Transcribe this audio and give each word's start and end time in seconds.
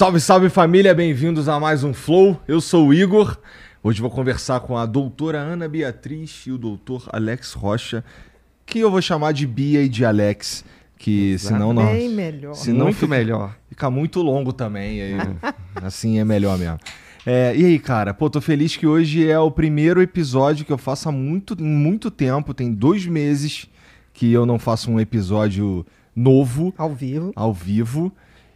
Salve, 0.00 0.18
salve 0.18 0.48
família, 0.48 0.94
bem-vindos 0.94 1.46
a 1.46 1.60
mais 1.60 1.84
um 1.84 1.92
Flow. 1.92 2.40
Eu 2.48 2.58
sou 2.62 2.88
o 2.88 2.94
Igor. 2.94 3.36
Hoje 3.82 4.00
vou 4.00 4.08
conversar 4.08 4.60
com 4.60 4.74
a 4.74 4.86
doutora 4.86 5.36
Ana 5.36 5.68
Beatriz 5.68 6.44
e 6.46 6.50
o 6.50 6.56
doutor 6.56 7.06
Alex 7.12 7.52
Rocha, 7.52 8.02
que 8.64 8.78
eu 8.78 8.90
vou 8.90 9.02
chamar 9.02 9.32
de 9.32 9.46
Bia 9.46 9.82
e 9.82 9.90
de 9.90 10.02
Alex, 10.02 10.64
que 10.96 11.38
senão 11.38 11.74
não. 11.74 11.84
Bem 11.84 12.08
melhor. 12.08 12.54
Senão 12.54 12.86
Muito 12.86 12.94
fica, 12.94 13.08
melhor. 13.08 13.54
Fica 13.68 13.90
muito 13.90 14.22
longo 14.22 14.54
também, 14.54 15.02
aí, 15.02 15.12
assim 15.84 16.18
é 16.18 16.24
melhor 16.24 16.56
mesmo. 16.56 16.78
É, 17.26 17.54
e 17.54 17.62
aí, 17.66 17.78
cara, 17.78 18.14
pô, 18.14 18.30
tô 18.30 18.40
feliz 18.40 18.78
que 18.78 18.86
hoje 18.86 19.28
é 19.28 19.38
o 19.38 19.50
primeiro 19.50 20.00
episódio 20.00 20.64
que 20.64 20.72
eu 20.72 20.78
faço 20.78 21.10
há 21.10 21.12
muito, 21.12 21.62
muito 21.62 22.10
tempo, 22.10 22.54
tem 22.54 22.72
dois 22.72 23.04
meses 23.04 23.68
que 24.14 24.32
eu 24.32 24.46
não 24.46 24.58
faço 24.58 24.90
um 24.90 24.98
episódio 24.98 25.84
novo 26.16 26.72
Ao 26.78 26.88
vivo. 26.88 27.32
ao 27.36 27.52
vivo. 27.52 28.10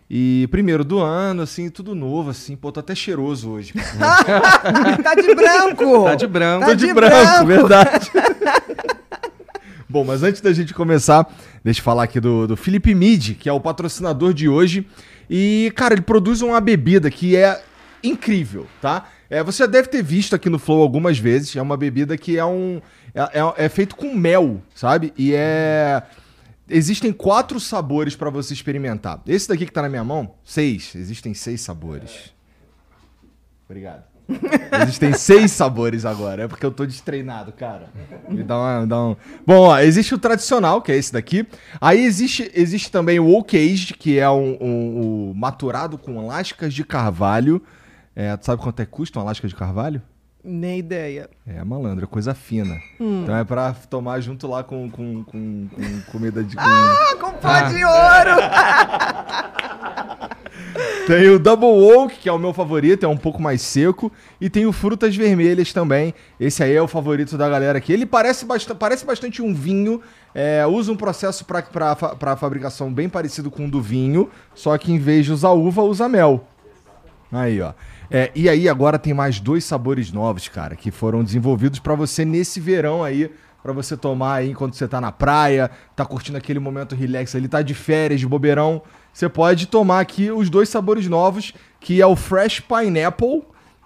E 0.08 0.46
primeiro 0.50 0.84
do 0.84 0.98
ano, 0.98 1.42
assim, 1.42 1.70
tudo 1.70 1.94
novo, 1.94 2.30
assim. 2.30 2.56
Pô, 2.56 2.70
tô 2.70 2.80
até 2.80 2.94
cheiroso 2.94 3.50
hoje. 3.50 3.72
tá 5.02 5.14
de 5.14 5.34
branco! 5.34 6.04
Tá 6.04 6.14
de 6.14 6.26
branco. 6.26 6.60
Tá 6.60 6.66
Tô 6.66 6.74
de, 6.74 6.86
de 6.86 6.94
branco, 6.94 7.44
branco. 7.44 7.46
verdade. 7.46 8.10
Bom, 9.88 10.04
mas 10.04 10.22
antes 10.22 10.40
da 10.40 10.52
gente 10.52 10.74
começar, 10.74 11.26
deixa 11.62 11.80
eu 11.80 11.84
falar 11.84 12.02
aqui 12.02 12.18
do, 12.18 12.46
do 12.48 12.56
Felipe 12.56 12.94
Mid, 12.94 13.36
que 13.38 13.48
é 13.48 13.52
o 13.52 13.60
patrocinador 13.60 14.34
de 14.34 14.48
hoje. 14.48 14.86
E, 15.30 15.72
cara, 15.76 15.94
ele 15.94 16.02
produz 16.02 16.42
uma 16.42 16.60
bebida 16.60 17.10
que 17.10 17.36
é 17.36 17.62
incrível, 18.02 18.66
tá? 18.82 19.06
É, 19.30 19.42
você 19.42 19.62
já 19.62 19.66
deve 19.66 19.88
ter 19.88 20.02
visto 20.02 20.34
aqui 20.34 20.50
no 20.50 20.58
Flow 20.58 20.82
algumas 20.82 21.18
vezes. 21.18 21.56
É 21.56 21.62
uma 21.62 21.76
bebida 21.76 22.16
que 22.16 22.38
é 22.38 22.44
um. 22.44 22.80
É, 23.14 23.40
é, 23.40 23.64
é 23.64 23.68
feito 23.68 23.96
com 23.96 24.14
mel, 24.14 24.60
sabe? 24.74 25.12
E 25.16 25.32
é. 25.34 26.02
Existem 26.68 27.12
quatro 27.12 27.60
sabores 27.60 28.16
pra 28.16 28.30
você 28.30 28.54
experimentar. 28.54 29.20
Esse 29.26 29.48
daqui 29.48 29.66
que 29.66 29.72
tá 29.72 29.82
na 29.82 29.88
minha 29.88 30.04
mão, 30.04 30.34
seis. 30.44 30.94
Existem 30.94 31.34
seis 31.34 31.60
sabores. 31.60 32.32
Obrigado. 33.68 34.04
Existem 34.82 35.12
seis 35.12 35.52
sabores 35.52 36.06
agora. 36.06 36.44
É 36.44 36.48
porque 36.48 36.64
eu 36.64 36.70
tô 36.70 36.86
destreinado, 36.86 37.52
cara. 37.52 37.88
Me 38.28 38.42
dá 38.42 38.56
uma, 38.58 38.80
me 38.80 38.86
dá 38.86 39.02
um... 39.02 39.16
Bom, 39.46 39.58
ó, 39.68 39.78
existe 39.78 40.14
o 40.14 40.18
tradicional, 40.18 40.80
que 40.80 40.90
é 40.90 40.96
esse 40.96 41.12
daqui. 41.12 41.46
Aí 41.80 42.02
existe, 42.02 42.50
existe 42.54 42.90
também 42.90 43.20
o 43.20 43.28
oak 43.36 43.54
aged, 43.56 43.94
que 43.94 44.18
é 44.18 44.28
um, 44.30 44.56
um- 44.60 45.28
um 45.30 45.34
maturado 45.34 45.98
com 45.98 46.26
lascas 46.26 46.72
de 46.72 46.82
carvalho. 46.84 47.62
É, 48.16 48.34
tu 48.36 48.46
sabe 48.46 48.62
quanto 48.62 48.80
é 48.80 48.86
que 48.86 48.92
custa 48.92 49.18
uma 49.18 49.26
lasca 49.26 49.46
de 49.46 49.54
carvalho? 49.54 50.00
Nem 50.44 50.78
ideia. 50.78 51.30
É, 51.46 51.64
malandro, 51.64 52.04
é 52.04 52.06
coisa 52.06 52.34
fina. 52.34 52.78
Então 53.00 53.34
é 53.36 53.44
pra 53.44 53.72
tomar 53.88 54.20
junto 54.20 54.46
lá 54.46 54.62
com, 54.62 54.90
com, 54.90 55.24
com, 55.24 55.68
com 55.68 56.00
comida 56.12 56.44
de... 56.44 56.54
com- 56.54 56.62
Ah, 56.62 57.16
com 57.18 57.32
pó 57.32 57.60
de 57.62 57.82
ouro! 57.84 58.40
Tem 61.06 61.28
o 61.28 61.38
Double 61.38 61.68
Oak, 61.68 62.16
que 62.18 62.28
é 62.28 62.32
o 62.32 62.38
meu 62.38 62.52
favorito, 62.54 63.04
é 63.04 63.08
um 63.08 63.16
pouco 63.16 63.40
mais 63.42 63.60
seco. 63.60 64.10
E 64.40 64.48
tem 64.48 64.64
o 64.66 64.72
Frutas 64.72 65.14
Vermelhas 65.14 65.72
também. 65.72 66.14
Esse 66.40 66.62
aí 66.62 66.74
é 66.74 66.80
o 66.80 66.88
favorito 66.88 67.36
da 67.36 67.48
galera 67.48 67.76
aqui. 67.76 67.92
Ele 67.92 68.06
parece, 68.06 68.44
basta 68.46 68.74
parece 68.74 69.04
bastante 69.04 69.42
um 69.42 69.52
vinho. 69.54 70.00
é, 70.34 70.66
usa 70.66 70.90
um 70.90 70.96
processo 70.96 71.44
para 71.44 72.36
fabricação 72.36 72.92
bem 72.92 73.08
parecido 73.08 73.50
com 73.50 73.66
o 73.66 73.70
do 73.70 73.82
vinho. 73.82 74.30
Só 74.54 74.76
que 74.78 74.90
em 74.92 74.98
vez 74.98 75.26
de 75.26 75.32
usar 75.32 75.50
uva, 75.50 75.82
usa 75.82 76.08
mel. 76.08 76.46
Aí, 77.30 77.60
ó. 77.60 77.72
É, 78.10 78.30
e 78.34 78.48
aí 78.48 78.68
agora 78.68 78.98
tem 78.98 79.14
mais 79.14 79.40
dois 79.40 79.64
sabores 79.64 80.12
novos, 80.12 80.48
cara, 80.48 80.76
que 80.76 80.90
foram 80.90 81.24
desenvolvidos 81.24 81.78
pra 81.78 81.94
você 81.94 82.24
nesse 82.24 82.60
verão 82.60 83.02
aí, 83.02 83.30
pra 83.62 83.72
você 83.72 83.96
tomar 83.96 84.34
aí 84.36 84.50
enquanto 84.50 84.74
você 84.76 84.86
tá 84.86 85.00
na 85.00 85.10
praia, 85.10 85.70
tá 85.96 86.04
curtindo 86.04 86.36
aquele 86.36 86.58
momento 86.58 86.94
relax 86.94 87.34
ali, 87.34 87.48
tá 87.48 87.62
de 87.62 87.72
férias, 87.74 88.20
de 88.20 88.26
bobeirão. 88.26 88.82
Você 89.12 89.28
pode 89.28 89.66
tomar 89.66 90.00
aqui 90.00 90.30
os 90.30 90.50
dois 90.50 90.68
sabores 90.68 91.06
novos, 91.08 91.54
que 91.80 92.00
é 92.00 92.06
o 92.06 92.14
Fresh 92.14 92.60
Pineapple 92.60 93.42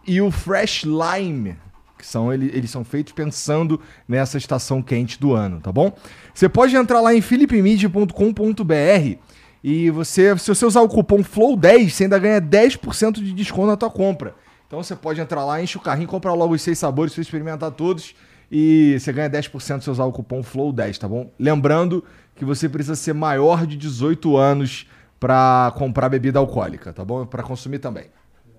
e 0.07 0.21
o 0.21 0.31
Fresh 0.31 0.85
Lime. 0.85 1.57
Que 1.97 2.07
são, 2.07 2.33
ele- 2.33 2.51
eles 2.55 2.71
são 2.71 2.85
feitos 2.85 3.13
pensando 3.13 3.81
nessa 4.07 4.39
estação 4.39 4.81
quente 4.81 5.19
do 5.21 5.33
ano, 5.33 5.61
tá 5.61 5.71
bom? 5.73 5.93
Você 6.33 6.49
pode 6.49 6.75
entrar 6.77 7.01
lá 7.01 7.13
em 7.15 7.21
philipmedia.com.br 7.21 9.19
e 9.63 9.91
você, 9.91 10.37
se 10.39 10.49
você 10.49 10.65
usar 10.65 10.81
o 10.81 10.89
cupom 10.89 11.23
FLOW10, 11.23 11.91
você 11.91 12.05
ainda 12.05 12.19
ganha 12.19 12.41
10% 12.41 13.15
de 13.15 13.33
desconto 13.33 13.67
na 13.67 13.77
tua 13.77 13.91
compra. 13.91 14.35
Então 14.67 14.83
você 14.83 14.95
pode 14.95 15.21
entrar 15.21 15.45
lá, 15.45 15.63
enche 15.63 15.77
o 15.77 15.81
carrinho, 15.81 16.09
compra 16.09 16.33
logo 16.33 16.55
os 16.55 16.63
seis 16.63 16.79
sabores, 16.79 17.13
você 17.13 17.23
experimentar 17.23 17.71
todos 17.73 18.15
e 18.51 18.97
você 18.99 19.13
ganha 19.13 19.29
10% 19.29 19.81
se 19.81 19.91
usar 19.91 20.05
o 20.05 20.13
cupom 20.13 20.43
FLOW10, 20.43 20.99
tá 20.99 21.09
bom? 21.09 21.31
Lembrando 21.39 22.05
que 22.35 22.45
você 22.45 22.69
precisa 22.69 22.95
ser 22.95 23.15
maior 23.15 23.67
de 23.67 23.77
18 23.77 24.37
anos 24.37 24.87
pra 25.19 25.73
comprar 25.77 26.09
bebida 26.09 26.39
alcoólica, 26.39 26.93
tá 26.93 27.05
bom? 27.05 27.27
Pra 27.27 27.43
consumir 27.43 27.79
também. 27.79 28.05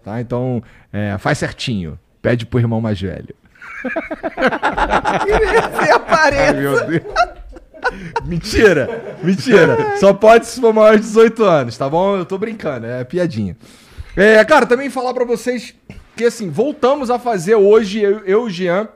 Tá? 0.03 0.19
Então, 0.19 0.61
é, 0.91 1.17
faz 1.17 1.37
certinho. 1.37 1.97
Pede 2.21 2.45
pro 2.45 2.59
irmão 2.59 2.81
mais 2.81 2.99
velho. 2.99 3.33
Se 5.83 5.91
apareça. 5.91 6.53
Meu 6.53 6.87
Deus. 6.87 7.38
Mentira, 8.25 9.17
mentira. 9.23 9.97
Só 9.97 10.13
pode 10.13 10.47
se 10.47 10.59
for 10.59 10.73
maior 10.73 10.95
de 10.97 11.03
18 11.03 11.44
anos, 11.44 11.78
tá 11.78 11.90
bom? 11.90 12.17
Eu 12.17 12.25
tô 12.25 12.38
brincando, 12.38 12.85
é 12.85 13.03
piadinha. 13.03 13.57
É, 14.16 14.44
cara, 14.45 14.66
também 14.66 14.90
falar 14.90 15.13
pra 15.13 15.25
vocês 15.25 15.73
que 16.16 16.25
assim, 16.25 16.50
voltamos 16.50 17.09
a 17.09 17.17
fazer 17.17 17.56
hoje, 17.56 18.01
eu, 18.01 18.19
eu 18.25 18.44
o 18.44 18.50
Jean, 18.50 18.90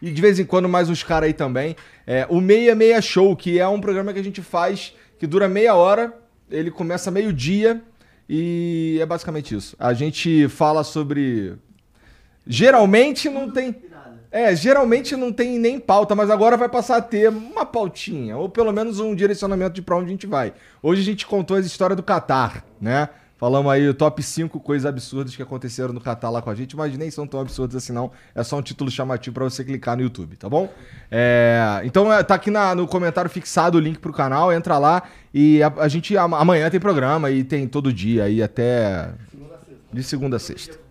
e 0.00 0.10
de 0.10 0.22
vez 0.22 0.38
em 0.38 0.44
quando 0.44 0.68
mais 0.68 0.88
uns 0.88 1.02
caras 1.02 1.26
aí 1.26 1.32
também, 1.32 1.74
é, 2.06 2.26
o 2.28 2.40
Meia 2.40 2.74
Meia 2.74 3.00
Show, 3.02 3.34
que 3.34 3.58
é 3.58 3.66
um 3.66 3.80
programa 3.80 4.12
que 4.12 4.20
a 4.20 4.24
gente 4.24 4.40
faz 4.40 4.94
que 5.18 5.26
dura 5.26 5.48
meia 5.48 5.74
hora, 5.74 6.14
ele 6.50 6.70
começa 6.70 7.10
meio-dia 7.10 7.82
e 8.28 8.98
é 9.00 9.06
basicamente 9.06 9.54
isso. 9.54 9.74
A 9.78 9.92
gente 9.92 10.48
fala 10.48 10.84
sobre. 10.84 11.54
Geralmente 12.46 13.28
não 13.28 13.50
tem. 13.50 13.74
É, 14.30 14.54
geralmente 14.54 15.16
não 15.16 15.32
tem 15.32 15.58
nem 15.58 15.80
pauta, 15.80 16.14
mas 16.14 16.28
agora 16.30 16.56
vai 16.56 16.68
passar 16.68 16.98
a 16.98 17.02
ter 17.02 17.30
uma 17.30 17.64
pautinha, 17.64 18.36
ou 18.36 18.48
pelo 18.48 18.72
menos 18.72 19.00
um 19.00 19.14
direcionamento 19.14 19.72
de 19.74 19.82
pra 19.82 19.96
onde 19.96 20.06
a 20.06 20.10
gente 20.10 20.26
vai. 20.26 20.52
Hoje 20.82 21.00
a 21.00 21.04
gente 21.04 21.26
contou 21.26 21.56
as 21.56 21.64
histórias 21.64 21.96
do 21.96 22.02
Catar, 22.02 22.62
né? 22.80 23.08
Falamos 23.38 23.70
aí 23.70 23.88
o 23.88 23.94
top 23.94 24.20
5 24.20 24.58
coisas 24.60 24.84
absurdas 24.84 25.34
que 25.36 25.40
aconteceram 25.40 25.94
no 25.94 26.00
Catar 26.00 26.28
lá 26.28 26.42
com 26.42 26.50
a 26.50 26.54
gente, 26.56 26.76
mas 26.76 26.98
nem 26.98 27.08
são 27.10 27.24
tão 27.26 27.38
absurdas 27.40 27.76
assim 27.76 27.92
não. 27.92 28.10
É 28.34 28.42
só 28.42 28.58
um 28.58 28.62
título 28.62 28.90
chamativo 28.90 29.32
pra 29.32 29.44
você 29.44 29.64
clicar 29.64 29.96
no 29.96 30.02
YouTube, 30.02 30.36
tá 30.36 30.48
bom? 30.48 30.68
É, 31.10 31.80
então 31.84 32.12
é, 32.12 32.22
tá 32.22 32.34
aqui 32.34 32.50
na- 32.50 32.74
no 32.74 32.86
comentário 32.88 33.30
fixado 33.30 33.78
o 33.78 33.80
link 33.80 33.98
pro 33.98 34.12
canal, 34.12 34.52
entra 34.52 34.76
lá 34.76 35.04
e 35.32 35.62
a, 35.62 35.72
a 35.78 35.88
gente 35.88 36.16
am- 36.16 36.34
amanhã 36.34 36.68
tem 36.68 36.80
programa 36.80 37.30
e 37.30 37.44
tem 37.44 37.66
todo 37.68 37.92
dia 37.92 38.24
aí 38.24 38.42
até 38.42 39.08
de 39.92 40.02
segunda 40.02 40.36
a 40.36 40.40
sexta. 40.40 40.87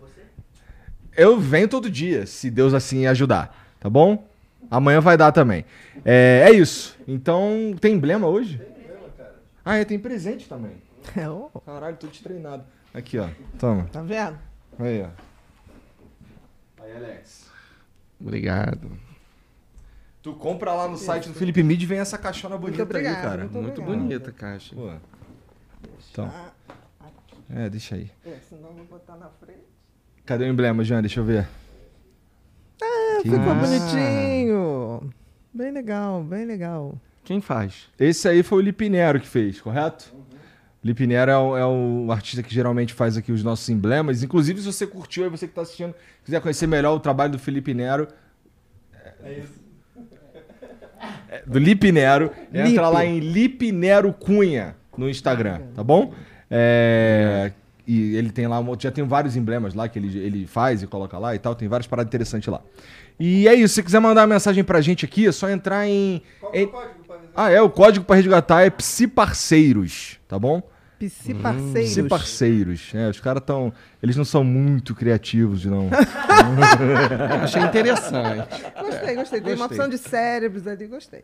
Eu 1.18 1.36
venho 1.40 1.66
todo 1.66 1.90
dia, 1.90 2.26
se 2.26 2.48
Deus 2.48 2.72
assim 2.72 3.04
ajudar, 3.08 3.52
tá 3.80 3.90
bom? 3.90 4.24
Amanhã 4.70 5.00
vai 5.00 5.16
dar 5.16 5.32
também. 5.32 5.64
É, 6.04 6.44
é 6.46 6.52
isso. 6.52 6.96
Então, 7.08 7.74
tem 7.80 7.94
emblema 7.94 8.28
hoje? 8.28 8.62
Ah, 9.64 9.76
é, 9.78 9.84
tem 9.84 9.98
presente 9.98 10.48
também. 10.48 10.80
É, 11.16 11.28
ó, 11.28 11.48
Caralho, 11.66 11.96
tô 11.96 12.06
destreinado. 12.06 12.64
Aqui, 12.94 13.18
ó. 13.18 13.28
Toma. 13.58 13.88
tá 13.90 14.00
vendo? 14.00 14.38
Aí, 14.78 15.02
ó. 15.02 15.08
Aí, 16.84 16.96
Alex. 16.96 17.50
Obrigado. 18.20 18.90
Tu 20.22 20.32
compra 20.34 20.72
lá 20.72 20.86
no 20.86 20.96
site 20.96 21.28
do 21.28 21.34
Felipe 21.34 21.62
Mid 21.64 21.82
e 21.82 21.86
vem 21.86 21.98
essa 21.98 22.16
caixona 22.16 22.56
bonita 22.56 22.82
aí, 22.82 22.84
obrigado, 22.84 23.22
cara. 23.22 23.42
muito 23.42 23.58
Muito 23.60 23.82
bonita 23.82 24.30
a 24.30 24.32
caixa. 24.32 24.74
Pô. 24.74 24.92
Então. 26.12 26.32
É, 27.50 27.68
deixa 27.68 27.96
aí. 27.96 28.10
É, 28.24 28.36
senão 28.48 28.68
eu 28.68 28.74
vou 28.74 28.84
botar 28.84 29.16
na 29.16 29.28
frente. 29.30 29.67
Cadê 30.28 30.44
o 30.44 30.48
emblema, 30.48 30.84
Jean? 30.84 31.00
Deixa 31.00 31.20
eu 31.20 31.24
ver. 31.24 31.48
É, 32.82 33.22
Que 33.22 33.30
ficou 33.30 33.50
Ah. 33.50 33.54
bonitinho. 33.54 35.10
Bem 35.54 35.72
legal, 35.72 36.22
bem 36.22 36.44
legal. 36.44 36.94
Quem 37.24 37.40
faz? 37.40 37.88
Esse 37.98 38.28
aí 38.28 38.42
foi 38.42 38.58
o 38.58 38.60
Lipinero 38.60 39.18
que 39.18 39.26
fez, 39.26 39.58
correto? 39.58 40.14
O 40.84 40.86
Lipinero 40.86 41.30
é 41.30 41.38
o, 41.38 41.56
é 41.56 41.64
o 41.66 42.12
artista 42.12 42.42
que 42.42 42.52
geralmente 42.52 42.92
faz 42.92 43.16
aqui 43.16 43.32
os 43.32 43.42
nossos 43.42 43.66
emblemas. 43.70 44.22
Inclusive, 44.22 44.60
se 44.60 44.66
você 44.70 44.86
curtiu 44.86 45.24
aí, 45.24 45.30
você 45.30 45.48
que 45.48 45.54
tá 45.54 45.62
assistindo, 45.62 45.94
quiser 46.22 46.42
conhecer 46.42 46.66
melhor 46.66 46.94
o 46.94 47.00
trabalho 47.00 47.32
do 47.32 47.38
Felipe 47.38 47.72
Nero. 47.72 48.06
É, 51.30 51.42
do 51.46 51.58
Lipinero, 51.58 52.30
entra 52.52 52.66
Lipe. 52.68 52.78
lá 52.80 53.04
em 53.04 53.18
Lipinero 53.18 54.12
Cunha 54.12 54.76
no 54.94 55.08
Instagram, 55.08 55.62
tá 55.74 55.82
bom? 55.82 56.12
É, 56.50 57.50
e 57.88 58.14
ele 58.16 58.30
tem 58.30 58.46
lá, 58.46 58.60
um 58.60 58.76
já 58.78 58.90
tem 58.92 59.02
vários 59.04 59.34
emblemas 59.34 59.72
lá 59.74 59.88
que 59.88 59.98
ele, 59.98 60.16
ele 60.18 60.46
faz 60.46 60.82
e 60.82 60.86
coloca 60.86 61.18
lá 61.18 61.34
e 61.34 61.38
tal, 61.38 61.54
tem 61.54 61.66
várias 61.66 61.86
paradas 61.86 62.08
interessantes 62.10 62.46
lá. 62.48 62.60
E 63.18 63.48
é 63.48 63.54
isso, 63.54 63.74
se 63.74 63.82
quiser 63.82 63.98
mandar 63.98 64.20
uma 64.20 64.34
mensagem 64.34 64.62
pra 64.62 64.80
gente 64.80 65.04
aqui, 65.04 65.26
é 65.26 65.32
só 65.32 65.48
entrar 65.50 65.86
em. 65.88 66.22
em- 66.52 66.70
ah, 67.34 67.50
é, 67.50 67.60
o 67.62 67.70
código 67.70 68.04
pra 68.04 68.14
resgatar 68.16 68.62
é 68.62 68.70
Psiparceiros, 68.70 70.18
tá 70.28 70.38
bom? 70.38 70.62
Psi 70.98 71.32
parceiros. 71.34 71.90
Psiparceiros. 71.90 72.90
É, 72.92 73.08
os 73.08 73.20
caras 73.20 73.42
tão. 73.46 73.72
Eles 74.02 74.16
não 74.16 74.24
são 74.24 74.42
muito 74.42 74.94
criativos, 74.96 75.64
não. 75.64 75.88
Achei 77.42 77.62
interessante. 77.62 78.48
Gostei, 78.80 79.14
gostei. 79.14 79.40
Tem 79.40 79.54
uma 79.54 79.66
opção 79.66 79.88
de 79.88 79.96
cérebros 79.98 80.66
ali, 80.66 80.86
gostei. 80.88 81.22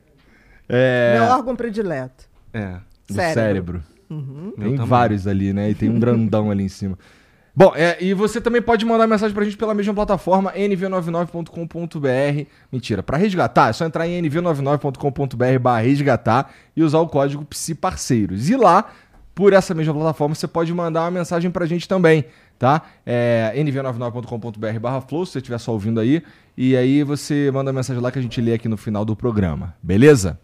É. 0.68 1.14
Meu 1.18 1.24
órgão 1.24 1.56
predileto. 1.56 2.24
É. 2.52 2.76
Do 3.08 3.14
Cérebro. 3.14 3.82
Meu 4.08 4.52
Tem 4.52 4.76
também. 4.76 4.86
vários 4.86 5.26
ali, 5.26 5.52
né? 5.52 5.70
E 5.70 5.74
tem 5.74 5.88
um 5.88 5.98
grandão 5.98 6.50
ali 6.50 6.64
em 6.64 6.68
cima. 6.68 6.98
Bom, 7.56 7.72
é, 7.76 7.96
e 8.02 8.12
você 8.14 8.40
também 8.40 8.60
pode 8.60 8.84
mandar 8.84 9.06
mensagem 9.06 9.32
pra 9.32 9.44
gente 9.44 9.56
pela 9.56 9.72
mesma 9.72 9.94
plataforma, 9.94 10.52
nv99.com.br. 10.52 12.48
Mentira, 12.72 13.00
pra 13.00 13.16
resgatar, 13.16 13.70
é 13.70 13.72
só 13.72 13.84
entrar 13.84 14.08
em 14.08 14.20
nv99.com.br 14.20 15.58
barra 15.60 15.80
resgatar 15.82 16.50
e 16.74 16.82
usar 16.82 16.98
o 16.98 17.06
código 17.06 17.44
PSIParceiros. 17.44 18.50
E 18.50 18.56
lá, 18.56 18.90
por 19.36 19.52
essa 19.52 19.72
mesma 19.72 19.94
plataforma, 19.94 20.34
você 20.34 20.48
pode 20.48 20.74
mandar 20.74 21.02
uma 21.02 21.12
mensagem 21.12 21.48
pra 21.48 21.64
gente 21.64 21.86
também, 21.86 22.24
tá? 22.58 22.82
É 23.06 23.52
nv99.com.br 23.56 24.80
barra 24.80 25.00
flow, 25.00 25.24
se 25.24 25.32
você 25.32 25.38
estiver 25.38 25.58
só 25.58 25.70
ouvindo 25.72 26.00
aí. 26.00 26.24
E 26.56 26.76
aí 26.76 27.04
você 27.04 27.52
manda 27.54 27.70
a 27.70 27.72
mensagem 27.72 28.02
lá 28.02 28.10
que 28.10 28.18
a 28.18 28.22
gente 28.22 28.40
lê 28.40 28.54
aqui 28.54 28.68
no 28.68 28.76
final 28.76 29.04
do 29.04 29.14
programa, 29.14 29.76
beleza? 29.80 30.40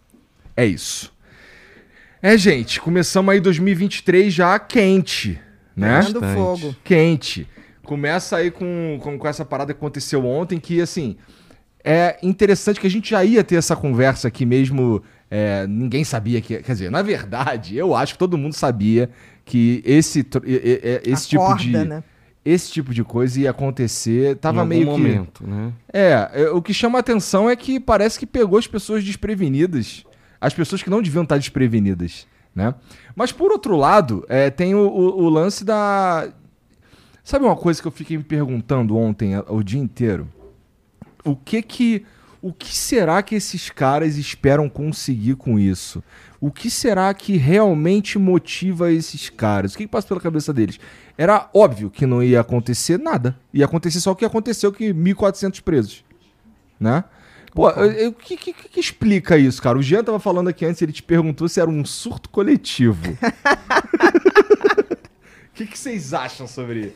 É 0.55 0.65
isso. 0.65 1.11
É, 2.23 2.37
gente, 2.37 2.79
começamos 2.79 3.33
aí 3.33 3.39
2023 3.39 4.31
já 4.31 4.59
quente, 4.59 5.39
né? 5.75 6.03
Pegando 6.03 6.21
fogo. 6.35 6.75
Quente. 6.83 7.47
Começa 7.83 8.37
aí 8.37 8.51
com, 8.51 8.99
com, 9.01 9.17
com 9.17 9.27
essa 9.27 9.43
parada 9.43 9.73
que 9.73 9.79
aconteceu 9.79 10.23
ontem, 10.25 10.59
que 10.59 10.79
assim. 10.79 11.17
É 11.83 12.19
interessante 12.21 12.79
que 12.79 12.85
a 12.85 12.89
gente 12.91 13.09
já 13.09 13.25
ia 13.25 13.43
ter 13.43 13.55
essa 13.55 13.75
conversa 13.75 14.27
aqui 14.27 14.45
mesmo. 14.45 15.01
é, 15.31 15.65
ninguém 15.65 16.03
sabia 16.03 16.39
que. 16.39 16.61
Quer 16.61 16.71
dizer, 16.73 16.91
na 16.91 17.01
verdade, 17.01 17.75
eu 17.75 17.95
acho 17.95 18.13
que 18.13 18.19
todo 18.19 18.37
mundo 18.37 18.53
sabia 18.53 19.09
que 19.43 19.81
esse, 19.83 20.23
esse 21.03 21.29
tipo 21.29 21.55
de. 21.55 21.71
né? 21.71 22.03
Esse 22.45 22.71
tipo 22.71 22.93
de 22.93 23.03
coisa 23.03 23.39
ia 23.39 23.49
acontecer. 23.49 24.35
Tava 24.35 24.63
meio 24.63 24.85
que. 24.85 24.91
momento, 24.91 25.47
né? 25.47 25.73
É, 25.91 26.29
é, 26.33 26.49
o 26.49 26.61
que 26.61 26.73
chama 26.73 26.99
a 26.99 27.01
atenção 27.01 27.49
é 27.49 27.55
que 27.55 27.79
parece 27.79 28.19
que 28.19 28.27
pegou 28.27 28.59
as 28.59 28.67
pessoas 28.67 29.03
desprevenidas. 29.03 30.05
As 30.41 30.53
pessoas 30.53 30.81
que 30.83 30.89
não 30.89 31.01
deviam 31.01 31.21
estar 31.23 31.37
desprevenidas, 31.37 32.27
né? 32.53 32.73
Mas 33.15 33.31
por 33.31 33.51
outro 33.51 33.77
lado, 33.77 34.25
é, 34.27 34.49
tem 34.49 34.73
o, 34.75 34.79
o- 34.89 35.23
o 35.23 35.29
lance 35.29 35.63
da... 35.63 36.27
Sabe 37.23 37.45
uma 37.45 37.55
coisa 37.55 37.79
que 37.79 37.87
eu 37.87 37.91
fiquei 37.91 38.17
me 38.17 38.23
perguntando 38.23 38.97
ontem, 38.97 39.33
o 39.47 39.61
dia 39.63 39.79
inteiro? 39.79 40.27
O 41.23 41.35
que 41.35 41.61
que... 41.61 42.03
O 42.43 42.51
que 42.51 42.75
será 42.75 43.21
que 43.21 43.35
esses 43.35 43.69
caras 43.69 44.17
esperam 44.17 44.67
conseguir 44.67 45.35
com 45.35 45.59
isso? 45.59 46.03
O 46.39 46.49
que 46.49 46.71
será 46.71 47.13
que 47.13 47.37
realmente 47.37 48.17
motiva 48.17 48.91
esses 48.91 49.29
caras? 49.29 49.75
O 49.75 49.77
que, 49.77 49.83
que 49.83 49.91
passa 49.91 50.07
pela 50.07 50.19
cabeça 50.19 50.51
deles? 50.51 50.79
Era 51.15 51.47
óbvio 51.53 51.91
que 51.91 52.03
não 52.07 52.23
ia 52.23 52.39
acontecer 52.41 52.97
nada. 52.97 53.37
Ia 53.53 53.65
acontecer 53.65 53.99
só 53.99 54.09
o 54.09 54.15
que 54.15 54.25
aconteceu, 54.25 54.71
que 54.71 54.91
1.400 54.91 55.61
presos. 55.61 56.03
Né? 56.79 57.03
Pô, 57.53 57.67
o 57.69 58.13
que, 58.13 58.37
que- 58.37 58.53
que 58.53 58.79
explica 58.79 59.37
isso, 59.37 59.61
cara? 59.61 59.77
O 59.77 59.83
Jean 59.83 60.03
tava 60.03 60.19
falando 60.19 60.47
aqui 60.47 60.65
antes, 60.65 60.81
ele 60.81 60.91
te 60.93 61.03
perguntou 61.03 61.47
se 61.49 61.59
era 61.59 61.69
um 61.69 61.83
surto 61.85 62.29
coletivo. 62.29 63.01
O 65.51 65.53
que, 65.53 65.65
que 65.67 65.77
vocês 65.77 66.13
acham 66.13 66.47
sobre... 66.47 66.93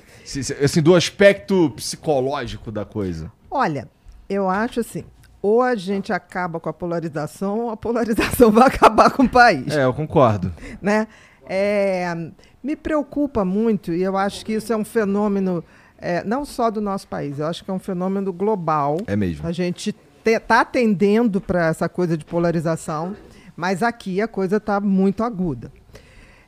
Assim, 0.64 0.82
do 0.82 0.96
aspecto 0.96 1.70
psicológico 1.72 2.72
da 2.72 2.86
coisa. 2.86 3.32
Olha, 3.52 3.88
eu 4.30 4.50
acho 4.50 4.80
assim, 4.80 5.04
ou 5.42 5.62
a 5.62 5.76
gente 5.76 6.12
acaba 6.14 6.60
com 6.60 6.70
a 6.70 6.74
polarização, 6.74 7.60
ou 7.60 7.70
a 7.70 7.78
polarização 7.78 8.50
vai 8.52 8.68
acabar 8.68 9.12
com 9.12 9.24
o 9.24 9.30
país. 9.30 9.76
É, 9.76 9.84
eu 9.84 9.94
concordo. 9.94 10.52
né? 10.82 11.08
É, 11.48 12.12
me 12.64 12.76
preocupa 12.76 13.46
muito, 13.46 13.94
e 13.94 14.02
eu 14.02 14.18
acho 14.18 14.44
que 14.44 14.54
isso 14.54 14.72
é 14.74 14.78
um 14.78 14.86
fenômeno 14.86 15.64
é, 16.00 16.24
não 16.24 16.44
só 16.44 16.72
do 16.72 16.82
nosso 16.82 17.08
país, 17.08 17.38
eu 17.40 17.46
acho 17.48 17.64
que 17.64 17.70
é 17.70 17.74
um 17.74 17.80
fenômeno 17.80 18.32
global. 18.34 18.98
É 19.06 19.16
mesmo. 19.16 19.46
A 19.46 19.52
gente 19.52 19.96
está 20.32 20.62
atendendo 20.62 21.40
para 21.40 21.68
essa 21.68 21.88
coisa 21.88 22.18
de 22.18 22.26
polarização, 22.26 23.16
mas 23.56 23.84
aqui 23.84 24.22
a 24.22 24.28
coisa 24.28 24.58
está 24.58 24.80
muito 24.80 25.24
aguda. 25.24 25.72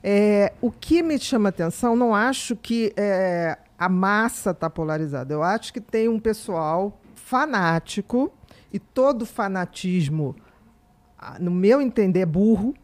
É, 0.04 0.54
o 0.62 0.72
que 0.72 1.02
me 1.02 1.20
chama 1.20 1.50
atenção, 1.50 1.96
não 1.96 2.14
acho 2.14 2.56
que 2.56 2.94
é, 2.96 3.58
a 3.78 3.90
massa 3.90 4.52
está 4.52 4.70
polarizada. 4.70 5.34
Eu 5.34 5.44
acho 5.44 5.74
que 5.74 5.82
tem 5.82 6.08
um 6.08 6.20
pessoal 6.20 7.00
fanático, 7.16 8.32
e 8.72 8.80
todo 8.80 9.26
fanatismo, 9.26 10.36
ah, 11.18 11.38
no 11.40 11.52
meu 11.52 11.82
entender, 11.82 12.22
é 12.22 12.26
burro. 12.26 12.76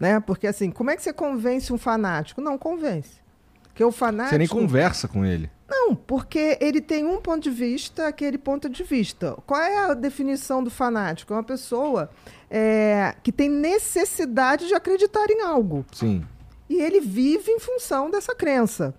Né? 0.00 0.18
Porque 0.20 0.46
assim, 0.46 0.70
como 0.70 0.90
é 0.90 0.96
que 0.96 1.02
você 1.02 1.12
convence 1.12 1.72
um 1.72 1.78
fanático? 1.78 2.40
Não 2.40 2.58
convence. 2.58 3.20
Porque 3.64 3.84
o 3.84 3.92
fanático. 3.92 4.30
Você 4.30 4.38
nem 4.38 4.48
conversa 4.48 5.06
com 5.06 5.24
ele. 5.24 5.50
Não, 5.72 5.94
porque 5.94 6.58
ele 6.60 6.82
tem 6.82 7.06
um 7.06 7.18
ponto 7.18 7.42
de 7.42 7.50
vista, 7.50 8.06
aquele 8.06 8.36
ponto 8.36 8.68
de 8.68 8.82
vista. 8.84 9.34
Qual 9.46 9.58
é 9.58 9.90
a 9.90 9.94
definição 9.94 10.62
do 10.62 10.70
fanático? 10.70 11.32
É 11.32 11.36
uma 11.36 11.42
pessoa 11.42 12.10
é, 12.50 13.14
que 13.22 13.32
tem 13.32 13.48
necessidade 13.48 14.68
de 14.68 14.74
acreditar 14.74 15.30
em 15.30 15.40
algo. 15.40 15.86
Sim. 15.90 16.22
E 16.68 16.78
ele 16.78 17.00
vive 17.00 17.50
em 17.50 17.58
função 17.58 18.10
dessa 18.10 18.34
crença. 18.34 18.94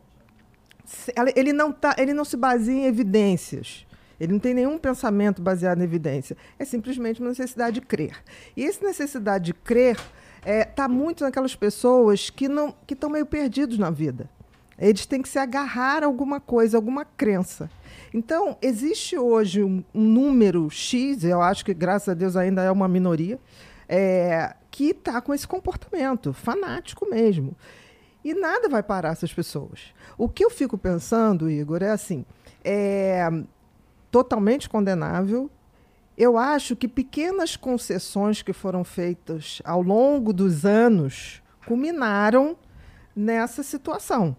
Ele 1.36 1.54
não, 1.54 1.72
tá, 1.72 1.96
ele 1.98 2.14
não 2.14 2.26
se 2.26 2.36
baseia 2.36 2.76
em 2.76 2.86
evidências. 2.86 3.86
Ele 4.20 4.34
não 4.34 4.40
tem 4.40 4.54
nenhum 4.56 4.78
pensamento 4.80 5.44
baseado 5.44 5.80
em 5.80 5.84
evidência. 5.84 6.36
É 6.58 6.66
simplesmente 6.66 7.20
uma 7.20 7.30
necessidade 7.30 7.80
de 7.80 7.86
crer. 7.86 8.16
E 8.58 8.66
essa 8.66 8.84
necessidade 8.84 9.46
de 9.46 9.54
crer 9.54 10.00
está 10.44 10.88
muito 10.88 11.24
naquelas 11.24 11.56
pessoas 11.56 12.32
que 12.32 12.48
não 12.48 12.74
que 12.86 12.96
estão 12.96 13.10
meio 13.10 13.26
perdidos 13.26 13.78
na 13.78 13.92
vida. 13.92 14.28
Eles 14.88 15.06
têm 15.06 15.22
que 15.22 15.30
se 15.30 15.40
agarrar 15.40 16.04
a 16.04 16.06
alguma 16.06 16.42
coisa, 16.42 16.78
alguma 16.78 17.06
crença. 17.06 17.70
Então, 18.14 18.58
existe 18.62 19.18
hoje 19.18 19.64
um, 19.64 19.82
um 19.94 20.02
número 20.04 20.70
X, 20.70 21.24
eu 21.24 21.42
acho 21.42 21.64
que, 21.64 21.74
graças 21.74 22.10
a 22.10 22.14
Deus, 22.14 22.36
ainda 22.36 22.62
é 22.62 22.70
uma 22.70 22.88
minoria, 22.88 23.40
é, 23.88 24.54
que 24.70 24.90
está 24.90 25.22
com 25.22 25.34
esse 25.34 25.48
comportamento 25.48 26.34
fanático 26.34 27.10
mesmo. 27.10 27.56
E 28.26 28.34
nada 28.34 28.68
vai 28.68 28.84
parar 28.84 29.14
essas 29.14 29.34
pessoas. 29.34 29.94
O 30.18 30.28
que 30.28 30.44
eu 30.44 30.50
fico 30.50 30.78
pensando, 30.78 31.50
Igor, 31.50 31.82
é 31.82 31.90
assim: 31.90 32.26
é 32.64 33.30
totalmente 34.12 34.70
condenável. 34.70 35.50
Eu 36.18 36.38
acho 36.38 36.76
que 36.76 36.88
pequenas 36.88 37.56
concessões 37.56 38.42
que 38.42 38.54
foram 38.54 38.84
feitas 38.84 39.62
ao 39.64 39.82
longo 39.82 40.32
dos 40.34 40.66
anos 40.66 41.42
culminaram 41.66 42.58
nessa 43.16 43.64
situação. 43.64 44.36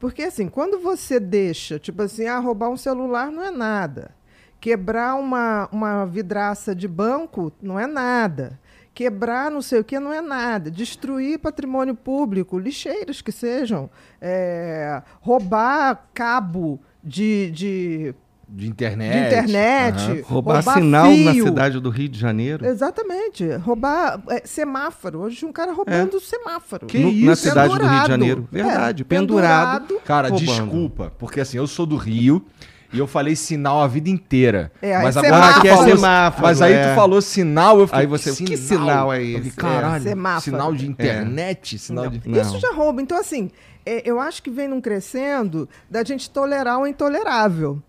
Porque, 0.00 0.22
assim, 0.22 0.48
quando 0.48 0.80
você 0.80 1.20
deixa, 1.20 1.78
tipo 1.78 2.02
assim, 2.02 2.26
ah, 2.26 2.38
roubar 2.38 2.70
um 2.70 2.76
celular 2.76 3.30
não 3.30 3.44
é 3.44 3.50
nada. 3.50 4.12
Quebrar 4.58 5.14
uma, 5.14 5.68
uma 5.70 6.06
vidraça 6.06 6.74
de 6.74 6.88
banco 6.88 7.52
não 7.60 7.78
é 7.78 7.86
nada. 7.86 8.58
Quebrar 8.94 9.50
não 9.50 9.60
sei 9.60 9.80
o 9.80 9.84
que 9.84 10.00
não 10.00 10.12
é 10.12 10.22
nada. 10.22 10.70
Destruir 10.70 11.38
patrimônio 11.38 11.94
público, 11.94 12.58
lixeiras 12.58 13.20
que 13.20 13.30
sejam. 13.30 13.90
é, 14.20 15.02
roubar 15.20 16.08
cabo 16.14 16.80
de, 17.04 17.50
de, 17.50 18.14
De 18.52 18.66
internet. 18.68 19.12
de 19.12 19.26
internet. 19.26 20.02
Aham. 20.10 20.20
Roubar, 20.24 20.62
sinal 20.62 21.10
na 21.16 21.32
fio. 21.32 21.44
cidade 21.44 21.78
do 21.78 21.88
Rio 21.88 22.08
de 22.08 22.18
Janeiro. 22.18 22.66
Exatamente. 22.66 23.48
Roubar 23.58 24.20
é, 24.28 24.42
semáforo. 24.44 25.20
Hoje 25.20 25.46
um 25.46 25.52
cara 25.52 25.72
roubando 25.72 26.18
semáforo. 26.20 26.86
Que 26.86 26.98
No- 26.98 27.10
isso? 27.10 27.26
Na 27.26 27.36
cidade 27.36 27.68
do 27.68 27.74
Rio 27.74 27.78
de 27.78 27.88
Pendurado. 27.88 28.08
Janeiro. 28.08 28.48
É, 28.52 28.62
Verdade. 28.62 29.04
pendurado. 29.04 30.00
Cara, 30.04 30.28
roubando. 30.28 30.46
desculpa, 30.46 31.12
porque 31.18 31.40
assim, 31.40 31.58
eu 31.58 31.66
sou 31.66 31.86
do 31.86 31.96
Rio 31.96 32.44
e 32.92 32.98
eu 32.98 33.06
falei 33.06 33.36
sinal 33.36 33.80
a 33.82 33.86
vida 33.86 34.10
inteira. 34.10 34.72
É, 34.82 34.96
aí 34.96 35.04
mas 35.04 35.16
agora 35.16 35.60
que 35.60 35.68
é 35.68 35.76
falou, 35.76 35.96
semáforo, 35.96 36.42
mas 36.42 36.60
aí 36.62 36.72
é. 36.72 36.88
tu 36.90 36.94
falou 36.96 37.22
sinal, 37.22 37.78
eu 37.78 37.86
fiquei, 37.86 38.00
Aí 38.00 38.06
você, 38.06 38.44
que 38.44 38.56
sinal 38.56 39.12
é 39.12 39.22
esse? 39.22 39.50
fiquei, 39.50 39.70
Caralho, 39.70 40.04
É, 40.04 40.08
semáforo. 40.08 40.42
sinal 40.42 40.74
de 40.74 40.88
internet, 40.88 41.78
sinal 41.78 42.04
Não, 42.06 42.10
de... 42.10 42.28
Não. 42.28 42.40
Isso 42.42 42.58
já 42.58 42.72
rouba. 42.72 43.00
Então, 43.00 43.16
assim, 43.16 43.48
é, 43.86 44.02
eu 44.04 44.18
acho 44.18 44.42
que 44.42 44.50
vem 44.50 44.66
num 44.66 44.80
crescendo 44.80 45.68
da 45.88 46.02
gente 46.02 46.28
tolerar 46.28 46.80
o 46.80 46.86
intolerável. 46.86 47.80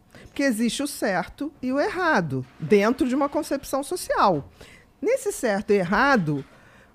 Porque 0.41 0.49
existe 0.49 0.81
o 0.81 0.87
certo 0.87 1.53
e 1.61 1.71
o 1.71 1.79
errado 1.79 2.43
dentro 2.59 3.07
de 3.07 3.13
uma 3.13 3.29
concepção 3.29 3.83
social. 3.83 4.49
Nesse 4.99 5.31
certo 5.31 5.71
e 5.71 5.75
errado, 5.75 6.43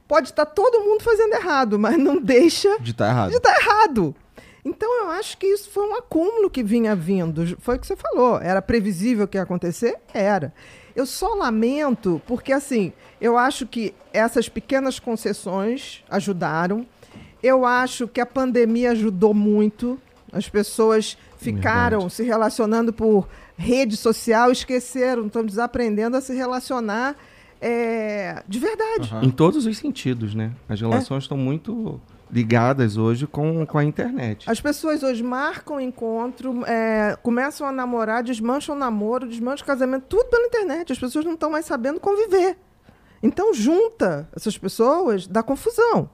pode 0.08 0.30
estar 0.30 0.46
todo 0.46 0.80
mundo 0.80 1.04
fazendo 1.04 1.34
errado, 1.34 1.78
mas 1.78 1.96
não 1.96 2.20
deixa 2.20 2.76
De 2.80 2.92
tá 2.92 3.08
errado. 3.08 3.30
de 3.30 3.36
estar 3.36 3.56
errado. 3.56 4.16
Então, 4.64 5.04
eu 5.04 5.10
acho 5.10 5.38
que 5.38 5.46
isso 5.46 5.70
foi 5.70 5.88
um 5.88 5.94
acúmulo 5.94 6.50
que 6.50 6.64
vinha 6.64 6.96
vindo. 6.96 7.56
Foi 7.60 7.76
o 7.76 7.78
que 7.78 7.86
você 7.86 7.94
falou. 7.94 8.40
Era 8.40 8.60
previsível 8.60 9.28
que 9.28 9.38
ia 9.38 9.42
acontecer? 9.44 9.96
Era. 10.12 10.52
Eu 10.96 11.06
só 11.06 11.34
lamento 11.34 12.20
porque, 12.26 12.52
assim, 12.52 12.92
eu 13.20 13.38
acho 13.38 13.64
que 13.64 13.94
essas 14.12 14.48
pequenas 14.48 14.98
concessões 14.98 16.02
ajudaram. 16.10 16.84
Eu 17.40 17.64
acho 17.64 18.08
que 18.08 18.20
a 18.20 18.26
pandemia 18.26 18.90
ajudou 18.90 19.32
muito. 19.32 20.00
As 20.32 20.48
pessoas 20.48 21.16
ficaram 21.52 22.08
se 22.08 22.22
relacionando 22.22 22.92
por 22.92 23.28
rede 23.56 23.96
social, 23.96 24.50
esqueceram, 24.50 25.26
estão 25.26 25.44
desaprendendo 25.44 26.16
a 26.16 26.20
se 26.20 26.34
relacionar 26.34 27.16
é, 27.60 28.42
de 28.46 28.58
verdade. 28.58 29.08
Aham. 29.12 29.24
Em 29.24 29.30
todos 29.30 29.66
os 29.66 29.78
sentidos, 29.78 30.34
né? 30.34 30.52
As 30.68 30.80
relações 30.80 31.24
estão 31.24 31.36
muito 31.36 32.00
ligadas 32.30 32.96
hoje 32.96 33.26
com, 33.26 33.64
com 33.64 33.78
a 33.78 33.84
internet. 33.84 34.50
As 34.50 34.60
pessoas 34.60 35.02
hoje 35.02 35.22
marcam 35.22 35.80
encontro, 35.80 36.64
é, 36.66 37.16
começam 37.22 37.66
a 37.66 37.72
namorar, 37.72 38.22
desmancham 38.22 38.74
o 38.74 38.78
namoro, 38.78 39.28
desmancham 39.28 39.64
o 39.64 39.66
casamento, 39.66 40.04
tudo 40.08 40.26
pela 40.26 40.46
internet. 40.46 40.92
As 40.92 40.98
pessoas 40.98 41.24
não 41.24 41.34
estão 41.34 41.50
mais 41.50 41.64
sabendo 41.64 42.00
conviver. 42.00 42.56
Então, 43.22 43.54
junta 43.54 44.28
essas 44.34 44.58
pessoas, 44.58 45.26
dá 45.26 45.42
confusão. 45.42 46.10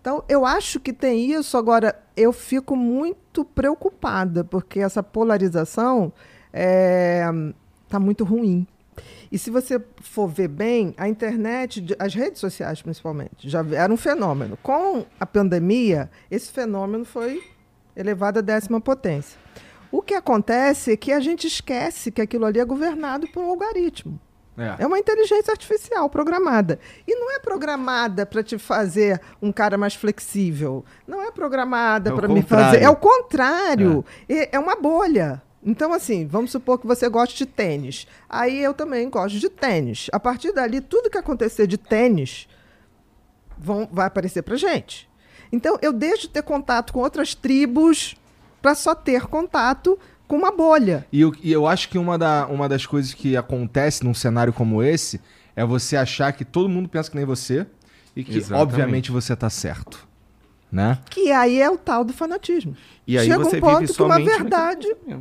Então, 0.00 0.24
eu 0.28 0.44
acho 0.44 0.80
que 0.80 0.92
tem 0.92 1.32
isso. 1.32 1.56
Agora, 1.56 1.96
eu 2.16 2.32
fico 2.32 2.76
muito 2.76 3.21
preocupada, 3.44 4.44
porque 4.44 4.80
essa 4.80 5.02
polarização 5.02 6.12
está 6.52 7.98
muito 7.98 8.24
ruim. 8.24 8.66
E 9.30 9.38
se 9.38 9.50
você 9.50 9.82
for 10.02 10.28
ver 10.28 10.48
bem, 10.48 10.92
a 10.98 11.08
internet, 11.08 11.96
as 11.98 12.14
redes 12.14 12.38
sociais 12.38 12.82
principalmente, 12.82 13.48
já 13.48 13.64
era 13.72 13.90
um 13.90 13.96
fenômeno. 13.96 14.58
Com 14.62 15.06
a 15.18 15.24
pandemia, 15.24 16.10
esse 16.30 16.52
fenômeno 16.52 17.04
foi 17.04 17.42
elevado 17.96 18.38
à 18.38 18.42
décima 18.42 18.80
potência. 18.80 19.40
O 19.90 20.02
que 20.02 20.14
acontece 20.14 20.92
é 20.92 20.96
que 20.96 21.12
a 21.12 21.20
gente 21.20 21.46
esquece 21.46 22.10
que 22.10 22.20
aquilo 22.20 22.44
ali 22.44 22.60
é 22.60 22.64
governado 22.64 23.26
por 23.28 23.42
um 23.42 23.48
algoritmo. 23.48 24.20
É. 24.56 24.82
é. 24.82 24.86
uma 24.86 24.98
inteligência 24.98 25.50
artificial 25.50 26.08
programada. 26.10 26.78
E 27.06 27.14
não 27.14 27.34
é 27.34 27.38
programada 27.38 28.26
para 28.26 28.42
te 28.42 28.58
fazer 28.58 29.20
um 29.40 29.50
cara 29.50 29.78
mais 29.78 29.94
flexível. 29.94 30.84
Não 31.06 31.22
é 31.22 31.30
programada 31.30 32.10
é 32.10 32.14
para 32.14 32.28
me 32.28 32.42
fazer. 32.42 32.82
É 32.82 32.88
o 32.88 32.96
contrário. 32.96 34.04
É. 34.28 34.56
é 34.56 34.58
uma 34.58 34.76
bolha. 34.76 35.42
Então, 35.64 35.92
assim, 35.92 36.26
vamos 36.26 36.50
supor 36.50 36.78
que 36.78 36.86
você 36.86 37.08
goste 37.08 37.36
de 37.36 37.46
tênis. 37.46 38.06
Aí 38.28 38.62
eu 38.62 38.74
também 38.74 39.08
gosto 39.08 39.38
de 39.38 39.48
tênis. 39.48 40.08
A 40.12 40.18
partir 40.18 40.52
dali, 40.52 40.80
tudo 40.80 41.08
que 41.08 41.16
acontecer 41.16 41.66
de 41.66 41.78
tênis 41.78 42.48
vão, 43.56 43.88
vai 43.90 44.06
aparecer 44.06 44.42
pra 44.42 44.56
gente. 44.56 45.08
Então, 45.52 45.78
eu 45.80 45.92
deixo 45.92 46.22
de 46.22 46.30
ter 46.30 46.42
contato 46.42 46.92
com 46.92 47.00
outras 47.00 47.34
tribos 47.34 48.16
para 48.60 48.74
só 48.74 48.94
ter 48.94 49.26
contato 49.26 49.98
com 50.32 50.38
uma 50.38 50.50
bolha. 50.50 51.06
E 51.12 51.20
eu, 51.20 51.34
e 51.42 51.52
eu 51.52 51.66
acho 51.66 51.90
que 51.90 51.98
uma, 51.98 52.16
da, 52.16 52.46
uma 52.46 52.66
das 52.66 52.86
coisas 52.86 53.12
que 53.12 53.36
acontece 53.36 54.02
num 54.02 54.14
cenário 54.14 54.50
como 54.50 54.82
esse 54.82 55.20
é 55.54 55.62
você 55.62 55.94
achar 55.94 56.32
que 56.32 56.42
todo 56.42 56.70
mundo 56.70 56.88
pensa 56.88 57.10
que 57.10 57.16
nem 57.18 57.26
você 57.26 57.66
e 58.16 58.24
que, 58.24 58.38
Exatamente. 58.38 58.62
obviamente, 58.62 59.12
você 59.12 59.36
tá 59.36 59.50
certo. 59.50 60.08
Né? 60.72 60.98
Que 61.10 61.30
aí 61.32 61.60
é 61.60 61.70
o 61.70 61.76
tal 61.76 62.02
do 62.02 62.14
fanatismo. 62.14 62.74
E 63.06 63.18
aí 63.18 63.26
Chega 63.26 63.44
você 63.44 63.58
um 63.58 63.60
ponto 63.60 63.80
vive 63.80 63.92
que 63.92 64.02
uma 64.02 64.18
verdade 64.18 64.86
é. 65.06 65.18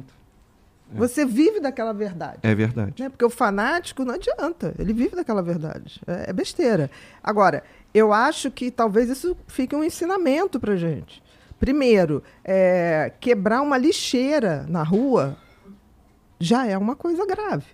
Você 0.94 1.26
vive 1.26 1.60
daquela 1.60 1.94
verdade. 1.94 2.40
É 2.42 2.56
verdade. 2.56 3.04
Né? 3.04 3.10
Porque 3.10 3.26
o 3.26 3.30
fanático 3.30 4.06
não 4.06 4.16
adianta, 4.16 4.74
ele 4.80 4.94
vive 4.94 5.14
daquela 5.14 5.44
verdade. 5.44 6.02
É, 6.08 6.30
é 6.30 6.34
besteira. 6.34 6.90
Agora, 7.22 7.64
eu 7.94 8.14
acho 8.14 8.50
que 8.50 8.72
talvez 8.72 9.10
isso 9.10 9.36
fique 9.48 9.76
um 9.76 9.84
ensinamento 9.84 10.58
para 10.58 10.78
gente. 10.78 11.22
Primeiro, 11.62 12.24
é, 12.44 13.14
quebrar 13.20 13.62
uma 13.62 13.78
lixeira 13.78 14.66
na 14.68 14.82
rua 14.82 15.38
já 16.40 16.66
é 16.66 16.76
uma 16.76 16.96
coisa 16.96 17.24
grave. 17.24 17.68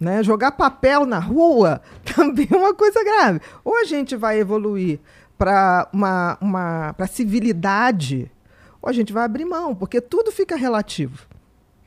Né? 0.00 0.22
Jogar 0.22 0.52
papel 0.52 1.04
na 1.04 1.18
rua 1.18 1.82
também 2.16 2.48
é 2.50 2.56
uma 2.56 2.72
coisa 2.72 3.04
grave. 3.04 3.42
Ou 3.62 3.76
a 3.76 3.84
gente 3.84 4.16
vai 4.16 4.40
evoluir 4.40 4.98
para 5.36 5.86
uma, 5.92 6.38
uma 6.40 6.94
pra 6.94 7.06
civilidade, 7.06 8.32
ou 8.80 8.88
a 8.88 8.94
gente 8.94 9.12
vai 9.12 9.24
abrir 9.24 9.44
mão, 9.44 9.74
porque 9.74 10.00
tudo 10.00 10.32
fica 10.32 10.56
relativo. 10.56 11.26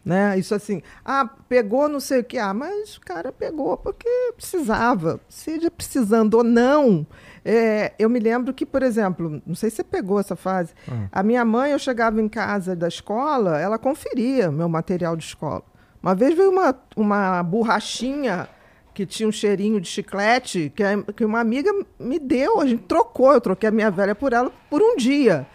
Né? 0.03 0.37
Isso 0.39 0.55
assim, 0.55 0.81
ah, 1.05 1.29
pegou 1.47 1.87
não 1.87 1.99
sei 1.99 2.21
o 2.21 2.23
que, 2.23 2.39
ah, 2.39 2.53
mas 2.55 2.97
o 2.97 3.01
cara 3.01 3.31
pegou 3.31 3.77
porque 3.77 4.09
precisava, 4.35 5.19
seja 5.29 5.69
precisando 5.69 6.35
ou 6.35 6.43
não. 6.43 7.05
É, 7.45 7.93
eu 7.99 8.09
me 8.09 8.19
lembro 8.19 8.51
que, 8.51 8.65
por 8.65 8.81
exemplo, 8.81 9.41
não 9.45 9.53
sei 9.53 9.69
se 9.69 9.77
você 9.77 9.83
pegou 9.83 10.19
essa 10.19 10.35
fase, 10.35 10.73
uhum. 10.87 11.07
a 11.11 11.21
minha 11.21 11.45
mãe, 11.45 11.71
eu 11.71 11.79
chegava 11.79 12.19
em 12.19 12.27
casa 12.27 12.75
da 12.75 12.87
escola, 12.87 13.59
ela 13.59 13.77
conferia 13.77 14.51
meu 14.51 14.67
material 14.67 15.15
de 15.15 15.23
escola. 15.23 15.63
Uma 16.01 16.15
vez 16.15 16.35
veio 16.35 16.49
uma, 16.49 16.75
uma 16.95 17.43
borrachinha 17.43 18.49
que 18.93 19.05
tinha 19.05 19.29
um 19.29 19.31
cheirinho 19.31 19.79
de 19.79 19.87
chiclete 19.87 20.71
que, 20.75 20.83
que 21.13 21.23
uma 21.23 21.39
amiga 21.39 21.71
me 21.99 22.19
deu, 22.19 22.59
a 22.59 22.65
gente 22.65 22.83
trocou, 22.83 23.33
eu 23.33 23.41
troquei 23.41 23.69
a 23.69 23.71
minha 23.71 23.91
velha 23.91 24.15
por 24.15 24.33
ela 24.33 24.51
por 24.69 24.81
um 24.81 24.95
dia. 24.95 25.45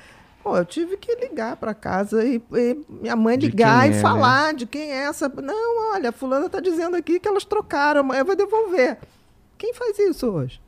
Pô, 0.46 0.56
eu 0.56 0.64
tive 0.64 0.96
que 0.96 1.12
ligar 1.16 1.56
para 1.56 1.74
casa 1.74 2.24
e, 2.24 2.40
e, 2.52 2.78
minha 2.88 3.16
mãe 3.16 3.36
ligar 3.36 3.84
e 3.84 3.90
é, 3.90 3.94
né? 3.96 4.00
falar 4.00 4.52
né? 4.52 4.58
de 4.60 4.64
quem 4.64 4.92
é 4.92 5.06
essa. 5.06 5.28
Não, 5.28 5.92
olha, 5.92 6.10
a 6.10 6.12
fulana 6.12 6.46
está 6.46 6.60
dizendo 6.60 6.94
aqui 6.94 7.18
que 7.18 7.26
elas 7.26 7.44
trocaram, 7.44 8.02
amanhã 8.02 8.22
vai 8.22 8.36
devolver. 8.36 8.96
Quem 9.58 9.74
faz 9.74 9.98
isso 9.98 10.28
hoje? 10.28 10.60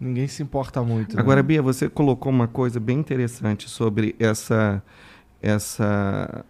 Ninguém 0.00 0.26
se 0.26 0.42
importa 0.42 0.82
muito. 0.82 1.14
Né? 1.14 1.22
Agora, 1.22 1.40
Bia, 1.40 1.62
você 1.62 1.88
colocou 1.88 2.32
uma 2.32 2.48
coisa 2.48 2.80
bem 2.80 2.98
interessante 2.98 3.70
sobre 3.70 4.16
essa 4.18 4.82
essa 5.40 6.44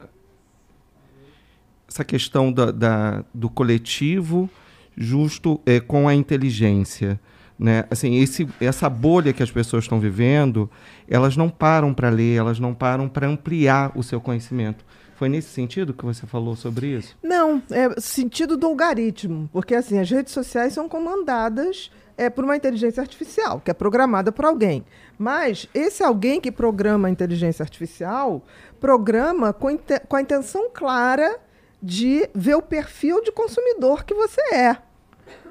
essa 1.87 2.04
questão 2.07 2.50
da, 2.50 2.71
da 2.71 3.23
do 3.35 3.50
coletivo 3.50 4.49
justo 4.97 5.61
é, 5.66 5.78
com 5.78 6.09
a 6.09 6.14
inteligência. 6.14 7.21
Né? 7.64 7.87
Assim, 7.90 8.16
esse, 8.16 8.47
essa 8.61 8.90
bolha 8.90 9.33
que 9.33 9.42
as 9.42 9.50
pessoas 9.50 9.85
estão 9.85 9.99
vivendo, 9.99 10.71
elas 11.09 11.35
não 11.35 11.49
param 11.49 11.94
para 11.94 12.11
ler, 12.11 12.37
elas 12.37 12.61
não 12.61 12.75
param 12.75 13.09
para 13.09 13.26
ampliar 13.26 13.90
o 13.94 14.02
seu 14.02 14.21
conhecimento. 14.21 14.85
Foi 15.16 15.30
nesse 15.30 15.49
sentido 15.49 15.94
que 15.94 16.04
você 16.04 16.26
falou 16.26 16.54
sobre 16.56 16.88
isso? 16.88 17.16
Não, 17.23 17.62
é 17.71 17.99
sentido 17.99 18.59
do 18.59 18.66
algoritmo, 18.66 19.49
porque 19.50 19.75
assim 19.75 19.99
as 19.99 20.11
redes 20.11 20.35
sociais 20.35 20.75
são 20.75 20.90
comandadas 20.90 21.90
é, 22.18 22.28
por 22.28 22.44
uma 22.44 22.54
inteligência 22.54 23.00
artificial, 23.00 23.62
que 23.64 23.71
é 23.71 23.75
programada 23.75 24.30
por 24.30 24.44
alguém. 24.44 24.85
Mas 25.16 25.66
esse 25.73 26.02
alguém 26.02 26.42
que 26.42 26.52
programa 26.52 27.09
a 27.09 27.11
inteligência 27.11 27.62
artificial 27.62 28.44
programa 28.78 29.54
com, 29.54 29.68
com 30.06 30.16
a 30.16 30.21
intenção 30.21 30.68
clara 30.71 31.40
de 31.83 32.28
ver 32.35 32.56
o 32.56 32.62
perfil 32.62 33.23
de 33.23 33.33
consumidor 33.33 34.04
que 34.04 34.12
você 34.12 34.42
é. 34.54 34.76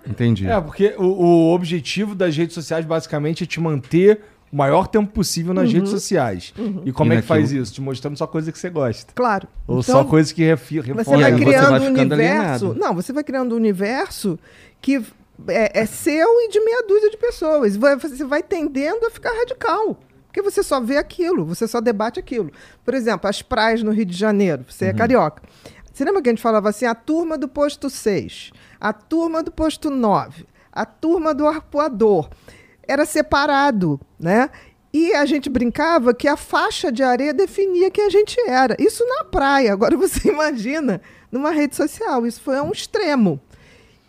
Entendi. 0.08 0.48
É, 0.48 0.60
porque 0.60 0.96
o, 0.98 1.04
o, 1.04 1.54
objetivo 1.54 2.14
das 2.14 2.36
redes 2.36 2.54
sociais 2.54 2.86
basicamente 2.86 3.44
é 3.44 3.48
te 3.48 3.60
manter 3.60 4.22
o 4.52 4.56
maior 4.56 4.88
tempo 4.88 5.12
possível 5.12 5.54
nas 5.54 5.70
uhum. 5.70 5.76
redes 5.76 5.90
sociais. 5.90 6.54
Uhum. 6.58 6.82
E 6.86 6.92
como 6.92 7.14
e 7.14 7.18
é 7.18 7.22
que 7.22 7.28
faz 7.28 7.52
isso? 7.52 7.74
Te 7.74 7.82
mostrando 7.82 8.18
só 8.18 8.28
coisa 8.28 8.52
que 8.52 8.60
você 8.60 8.70
gosta. 8.70 9.12
Claro. 9.16 9.48
Ou 9.68 9.80
então, 9.80 9.96
só 9.96 10.04
coisas 10.04 10.32
que 10.32 10.44
reforçam. 10.44 10.96
Você 10.96 11.18
vai 11.18 11.36
criando 11.36 11.64
você 11.64 11.70
vai 11.70 11.80
um 11.80 11.86
universo. 11.86 12.14
Alienado. 12.14 12.76
Não, 12.76 12.94
você 12.94 13.14
vai 13.14 13.24
criando 13.24 13.54
um 13.54 13.58
universo 13.58 14.38
que 14.82 15.02
é, 15.48 15.80
é, 15.82 15.86
seu 15.86 16.28
e 16.42 16.50
de 16.50 16.60
meia 16.60 16.84
dúzia 16.88 17.10
de 17.10 17.18
pessoas. 17.18 17.76
Você 17.76 18.24
vai 18.26 18.44
tendendo 18.44 19.06
a 19.06 19.10
ficar 19.10 19.32
radical. 19.32 20.00
Porque 20.28 20.42
você 20.42 20.64
só 20.64 20.82
vê 20.82 20.98
aquilo, 20.98 21.46
você 21.46 21.68
só 21.68 21.80
debate 21.80 22.20
aquilo. 22.20 22.52
Por 22.84 22.96
exemplo, 22.96 23.30
as 23.30 23.44
praias 23.44 23.84
no 23.84 23.92
Rio 23.92 24.06
de 24.06 24.18
Janeiro, 24.18 24.66
você 24.68 24.86
é 24.86 24.88
uhum. 24.88 24.94
é 24.96 24.98
carioca. 24.98 25.44
Você 25.94 26.04
lembra 26.04 26.24
que 26.24 26.30
a 26.30 26.32
gente 26.32 26.42
falava 26.42 26.70
assim, 26.70 26.86
a 26.86 26.96
turma 26.96 27.38
do 27.38 27.48
posto 27.48 27.88
6? 27.88 28.52
A 28.84 28.92
turma 28.92 29.42
do 29.42 29.50
posto 29.50 29.90
9, 29.90 30.46
a 30.70 30.86
turma 30.86 31.34
do 31.34 31.48
arpoador. 31.48 32.30
Era 32.86 33.06
separado, 33.06 33.98
né? 34.20 34.50
E 34.94 35.14
a 35.14 35.26
gente 35.26 35.50
brincava 35.50 36.14
que 36.14 36.28
a 36.28 36.36
faixa 36.36 36.92
de 36.92 37.02
areia 37.02 37.34
definia 37.34 37.90
quem 37.90 38.04
a 38.04 38.10
gente 38.10 38.38
era. 38.42 38.76
Isso 38.78 39.06
na 39.08 39.24
praia. 39.24 39.72
Agora 39.72 39.96
você 39.98 40.28
imagina 40.30 41.02
numa 41.32 41.52
rede 41.52 41.78
social. 41.78 42.28
Isso 42.28 42.42
foi 42.42 42.60
um 42.60 42.74
extremo. 42.74 43.40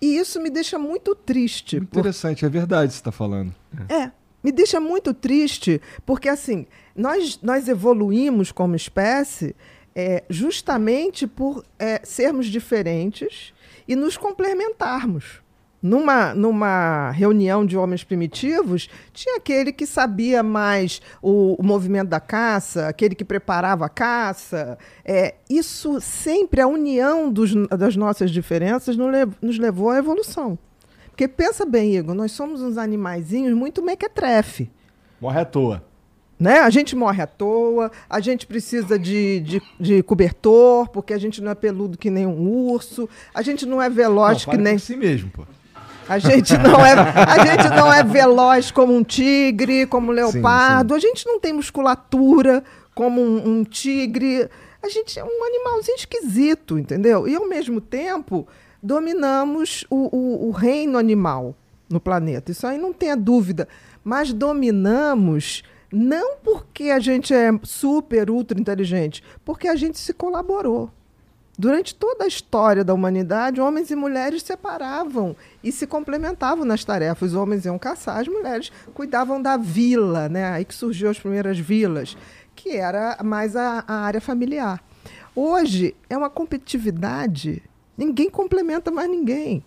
E 0.03 0.17
isso 0.19 0.41
me 0.41 0.51
deixa 0.51 0.77
muito 0.77 1.15
triste. 1.15 1.77
Interessante, 1.77 2.41
por... 2.41 2.47
é 2.47 2.51
verdade 2.51 2.93
você 2.93 2.99
está 2.99 3.13
falando. 3.13 3.55
É, 3.89 4.11
me 4.43 4.51
deixa 4.51 4.81
muito 4.81 5.15
triste, 5.15 5.81
porque 6.05 6.29
assim, 6.29 6.67
nós, 6.97 7.39
nós 7.41 7.69
evoluímos 7.69 8.51
como 8.51 8.75
espécie 8.75 9.55
é, 9.95 10.25
justamente 10.29 11.29
por 11.29 11.65
é, 11.79 12.01
sermos 12.05 12.47
diferentes 12.47 13.54
e 13.87 13.97
nos 13.97 14.17
complementarmos. 14.17 15.43
Numa, 15.83 16.35
numa 16.35 17.11
reunião 17.11 17.67
de 17.67 17.77
homens 17.77 18.03
primitivos, 18.03 18.89
tinha 19.13 19.37
aquele 19.37 19.71
que 19.71 19.85
sabia 19.85 20.43
mais 20.43 21.03
o, 21.21 21.61
o 21.61 21.63
movimento 21.63 22.09
da 22.09 22.19
caça, 22.19 22.89
aquele 22.89 23.15
que 23.15 23.25
preparava 23.25 23.85
a 23.85 23.89
caça. 23.91 24.79
É, 25.05 25.35
isso 25.49 26.01
sempre, 26.01 26.63
a 26.63 26.67
união 26.67 27.31
dos, 27.31 27.53
das 27.69 27.97
nossas 27.97 28.31
diferenças 28.31 28.97
nos, 28.97 29.11
nos 29.43 29.59
levou 29.59 29.91
à 29.91 29.99
evolução. 29.99 30.59
Porque 31.11 31.29
pensa 31.29 31.67
bem, 31.67 31.97
Igor, 31.97 32.15
nós 32.15 32.33
somos 32.33 32.63
uns 32.63 32.79
animaizinhos 32.79 33.53
muito 33.53 33.83
mequetrefe. 33.83 34.71
Morre 35.21 35.41
à 35.41 35.45
toa. 35.45 35.85
Né? 36.39 36.59
A 36.59 36.71
gente 36.71 36.97
morre 36.97 37.23
à 37.23 37.27
toa, 37.27 37.91
a 38.11 38.21
gente 38.21 38.47
precisa 38.47 38.99
de, 38.99 39.41
de, 39.41 39.63
de, 39.79 40.03
cobertor, 40.03 40.89
porque 40.89 41.15
a 41.15 41.19
gente 41.19 41.41
não 41.41 41.53
é 41.53 41.55
peludo 41.55 41.97
que 41.97 42.11
nem 42.11 42.27
um 42.27 42.49
urso, 42.49 43.09
a 43.33 43.41
gente 43.41 43.65
não 43.65 43.81
é 43.81 43.89
veloz 43.89 44.45
não, 44.45 44.53
que 44.53 44.61
nem. 44.61 44.77
si 44.79 44.97
mesmo, 44.97 45.31
pô. 45.31 45.45
A 46.09 46.19
gente, 46.19 46.57
não 46.59 46.85
é, 46.85 46.93
a 46.93 47.39
gente 47.47 47.69
não 47.71 47.93
é 47.93 48.03
veloz 48.03 48.71
como 48.71 48.95
um 48.95 49.03
tigre, 49.03 49.87
como 49.87 50.11
um 50.11 50.15
leopardo, 50.15 50.95
sim, 50.95 51.01
sim. 51.01 51.07
a 51.07 51.11
gente 51.11 51.27
não 51.27 51.41
tem 51.41 51.53
musculatura 51.53 52.63
como 52.95 53.23
um, 53.23 53.49
um 53.61 53.65
tigre. 53.65 54.49
A 54.83 54.89
gente 54.89 55.19
é 55.19 55.25
um 55.25 55.45
animalzinho 55.45 55.97
esquisito, 55.97 56.79
entendeu? 56.79 57.27
E 57.27 57.35
ao 57.35 57.49
mesmo 57.49 57.81
tempo 57.81 58.47
dominamos 58.83 59.87
o, 59.89 60.15
o, 60.15 60.49
o 60.49 60.51
reino 60.51 60.99
animal 60.99 61.55
no 61.89 61.99
planeta. 61.99 62.53
Isso 62.53 62.67
aí 62.67 62.77
não 62.77 62.93
tenha 62.93 63.17
dúvida. 63.17 63.67
Mas 64.03 64.33
dominamos 64.33 65.63
não 65.95 66.39
porque 66.39 66.91
a 66.91 66.99
gente 66.99 67.33
é 67.33 67.51
super, 67.63 68.29
ultra 68.29 68.61
inteligente, 68.61 69.23
porque 69.45 69.69
a 69.69 69.77
gente 69.77 69.99
se 69.99 70.13
colaborou. 70.13 70.91
Durante 71.57 71.95
toda 71.95 72.25
a 72.25 72.27
história 72.27 72.83
da 72.83 72.93
humanidade, 72.93 73.61
homens 73.61 73.89
e 73.93 73.95
mulheres 73.95 74.43
separavam 74.43 75.37
e 75.63 75.71
se 75.71 75.87
complementavam 75.87 76.65
nas 76.65 76.85
tarefas. 76.85 77.31
Os 77.31 77.37
homens 77.37 77.65
iam 77.65 77.79
caçar, 77.79 78.19
as 78.19 78.27
mulheres 78.27 78.73
cuidavam 78.93 79.41
da 79.41 79.57
vila, 79.57 80.29
né? 80.29 80.47
Aí 80.51 80.65
que 80.65 80.75
surgiu 80.75 81.09
as 81.09 81.21
primeiras 81.21 81.57
vilas, 81.57 82.17
que 82.57 82.71
era 82.71 83.17
mais 83.23 83.55
a, 83.55 83.85
a 83.87 83.95
área 84.01 84.21
familiar. 84.21 84.83
Hoje 85.37 85.95
é 86.11 86.17
uma 86.17 86.29
competitividade, 86.29 87.63
ninguém 87.97 88.29
complementa 88.29 88.91
mais 88.91 89.09
ninguém. 89.09 89.63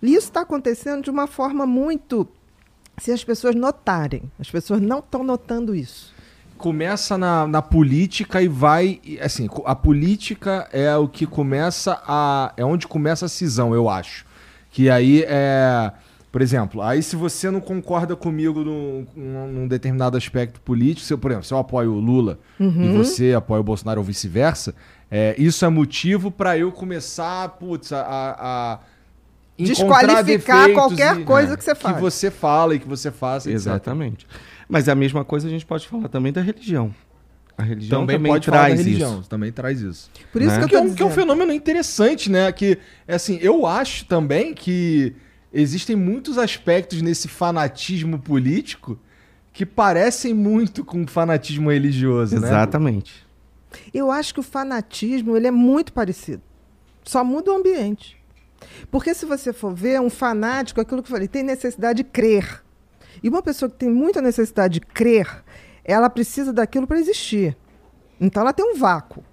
E 0.00 0.14
isso 0.14 0.28
está 0.28 0.40
acontecendo 0.40 1.02
de 1.02 1.10
uma 1.10 1.26
forma 1.26 1.66
muito. 1.66 2.26
Se 2.98 3.10
as 3.10 3.24
pessoas 3.24 3.54
notarem, 3.54 4.22
as 4.38 4.50
pessoas 4.50 4.80
não 4.80 4.98
estão 4.98 5.24
notando 5.24 5.74
isso 5.74 6.12
começa 6.62 7.18
na, 7.18 7.44
na 7.44 7.60
política 7.60 8.40
e 8.40 8.46
vai. 8.46 9.00
Assim, 9.20 9.48
a 9.64 9.74
política 9.74 10.68
é 10.72 10.96
o 10.96 11.08
que 11.08 11.26
começa 11.26 12.00
a. 12.06 12.52
É 12.56 12.64
onde 12.64 12.86
começa 12.86 13.26
a 13.26 13.28
cisão, 13.28 13.74
eu 13.74 13.90
acho. 13.90 14.24
Que 14.70 14.88
aí 14.88 15.24
é. 15.26 15.90
Por 16.30 16.40
exemplo, 16.40 16.80
aí 16.80 17.02
se 17.02 17.14
você 17.14 17.50
não 17.50 17.60
concorda 17.60 18.16
comigo 18.16 18.64
num, 18.64 19.06
num 19.14 19.68
determinado 19.68 20.16
aspecto 20.16 20.62
político, 20.62 21.06
se 21.06 21.12
eu, 21.12 21.18
por 21.18 21.30
exemplo, 21.30 21.46
se 21.46 21.52
eu 21.52 21.58
apoio 21.58 21.92
o 21.92 22.00
Lula 22.00 22.38
uhum. 22.58 22.84
e 22.84 22.96
você 22.96 23.34
apoia 23.34 23.60
o 23.60 23.64
Bolsonaro 23.64 24.00
ou 24.00 24.06
vice-versa, 24.06 24.74
é, 25.10 25.34
isso 25.36 25.62
é 25.62 25.68
motivo 25.68 26.30
para 26.30 26.56
eu 26.56 26.72
começar, 26.72 27.50
putz, 27.50 27.92
a, 27.92 28.00
a, 28.00 28.72
a 28.72 28.78
desqualificar 29.64 30.72
qualquer 30.72 31.20
e, 31.20 31.24
coisa 31.24 31.54
é, 31.54 31.56
que 31.56 31.64
você 31.64 31.74
faz. 31.74 31.96
Que 31.96 32.00
você 32.00 32.30
fala 32.30 32.74
e 32.74 32.78
que 32.78 32.88
você 32.88 33.10
faça. 33.10 33.50
Exatamente. 33.50 34.26
Etc. 34.26 34.40
Mas 34.68 34.88
é 34.88 34.92
a 34.92 34.94
mesma 34.94 35.24
coisa 35.24 35.46
a 35.46 35.50
gente 35.50 35.66
pode 35.66 35.86
falar 35.86 36.08
também 36.08 36.32
da 36.32 36.40
religião. 36.40 36.94
A 37.56 37.62
religião 37.62 38.00
também, 38.00 38.16
também 38.16 38.32
pode 38.32 38.46
traz 38.46 38.78
religião, 38.80 39.20
isso. 39.20 39.28
Também 39.28 39.52
traz 39.52 39.80
isso. 39.80 40.10
Por 40.32 40.40
isso 40.40 40.58
né? 40.58 40.66
que, 40.66 40.74
é, 40.74 40.94
que 40.94 41.02
é 41.02 41.06
um 41.06 41.10
fenômeno 41.10 41.52
interessante, 41.52 42.30
né? 42.30 42.50
Que, 42.50 42.78
assim, 43.06 43.38
eu 43.42 43.66
acho 43.66 44.06
também 44.06 44.54
que 44.54 45.14
existem 45.52 45.94
muitos 45.94 46.38
aspectos 46.38 47.02
nesse 47.02 47.28
fanatismo 47.28 48.18
político 48.18 48.98
que 49.52 49.66
parecem 49.66 50.32
muito 50.32 50.84
com 50.84 51.06
fanatismo 51.06 51.70
religioso, 51.70 52.40
né? 52.40 52.48
Exatamente. 52.48 53.26
Eu 53.92 54.10
acho 54.10 54.32
que 54.32 54.40
o 54.40 54.42
fanatismo 54.42 55.36
ele 55.36 55.46
é 55.46 55.50
muito 55.50 55.92
parecido. 55.92 56.42
Só 57.04 57.22
muda 57.22 57.52
o 57.52 57.56
ambiente. 57.56 58.16
Porque 58.90 59.14
se 59.14 59.26
você 59.26 59.52
for 59.52 59.74
ver, 59.74 60.00
um 60.00 60.10
fanático, 60.10 60.80
aquilo 60.80 61.02
que 61.02 61.08
eu 61.08 61.12
falei, 61.12 61.28
tem 61.28 61.42
necessidade 61.42 61.98
de 61.98 62.04
crer. 62.04 62.62
E 63.22 63.28
uma 63.28 63.42
pessoa 63.42 63.70
que 63.70 63.76
tem 63.76 63.90
muita 63.90 64.20
necessidade 64.20 64.74
de 64.74 64.80
crer, 64.80 65.44
ela 65.84 66.08
precisa 66.08 66.52
daquilo 66.52 66.86
para 66.86 66.98
existir. 66.98 67.56
Então 68.20 68.42
ela 68.42 68.52
tem 68.52 68.64
um 68.64 68.76
vácuo. 68.76 69.24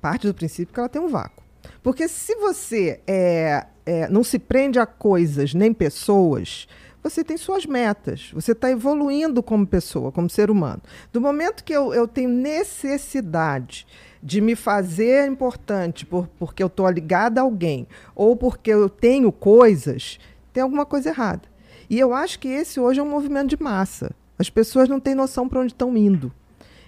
Parte 0.00 0.26
do 0.26 0.34
princípio 0.34 0.72
que 0.72 0.80
ela 0.80 0.88
tem 0.88 1.00
um 1.00 1.08
vácuo. 1.08 1.42
Porque 1.82 2.08
se 2.08 2.34
você 2.36 3.00
é, 3.06 3.66
é, 3.84 4.08
não 4.08 4.22
se 4.22 4.38
prende 4.38 4.78
a 4.78 4.86
coisas 4.86 5.54
nem 5.54 5.72
pessoas, 5.72 6.68
você 7.02 7.24
tem 7.24 7.36
suas 7.36 7.64
metas. 7.64 8.30
Você 8.34 8.52
está 8.52 8.70
evoluindo 8.70 9.42
como 9.42 9.66
pessoa, 9.66 10.12
como 10.12 10.28
ser 10.28 10.50
humano. 10.50 10.82
Do 11.12 11.20
momento 11.20 11.64
que 11.64 11.72
eu, 11.72 11.94
eu 11.94 12.06
tenho 12.06 12.28
necessidade 12.28 13.86
de 14.22 14.40
me 14.40 14.56
fazer 14.56 15.28
importante 15.28 16.04
por, 16.04 16.26
porque 16.38 16.62
eu 16.62 16.66
estou 16.66 16.88
ligada 16.90 17.40
a 17.40 17.44
alguém 17.44 17.86
ou 18.14 18.36
porque 18.36 18.70
eu 18.70 18.88
tenho 18.88 19.30
coisas, 19.30 20.18
tem 20.52 20.62
alguma 20.62 20.84
coisa 20.84 21.10
errada. 21.10 21.42
E 21.88 21.98
eu 21.98 22.12
acho 22.12 22.38
que 22.38 22.48
esse 22.48 22.78
hoje 22.78 23.00
é 23.00 23.02
um 23.02 23.08
movimento 23.08 23.50
de 23.50 23.62
massa. 23.62 24.10
As 24.38 24.50
pessoas 24.50 24.88
não 24.88 25.00
têm 25.00 25.14
noção 25.14 25.48
para 25.48 25.60
onde 25.60 25.72
estão 25.72 25.96
indo. 25.96 26.32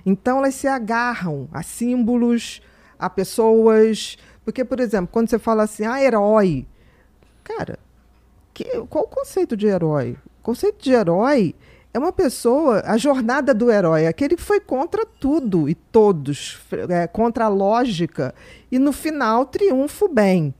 Então 0.05 0.39
elas 0.39 0.55
se 0.55 0.67
agarram 0.67 1.49
a 1.53 1.63
símbolos, 1.63 2.63
a 2.99 3.09
pessoas. 3.09 4.19
Porque, 4.45 4.65
por 4.65 4.81
exemplo, 4.81 5.09
quando 5.11 5.31
você 5.31 5.39
fala 5.39 5.63
assim, 5.63 5.85
ah, 5.85 6.03
herói. 6.03 6.67
Cara, 7.43 7.79
que, 8.53 8.65
qual 8.89 9.05
o 9.05 9.09
conceito 9.09 9.57
de 9.57 9.67
herói? 9.67 10.17
O 10.41 10.43
conceito 10.43 10.83
de 10.83 10.93
herói 10.93 11.55
é 11.93 11.99
uma 11.99 12.13
pessoa, 12.13 12.83
a 12.87 12.97
jornada 12.97 13.53
do 13.53 13.71
herói, 13.71 14.07
aquele 14.07 14.37
que 14.37 14.43
foi 14.43 14.61
contra 14.61 15.05
tudo 15.05 15.69
e 15.69 15.75
todos, 15.75 16.61
é, 16.89 17.07
contra 17.07 17.47
a 17.47 17.49
lógica, 17.49 18.35
e 18.71 18.79
no 18.79 18.93
final 18.93 19.45
triunfa 19.45 20.05
o 20.05 20.09
bem. 20.09 20.55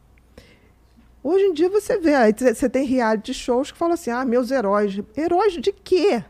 Hoje 1.23 1.45
em 1.45 1.53
dia 1.53 1.69
você 1.69 1.99
vê, 1.99 2.15
aí 2.15 2.35
você 2.37 2.69
tem 2.69 2.85
reality 2.85 3.35
shows 3.35 3.71
que 3.71 3.79
falam 3.79 3.95
assim: 3.95 4.11
ah, 4.11 4.25
meus 4.25 4.51
heróis. 4.51 4.99
Heróis 5.17 5.53
de 5.53 5.71
quê? 5.71 6.25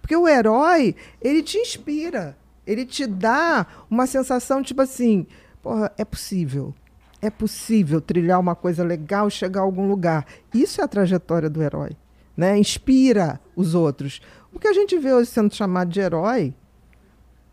Porque 0.00 0.14
o 0.14 0.28
herói, 0.28 0.94
ele 1.20 1.42
te 1.42 1.58
inspira. 1.58 2.36
Ele 2.66 2.84
te 2.84 3.06
dá 3.06 3.66
uma 3.90 4.06
sensação 4.06 4.62
tipo 4.62 4.82
assim: 4.82 5.26
porra, 5.62 5.90
é 5.96 6.04
possível. 6.04 6.74
É 7.22 7.30
possível 7.30 8.00
trilhar 8.00 8.38
uma 8.38 8.54
coisa 8.54 8.84
legal 8.84 9.28
chegar 9.30 9.60
a 9.60 9.64
algum 9.64 9.88
lugar. 9.88 10.26
Isso 10.54 10.80
é 10.80 10.84
a 10.84 10.88
trajetória 10.88 11.50
do 11.50 11.62
herói. 11.62 11.90
Né? 12.36 12.58
Inspira 12.58 13.40
os 13.60 13.74
outros. 13.74 14.20
O 14.52 14.58
que 14.58 14.66
a 14.66 14.72
gente 14.72 14.98
vê 14.98 15.12
hoje 15.12 15.30
sendo 15.30 15.54
chamado 15.54 15.90
de 15.90 16.00
herói 16.00 16.54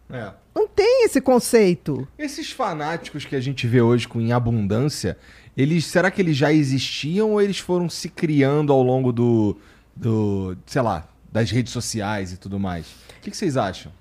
é. 0.10 0.32
não 0.56 0.68
tem 0.68 1.06
esse 1.06 1.22
conceito. 1.22 2.08
Esses 2.18 2.52
fanáticos 2.52 3.26
que 3.26 3.36
a 3.36 3.40
gente 3.40 3.68
vê 3.68 3.82
hoje 3.82 4.08
com 4.08 4.20
em 4.20 4.32
abundância, 4.32 5.18
eles, 5.56 5.86
será 5.86 6.10
que 6.10 6.22
eles 6.22 6.38
já 6.38 6.52
existiam 6.52 7.32
ou 7.32 7.42
eles 7.42 7.60
foram 7.60 7.90
se 7.90 8.10
criando 8.10 8.72
ao 8.72 8.82
longo 8.82 9.12
do, 9.12 9.58
do 9.96 10.58
sei 10.66 10.82
lá, 10.82 11.08
das 11.32 11.52
redes 11.52 11.74
sociais 11.74 12.32
e 12.32 12.38
tudo 12.38 12.60
mais? 12.60 12.88
O 12.88 13.22
que, 13.22 13.32
que 13.32 13.38
vocês 13.38 13.58
acham? 13.58 13.92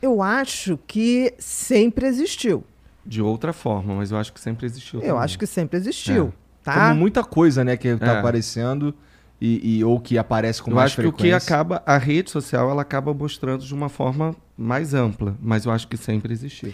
Eu 0.00 0.22
acho 0.22 0.78
que 0.86 1.34
sempre 1.38 2.06
existiu. 2.06 2.64
De 3.04 3.20
outra 3.20 3.52
forma, 3.52 3.94
mas 3.94 4.10
eu 4.10 4.18
acho 4.18 4.32
que 4.32 4.40
sempre 4.40 4.64
existiu. 4.64 5.00
Eu 5.00 5.08
também. 5.08 5.22
acho 5.24 5.38
que 5.38 5.46
sempre 5.46 5.76
existiu. 5.76 6.32
É. 6.38 6.42
Tá? 6.64 6.88
Como 6.88 7.00
muita 7.00 7.24
coisa, 7.24 7.64
né, 7.64 7.76
que 7.76 7.96
tá 7.96 8.14
é. 8.14 8.18
aparecendo 8.18 8.94
e, 9.44 9.78
e, 9.78 9.84
ou 9.84 9.98
que 9.98 10.16
aparece 10.16 10.62
com 10.62 10.70
eu 10.70 10.76
mais 10.76 10.92
frequência. 10.92 11.32
Eu 11.32 11.36
acho 11.36 11.46
que 11.46 11.50
o 11.50 11.52
que 11.52 11.52
acaba, 11.52 11.82
a 11.84 11.98
rede 11.98 12.30
social, 12.30 12.70
ela 12.70 12.82
acaba 12.82 13.12
mostrando 13.12 13.64
de 13.64 13.74
uma 13.74 13.88
forma 13.88 14.36
mais 14.56 14.94
ampla, 14.94 15.36
mas 15.42 15.64
eu 15.64 15.72
acho 15.72 15.88
que 15.88 15.96
sempre 15.96 16.32
existiu 16.32 16.72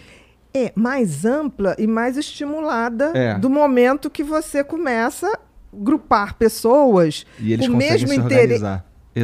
é 0.54 0.72
mais 0.74 1.24
ampla 1.24 1.76
e 1.78 1.86
mais 1.86 2.16
estimulada 2.16 3.12
é. 3.14 3.38
do 3.38 3.50
momento 3.50 4.10
que 4.10 4.24
você 4.24 4.64
começa 4.64 5.28
a 5.28 5.38
grupar 5.72 6.34
pessoas 6.34 7.26
e 7.38 7.52
eles 7.52 7.68
com 7.68 7.74
o 7.74 7.76
mesmo 7.76 8.12
interesse. 8.12 8.64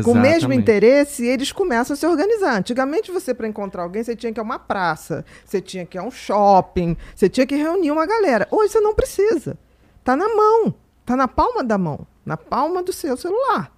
Com 0.05 0.13
o 0.13 0.21
mesmo 0.21 0.53
interesse, 0.53 1.25
eles 1.25 1.53
começam 1.53 1.95
a 1.95 1.97
se 1.97 2.05
organizar. 2.05 2.59
Antigamente, 2.59 3.13
você, 3.13 3.33
para 3.33 3.47
encontrar 3.47 3.85
alguém, 3.85 4.03
você 4.03 4.17
tinha 4.17 4.33
que 4.33 4.39
ir 4.39 4.43
a 4.43 4.45
uma 4.45 4.59
praça, 4.59 5.25
você 5.45 5.61
tinha 5.61 5.87
que 5.87 5.97
ir 5.97 6.01
a 6.01 6.03
um 6.03 6.11
shopping, 6.11 6.97
você 7.15 7.29
tinha 7.29 7.47
que 7.47 7.55
reunir 7.55 7.93
uma 7.93 8.05
galera. 8.05 8.49
Hoje 8.51 8.73
você 8.73 8.81
não 8.81 8.93
precisa. 8.93 9.57
Está 10.01 10.17
na 10.17 10.29
mão, 10.35 10.75
está 11.01 11.17
na 11.17 11.29
palma 11.29 11.63
da 11.63 11.79
mão, 11.79 12.07
na 12.25 12.37
palma 12.37 12.83
do 12.83 12.93
seu 12.93 13.17
celular. 13.17 13.73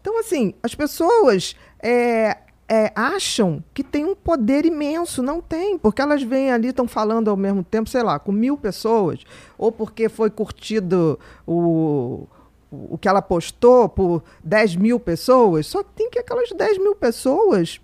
Então, 0.00 0.18
assim, 0.18 0.54
as 0.62 0.74
pessoas 0.74 1.54
é, 1.80 2.38
é, 2.68 2.92
acham 2.94 3.62
que 3.72 3.84
tem 3.84 4.04
um 4.04 4.14
poder 4.14 4.64
imenso. 4.64 5.22
Não 5.22 5.40
tem, 5.40 5.78
porque 5.78 6.02
elas 6.02 6.22
vêm 6.22 6.50
ali, 6.50 6.68
estão 6.68 6.88
falando 6.88 7.30
ao 7.30 7.36
mesmo 7.36 7.62
tempo, 7.62 7.88
sei 7.88 8.02
lá, 8.02 8.18
com 8.18 8.32
mil 8.32 8.56
pessoas, 8.56 9.20
ou 9.56 9.70
porque 9.70 10.08
foi 10.08 10.30
curtido 10.30 11.18
o, 11.46 12.26
o 12.70 12.98
que 12.98 13.08
ela 13.08 13.22
postou 13.22 13.88
por 13.88 14.22
10 14.42 14.76
mil 14.76 14.98
pessoas. 14.98 15.66
Só 15.66 15.82
tem 15.82 16.10
que 16.10 16.18
aquelas 16.18 16.50
10 16.50 16.78
mil 16.78 16.96
pessoas 16.96 17.80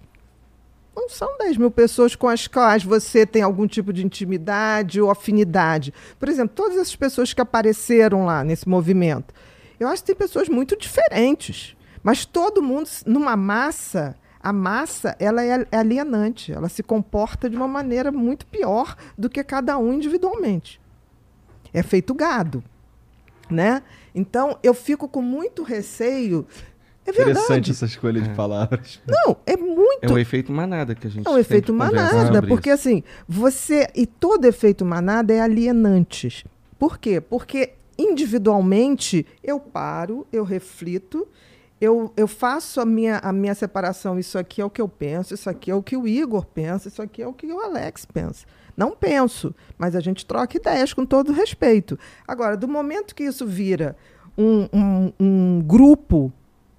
não 0.99 1.09
são 1.09 1.39
10 1.39 1.59
mil 1.59 1.71
pessoas 1.71 2.17
com 2.17 2.27
as 2.27 2.49
quais 2.49 2.83
você 2.83 3.25
tem 3.25 3.43
algum 3.43 3.69
tipo 3.69 3.93
de 3.93 4.05
intimidade 4.05 5.01
ou 5.01 5.11
afinidade. 5.11 5.95
Por 6.19 6.29
exemplo, 6.29 6.57
todas 6.57 6.77
essas 6.77 6.97
pessoas 6.97 7.33
que 7.33 7.41
apareceram 7.41 8.25
lá 8.25 8.43
nesse 8.43 8.69
movimento, 8.69 9.33
eu 9.79 9.89
acho 9.89 10.03
que 10.03 10.09
tem 10.09 10.17
pessoas 10.17 10.49
muito 10.49 10.77
diferentes. 10.77 11.77
Mas 12.03 12.25
todo 12.25 12.63
mundo, 12.63 12.89
numa 13.07 13.37
massa, 13.37 14.17
a 14.41 14.53
massa 14.53 15.17
ela 15.19 15.43
é 15.45 15.67
alienante, 15.73 16.53
ela 16.53 16.69
se 16.69 16.83
comporta 16.83 17.51
de 17.51 17.57
uma 17.57 17.69
maneira 17.69 18.11
muito 18.13 18.47
pior 18.47 18.97
do 19.17 19.29
que 19.29 19.43
cada 19.43 19.77
um 19.79 19.95
individualmente. 19.95 20.81
É 21.73 21.83
feito 21.83 22.15
gado, 22.15 22.63
né? 23.51 23.83
Então 24.15 24.59
eu 24.63 24.73
fico 24.73 25.09
com 25.09 25.21
muito 25.21 25.63
receio. 25.63 26.47
É 27.05 27.13
verdade. 27.13 27.31
Interessante 27.39 27.71
essa 27.71 27.87
escolha 27.87 28.21
de 28.21 28.31
é. 28.31 28.35
palavras. 28.35 29.01
Não, 29.07 29.37
é 29.47 29.57
muito. 29.57 30.05
É 30.05 30.11
o 30.11 30.19
efeito 30.19 30.53
manada 30.53 30.95
que 30.95 31.07
a 31.07 31.11
gente. 31.11 31.27
É 31.27 31.31
o 31.31 31.39
efeito 31.39 31.73
manada, 31.73 32.43
porque 32.43 32.71
isso. 32.71 32.89
assim 32.89 33.03
você 33.27 33.89
e 33.95 34.07
todo 34.07 34.45
efeito 34.45 34.85
manada 34.85 35.33
é 35.33 35.41
alienante. 35.41 36.47
Por 36.79 36.99
quê? 36.99 37.21
Porque 37.21 37.75
individualmente 37.99 39.27
eu 39.43 39.59
paro, 39.59 40.27
eu 40.33 40.45
reflito 40.45 41.27
eu, 41.81 42.13
eu 42.17 42.27
faço 42.27 42.81
a 42.81 42.85
minha, 42.85 43.19
a 43.19 43.33
minha 43.33 43.55
separação. 43.55 44.19
Isso 44.19 44.39
aqui 44.39 44.61
é 44.61 44.65
o 44.65 44.71
que 44.71 44.81
eu 44.81 44.89
penso, 44.89 45.35
isso 45.35 45.49
aqui 45.49 45.71
é 45.71 45.75
o 45.75 45.83
que 45.83 45.97
o 45.97 46.07
Igor 46.09 46.45
pensa, 46.45 46.89
isso 46.89 47.01
aqui 47.01 47.23
é 47.23 47.27
o 47.27 47.33
que 47.33 47.47
o 47.47 47.61
Alex 47.61 48.05
pensa. 48.05 48.47
Não 48.77 48.93
penso, 48.93 49.55
mas 49.77 49.97
a 49.97 50.01
gente 50.01 50.27
troca 50.27 50.57
ideias 50.57 50.93
com 50.93 51.05
todo 51.05 51.33
respeito. 51.33 51.99
Agora, 52.27 52.57
do 52.57 52.69
momento 52.69 53.15
que 53.15 53.25
isso 53.25 53.47
vira 53.47 53.97
um, 54.37 54.69
um, 54.73 55.13
um 55.19 55.63
grupo 55.63 56.33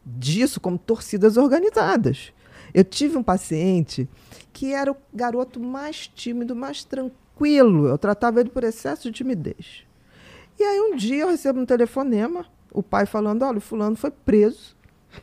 disso, 0.05 0.60
como 0.60 0.77
torcidas 0.77 1.38
organizadas. 1.38 2.34
Eu 2.73 2.84
tive 2.84 3.17
um 3.17 3.23
paciente 3.23 4.08
que 4.53 4.73
era 4.73 4.91
o 4.91 4.97
garoto 5.13 5.60
mais 5.60 6.08
tímido, 6.08 6.55
mais 6.55 6.84
tranquilo. 6.84 7.88
Eu 7.88 7.97
tratava 7.97 8.39
ele 8.39 8.49
por 8.49 8.63
excesso 8.63 9.03
de 9.03 9.12
timidez. 9.12 9.88
E 10.59 10.63
aí 10.63 10.79
um 10.81 10.95
dia 10.95 11.23
eu 11.23 11.29
recebo 11.29 11.59
um 11.59 11.65
telefonema, 11.65 12.45
o 12.71 12.83
pai 12.83 13.05
falando, 13.05 13.43
olha, 13.43 13.59
o 13.59 13.61
fulano 13.61 13.95
foi 13.95 14.11
preso 14.11 14.77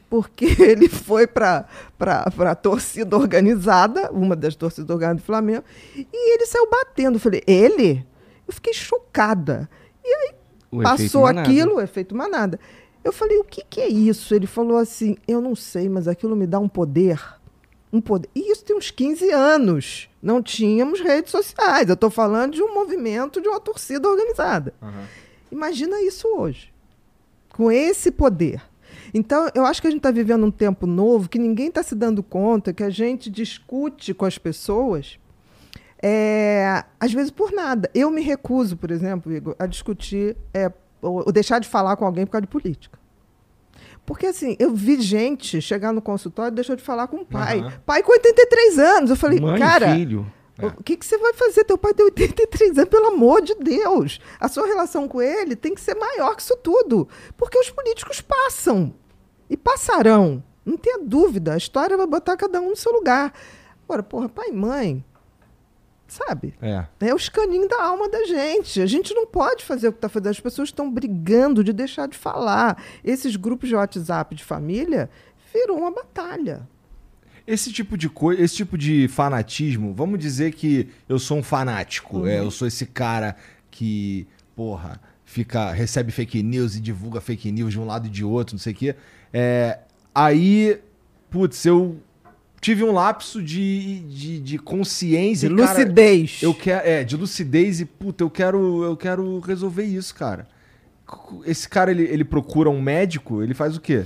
porque 0.09 0.47
ele 0.63 0.89
foi 0.89 1.27
para 1.27 1.67
a 1.99 2.55
torcida 2.55 3.17
organizada, 3.17 4.11
uma 4.11 4.37
das 4.37 4.55
torcidas 4.55 4.91
organizadas 4.91 5.23
do 5.23 5.27
Flamengo, 5.27 5.65
e 5.95 6.35
ele 6.35 6.47
saiu 6.47 6.69
batendo. 6.69 7.17
Eu 7.17 7.21
falei, 7.21 7.43
ele? 7.47 8.05
Eu 8.47 8.53
fiquei 8.53 8.73
chocada. 8.73 9.69
E 10.05 10.09
aí 10.09 10.35
o 10.71 10.83
passou 10.83 11.27
aquilo, 11.27 11.77
o 11.77 11.81
efeito 11.81 12.15
manada. 12.15 12.59
Eu 13.05 13.13
falei, 13.13 13.39
o 13.39 13.45
que, 13.45 13.65
que 13.69 13.81
é 13.81 13.89
isso? 13.89 14.35
Ele 14.35 14.47
falou 14.47 14.79
assim, 14.79 15.17
eu 15.29 15.41
não 15.41 15.55
sei, 15.55 15.89
mas 15.89 16.09
aquilo 16.09 16.35
me 16.35 16.47
dá 16.47 16.59
um 16.59 16.69
poder. 16.69 17.23
Um 17.93 18.01
poder. 18.01 18.29
E 18.35 18.51
isso 18.51 18.65
tem 18.65 18.77
uns 18.77 18.91
15 18.91 19.31
anos. 19.31 20.11
Não 20.21 20.43
tínhamos 20.43 21.01
redes 21.01 21.31
sociais. 21.31 21.89
Eu 21.89 21.95
estou 21.95 22.11
falando 22.11 22.55
de 22.55 22.63
um 22.63 22.75
movimento, 22.75 23.41
de 23.41 23.49
uma 23.49 23.61
torcida 23.61 24.09
organizada. 24.09 24.75
Uhum. 24.83 25.05
Imagina 25.51 26.01
isso 26.03 26.29
hoje. 26.29 26.73
Com 27.51 27.71
esse 27.71 28.11
poder. 28.11 28.63
Então, 29.13 29.49
eu 29.55 29.65
acho 29.65 29.81
que 29.81 29.89
a 29.89 29.91
gente 29.91 30.01
está 30.01 30.11
vivendo 30.11 30.45
um 30.45 30.51
tempo 30.51 30.87
novo 30.87 31.29
que 31.29 31.39
ninguém 31.39 31.69
está 31.69 31.83
se 31.83 31.95
dando 31.95 32.23
conta 32.23 32.73
que 32.73 32.83
a 32.83 32.91
gente 32.91 33.31
discute 33.31 34.13
com 34.13 34.25
as 34.25 34.37
pessoas, 34.37 35.19
é, 36.03 36.85
às 37.01 37.13
vezes 37.13 37.31
por 37.31 37.53
nada. 37.53 37.91
Eu 37.95 38.11
me 38.11 38.21
recuso, 38.21 38.77
por 38.77 38.91
exemplo, 38.91 39.33
Igor, 39.33 39.57
a 39.59 39.67
discutir, 39.67 40.37
é, 40.53 40.71
ou, 41.01 41.31
deixar 41.33 41.59
de 41.59 41.69
falar 41.69 41.97
com 41.97 42.05
alguém 42.05 42.27
por 42.27 42.33
causa 42.33 42.43
de 42.43 42.53
política. 42.53 42.99
Porque, 44.05 44.27
assim, 44.27 44.55
eu 44.59 44.73
vi 44.73 45.01
gente 45.01 45.61
chegar 45.61 45.93
no 45.93 46.01
consultório 46.01 46.53
e 46.53 46.55
deixou 46.55 46.77
de 46.77 46.83
falar 46.83 47.09
com 47.09 47.17
o 47.19 47.27
pai. 47.27 47.61
Uhum. 47.61 47.71
Pai 47.85 48.03
com 48.05 48.13
83 48.13 48.79
anos. 48.79 49.11
Eu 49.11 49.17
falei, 49.17 49.41
Mãe, 49.41 49.59
cara. 49.59 49.97
Filho. 49.97 50.27
É. 50.59 50.67
O 50.67 50.83
que, 50.83 50.97
que 50.97 51.05
você 51.05 51.19
vai 51.19 51.35
fazer? 51.35 51.65
Teu 51.65 51.77
pai 51.77 51.93
tem 51.93 52.05
83 52.05 52.79
anos, 52.79 52.91
pelo 52.91 53.09
amor 53.09 53.43
de 53.43 53.55
Deus. 53.55 54.21
A 54.41 54.49
sua 54.49 54.67
relação 54.67 55.07
com 55.07 55.21
ele 55.21 55.55
tem 55.55 55.75
que 55.75 55.81
ser 55.81 55.95
maior 55.95 56.35
que 56.35 56.43
isso 56.43 56.57
tudo. 56.57 57.09
Porque 57.37 57.59
os 57.59 57.71
políticos 57.71 58.21
passam. 58.21 58.95
E 59.49 59.57
passarão. 59.57 60.43
Não 60.65 60.77
tenha 60.77 60.99
dúvida. 60.99 61.55
A 61.55 61.57
história 61.57 61.97
vai 61.97 62.07
botar 62.07 62.37
cada 62.37 62.61
um 62.61 62.71
no 62.71 62.77
seu 62.77 62.93
lugar. 62.93 63.33
Agora, 63.85 64.03
porra, 64.03 64.29
pai 64.29 64.49
e 64.49 64.53
mãe. 64.53 65.05
Sabe? 66.09 66.55
É. 66.63 66.87
É 67.01 67.15
os 67.15 67.29
caninhos 67.29 67.69
da 67.69 67.83
alma 67.83 68.09
da 68.09 68.25
gente. 68.25 68.81
A 68.81 68.87
gente 68.87 69.15
não 69.15 69.27
pode 69.27 69.65
fazer 69.65 69.89
o 69.89 69.93
que 69.93 69.99
está 69.99 70.09
fazendo. 70.09 70.31
As 70.31 70.41
pessoas 70.41 70.69
estão 70.69 70.91
brigando 70.91 71.63
de 71.63 71.73
deixar 71.73 72.09
de 72.09 72.17
falar. 72.17 72.83
Esses 73.05 73.37
grupos 73.37 73.69
de 73.69 73.75
WhatsApp 73.75 74.35
de 74.35 74.45
família 74.45 75.11
virou 75.53 75.79
uma 75.79 75.91
batalha. 75.91 76.69
Esse 77.47 77.73
tipo 77.73 77.97
de 77.97 78.09
coisa, 78.09 78.43
esse 78.43 78.57
tipo 78.57 78.77
de 78.77 79.07
fanatismo, 79.09 79.95
vamos 79.95 80.19
dizer 80.19 80.53
que 80.53 80.89
eu 81.09 81.19
sou 81.19 81.39
um 81.39 81.43
fanático, 81.43 82.19
uhum. 82.19 82.27
é, 82.27 82.41
eu 82.41 82.51
sou 82.51 82.67
esse 82.67 82.87
cara 82.87 83.37
que, 83.71 84.27
porra, 84.57 85.01
fica 85.25 85.71
recebe 85.71 86.11
fake 86.11 86.43
news 86.43 86.75
e 86.75 86.81
divulga 86.81 87.21
fake 87.21 87.53
news 87.53 87.73
de 87.73 87.79
um 87.79 87.87
lado 87.87 88.07
e 88.07 88.11
de 88.11 88.25
outro, 88.25 88.55
não 88.55 88.61
sei 88.61 88.73
o 88.73 88.77
quê. 88.77 88.97
É, 89.33 89.79
aí, 90.15 90.79
putz, 91.31 91.65
eu 91.65 92.01
tive 92.61 92.83
um 92.83 92.93
lapso 92.93 93.43
de, 93.43 94.01
de, 94.01 94.41
de 94.41 94.59
consciência. 94.59 95.49
De 95.49 95.55
lucidez. 95.55 96.43
eu 96.43 96.55
quero, 96.55 96.89
é, 96.89 97.05
de 97.05 97.17
lucidez 97.17 97.81
e, 97.81 97.85
puta, 97.85 98.25
eu 98.25 98.31
quero, 98.31 98.83
eu 98.83 98.97
quero 98.97 99.39
resolver 99.41 99.85
isso, 99.85 100.15
cara. 100.15 100.49
Esse 101.45 101.69
cara, 101.69 101.93
ele, 101.93 102.03
ele 102.03 102.25
procura 102.25 102.69
um 102.69 102.81
médico, 102.81 103.41
ele 103.41 103.55
faz 103.55 103.77
o 103.77 103.81
quê? 103.81 104.05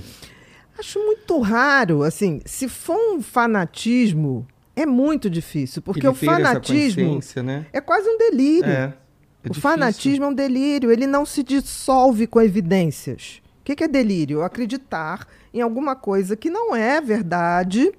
Acho 0.81 0.97
muito 0.97 1.39
raro, 1.39 2.01
assim, 2.01 2.41
se 2.43 2.67
for 2.67 2.97
um 3.13 3.21
fanatismo, 3.21 4.47
é 4.75 4.83
muito 4.83 5.29
difícil, 5.29 5.79
porque 5.79 6.07
o 6.07 6.15
fanatismo 6.15 7.19
né? 7.43 7.67
é 7.71 7.79
quase 7.79 8.09
um 8.09 8.17
delírio. 8.17 8.67
É, 8.67 8.85
é 8.85 8.87
o 8.87 9.49
difícil. 9.49 9.61
fanatismo 9.61 10.25
é 10.25 10.27
um 10.29 10.33
delírio, 10.33 10.91
ele 10.91 11.05
não 11.05 11.23
se 11.23 11.43
dissolve 11.43 12.25
com 12.25 12.41
evidências. 12.41 13.43
O 13.59 13.63
que, 13.63 13.75
que 13.75 13.83
é 13.83 13.87
delírio? 13.87 14.41
Acreditar 14.41 15.27
em 15.53 15.61
alguma 15.61 15.95
coisa 15.95 16.35
que 16.35 16.49
não 16.49 16.75
é 16.75 16.99
verdade 16.99 17.91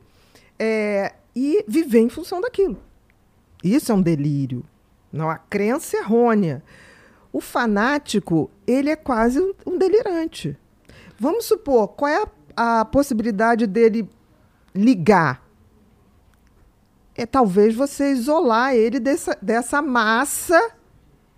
é, 0.58 1.14
e 1.36 1.64
viver 1.68 2.00
em 2.00 2.08
função 2.08 2.40
daquilo. 2.40 2.82
Isso 3.62 3.92
é 3.92 3.94
um 3.94 4.02
delírio, 4.02 4.64
não 5.12 5.30
a 5.30 5.38
crença 5.38 5.98
errônea. 5.98 6.64
O 7.32 7.40
fanático, 7.40 8.50
ele 8.66 8.90
é 8.90 8.96
quase 8.96 9.38
um, 9.38 9.54
um 9.64 9.78
delirante. 9.78 10.58
Vamos 11.16 11.44
supor, 11.44 11.86
qual 11.86 12.10
é 12.10 12.20
a 12.20 12.26
a 12.56 12.84
possibilidade 12.84 13.66
dele 13.66 14.08
ligar 14.74 15.42
é 17.14 17.26
talvez 17.26 17.74
você 17.74 18.12
isolar 18.12 18.74
ele 18.74 18.98
dessa, 18.98 19.36
dessa 19.40 19.82
massa 19.82 20.58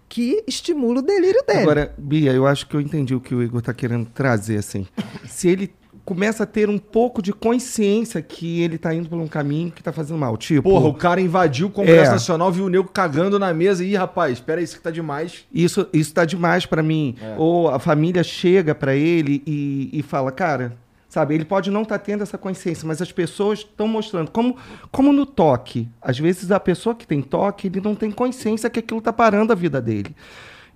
que 0.08 0.44
estimula 0.46 1.00
o 1.00 1.02
delírio 1.02 1.42
dele. 1.46 1.62
Agora, 1.62 1.94
Bia, 1.98 2.32
eu 2.32 2.46
acho 2.46 2.68
que 2.68 2.76
eu 2.76 2.80
entendi 2.80 3.14
o 3.14 3.20
que 3.20 3.34
o 3.34 3.42
Igor 3.42 3.58
está 3.58 3.74
querendo 3.74 4.06
trazer, 4.06 4.58
assim. 4.58 4.86
Se 5.26 5.48
ele 5.48 5.74
começa 6.04 6.42
a 6.42 6.46
ter 6.46 6.68
um 6.68 6.78
pouco 6.78 7.22
de 7.22 7.32
consciência 7.32 8.20
que 8.20 8.60
ele 8.60 8.76
tá 8.76 8.94
indo 8.94 9.08
por 9.08 9.18
um 9.18 9.26
caminho 9.26 9.70
que 9.70 9.82
tá 9.82 9.92
fazendo 9.92 10.18
mal. 10.18 10.36
Tipo. 10.36 10.68
Porra, 10.68 10.86
o 10.86 10.94
cara 10.94 11.20
invadiu 11.20 11.68
o 11.68 11.70
Congresso 11.70 12.10
é, 12.10 12.14
Nacional, 12.14 12.52
viu 12.52 12.66
o 12.66 12.68
nego 12.68 12.88
cagando 12.88 13.38
na 13.38 13.52
mesa. 13.54 13.82
Ih, 13.82 13.96
rapaz, 13.96 14.34
espera 14.34 14.60
isso 14.60 14.76
que 14.76 14.82
tá 14.82 14.90
demais. 14.90 15.44
Isso, 15.52 15.88
isso 15.92 16.12
tá 16.12 16.24
demais 16.24 16.66
para 16.66 16.82
mim. 16.82 17.16
É. 17.20 17.34
Ou 17.38 17.68
a 17.68 17.78
família 17.78 18.22
chega 18.22 18.74
para 18.74 18.94
ele 18.94 19.42
e, 19.46 19.90
e 19.92 20.02
fala, 20.02 20.30
cara, 20.30 20.76
Sabe, 21.14 21.32
ele 21.32 21.44
pode 21.44 21.70
não 21.70 21.82
estar 21.82 21.96
tá 21.96 22.04
tendo 22.04 22.24
essa 22.24 22.36
consciência, 22.36 22.88
mas 22.88 23.00
as 23.00 23.12
pessoas 23.12 23.60
estão 23.60 23.86
mostrando. 23.86 24.32
Como, 24.32 24.56
como 24.90 25.12
no 25.12 25.24
toque. 25.24 25.88
Às 26.02 26.18
vezes 26.18 26.50
a 26.50 26.58
pessoa 26.58 26.92
que 26.92 27.06
tem 27.06 27.22
toque, 27.22 27.68
ele 27.68 27.80
não 27.80 27.94
tem 27.94 28.10
consciência 28.10 28.68
que 28.68 28.80
aquilo 28.80 28.98
está 28.98 29.12
parando 29.12 29.52
a 29.52 29.54
vida 29.54 29.80
dele. 29.80 30.12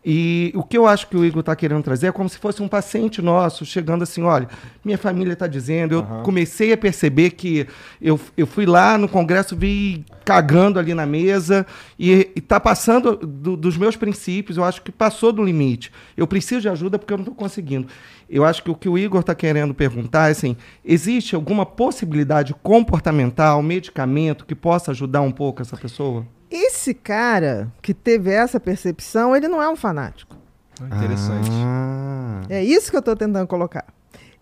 E 0.05 0.53
o 0.55 0.63
que 0.63 0.79
eu 0.79 0.87
acho 0.87 1.09
que 1.09 1.17
o 1.17 1.25
Igor 1.25 1.41
está 1.41 1.57
querendo 1.57 1.83
trazer 1.83 2.07
é 2.07 2.13
como 2.13 2.29
se 2.29 2.39
fosse 2.39 2.63
um 2.63 2.69
paciente 2.69 3.21
nosso 3.21 3.67
chegando 3.67 4.03
assim: 4.03 4.23
olha, 4.23 4.49
minha 4.85 4.97
família 4.97 5.33
está 5.33 5.47
dizendo, 5.47 5.97
eu 5.97 6.01
uhum. 6.01 6.23
comecei 6.23 6.73
a 6.73 6.77
perceber 6.77 7.31
que 7.31 7.67
eu, 8.01 8.19
eu 8.37 8.47
fui 8.47 8.65
lá 8.65 8.97
no 8.97 9.09
congresso, 9.09 9.57
vi 9.57 10.05
cagando 10.25 10.79
ali 10.79 10.95
na 10.95 11.05
mesa 11.05 11.67
e 11.99 12.31
está 12.37 12.61
passando 12.61 13.17
do, 13.17 13.57
dos 13.57 13.77
meus 13.77 13.97
princípios, 13.97 14.57
eu 14.57 14.65
acho 14.65 14.83
que 14.83 14.93
passou 14.93 15.33
do 15.33 15.43
limite. 15.43 15.91
Eu 16.17 16.27
preciso 16.27 16.63
de 16.63 16.69
ajuda 16.69 16.99
porque 16.99 17.13
eu 17.13 17.19
não 17.19 17.25
estou 17.25 17.35
conseguindo. 17.35 17.89
Eu 18.31 18.45
acho 18.45 18.63
que 18.63 18.71
o 18.71 18.75
que 18.75 18.89
o 18.89 18.97
Igor 18.97 19.21
está 19.21 19.35
querendo 19.35 19.75
perguntar 19.75 20.29
é 20.29 20.31
assim: 20.31 20.57
existe 20.85 21.35
alguma 21.35 21.67
possibilidade 21.67 22.55
comportamental, 22.63 23.63
medicamento 23.63 24.47
que 24.47 24.55
possa 24.55 24.93
ajudar 24.93 25.23
um 25.23 25.33
pouco 25.33 25.61
essa 25.61 25.77
pessoa? 25.77 26.25
Esse 26.51 26.95
cara 26.95 27.73
que 27.83 27.93
teve 27.93 28.31
essa 28.31 28.59
percepção, 28.59 29.37
ele 29.37 29.49
não 29.49 29.63
é 29.63 29.69
um 29.69 29.77
fanático. 29.77 30.37
Ah, 30.81 30.97
interessante. 30.97 31.51
Ah. 31.53 32.43
É 32.49 32.65
isso 32.65 32.91
que 32.91 32.97
eu 32.97 33.01
estou 33.01 33.17
tentando 33.17 33.47
colocar. 33.47 33.85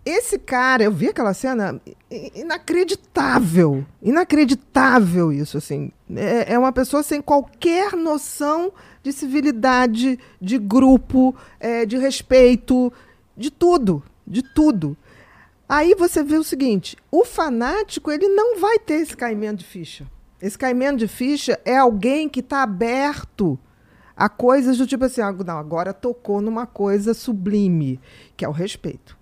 Esse 0.05 0.39
cara, 0.39 0.85
eu 0.85 0.93
vi 0.93 1.09
aquela 1.09 1.35
cena 1.35 1.81
inacreditável. 2.33 3.85
Inacreditável 4.01 5.33
isso, 5.33 5.59
assim. 5.59 5.91
É, 6.15 6.53
é 6.53 6.59
uma 6.59 6.71
pessoa 6.71 7.03
sem 7.03 7.21
qualquer 7.21 7.97
noção 7.97 8.73
de 9.03 9.13
civilidade, 9.13 10.17
de 10.41 10.59
grupo, 10.59 11.35
é, 11.59 11.85
de 11.85 11.99
respeito, 11.99 12.93
de 13.37 13.51
tudo. 13.51 14.01
De 14.25 14.43
tudo. 14.43 14.97
Aí 15.69 15.97
você 15.97 16.23
vê 16.23 16.37
o 16.37 16.45
seguinte: 16.45 16.97
o 17.11 17.25
fanático, 17.25 18.13
ele 18.13 18.29
não 18.29 18.61
vai 18.61 18.79
ter 18.79 19.01
esse 19.01 19.17
caimento 19.17 19.59
de 19.59 19.65
ficha. 19.65 20.07
Esse 20.41 20.59
caimento 20.59 20.99
de 20.99 21.09
ficha 21.09 21.59
é 21.65 21.77
alguém 21.77 22.29
que 22.29 22.41
está 22.41 22.63
aberto 22.63 23.59
a 24.17 24.29
coisas 24.29 24.79
do 24.79 24.87
tipo 24.87 25.05
assim, 25.05 25.21
ah, 25.21 25.33
não, 25.33 25.59
agora 25.59 25.93
tocou 25.93 26.41
numa 26.41 26.67
coisa 26.67 27.13
sublime, 27.13 28.01
que 28.37 28.45
é 28.45 28.49
o 28.49 28.53
respeito. 28.53 29.17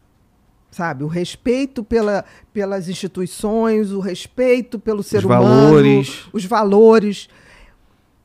Sabe? 0.71 1.05
O 1.05 1.07
respeito 1.07 1.85
pela, 1.85 2.25
pelas 2.53 2.89
instituições, 2.89 3.93
o 3.93 4.01
respeito 4.01 4.79
pelo 4.79 5.03
ser 5.03 5.19
os 5.19 5.25
humano, 5.25 5.45
valores. 5.45 6.27
os 6.33 6.45
valores. 6.45 7.29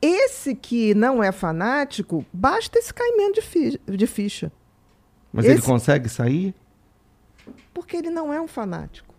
Esse 0.02 0.54
que 0.54 0.94
não 0.94 1.22
é 1.22 1.30
fanático, 1.30 2.24
basta 2.32 2.78
esse 2.78 2.92
caimento 2.92 3.34
de, 3.34 3.42
fi 3.42 3.80
de 3.86 4.06
ficha. 4.06 4.50
Mas 5.32 5.44
esse... 5.44 5.54
ele 5.54 5.62
consegue 5.62 6.08
sair? 6.08 6.54
Porque 7.72 7.96
ele 7.96 8.10
não 8.10 8.32
é 8.32 8.40
um 8.40 8.48
fanático. 8.48 9.14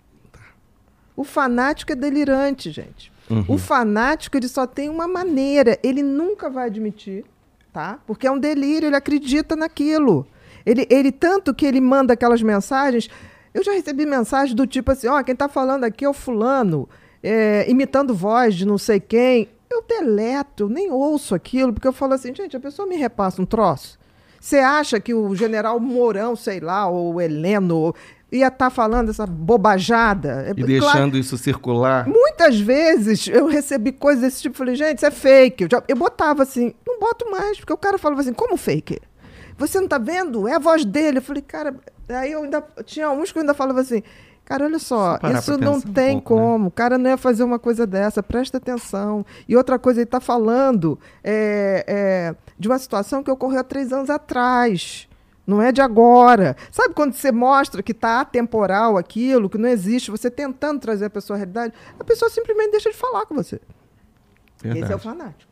O 1.15 1.23
fanático 1.23 1.91
é 1.91 1.95
delirante, 1.95 2.71
gente. 2.71 3.11
Uhum. 3.31 3.45
O 3.47 3.57
fanático, 3.57 4.35
ele 4.35 4.47
só 4.47 4.67
tem 4.67 4.89
uma 4.89 5.07
maneira, 5.07 5.79
ele 5.81 6.03
nunca 6.03 6.49
vai 6.49 6.65
admitir, 6.65 7.23
tá? 7.71 7.99
Porque 8.05 8.27
é 8.27 8.31
um 8.31 8.37
delírio, 8.37 8.87
ele 8.87 8.95
acredita 8.95 9.55
naquilo. 9.55 10.27
Ele, 10.65 10.85
ele 10.89 11.11
tanto 11.11 11.53
que 11.53 11.65
ele 11.65 11.79
manda 11.79 12.13
aquelas 12.13 12.41
mensagens. 12.41 13.09
Eu 13.53 13.63
já 13.63 13.71
recebi 13.71 14.05
mensagem 14.05 14.55
do 14.55 14.67
tipo 14.67 14.91
assim: 14.91 15.07
ó, 15.07 15.19
oh, 15.19 15.23
quem 15.23 15.33
está 15.33 15.47
falando 15.47 15.85
aqui 15.85 16.03
é 16.03 16.09
o 16.09 16.13
fulano, 16.13 16.87
é, 17.23 17.69
imitando 17.69 18.13
voz 18.13 18.55
de 18.55 18.65
não 18.65 18.77
sei 18.77 18.99
quem. 18.99 19.49
Eu 19.69 19.83
deleto, 19.87 20.67
nem 20.67 20.91
ouço 20.91 21.33
aquilo, 21.33 21.71
porque 21.71 21.87
eu 21.87 21.93
falo 21.93 22.13
assim, 22.13 22.35
gente, 22.35 22.57
a 22.57 22.59
pessoa 22.59 22.85
me 22.85 22.97
repassa 22.97 23.41
um 23.41 23.45
troço. 23.45 23.97
Você 24.37 24.57
acha 24.57 24.99
que 24.99 25.13
o 25.13 25.33
general 25.35 25.79
Mourão, 25.79 26.35
sei 26.35 26.59
lá, 26.59 26.87
ou 26.87 27.13
o 27.13 27.21
Heleno, 27.21 27.93
ia 28.31 28.47
estar 28.47 28.69
falando 28.69 29.09
essa 29.09 29.25
bobajada. 29.27 30.45
É 30.47 30.51
E 30.51 30.53
claro- 30.53 30.67
deixando 30.67 31.17
isso 31.17 31.37
circular. 31.37 32.07
Muitas 32.07 32.59
vezes 32.59 33.27
eu 33.27 33.47
recebi 33.47 33.91
coisas 33.91 34.23
desse 34.23 34.41
tipo, 34.43 34.57
falei, 34.57 34.75
gente, 34.75 34.97
isso 34.97 35.05
é 35.05 35.11
fake. 35.11 35.63
Eu, 35.65 35.69
já- 35.71 35.83
eu 35.87 35.95
botava 35.95 36.43
assim, 36.43 36.73
não 36.87 36.99
boto 36.99 37.29
mais, 37.29 37.57
porque 37.59 37.73
o 37.73 37.77
cara 37.77 37.97
falava 37.97 38.21
assim, 38.21 38.33
como 38.33 38.55
fake? 38.57 38.99
Você 39.57 39.79
não 39.79 39.87
tá 39.87 39.97
vendo? 39.97 40.47
É 40.47 40.55
a 40.55 40.59
voz 40.59 40.83
dele. 40.85 41.17
Eu 41.19 41.21
falei, 41.21 41.41
cara, 41.41 41.75
aí 42.09 42.31
eu 42.31 42.43
ainda 42.43 42.63
tinha 42.85 43.09
uns 43.11 43.31
que 43.31 43.37
eu 43.37 43.41
ainda 43.41 43.53
falava 43.53 43.81
assim, 43.81 44.01
cara, 44.45 44.65
olha 44.65 44.79
só, 44.79 45.19
isso 45.37 45.51
não 45.57 45.73
pensar 45.75 45.89
um 45.89 45.93
tem 45.93 46.13
pouco, 46.13 46.35
né? 46.35 46.41
como. 46.41 46.67
O 46.67 46.71
cara 46.71 46.97
não 46.97 47.09
ia 47.09 47.17
fazer 47.17 47.43
uma 47.43 47.59
coisa 47.59 47.85
dessa, 47.85 48.23
presta 48.23 48.57
atenção. 48.57 49.25
E 49.47 49.55
outra 49.55 49.77
coisa, 49.77 49.99
ele 49.99 50.07
tá 50.07 50.19
falando 50.19 50.97
é, 51.23 51.83
é, 51.87 52.35
de 52.57 52.67
uma 52.67 52.79
situação 52.79 53.21
que 53.21 53.29
ocorreu 53.29 53.59
há 53.59 53.63
três 53.63 53.91
anos 53.93 54.09
atrás. 54.09 55.07
Não 55.51 55.61
é 55.61 55.71
de 55.71 55.81
agora. 55.81 56.55
Sabe 56.71 56.93
quando 56.93 57.13
você 57.13 57.29
mostra 57.29 57.83
que 57.83 57.91
está 57.91 58.21
atemporal 58.21 58.97
aquilo, 58.97 59.49
que 59.49 59.57
não 59.57 59.67
existe, 59.67 60.09
você 60.09 60.31
tentando 60.31 60.79
trazer 60.79 61.05
a 61.05 61.09
pessoa 61.09 61.35
à 61.35 61.37
realidade, 61.37 61.73
a 61.99 62.03
pessoa 62.05 62.31
simplesmente 62.31 62.71
deixa 62.71 62.89
de 62.89 62.95
falar 62.95 63.25
com 63.25 63.35
você. 63.35 63.59
Esse 64.59 64.67
é 64.67 64.69
o 64.69 64.73
Verdade. 64.73 65.03
fanático. 65.03 65.50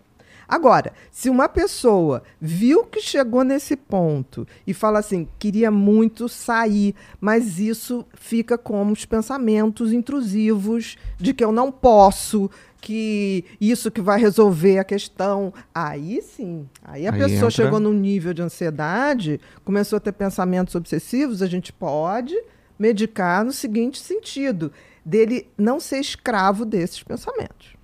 Agora, 0.49 0.91
se 1.11 1.29
uma 1.29 1.47
pessoa 1.47 2.23
viu 2.41 2.83
que 2.83 2.99
chegou 2.99 3.43
nesse 3.43 3.75
ponto 3.75 4.47
e 4.65 4.73
fala 4.73 4.97
assim, 4.97 5.27
queria 5.37 5.69
muito 5.69 6.27
sair, 6.27 6.95
mas 7.21 7.59
isso 7.59 8.03
fica 8.15 8.57
como 8.57 8.91
os 8.91 9.05
pensamentos 9.05 9.93
intrusivos 9.93 10.97
de 11.19 11.35
que 11.35 11.43
eu 11.45 11.51
não 11.51 11.71
posso, 11.71 12.49
que 12.81 13.45
isso 13.61 13.91
que 13.91 14.01
vai 14.01 14.19
resolver 14.19 14.79
a 14.79 14.83
questão. 14.83 15.53
Aí 15.75 16.19
sim. 16.23 16.67
Aí 16.83 17.05
a 17.05 17.11
Aí 17.13 17.19
pessoa 17.19 17.35
entra- 17.37 17.51
chegou 17.51 17.79
num 17.79 17.93
nível 17.93 18.33
de 18.33 18.41
ansiedade, 18.41 19.39
começou 19.63 19.97
a 19.97 19.99
ter 19.99 20.13
pensamentos 20.13 20.73
obsessivos, 20.73 21.43
a 21.43 21.47
gente 21.47 21.71
pode 21.71 22.35
medicar 22.79 23.45
no 23.45 23.51
seguinte 23.51 23.99
sentido, 23.99 24.71
dele 25.05 25.47
não 25.57 25.79
ser 25.79 25.97
escravo 25.99 26.65
desses 26.65 27.03
pensamentos. 27.03 27.77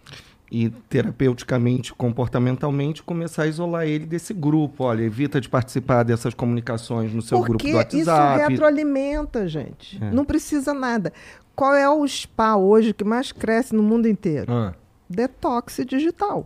E 0.51 0.69
terapeuticamente, 0.69 1.93
comportamentalmente, 1.93 3.01
começar 3.01 3.43
a 3.43 3.47
isolar 3.47 3.85
ele 3.87 4.05
desse 4.05 4.33
grupo. 4.33 4.83
Olha, 4.83 5.01
evita 5.03 5.41
de 5.41 5.49
participar 5.49 6.03
dessas 6.03 6.33
comunicações 6.35 7.11
no 7.13 7.21
seu 7.21 7.39
grupo 7.39 7.57
Porque 7.57 7.71
do 7.73 7.97
isso 7.97 8.09
WhatsApp. 8.11 8.51
retroalimenta, 8.51 9.47
gente. 9.47 10.01
É. 10.03 10.11
Não 10.11 10.23
precisa 10.23 10.73
nada. 10.73 11.11
Qual 11.55 11.73
é 11.73 11.89
o 11.89 12.07
spa 12.07 12.55
hoje 12.57 12.93
que 12.93 13.03
mais 13.03 13.31
cresce 13.31 13.73
no 13.73 13.81
mundo 13.81 14.07
inteiro? 14.07 14.51
Ah. 14.53 14.73
Detox 15.09 15.79
digital. 15.87 16.45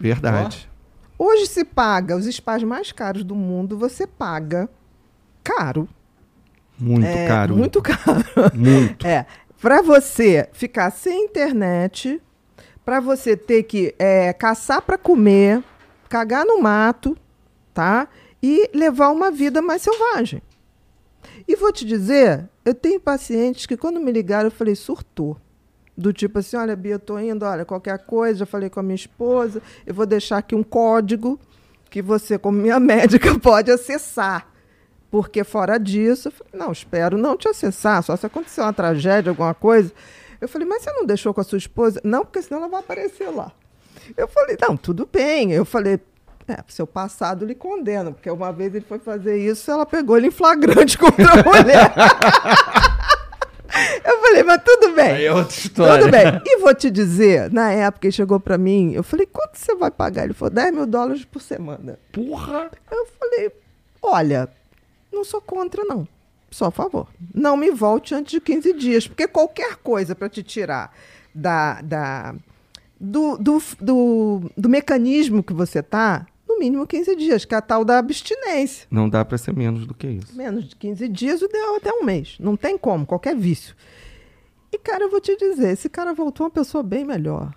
Verdade. 0.00 0.68
Hoje 1.16 1.46
se 1.46 1.64
paga, 1.64 2.16
os 2.16 2.26
spas 2.26 2.62
mais 2.62 2.90
caros 2.92 3.22
do 3.24 3.34
mundo, 3.34 3.76
você 3.78 4.06
paga 4.06 4.68
caro. 5.44 5.88
Muito 6.78 7.06
É, 7.06 7.26
caro. 7.26 7.56
Muito 7.56 7.80
caro. 7.82 8.24
Muito. 8.54 9.06
É. 9.06 9.26
Pra 9.60 9.82
você 9.82 10.48
ficar 10.52 10.90
sem 10.92 11.24
internet, 11.24 12.20
pra 12.88 13.00
você 13.00 13.36
ter 13.36 13.64
que 13.64 13.94
é, 13.98 14.32
caçar 14.32 14.80
pra 14.80 14.96
comer, 14.96 15.62
cagar 16.08 16.46
no 16.46 16.58
mato, 16.62 17.14
tá? 17.74 18.08
E 18.42 18.70
levar 18.72 19.10
uma 19.10 19.30
vida 19.30 19.60
mais 19.60 19.82
selvagem. 19.82 20.40
E 21.46 21.54
vou 21.54 21.70
te 21.70 21.84
dizer, 21.84 22.48
eu 22.64 22.74
tenho 22.74 22.98
pacientes 22.98 23.66
que 23.66 23.76
quando 23.76 24.00
me 24.00 24.10
ligaram, 24.10 24.46
eu 24.46 24.50
falei, 24.50 24.74
surtou. 24.74 25.36
Do 25.94 26.14
tipo 26.14 26.38
assim, 26.38 26.56
olha, 26.56 26.74
Bia, 26.74 26.94
eu 26.94 26.98
tô 26.98 27.18
indo, 27.18 27.44
olha, 27.44 27.62
qualquer 27.62 27.98
coisa, 28.06 28.38
já 28.38 28.46
falei 28.46 28.70
com 28.70 28.80
a 28.80 28.82
minha 28.82 28.94
esposa, 28.94 29.60
eu 29.86 29.92
vou 29.92 30.06
deixar 30.06 30.38
aqui 30.38 30.54
um 30.54 30.62
código 30.62 31.38
que 31.90 32.00
você, 32.00 32.38
como 32.38 32.56
minha 32.56 32.80
médica, 32.80 33.38
pode 33.38 33.70
acessar. 33.70 34.50
Porque 35.10 35.44
fora 35.44 35.76
disso, 35.76 36.28
eu 36.28 36.32
falei, 36.32 36.52
não, 36.54 36.72
espero 36.72 37.18
não 37.18 37.36
te 37.36 37.48
acessar, 37.48 38.02
só 38.02 38.16
se 38.16 38.24
acontecer 38.24 38.62
uma 38.62 38.72
tragédia, 38.72 39.28
alguma 39.28 39.52
coisa. 39.52 39.92
Eu 40.40 40.48
falei, 40.48 40.66
mas 40.66 40.82
você 40.82 40.92
não 40.92 41.04
deixou 41.04 41.34
com 41.34 41.40
a 41.40 41.44
sua 41.44 41.58
esposa? 41.58 42.00
Não, 42.04 42.24
porque 42.24 42.42
senão 42.42 42.60
ela 42.60 42.68
vai 42.68 42.80
aparecer 42.80 43.28
lá. 43.28 43.52
Eu 44.16 44.28
falei, 44.28 44.56
não, 44.60 44.76
tudo 44.76 45.08
bem. 45.10 45.52
Eu 45.52 45.64
falei, 45.64 46.00
é, 46.46 46.62
seu 46.68 46.86
passado 46.86 47.44
lhe 47.44 47.54
condena, 47.54 48.10
porque 48.10 48.30
uma 48.30 48.52
vez 48.52 48.74
ele 48.74 48.84
foi 48.88 48.98
fazer 48.98 49.36
isso, 49.36 49.70
ela 49.70 49.84
pegou 49.84 50.16
ele 50.16 50.28
em 50.28 50.30
flagrante 50.30 50.96
contra 50.98 51.32
a 51.32 51.44
mulher. 51.44 51.92
eu 54.04 54.20
falei, 54.22 54.42
mas 54.44 54.62
tudo 54.64 54.94
bem. 54.94 55.10
Aí 55.10 55.24
é 55.26 55.32
outra 55.34 55.54
história. 55.54 55.98
Tudo 56.04 56.10
bem. 56.10 56.42
E 56.46 56.58
vou 56.58 56.74
te 56.74 56.90
dizer, 56.90 57.52
na 57.52 57.70
época 57.72 58.06
ele 58.06 58.12
chegou 58.12 58.40
pra 58.40 58.56
mim, 58.56 58.92
eu 58.92 59.02
falei, 59.02 59.26
quanto 59.26 59.58
você 59.58 59.74
vai 59.74 59.90
pagar? 59.90 60.24
Ele 60.24 60.32
falou, 60.32 60.54
10 60.54 60.72
mil 60.72 60.86
dólares 60.86 61.24
por 61.24 61.42
semana. 61.42 61.98
Porra! 62.12 62.70
Eu 62.90 63.06
falei, 63.18 63.52
olha, 64.00 64.48
não 65.12 65.24
sou 65.24 65.40
contra, 65.42 65.84
não. 65.84 66.08
Só 66.50 66.66
a 66.66 66.70
favor. 66.70 67.06
Não 67.34 67.56
me 67.56 67.70
volte 67.70 68.14
antes 68.14 68.32
de 68.32 68.40
15 68.40 68.72
dias, 68.74 69.06
porque 69.06 69.26
qualquer 69.28 69.76
coisa 69.76 70.14
para 70.14 70.28
te 70.28 70.42
tirar 70.42 70.94
da, 71.34 71.80
da, 71.82 72.34
do, 72.98 73.36
do, 73.36 73.62
do, 73.80 74.50
do 74.56 74.68
mecanismo 74.68 75.42
que 75.42 75.52
você 75.52 75.82
tá, 75.82 76.26
no 76.48 76.58
mínimo 76.58 76.86
15 76.86 77.14
dias, 77.16 77.44
que 77.44 77.54
é 77.54 77.58
a 77.58 77.62
tal 77.62 77.84
da 77.84 77.98
abstinência. 77.98 78.86
Não 78.90 79.08
dá 79.08 79.24
para 79.24 79.36
ser 79.36 79.54
menos 79.54 79.86
do 79.86 79.92
que 79.92 80.06
isso. 80.06 80.34
Menos 80.36 80.64
de 80.68 80.74
15 80.76 81.06
dias, 81.08 81.42
o 81.42 81.44
ideal 81.44 81.74
é 81.74 81.76
até 81.76 81.92
um 81.92 82.02
mês. 82.04 82.36
Não 82.40 82.56
tem 82.56 82.78
como, 82.78 83.04
qualquer 83.04 83.36
vício. 83.36 83.76
E, 84.72 84.78
cara, 84.78 85.04
eu 85.04 85.10
vou 85.10 85.20
te 85.20 85.36
dizer, 85.36 85.72
esse 85.72 85.88
cara 85.88 86.12
voltou 86.14 86.46
uma 86.46 86.50
pessoa 86.50 86.82
bem 86.82 87.04
melhor. 87.04 87.54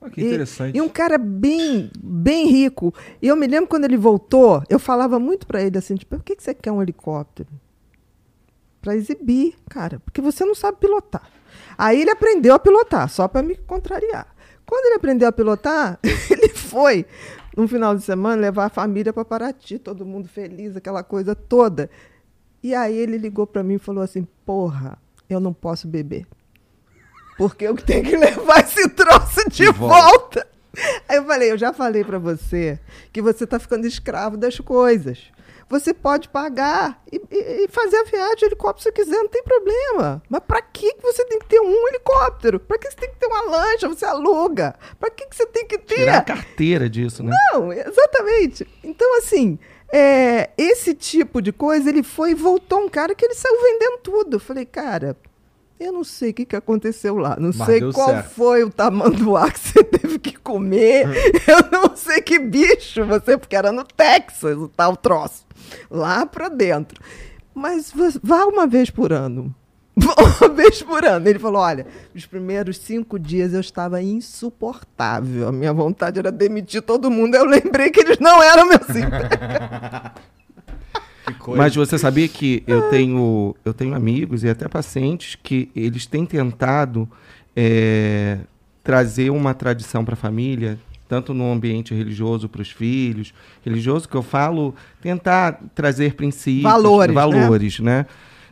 Ah, 0.00 0.08
que 0.08 0.20
E- 0.20 0.24
interessante. 0.26 0.76
E, 0.76 0.80
um 0.80 0.88
cara 0.88 1.18
bem, 1.18 1.90
bem 2.00 2.46
rico. 2.48 2.94
E 3.20 3.26
eu 3.26 3.36
me 3.36 3.46
lembro 3.46 3.68
quando 3.68 3.84
ele 3.84 3.96
voltou, 3.96 4.62
eu 4.68 4.78
falava 4.78 5.18
muito 5.18 5.46
pra 5.46 5.60
ele 5.62 5.76
assim, 5.76 5.94
tipo, 5.96 6.16
por 6.16 6.24
que, 6.24 6.36
que 6.36 6.42
você 6.42 6.54
quer 6.54 6.70
um 6.72 6.80
helicóptero? 6.80 7.48
Pra 8.80 8.96
exibir, 8.96 9.54
cara, 9.68 10.00
porque 10.00 10.20
você 10.20 10.44
não 10.44 10.54
sabe 10.54 10.78
pilotar. 10.78 11.28
Aí 11.76 12.00
ele 12.00 12.10
aprendeu 12.10 12.54
a 12.54 12.58
pilotar, 12.58 13.08
só 13.08 13.28
pra 13.28 13.42
me 13.42 13.54
contrariar. 13.56 14.26
Quando 14.64 14.86
ele 14.86 14.94
aprendeu 14.94 15.28
a 15.28 15.32
pilotar, 15.32 15.98
ele 16.30 16.48
foi, 16.48 17.04
no 17.56 17.66
final 17.68 17.94
de 17.94 18.02
semana, 18.02 18.40
levar 18.40 18.66
a 18.66 18.70
família 18.70 19.12
pra 19.12 19.24
Paraty, 19.24 19.78
todo 19.78 20.06
mundo 20.06 20.28
feliz, 20.28 20.76
aquela 20.76 21.02
coisa 21.02 21.34
toda. 21.34 21.90
E 22.62 22.74
aí 22.74 22.96
ele 22.96 23.18
ligou 23.18 23.46
pra 23.46 23.62
mim 23.62 23.74
e 23.74 23.78
falou 23.78 24.02
assim, 24.02 24.26
porra, 24.44 24.96
eu 25.28 25.40
não 25.40 25.52
posso 25.52 25.88
beber. 25.88 26.26
Porque 27.36 27.64
eu 27.66 27.74
tenho 27.76 28.04
que 28.04 28.16
levar 28.18 28.60
esse 28.60 28.88
troço 28.90 29.48
de, 29.48 29.64
De 29.64 29.72
volta. 29.72 29.96
volta. 30.10 30.46
Aí 31.08 31.16
eu 31.16 31.24
falei, 31.24 31.50
eu 31.52 31.58
já 31.58 31.72
falei 31.72 32.04
pra 32.04 32.18
você 32.18 32.78
que 33.12 33.20
você 33.20 33.46
tá 33.46 33.58
ficando 33.58 33.86
escravo 33.86 34.36
das 34.36 34.58
coisas. 34.60 35.18
Você 35.68 35.94
pode 35.94 36.28
pagar 36.28 37.00
e, 37.12 37.16
e- 37.30 37.64
e 37.64 37.68
fazer 37.68 37.96
a 37.98 38.02
viagem 38.02 38.36
de 38.38 38.44
helicóptero 38.46 38.82
se 38.82 38.92
quiser, 38.92 39.16
não 39.18 39.28
tem 39.28 39.42
problema. 39.44 40.20
Mas 40.28 40.40
pra 40.44 40.60
que 40.60 40.96
você 41.00 41.24
tem 41.26 41.38
que 41.38 41.46
ter 41.46 41.60
um 41.60 41.88
helicóptero? 41.88 42.58
Pra 42.58 42.76
que 42.76 42.90
você 42.90 42.96
tem 42.96 43.10
que 43.10 43.16
ter 43.18 43.26
uma 43.26 43.42
lancha? 43.42 43.88
Você 43.88 44.04
aluga? 44.04 44.74
Pra 44.98 45.10
que 45.10 45.26
que 45.26 45.36
você 45.36 45.46
tem 45.46 45.64
que 45.66 45.78
ter? 45.78 45.94
Tirar 45.94 46.18
a 46.18 46.22
carteira 46.22 46.90
disso, 46.90 47.22
né? 47.22 47.36
Não, 47.52 47.72
exatamente. 47.72 48.66
Então, 48.82 49.16
assim, 49.18 49.60
é, 49.92 50.50
esse 50.58 50.92
tipo 50.92 51.40
de 51.40 51.52
coisa, 51.52 51.88
ele 51.88 52.02
foi 52.02 52.32
e 52.32 52.34
voltou 52.34 52.80
um 52.80 52.88
cara 52.88 53.14
que 53.14 53.24
ele 53.24 53.34
saiu 53.34 53.60
vendendo 53.62 53.98
tudo. 54.02 54.36
Eu 54.36 54.40
falei, 54.40 54.64
cara, 54.66 55.16
eu 55.80 55.92
não 55.92 56.04
sei 56.04 56.30
o 56.30 56.34
que, 56.34 56.44
que 56.44 56.54
aconteceu 56.56 57.16
lá. 57.16 57.36
Não 57.38 57.50
Mas 57.56 57.66
sei 57.66 57.80
qual 57.92 58.10
certo. 58.10 58.30
foi 58.30 58.62
o 58.62 58.70
tamanduá 58.70 59.50
que 59.50 59.58
você 59.58 59.82
teve 59.84 60.18
que 60.18 60.36
comer. 60.36 61.08
eu 61.48 61.70
não 61.72 61.96
sei 61.96 62.20
que 62.20 62.38
bicho 62.38 63.04
você, 63.06 63.38
porque 63.38 63.56
era 63.56 63.72
no 63.72 63.82
Texas 63.84 64.56
o 64.58 64.68
tal 64.68 64.96
troço. 64.96 65.46
Lá 65.90 66.26
pra 66.26 66.48
dentro. 66.48 67.02
Mas 67.54 67.92
vá 68.22 68.44
uma 68.44 68.66
vez 68.66 68.90
por 68.90 69.12
ano. 69.12 69.54
Uma 70.40 70.48
vez 70.54 70.82
por 70.82 71.04
ano. 71.04 71.28
Ele 71.28 71.38
falou: 71.38 71.60
olha, 71.60 71.86
os 72.14 72.24
primeiros 72.24 72.78
cinco 72.78 73.18
dias 73.18 73.52
eu 73.52 73.60
estava 73.60 74.00
insuportável. 74.00 75.48
A 75.48 75.52
minha 75.52 75.72
vontade 75.72 76.18
era 76.18 76.30
demitir 76.32 76.80
todo 76.80 77.10
mundo. 77.10 77.34
Eu 77.34 77.44
lembrei 77.44 77.90
que 77.90 78.00
eles 78.00 78.18
não 78.18 78.42
eram 78.42 78.66
meus 78.66 78.88
empregos. 78.88 80.12
Mas 81.56 81.74
você 81.74 81.98
sabia 81.98 82.28
que 82.28 82.62
eu 82.66 82.82
tenho, 82.90 83.54
eu 83.64 83.72
tenho 83.72 83.94
amigos 83.94 84.44
e 84.44 84.48
até 84.48 84.68
pacientes 84.68 85.36
que 85.40 85.70
eles 85.74 86.06
têm 86.06 86.26
tentado 86.26 87.08
é, 87.56 88.38
trazer 88.82 89.30
uma 89.30 89.54
tradição 89.54 90.04
para 90.04 90.14
a 90.14 90.16
família, 90.16 90.78
tanto 91.08 91.34
no 91.34 91.50
ambiente 91.50 91.92
religioso 91.94 92.48
para 92.48 92.62
os 92.62 92.70
filhos, 92.70 93.34
religioso 93.64 94.08
que 94.08 94.16
eu 94.16 94.22
falo, 94.22 94.74
tentar 95.00 95.60
trazer 95.74 96.14
princípios, 96.14 96.62
Valores, 96.62 97.14
né? 97.14 97.20
valores, 97.20 97.80
né? 97.80 98.06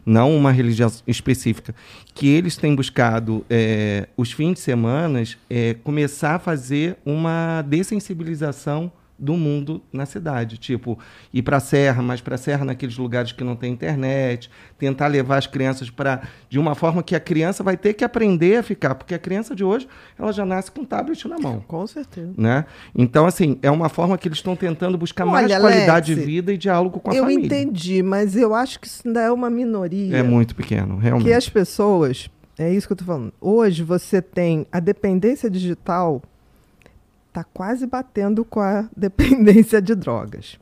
Não 0.04 0.34
uma 0.34 0.50
religião 0.50 0.90
específica. 1.06 1.74
Que 2.14 2.28
eles 2.28 2.56
têm 2.56 2.74
buscado, 2.74 3.44
é, 3.48 4.08
os 4.16 4.32
fins 4.32 4.54
de 4.54 4.60
semana, 4.60 5.22
é, 5.48 5.74
começar 5.84 6.36
a 6.36 6.38
fazer 6.38 6.96
uma 7.04 7.62
dessensibilização 7.62 8.90
do 9.18 9.36
mundo 9.36 9.82
na 9.92 10.06
cidade. 10.06 10.58
Tipo, 10.58 10.98
ir 11.32 11.42
para 11.42 11.56
a 11.56 11.60
serra, 11.60 12.02
mas 12.02 12.20
para 12.20 12.36
a 12.36 12.38
serra 12.38 12.64
naqueles 12.64 12.96
lugares 12.96 13.32
que 13.32 13.42
não 13.42 13.56
tem 13.56 13.72
internet, 13.72 14.50
tentar 14.78 15.08
levar 15.08 15.38
as 15.38 15.46
crianças 15.46 15.90
para. 15.90 16.22
de 16.48 16.58
uma 16.58 16.74
forma 16.74 17.02
que 17.02 17.16
a 17.16 17.20
criança 17.20 17.64
vai 17.64 17.76
ter 17.76 17.94
que 17.94 18.04
aprender 18.04 18.58
a 18.58 18.62
ficar, 18.62 18.94
porque 18.94 19.14
a 19.14 19.18
criança 19.18 19.54
de 19.54 19.64
hoje, 19.64 19.88
ela 20.18 20.32
já 20.32 20.46
nasce 20.46 20.70
com 20.70 20.84
tablet 20.84 21.26
na 21.26 21.38
mão. 21.38 21.64
Com 21.66 21.86
certeza. 21.86 22.32
Né? 22.36 22.64
Então, 22.94 23.26
assim, 23.26 23.58
é 23.62 23.70
uma 23.70 23.88
forma 23.88 24.16
que 24.16 24.28
eles 24.28 24.38
estão 24.38 24.54
tentando 24.54 24.96
buscar 24.96 25.24
Olha, 25.24 25.32
mais 25.32 25.58
qualidade 25.58 26.14
Lexi, 26.14 26.26
de 26.26 26.32
vida 26.32 26.52
e 26.52 26.58
diálogo 26.58 27.00
com 27.00 27.10
a 27.10 27.14
eu 27.14 27.24
família. 27.24 27.46
entendi, 27.46 28.02
mas 28.02 28.36
eu 28.36 28.54
acho 28.54 28.78
que 28.78 28.86
isso 28.86 29.02
ainda 29.06 29.20
é 29.20 29.30
uma 29.30 29.50
minoria. 29.50 30.16
É 30.16 30.22
muito 30.22 30.54
pequeno, 30.54 30.96
realmente. 30.96 31.26
Que 31.26 31.32
as 31.32 31.48
pessoas. 31.48 32.30
É 32.58 32.72
isso 32.72 32.86
que 32.88 32.92
eu 32.92 32.96
tô 32.96 33.04
falando. 33.04 33.32
Hoje 33.40 33.84
você 33.84 34.20
tem 34.20 34.66
a 34.72 34.80
dependência 34.80 35.48
digital 35.48 36.20
tá 37.42 37.44
quase 37.52 37.86
batendo 37.86 38.44
com 38.44 38.60
a 38.60 38.88
dependência 38.96 39.80
de 39.80 39.94
drogas. 39.94 40.58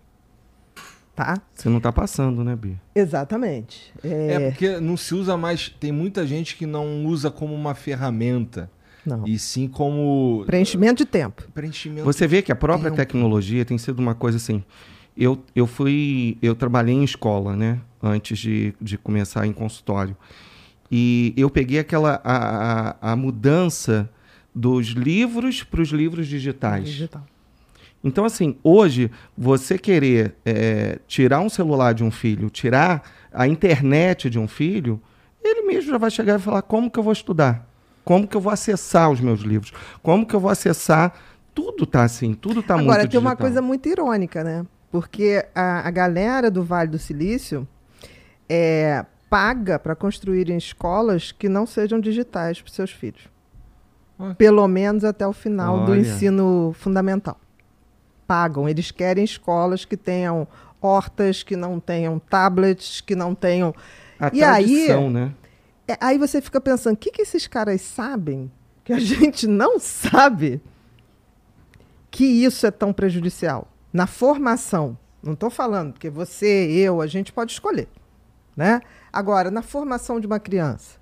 Tá? 1.14 1.40
Você 1.54 1.70
não 1.70 1.78
está 1.78 1.90
passando, 1.90 2.44
né, 2.44 2.54
Bia? 2.54 2.78
Exatamente. 2.94 3.90
É 4.04 4.32
É, 4.34 4.50
porque 4.50 4.78
não 4.80 4.98
se 4.98 5.14
usa 5.14 5.34
mais. 5.36 5.70
Tem 5.80 5.90
muita 5.90 6.26
gente 6.26 6.56
que 6.56 6.66
não 6.66 7.06
usa 7.06 7.30
como 7.30 7.54
uma 7.54 7.74
ferramenta, 7.74 8.70
não. 9.04 9.26
e 9.26 9.38
sim 9.38 9.66
como 9.66 10.44
Preenchimento 10.46 10.98
de 11.04 11.06
tempo. 11.06 11.42
preenchimento. 11.54 12.04
Você 12.04 12.26
vê 12.26 12.42
que 12.42 12.52
a 12.52 12.56
própria 12.56 12.90
Tempo. 12.90 12.96
tecnologia 12.96 13.64
tem 13.64 13.78
sido 13.78 13.98
uma 13.98 14.14
coisa 14.14 14.36
assim. 14.36 14.62
Eu, 15.16 15.42
eu 15.54 15.66
fui. 15.66 16.36
Eu 16.42 16.54
trabalhei 16.54 16.94
em 16.94 17.04
escola, 17.04 17.56
né? 17.56 17.80
Antes 18.02 18.38
de, 18.38 18.74
de 18.78 18.98
começar 18.98 19.46
em 19.46 19.52
consultório. 19.54 20.14
E 20.92 21.32
eu 21.34 21.48
peguei 21.48 21.78
aquela. 21.78 22.20
a, 22.22 22.90
a, 23.00 23.12
a 23.12 23.16
mudança 23.16 24.06
dos 24.56 24.86
livros 24.88 25.62
para 25.62 25.82
os 25.82 25.90
livros 25.90 26.26
digitais. 26.26 26.88
Digital. 26.88 27.22
Então, 28.02 28.24
assim, 28.24 28.56
hoje, 28.64 29.10
você 29.36 29.76
querer 29.76 30.34
é, 30.46 30.98
tirar 31.06 31.40
um 31.40 31.50
celular 31.50 31.92
de 31.92 32.02
um 32.02 32.10
filho, 32.10 32.48
tirar 32.48 33.02
a 33.30 33.46
internet 33.46 34.30
de 34.30 34.38
um 34.38 34.48
filho, 34.48 34.98
ele 35.44 35.62
mesmo 35.62 35.90
já 35.90 35.98
vai 35.98 36.10
chegar 36.10 36.38
e 36.38 36.42
falar: 36.42 36.62
como 36.62 36.90
que 36.90 36.98
eu 36.98 37.02
vou 37.02 37.12
estudar? 37.12 37.68
Como 38.02 38.26
que 38.26 38.34
eu 38.34 38.40
vou 38.40 38.52
acessar 38.52 39.10
os 39.10 39.20
meus 39.20 39.40
livros? 39.40 39.72
Como 40.02 40.24
que 40.24 40.34
eu 40.34 40.40
vou 40.40 40.50
acessar? 40.50 41.12
Tudo 41.54 41.84
tá 41.84 42.04
assim, 42.04 42.32
tudo 42.32 42.62
tá 42.62 42.76
muito 42.76 42.90
Agora, 42.90 43.08
tem 43.08 43.18
uma 43.18 43.30
digital. 43.30 43.46
coisa 43.46 43.62
muito 43.62 43.88
irônica, 43.88 44.44
né? 44.44 44.64
Porque 44.90 45.44
a, 45.54 45.86
a 45.86 45.90
galera 45.90 46.50
do 46.50 46.62
Vale 46.62 46.90
do 46.90 46.98
Silício 46.98 47.66
é, 48.48 49.04
paga 49.28 49.78
para 49.78 49.94
construírem 49.96 50.56
escolas 50.56 51.32
que 51.32 51.48
não 51.48 51.66
sejam 51.66 51.98
digitais 51.98 52.60
para 52.60 52.72
seus 52.72 52.90
filhos. 52.90 53.35
Pelo 54.38 54.66
menos 54.66 55.04
até 55.04 55.26
o 55.26 55.32
final 55.32 55.84
do 55.84 55.92
Olha. 55.92 56.00
ensino 56.00 56.74
fundamental. 56.78 57.38
Pagam. 58.26 58.68
Eles 58.68 58.90
querem 58.90 59.22
escolas 59.24 59.84
que 59.84 59.96
tenham 59.96 60.48
hortas, 60.80 61.42
que 61.42 61.54
não 61.56 61.78
tenham 61.78 62.18
tablets, 62.18 63.00
que 63.00 63.14
não 63.14 63.34
tenham. 63.34 63.74
A 64.18 64.30
E 64.32 64.42
aí- 64.42 64.64
tradição, 64.64 65.10
né? 65.10 65.34
É, 65.88 65.96
aí 66.00 66.18
você 66.18 66.40
fica 66.40 66.60
pensando, 66.60 66.94
o 66.94 66.96
que, 66.96 67.10
que 67.12 67.22
esses 67.22 67.46
caras 67.46 67.80
sabem 67.82 68.50
que 68.82 68.92
a 68.92 68.98
gente 68.98 69.46
não 69.46 69.78
sabe 69.78 70.60
que 72.10 72.24
isso 72.24 72.66
é 72.66 72.70
tão 72.70 72.92
prejudicial? 72.92 73.68
Na 73.92 74.06
formação. 74.06 74.96
Não 75.22 75.34
estou 75.34 75.50
falando, 75.50 75.92
porque 75.92 76.08
você, 76.10 76.46
eu, 76.70 77.00
a 77.00 77.06
gente 77.06 77.32
pode 77.32 77.52
escolher. 77.52 77.88
Né? 78.56 78.80
Agora, 79.12 79.50
na 79.50 79.60
formação 79.62 80.18
de 80.18 80.26
uma 80.26 80.40
criança. 80.40 80.98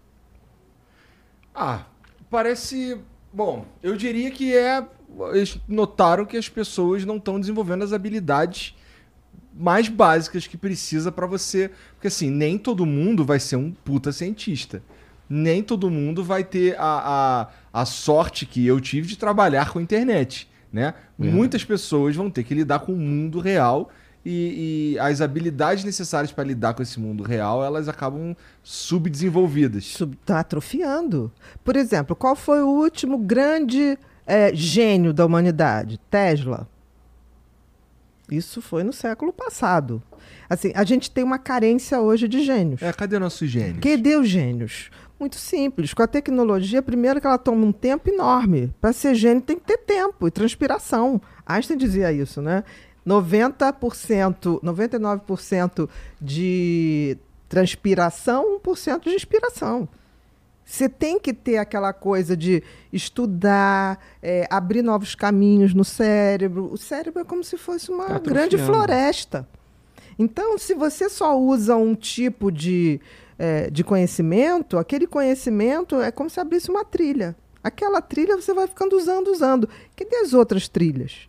Ah, 1.54 1.84
parece. 2.30 2.98
Bom, 3.32 3.66
eu 3.82 3.96
diria 3.96 4.30
que 4.30 4.54
é. 4.54 4.84
Eles 5.32 5.58
notaram 5.68 6.24
que 6.24 6.36
as 6.36 6.48
pessoas 6.48 7.04
não 7.04 7.16
estão 7.16 7.38
desenvolvendo 7.38 7.84
as 7.84 7.92
habilidades 7.92 8.74
mais 9.56 9.88
básicas 9.88 10.46
que 10.46 10.56
precisa 10.56 11.12
pra 11.12 11.26
você. 11.26 11.70
Porque 11.94 12.08
assim, 12.08 12.30
nem 12.30 12.58
todo 12.58 12.84
mundo 12.84 13.24
vai 13.24 13.38
ser 13.38 13.56
um 13.56 13.70
puta 13.70 14.12
cientista. 14.12 14.82
Nem 15.28 15.62
todo 15.62 15.90
mundo 15.90 16.22
vai 16.22 16.44
ter 16.44 16.76
a, 16.78 17.48
a, 17.72 17.80
a 17.80 17.84
sorte 17.84 18.44
que 18.44 18.66
eu 18.66 18.80
tive 18.80 19.06
de 19.06 19.16
trabalhar 19.16 19.70
com 19.70 19.78
a 19.78 19.82
internet. 19.82 20.48
Né? 20.72 20.92
Muitas 21.16 21.64
pessoas 21.64 22.16
vão 22.16 22.28
ter 22.28 22.42
que 22.42 22.52
lidar 22.52 22.80
com 22.80 22.92
o 22.92 22.96
mundo 22.96 23.38
real 23.38 23.90
e, 24.24 24.94
e 24.94 24.98
as 24.98 25.20
habilidades 25.20 25.84
necessárias 25.84 26.32
para 26.32 26.44
lidar 26.44 26.74
com 26.74 26.82
esse 26.82 26.98
mundo 26.98 27.22
real 27.22 27.62
elas 27.62 27.88
acabam 27.88 28.34
subdesenvolvidas. 28.62 29.84
Está 29.84 30.06
tá 30.24 30.40
atrofiando. 30.40 31.30
Por 31.62 31.76
exemplo, 31.76 32.16
qual 32.16 32.34
foi 32.34 32.62
o 32.62 32.68
último 32.68 33.18
grande 33.18 33.98
eh, 34.26 34.54
gênio 34.54 35.12
da 35.12 35.26
humanidade? 35.26 36.00
Tesla. 36.10 36.66
Isso 38.30 38.62
foi 38.62 38.82
no 38.82 38.92
século 38.92 39.32
passado. 39.32 40.02
Assim, 40.48 40.72
a 40.74 40.84
gente 40.84 41.10
tem 41.10 41.22
uma 41.22 41.38
carência 41.38 42.00
hoje 42.00 42.26
de 42.26 42.42
gênios. 42.42 42.80
É, 42.82 42.92
cadê 42.92 43.18
nossos 43.18 43.48
gênios? 43.48 43.80
Cadê 43.80 44.16
os 44.16 44.28
gênios? 44.28 44.90
Muito 45.20 45.36
simples. 45.36 45.92
Com 45.92 46.02
a 46.02 46.06
tecnologia, 46.06 46.82
primeiro 46.82 47.20
que 47.20 47.26
ela 47.26 47.38
toma 47.38 47.66
um 47.66 47.72
tempo 47.72 48.08
enorme. 48.10 48.72
Para 48.80 48.92
ser 48.92 49.14
gênio 49.14 49.42
tem 49.42 49.58
que 49.58 49.64
ter 49.64 49.78
tempo 49.78 50.26
e 50.26 50.30
transpiração. 50.30 51.20
Einstein 51.46 51.76
dizia 51.76 52.12
isso, 52.12 52.40
né? 52.40 52.64
90%, 53.06 54.60
99% 54.62 55.88
de 56.20 57.16
transpiração, 57.48 58.58
1% 58.60 59.04
de 59.04 59.14
inspiração. 59.14 59.88
Você 60.64 60.88
tem 60.88 61.20
que 61.20 61.34
ter 61.34 61.58
aquela 61.58 61.92
coisa 61.92 62.34
de 62.34 62.62
estudar, 62.90 63.98
é, 64.22 64.46
abrir 64.50 64.82
novos 64.82 65.14
caminhos 65.14 65.74
no 65.74 65.84
cérebro. 65.84 66.72
O 66.72 66.78
cérebro 66.78 67.20
é 67.20 67.24
como 67.24 67.44
se 67.44 67.58
fosse 67.58 67.90
uma 67.90 68.06
Tá 68.06 68.18
grande 68.18 68.56
floresta. 68.56 69.46
Então, 70.18 70.56
se 70.56 70.74
você 70.74 71.08
só 71.10 71.38
usa 71.38 71.76
um 71.76 71.94
tipo 71.94 72.50
de, 72.50 73.00
é, 73.38 73.68
de 73.70 73.84
conhecimento, 73.84 74.78
aquele 74.78 75.06
conhecimento 75.06 76.00
é 76.00 76.10
como 76.10 76.30
se 76.30 76.40
abrisse 76.40 76.70
uma 76.70 76.84
trilha. 76.84 77.36
Aquela 77.62 78.00
trilha 78.00 78.36
você 78.36 78.54
vai 78.54 78.66
ficando 78.66 78.96
usando, 78.96 79.28
usando. 79.28 79.68
Cadê 79.96 80.16
as 80.16 80.32
outras 80.32 80.66
trilhas? 80.68 81.28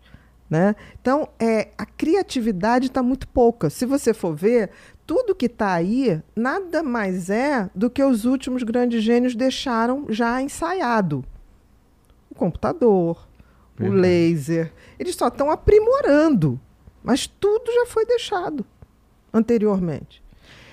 Né? 0.49 0.75
Então, 1.01 1.27
é, 1.39 1.69
a 1.77 1.86
criatividade 1.86 2.88
está 2.88 3.01
muito 3.01 3.27
pouca. 3.27 3.69
Se 3.69 3.86
você 3.86 4.13
for 4.13 4.36
ver, 4.36 4.69
tudo 5.05 5.34
que 5.34 5.47
está 5.47 5.73
aí 5.73 6.21
nada 6.36 6.84
mais 6.84 7.29
é 7.31 7.69
do 7.73 7.89
que 7.89 8.03
os 8.03 8.25
últimos 8.25 8.62
grandes 8.62 9.03
gênios 9.03 9.36
deixaram 9.36 10.05
já 10.10 10.39
ensaiado. 10.41 11.25
O 12.29 12.36
computador, 12.36 13.27
o 13.79 13.84
Verdade. 13.84 14.01
laser. 14.01 14.73
Eles 14.99 15.15
só 15.15 15.29
estão 15.29 15.49
aprimorando. 15.49 16.60
Mas 17.03 17.25
tudo 17.27 17.71
já 17.73 17.86
foi 17.88 18.05
deixado 18.05 18.65
anteriormente. 19.34 20.23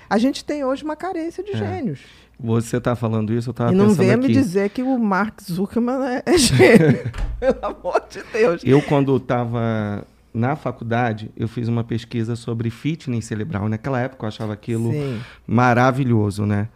A 0.09 0.17
gente 0.17 0.45
tem 0.45 0.63
hoje 0.63 0.83
uma 0.83 0.95
carência 0.95 1.43
de 1.43 1.51
É. 1.51 1.55
gênios. 1.55 2.01
Você 2.43 2.75
está 2.75 2.93
falando 2.93 3.33
isso, 3.33 3.49
eu 3.49 3.51
estava 3.51 3.71
e 3.71 3.75
não 3.75 3.85
pensando 3.85 3.99
venha 3.99 4.15
aqui. 4.15 4.27
me 4.27 4.33
dizer 4.33 4.69
que 4.69 4.83
o 4.83 4.99
Mark 4.99 5.41
Zuckerman 5.41 6.03
é, 6.03 6.23
é 6.25 6.37
gênio. 6.37 7.11
Pelo 7.39 7.65
amor 7.65 8.03
de 8.09 8.21
Deus. 8.33 8.61
Eu, 8.65 8.81
quando 8.81 9.15
estava 9.15 10.05
na 10.33 10.57
faculdade, 10.57 11.31
eu 11.37 11.47
fiz 11.47 11.69
uma 11.69 11.85
pesquisa 11.85 12.35
sobre 12.35 12.69
fitness 12.69 13.25
cerebral. 13.25 13.69
Naquela 13.69 13.97
época 14.01 14.25
eu 14.25 14.27
achava 14.27 14.51
aquilo 14.51 14.91
Sim. 14.91 15.21
maravilhoso, 15.47 16.45
né? 16.45 16.67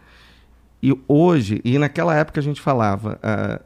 E 0.82 0.98
hoje, 1.06 1.60
e 1.66 1.78
naquela 1.78 2.16
época 2.16 2.40
a 2.40 2.44
gente 2.44 2.62
falava, 2.62 3.20
ah, 3.22 3.60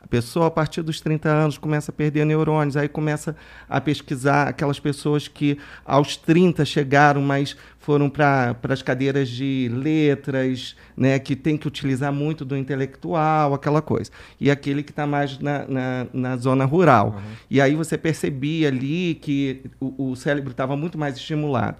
a 0.00 0.06
pessoa 0.06 0.46
a 0.46 0.50
partir 0.50 0.80
dos 0.80 1.00
30 1.02 1.28
anos 1.28 1.58
começa 1.58 1.90
a 1.90 1.94
perder 1.94 2.24
neurônios, 2.24 2.78
aí 2.78 2.88
começa 2.88 3.36
a 3.68 3.78
pesquisar 3.78 4.48
aquelas 4.48 4.80
pessoas 4.80 5.28
que 5.28 5.58
aos 5.84 6.16
30 6.16 6.64
chegaram, 6.64 7.20
mas 7.20 7.56
foram 7.82 8.08
para 8.08 8.56
as 8.68 8.80
cadeiras 8.80 9.28
de 9.28 9.68
letras, 9.74 10.76
né, 10.96 11.18
que 11.18 11.34
tem 11.34 11.56
que 11.56 11.66
utilizar 11.66 12.12
muito 12.12 12.44
do 12.44 12.56
intelectual, 12.56 13.52
aquela 13.54 13.82
coisa. 13.82 14.10
E 14.40 14.50
aquele 14.50 14.82
que 14.82 14.90
está 14.92 15.06
mais 15.06 15.38
na, 15.40 15.66
na, 15.66 16.06
na 16.12 16.36
zona 16.36 16.64
rural. 16.64 17.20
E 17.50 17.60
aí 17.60 17.74
você 17.74 17.98
percebia 17.98 18.68
ali 18.68 19.16
que 19.20 19.62
o, 19.80 20.10
o 20.12 20.16
cérebro 20.16 20.52
estava 20.52 20.76
muito 20.76 20.96
mais 20.96 21.16
estimulado. 21.16 21.76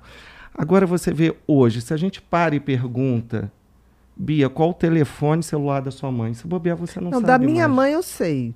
Agora 0.55 0.84
você 0.86 1.12
vê 1.12 1.34
hoje, 1.46 1.80
se 1.80 1.94
a 1.94 1.96
gente 1.96 2.20
para 2.20 2.55
e 2.55 2.61
pergunta, 2.61 3.50
Bia, 4.16 4.48
qual 4.50 4.70
o 4.70 4.74
telefone 4.74 5.42
celular 5.42 5.80
da 5.80 5.90
sua 5.90 6.11
mãe? 6.12 6.34
Se 6.34 6.46
bobear, 6.46 6.76
você 6.76 7.00
não, 7.00 7.11
Não, 7.11 7.20
sabe 7.20 7.26
da 7.26 7.38
minha 7.38 7.66
mais. 7.68 7.76
mãe 7.76 7.92
eu 7.94 8.03
sei. 8.03 8.53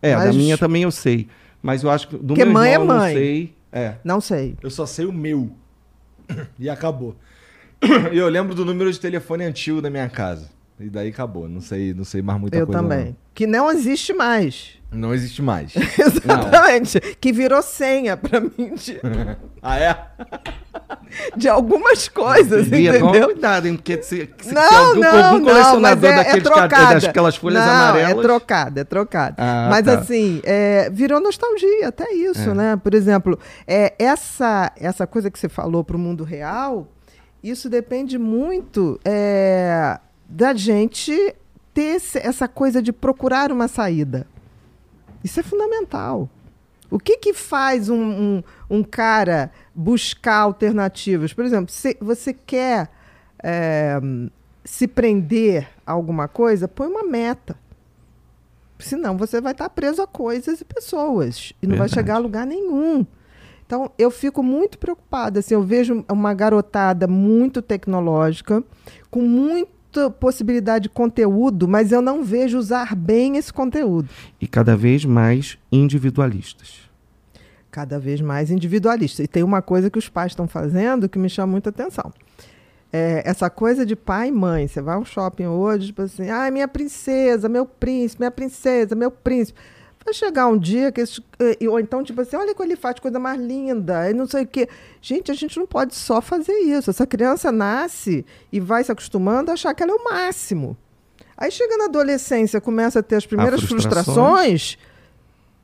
É, 0.00 0.12
da 0.12 0.26
mas- 0.26 0.36
minha 0.36 0.56
também 0.56 0.84
eu 0.84 0.90
sei. 0.90 1.28
Mas 1.62 1.82
eu 1.82 1.90
acho 1.90 2.08
que 2.08 2.16
do 2.16 2.28
Porque 2.28 2.44
meu 2.44 2.54
mãe 2.54 2.70
é 2.70 2.72
irmão 2.74 2.86
eu 2.96 3.00
mãe. 3.02 3.14
não 3.14 3.20
sei. 3.20 3.54
É. 3.72 3.94
Não 4.04 4.20
sei. 4.20 4.54
Eu 4.62 4.70
só 4.70 4.86
sei 4.86 5.04
o 5.06 5.12
meu. 5.12 5.50
E 6.58 6.68
acabou. 6.68 7.16
E 8.12 8.16
eu 8.16 8.28
lembro 8.28 8.54
do 8.54 8.64
número 8.64 8.90
de 8.90 8.98
telefone 8.98 9.44
antigo 9.44 9.82
da 9.82 9.90
minha 9.90 10.08
casa. 10.08 10.48
E 10.80 10.88
daí 10.88 11.08
acabou. 11.08 11.48
Não 11.48 11.60
sei, 11.60 11.94
não 11.94 12.04
sei 12.04 12.22
mais 12.22 12.40
muita 12.40 12.56
eu 12.56 12.66
coisa. 12.66 12.82
também. 12.82 13.16
Que 13.32 13.46
não 13.46 13.70
existe 13.70 14.12
mais. 14.12 14.78
Não, 14.90 15.08
não 15.08 15.14
existe 15.14 15.40
mais. 15.42 15.74
Exatamente. 15.76 17.00
Que 17.20 17.32
virou 17.32 17.62
senha 17.62 18.16
para 18.16 18.40
mim 18.40 18.74
de 18.74 19.00
Ah, 19.66 19.78
é? 19.78 19.96
De 21.36 21.48
algumas 21.48 22.08
coisas, 22.08 22.66
tomar 22.68 22.78
entendeu? 22.80 23.26
cuidado, 23.26 23.66
hein? 23.66 23.76
Porque 23.76 24.02
se, 24.02 24.28
se, 24.42 24.52
Não, 24.52 24.62
algum, 24.88 25.00
não, 25.00 25.24
algum 25.24 25.38
não, 25.38 25.44
colecionador 25.44 25.80
mas 25.80 26.02
é, 26.02 26.08
é 26.08 26.16
daqueles 26.24 26.48
ca- 26.48 26.54
trocada. 26.68 27.00
daquelas 27.00 27.36
folhas 27.36 27.64
não, 27.64 27.70
amarelas. 27.72 28.18
é 28.18 28.22
trocada, 28.22 28.80
é 28.80 28.84
trocada. 28.84 29.34
Ah, 29.38 29.68
mas 29.70 29.84
tá. 29.86 29.94
assim, 29.98 30.40
é, 30.44 30.90
virou 30.90 31.20
nostalgia, 31.20 31.88
até 31.88 32.12
isso, 32.12 32.50
É. 32.50 32.54
né? 32.54 32.76
Por 32.82 32.92
exemplo, 32.94 33.38
é, 33.66 33.94
essa, 33.98 34.72
essa 34.76 35.06
coisa 35.06 35.30
que 35.30 35.38
você 35.38 35.48
falou 35.48 35.82
para 35.84 35.96
o 35.96 35.98
mundo 36.00 36.24
real, 36.24 36.88
isso 37.42 37.70
depende 37.70 38.18
muito 38.18 39.00
é, 39.04 39.98
da 40.28 40.52
gente 40.52 41.12
ter 41.72 41.96
esse- 41.96 42.18
essa 42.18 42.48
coisa 42.48 42.82
de 42.82 42.92
procurar 42.92 43.52
uma 43.52 43.68
saída. 43.68 44.26
Isso 45.22 45.38
é 45.40 45.42
fundamental. 45.42 46.28
O 46.90 46.98
que, 46.98 47.16
que 47.18 47.32
faz 47.32 47.88
um, 47.88 48.02
um, 48.02 48.42
um 48.70 48.82
cara 48.82 49.50
buscar 49.74 50.36
alternativas? 50.36 51.32
Por 51.32 51.44
exemplo, 51.44 51.72
se 51.72 51.96
você 52.00 52.32
quer 52.32 52.90
é, 53.42 53.98
se 54.64 54.86
prender 54.86 55.68
a 55.86 55.92
alguma 55.92 56.28
coisa, 56.28 56.68
põe 56.68 56.88
uma 56.88 57.02
meta. 57.02 57.56
Senão 58.78 59.16
você 59.16 59.40
vai 59.40 59.52
estar 59.52 59.68
preso 59.70 60.02
a 60.02 60.06
coisas 60.06 60.60
e 60.60 60.64
pessoas. 60.64 61.52
E 61.62 61.66
não 61.66 61.76
vai 61.76 61.88
Verdade. 61.88 61.94
chegar 61.94 62.14
a 62.16 62.18
lugar 62.18 62.46
nenhum. 62.46 63.06
Então, 63.66 63.90
eu 63.98 64.10
fico 64.10 64.42
muito 64.42 64.78
preocupada. 64.78 65.40
Assim, 65.40 65.54
eu 65.54 65.62
vejo 65.62 66.04
uma 66.10 66.34
garotada 66.34 67.06
muito 67.06 67.62
tecnológica, 67.62 68.62
com 69.10 69.20
muita 69.94 70.10
possibilidade 70.10 70.84
de 70.84 70.88
conteúdo, 70.88 71.68
mas 71.68 71.92
eu 71.92 72.02
não 72.02 72.24
vejo 72.24 72.58
usar 72.58 72.94
bem 72.96 73.36
esse 73.36 73.52
conteúdo. 73.52 74.08
E 74.40 74.46
cada 74.46 74.76
vez 74.76 75.04
mais 75.04 75.56
individualistas. 75.70 76.82
cada 77.70 77.98
vez 77.98 78.20
mais 78.20 78.52
individualista. 78.52 79.20
E 79.20 79.26
tem 79.26 79.42
uma 79.42 79.60
coisa 79.60 79.90
que 79.90 79.98
os 79.98 80.08
pais 80.08 80.30
estão 80.30 80.46
fazendo 80.46 81.08
que 81.08 81.18
me 81.18 81.28
chama 81.28 81.50
muita 81.50 81.70
atenção. 81.70 82.12
É, 82.92 83.20
essa 83.28 83.50
coisa 83.50 83.84
de 83.84 83.96
pai 83.96 84.28
e 84.28 84.32
mãe. 84.32 84.68
Você 84.68 84.80
vai 84.80 84.94
ao 84.94 85.04
shopping 85.04 85.46
hoje, 85.46 85.86
tipo 85.86 86.02
assim, 86.02 86.30
ah, 86.30 86.48
minha 86.52 86.68
princesa, 86.68 87.48
meu 87.48 87.66
príncipe, 87.66 88.20
minha 88.20 88.30
princesa, 88.30 88.94
meu 88.94 89.10
príncipe. 89.10 89.58
Vai 90.04 90.12
chegar 90.12 90.46
um 90.48 90.58
dia 90.58 90.92
que 90.92 91.00
esse, 91.00 91.22
eh, 91.38 91.68
ou 91.68 91.80
então, 91.80 92.02
tipo 92.04 92.20
assim, 92.20 92.36
olha 92.36 92.54
que 92.54 92.62
ele 92.62 92.76
faz, 92.76 93.00
coisa 93.00 93.18
mais 93.18 93.40
linda, 93.40 94.10
e 94.10 94.14
não 94.14 94.26
sei 94.26 94.42
o 94.42 94.46
quê. 94.46 94.68
Gente, 95.00 95.30
a 95.30 95.34
gente 95.34 95.58
não 95.58 95.66
pode 95.66 95.94
só 95.94 96.20
fazer 96.20 96.52
isso. 96.58 96.90
Essa 96.90 97.06
criança 97.06 97.50
nasce 97.50 98.24
e 98.52 98.60
vai 98.60 98.84
se 98.84 98.92
acostumando 98.92 99.50
a 99.50 99.54
achar 99.54 99.72
que 99.72 99.82
ela 99.82 99.92
é 99.92 99.94
o 99.94 100.04
máximo. 100.04 100.76
Aí 101.36 101.50
chega 101.50 101.76
na 101.76 101.86
adolescência, 101.86 102.60
começa 102.60 103.00
a 103.00 103.02
ter 103.02 103.16
as 103.16 103.26
primeiras 103.26 103.62
frustrações. 103.62 104.76
frustrações 104.76 104.78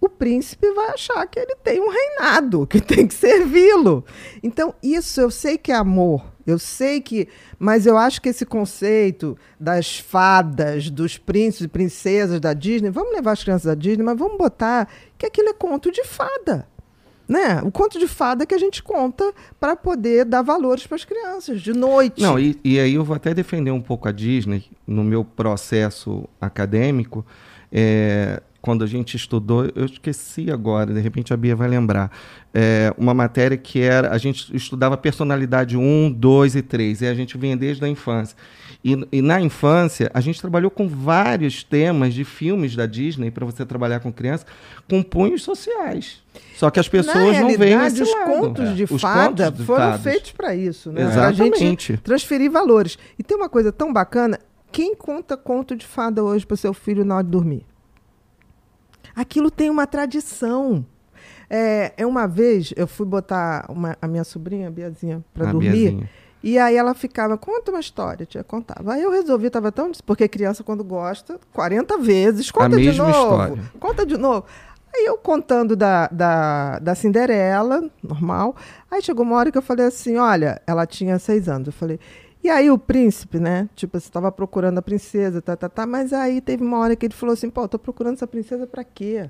o 0.01 0.09
príncipe 0.09 0.73
vai 0.73 0.91
achar 0.91 1.27
que 1.27 1.39
ele 1.39 1.55
tem 1.63 1.81
um 1.81 1.91
reinado, 1.91 2.67
que 2.67 2.81
tem 2.81 3.07
que 3.07 3.15
servi-lo. 3.15 4.05
Então, 4.43 4.75
isso 4.83 5.21
eu 5.21 5.31
sei 5.31 5.59
que 5.59 5.71
é 5.71 5.75
amor. 5.75 6.25
Eu 6.51 6.59
sei 6.59 7.01
que. 7.01 7.29
Mas 7.59 7.87
eu 7.87 7.97
acho 7.97 8.21
que 8.21 8.29
esse 8.29 8.45
conceito 8.45 9.37
das 9.59 9.99
fadas, 9.99 10.91
dos 10.91 11.17
príncipes 11.17 11.65
e 11.65 11.69
princesas 11.69 12.41
da 12.41 12.53
Disney, 12.53 12.91
vamos 12.91 13.13
levar 13.13 13.33
as 13.33 13.43
crianças 13.43 13.67
da 13.67 13.75
Disney, 13.75 14.03
mas 14.03 14.19
vamos 14.19 14.37
botar 14.37 14.89
que 15.17 15.27
aquilo 15.27 15.49
é 15.49 15.55
conto 15.55 15.91
de 15.91 16.05
fada. 16.05 16.67
Né? 17.29 17.63
O 17.63 17.71
conto 17.71 17.97
de 17.97 18.09
fada 18.09 18.45
que 18.45 18.55
a 18.55 18.59
gente 18.59 18.83
conta 18.83 19.33
para 19.61 19.77
poder 19.77 20.25
dar 20.25 20.43
valores 20.43 20.85
para 20.85 20.97
as 20.97 21.05
crianças, 21.05 21.63
de 21.63 21.73
noite. 21.73 22.21
Não, 22.21 22.37
e, 22.37 22.59
e 22.65 22.81
aí 22.81 22.95
eu 22.95 23.05
vou 23.05 23.15
até 23.15 23.33
defender 23.33 23.71
um 23.71 23.81
pouco 23.81 24.09
a 24.09 24.13
Disney 24.13 24.65
no 24.85 25.05
meu 25.05 25.25
processo 25.25 26.29
acadêmico. 26.41 27.25
É, 27.71 28.43
quando 28.61 28.85
a 28.85 28.87
gente 28.87 29.17
estudou, 29.17 29.71
eu 29.75 29.87
esqueci 29.87 30.51
agora, 30.51 30.93
de 30.93 31.01
repente 31.01 31.33
a 31.33 31.37
Bia 31.37 31.57
vai 31.57 31.69
lembrar, 31.69 32.11
é, 32.53 32.93
uma 32.99 33.15
matéria 33.15 33.57
que 33.57 33.81
era, 33.81 34.11
a 34.13 34.19
gente 34.19 34.55
estudava 34.55 34.97
personalidade 34.97 35.77
1, 35.77 36.13
2 36.13 36.57
e 36.57 36.63
3, 36.63 37.03
e 37.03 37.07
a 37.07 37.15
gente 37.15 37.39
vinha 37.39 37.57
desde 37.57 37.85
a 37.85 37.89
infância. 37.89 38.37
E, 38.85 38.97
e 39.13 39.23
na 39.23 39.41
infância, 39.41 40.11
a 40.15 40.21
gente 40.21 40.41
trabalhou 40.41 40.71
com 40.71 40.89
vários 40.89 41.63
temas 41.63 42.15
de 42.15 42.25
filmes 42.25 42.75
da 42.77 42.87
Disney, 42.87 43.31
para 43.31 43.45
você 43.47 43.65
trabalhar 43.65 44.01
com 44.01 44.13
criança, 44.13 44.47
com 44.89 45.03
punhos 45.03 45.43
sociais. 45.43 46.23
Só 46.57 46.71
que 46.71 46.79
as 46.81 46.89
pessoas 46.89 47.39
não 47.39 47.57
veem 47.57 47.79
esse 47.87 48.03
os 48.03 48.13
lado. 48.13 48.27
contos 48.31 48.77
de 48.77 48.85
Os 48.85 49.01
fada 49.01 49.45
contos 49.47 49.59
de 49.59 49.65
foram 49.65 49.85
fadas. 49.85 50.03
feitos 50.03 50.33
para 50.33 50.55
isso, 50.55 50.93
né? 50.93 51.03
Pra 51.03 51.11
Exatamente. 51.11 51.59
gente 51.59 51.97
transferir 51.99 52.51
valores. 52.51 52.99
E 53.19 53.23
tem 53.23 53.37
uma 53.37 53.49
coisa 53.49 53.73
tão 53.73 53.93
bacana, 53.93 54.39
quem 54.71 54.95
conta 54.95 55.37
conto 55.37 55.75
de 55.75 55.87
fada 55.87 56.23
hoje 56.23 56.47
para 56.47 56.57
seu 56.57 56.73
filho 56.73 57.05
na 57.05 57.17
hora 57.17 57.25
de 57.25 57.31
dormir? 57.31 57.65
Aquilo 59.15 59.51
tem 59.51 59.69
uma 59.71 59.87
tradição. 59.87 60.85
É, 61.49 61.93
é 61.97 62.07
uma 62.07 62.27
vez 62.27 62.73
eu 62.77 62.87
fui 62.87 63.07
botar 63.07 63.67
uma- 63.69 63.97
a 64.01 64.07
minha 64.07 64.25
sobrinha, 64.25 64.69
a 64.69 64.71
Biazinha, 64.71 65.25
para 65.35 65.47
dormir. 65.47 65.71
Biazinha. 65.71 66.11
E 66.43 66.59
aí 66.59 66.75
ela 66.77 66.95
ficava, 66.95 67.37
conta 67.37 67.71
uma 67.71 67.81
história, 67.81 68.25
tia, 68.25 68.43
contava. 68.43 68.95
Aí 68.95 69.03
eu 69.03 69.11
resolvi, 69.11 69.49
estava 69.49 69.71
tão. 69.71 69.93
Porque 70.07 70.27
criança, 70.27 70.65
quando 70.65 70.83
gosta, 70.83 71.39
40 71.53 71.99
vezes, 71.99 72.51
conta 72.51 72.77
de 72.79 72.93
novo. 72.97 73.11
história. 73.11 73.63
Conta 73.79 74.07
de 74.07 74.17
novo. 74.17 74.47
Aí 74.95 75.05
eu 75.05 75.19
contando 75.19 75.77
da, 75.77 76.09
da, 76.09 76.79
da 76.79 76.95
Cinderela, 76.95 77.91
normal. 78.03 78.57
Aí 78.91 79.03
chegou 79.03 79.25
uma 79.25 79.37
hora 79.37 79.53
que 79.53 79.59
eu 79.59 79.63
falei 79.63 79.85
assim: 79.87 80.17
olha, 80.17 80.63
ela 80.67 80.87
tinha 80.87 81.19
seis 81.19 81.47
anos. 81.49 81.67
Eu 81.67 81.73
falei, 81.75 82.01
e 82.43 82.49
aí 82.49 82.71
o 82.71 82.79
príncipe, 82.79 83.39
né? 83.39 83.69
Tipo, 83.75 83.99
você 84.01 84.07
estava 84.07 84.33
procurando 84.33 84.79
a 84.79 84.83
princesa, 84.83 85.43
tá, 85.43 85.57
tá, 85.57 85.69
tá. 85.69 85.87
Mas 85.87 86.13
aí 86.13 86.41
teve 86.41 86.65
uma 86.65 86.79
hora 86.79 86.97
que 86.97 87.07
ele 87.07 87.15
falou 87.15 87.35
assim: 87.35 87.51
pô, 87.51 87.69
tô 87.69 87.79
procurando 87.79 88.15
essa 88.15 88.27
princesa 88.27 88.67
pra 88.67 88.83
quê? 88.83 89.29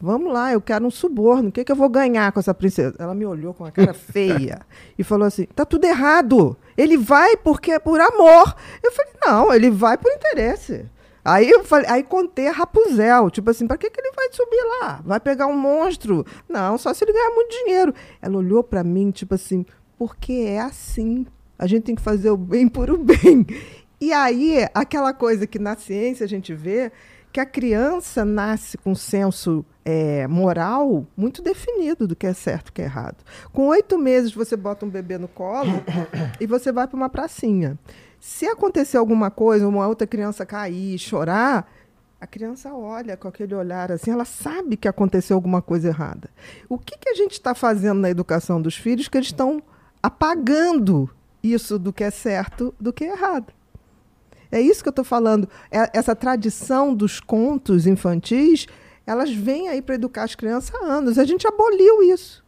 Vamos 0.00 0.32
lá, 0.32 0.52
eu 0.52 0.60
quero 0.60 0.86
um 0.86 0.90
suborno. 0.90 1.50
O 1.50 1.52
que, 1.52 1.62
que 1.62 1.70
eu 1.70 1.76
vou 1.76 1.88
ganhar 1.88 2.32
com 2.32 2.40
essa 2.40 2.54
princesa? 2.54 2.96
Ela 2.98 3.14
me 3.14 3.26
olhou 3.26 3.52
com 3.52 3.64
uma 3.64 3.70
cara 3.70 3.92
feia 3.94 4.60
e 4.98 5.04
falou 5.04 5.26
assim: 5.26 5.44
tá 5.54 5.64
tudo 5.64 5.84
errado. 5.84 6.56
Ele 6.76 6.96
vai 6.96 7.36
porque 7.36 7.72
é 7.72 7.78
por 7.78 8.00
amor. 8.00 8.56
Eu 8.82 8.90
falei: 8.92 9.12
não, 9.24 9.52
ele 9.52 9.70
vai 9.70 9.96
por 9.96 10.10
interesse. 10.10 10.86
Aí 11.24 11.50
eu 11.50 11.62
falei, 11.64 11.86
aí 11.90 12.02
contei 12.02 12.48
a 12.48 12.52
Rapunzel, 12.52 13.30
tipo 13.30 13.50
assim, 13.50 13.66
para 13.66 13.76
que, 13.76 13.90
que 13.90 14.00
ele 14.00 14.10
vai 14.16 14.28
subir 14.32 14.62
lá? 14.80 15.02
Vai 15.04 15.20
pegar 15.20 15.46
um 15.46 15.56
monstro? 15.56 16.24
Não, 16.48 16.78
só 16.78 16.94
se 16.94 17.04
ele 17.04 17.12
ganhar 17.12 17.34
muito 17.34 17.50
dinheiro. 17.50 17.94
Ela 18.22 18.38
olhou 18.38 18.64
para 18.64 18.82
mim, 18.82 19.10
tipo 19.10 19.34
assim, 19.34 19.66
porque 19.98 20.32
é 20.32 20.60
assim. 20.60 21.26
A 21.60 21.66
gente 21.66 21.82
tem 21.82 21.94
que 21.94 22.00
fazer 22.00 22.30
o 22.30 22.38
bem 22.38 22.66
por 22.66 22.90
o 22.90 22.96
bem. 22.96 23.46
E 24.00 24.14
aí, 24.14 24.66
aquela 24.72 25.12
coisa 25.12 25.46
que 25.46 25.58
na 25.58 25.76
ciência 25.76 26.24
a 26.24 26.26
gente 26.26 26.54
vê, 26.54 26.90
que 27.30 27.38
a 27.38 27.44
criança 27.44 28.24
nasce 28.24 28.78
com 28.78 28.92
um 28.92 28.94
senso 28.94 29.62
é, 29.84 30.26
moral 30.26 31.06
muito 31.14 31.42
definido 31.42 32.08
do 32.08 32.16
que 32.16 32.26
é 32.26 32.32
certo 32.32 32.68
e 32.68 32.70
o 32.70 32.72
que 32.72 32.80
é 32.80 32.86
errado. 32.86 33.18
Com 33.52 33.66
oito 33.66 33.98
meses, 33.98 34.32
você 34.32 34.56
bota 34.56 34.86
um 34.86 34.88
bebê 34.88 35.18
no 35.18 35.28
colo 35.28 35.84
e 36.40 36.46
você 36.46 36.72
vai 36.72 36.88
para 36.88 36.96
uma 36.96 37.10
pracinha. 37.10 37.78
Se 38.18 38.46
acontecer 38.46 38.96
alguma 38.96 39.30
coisa, 39.30 39.68
uma 39.68 39.86
outra 39.86 40.06
criança 40.06 40.46
cair, 40.46 40.98
chorar, 40.98 41.70
a 42.18 42.26
criança 42.26 42.72
olha 42.72 43.18
com 43.18 43.28
aquele 43.28 43.54
olhar 43.54 43.92
assim, 43.92 44.10
ela 44.10 44.24
sabe 44.24 44.78
que 44.78 44.88
aconteceu 44.88 45.36
alguma 45.36 45.60
coisa 45.60 45.88
errada. 45.88 46.30
O 46.70 46.78
que, 46.78 46.96
que 46.96 47.10
a 47.10 47.14
gente 47.14 47.32
está 47.32 47.54
fazendo 47.54 48.00
na 48.00 48.08
educação 48.08 48.62
dos 48.62 48.76
filhos 48.76 49.08
que 49.08 49.18
eles 49.18 49.28
estão 49.28 49.62
apagando 50.02 51.10
isso 51.42 51.78
do 51.78 51.92
que 51.92 52.04
é 52.04 52.10
certo 52.10 52.74
do 52.78 52.92
que 52.92 53.04
é 53.04 53.12
errado? 53.12 53.52
É 54.52 54.60
isso 54.60 54.82
que 54.82 54.88
eu 54.88 54.92
estou 54.92 55.04
falando. 55.04 55.48
É- 55.70 55.90
Essa 55.96 56.14
tradição 56.14 56.94
dos 56.94 57.20
contos 57.20 57.86
infantis, 57.86 58.66
elas 59.06 59.32
vêm 59.32 59.68
aí 59.68 59.80
para 59.80 59.94
educar 59.94 60.24
as 60.24 60.34
crianças 60.34 60.74
há 60.74 60.84
anos. 60.86 61.18
A 61.18 61.24
gente 61.24 61.46
aboliu 61.46 62.02
isso. 62.02 62.44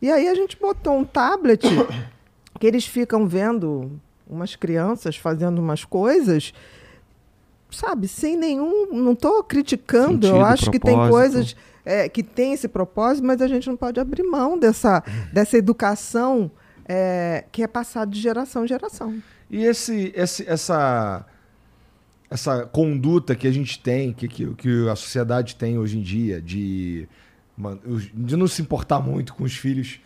E 0.00 0.10
aí 0.10 0.28
a 0.28 0.34
gente 0.34 0.58
botou 0.58 0.96
um 0.96 1.04
tablet 1.04 1.66
que 2.58 2.66
eles 2.66 2.86
ficam 2.86 3.26
vendo 3.26 3.92
umas 4.26 4.56
crianças 4.56 5.16
fazendo 5.16 5.58
umas 5.58 5.84
coisas, 5.84 6.54
sabe, 7.70 8.08
sem 8.08 8.36
nenhum. 8.36 8.86
Não 8.92 9.12
estou 9.12 9.42
criticando, 9.44 10.26
eu 10.26 10.32
Sentido, 10.32 10.46
acho 10.46 10.70
que 10.70 10.78
tem 10.78 10.94
propósito. 10.94 11.12
coisas 11.12 11.56
é, 11.84 12.08
que 12.08 12.22
tem 12.22 12.52
esse 12.54 12.66
propósito, 12.68 13.26
mas 13.26 13.42
a 13.42 13.46
gente 13.48 13.68
não 13.68 13.76
pode 13.76 14.00
abrir 14.00 14.22
mão 14.22 14.58
dessa, 14.58 15.02
dessa 15.32 15.56
educação 15.58 16.50
é, 16.88 17.44
que 17.52 17.62
é 17.62 17.66
passada 17.66 18.10
de 18.10 18.20
geração 18.20 18.64
em 18.64 18.68
geração. 18.68 19.22
E 19.50 19.64
esse, 19.64 20.12
esse, 20.16 20.48
essa, 20.48 21.24
essa 22.30 22.64
conduta 22.66 23.34
que 23.34 23.46
a 23.46 23.52
gente 23.52 23.78
tem, 23.78 24.12
que, 24.12 24.26
que, 24.28 24.54
que 24.54 24.88
a 24.88 24.96
sociedade 24.96 25.56
tem 25.56 25.78
hoje 25.78 25.98
em 25.98 26.02
dia, 26.02 26.40
de, 26.40 27.06
de 28.14 28.36
não 28.36 28.46
se 28.46 28.62
importar 28.62 29.00
muito 29.00 29.34
com 29.34 29.44
os 29.44 29.54
filhos 29.56 30.00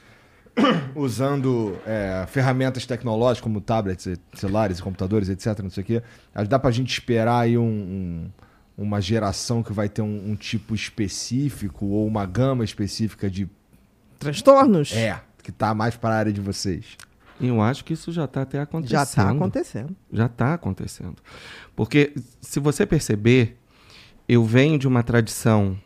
usando 0.94 1.76
é, 1.86 2.24
ferramentas 2.28 2.86
tecnológicas 2.86 3.40
como 3.42 3.60
tablets, 3.60 4.08
celulares, 4.34 4.80
computadores, 4.80 5.28
etc. 5.28 5.60
Não 5.62 5.70
sei 5.70 5.82
o 5.82 5.86
quê. 5.86 6.02
Dá 6.48 6.58
pra 6.58 6.70
gente 6.70 6.90
esperar 6.92 7.40
aí 7.40 7.56
um, 7.58 7.62
um- 7.64 8.30
uma 8.78 9.00
geração 9.00 9.62
que 9.62 9.72
vai 9.72 9.88
ter 9.88 10.02
um, 10.02 10.30
um 10.32 10.36
tipo 10.36 10.74
específico 10.74 11.86
ou 11.86 12.06
uma 12.06 12.26
gama 12.26 12.62
específica 12.64 13.30
de. 13.30 13.48
Transtornos? 14.18 14.92
É, 14.92 15.18
que 15.46 15.52
tá 15.52 15.72
mais 15.72 15.96
para 15.96 16.12
a 16.12 16.18
área 16.18 16.32
de 16.32 16.40
vocês. 16.40 16.96
Eu 17.40 17.62
acho 17.62 17.84
que 17.84 17.92
isso 17.92 18.10
já 18.10 18.24
está 18.24 18.42
até 18.42 18.60
acontecendo. 18.60 18.90
Já 18.90 19.02
está 19.04 19.30
acontecendo. 19.30 19.96
Já 20.12 20.26
está 20.26 20.54
acontecendo. 20.54 21.14
Porque, 21.76 22.12
se 22.40 22.58
você 22.58 22.84
perceber, 22.84 23.56
eu 24.28 24.42
venho 24.42 24.76
de 24.76 24.88
uma 24.88 25.04
tradição 25.04 25.78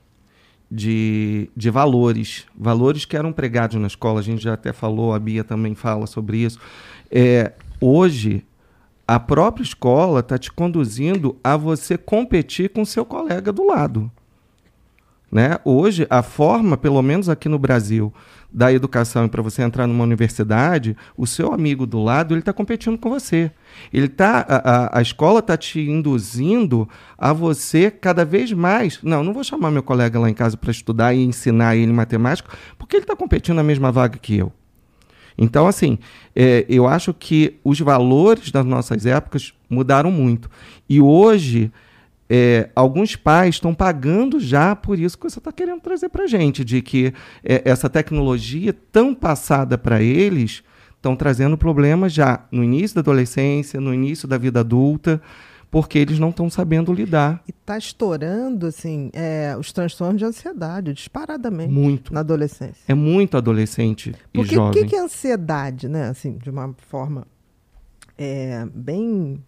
de, 0.71 1.51
de 1.55 1.69
valores, 1.69 2.47
valores 2.57 3.05
que 3.05 3.15
eram 3.15 3.35
pregados 3.35 3.79
na 3.79 3.87
escola. 3.87 4.21
A 4.21 4.23
gente 4.23 4.43
já 4.43 4.55
até 4.55 4.73
falou, 4.73 5.13
a 5.13 5.19
Bia 5.19 5.45
também 5.45 5.75
fala 5.75 6.07
sobre 6.07 6.39
isso. 6.39 6.59
É, 7.11 7.53
hoje, 7.79 8.47
a 9.07 9.21
própria 9.21 9.63
escola 9.63 10.21
está 10.21 10.39
te 10.39 10.51
conduzindo 10.51 11.37
a 11.45 11.55
você 11.55 11.99
competir 11.99 12.71
com 12.71 12.83
seu 12.83 13.05
colega 13.05 13.53
do 13.53 13.67
lado. 13.67 14.11
Né? 15.31 15.59
Hoje, 15.65 16.07
a 16.11 16.23
forma, 16.23 16.77
pelo 16.77 17.01
menos 17.03 17.29
aqui 17.29 17.49
no 17.49 17.59
Brasil, 17.59 18.13
da 18.53 18.73
educação 18.73 19.29
para 19.29 19.43
você 19.43 19.63
entrar 19.63 19.87
numa 19.87 20.03
universidade, 20.03 20.97
o 21.17 21.27
seu 21.27 21.53
amigo 21.53 21.87
do 21.87 22.03
lado 22.03 22.35
ele 22.35 22.41
está 22.41 22.53
competindo 22.53 22.99
com 22.99 23.09
você. 23.09 23.51
Ele 23.93 24.09
tá, 24.09 24.45
a, 24.49 24.99
a 24.99 25.03
escola 25.03 25.39
está 25.39 25.57
te 25.57 25.81
induzindo 25.81 26.89
a 27.17 27.33
você 27.33 27.91
cada 27.91 28.25
vez 28.25 28.53
mais. 28.53 28.99
Não, 29.03 29.23
não 29.23 29.33
vou 29.33 29.45
chamar 29.45 29.71
meu 29.71 29.85
colega 29.85 30.19
lá 30.19 30.29
em 30.29 30.35
casa 30.35 30.57
para 30.57 30.73
estudar 30.73 31.15
e 31.15 31.23
ensinar 31.23 31.77
ele 31.77 31.93
matemática, 31.93 32.51
porque 32.77 32.97
ele 32.97 33.05
está 33.05 33.15
competindo 33.15 33.57
na 33.57 33.63
mesma 33.63 33.93
vaga 33.93 34.19
que 34.19 34.37
eu. 34.37 34.53
Então, 35.39 35.67
assim, 35.67 35.99
é, 36.35 36.67
eu 36.69 36.87
acho 36.87 37.15
que 37.15 37.59
os 37.65 37.79
valores 37.81 38.51
das 38.51 38.65
nossas 38.65 39.07
épocas 39.07 39.55
mudaram 39.71 40.11
muito. 40.11 40.51
E 40.89 41.01
hoje 41.01 41.73
é, 42.33 42.71
alguns 42.77 43.17
pais 43.17 43.57
estão 43.57 43.75
pagando 43.75 44.39
já 44.39 44.77
por 44.77 44.97
isso 44.97 45.19
que 45.19 45.29
você 45.29 45.41
está 45.41 45.51
querendo 45.51 45.81
trazer 45.81 46.09
para 46.09 46.25
a 46.25 46.27
gente, 46.29 46.65
de 46.65 46.81
que 46.81 47.13
é, 47.43 47.63
essa 47.65 47.91
tecnologia 47.91 48.73
tão 48.93 49.13
passada 49.13 49.77
para 49.77 50.01
eles 50.01 50.63
estão 50.95 51.17
trazendo 51.17 51.59
problemas 51.59 52.13
já 52.13 52.47
no 52.53 52.63
início 52.63 52.95
da 52.95 53.01
adolescência, 53.01 53.81
no 53.81 53.93
início 53.93 54.29
da 54.29 54.39
vida 54.39 54.61
adulta, 54.61 55.21
porque 55.73 55.99
eles 55.99 56.21
não 56.21 56.31
estão 56.31 56.49
sabendo 56.49 56.93
lidar. 56.93 57.43
E 57.49 57.51
está 57.51 57.77
estourando 57.77 58.67
assim 58.67 59.11
é, 59.13 59.57
os 59.59 59.73
transtornos 59.73 60.19
de 60.19 60.25
ansiedade, 60.25 60.93
disparadamente. 60.93 61.73
Muito. 61.73 62.15
Na 62.15 62.21
adolescência. 62.21 62.85
É 62.87 62.95
muito 62.95 63.37
adolescente 63.37 64.15
porque 64.33 64.53
e 64.53 64.55
jovem. 64.55 64.85
O 64.85 64.87
que, 64.87 64.95
é 64.95 65.01
ansiedade, 65.01 65.89
né? 65.89 66.09
Assim, 66.09 66.39
de 66.39 66.49
uma 66.49 66.73
forma 66.89 67.27
é, 68.17 68.69
bem, 68.73 69.43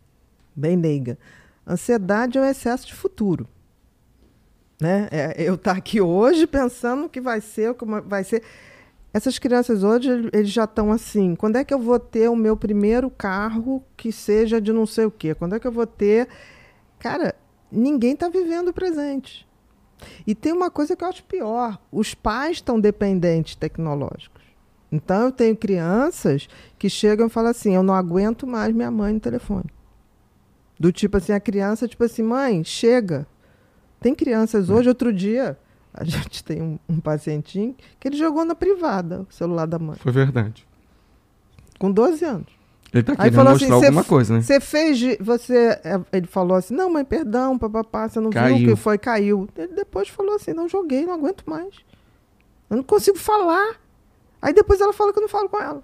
bem 0.57 0.76
leiga. 0.76 1.16
Ansiedade 1.66 2.38
é 2.38 2.40
um 2.40 2.44
excesso 2.44 2.86
de 2.86 2.94
futuro. 2.94 3.48
Né? 4.80 5.08
É, 5.12 5.34
eu 5.38 5.54
estar 5.54 5.72
tá 5.72 5.78
aqui 5.78 6.00
hoje 6.00 6.46
pensando 6.46 7.04
o 7.04 7.08
que 7.08 7.20
vai 7.20 7.40
ser, 7.40 7.74
como 7.74 8.02
vai 8.02 8.24
ser. 8.24 8.42
Essas 9.14 9.38
crianças 9.38 9.84
hoje, 9.84 10.08
eles 10.32 10.50
já 10.50 10.64
estão 10.64 10.90
assim. 10.90 11.36
Quando 11.36 11.56
é 11.56 11.64
que 11.64 11.72
eu 11.72 11.78
vou 11.78 11.98
ter 11.98 12.28
o 12.28 12.34
meu 12.34 12.56
primeiro 12.56 13.10
carro 13.10 13.84
que 13.96 14.10
seja 14.10 14.60
de 14.60 14.72
não 14.72 14.86
sei 14.86 15.04
o 15.04 15.10
quê? 15.10 15.34
Quando 15.34 15.54
é 15.54 15.60
que 15.60 15.66
eu 15.66 15.72
vou 15.72 15.86
ter. 15.86 16.28
Cara, 16.98 17.34
ninguém 17.70 18.14
está 18.14 18.28
vivendo 18.28 18.68
o 18.68 18.72
presente. 18.72 19.46
E 20.26 20.34
tem 20.34 20.52
uma 20.52 20.70
coisa 20.70 20.96
que 20.96 21.04
eu 21.04 21.08
acho 21.08 21.22
pior: 21.24 21.78
os 21.92 22.14
pais 22.14 22.56
estão 22.56 22.80
dependentes 22.80 23.54
tecnológicos. 23.54 24.42
Então, 24.90 25.26
eu 25.26 25.32
tenho 25.32 25.56
crianças 25.56 26.48
que 26.78 26.90
chegam 26.90 27.26
e 27.26 27.30
falam 27.30 27.50
assim: 27.50 27.74
eu 27.74 27.82
não 27.82 27.94
aguento 27.94 28.46
mais 28.46 28.74
minha 28.74 28.90
mãe 28.90 29.12
no 29.12 29.20
telefone. 29.20 29.70
Do 30.83 30.91
tipo 30.91 31.16
assim, 31.16 31.33
a 31.33 31.39
criança, 31.39 31.87
tipo 31.87 32.03
assim, 32.03 32.24
mãe, 32.24 32.64
chega. 32.64 33.24
Tem 34.01 34.12
crianças 34.16 34.68
hoje, 34.68 34.89
outro 34.89 35.12
dia, 35.12 35.57
a 35.95 36.03
gente 36.03 36.43
tem 36.43 36.61
um, 36.61 36.76
um 36.89 36.99
pacientinho 36.99 37.76
que 38.01 38.09
ele 38.09 38.16
jogou 38.16 38.45
na 38.45 38.57
privada 38.57 39.20
o 39.20 39.33
celular 39.33 39.66
da 39.66 39.78
mãe. 39.78 39.95
Foi 40.01 40.11
verdade. 40.11 40.66
Com 41.78 41.89
12 41.89 42.24
anos. 42.24 42.49
Ele 42.93 43.05
tá 43.05 43.14
querendo 43.14 43.37
mostrar 43.37 43.53
assim, 43.76 43.87
alguma 43.87 44.03
coisa, 44.03 44.35
né? 44.35 44.43
Você 44.43 44.59
fez. 44.59 45.01
Você, 45.20 45.80
é, 45.85 46.01
ele 46.12 46.26
falou 46.26 46.57
assim: 46.57 46.74
não, 46.74 46.91
mãe, 46.91 47.05
perdão, 47.05 47.57
papapá, 47.57 48.09
você 48.09 48.18
não 48.18 48.30
caiu. 48.30 48.57
viu 48.57 48.66
o 48.66 48.74
que 48.74 48.83
foi, 48.83 48.99
caiu. 48.99 49.49
Ele 49.57 49.74
depois 49.74 50.09
falou 50.09 50.35
assim: 50.35 50.53
não 50.53 50.68
joguei, 50.68 51.07
não 51.07 51.14
aguento 51.14 51.45
mais. 51.47 51.76
Eu 52.68 52.78
não 52.78 52.83
consigo 52.83 53.18
falar. 53.18 53.76
Aí 54.43 54.53
depois 54.53 54.80
ela 54.80 54.93
fala 54.93 55.12
que 55.12 55.20
eu 55.20 55.22
não 55.22 55.28
falo 55.28 55.49
com 55.49 55.61
ela. 55.61 55.83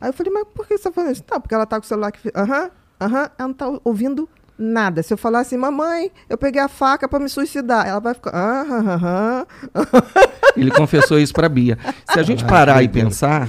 Aí 0.00 0.08
eu 0.08 0.14
falei, 0.14 0.32
mas 0.32 0.44
por 0.54 0.66
que 0.66 0.78
você 0.78 0.84
tá 0.84 0.90
falando 0.90 1.12
isso? 1.12 1.24
Não, 1.30 1.38
porque 1.38 1.54
ela 1.54 1.66
tá 1.66 1.78
com 1.78 1.84
o 1.84 1.88
celular 1.88 2.10
que. 2.10 2.32
Aham. 2.34 2.70
Aham, 3.00 3.30
ela 3.38 3.48
não 3.48 3.54
tá 3.54 3.80
ouvindo 3.84 4.28
nada. 4.58 5.02
Se 5.02 5.12
eu 5.12 5.16
falar 5.16 5.40
assim, 5.40 5.56
mamãe, 5.56 6.10
eu 6.28 6.36
peguei 6.36 6.60
a 6.60 6.68
faca 6.68 7.08
para 7.08 7.18
me 7.18 7.28
suicidar, 7.28 7.86
ela 7.86 8.00
vai 8.00 8.14
ficar. 8.14 8.32
Ah, 8.34 9.46
Ele 10.56 10.70
confessou 10.70 11.18
isso 11.18 11.32
para 11.32 11.48
Bia. 11.48 11.78
Se 12.12 12.20
a 12.20 12.22
gente 12.22 12.44
parar 12.44 12.82
e 12.82 12.88
pensar, 12.88 13.48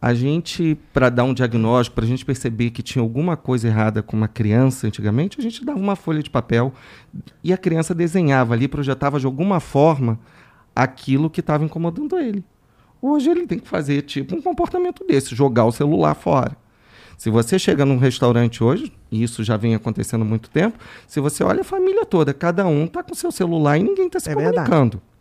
a 0.00 0.14
gente, 0.14 0.78
para 0.92 1.08
dar 1.08 1.24
um 1.24 1.34
diagnóstico, 1.34 1.94
para 1.96 2.04
a 2.04 2.08
gente 2.08 2.24
perceber 2.24 2.70
que 2.70 2.82
tinha 2.82 3.02
alguma 3.02 3.36
coisa 3.36 3.66
errada 3.66 4.02
com 4.02 4.16
uma 4.16 4.28
criança 4.28 4.86
antigamente, 4.86 5.40
a 5.40 5.42
gente 5.42 5.64
dava 5.64 5.78
uma 5.78 5.96
folha 5.96 6.22
de 6.22 6.30
papel 6.30 6.72
e 7.42 7.52
a 7.52 7.56
criança 7.56 7.94
desenhava 7.94 8.54
ali, 8.54 8.68
projetava 8.68 9.18
de 9.18 9.26
alguma 9.26 9.60
forma 9.60 10.20
aquilo 10.76 11.30
que 11.30 11.40
estava 11.40 11.64
incomodando 11.64 12.18
ele. 12.18 12.44
Hoje 13.00 13.30
ele 13.30 13.46
tem 13.46 13.58
que 13.58 13.68
fazer 13.68 14.02
tipo 14.02 14.36
um 14.36 14.42
comportamento 14.42 15.04
desse, 15.06 15.34
jogar 15.34 15.64
o 15.64 15.72
celular 15.72 16.14
fora. 16.14 16.56
Se 17.16 17.30
você 17.30 17.58
chega 17.58 17.84
num 17.84 17.96
restaurante 17.96 18.62
hoje, 18.62 18.92
e 19.10 19.22
isso 19.22 19.42
já 19.44 19.56
vem 19.56 19.74
acontecendo 19.74 20.22
há 20.22 20.24
muito 20.24 20.50
tempo, 20.50 20.78
se 21.06 21.20
você 21.20 21.42
olha 21.42 21.60
a 21.62 21.64
família 21.64 22.04
toda, 22.04 22.34
cada 22.34 22.66
um 22.66 22.84
está 22.84 23.02
com 23.02 23.14
seu 23.14 23.30
celular 23.30 23.78
e 23.78 23.82
ninguém 23.82 24.06
está 24.06 24.20
se 24.20 24.30
é 24.30 24.34
comunicando. 24.34 24.98
Verdade. 24.98 25.14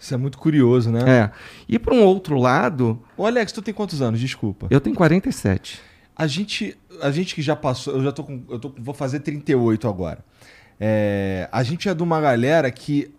Isso 0.00 0.14
é 0.14 0.16
muito 0.16 0.38
curioso, 0.38 0.90
né? 0.90 1.00
É. 1.06 1.30
E 1.68 1.78
para 1.78 1.92
um 1.92 2.04
outro 2.04 2.38
lado. 2.38 3.00
Ô, 3.16 3.26
Alex, 3.26 3.50
tu 3.50 3.60
tem 3.60 3.74
quantos 3.74 4.00
anos? 4.00 4.20
Desculpa. 4.20 4.68
Eu 4.70 4.80
tenho 4.80 4.94
47. 4.94 5.80
A 6.16 6.26
gente, 6.26 6.76
a 7.02 7.10
gente 7.10 7.34
que 7.34 7.42
já 7.42 7.56
passou, 7.56 7.94
eu 7.94 8.04
já 8.04 8.12
tô 8.12 8.22
com. 8.22 8.42
Eu 8.48 8.58
tô, 8.58 8.72
vou 8.78 8.94
fazer 8.94 9.20
38 9.20 9.88
agora. 9.88 10.24
É, 10.80 11.48
a 11.50 11.62
gente 11.64 11.88
é 11.88 11.94
de 11.94 12.02
uma 12.02 12.20
galera 12.20 12.70
que 12.70 13.12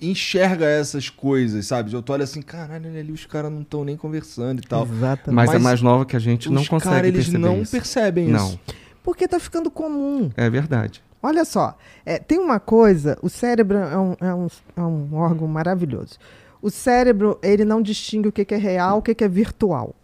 enxerga 0.00 0.64
essas 0.66 1.08
coisas, 1.10 1.66
sabe? 1.66 1.92
Eu 1.92 2.02
tô 2.02 2.12
olhando 2.12 2.24
assim, 2.24 2.42
caralho, 2.42 2.88
ali 2.88 3.12
os 3.12 3.26
caras 3.26 3.52
não 3.52 3.62
estão 3.62 3.84
nem 3.84 3.96
conversando 3.96 4.60
e 4.60 4.66
tal. 4.66 4.84
Exatamente. 4.84 5.34
Mas, 5.34 5.46
Mas 5.50 5.54
é 5.54 5.58
mais 5.58 5.82
nova 5.82 6.06
que 6.06 6.16
a 6.16 6.20
gente 6.20 6.48
não 6.48 6.64
consegue 6.64 6.94
cara, 6.94 7.08
eles 7.08 7.26
perceber 7.26 7.38
não 7.38 7.62
isso. 7.62 7.72
percebem 7.72 8.28
não. 8.28 8.48
isso. 8.48 8.60
Porque 9.02 9.28
tá 9.28 9.38
ficando 9.38 9.70
comum. 9.70 10.30
É 10.36 10.48
verdade. 10.48 11.02
Olha 11.22 11.44
só, 11.44 11.76
é, 12.04 12.18
tem 12.18 12.38
uma 12.38 12.58
coisa, 12.58 13.18
o 13.20 13.28
cérebro 13.28 13.76
é 13.76 13.98
um, 13.98 14.16
é, 14.20 14.34
um, 14.34 14.46
é 14.74 14.80
um, 14.80 15.14
órgão 15.14 15.46
maravilhoso. 15.46 16.18
O 16.62 16.70
cérebro, 16.70 17.38
ele 17.42 17.64
não 17.64 17.82
distingue 17.82 18.28
o 18.28 18.32
que, 18.32 18.44
que 18.44 18.54
é 18.54 18.58
real, 18.58 18.98
o 18.98 19.02
que, 19.02 19.14
que 19.14 19.24
é 19.24 19.28
virtual. 19.28 19.94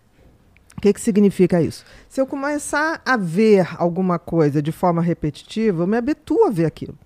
O 0.77 0.81
que, 0.81 0.93
que 0.93 1.01
significa 1.01 1.61
isso? 1.63 1.87
Se 2.07 2.21
eu 2.21 2.27
começar 2.27 3.01
a 3.03 3.17
ver 3.17 3.67
alguma 3.79 4.19
coisa 4.19 4.61
de 4.61 4.73
forma 4.73 5.01
repetitiva, 5.01 5.83
eu 5.83 5.87
me 5.87 5.97
habituo 5.97 6.45
a 6.45 6.51
ver 6.51 6.67
aquilo. 6.67 6.99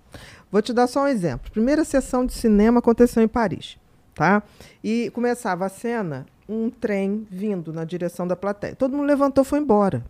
Vou 0.51 0.61
te 0.61 0.73
dar 0.73 0.87
só 0.87 1.03
um 1.03 1.07
exemplo. 1.07 1.51
Primeira 1.51 1.83
sessão 1.85 2.25
de 2.25 2.33
cinema 2.33 2.79
aconteceu 2.79 3.23
em 3.23 3.27
Paris, 3.27 3.77
tá? 4.13 4.43
E 4.83 5.09
começava 5.11 5.65
a 5.65 5.69
cena, 5.69 6.25
um 6.47 6.69
trem 6.69 7.25
vindo 7.31 7.71
na 7.71 7.85
direção 7.85 8.27
da 8.27 8.35
plateia. 8.35 8.75
Todo 8.75 8.95
mundo 8.95 9.07
levantou, 9.07 9.43
foi 9.43 9.59
embora. 9.59 10.03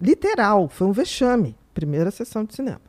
Literal, 0.00 0.68
foi 0.68 0.86
um 0.86 0.92
vexame. 0.92 1.54
Primeira 1.74 2.10
sessão 2.10 2.44
de 2.44 2.54
cinema. 2.54 2.80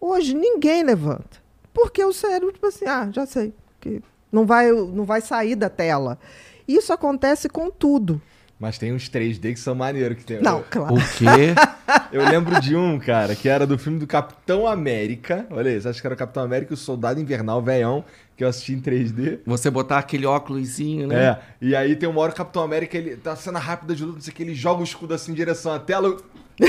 Hoje 0.00 0.34
ninguém 0.34 0.82
levanta, 0.82 1.40
porque 1.72 2.04
o 2.04 2.12
cérebro 2.12 2.52
tipo 2.52 2.66
assim, 2.66 2.86
ah, 2.86 3.08
já 3.10 3.24
sei, 3.24 3.54
que 3.80 4.02
não 4.30 4.44
vai, 4.44 4.70
não 4.70 5.04
vai 5.04 5.20
sair 5.20 5.54
da 5.54 5.70
tela. 5.70 6.18
Isso 6.66 6.92
acontece 6.92 7.48
com 7.48 7.70
tudo. 7.70 8.20
Mas 8.62 8.78
tem 8.78 8.92
uns 8.92 9.10
3D 9.10 9.54
que 9.54 9.58
são 9.58 9.74
maneiros 9.74 10.16
que 10.16 10.24
tem. 10.24 10.40
Não, 10.40 10.62
claro. 10.70 10.94
O 10.94 10.98
quê? 10.98 11.52
Eu 12.12 12.24
lembro 12.24 12.60
de 12.60 12.76
um, 12.76 12.96
cara, 12.96 13.34
que 13.34 13.48
era 13.48 13.66
do 13.66 13.76
filme 13.76 13.98
do 13.98 14.06
Capitão 14.06 14.68
América. 14.68 15.44
Olha 15.50 15.68
isso, 15.68 15.88
acho 15.88 16.00
que 16.00 16.06
era 16.06 16.14
o 16.14 16.16
Capitão 16.16 16.44
América 16.44 16.72
e 16.72 16.74
o 16.74 16.76
Soldado 16.76 17.20
Invernal, 17.20 17.60
velhão, 17.60 18.04
que 18.36 18.44
eu 18.44 18.48
assisti 18.48 18.72
em 18.72 18.80
3D. 18.80 19.40
Você 19.44 19.68
botar 19.68 19.98
aquele 19.98 20.26
óculosinho, 20.26 21.08
né? 21.08 21.24
É. 21.24 21.38
E 21.60 21.74
aí 21.74 21.96
tem 21.96 22.08
uma 22.08 22.20
hora 22.20 22.30
o 22.30 22.36
Capitão 22.36 22.62
América, 22.62 22.96
ele 22.96 23.16
tá 23.16 23.34
cena 23.34 23.58
rápida 23.58 23.96
de 23.96 24.04
luta, 24.04 24.14
não 24.14 24.22
sei 24.22 24.32
o 24.32 24.36
que, 24.36 24.44
ele 24.44 24.54
joga 24.54 24.80
o 24.80 24.84
escudo 24.84 25.12
assim 25.12 25.32
em 25.32 25.34
direção 25.34 25.72
à 25.72 25.80
tela. 25.80 26.16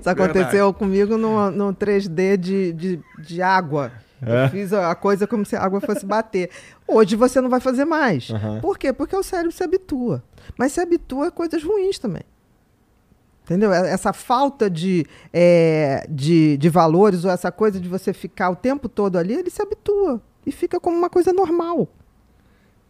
Isso 0.00 0.08
aconteceu 0.08 0.50
Verdade. 0.50 0.78
comigo 0.78 1.18
no, 1.18 1.50
no 1.50 1.74
3D 1.74 2.38
de, 2.38 2.72
de, 2.72 3.00
de 3.18 3.42
água. 3.42 3.92
É. 4.26 4.44
Eu 4.44 4.50
fiz 4.50 4.72
a 4.72 4.94
coisa 4.96 5.26
como 5.26 5.46
se 5.46 5.54
a 5.54 5.62
água 5.62 5.80
fosse 5.80 6.04
bater. 6.04 6.50
Hoje 6.86 7.14
você 7.14 7.40
não 7.40 7.48
vai 7.48 7.60
fazer 7.60 7.84
mais. 7.84 8.28
Uhum. 8.28 8.60
Por 8.60 8.76
quê? 8.76 8.92
Porque 8.92 9.14
o 9.14 9.22
cérebro 9.22 9.52
se 9.52 9.62
habitua. 9.62 10.22
Mas 10.58 10.72
se 10.72 10.80
habitua 10.80 11.28
a 11.28 11.30
coisas 11.30 11.62
ruins 11.62 11.98
também. 11.98 12.24
Entendeu? 13.44 13.72
Essa 13.72 14.12
falta 14.12 14.68
de, 14.68 15.06
é, 15.32 16.04
de, 16.10 16.56
de 16.56 16.68
valores 16.68 17.24
ou 17.24 17.30
essa 17.30 17.52
coisa 17.52 17.78
de 17.78 17.88
você 17.88 18.12
ficar 18.12 18.50
o 18.50 18.56
tempo 18.56 18.88
todo 18.88 19.16
ali, 19.16 19.34
ele 19.34 19.50
se 19.50 19.62
habitua. 19.62 20.20
E 20.44 20.50
fica 20.50 20.80
como 20.80 20.98
uma 20.98 21.08
coisa 21.08 21.32
normal. 21.32 21.88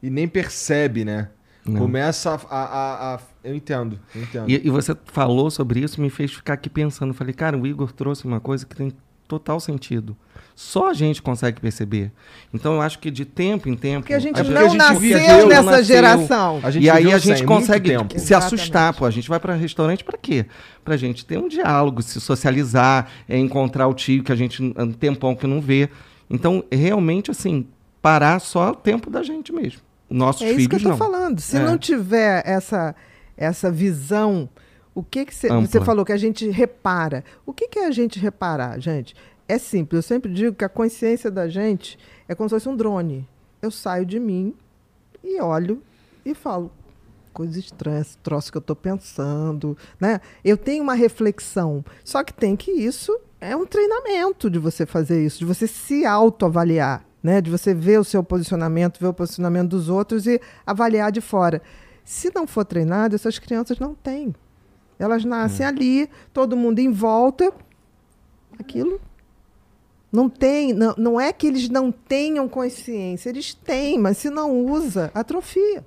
E 0.03 0.09
nem 0.09 0.27
percebe, 0.27 1.05
né? 1.05 1.29
Não. 1.67 1.81
Começa 1.81 2.31
a, 2.31 2.35
a, 2.35 2.65
a, 2.65 3.15
a, 3.17 3.21
Eu 3.45 3.55
entendo, 3.55 3.99
eu 4.15 4.23
entendo. 4.23 4.49
E, 4.49 4.67
e, 4.67 4.71
você 4.71 4.97
falou 5.07 5.51
sobre 5.51 5.81
isso, 5.81 6.01
me 6.01 6.09
fez 6.09 6.33
ficar 6.33 6.55
aqui 6.55 6.71
pensando. 6.71 7.13
Falei, 7.13 7.35
cara, 7.35 7.59
o 7.59 7.67
Igor 7.67 7.93
trouxe 7.93 8.25
uma 8.25 8.41
coisa 8.41 8.65
que 8.65 8.75
tem 8.75 8.93
total 9.27 9.59
sentido. 9.61 10.17
Só 10.59 10.89
a 10.89 10.95
gente 10.95 11.21
consegue 11.21 11.61
perceber. 11.61 12.11
Então 12.53 12.73
eu 12.77 12.81
acho 12.81 12.99
que 12.99 13.11
de 13.11 13.27
tempo 13.27 13.69
em 13.69 13.77
tempo. 13.77 14.01
Porque 14.01 14.15
a 14.15 14.19
gente 14.19 14.41
a 14.41 14.43
não 14.43 14.63
gente 14.71 14.79
nasceu 14.79 14.99
viveu, 15.01 15.47
nessa 15.49 15.63
nasceu, 15.63 15.85
geração. 15.85 16.61
e 16.81 16.89
aí 16.89 17.13
a 17.13 17.19
gente 17.19 17.45
consegue 17.45 17.91
se 18.17 18.35
assustar. 18.35 18.95
Pô, 18.95 19.05
a 19.05 19.11
gente 19.11 19.29
vai 19.29 19.39
para 19.39 19.53
restaurante 19.55 20.03
para 20.03 20.17
quê? 20.17 20.47
Para 20.83 20.97
gente 20.97 21.27
ter 21.27 21.39
um 21.39 21.47
diálogo, 21.47 22.01
se 22.01 22.19
socializar, 22.23 23.07
é, 23.29 23.37
encontrar 23.37 23.87
o 23.87 23.93
tio 23.93 24.25
que 24.25 24.33
a 24.33 24.35
gente 24.35 24.63
um 24.63 24.93
tempão 24.93 25.37
que 25.37 25.47
não 25.47 25.61
vê. 25.61 25.91
Então, 26.31 26.65
realmente, 26.73 27.31
assim, 27.31 27.67
parar 28.01 28.39
só 28.41 28.71
o 28.71 28.75
tempo 28.75 29.11
da 29.11 29.23
gente 29.23 29.53
mesmo. 29.53 29.83
Nossos 30.09 30.41
É 30.41 30.47
filhos 30.47 30.61
isso 30.61 30.69
que 30.71 30.77
eu 30.77 30.81
tô 30.81 30.89
não. 30.89 30.97
falando. 30.97 31.39
Se 31.39 31.59
É. 31.59 31.61
não 31.61 31.77
tiver 31.77 32.43
essa, 32.47 32.95
essa 33.37 33.71
visão, 33.71 34.49
o 34.95 35.03
que 35.03 35.27
que 35.27 35.35
você 35.35 35.49
falou 35.83 36.03
que 36.03 36.13
a 36.13 36.17
gente 36.17 36.49
repara? 36.49 37.23
O 37.45 37.53
que, 37.53 37.69
que 37.69 37.79
é 37.79 37.87
a 37.87 37.91
gente 37.91 38.19
reparar, 38.19 38.81
gente? 38.81 39.15
É 39.49 39.59
simples. 39.59 39.99
Eu 39.99 40.03
sempre 40.03 40.33
digo 40.33 40.57
que 40.57 40.65
a 40.65 40.69
consciência 40.69 41.31
da 41.31 41.49
gente 41.49 41.99
é 42.29 42.35
como 42.35 42.49
se 42.49 42.55
fosse 42.55 42.69
um 42.69 42.77
drone. 42.77 43.29
Eu 43.63 43.71
saio 43.71 44.05
de 44.05 44.19
mim 44.19 44.55
e 45.23 45.41
olho 45.41 45.83
e 46.25 46.35
falo 46.35 46.71
coisa 47.33 47.59
estranha, 47.59 48.01
esse 48.01 48.17
troço 48.19 48.51
que 48.51 48.57
eu 48.57 48.61
estou 48.61 48.75
pensando, 48.75 49.77
né? 50.01 50.23
Eu 50.43 50.57
tenho 50.57 50.83
uma 50.83 50.95
reflexão, 50.95 51.85
só 52.03 52.25
que 52.25 52.33
tem 52.33 52.57
que 52.57 52.71
isso 52.71 53.15
é 53.39 53.55
um 53.55 53.67
treinamento 53.67 54.49
de 54.49 54.59
você 54.59 54.87
fazer 54.87 55.23
isso, 55.23 55.41
de 55.41 55.45
você 55.45 55.67
se 55.67 56.07
autoavaliar, 56.07 57.05
né? 57.23 57.43
De 57.43 57.51
você 57.51 57.75
ver 57.75 58.01
o 58.01 58.05
seu 58.05 58.25
posicionamento, 58.25 58.99
ver 58.99 59.09
o 59.09 59.13
posicionamento 59.13 59.69
dos 59.69 59.91
outros 59.91 60.27
e 60.27 60.41
avaliar 60.65 61.13
de 61.13 61.21
fora. 61.21 61.61
Se 62.03 62.33
não 62.35 62.47
for 62.47 62.65
treinado, 62.65 63.15
essas 63.15 63.39
crianças 63.39 63.79
não 63.79 63.95
têm. 63.95 64.35
Elas 64.99 65.23
nascem 65.23 65.67
ali, 65.67 66.09
todo 66.33 66.57
mundo 66.57 66.79
em 66.79 66.91
volta, 66.91 67.53
aquilo 68.59 68.99
não 70.13 70.29
tem, 70.29 70.73
não, 70.73 70.95
não 70.97 71.21
é 71.21 71.33
que 71.33 71.47
eles 71.47 71.69
não 71.69 71.91
tenham 71.91 72.49
consciência, 72.49 73.29
eles 73.29 73.55
têm, 73.55 73.99
mas 73.99 74.19
se 74.19 74.31
não 74.31 74.65
usa, 74.67 75.11
atrofia. 75.15 75.85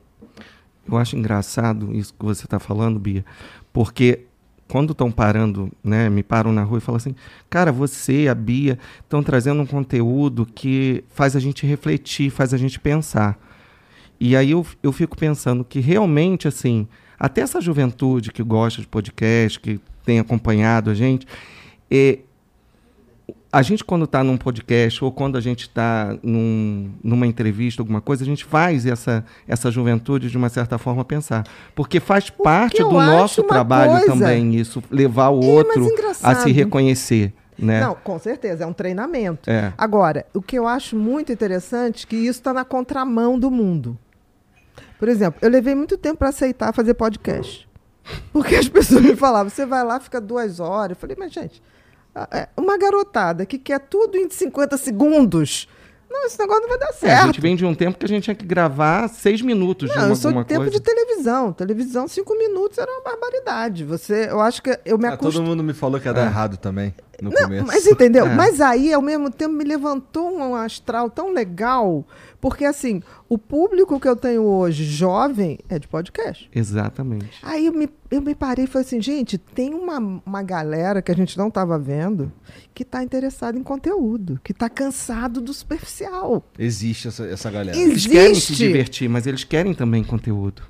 Eu 0.88 0.98
acho 0.98 1.16
engraçado 1.16 1.94
isso 1.96 2.14
que 2.14 2.26
você 2.26 2.46
está 2.46 2.60
falando, 2.60 3.00
Bia, 3.00 3.24
porque 3.72 4.26
quando 4.68 4.92
estão 4.92 5.12
parando, 5.12 5.72
né, 5.84 6.10
me 6.10 6.22
param 6.22 6.52
na 6.54 6.64
rua 6.64 6.78
e 6.78 6.82
falam 6.82 6.98
assim, 6.98 7.16
cara, 7.50 7.72
você, 7.72 8.28
a 8.28 8.36
Bia, 8.36 8.78
estão 9.02 9.24
trazendo 9.24 9.62
um 9.62 9.66
conteúdo 9.66 10.46
que 10.46 11.04
faz 11.10 11.36
a 11.36 11.40
gente 11.40 11.66
refletir, 11.66 12.30
faz 12.30 12.54
a 12.54 12.58
gente 12.58 12.80
pensar. 12.80 13.38
E 14.20 14.36
aí 14.36 14.52
eu, 14.52 14.66
eu 14.84 14.92
fico 14.92 15.18
pensando 15.18 15.64
que 15.64 15.80
realmente, 15.80 16.48
assim, 16.48 16.88
até 17.18 17.42
essa 17.42 17.60
juventude 17.60 18.32
que 18.32 18.44
gosta 18.44 18.82
de 18.82 18.88
podcast, 18.88 19.60
que 19.60 19.80
tem 20.06 20.20
acompanhado 20.20 20.90
a 20.90 20.94
gente, 20.94 21.26
é, 21.90 22.20
a 23.52 23.62
gente 23.62 23.84
quando 23.84 24.06
está 24.06 24.24
num 24.24 24.38
podcast 24.38 25.04
ou 25.04 25.12
quando 25.12 25.38
a 25.38 25.42
gente 25.42 25.62
está 25.62 26.16
num, 26.22 26.92
numa 27.04 27.26
entrevista, 27.26 27.82
alguma 27.82 28.00
coisa, 28.02 28.24
a 28.24 28.26
gente 28.26 28.46
faz 28.46 28.86
essa, 28.86 29.26
essa 29.48 29.72
juventude 29.72 30.30
de 30.30 30.38
uma 30.38 30.50
certa 30.50 30.78
forma 30.78 31.04
pensar. 31.04 31.44
Porque 31.74 32.00
faz 32.00 32.30
parte 32.30 32.80
eu 32.82 32.90
do 32.90 32.96
nosso 32.96 33.42
trabalho 33.44 33.92
coisa- 33.92 34.06
também 34.08 34.56
isso, 34.56 34.84
levar 34.92 35.30
o 35.30 35.42
É, 35.42 35.46
outro 35.48 35.90
a 36.22 36.36
se 36.36 36.52
reconhecer. 36.52 37.34
Né? 37.58 37.82
Não, 37.82 37.94
com 37.96 38.18
certeza, 38.20 38.64
é 38.64 38.68
um 38.68 38.72
treinamento. 38.72 39.50
É. 39.50 39.74
Agora, 39.78 40.26
o 40.34 40.42
que 40.42 40.58
eu 40.58 40.66
acho 40.66 40.96
muito 40.96 41.32
interessante 41.34 42.06
é 42.06 42.08
que 42.10 42.16
isso 42.16 42.40
está 42.40 42.54
na 42.54 42.64
contramão 42.64 43.38
do 43.38 43.52
mundo. 43.52 43.98
Por 44.98 45.08
exemplo, 45.10 45.40
eu 45.42 45.50
levei 45.50 45.76
muito 45.76 45.98
tempo 45.98 46.20
para 46.20 46.30
aceitar 46.30 46.74
fazer 46.74 46.94
podcast. 46.94 47.68
Porque 48.32 48.56
as 48.56 48.68
pessoas 48.70 49.02
me 49.02 49.16
falavam, 49.16 49.50
você 49.50 49.66
vai 49.66 49.84
lá, 49.84 50.00
fica 50.00 50.22
duas 50.22 50.60
horas. 50.60 50.92
Eu 50.92 50.96
falei, 51.02 51.18
mas 51.20 51.34
gente, 51.34 51.62
uma 52.58 52.78
garotada 52.78 53.46
que 53.46 53.58
quer 53.58 53.80
tudo 53.80 54.18
em 54.18 54.30
50 54.30 54.78
segundos. 54.78 55.68
Não, 56.12 56.26
esse 56.26 56.40
negócio 56.40 56.64
não 56.64 56.70
vai 56.70 56.80
dar 56.80 56.88
É, 56.88 56.90
a 56.90 56.94
certo. 56.94 57.26
gente 57.28 57.40
vem 57.42 57.56
de 57.56 57.64
um 57.64 57.76
tempo 57.76 57.98
que 58.00 58.04
a 58.06 58.10
gente 58.10 58.24
tinha 58.24 58.36
que 58.36 58.44
gravar 58.46 59.08
seis 59.10 59.44
minutos 59.44 59.88
de 59.90 59.96
Não, 59.96 60.06
uma, 60.06 60.12
eu 60.12 60.16
sou 60.16 60.30
alguma 60.30 60.44
de 60.44 60.48
tempo 60.50 60.62
coisa. 60.62 60.72
de 60.72 60.80
televisão. 60.84 61.54
Televisão, 61.54 62.08
cinco 62.08 62.36
minutos 62.36 62.80
era 62.80 62.92
uma 62.92 63.02
barbaridade. 63.02 63.86
Você, 63.86 64.28
eu 64.28 64.42
acho 64.42 64.64
que 64.64 64.78
eu 64.84 64.98
me 64.98 65.08
Ah, 65.08 65.16
todo 65.16 65.42
mundo 65.44 65.64
me 65.64 65.72
falou 65.74 66.00
que 66.00 66.08
ia 66.08 66.14
dar 66.14 66.24
É. 66.24 66.26
errado 66.26 66.58
também, 66.58 66.96
no 67.22 67.30
Não, 67.30 67.44
começo. 67.44 67.68
mas 67.68 67.86
entendeu? 67.86 68.26
É. 68.28 68.34
Mas 68.34 68.60
aí, 68.60 68.92
ao 68.92 69.04
mesmo 69.04 69.30
tempo, 69.30 69.54
me 69.54 69.64
levantou 69.64 70.36
um 70.36 70.56
astral 70.56 71.12
tão 71.12 71.32
legal, 71.32 72.04
porque 72.42 72.64
assim, 72.66 73.02
o 73.28 73.38
público 73.38 74.00
que 74.00 74.08
eu 74.08 74.16
tenho 74.16 74.44
hoje, 74.44 74.84
jovem, 74.86 75.60
é 75.68 75.78
de 75.78 75.88
podcast. 75.88 76.50
Exatamente. 76.56 77.40
Aí 77.44 77.66
eu 77.66 77.74
me, 77.74 77.90
eu 78.10 78.22
me 78.22 78.34
parei 78.34 78.66
e 78.66 78.68
falei 78.68 78.86
assim, 78.86 79.02
gente, 79.02 79.38
tem 79.38 79.74
uma, 79.74 79.98
uma 80.26 80.42
galera 80.42 81.02
que 81.02 81.12
a 81.12 81.16
gente 81.16 81.38
não 81.38 81.50
estava 81.50 81.78
vendo 81.78 82.32
que 82.74 82.84
está 82.84 83.04
interessada 83.04 83.58
em 83.58 83.64
conteúdo, 83.64 84.40
que 84.44 84.52
está 84.54 84.70
cansado 84.70 85.42
do 85.42 85.54
superficial. 85.54 86.44
Existe 86.58 87.08
essa, 87.10 87.26
essa 87.26 87.52
galera. 87.52 87.78
E- 87.78 87.82
Eles 87.82 88.06
querem 88.08 88.34
se 88.36 88.54
Existe. 88.54 88.56
divertir, 88.68 89.10
mas 89.10 89.28
eles 89.28 89.44
querem 89.44 89.74
também 89.74 90.04
conteúdo. 90.04 90.62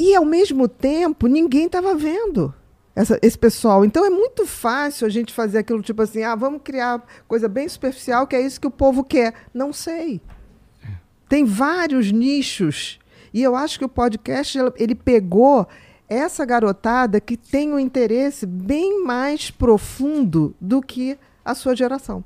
E 0.00 0.14
ao 0.16 0.24
mesmo 0.24 0.66
tempo, 0.66 1.26
ninguém 1.28 1.66
estava 1.66 1.94
vendo 1.94 2.52
essa- 2.96 3.18
esse 3.22 3.38
pessoal. 3.38 3.84
Então 3.84 4.04
é 4.04 4.10
muito 4.10 4.44
fácil 4.46 5.06
a 5.06 5.10
gente 5.10 5.32
fazer 5.32 5.58
aquilo 5.58 5.80
tipo 5.82 6.02
assim: 6.02 6.22
ah, 6.24 6.34
vamos 6.34 6.60
criar 6.64 7.04
coisa 7.28 7.48
bem 7.48 7.68
superficial, 7.68 8.26
que 8.26 8.34
é 8.34 8.40
isso 8.44 8.60
que 8.60 8.66
o 8.66 8.70
povo 8.70 9.04
quer. 9.04 9.32
Não 9.54 9.72
sei. 9.72 10.20
Tem 11.32 11.46
vários 11.46 12.12
nichos. 12.12 12.98
E 13.32 13.42
eu 13.42 13.56
acho 13.56 13.78
que 13.78 13.84
o 13.86 13.88
podcast 13.88 14.58
ele- 14.76 14.94
pegou 14.94 15.66
essa 16.06 16.44
garotada 16.44 17.18
que 17.22 17.38
tem 17.38 17.72
um 17.72 17.78
interesse 17.78 18.44
bem 18.44 19.02
mais 19.02 19.50
profundo 19.50 20.54
do 20.60 20.82
que 20.82 21.18
a 21.42 21.54
sua 21.54 21.74
geração. 21.74 22.22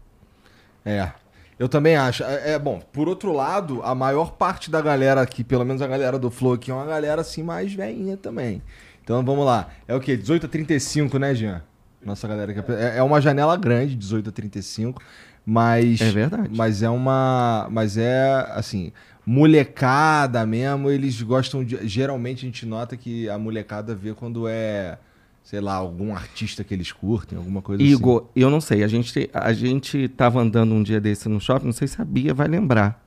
É. 0.84 1.12
Eu 1.56 1.68
também 1.68 1.94
acho. 1.94 2.24
É, 2.24 2.54
é, 2.54 2.58
bom, 2.58 2.82
por 2.92 3.08
outro 3.08 3.32
lado, 3.32 3.80
a 3.84 3.94
maior 3.94 4.32
parte 4.32 4.72
da 4.72 4.80
galera 4.80 5.20
aqui, 5.22 5.44
pelo 5.44 5.64
menos 5.64 5.82
a 5.82 5.86
galera 5.86 6.18
do 6.18 6.28
Flow 6.28 6.54
aqui, 6.54 6.72
é 6.72 6.74
uma 6.74 6.84
galera 6.84 7.20
assim 7.20 7.44
mais 7.44 7.72
velhinha 7.72 8.16
também. 8.16 8.60
Então 9.04 9.24
vamos 9.24 9.46
lá. 9.46 9.68
É 9.86 9.94
o 9.94 10.00
quê? 10.00 10.16
18 10.16 10.46
a 10.46 10.48
35, 10.48 11.16
né, 11.16 11.32
Jean? 11.32 11.62
Nossa 12.04 12.26
galera 12.26 12.52
aqui. 12.52 12.72
É, 12.72 12.98
é 12.98 13.02
uma 13.04 13.20
janela 13.20 13.56
grande, 13.56 13.94
18 13.94 14.30
a 14.30 14.32
35. 14.32 15.00
Mas. 15.46 16.00
É 16.00 16.10
verdade. 16.10 16.50
Mas 16.52 16.82
é 16.82 16.90
uma. 16.90 17.68
Mas 17.70 17.96
é 17.96 18.44
assim. 18.50 18.92
Molecada 19.24 20.44
mesmo, 20.44 20.90
eles 20.90 21.22
gostam 21.22 21.64
de. 21.64 21.86
Geralmente 21.86 22.38
a 22.38 22.48
gente 22.48 22.66
nota 22.66 22.96
que 22.96 23.28
a 23.28 23.38
molecada 23.38 23.94
vê 23.94 24.12
quando 24.12 24.48
é. 24.48 24.98
Sei 25.44 25.60
lá, 25.60 25.74
algum 25.74 26.12
artista 26.12 26.64
que 26.64 26.74
eles 26.74 26.90
curtem, 26.90 27.38
alguma 27.38 27.62
coisa 27.62 27.80
assim. 27.80 27.92
Igor, 27.92 28.26
eu 28.34 28.50
não 28.50 28.60
sei. 28.60 28.82
A 28.82 28.88
gente, 28.88 29.30
a 29.32 29.52
gente 29.52 30.08
tava 30.08 30.40
andando 30.40 30.74
um 30.74 30.82
dia 30.82 31.00
desse 31.00 31.28
no 31.28 31.40
shopping, 31.40 31.66
não 31.66 31.72
sei 31.72 31.86
se 31.86 32.02
a 32.02 32.04
Bia 32.04 32.34
vai 32.34 32.48
lembrar. 32.48 33.06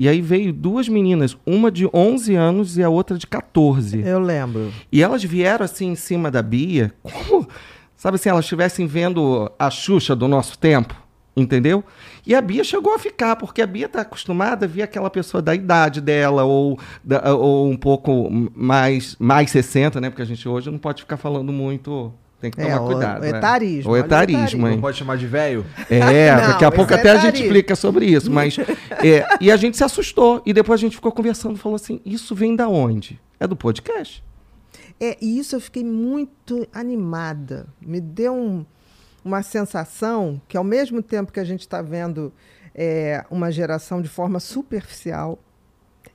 E 0.00 0.08
aí 0.08 0.20
veio 0.20 0.52
duas 0.52 0.88
meninas, 0.88 1.36
uma 1.46 1.70
de 1.70 1.88
11 1.92 2.34
anos 2.34 2.76
e 2.76 2.82
a 2.82 2.88
outra 2.88 3.16
de 3.16 3.26
14. 3.26 4.00
Eu 4.00 4.18
lembro. 4.18 4.72
E 4.90 5.00
elas 5.00 5.22
vieram 5.22 5.64
assim 5.64 5.90
em 5.90 5.94
cima 5.94 6.28
da 6.28 6.42
Bia, 6.42 6.92
como, 7.02 7.48
sabe 7.96 8.16
assim, 8.16 8.28
elas 8.28 8.44
estivessem 8.44 8.88
vendo 8.88 9.50
a 9.56 9.70
Xuxa 9.70 10.16
do 10.16 10.26
nosso 10.26 10.58
tempo, 10.58 10.94
entendeu? 11.40 11.84
E 12.26 12.34
a 12.34 12.40
Bia 12.40 12.62
chegou 12.64 12.94
a 12.94 12.98
ficar, 12.98 13.36
porque 13.36 13.62
a 13.62 13.66
Bia 13.66 13.86
está 13.86 14.00
acostumada 14.02 14.66
a 14.66 14.68
ver 14.68 14.82
aquela 14.82 15.08
pessoa 15.10 15.40
da 15.40 15.54
idade 15.54 16.00
dela, 16.00 16.44
ou, 16.44 16.78
da- 17.02 17.34
ou 17.34 17.70
um 17.70 17.76
pouco 17.76 18.28
mais, 18.54 19.16
mais 19.18 19.50
60, 19.50 20.00
né? 20.00 20.10
Porque 20.10 20.22
a 20.22 20.26
gente 20.26 20.48
hoje 20.48 20.70
não 20.70 20.78
pode 20.78 21.02
ficar 21.02 21.16
falando 21.16 21.52
muito. 21.52 22.12
Tem 22.40 22.52
que 22.52 22.60
É, 22.60 22.66
tomar 22.66 22.82
o- 22.82 22.86
cuidado. 22.86 23.18
o 23.18 23.20
né? 23.22 23.30
etarismo, 23.30 23.90
O 23.90 23.94
olha 23.94 24.02
o 24.02 24.06
etarismo, 24.06 24.38
etarismo. 24.42 24.68
hein? 24.68 24.74
Não 24.74 24.80
pode 24.80 24.96
chamar 24.96 25.16
de 25.16 25.26
velho? 25.26 25.66
É, 25.90 26.30
Não, 26.36 26.46
daqui 26.52 26.64
a 26.64 26.70
pouco 26.70 26.92
é 26.92 26.96
até 26.96 27.10
a 27.10 27.16
gente 27.16 27.42
explica 27.42 27.74
sobre 27.74 28.06
isso, 28.06 28.30
mas 28.30 28.56
é, 29.04 29.26
e 29.40 29.50
a 29.50 29.56
gente 29.56 29.76
se 29.76 29.82
assustou 29.82 30.40
e 30.46 30.52
depois 30.52 30.78
a 30.78 30.82
gente 30.82 30.94
ficou 30.94 31.10
conversando, 31.10 31.56
falou 31.58 31.74
assim, 31.74 32.00
isso 32.06 32.34
vem 32.36 32.54
da 32.54 32.68
onde? 32.68 33.18
É 33.40 33.46
do 33.46 33.56
podcast. 33.56 34.22
É, 35.00 35.16
e 35.20 35.36
isso 35.38 35.56
eu 35.56 35.60
fiquei 35.60 35.82
muito 35.84 36.64
animada. 36.72 37.66
Me 37.80 38.00
deu 38.00 38.34
um- 38.34 38.64
uma 39.28 39.42
sensação 39.42 40.40
que, 40.48 40.56
ao 40.56 40.64
mesmo 40.64 41.02
tempo 41.02 41.30
que 41.32 41.38
a 41.40 41.44
gente 41.44 41.60
está 41.60 41.82
vendo 41.82 42.32
é, 42.74 43.22
uma 43.30 43.52
geração 43.52 44.00
de 44.00 44.08
forma 44.08 44.40
superficial, 44.40 45.38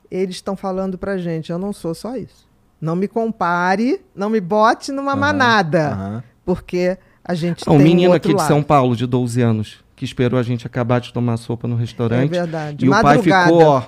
eles 0.09 0.35
estão 0.37 0.55
falando 0.55 0.97
para 0.97 1.17
gente: 1.17 1.51
eu 1.51 1.59
não 1.59 1.71
sou 1.71 1.93
só 1.93 2.15
isso. 2.17 2.47
Não 2.81 2.95
me 2.95 3.07
compare, 3.07 4.01
não 4.15 4.29
me 4.29 4.41
bote 4.41 4.91
numa 4.91 5.11
Aham, 5.11 5.19
manada, 5.21 5.89
aham. 5.91 6.23
porque 6.43 6.97
a 7.23 7.33
gente 7.33 7.63
Ah, 7.67 7.71
um 7.71 7.77
tem 7.77 7.85
menino 7.87 8.09
um 8.09 8.13
outro 8.13 8.29
aqui 8.31 8.35
de 8.35 8.41
lado. 8.41 8.47
São 8.47 8.63
Paulo, 8.63 8.95
de 8.95 9.05
12 9.05 9.41
anos, 9.41 9.83
que 9.95 10.03
esperou 10.03 10.37
a 10.39 10.43
gente 10.43 10.65
acabar 10.67 10.99
de 10.99 11.13
tomar 11.13 11.37
sopa 11.37 11.67
no 11.67 11.75
É 11.77 11.79
restaurante. 11.79 12.29
verdade. 12.31 12.83
e 12.85 12.89
o 12.89 12.91
pai 12.91 13.03
Madrugada. 13.17 13.45
ficou, 13.51 13.61
ó, 13.63 13.83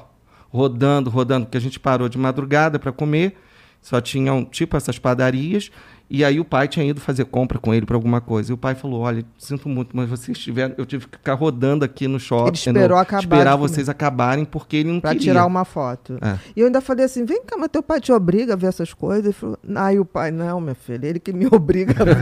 rodando, 0.49 1.09
rodando, 1.09 1.45
porque 1.47 1.57
a 1.57 1.61
gente 1.61 1.79
parou 1.79 2.07
de 2.07 2.17
madrugada 2.17 2.77
para 2.79 2.91
comer. 2.91 3.35
Só 3.81 3.99
tinham, 4.01 4.45
tipo, 4.45 4.75
essas 4.77 4.97
padarias. 4.97 5.69
E 6.07 6.23
aí 6.23 6.39
o 6.39 6.45
pai 6.45 6.67
tinha 6.67 6.85
ido 6.85 7.01
fazer 7.01 7.25
compra 7.25 7.57
com 7.57 7.73
ele 7.73 7.85
para 7.85 7.95
alguma 7.95 8.21
coisa. 8.21 8.51
E 8.51 8.53
o 8.53 8.57
pai 8.57 8.75
falou: 8.75 9.01
Olha, 9.01 9.25
sinto 9.39 9.67
muito, 9.67 9.97
mas 9.97 10.07
vocês 10.07 10.37
tiveram. 10.37 10.75
Eu 10.77 10.85
tive 10.85 11.07
que 11.07 11.17
ficar 11.17 11.33
rodando 11.33 11.83
aqui 11.83 12.07
no 12.07 12.19
shopping. 12.19 12.49
Ele 12.49 12.57
esperou 12.57 12.89
no- 12.89 12.97
acabar 12.97 13.19
Esperar 13.23 13.55
vocês 13.55 13.89
acabarem, 13.89 14.45
porque 14.45 14.77
ele 14.77 14.91
não 14.91 14.99
Para 15.01 15.11
queria. 15.11 15.25
tirar 15.33 15.45
uma 15.47 15.65
foto. 15.65 16.17
É. 16.21 16.37
E 16.55 16.59
eu 16.59 16.67
ainda 16.67 16.79
falei 16.79 17.05
assim: 17.05 17.25
vem 17.25 17.43
cá, 17.43 17.57
mas 17.57 17.69
teu 17.71 17.81
pai 17.81 17.99
te 17.99 18.11
obriga 18.11 18.53
a 18.53 18.55
ver 18.55 18.67
essas 18.67 18.93
coisas? 18.93 19.25
Ele 19.25 19.33
falou, 19.33 19.57
Aí 19.75 19.99
o 19.99 20.05
pai, 20.05 20.29
não, 20.29 20.61
minha 20.61 20.75
filha, 20.75 21.07
ele 21.07 21.19
que 21.19 21.33
me 21.33 21.47
obriga 21.51 21.95
a 21.99 22.05
ver. 22.05 22.15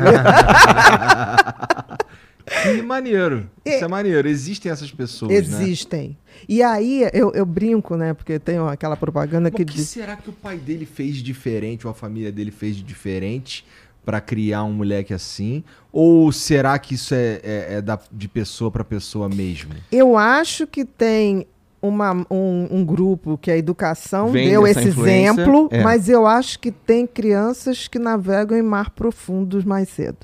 Que 2.45 2.81
maneiro. 2.81 3.49
Isso 3.65 3.83
é 3.85 3.87
maneiro. 3.87 4.27
Existem 4.27 4.71
essas 4.71 4.91
pessoas, 4.91 5.31
né? 5.31 5.37
Existem. 5.63 6.17
E 6.47 6.61
aí 6.61 7.07
eu, 7.13 7.31
eu 7.33 7.45
brinco, 7.45 7.95
né? 7.95 8.13
Porque 8.13 8.37
tem 8.39 8.57
aquela 8.57 8.97
propaganda 8.97 9.49
Mas 9.49 9.55
que 9.55 9.63
o 9.63 9.65
que 9.65 9.73
diz. 9.75 9.87
será 9.89 10.15
que 10.15 10.29
o 10.29 10.33
pai 10.33 10.57
dele 10.57 10.85
fez 10.85 11.17
diferente, 11.17 11.87
ou 11.87 11.91
a 11.91 11.93
família 11.93 12.31
dele 12.31 12.51
fez 12.51 12.75
de 12.75 12.83
diferente, 12.83 13.65
pra 14.05 14.19
criar 14.19 14.63
um 14.65 14.73
moleque 14.73 15.13
assim? 15.13 15.63
Ou 15.91 16.31
será 16.31 16.77
que 16.79 16.95
isso 16.95 17.13
é, 17.15 17.39
é- 17.43 17.67
é 17.75 17.81
da- 17.81 17.99
de 18.11 18.27
pessoa 18.27 18.69
pra 18.69 18.83
pessoa 18.83 19.29
mesmo? 19.29 19.73
Eu 19.91 20.17
acho 20.17 20.67
que 20.67 20.83
tem 20.83 21.47
uma- 21.81 22.25
um, 22.29 22.67
um 22.71 22.85
grupo 22.85 23.37
que 23.37 23.51
a 23.51 23.57
educação 23.57 24.31
Vem 24.31 24.49
deu 24.49 24.65
esse 24.67 24.87
exemplo, 24.87 25.67
é. 25.71 25.81
mas 25.83 26.09
eu 26.09 26.25
acho 26.25 26.59
que 26.59 26.71
tem 26.71 27.05
crianças 27.07 27.87
que 27.87 27.99
navegam 27.99 28.57
em 28.57 28.61
mar 28.61 28.89
profundos 28.89 29.63
mais 29.63 29.87
cedo. 29.89 30.17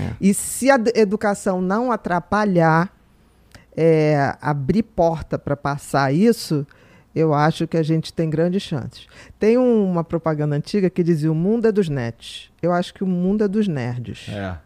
É. 0.00 0.10
E 0.20 0.32
se 0.34 0.70
a 0.70 0.78
educação 0.94 1.60
não 1.60 1.90
atrapalhar, 1.92 2.90
é, 3.76 4.34
abrir 4.40 4.82
porta 4.82 5.38
para 5.38 5.56
passar 5.56 6.12
isso, 6.12 6.66
eu 7.14 7.32
acho 7.34 7.66
que 7.66 7.76
a 7.76 7.82
gente 7.82 8.12
tem 8.12 8.28
grandes 8.28 8.62
chances. 8.62 9.06
Tem 9.38 9.56
um- 9.58 9.90
uma 9.90 10.04
propaganda 10.04 10.56
antiga 10.56 10.88
que 10.90 11.02
dizia: 11.02 11.30
o 11.30 11.34
mundo 11.34 11.66
é 11.66 11.72
dos 11.72 11.88
nets. 11.88 12.50
Eu 12.60 12.72
acho 12.72 12.92
que 12.94 13.02
o 13.04 13.06
mundo 13.06 13.44
é 13.44 13.48
dos 13.48 13.68
nerds. 13.68 14.26
É. 14.28 14.56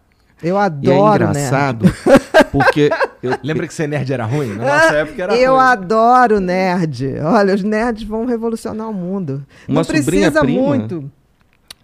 Eu 0.43 0.57
E 0.57 0.59
é 0.59 0.63
adoro 0.63 1.25
nerd. 1.25 1.39
engraçado, 1.39 1.87
porque 2.53 2.91
eu, 3.23 3.39
Lembra 3.43 3.67
que 3.67 3.73
ser 3.73 3.87
nerd 3.89 4.13
era 4.13 4.27
ruim? 4.27 4.55
Na 4.55 4.65
nossa 4.65 4.95
época 4.97 5.23
era 5.23 5.35
Eu 5.37 5.53
ruim. 5.55 5.63
adoro 5.65 6.41
nerd. 6.41 7.15
Olha, 7.23 7.55
os 7.55 7.63
nerds 7.63 8.03
vão 8.03 8.27
revolucionar 8.27 8.89
o 8.91 8.93
mundo. 8.93 9.47
Uma 9.67 9.81
Não 9.81 9.85
precisa 9.87 10.41
prima- 10.41 10.61
muito. 10.63 11.11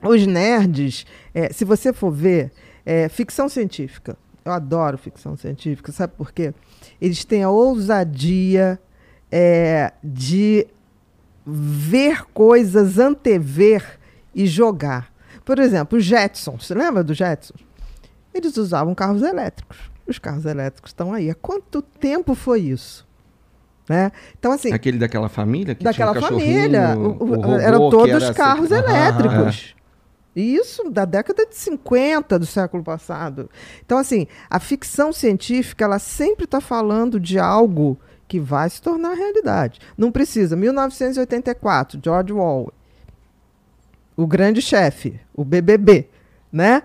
Os 0.03 0.27
nerds, 0.27 1.07
é, 1.35 1.51
se 1.53 1.65
você 1.65 1.93
for 1.95 2.11
ver, 2.11 2.51
é, 2.85 3.09
ficção 3.09 3.49
científica. 3.49 4.17
Eu 4.45 4.53
adoro 4.53 4.99
ficção 4.99 5.37
científica. 5.37 5.93
Sabe 5.93 6.15
por 6.17 6.33
quê? 6.33 6.53
Eles 7.01 7.25
têm 7.25 7.43
a 7.45 7.51
ousadia 7.51 8.79
é, 9.31 9.93
de 10.03 10.67
ver 11.47 12.25
coisas, 12.33 12.99
antever 12.99 13.99
e 14.35 14.47
jogar. 14.47 15.13
Por 15.45 15.59
exemplo, 15.59 15.99
os 15.99 16.05
Jetsons. 16.05 16.67
Você 16.67 16.75
lembra 16.75 17.03
dos 17.05 17.17
Jetsons? 17.17 17.61
Eles 18.35 18.57
usavam 18.57 18.95
carros 18.95 19.23
elétricos. 19.23 19.79
Os 20.07 20.19
carros 20.19 20.45
elétricos 20.45 20.91
estão 20.91 21.13
aí. 21.13 21.31
Há 21.31 21.35
quanto 21.35 21.83
tempo 21.83 22.35
foi 22.35 22.61
isso? 22.61 23.07
Né? 23.89 24.11
Então, 24.39 24.53
assim, 24.53 24.73
aquele 24.73 24.99
daquela 24.99 25.29
família 25.29 25.75
que 25.75 25.83
daquela 25.85 26.13
tinha 26.13 26.29
família. 26.29 26.97
o- 26.97 27.01
o- 27.01 27.23
o 27.25 27.35
robô 27.35 27.55
eram 27.57 27.91
todos 27.91 28.09
era 28.11 28.25
assim. 28.31 28.35
carros 28.35 28.69
sempre- 28.69 28.93
elétricos. 30.35 30.63
Isso 30.63 30.91
da 30.91 31.05
década 31.05 31.47
de 31.47 31.55
50 31.55 32.39
do 32.39 32.47
século 32.47 32.83
passado. 32.83 33.51
Então, 33.85 33.99
assim, 33.99 34.27
a 34.49 34.59
ficção 34.59 35.13
científica, 35.13 35.85
ela 35.85 35.99
sempre 35.99 36.45
está 36.45 36.61
falando 36.61 37.21
de 37.21 37.39
algo 37.39 37.99
que 38.27 38.41
vai 38.41 38.69
se 38.71 38.81
tornar 38.81 39.15
realidade. 39.15 39.79
Não 39.97 40.11
precisa. 40.11 40.57
1984, 40.57 42.01
George 42.03 42.33
Orwell. 42.33 42.73
O 44.17 44.27
grande 44.27 44.61
chefe, 44.61 45.19
o 45.35 45.45
BBB, 45.45 46.09
né? 46.51 46.83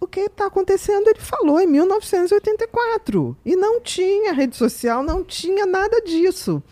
O 0.00 0.06
que 0.06 0.20
está 0.20 0.46
acontecendo, 0.46 1.08
ele 1.08 1.20
falou 1.20 1.60
em 1.60 1.66
1984. 1.66 3.36
E 3.44 3.56
não 3.56 3.80
tinha 3.80 4.32
rede 4.32 4.56
social, 4.56 5.02
não 5.02 5.24
tinha 5.24 5.66
nada 5.66 6.00
disso. 6.02 6.62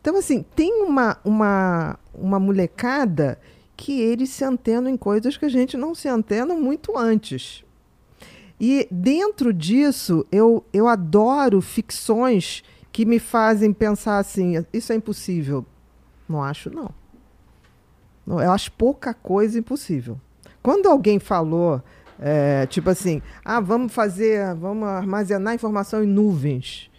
Então, 0.00 0.16
assim, 0.16 0.44
tem 0.54 0.82
uma, 0.82 1.18
uma, 1.24 1.98
uma 2.14 2.40
molecada 2.40 3.38
que 3.80 3.98
eles 3.98 4.28
se 4.28 4.44
antenam 4.44 4.90
em 4.90 4.96
coisas 4.96 5.38
que 5.38 5.46
a 5.46 5.48
gente 5.48 5.74
não 5.74 5.94
se 5.94 6.06
antena 6.06 6.54
muito 6.54 6.98
antes. 6.98 7.64
E 8.60 8.86
dentro 8.90 9.54
disso, 9.54 10.26
eu, 10.30 10.62
eu 10.70 10.86
adoro 10.86 11.62
ficções 11.62 12.62
que 12.92 13.06
me 13.06 13.18
fazem 13.18 13.72
pensar 13.72 14.18
assim: 14.18 14.62
isso 14.70 14.92
é 14.92 14.96
impossível. 14.96 15.64
Não 16.28 16.42
acho, 16.42 16.68
não. 16.68 16.90
Eu 18.26 18.52
acho 18.52 18.70
pouca 18.72 19.14
coisa 19.14 19.58
impossível. 19.58 20.20
Quando 20.62 20.86
alguém 20.86 21.18
falou, 21.18 21.82
é, 22.18 22.66
tipo 22.66 22.90
assim, 22.90 23.22
ah, 23.42 23.60
vamos 23.60 23.94
fazer, 23.94 24.54
vamos 24.56 24.86
armazenar 24.86 25.54
informação 25.54 26.04
em 26.04 26.06
nuvens. 26.06 26.90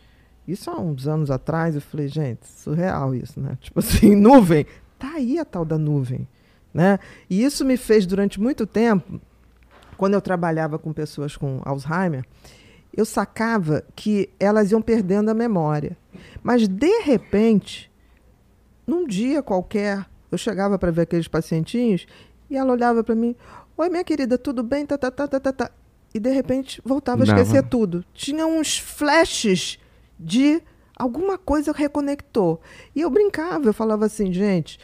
Isso 0.48 0.72
há 0.72 0.80
uns 0.80 1.08
anos 1.08 1.30
atrás, 1.30 1.76
eu 1.76 1.82
falei, 1.82 2.08
gente, 2.08 2.48
surreal 2.48 3.14
isso, 3.14 3.40
né? 3.40 3.56
Tipo 3.62 3.80
assim, 3.80 4.16
nuvem, 4.16 4.66
tá 4.98 5.14
aí 5.14 5.38
a 5.38 5.46
tal 5.46 5.64
da 5.64 5.78
nuvem, 5.78 6.28
né? 6.74 7.00
E 7.30 7.44
isso 7.44 7.66
me 7.66 7.78
fez 7.78 8.06
durante 8.06 8.40
muito 8.40 8.66
tempo, 8.66 9.20
quando 9.98 10.14
eu 10.14 10.22
trabalhava 10.22 10.80
com 10.80 10.92
pessoas 10.92 11.38
com 11.38 11.62
Alzheimer, 11.64 12.26
eu 12.96 13.06
sacava 13.06 13.84
que 13.96 14.30
elas 14.40 14.72
iam 14.72 14.82
perdendo 14.82 15.30
a 15.30 15.34
memória. 15.34 15.98
Mas 16.44 16.68
de 16.68 17.02
repente, 17.02 17.92
num 18.86 19.06
dia 19.06 19.42
qualquer, 19.42 20.06
eu 20.32 20.38
chegava 20.38 20.78
para 20.78 20.92
ver 20.92 21.04
aqueles 21.04 21.28
pacientinhos 21.28 22.06
e 22.50 22.58
ela 22.58 22.74
olhava 22.74 23.04
para 23.04 23.16
mim: 23.16 23.36
Oi, 23.78 23.90
minha 23.90 24.04
querida, 24.04 24.38
tudo 24.38 24.64
bem? 24.64 24.86
Tá, 24.86 24.98
tá, 24.98 25.12
tá, 25.12 25.28
tá, 25.28 25.40
tá, 25.40 25.54
tá. 25.54 25.72
E 26.14 26.20
de 26.20 26.30
repente 26.30 26.82
voltava 26.84 27.24
a 27.24 27.26
esquecer 27.26 27.64
tudo. 27.64 28.04
Tinha 28.14 28.46
uns 28.46 28.78
flashes 28.78 29.80
de 30.20 30.62
alguma 30.96 31.38
coisa 31.38 31.72
reconectou. 31.72 32.62
E 32.96 33.02
eu 33.02 33.10
brincava, 33.10 33.70
eu 33.70 33.74
falava 33.74 34.06
assim, 34.06 34.32
gente, 34.32 34.78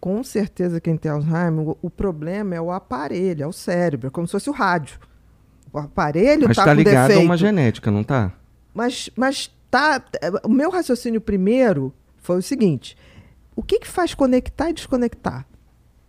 com 0.00 0.24
certeza 0.24 0.80
quem 0.80 0.96
tem 0.96 1.10
Alzheimer, 1.10 1.76
o, 1.82 1.90
problema 1.90 2.54
é 2.54 2.60
o 2.60 2.70
aparelho, 2.72 3.42
é 3.42 3.46
o 3.46 3.52
cérebro, 3.52 4.06
é 4.08 4.10
como 4.10 4.26
se 4.26 4.32
fosse 4.32 4.48
o 4.48 4.52
rádio. 4.52 4.98
O 5.72 5.78
aparelho 5.78 6.48
Mas 6.48 6.56
tá 6.56 6.64
tá 6.64 6.70
com 6.72 6.76
ligado 6.78 6.96
a 6.96 7.06
defeito. 7.08 7.24
uma 7.26 7.36
genética, 7.36 7.90
não 7.90 8.02
tá? 8.02 8.32
Mas, 8.74 9.10
mas 9.14 9.54
tá. 9.70 10.02
O 10.44 10.48
meu 10.48 10.70
raciocínio 10.70 11.20
primeiro 11.20 11.92
foi 12.16 12.38
o 12.38 12.42
seguinte: 12.42 12.96
o 13.54 13.62
que, 13.62 13.78
que 13.80 13.86
faz 13.86 14.14
conectar 14.14 14.70
e 14.70 14.72
desconectar? 14.72 15.46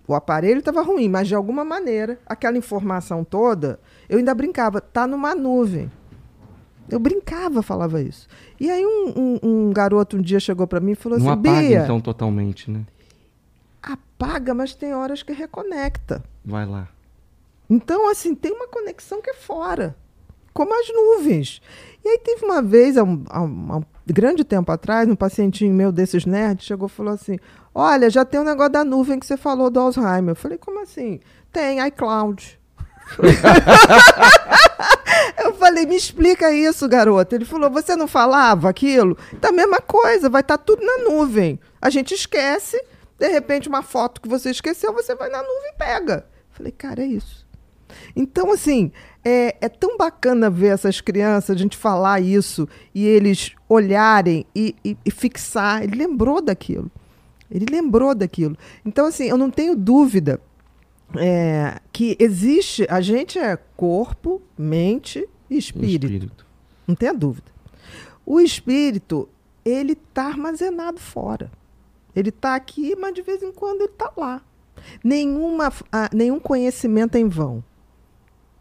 O 0.08 0.16
aparelho 0.16 0.60
estava 0.60 0.82
ruim, 0.82 1.08
mas 1.08 1.28
de 1.28 1.36
alguma 1.36 1.64
maneira, 1.64 2.18
aquela 2.26 2.58
informação 2.58 3.24
toda, 3.24 3.80
eu 4.10 4.18
ainda 4.18 4.34
brincava, 4.34 4.82
tá 4.82 5.06
numa 5.06 5.36
nuvem. 5.36 5.92
Eu 6.90 7.00
brincava, 7.00 7.62
falava 7.62 8.02
isso. 8.02 8.28
E 8.60 8.70
aí 8.70 8.86
um, 8.86 9.14
um- 9.16 9.40
um 9.68 9.72
garoto 9.74 10.18
um 10.18 10.22
dia 10.22 10.40
chegou 10.40 10.66
para 10.68 10.80
mim 10.80 10.92
e 10.92 10.96
falou 10.96 11.20
não 11.20 11.30
assim: 11.32 11.40
apaga 11.40 11.62
Bia, 11.68 11.84
então 11.84 12.02
totalmente, 12.02 12.70
né? 12.70 12.82
Apaga, 13.82 14.54
mas 14.54 14.76
tem 14.76 14.94
horas 14.94 15.24
que 15.24 15.34
reconecta. 15.34 16.24
Vai 16.46 16.66
lá. 16.66 16.88
Então, 17.70 18.10
assim, 18.10 18.36
tem 18.36 18.52
uma 18.52 18.68
conexão 18.68 19.22
que 19.22 19.30
é 19.30 19.34
fora, 19.34 19.96
como 20.54 20.74
as 20.78 20.88
nuvens. 20.94 21.62
E 22.04 22.10
aí 22.10 22.18
teve 22.20 22.44
uma 22.46 22.62
vez, 22.62 22.98
há 22.98 23.04
um, 23.04 23.24
há 23.30 23.42
um- 23.42 23.68
há 23.74 23.78
um 23.78 23.84
grande 24.06 24.44
tempo 24.44 24.72
atrás, 24.72 25.08
um 25.08 25.16
pacientinho 25.16 25.74
meu 25.74 25.92
desses 25.92 26.26
nerds 26.26 26.66
chegou 26.66 26.88
e 26.88 26.92
falou 26.92 27.14
assim: 27.14 27.38
Olha, 27.74 28.10
já 28.10 28.26
tem 28.26 28.40
um 28.40 28.44
negócio 28.44 28.72
da 28.74 28.84
nuvem 28.84 29.18
que 29.20 29.26
você 29.26 29.38
falou 29.38 29.70
do 29.70 29.80
Alzheimer. 29.80 30.32
Eu 30.32 30.36
falei, 30.36 30.58
como 30.58 30.82
assim? 30.82 31.20
Tem, 31.52 31.80
iCloud. 31.88 32.60
Eu 35.44 35.54
falei, 35.56 35.86
me 35.86 35.96
explica 35.96 36.52
isso, 36.52 36.88
garoto. 36.88 37.36
Ele 37.36 37.46
falou, 37.46 37.70
você 37.70 37.96
não 37.96 38.08
falava 38.08 38.70
aquilo? 38.70 39.18
Então, 39.34 39.50
a 39.50 39.54
mesma 39.54 39.80
coisa, 39.80 40.30
vai 40.30 40.42
estar 40.42 40.58
tudo 40.58 40.84
na 40.86 41.10
nuvem. 41.10 41.60
A 41.82 41.90
gente 41.90 42.14
esquece, 42.14 42.82
de 43.22 43.28
repente, 43.28 43.70
uma 43.70 43.84
foto 43.84 44.20
que 44.20 44.28
você 44.28 44.50
esqueceu, 44.50 44.92
você 44.94 45.14
vai 45.14 45.30
na 45.30 45.38
nuvem 45.44 45.70
e 45.74 45.78
pega. 45.78 46.26
Falei, 46.50 46.72
cara, 46.72 47.04
é 47.04 47.06
isso. 47.06 47.48
Então, 48.16 48.52
assim, 48.52 48.92
é, 49.24 49.56
é 49.62 49.70
tão 49.70 49.96
bacana 49.96 50.50
ver 50.50 50.70
essas 50.74 51.00
crianças, 51.02 51.56
a 51.56 51.60
gente 51.60 51.78
falar 51.78 52.20
isso 52.20 52.68
e 52.96 53.06
eles 53.06 53.52
olharem 53.70 54.44
e, 54.56 54.76
e- 54.84 54.98
e 55.06 55.12
fixar. 55.12 55.84
Ele 55.84 55.96
lembrou 55.96 56.42
daquilo. 56.42 56.90
Ele 57.50 57.66
lembrou 57.70 58.16
daquilo. 58.16 58.58
Então, 58.84 59.06
assim, 59.06 59.26
eu 59.26 59.38
não 59.38 59.52
tenho 59.52 59.76
dúvida 59.76 60.42
é, 61.16 61.80
que 61.94 62.16
existe. 62.20 62.88
A 62.90 63.02
gente 63.02 63.38
é 63.38 63.56
corpo, 63.78 64.42
mente 64.58 65.30
e 65.48 65.58
espírito. 65.58 66.06
Espírito. 66.08 66.46
Não 66.88 66.96
tenha 66.96 67.14
dúvida. 67.14 67.52
O 68.26 68.40
espírito, 68.40 69.30
ele 69.64 69.94
está 69.94 70.26
armazenado 70.26 71.00
fora. 71.00 71.52
Ele 72.16 72.30
está 72.30 72.56
aqui, 72.56 72.96
mas 72.96 73.14
de 73.14 73.22
vez 73.22 73.42
em 73.42 73.52
quando 73.52 73.82
ele 73.82 73.92
está 73.92 74.12
lá. 74.16 74.42
Nenhuma, 75.04 75.72
ah, 75.92 76.10
nenhum 76.14 76.40
conhecimento 76.40 77.16
é 77.16 77.20
em 77.20 77.28
vão. 77.28 77.64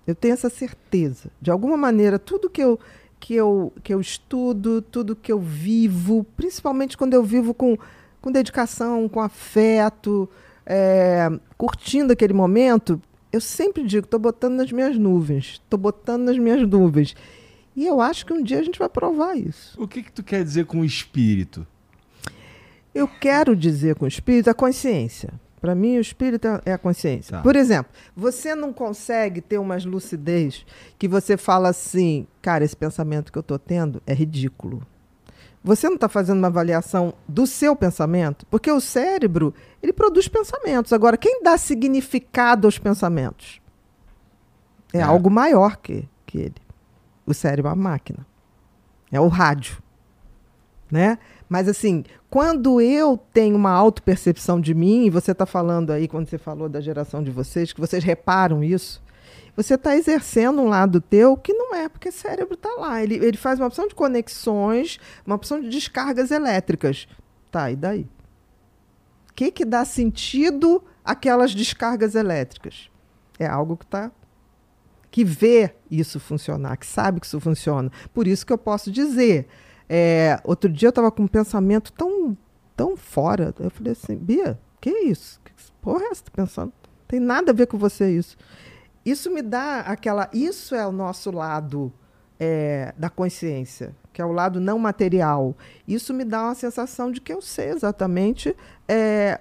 Eu 0.06 0.14
tenho 0.14 0.34
essa 0.34 0.50
certeza. 0.50 1.30
De 1.40 1.50
alguma 1.50 1.76
maneira, 1.76 2.18
tudo 2.18 2.50
que 2.50 2.62
eu, 2.62 2.78
que 3.18 3.34
eu, 3.34 3.72
que 3.82 3.92
eu 3.92 4.00
estudo, 4.00 4.82
tudo 4.82 5.16
que 5.16 5.30
eu 5.30 5.38
vivo, 5.38 6.24
principalmente 6.36 6.96
quando 6.96 7.14
eu 7.14 7.22
vivo 7.22 7.54
com, 7.54 7.76
com 8.20 8.32
dedicação, 8.32 9.08
com 9.08 9.20
afeto, 9.20 10.28
é, 10.66 11.28
curtindo 11.56 12.12
aquele 12.12 12.32
momento, 12.32 13.00
eu 13.32 13.40
sempre 13.40 13.84
digo, 13.84 14.04
estou 14.04 14.18
botando 14.18 14.54
nas 14.54 14.72
minhas 14.72 14.98
nuvens, 14.98 15.60
estou 15.62 15.78
botando 15.78 16.22
nas 16.22 16.38
minhas 16.38 16.68
nuvens. 16.68 17.14
E 17.76 17.86
eu 17.86 18.00
acho 18.00 18.26
que 18.26 18.32
um 18.32 18.42
dia 18.42 18.58
a 18.58 18.62
gente 18.62 18.78
vai 18.78 18.88
provar 18.88 19.36
isso. 19.36 19.80
O 19.80 19.86
que, 19.86 20.02
que 20.02 20.12
tu 20.12 20.22
quer 20.22 20.42
dizer 20.42 20.66
com 20.66 20.84
espírito? 20.84 21.66
Eu 22.94 23.06
quero 23.06 23.54
dizer 23.54 23.94
com 23.94 24.04
o 24.04 24.08
espírito 24.08 24.50
a 24.50 24.54
consciência. 24.54 25.32
Para 25.60 25.74
mim, 25.74 25.98
o 25.98 26.00
espírito 26.00 26.48
é- 26.48 26.60
é 26.66 26.72
a 26.72 26.78
consciência. 26.78 27.36
Tá. 27.36 27.42
Por 27.42 27.54
exemplo, 27.54 27.92
você 28.16 28.54
não 28.54 28.72
consegue 28.72 29.40
ter 29.42 29.58
umas 29.58 29.84
lucidez 29.84 30.64
que 30.98 31.06
você 31.06 31.36
fala 31.36 31.68
assim, 31.68 32.26
cara, 32.40 32.64
esse 32.64 32.74
pensamento 32.76 33.30
que 33.30 33.36
eu 33.38 33.42
estou 33.42 33.58
tendo 33.58 34.02
é 34.06 34.14
ridículo. 34.14 34.82
Você 35.62 35.86
não 35.88 35.96
está 35.96 36.08
fazendo 36.08 36.38
uma 36.38 36.48
avaliação 36.48 37.12
do 37.28 37.46
seu 37.46 37.76
pensamento, 37.76 38.46
porque 38.46 38.70
o 38.72 38.80
cérebro 38.80 39.54
ele 39.82 39.92
produz 39.92 40.26
pensamentos. 40.26 40.90
Agora, 40.94 41.18
quem 41.18 41.42
dá 41.42 41.58
significado 41.58 42.66
aos 42.66 42.78
pensamentos? 42.78 43.60
É, 44.94 44.98
É. 45.00 45.02
algo 45.02 45.28
maior 45.30 45.76
que, 45.76 46.08
que 46.24 46.38
ele. 46.38 46.54
O 47.26 47.34
cérebro 47.34 47.68
é 47.70 47.74
uma 47.74 47.82
máquina. 47.90 48.26
É 49.12 49.20
o 49.20 49.28
rádio. 49.28 49.76
Né? 50.90 51.18
Mas 51.48 51.68
assim, 51.68 52.04
quando 52.28 52.80
eu 52.80 53.16
tenho 53.32 53.56
uma 53.56 53.70
autopercepção 53.70 54.60
de 54.60 54.74
mim, 54.74 55.06
e 55.06 55.10
você 55.10 55.32
está 55.32 55.46
falando 55.46 55.92
aí, 55.92 56.08
quando 56.08 56.28
você 56.28 56.38
falou 56.38 56.68
da 56.68 56.80
geração 56.80 57.22
de 57.22 57.30
vocês, 57.30 57.72
que 57.72 57.80
vocês 57.80 58.02
reparam 58.02 58.64
isso, 58.64 59.02
você 59.56 59.74
está 59.74 59.96
exercendo 59.96 60.60
um 60.60 60.68
lado 60.68 61.00
teu 61.00 61.36
que 61.36 61.52
não 61.52 61.74
é, 61.74 61.88
porque 61.88 62.08
o 62.08 62.12
cérebro 62.12 62.54
está 62.54 62.70
lá. 62.76 63.02
Ele, 63.02 63.16
ele 63.16 63.36
faz 63.36 63.60
uma 63.60 63.66
opção 63.66 63.86
de 63.86 63.94
conexões, 63.94 64.98
uma 65.26 65.36
opção 65.36 65.60
de 65.60 65.68
descargas 65.68 66.30
elétricas. 66.30 67.06
Tá, 67.50 67.70
e 67.70 67.76
daí? 67.76 68.06
O 69.30 69.34
que, 69.34 69.50
que 69.50 69.64
dá 69.64 69.84
sentido 69.84 70.82
àquelas 71.04 71.54
descargas 71.54 72.14
elétricas? 72.14 72.90
É 73.38 73.46
algo 73.46 73.76
que 73.76 73.84
está 73.84 74.10
que 75.10 75.24
vê 75.24 75.74
isso 75.90 76.20
funcionar, 76.20 76.76
que 76.76 76.86
sabe 76.86 77.20
que 77.20 77.26
isso 77.26 77.40
funciona. 77.40 77.90
Por 78.14 78.26
isso 78.28 78.46
que 78.46 78.52
eu 78.52 78.58
posso 78.58 78.90
dizer. 78.90 79.48
É, 79.92 80.38
outro 80.44 80.70
dia 80.70 80.86
eu 80.86 80.90
estava 80.90 81.10
com 81.10 81.24
um 81.24 81.26
pensamento 81.26 81.92
tão, 81.92 82.38
tão 82.76 82.96
fora. 82.96 83.52
Eu 83.58 83.70
falei 83.70 83.92
assim, 83.92 84.14
Bia, 84.14 84.56
que 84.80 84.88
isso? 84.88 85.40
Que 85.44 85.52
porra 85.82 86.04
é 86.04 86.10
essa 86.12 86.22
tá 86.22 86.30
pensando? 86.32 86.72
Tem 87.08 87.18
nada 87.18 87.50
a 87.50 87.54
ver 87.54 87.66
com 87.66 87.76
você 87.76 88.08
isso. 88.08 88.36
Isso 89.04 89.28
me 89.32 89.42
dá 89.42 89.80
aquela. 89.80 90.30
Isso 90.32 90.76
é 90.76 90.86
o 90.86 90.92
nosso 90.92 91.32
lado 91.32 91.92
é, 92.38 92.94
da 92.96 93.10
consciência, 93.10 93.92
que 94.12 94.22
é 94.22 94.24
o 94.24 94.30
lado 94.30 94.60
não 94.60 94.78
material. 94.78 95.56
Isso 95.88 96.14
me 96.14 96.24
dá 96.24 96.44
uma 96.44 96.54
sensação 96.54 97.10
de 97.10 97.20
que 97.20 97.32
eu 97.32 97.42
sei 97.42 97.70
exatamente 97.70 98.54
é, 98.86 99.40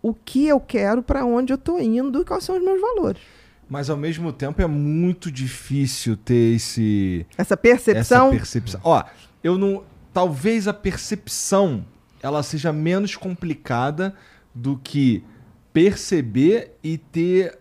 o 0.00 0.14
que 0.14 0.46
eu 0.46 0.58
quero, 0.58 1.02
para 1.02 1.26
onde 1.26 1.52
eu 1.52 1.56
estou 1.56 1.78
indo 1.78 2.22
e 2.22 2.24
quais 2.24 2.44
são 2.44 2.56
os 2.56 2.64
meus 2.64 2.80
valores. 2.80 3.20
Mas 3.68 3.90
ao 3.90 3.98
mesmo 3.98 4.32
tempo 4.32 4.62
é 4.62 4.66
muito 4.66 5.30
difícil 5.30 6.16
ter 6.16 6.56
esse 6.56 7.26
Essa 7.36 7.56
percepção. 7.56 8.28
essa 8.28 8.36
percepção. 8.36 8.80
Ó, 8.82 9.04
eu 9.44 9.58
não, 9.58 9.84
talvez 10.12 10.68
a 10.68 10.74
percepção 10.74 11.84
ela 12.22 12.42
seja 12.42 12.72
menos 12.72 13.16
complicada 13.16 14.14
do 14.54 14.76
que 14.76 15.24
perceber 15.72 16.76
e 16.82 16.98
ter 16.98 17.58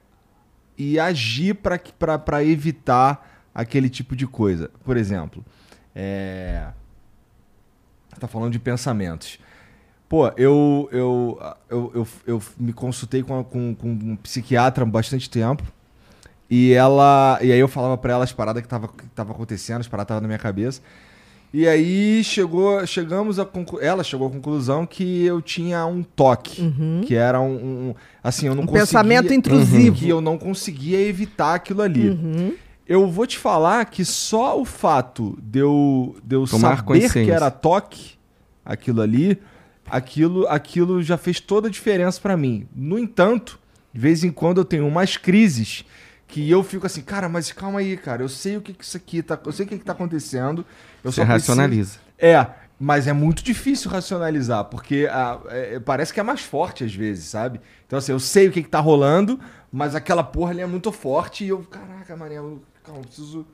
e 0.78 0.98
agir 0.98 1.56
para 1.56 2.44
evitar 2.44 3.50
aquele 3.54 3.90
tipo 3.90 4.16
de 4.16 4.26
coisa. 4.26 4.72
Por 4.84 4.96
exemplo, 4.96 5.44
é... 5.94 6.70
tá 8.18 8.28
falando 8.28 8.54
de 8.54 8.60
pensamentos. 8.60 9.40
Pô, 10.08 10.28
eu, 10.38 10.90
eu, 10.92 11.40
eu, 11.70 11.92
eu, 11.94 12.08
eu 12.26 12.44
me 12.58 12.74
consultei 12.74 13.22
com, 13.22 13.44
com, 13.44 13.76
com 13.76 13.90
um 13.90 14.16
psiquiatra 14.16 14.84
há 14.84 14.88
bastante 14.88 15.30
tempo. 15.30 15.64
E 16.50 16.74
ela. 16.74 17.38
E 17.44 17.52
aí 17.52 17.60
eu 17.60 17.68
falava 17.68 17.96
pra 17.96 18.14
ela 18.14 18.24
as 18.24 18.34
paradas 18.34 18.64
que 18.64 18.68
tava, 18.68 18.88
que 18.88 19.06
tava 19.10 19.34
acontecendo, 19.34 19.82
as 19.82 19.88
paradas 19.88 20.06
estavam 20.06 20.22
na 20.22 20.28
minha 20.28 20.40
cabeça. 20.40 20.82
E 21.52 21.68
aí 21.68 22.24
chegou, 22.24 22.86
chegamos 22.86 23.40
a 23.40 23.46
conclu... 23.46 23.80
ela 23.82 24.04
chegou 24.04 24.28
à 24.28 24.30
conclusão 24.30 24.86
que 24.86 25.26
eu 25.26 25.42
tinha 25.42 25.84
um 25.86 26.04
toque, 26.04 26.62
que 27.08 27.16
era 27.16 27.42
um, 27.42 27.90
um- 27.90 27.96
assim, 28.24 28.46
eu 28.48 28.54
não 28.54 28.64
Um 28.64 28.66
conseguia 28.68 28.86
pensamento 28.86 29.34
intrusivo. 29.34 29.96
que 29.96 30.08
eu 30.08 30.22
não 30.22 30.38
conseguia 30.38 31.00
evitar 31.02 31.56
aquilo 31.56 31.82
ali. 31.82 32.10
Uhum. 32.10 32.54
Eu 32.88 33.08
vou 33.10 33.26
te 33.26 33.38
falar 33.38 33.86
que 33.86 34.06
só 34.06 34.60
o 34.60 34.66
fato 34.66 35.38
de 35.42 35.60
eu, 35.60 36.16
de 36.24 36.36
eu 36.36 36.46
Tomar 36.48 36.78
saber 36.86 37.12
que 37.12 37.32
era 37.32 37.50
toque, 37.50 38.12
aquilo 38.64 39.02
ali, 39.02 39.40
aquilo, 39.88 40.48
aquilo 40.48 41.02
já 41.02 41.18
fez 41.18 41.40
toda 41.40 41.68
a 41.68 41.72
diferença 41.72 42.20
pra 42.22 42.38
mim. 42.38 42.68
No 42.76 42.98
entanto, 43.00 43.60
de 43.92 44.00
vez 44.00 44.24
em 44.24 44.32
quando 44.32 44.60
eu 44.60 44.66
tenho 44.66 44.88
umas 44.88 45.18
crises 45.18 45.84
que 46.28 46.48
eu 46.48 46.62
fico 46.64 46.86
assim, 46.86 47.02
cara, 47.02 47.28
mas 47.28 47.52
calma 47.52 47.80
aí, 47.80 47.98
cara, 47.98 48.22
eu 48.22 48.30
sei 48.30 48.56
o 48.58 48.62
que, 48.62 48.72
que 48.74 48.84
isso 48.84 48.96
aqui 48.98 49.24
tá, 49.24 49.40
eu 49.44 49.52
sei 49.52 49.66
o 49.66 49.70
que, 49.70 49.80
que 49.80 49.84
tá 49.86 49.94
acontecendo. 49.94 50.64
Eu 51.04 51.12
Você 51.12 51.22
preciso- 51.26 51.52
racionaliza. 51.52 52.00
É, 52.18 52.46
mas 52.80 53.08
é 53.08 53.14
muito 53.14 53.44
difícil 53.44 53.90
racionalizar, 53.92 54.66
porque 54.66 55.08
ah, 55.12 55.40
é, 55.50 55.80
parece 55.80 56.14
que 56.14 56.20
é 56.20 56.24
mais 56.24 56.42
forte 56.42 56.84
às 56.84 56.94
vezes, 56.94 57.26
sabe? 57.26 57.60
Então, 57.86 58.00
assim, 58.00 58.12
eu 58.12 58.20
sei 58.20 58.48
o 58.48 58.52
que, 58.52 58.64
que 58.64 58.70
tá 58.70 58.80
rolando, 58.80 59.40
mas 59.72 59.96
aquela 59.96 60.24
porra 60.24 60.52
ali 60.52 60.62
é 60.62 60.66
muito 60.66 60.92
forte 60.92 61.44
e 61.44 61.50
eu, 61.50 61.60
caraca, 61.60 62.16
mané, 62.16 62.38
eu, 62.38 62.62
calma, 62.84 63.02
eu 63.02 63.06
preciso. 63.06 63.46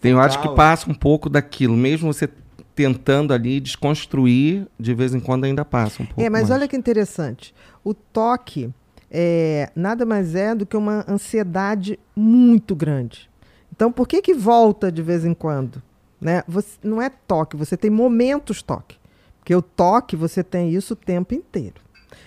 Tem 0.00 0.14
horas 0.14 0.36
que 0.36 0.42
Calma. 0.42 0.56
passa 0.56 0.90
um 0.90 0.94
pouco 0.94 1.28
daquilo, 1.30 1.76
mesmo 1.76 2.12
você 2.12 2.28
tentando 2.74 3.32
ali 3.32 3.58
desconstruir, 3.60 4.66
de 4.78 4.92
vez 4.94 5.14
em 5.14 5.20
quando 5.20 5.44
ainda 5.44 5.64
passa 5.64 6.02
um 6.02 6.06
pouco. 6.06 6.20
É, 6.20 6.28
mas 6.28 6.42
mais. 6.48 6.50
olha 6.60 6.68
que 6.68 6.76
interessante. 6.76 7.54
O 7.82 7.94
toque 7.94 8.68
é, 9.10 9.70
nada 9.74 10.04
mais 10.04 10.34
é 10.34 10.54
do 10.54 10.66
que 10.66 10.76
uma 10.76 11.04
ansiedade 11.08 11.98
muito 12.14 12.76
grande. 12.76 13.30
Então, 13.74 13.90
por 13.90 14.06
que 14.06 14.20
que 14.20 14.34
volta 14.34 14.92
de 14.92 15.02
vez 15.02 15.24
em 15.24 15.32
quando? 15.34 15.82
Né? 16.20 16.42
Você, 16.48 16.78
não 16.82 17.00
é 17.00 17.10
toque, 17.10 17.56
você 17.56 17.76
tem 17.76 17.90
momentos 17.90 18.62
toque. 18.62 18.96
Porque 19.38 19.54
o 19.54 19.62
toque, 19.62 20.16
você 20.16 20.42
tem 20.42 20.70
isso 20.70 20.94
o 20.94 20.96
tempo 20.96 21.34
inteiro. 21.34 21.74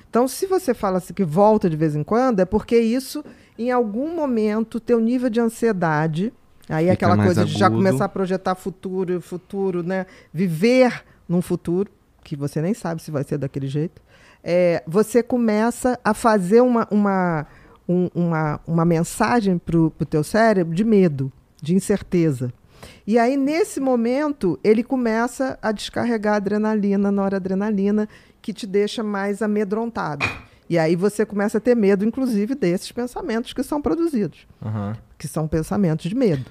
Então, 0.09 0.27
se 0.27 0.45
você 0.45 0.73
fala 0.73 0.97
assim 0.97 1.13
que 1.13 1.23
volta 1.23 1.69
de 1.69 1.75
vez 1.75 1.95
em 1.95 2.03
quando, 2.03 2.39
é 2.39 2.45
porque 2.45 2.77
isso, 2.79 3.23
em 3.57 3.71
algum 3.71 4.15
momento, 4.15 4.79
teu 4.79 4.99
nível 4.99 5.29
de 5.29 5.39
ansiedade, 5.39 6.31
aí 6.67 6.85
Fica 6.85 6.93
aquela 6.93 7.15
coisa 7.23 7.45
de 7.45 7.57
já 7.57 7.65
agudo. 7.67 7.79
começar 7.83 8.05
a 8.05 8.09
projetar 8.09 8.55
futuro, 8.55 9.19
futuro, 9.21 9.83
né? 9.83 10.05
Viver 10.33 11.03
num 11.27 11.41
futuro, 11.41 11.91
que 12.23 12.35
você 12.35 12.61
nem 12.61 12.73
sabe 12.73 13.01
se 13.01 13.11
vai 13.11 13.23
ser 13.23 13.37
daquele 13.37 13.67
jeito. 13.67 14.01
É, 14.43 14.81
você 14.87 15.21
começa 15.21 15.99
a 16.03 16.13
fazer 16.13 16.61
uma, 16.61 16.87
uma, 16.89 17.45
um- 17.87 18.09
uma, 18.15 18.59
uma 18.65 18.85
mensagem 18.85 19.57
para 19.57 19.77
o 19.77 19.91
teu 20.09 20.23
cérebro 20.23 20.73
de 20.73 20.83
medo, 20.83 21.31
de 21.61 21.75
incerteza. 21.75 22.53
E 23.05 23.17
aí, 23.17 23.35
nesse 23.37 23.79
momento, 23.79 24.59
ele 24.63 24.83
começa 24.83 25.57
a 25.61 25.71
descarregar 25.71 26.35
adrenalina, 26.35 27.11
noradrenalina, 27.11 28.07
que 28.41 28.53
te 28.53 28.65
deixa 28.67 29.03
mais 29.03 29.41
amedrontado. 29.41 30.25
E 30.69 30.77
aí 30.77 30.95
você 30.95 31.25
começa 31.25 31.57
a 31.57 31.61
ter 31.61 31.75
medo, 31.75 32.05
inclusive, 32.05 32.53
desses 32.53 32.91
pensamentos 32.91 33.53
que 33.53 33.63
são 33.63 33.81
produzidos, 33.81 34.45
Aham. 34.63 34.95
que 35.17 35.27
são 35.27 35.47
pensamentos 35.47 36.07
de 36.07 36.15
medo. 36.15 36.45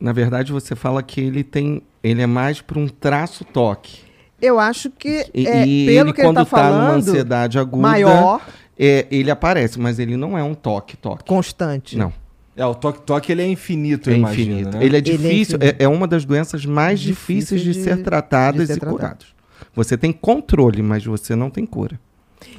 Na 0.00 0.12
verdade, 0.12 0.52
você 0.52 0.74
fala 0.74 1.02
que 1.02 1.20
ele 1.20 1.42
tem. 1.44 1.82
Ele 2.02 2.22
é 2.22 2.26
mais 2.26 2.60
para 2.60 2.78
um 2.78 2.88
traço 2.88 3.44
toque. 3.44 4.00
Eu 4.40 4.58
acho 4.60 4.88
que, 4.90 5.26
E, 5.34 5.46
é, 5.46 5.66
e 5.66 5.86
pelo 5.86 6.08
ele, 6.08 6.12
que 6.12 6.20
ele 6.20 6.28
quando 6.28 6.42
está 6.42 6.56
tá 6.56 6.70
numa 6.70 6.80
falando, 6.86 7.08
ansiedade 7.08 7.58
aguda, 7.58 7.82
maior, 7.82 8.40
é, 8.78 9.06
ele 9.10 9.30
aparece, 9.30 9.80
mas 9.80 9.98
ele 9.98 10.16
não 10.16 10.38
é 10.38 10.42
um 10.42 10.54
toque, 10.54 10.96
toque. 10.96 11.24
constante. 11.24 11.96
Não, 11.98 12.12
É, 12.58 12.66
o 12.66 12.74
toque-toque 12.74 13.30
ele 13.30 13.40
é 13.42 13.46
infinito, 13.48 14.10
eu 14.10 14.14
é 14.14 14.18
imagino, 14.18 14.52
infinito. 14.54 14.76
né? 14.78 14.84
Ele 14.84 14.96
é 14.96 14.98
Ele 14.98 15.10
é 15.10 15.16
difícil, 15.16 15.54
é, 15.60 15.66
infinito. 15.66 15.82
é 15.82 15.88
uma 15.88 16.06
das 16.08 16.24
doenças 16.24 16.66
mais 16.66 16.98
difíceis 17.00 17.60
de, 17.62 17.72
de- 17.72 17.82
ser 17.82 18.02
tratadas 18.02 18.62
de 18.62 18.74
ser 18.74 18.76
e 18.78 18.80
tratado. 18.80 18.96
curadas. 18.98 19.26
Você 19.74 19.96
tem 19.96 20.12
controle, 20.12 20.82
mas 20.82 21.04
você 21.04 21.36
não 21.36 21.50
tem 21.50 21.64
cura. 21.64 22.00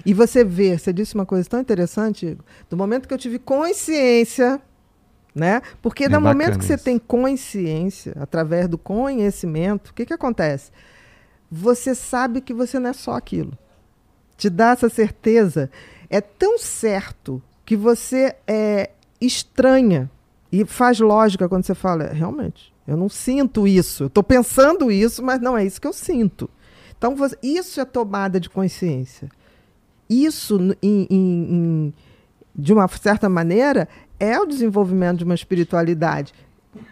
E 0.05 0.13
você 0.13 0.43
vê, 0.43 0.77
você 0.77 0.91
disse 0.93 1.15
uma 1.15 1.25
coisa 1.25 1.47
tão 1.49 1.59
interessante, 1.59 2.25
Igor, 2.27 2.43
do 2.69 2.77
momento 2.77 3.07
que 3.07 3.13
eu 3.13 3.17
tive 3.17 3.39
consciência, 3.39 4.61
né? 5.35 5.61
Porque 5.81 6.05
É 6.05 6.09
no 6.09 6.21
momento 6.21 6.57
que 6.59 6.65
você 6.65 6.75
isso. 6.75 6.83
tem 6.83 6.97
consciência, 6.97 8.13
através 8.19 8.67
do 8.67 8.77
conhecimento, 8.77 9.89
o 9.89 9.93
que, 9.93 10.05
que 10.05 10.13
acontece? 10.13 10.71
Você 11.51 11.93
sabe 11.95 12.41
que 12.41 12.53
você 12.53 12.79
não 12.79 12.89
é 12.89 12.93
só 12.93 13.13
aquilo. 13.15 13.57
Te 14.37 14.49
dá 14.49 14.71
essa 14.71 14.87
certeza. 14.89 15.69
É 16.09 16.21
tão 16.21 16.57
certo 16.57 17.41
que 17.65 17.75
você 17.75 18.35
é, 18.47 18.91
estranha 19.19 20.09
e 20.51 20.65
faz 20.65 20.99
lógica 20.99 21.47
quando 21.47 21.63
você 21.65 21.75
fala, 21.75 22.05
"É, 22.05 22.13
realmente, 22.13 22.73
eu 22.87 22.97
não 22.97 23.09
sinto 23.09 23.67
isso. 23.67 24.03
Eu 24.03 24.07
estou 24.07 24.23
pensando 24.23 24.91
isso, 24.91 25.21
mas 25.23 25.39
não 25.41 25.57
é 25.57 25.65
isso 25.65 25.79
que 25.79 25.87
eu 25.87 25.93
sinto. 25.93 26.49
Então, 26.97 27.15
você- 27.15 27.37
isso 27.41 27.79
é 27.79 27.85
tomada 27.85 28.39
de 28.39 28.49
consciência. 28.49 29.29
Isso, 30.09 30.57
em- 30.81 31.07
em- 31.09 31.53
em- 31.53 31.93
de 32.55 32.73
uma 32.73 32.87
certa 32.87 33.29
maneira, 33.29 33.87
é 34.19 34.39
o 34.39 34.45
desenvolvimento 34.45 35.19
de 35.19 35.23
uma 35.23 35.35
espiritualidade 35.35 36.33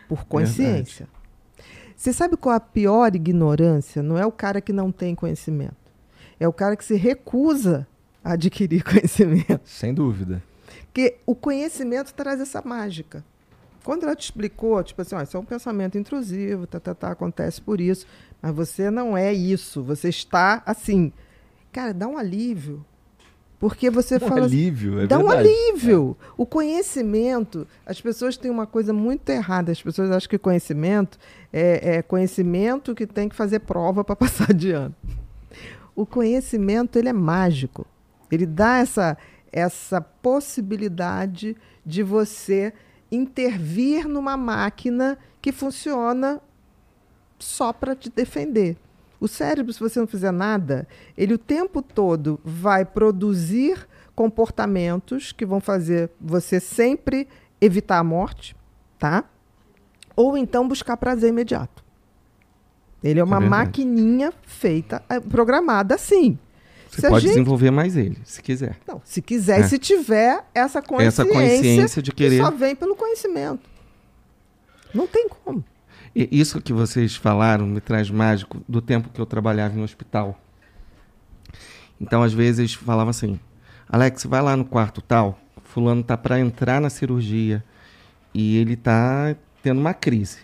por 0.07 0.23
consciência. 0.25 1.07
Você 1.95 2.13
sabe 2.13 2.37
qual 2.37 2.53
é 2.53 2.57
a 2.57 2.59
pior 2.61 3.15
ignorância? 3.15 4.03
Não 4.03 4.17
é 4.17 4.25
o 4.25 4.31
cara 4.31 4.61
que 4.61 4.71
não 4.71 4.91
tem 4.91 5.15
conhecimento. 5.15 5.75
É 6.39 6.47
o 6.47 6.53
cara 6.53 6.75
que 6.77 6.85
se 6.85 6.95
recusa 6.95 7.87
a 8.23 8.33
adquirir 8.33 8.83
conhecimento. 8.85 9.61
Sem 9.65 9.93
dúvida. 9.95 10.43
Porque 10.97 11.17
o 11.27 11.35
conhecimento 11.35 12.11
traz 12.11 12.41
essa 12.41 12.59
mágica. 12.65 13.23
Quando 13.83 14.01
ela 14.01 14.15
te 14.15 14.23
explicou, 14.23 14.83
tipo 14.83 14.99
assim, 14.99 15.13
ó, 15.13 15.21
isso 15.21 15.37
é 15.37 15.39
um 15.39 15.45
pensamento 15.45 15.95
intrusivo, 15.95 16.65
tá, 16.65 16.79
tá, 16.79 16.95
tá, 16.95 17.11
acontece 17.11 17.61
por 17.61 17.79
isso, 17.79 18.07
mas 18.41 18.51
você 18.55 18.89
não 18.89 19.15
é 19.15 19.31
isso, 19.31 19.83
você 19.83 20.09
está 20.09 20.63
assim. 20.65 21.13
Cara, 21.71 21.93
dá 21.93 22.07
um 22.07 22.17
alívio. 22.17 22.83
Porque 23.59 23.91
você 23.91 24.15
Um 24.15 24.21
fala 24.21 24.45
assim, 24.47 24.55
alívio, 24.55 24.99
é 25.01 25.05
Dá 25.05 25.19
um 25.19 25.27
verdade. 25.27 25.49
alívio. 25.49 26.17
O 26.35 26.47
conhecimento, 26.47 27.67
as 27.85 28.01
pessoas 28.01 28.35
têm 28.35 28.49
uma 28.49 28.65
coisa 28.65 28.91
muito 28.91 29.29
errada. 29.29 29.71
As 29.71 29.81
pessoas 29.81 30.09
acham 30.09 30.27
que 30.27 30.39
conhecimento 30.39 31.19
é, 31.53 31.97
é 31.97 32.01
conhecimento 32.01 32.95
que 32.95 33.05
tem 33.05 33.29
que 33.29 33.35
fazer 33.35 33.59
prova 33.59 34.03
para 34.03 34.15
passar 34.17 34.51
de 34.51 34.71
ano. 34.71 34.95
O 35.95 36.07
conhecimento 36.07 36.97
ele 36.97 37.09
é 37.09 37.13
mágico. 37.13 37.85
Ele 38.31 38.45
dá 38.45 38.79
essa, 38.79 39.17
essa 39.57 39.99
possibilidade 39.99 41.57
de 41.83 42.03
você 42.03 42.71
intervir 43.11 44.07
numa 44.07 44.37
máquina 44.37 45.17
que 45.41 45.51
funciona 45.51 46.39
só 47.39 47.73
para 47.73 47.95
te 47.95 48.09
defender. 48.09 48.77
O 49.19 49.27
cérebro, 49.27 49.73
se 49.73 49.79
você 49.79 49.99
não 49.99 50.05
fizer 50.05 50.31
nada, 50.31 50.87
ele 51.17 51.33
o 51.33 51.39
tempo 51.39 51.81
todo 51.81 52.39
vai 52.43 52.85
produzir 52.85 53.87
comportamentos 54.13 55.31
que 55.31 55.45
vão 55.45 55.59
fazer 55.59 56.11
você 56.21 56.59
sempre 56.59 57.27
evitar 57.59 57.97
a 57.97 58.03
morte, 58.03 58.55
tá? 58.99 59.23
Ou 60.15 60.37
então 60.37 60.67
buscar 60.67 60.97
prazer 60.97 61.29
imediato. 61.29 61.83
Ele 63.03 63.19
é 63.19 63.23
uma 63.23 63.39
verdade. 63.39 63.65
maquininha 63.65 64.33
feita, 64.43 65.03
eh, 65.09 65.19
programada 65.19 65.95
assim. 65.95 66.37
Você 66.89 67.01
Se 67.01 67.09
pode 67.09 67.21
gente- 67.23 67.33
desenvolver 67.33 67.69
mais 67.71 67.95
ele, 67.97 68.17
se 68.23 68.41
quiser. 68.41 68.77
Não, 68.87 69.01
se 69.03 69.21
quiser, 69.21 69.59
É. 69.61 69.65
e 69.65 69.69
se 69.69 69.77
tiver 69.77 70.43
essa 70.53 70.81
consciência, 70.81 71.21
Essa 71.23 71.25
consciência 71.31 72.01
de 72.01 72.11
que 72.11 72.23
querer. 72.23 72.41
só 72.41 72.49
vem 72.51 72.75
pelo 72.75 72.95
conhecimento. 72.95 73.69
Não 74.93 75.05
tem 75.05 75.27
como. 75.27 75.63
E 76.15 76.27
isso 76.31 76.61
que 76.61 76.73
vocês 76.73 77.15
falaram 77.15 77.67
me 77.67 77.81
traz 77.81 78.09
mágico 78.09 78.63
do 78.67 78.81
tempo 78.81 79.09
que 79.09 79.19
eu 79.19 79.25
trabalhava 79.25 79.77
em 79.77 79.83
hospital. 79.83 80.39
Então, 81.99 82.23
às 82.23 82.33
vezes, 82.33 82.73
falava 82.73 83.09
assim: 83.09 83.39
Alex, 83.89 84.23
vai 84.25 84.41
lá 84.41 84.55
no 84.55 84.65
quarto 84.65 85.01
tal, 85.01 85.39
fulano 85.63 86.03
tá 86.03 86.17
para 86.17 86.39
entrar 86.39 86.79
na 86.81 86.89
cirurgia 86.89 87.63
e 88.33 88.57
ele 88.57 88.75
tá 88.75 89.35
tendo 89.61 89.79
uma 89.79 89.93
crise. 89.93 90.39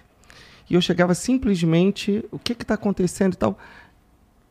E 0.70 0.76
eu 0.76 0.82
chegava 0.82 1.14
simplesmente, 1.14 2.24
o 2.32 2.40
que 2.40 2.56
que 2.56 2.66
tá 2.66 2.74
acontecendo 2.76 3.34
e 3.34 3.38
tal? 3.38 3.58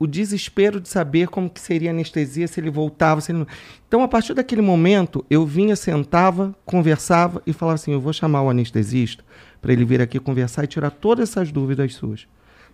O 0.03 0.07
desespero 0.09 0.81
de 0.81 0.89
saber 0.89 1.29
como 1.29 1.49
que 1.49 1.61
seria 1.61 1.91
a 1.91 1.93
anestesia, 1.93 2.49
se 2.49 2.59
ele 2.59 2.71
voltava, 2.71 3.21
se 3.21 3.31
ele 3.31 3.39
não... 3.39 3.47
Então, 3.87 4.03
a 4.03 4.09
partir 4.09 4.35
daquele 4.35 4.61
momento, 4.61 5.25
eu 5.31 5.47
vinha, 5.47 5.77
sentava, 5.77 6.53
conversava 6.67 7.41
e 7.47 7.53
falava 7.53 7.77
assim, 7.77 7.93
eu 7.93 8.01
vou 8.01 8.13
chamar 8.13 8.43
o 8.43 8.51
anestesista 8.51 9.23
para 9.61 9.73
ele 9.73 9.85
vir 9.85 10.03
aqui 10.03 10.19
conversar 10.19 10.65
e 10.65 10.67
tirar 10.67 10.91
todas 10.91 11.29
essas 11.29 11.53
dúvidas 11.53 11.95
suas. 11.95 12.27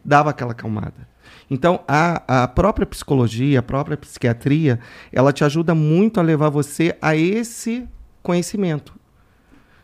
Dava 0.02 0.30
aquela 0.30 0.52
acalmada. 0.52 1.06
Então, 1.50 1.80
a, 1.86 2.44
a 2.44 2.48
própria 2.48 2.86
psicologia, 2.86 3.58
a 3.58 3.62
própria 3.62 3.98
psiquiatria, 3.98 4.80
ela 5.12 5.30
te 5.30 5.44
ajuda 5.44 5.74
muito 5.74 6.18
a 6.18 6.22
levar 6.22 6.48
você 6.48 6.96
a 7.02 7.14
esse 7.14 7.86
conhecimento. 8.22 8.97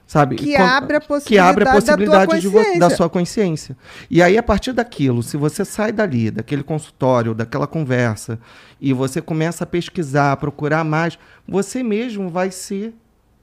Sabe? 0.06 0.36
Que 0.36 0.54
quando- 0.54 0.68
abre 0.68 0.96
a 0.96 1.00
que 1.20 1.38
abre 1.38 1.66
a 1.68 1.72
possibilidade 1.72 2.10
da 2.10 2.26
tua 2.26 2.34
possibilidade 2.34 2.40
de 2.42 2.74
vo- 2.74 2.78
da 2.78 2.90
sua 2.90 3.08
consciência. 3.08 3.76
E 4.10 4.22
aí, 4.22 4.36
a 4.36 4.42
partir 4.42 4.72
daquilo, 4.72 5.22
se 5.22 5.36
você 5.36 5.64
sai 5.64 5.92
dali, 5.92 6.30
daquele 6.30 6.62
consultório, 6.62 7.34
daquela 7.34 7.66
conversa, 7.66 8.38
e 8.80 8.92
você 8.92 9.22
começa 9.22 9.64
a 9.64 9.66
pesquisar, 9.66 10.32
a 10.32 10.36
procurar 10.36 10.84
mais, 10.84 11.18
você 11.48 11.82
mesmo 11.82 12.28
vai 12.28 12.50
se 12.50 12.92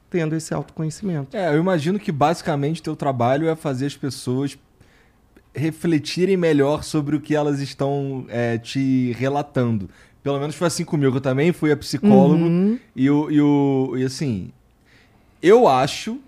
tendo 0.09 0.35
esse 0.35 0.53
autoconhecimento. 0.53 1.35
É, 1.35 1.49
eu 1.53 1.57
imagino 1.59 1.97
que 1.97 2.11
basicamente 2.11 2.83
teu 2.83 2.95
trabalho 2.95 3.49
é 3.49 3.55
fazer 3.55 3.87
as 3.87 3.95
pessoas 3.97 4.57
refletirem 5.53 6.37
melhor 6.37 6.83
sobre 6.83 7.15
o 7.15 7.19
que 7.21 7.35
elas 7.35 7.59
estão 7.59 8.25
é, 8.29 8.57
te 8.57 9.13
relatando. 9.17 9.89
Pelo 10.23 10.39
menos 10.39 10.55
foi 10.55 10.67
assim 10.67 10.85
comigo. 10.85 11.17
Eu 11.17 11.21
também 11.21 11.51
fui 11.51 11.71
a 11.71 11.77
psicólogo 11.77 12.43
Uhum. 12.43 12.77
e, 12.95 13.09
o, 13.09 13.31
e, 13.31 13.41
o, 13.41 13.93
e 13.97 14.03
assim, 14.05 14.51
eu 15.41 15.67
acho, 15.67 16.19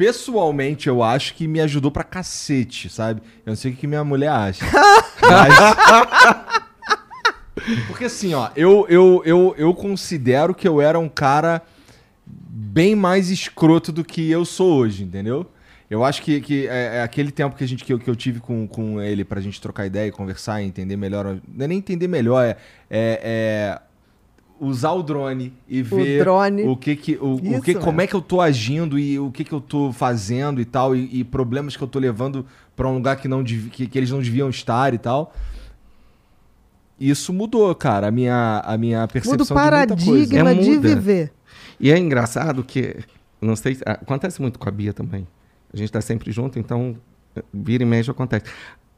pessoalmente 0.00 0.88
eu 0.88 1.02
acho 1.02 1.34
que 1.34 1.46
me 1.46 1.60
ajudou 1.60 1.90
pra 1.90 2.02
cacete, 2.02 2.88
sabe? 2.88 3.20
Eu 3.44 3.50
não 3.50 3.56
sei 3.56 3.70
o 3.70 3.76
que 3.76 3.86
minha 3.86 4.02
mulher 4.02 4.30
acha. 4.30 4.64
Mas... 5.20 5.54
Porque 7.86 8.06
assim, 8.06 8.32
ó, 8.32 8.48
eu, 8.56 8.86
eu, 8.88 9.22
eu, 9.26 9.54
eu 9.58 9.74
considero 9.74 10.54
que 10.54 10.66
eu 10.66 10.80
era 10.80 10.98
um 10.98 11.06
cara 11.06 11.60
bem 12.26 12.96
mais 12.96 13.28
escroto 13.28 13.92
do 13.92 14.02
que 14.02 14.30
eu 14.30 14.46
sou 14.46 14.78
hoje, 14.78 15.04
entendeu? 15.04 15.44
Eu 15.90 16.02
acho 16.02 16.22
que, 16.22 16.40
que 16.40 16.66
é, 16.66 16.96
é 16.96 17.02
aquele 17.02 17.30
tempo 17.30 17.54
que, 17.54 17.62
a 17.64 17.68
gente, 17.68 17.84
que, 17.84 17.92
eu, 17.92 17.98
que 17.98 18.08
eu 18.08 18.16
tive 18.16 18.40
com, 18.40 18.66
com 18.66 19.02
ele 19.02 19.22
pra 19.22 19.38
gente 19.38 19.60
trocar 19.60 19.84
ideia 19.84 20.08
e 20.08 20.12
conversar 20.12 20.62
e 20.62 20.66
entender 20.66 20.96
melhor. 20.96 21.38
Não 21.46 21.64
é 21.66 21.68
nem 21.68 21.76
entender 21.76 22.08
melhor, 22.08 22.42
é, 22.42 22.56
é- 22.88 23.20
é 23.22 23.80
usar 24.60 24.92
o 24.92 25.02
drone 25.02 25.54
e 25.66 25.82
ver 25.82 26.18
drone. 26.22 26.64
o 26.64 26.76
que 26.76 26.94
que, 26.94 27.16
o, 27.16 27.36
o 27.36 27.40
Isso, 27.54 27.62
que 27.62 27.70
é. 27.70 27.74
como 27.74 28.00
é 28.02 28.06
que 28.06 28.14
eu 28.14 28.20
tô 28.20 28.40
agindo 28.42 28.98
e 28.98 29.18
o 29.18 29.30
que 29.30 29.42
que 29.42 29.52
eu 29.52 29.60
tô 29.60 29.90
fazendo 29.90 30.60
e 30.60 30.64
tal, 30.66 30.94
e, 30.94 31.20
e 31.20 31.24
problemas 31.24 31.76
que 31.76 31.82
eu 31.82 31.88
tô 31.88 31.98
levando 31.98 32.44
pra 32.76 32.86
um 32.86 32.94
lugar 32.94 33.16
que, 33.16 33.26
não, 33.26 33.42
que, 33.42 33.86
que 33.86 33.98
eles 33.98 34.10
não 34.10 34.18
deviam 34.20 34.50
estar 34.50 34.92
e 34.92 34.98
tal. 34.98 35.32
Isso 36.98 37.32
mudou, 37.32 37.74
cara, 37.74 38.08
a 38.08 38.10
minha, 38.10 38.60
a 38.64 38.76
minha 38.76 39.08
percepção 39.08 39.32
Muda 39.32 39.42
o 39.94 39.96
de 39.96 40.04
muita 40.04 40.04
coisa. 40.04 40.44
paradigma 40.44 40.50
É, 40.50 40.54
de 40.54 40.78
viver. 40.94 41.32
E 41.78 41.90
é 41.90 41.98
engraçado 41.98 42.62
que, 42.62 42.96
não 43.40 43.56
sei, 43.56 43.76
se- 43.76 43.82
acontece 43.86 44.40
muito 44.42 44.58
com 44.58 44.68
a 44.68 44.72
Bia 44.72 44.92
também. 44.92 45.26
A 45.72 45.76
gente 45.78 45.86
está 45.86 46.02
sempre 46.02 46.30
junto, 46.30 46.58
então 46.58 46.94
vira 47.54 47.82
e 47.82 47.86
mexe 47.86 48.10
acontece. 48.10 48.44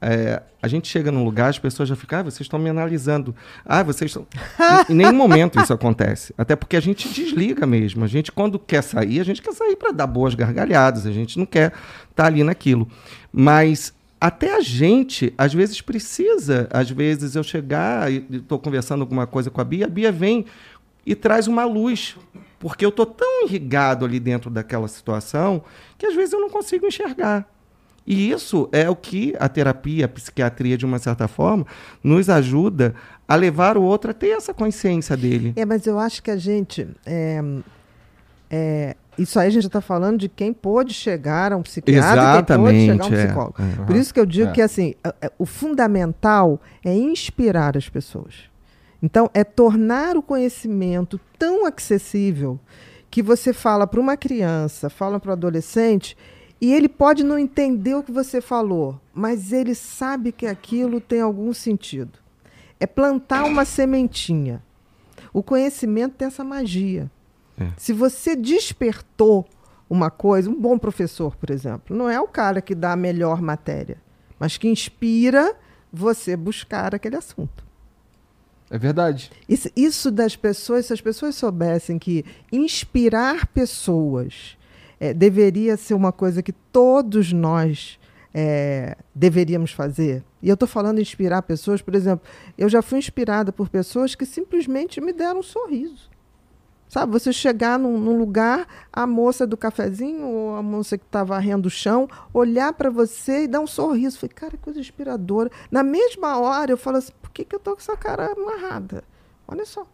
É, 0.04 0.42
a 0.60 0.66
gente 0.66 0.88
chega 0.88 1.12
num 1.12 1.24
lugar, 1.24 1.48
as 1.48 1.60
pessoas 1.60 1.88
já 1.88 1.94
ficam, 1.94 2.18
ah, 2.18 2.22
vocês 2.24 2.40
estão 2.40 2.58
me 2.58 2.68
analisando. 2.68 3.34
Ah, 3.64 3.84
vocês 3.84 4.10
estão. 4.10 4.26
em, 4.90 4.94
nenhum 4.94 5.12
momento 5.12 5.60
isso 5.60 5.72
acontece. 5.72 6.34
Até 6.36 6.56
porque 6.56 6.76
a 6.76 6.80
gente 6.80 7.08
desliga 7.08 7.64
mesmo. 7.64 8.04
A 8.04 8.08
gente, 8.08 8.32
quando 8.32 8.58
quer 8.58 8.82
sair, 8.82 9.20
a 9.20 9.24
gente 9.24 9.40
quer 9.40 9.52
sair 9.52 9.76
para 9.76 9.92
dar 9.92 10.08
boas 10.08 10.34
gargalhadas. 10.34 11.06
A 11.06 11.12
gente 11.12 11.38
não 11.38 11.46
quer 11.46 11.72
estar 12.10 12.26
ali 12.26 12.42
naquilo. 12.42 12.88
Mas 13.32 13.94
até 14.20 14.56
a 14.56 14.60
gente, 14.60 15.32
às 15.38 15.54
vezes, 15.54 15.80
precisa. 15.80 16.68
Às 16.72 16.90
vezes 16.90 17.36
eu 17.36 17.44
chegar 17.44 18.10
e 18.10 18.26
estou 18.30 18.58
conversando 18.58 19.02
alguma 19.02 19.26
coisa 19.26 19.50
com 19.50 19.60
a 19.60 19.64
Bia, 19.64 19.86
a 19.86 19.88
Bia 19.88 20.10
vem 20.10 20.46
e 21.06 21.14
traz 21.14 21.46
uma 21.46 21.64
luz. 21.64 22.16
Porque 22.58 22.84
eu 22.84 22.88
estou 22.88 23.06
tão 23.06 23.46
irrigado 23.46 24.04
ali 24.04 24.18
dentro 24.18 24.50
daquela 24.50 24.88
situação 24.88 25.62
que 25.96 26.06
às 26.06 26.14
vezes 26.14 26.32
eu 26.32 26.40
não 26.40 26.50
consigo 26.50 26.86
enxergar. 26.86 27.48
E 28.06 28.30
isso 28.30 28.68
é 28.72 28.90
o 28.90 28.96
que 28.96 29.34
a 29.38 29.48
terapia, 29.48 30.06
a 30.06 30.08
psiquiatria, 30.08 30.76
de 30.76 30.84
uma 30.84 30.98
certa 30.98 31.28
forma, 31.28 31.66
nos 32.02 32.28
ajuda 32.28 32.94
a 33.28 33.36
levar 33.36 33.76
o 33.76 33.82
outro 33.82 34.10
a 34.10 34.14
ter 34.14 34.30
essa 34.30 34.52
consciência 34.52 35.16
dele. 35.16 35.52
É, 35.56 35.64
mas 35.64 35.86
eu 35.86 35.98
acho 35.98 36.22
que 36.22 36.30
a 36.30 36.36
gente. 36.36 36.88
é, 37.06 37.40
é, 38.50 38.96
isso 39.18 39.38
aí 39.38 39.46
a 39.46 39.50
gente 39.50 39.66
está 39.66 39.80
falando 39.80 40.18
de 40.18 40.28
quem 40.28 40.52
pôde 40.52 40.94
chegar 40.94 41.52
a 41.52 41.56
um 41.56 41.62
psiquiatra, 41.62 42.44
quem 42.44 42.56
pôde 42.58 42.78
chegar 42.78 42.94
a 42.94 42.96
um 42.96 42.98
Exatamente, 42.98 43.14
é. 43.14 43.24
psicólogo. 43.26 43.54
É. 43.58 43.84
Por 43.84 43.96
isso 43.96 44.12
que 44.12 44.18
eu 44.20 44.26
digo 44.26 44.50
É. 44.50 44.52
que 44.52 44.62
assim, 44.62 44.94
o 45.38 45.44
fundamental 45.46 46.60
é 46.84 46.94
inspirar 46.94 47.76
as 47.76 47.88
pessoas. 47.88 48.50
Então, 49.02 49.28
é 49.34 49.42
tornar 49.44 50.16
o 50.16 50.22
conhecimento 50.22 51.20
tão 51.38 51.66
acessível 51.66 52.58
que 53.10 53.22
você 53.22 53.52
fala 53.52 53.86
para 53.86 54.00
uma 54.00 54.16
criança, 54.16 54.88
fala 54.88 55.20
para 55.20 55.30
o 55.30 55.32
adolescente, 55.32 56.16
e 56.62 56.72
ele 56.72 56.88
pode 56.88 57.24
não 57.24 57.36
entender 57.36 57.96
o 57.96 58.04
que 58.04 58.12
você 58.12 58.40
falou, 58.40 59.00
mas 59.12 59.52
ele 59.52 59.74
sabe 59.74 60.30
que 60.30 60.46
aquilo 60.46 61.00
tem 61.00 61.20
algum 61.20 61.52
sentido. 61.52 62.20
É 62.78 62.86
plantar 62.86 63.42
uma 63.46 63.64
sementinha. 63.64 64.62
O 65.32 65.42
conhecimento 65.42 66.14
tem 66.14 66.28
essa 66.28 66.44
magia. 66.44 67.10
É. 67.58 67.66
Se 67.76 67.92
você 67.92 68.36
despertou 68.36 69.44
uma 69.90 70.08
coisa, 70.08 70.48
um 70.48 70.54
bom 70.54 70.78
professor, 70.78 71.34
por 71.34 71.50
exemplo, 71.50 71.96
não 71.96 72.08
é 72.08 72.20
o 72.20 72.28
cara 72.28 72.62
que 72.62 72.76
dá 72.76 72.92
a 72.92 72.96
melhor 72.96 73.42
matéria, 73.42 74.00
mas 74.38 74.56
que 74.56 74.68
inspira 74.68 75.56
você 75.92 76.36
buscar 76.36 76.94
aquele 76.94 77.16
assunto. 77.16 77.66
É 78.70 78.78
verdade. 78.78 79.32
Isso, 79.48 79.68
isso 79.74 80.12
das 80.12 80.36
pessoas, 80.36 80.86
se 80.86 80.92
as 80.92 81.00
pessoas 81.00 81.34
soubessem 81.34 81.98
que 81.98 82.24
inspirar 82.52 83.48
pessoas 83.48 84.56
eh, 85.02 85.12
deveria 85.12 85.76
ser 85.76 85.94
uma 85.94 86.12
coisa 86.12 86.44
que 86.44 86.52
todos 86.52 87.32
nós 87.32 87.98
eh, 88.32 88.96
deveríamos 89.12 89.72
fazer. 89.72 90.22
E 90.40 90.48
eu 90.48 90.54
estou 90.54 90.68
falando 90.68 91.00
inspirar 91.00 91.42
pessoas, 91.42 91.82
por 91.82 91.96
exemplo, 91.96 92.24
eu 92.56 92.68
já 92.68 92.80
fui 92.80 93.00
inspirada 93.00 93.52
por 93.52 93.68
pessoas 93.68 94.14
que 94.14 94.24
simplesmente 94.24 95.00
me 95.00 95.12
deram 95.12 95.40
um 95.40 95.42
sorriso. 95.42 96.08
Sabe, 96.88 97.10
você 97.10 97.32
chegar 97.32 97.80
num, 97.80 97.98
num 97.98 98.16
lugar, 98.16 98.68
a 98.92 99.04
moça 99.04 99.44
do 99.44 99.56
cafezinho 99.56 100.24
ou 100.24 100.54
a 100.54 100.62
moça 100.62 100.96
que 100.96 101.04
está 101.04 101.24
varrendo 101.24 101.66
o 101.66 101.70
chão, 101.70 102.06
olhar 102.32 102.72
para 102.72 102.88
você 102.88 103.44
e 103.44 103.48
dar 103.48 103.58
um 103.58 103.66
sorriso. 103.66 104.20
Falei, 104.20 104.32
cara, 104.32 104.52
que 104.52 104.58
coisa 104.58 104.78
inspiradora. 104.78 105.50
Na 105.68 105.82
mesma 105.82 106.38
hora, 106.38 106.70
eu 106.70 106.76
falo 106.76 106.98
assim, 106.98 107.12
por 107.20 107.30
que, 107.32 107.44
que 107.44 107.56
eu 107.56 107.58
tô 107.58 107.72
com 107.72 107.80
essa 107.80 107.96
cara 107.96 108.32
amarrada? 108.32 109.02
Olha 109.48 109.66
só. 109.66 109.84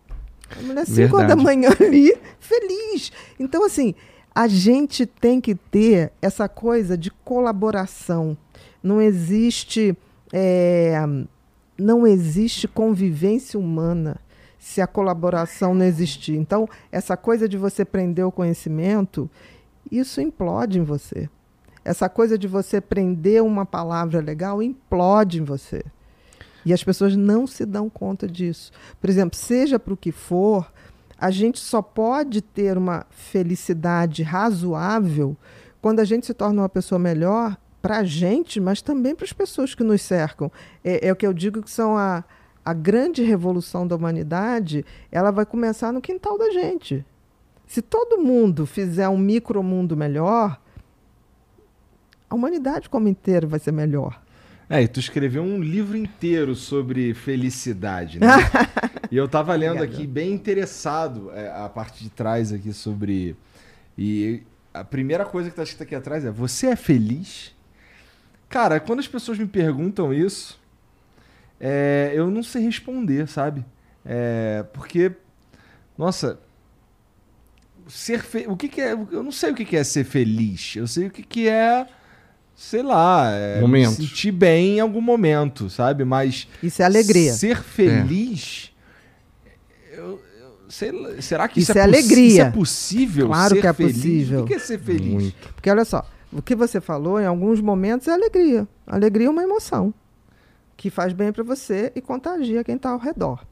A 0.59 0.63
mulher 0.63 0.87
5 0.87 1.17
horas 1.17 1.29
da 1.29 1.37
manhã 1.37 1.71
ali, 1.81 2.15
feliz. 2.41 3.11
Então, 3.39 3.65
assim, 3.65 3.95
a 4.35 4.47
gente 4.47 5.07
tem 5.07 5.41
que 5.41 5.55
ter 5.55 6.13
essa 6.23 6.49
coisa 6.49 6.97
de 6.97 7.11
colaboração. 7.11 8.37
Não 8.83 9.01
existe, 9.01 9.97
é, 10.33 11.01
não 11.77 12.07
existe 12.07 12.69
convivência 12.69 13.59
humana 13.59 14.21
se 14.59 14.81
a 14.81 14.87
colaboração 14.87 15.75
não 15.75 15.85
existir. 15.85 16.37
Então, 16.37 16.69
essa 16.93 17.17
coisa 17.17 17.49
de 17.49 17.57
você 17.57 17.85
prender 17.85 18.27
o 18.27 18.33
conhecimento, 18.33 19.31
isso 19.91 20.21
implode 20.21 20.79
em 20.79 20.83
você. 20.83 21.29
Essa 21.85 22.09
coisa 22.09 22.37
de 22.37 22.47
você 22.47 22.81
prender 22.81 23.43
uma 23.43 23.65
palavra 23.65 24.21
legal 24.21 24.63
implode 24.63 25.41
em 25.41 25.45
você. 25.45 25.83
E 26.67 26.73
as 26.73 26.85
pessoas 26.85 27.17
não 27.17 27.47
se 27.47 27.65
dão 27.65 27.89
conta 27.89 28.29
disso. 28.29 28.71
Por 29.01 29.09
exemplo, 29.09 29.39
seja 29.39 29.79
para 29.79 29.95
o 29.95 29.97
que 29.97 30.13
for, 30.13 30.71
a 31.19 31.31
gente 31.31 31.59
só 31.59 31.83
pode 31.83 32.41
ter 32.41 32.79
uma 32.79 33.05
felicidade 33.11 34.23
razoável 34.23 35.37
quando 35.83 36.01
a 36.01 36.05
gente 36.05 36.27
se 36.27 36.35
torna 36.35 36.63
uma 36.63 36.69
pessoa 36.69 36.99
melhor, 36.99 37.57
para 37.81 37.99
a 37.99 38.05
gente, 38.05 38.61
mas 38.61 38.83
também 38.83 39.15
para 39.15 39.25
as 39.25 39.33
pessoas 39.33 39.75
que 39.75 39.85
nos 39.85 40.03
cercam. 40.03 40.51
É, 40.85 41.09
é, 41.09 41.13
o 41.13 41.17
que 41.17 41.27
eu 41.27 41.33
digo 41.33 41.63
que 41.63 41.71
são 41.71 41.97
a, 41.97 42.25
a 42.65 42.73
grande 42.73 43.23
revolução 43.23 43.87
da 43.87 43.97
humanidade, 43.97 44.85
ela 45.11 45.31
vai 45.31 45.47
começar 45.47 45.93
no 45.93 46.01
quintal 46.01 46.37
da 46.37 46.51
gente. 46.51 47.05
Se 47.67 47.81
todo 47.81 48.19
mundo 48.19 48.67
fizer 48.67 49.09
um 49.09 49.19
micromundo 49.19 49.97
melhor, 49.97 50.61
a 52.29 52.35
humanidade 52.35 52.89
como 52.89 53.09
inteira 53.09 53.47
vai 53.47 53.59
ser 53.59 53.73
melhor. 53.73 54.21
É, 54.71 54.83
e 54.83 54.89
tu 54.89 55.01
escreveu 55.01 55.43
um 55.43 55.63
livro 55.63 55.97
inteiro 55.97 56.55
sobre 56.55 57.15
felicidade, 57.15 58.21
né? 58.21 58.27
e 59.11 59.17
eu 59.17 59.27
tava 59.27 59.55
lendo 59.55 59.83
aqui, 59.83 60.07
bem 60.07 60.33
interessado, 60.33 61.31
é, 61.33 61.51
a 61.51 61.69
parte 61.71 62.05
de 62.05 62.11
trás 62.11 62.53
aqui 62.53 62.73
sobre. 62.75 63.35
E 63.97 64.43
a 64.75 64.85
primeira 64.85 65.25
coisa 65.25 65.49
que 65.49 65.57
tá 65.57 65.63
escrita 65.63 65.85
aqui 65.85 65.95
atrás 65.95 66.23
é: 66.23 66.31
Você 66.31 66.67
é 66.67 66.77
feliz? 66.77 67.57
Cara, 68.47 68.79
quando 68.79 69.01
as 69.01 69.09
pessoas 69.09 69.39
me 69.39 69.47
perguntam 69.47 70.13
isso, 70.13 70.61
é, 71.59 72.13
eu 72.15 72.31
não 72.31 72.43
sei 72.43 72.63
responder, 72.63 73.27
sabe? 73.27 73.65
É, 74.05 74.65
porque, 74.75 75.13
nossa, 75.97 76.39
ser 77.87 78.23
fe... 78.23 78.45
o 78.47 78.57
que, 78.57 78.69
que, 78.69 78.83
é? 78.83 78.93
Eu 78.93 79.23
não 79.23 79.33
sei 79.33 79.51
o 79.51 79.55
que, 79.55 79.65
que 79.65 79.77
é 79.77 79.85
ser 79.85 80.05
feliz. 80.05 80.77
Eu 80.77 80.87
sei 80.87 81.07
o 81.07 81.11
que, 81.11 81.23
que 81.23 81.49
é 81.49 81.87
sei 82.59 82.83
lá, 82.83 83.31
é, 83.31 83.61
sentir 83.89 84.33
bem 84.33 84.79
em 84.79 84.81
algum 84.81 85.01
momento, 85.01 85.71
sabe? 85.71 86.05
Mas. 86.05 86.49
Isso 86.61 86.83
é 86.83 86.85
alegria. 86.85 87.33
Ser 87.33 87.63
feliz. 87.63 88.73
É. 89.47 89.97
Eu, 89.97 90.21
eu, 90.41 90.51
sei, 90.69 90.91
será 91.23 91.47
que 91.47 91.61
isso, 91.61 91.71
isso 91.71 91.79
é, 91.79 91.83
é 91.83 91.85
alegria? 91.85 92.27
Isso 92.27 92.41
é 92.41 92.51
possível? 92.51 93.27
Claro 93.29 93.61
que 93.61 93.67
é 93.67 93.73
feliz? 93.73 93.95
possível. 93.95 94.43
O 94.43 94.45
que 94.45 94.55
é 94.55 94.59
ser 94.59 94.81
feliz? 94.81 95.13
Muito. 95.13 95.49
Porque 95.55 95.71
olha 95.71 95.85
só, 95.85 96.05
o 96.33 96.43
que 96.43 96.57
você 96.57 96.81
falou, 96.81 97.21
em 97.21 97.27
alguns 97.27 97.61
momentos, 97.61 98.09
é 98.09 98.13
alegria. 98.13 98.67
Alegria 98.85 99.29
é 99.29 99.31
uma 99.31 99.45
emoção 99.45 99.95
que 100.77 100.91
faz 100.91 101.13
bem 101.13 101.33
para 101.33 101.45
você 101.45 101.93
e 101.95 102.01
contagia 102.01 102.65
quem 102.65 102.75
está 102.75 102.91
ao 102.91 102.99
redor 102.99 103.47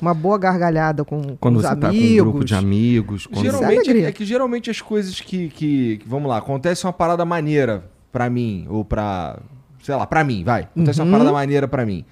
uma 0.00 0.14
boa 0.14 0.38
gargalhada 0.38 1.04
com, 1.04 1.36
quando 1.36 1.56
os 1.56 1.62
você 1.62 1.68
amigos. 1.68 1.82
Tá 1.82 1.90
com 1.90 1.98
um 1.98 2.16
grupo 2.16 2.44
de 2.44 2.54
amigos. 2.54 3.26
Quando... 3.26 3.42
Geralmente 3.42 3.90
é, 3.90 4.02
é, 4.04 4.12
que 4.12 4.24
geralmente 4.24 4.70
as 4.70 4.80
coisas 4.80 5.20
que, 5.20 5.50
que, 5.50 5.98
que, 5.98 6.08
vamos 6.08 6.26
lá, 6.26 6.38
acontece 6.38 6.86
uma 6.86 6.92
parada 6.92 7.22
maneira 7.22 7.84
para 8.12 8.28
mim, 8.30 8.66
ou 8.68 8.84
pra. 8.84 9.38
Sei 9.82 9.94
lá, 9.94 10.06
pra 10.06 10.22
mim, 10.24 10.44
vai. 10.44 10.62
Acontece 10.62 11.00
uhum. 11.00 11.06
uma 11.06 11.18
parada 11.18 11.32
maneira 11.32 11.66
para 11.66 11.86
mim. 11.86 12.04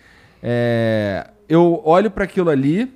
É, 0.43 1.29
eu 1.49 1.81
olho 1.85 2.11
para 2.11 2.25
aquilo 2.25 2.51
ali 2.51 2.93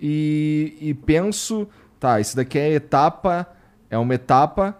e, 0.00 0.76
e 0.80 0.94
penso, 0.94 1.68
tá, 1.98 2.20
isso 2.20 2.36
daqui 2.36 2.58
é 2.58 2.72
etapa, 2.72 3.46
é 3.90 3.98
uma 3.98 4.14
etapa 4.14 4.78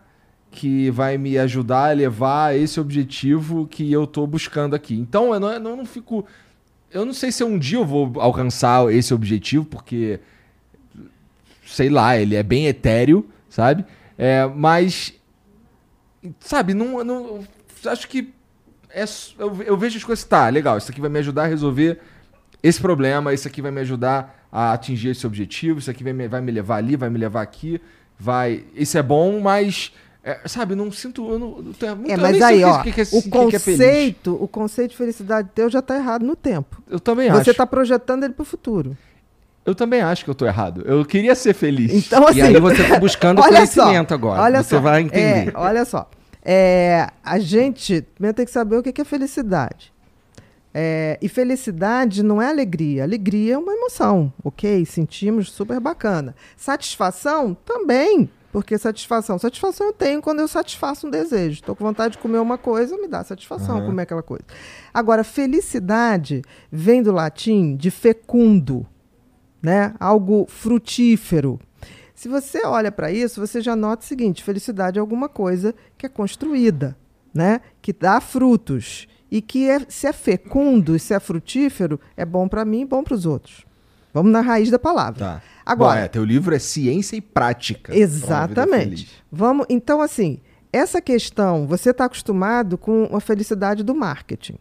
que 0.51 0.91
vai 0.91 1.19
me 1.19 1.37
ajudar 1.39 1.91
a 1.91 1.93
levar 1.93 2.47
a 2.47 2.57
esse 2.57 2.81
objetivo 2.81 3.67
que 3.67 3.93
eu 3.93 4.07
tô 4.07 4.27
buscando 4.27 4.75
aqui. 4.75 4.95
Então 4.95 5.35
eu 5.35 5.41
não, 5.41 5.53
eu 5.53 5.61
não 5.61 5.85
fico. 5.85 6.25
Eu 6.91 7.05
não 7.05 7.12
sei 7.12 7.31
se 7.31 7.45
um 7.45 7.59
dia 7.59 7.79
eu 7.79 7.85
vou 7.85 8.12
alcançar 8.17 8.91
esse 8.93 9.12
objetivo, 9.12 9.64
porque. 9.67 10.19
Sei 11.67 11.91
lá, 11.91 12.17
ele 12.17 12.37
é 12.37 12.43
bem 12.43 12.67
etéreo, 12.67 13.29
sabe? 13.51 13.85
É, 14.17 14.47
mas. 14.47 15.12
Sabe, 16.41 16.75
não, 16.75 17.05
não, 17.05 17.45
acho 17.87 18.09
que 18.09 18.32
é, 18.91 19.05
eu, 19.39 19.62
eu 19.62 19.76
vejo 19.76 19.97
as 19.99 20.05
coisas, 20.05 20.24
tá, 20.24 20.49
legal, 20.49 20.78
isso 20.78 20.91
aqui 20.91 21.01
vai 21.01 21.11
me 21.11 21.18
ajudar 21.18 21.45
a 21.45 21.47
resolver 21.47 22.01
esse 22.62 22.80
problema, 22.80 23.32
isso 23.34 23.47
aqui 23.47 23.61
vai 23.61 23.70
me 23.70 23.80
ajudar 23.80 24.47
a 24.51 24.72
atingir 24.72 25.11
esse 25.11 25.26
objetivo, 25.26 25.78
isso 25.78 25.91
aqui 25.91 26.03
vai 26.03 26.12
me, 26.12 26.28
vai 26.28 26.41
me 26.41 26.51
levar 26.51 26.76
ali, 26.76 26.97
vai 26.97 27.11
me 27.11 27.18
levar 27.18 27.43
aqui, 27.43 27.80
vai. 28.18 28.64
Isso 28.74 28.97
é 28.97 29.03
bom, 29.03 29.41
mas. 29.41 29.93
É, 30.24 30.41
sabe, 30.47 30.74
não 30.74 30.91
sinto. 30.91 31.30
Eu 31.30 31.39
não, 31.39 31.49
eu 31.80 31.97
muito, 31.97 32.11
é, 32.11 32.16
mas 32.16 32.43
aí, 32.43 32.64
ó, 32.64 32.82
que, 32.82 32.91
que, 32.91 33.05
que, 33.05 33.16
o 33.16 33.22
conceito, 33.30 34.43
o 34.43 34.49
conceito 34.49 34.91
de 34.93 34.97
felicidade 34.97 35.49
teu 35.55 35.70
já 35.70 35.78
está 35.78 35.97
errado 35.97 36.24
no 36.24 36.34
tempo. 36.34 36.82
Eu 36.91 36.99
também 36.99 37.28
Você 37.28 37.32
acho. 37.32 37.45
Você 37.45 37.51
está 37.53 37.66
projetando 37.66 38.24
ele 38.24 38.32
para 38.32 38.43
o 38.43 38.47
futuro. 38.47 38.97
Eu 39.64 39.74
também 39.74 40.01
acho 40.01 40.24
que 40.24 40.30
eu 40.30 40.32
estou 40.32 40.47
errado. 40.47 40.82
Eu 40.87 41.05
queria 41.05 41.34
ser 41.34 41.53
feliz. 41.53 41.93
Então, 41.93 42.26
assim, 42.26 42.39
e 42.39 42.43
aí 42.43 42.61
você 42.61 42.82
está 42.82 42.99
buscando 42.99 43.43
conhecimento 43.43 44.09
só, 44.09 44.14
agora. 44.14 44.43
Olha 44.43 44.62
você 44.62 44.76
só, 44.76 44.80
vai 44.80 45.03
entender. 45.03 45.49
É, 45.49 45.53
olha 45.55 45.84
só. 45.84 46.09
É, 46.49 47.11
a 47.24 47.40
gente 47.40 48.07
tem 48.36 48.44
que 48.44 48.53
saber 48.53 48.76
o 48.76 48.82
que 48.82 49.01
é 49.01 49.05
felicidade. 49.05 49.92
É, 50.72 51.18
e 51.20 51.28
felicidade 51.28 52.22
não 52.22 52.40
é 52.40 52.49
alegria. 52.49 53.03
Alegria 53.03 53.55
é 53.55 53.59
uma 53.59 53.72
emoção, 53.72 54.32
ok? 54.44 54.84
Sentimos 54.86 55.51
super 55.51 55.80
bacana. 55.80 56.36
Satisfação 56.57 57.53
também, 57.53 58.30
porque 58.53 58.78
satisfação. 58.78 59.40
Satisfação 59.40 59.88
eu 59.88 59.92
tenho 59.92 60.22
quando 60.22 60.38
eu 60.38 60.47
satisfaço 60.47 61.09
um 61.09 61.11
desejo. 61.11 61.55
Estou 61.55 61.74
com 61.74 61.82
vontade 61.82 62.12
de 62.12 62.18
comer 62.18 62.38
uma 62.38 62.57
coisa, 62.57 62.97
me 62.97 63.09
dá 63.09 63.24
satisfação 63.24 63.80
uhum. 63.80 63.86
comer 63.86 64.03
aquela 64.03 64.22
coisa. 64.22 64.44
Agora, 64.94 65.24
felicidade 65.24 66.42
vem 66.70 67.03
do 67.03 67.11
latim 67.11 67.74
de 67.74 67.90
fecundo, 67.90 68.86
né? 69.61 69.94
Algo 69.99 70.47
frutífero. 70.49 71.59
Se 72.17 72.29
você 72.29 72.64
olha 72.64 72.91
para 72.91 73.12
isso, 73.12 73.47
você 73.47 73.61
já 73.61 73.77
nota 73.77 74.03
o 74.03 74.07
seguinte: 74.07 74.43
felicidade 74.43 74.99
é 74.99 75.01
alguma 75.01 75.29
coisa 75.29 75.75
que 75.99 76.07
é 76.07 76.09
construída, 76.09 76.97
né? 77.33 77.61
que 77.81 77.93
dá 77.93 78.21
frutos. 78.21 79.07
E 79.31 79.43
que 79.43 79.69
é, 79.69 79.81
se 79.89 80.07
é 80.07 80.12
fecundo 80.12 80.95
e 80.95 81.01
se 81.01 81.12
é 81.12 81.19
frutífero, 81.21 82.01
é 82.17 82.25
bom 82.25 82.49
para 82.49 82.64
mim 82.64 82.83
e 82.83 82.85
bom 82.87 83.03
para 83.03 83.14
os 83.14 83.27
outros. 83.27 83.67
Vamos 84.14 84.33
na 84.33 84.41
raiz 84.41 84.71
da 84.71 84.79
palavra. 84.79 85.19
Tá. 85.19 85.43
Agora, 85.64 86.01
Bom, 86.01 86.05
é, 86.05 86.09
teu 86.09 86.25
livro 86.25 86.55
é 86.55 86.59
ciência 86.61 87.17
e 87.17 87.21
prática. 87.21 87.95
Exatamente. 87.95 89.11
Vamos, 89.31 89.67
então 89.69 90.01
assim, 90.01 90.39
essa 90.73 91.03
questão, 91.03 91.67
você 91.67 91.91
está 91.91 92.05
acostumado 92.05 92.79
com 92.79 93.11
a 93.12 93.21
felicidade 93.21 93.83
do 93.83 93.95
marketing, 93.95 94.59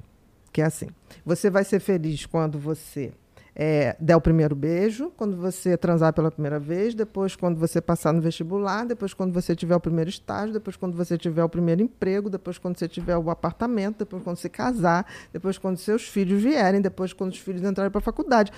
que 0.51 0.61
é 0.61 0.65
assim. 0.65 0.87
Você 1.23 1.49
vai 1.49 1.63
ser 1.63 1.79
feliz 1.79 2.25
quando 2.25 2.57
você 2.57 3.13
é, 3.55 3.95
der 4.01 4.17
o 4.17 4.21
primeiro 4.21 4.53
beijo, 4.53 5.11
quando 5.15 5.37
você 5.37 5.77
transar 5.77 6.11
pela 6.11 6.29
primeira 6.29 6.59
vez, 6.59 6.93
depois 6.93 7.37
quando 7.37 7.57
você 7.57 7.79
passar 7.79 8.11
no 8.11 8.21
vestibular, 8.21 8.85
depois 8.85 9.13
quando 9.13 9.31
você 9.31 9.55
tiver 9.55 9.75
o 9.75 9.79
primeiro 9.79 10.09
estágio, 10.09 10.51
depois 10.51 10.75
quando 10.75 10.97
você 10.97 11.17
tiver 11.17 11.43
o 11.43 11.47
primeiro 11.47 11.81
emprego, 11.81 12.29
depois 12.29 12.57
quando 12.57 12.77
você 12.77 12.87
tiver 12.87 13.17
o 13.17 13.29
apartamento, 13.29 13.99
depois 13.99 14.21
quando 14.23 14.35
você 14.35 14.49
casar, 14.49 15.05
depois 15.31 15.57
quando 15.57 15.77
seus 15.77 16.05
filhos 16.05 16.43
vierem, 16.43 16.81
depois 16.81 17.13
quando 17.13 17.31
os 17.31 17.39
filhos 17.39 17.63
entrarem 17.63 17.89
para 17.89 17.99
a 17.99 18.03
faculdade. 18.03 18.51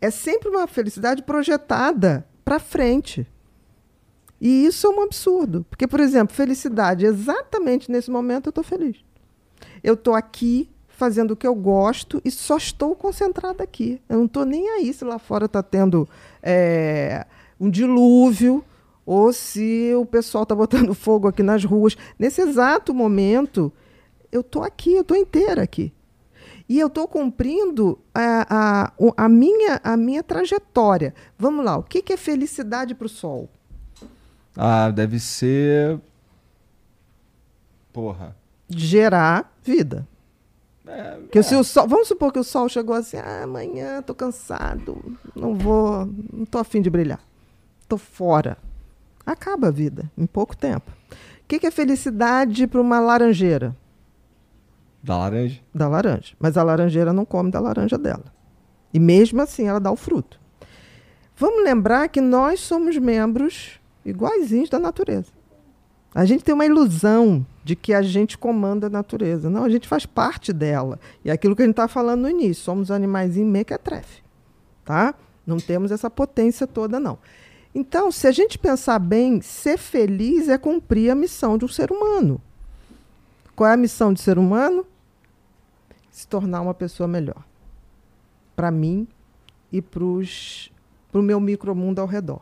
É 0.00 0.08
sempre 0.08 0.48
uma 0.48 0.68
felicidade 0.68 1.24
projetada 1.24 2.24
para 2.44 2.60
frente. 2.60 3.26
E 4.40 4.66
isso 4.66 4.86
é 4.86 4.90
um 4.90 5.02
absurdo. 5.02 5.66
Porque, 5.68 5.88
por 5.88 5.98
exemplo, 5.98 6.36
felicidade, 6.36 7.04
exatamente 7.04 7.90
nesse 7.90 8.08
momento 8.08 8.46
eu 8.46 8.50
estou 8.50 8.62
feliz. 8.62 9.04
Eu 9.82 9.94
estou 9.94 10.14
aqui 10.14 10.70
fazendo 10.98 11.30
o 11.30 11.36
que 11.36 11.46
eu 11.46 11.54
gosto 11.54 12.20
e 12.24 12.30
só 12.30 12.56
estou 12.56 12.96
concentrada 12.96 13.62
aqui. 13.62 14.02
Eu 14.08 14.18
não 14.18 14.24
estou 14.24 14.44
nem 14.44 14.68
aí 14.68 14.92
se 14.92 15.04
lá 15.04 15.16
fora 15.16 15.46
está 15.46 15.62
tendo 15.62 16.08
é, 16.42 17.24
um 17.58 17.70
dilúvio 17.70 18.64
ou 19.06 19.32
se 19.32 19.94
o 19.94 20.04
pessoal 20.04 20.42
está 20.42 20.56
botando 20.56 20.92
fogo 20.98 21.28
aqui 21.28 21.40
nas 21.40 21.64
ruas. 21.64 21.96
Nesse 22.18 22.40
exato 22.40 22.92
momento, 22.92 23.72
eu 24.32 24.40
estou 24.40 24.64
aqui, 24.64 24.92
eu 24.92 25.02
estou 25.02 25.16
inteira 25.16 25.62
aqui. 25.62 25.92
E 26.68 26.80
eu 26.80 26.88
estou 26.88 27.06
cumprindo 27.06 27.96
a, 28.12 28.90
a, 28.90 29.24
a, 29.24 29.28
minha, 29.28 29.80
a 29.84 29.96
minha 29.96 30.22
trajetória. 30.22 31.14
Vamos 31.38 31.64
lá, 31.64 31.78
o 31.78 31.82
que, 31.84 32.02
que 32.02 32.12
é 32.12 32.16
felicidade 32.16 32.92
para 32.94 33.06
o 33.06 33.08
sol? 33.08 33.48
Ah, 34.56 34.90
deve 34.90 35.20
ser. 35.20 36.00
Porra. 37.92 38.36
Gerar 38.68 39.56
vida. 39.62 40.06
É, 40.88 41.18
que 41.30 41.38
é. 41.38 41.42
se 41.42 41.54
o 41.54 41.62
sol, 41.62 41.86
vamos 41.86 42.08
supor 42.08 42.32
que 42.32 42.38
o 42.38 42.44
sol 42.44 42.68
chegou 42.68 42.96
assim, 42.96 43.18
ah, 43.18 43.42
amanhã 43.44 44.00
tô 44.00 44.14
cansado, 44.14 45.18
não 45.36 45.54
vou, 45.54 46.08
não 46.32 46.46
tô 46.46 46.56
afim 46.56 46.80
de 46.80 46.88
brilhar, 46.88 47.20
tô 47.86 47.98
fora. 47.98 48.56
Acaba 49.26 49.68
a 49.68 49.70
vida 49.70 50.10
em 50.16 50.24
pouco 50.24 50.56
tempo. 50.56 50.90
O 51.10 51.46
que, 51.46 51.58
que 51.58 51.66
é 51.66 51.70
felicidade 51.70 52.66
para 52.66 52.80
uma 52.80 52.98
laranjeira? 52.98 53.76
Da 55.02 55.18
laranja? 55.18 55.60
Da 55.74 55.88
laranja. 55.88 56.34
Mas 56.38 56.56
a 56.56 56.62
laranjeira 56.62 57.12
não 57.12 57.26
come 57.26 57.50
da 57.50 57.60
laranja 57.60 57.98
dela. 57.98 58.24
E 58.92 58.98
mesmo 58.98 59.42
assim 59.42 59.68
ela 59.68 59.78
dá 59.78 59.90
o 59.90 59.96
fruto. 59.96 60.40
Vamos 61.36 61.62
lembrar 61.62 62.08
que 62.08 62.20
nós 62.20 62.60
somos 62.60 62.96
membros 62.96 63.78
iguaizinhos 64.04 64.70
da 64.70 64.78
natureza. 64.78 65.37
A 66.14 66.24
gente 66.24 66.42
tem 66.42 66.54
uma 66.54 66.64
ilusão 66.64 67.46
de 67.62 67.76
que 67.76 67.92
a 67.92 68.02
gente 68.02 68.38
comanda 68.38 68.86
a 68.86 68.90
natureza. 68.90 69.50
Não, 69.50 69.64
a 69.64 69.68
gente 69.68 69.86
faz 69.86 70.06
parte 70.06 70.52
dela. 70.52 70.98
E 71.24 71.30
é 71.30 71.32
aquilo 71.32 71.54
que 71.54 71.62
a 71.62 71.64
gente 71.64 71.74
está 71.74 71.86
falando 71.86 72.22
no 72.22 72.30
início, 72.30 72.64
somos 72.64 72.90
animais 72.90 73.36
em 73.36 73.44
mequetrefe. 73.44 74.22
Tá? 74.84 75.14
Não 75.46 75.58
temos 75.58 75.90
essa 75.90 76.08
potência 76.08 76.66
toda, 76.66 76.98
não. 76.98 77.18
Então, 77.74 78.10
se 78.10 78.26
a 78.26 78.32
gente 78.32 78.58
pensar 78.58 78.98
bem, 78.98 79.40
ser 79.42 79.76
feliz 79.76 80.48
é 80.48 80.56
cumprir 80.56 81.10
a 81.10 81.14
missão 81.14 81.58
de 81.58 81.64
um 81.64 81.68
ser 81.68 81.92
humano. 81.92 82.40
Qual 83.54 83.68
é 83.68 83.74
a 83.74 83.76
missão 83.76 84.12
de 84.12 84.20
ser 84.20 84.38
humano? 84.38 84.86
Se 86.10 86.26
tornar 86.26 86.62
uma 86.62 86.74
pessoa 86.74 87.06
melhor. 87.06 87.44
Para 88.56 88.70
mim 88.70 89.06
e 89.70 89.82
para 89.82 90.02
o 90.02 91.22
meu 91.22 91.38
micromundo 91.38 92.00
ao 92.00 92.06
redor. 92.06 92.40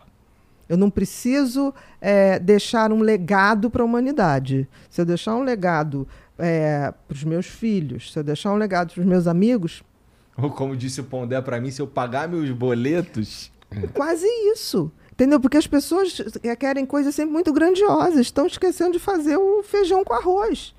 Eu 0.69 0.77
não 0.77 0.91
preciso 0.91 1.73
é, 2.01 2.39
deixar 2.39 2.93
um 2.93 3.01
legado 3.01 3.71
para 3.71 3.83
a 3.83 3.85
humanidade. 3.85 4.69
Se 4.91 5.01
eu 5.01 5.05
deixar 5.05 5.35
um 5.37 5.43
legado 5.43 6.07
é, 6.39 6.93
para 7.07 7.15
os 7.15 7.25
meus 7.25 7.47
filhos, 7.47 8.13
se 8.13 8.19
eu 8.19 8.25
deixar 8.25 8.53
um 8.53 8.57
legado 8.57 8.93
para 8.93 9.01
os 9.01 9.07
meus 9.07 9.27
amigos. 9.27 9.83
Ou 10.37 10.51
como 10.51 10.77
disse 10.77 11.01
o 11.01 11.05
Pondé 11.05 11.41
para 11.41 11.61
mim, 11.61 11.71
se 11.71 11.81
eu 11.81 11.87
pagar 11.87 12.29
meus 12.29 12.51
boletos. 12.51 13.51
Quase 13.95 14.27
isso. 14.53 14.91
Entendeu? 15.13 15.41
Porque 15.41 15.57
as 15.57 15.67
pessoas 15.67 16.21
querem 16.59 16.85
coisas 16.85 17.15
sempre 17.15 17.33
muito 17.33 17.51
grandiosas, 17.53 18.21
estão 18.21 18.47
esquecendo 18.47 18.93
de 18.93 18.99
fazer 18.99 19.39
o 19.39 19.63
feijão 19.63 20.05
com 20.05 20.13
arroz. 20.13 20.75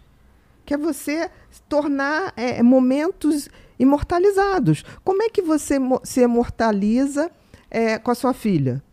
Que 0.64 0.76
é 0.76 0.78
você 0.78 1.32
tornar 1.68 2.34
é, 2.36 2.62
momentos 2.62 3.50
imortalizados. 3.80 4.84
Como 5.04 5.24
é 5.24 5.30
que 5.30 5.42
você 5.42 5.78
se 6.04 6.22
imortaliza 6.22 7.32
é, 7.72 7.98
com 7.98 8.12
a 8.12 8.16
sua 8.16 8.34
filha? 8.34 8.84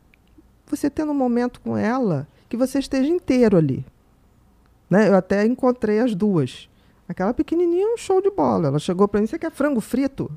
Você 0.67 0.89
tendo 0.89 1.13
um 1.13 1.15
momento 1.15 1.61
com 1.61 1.77
ela 1.77 2.27
que 2.49 2.57
você 2.57 2.79
esteja 2.79 3.09
inteiro 3.09 3.57
ali. 3.57 3.85
Né? 4.89 5.09
Eu 5.09 5.15
até 5.15 5.45
encontrei 5.45 5.99
as 5.99 6.15
duas. 6.15 6.69
Aquela 7.09 7.35
pequenininha, 7.35 7.95
um 7.95 7.97
show 7.97 8.23
de 8.23 8.31
bola. 8.31 8.69
Ela 8.69 8.79
chegou 8.79 9.07
para 9.07 9.21
mim, 9.21 9.27
você 9.27 9.39
quer 9.39 9.51
frango 9.51 9.81
frito? 9.81 10.31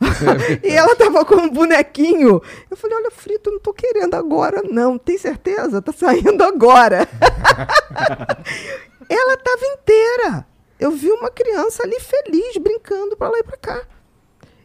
e 0.62 0.68
ela 0.68 0.94
tava 0.96 1.24
com 1.24 1.36
um 1.36 1.50
bonequinho. 1.50 2.40
Eu 2.70 2.76
falei, 2.76 2.96
olha, 2.96 3.10
frito, 3.10 3.50
não 3.50 3.58
tô 3.58 3.72
querendo 3.72 4.14
agora, 4.14 4.62
não. 4.62 4.98
Tem 4.98 5.18
certeza? 5.18 5.82
Tá 5.82 5.92
saindo 5.92 6.42
agora. 6.42 7.08
ela 9.08 9.36
tava 9.36 9.66
inteira. 9.74 10.46
Eu 10.78 10.90
vi 10.90 11.10
uma 11.10 11.30
criança 11.30 11.82
ali 11.82 11.98
feliz, 12.00 12.56
brincando 12.58 13.16
para 13.16 13.30
lá 13.30 13.38
e 13.38 13.42
para 13.42 13.56
cá. 13.56 13.82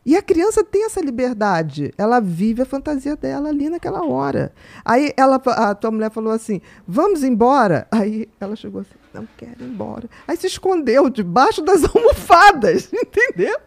E 0.03 0.15
a 0.15 0.22
criança 0.22 0.64
tem 0.64 0.86
essa 0.86 0.99
liberdade. 0.99 1.94
Ela 1.98 2.19
vive 2.19 2.64
a 2.64 2.65
fantasia 2.65 3.15
dela 3.15 3.49
ali 3.49 3.69
naquela 3.69 4.03
hora. 4.03 4.52
Aí 4.84 5.14
ela, 5.15 5.36
a 5.36 5.76
tua 5.76 5.91
mulher 5.91 6.11
falou 6.11 6.34
assim: 6.34 6.60
vamos 6.88 7.23
embora. 7.23 7.88
Aí 7.91 8.28
ela 8.40 8.56
chegou 8.56 8.82
assim: 8.82 8.95
não 9.14 9.28
quero 9.38 9.61
ir 9.61 9.68
embora. 9.68 10.10
Aí 10.28 10.36
se 10.38 10.48
escondeu 10.48 11.10
debaixo 11.10 11.61
das 11.61 11.84
almofadas, 11.95 12.90
entendeu? 12.94 13.57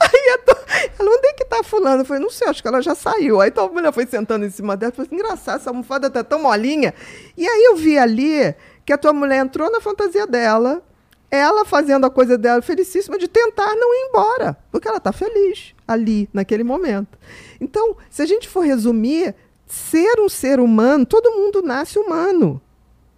Aí 0.00 0.38
tua, 0.46 0.58
ela, 0.98 1.10
onde 1.10 1.26
é 1.26 1.32
que 1.34 1.44
tá 1.44 1.62
fulano? 1.62 2.00
Eu 2.00 2.04
falei, 2.06 2.22
não 2.22 2.30
sei, 2.30 2.48
acho 2.48 2.62
que 2.62 2.68
ela 2.68 2.80
já 2.80 2.94
saiu. 2.94 3.38
Aí 3.38 3.50
tua 3.50 3.68
mulher 3.68 3.92
foi 3.92 4.06
sentando 4.06 4.46
em 4.46 4.50
cima 4.50 4.74
dela, 4.74 4.92
falei, 4.92 5.10
engraçado, 5.12 5.60
essa 5.60 5.68
almofada 5.68 6.08
tá 6.08 6.24
tão 6.24 6.40
molinha. 6.40 6.94
E 7.36 7.46
aí 7.46 7.64
eu 7.64 7.76
vi 7.76 7.98
ali 7.98 8.54
que 8.86 8.92
a 8.94 8.96
tua 8.96 9.12
mulher 9.12 9.44
entrou 9.44 9.70
na 9.70 9.82
fantasia 9.82 10.26
dela, 10.26 10.82
ela 11.30 11.64
fazendo 11.64 12.06
a 12.06 12.10
coisa 12.10 12.38
dela 12.38 12.62
felicíssima 12.62 13.18
de 13.18 13.28
tentar 13.28 13.74
não 13.74 13.94
ir 13.94 14.08
embora, 14.08 14.56
porque 14.70 14.88
ela 14.88 14.98
está 14.98 15.12
feliz 15.12 15.74
ali, 15.86 16.28
naquele 16.32 16.64
momento. 16.64 17.18
Então, 17.60 17.96
se 18.10 18.22
a 18.22 18.26
gente 18.26 18.48
for 18.48 18.64
resumir, 18.64 19.34
ser 19.66 20.20
um 20.20 20.28
ser 20.28 20.60
humano, 20.60 21.04
todo 21.04 21.30
mundo 21.32 21.62
nasce 21.62 21.98
humano. 21.98 22.60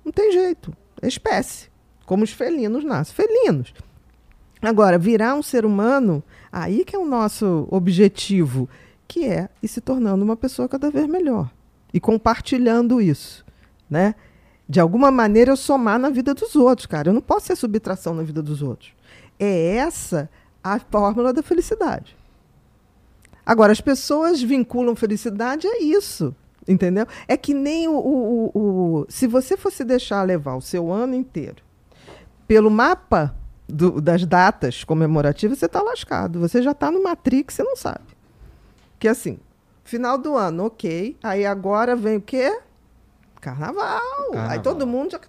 Não 0.05 0.12
tem 0.12 0.32
jeito. 0.32 0.77
É 1.01 1.07
espécie. 1.07 1.70
Como 2.05 2.24
os 2.24 2.32
felinos 2.32 2.85
nascem. 2.85 3.15
Felinos. 3.15 3.73
Agora, 4.61 4.99
virar 4.99 5.35
um 5.35 5.43
ser 5.43 5.65
humano, 5.65 6.23
aí 6.53 6.85
que 6.85 6.95
é 6.95 6.99
o 6.99 7.07
nosso 7.07 7.66
objetivo, 7.70 8.69
que 9.07 9.24
é 9.24 9.49
ir 9.62 9.69
se 9.69 9.81
tornando 9.81 10.24
uma 10.24 10.37
pessoa 10.37 10.69
cada 10.69 10.91
vez 10.91 11.07
melhor. 11.07 11.51
E 11.95 12.01
compartilhando 12.01 13.01
isso. 13.01 13.45
Né? 13.89 14.15
De 14.70 14.78
alguma 14.78 15.10
maneira 15.10 15.51
eu 15.51 15.56
somar 15.56 15.98
na 15.98 16.10
vida 16.10 16.32
dos 16.32 16.55
outros, 16.55 16.86
cara. 16.86 17.09
Eu 17.09 17.12
não 17.12 17.20
posso 17.20 17.48
ser 17.48 17.56
subtração 17.56 18.14
na 18.14 18.22
vida 18.22 18.40
dos 18.40 18.62
outros. 18.62 18.94
É 19.36 19.74
essa 19.74 20.30
a 20.62 20.78
fórmula 20.78 21.32
da 21.32 21.42
felicidade. 21.42 22.16
Agora, 23.44 23.72
as 23.72 23.80
pessoas 23.80 24.40
vinculam 24.40 24.94
felicidade 24.94 25.66
a 25.66 25.82
isso, 25.82 26.32
entendeu? 26.68 27.05
É 27.26 27.36
que 27.36 27.52
nem 27.52 27.88
o, 27.88 27.94
o, 27.94 28.51
o, 28.55 29.06
se 29.09 29.26
você 29.26 29.56
fosse 29.56 29.82
deixar 29.82 30.22
levar 30.22 30.55
o 30.55 30.60
seu 30.60 30.92
ano 30.92 31.16
inteiro 31.16 31.64
pelo 32.47 32.70
mapa 32.70 33.34
do, 33.68 34.01
das 34.01 34.24
datas 34.24 34.84
comemorativas, 34.84 35.59
você 35.59 35.66
está 35.66 35.82
lascado. 35.82 36.38
Você 36.38 36.62
já 36.62 36.70
está 36.70 36.92
no 36.92 37.02
Matrix, 37.02 37.55
você 37.55 37.64
não 37.64 37.74
sabe. 37.74 38.06
Que 39.01 39.09
assim, 39.09 39.40
final 39.82 40.16
do 40.16 40.36
ano, 40.36 40.66
ok. 40.66 41.16
Aí 41.24 41.44
agora 41.44 41.97
vem 41.97 42.18
o 42.18 42.20
quê? 42.20 42.56
Carnaval. 43.41 44.01
carnaval. 44.33 44.51
Aí 44.51 44.61
todo 44.61 44.87
mundo 44.87 45.12
já. 45.12 45.21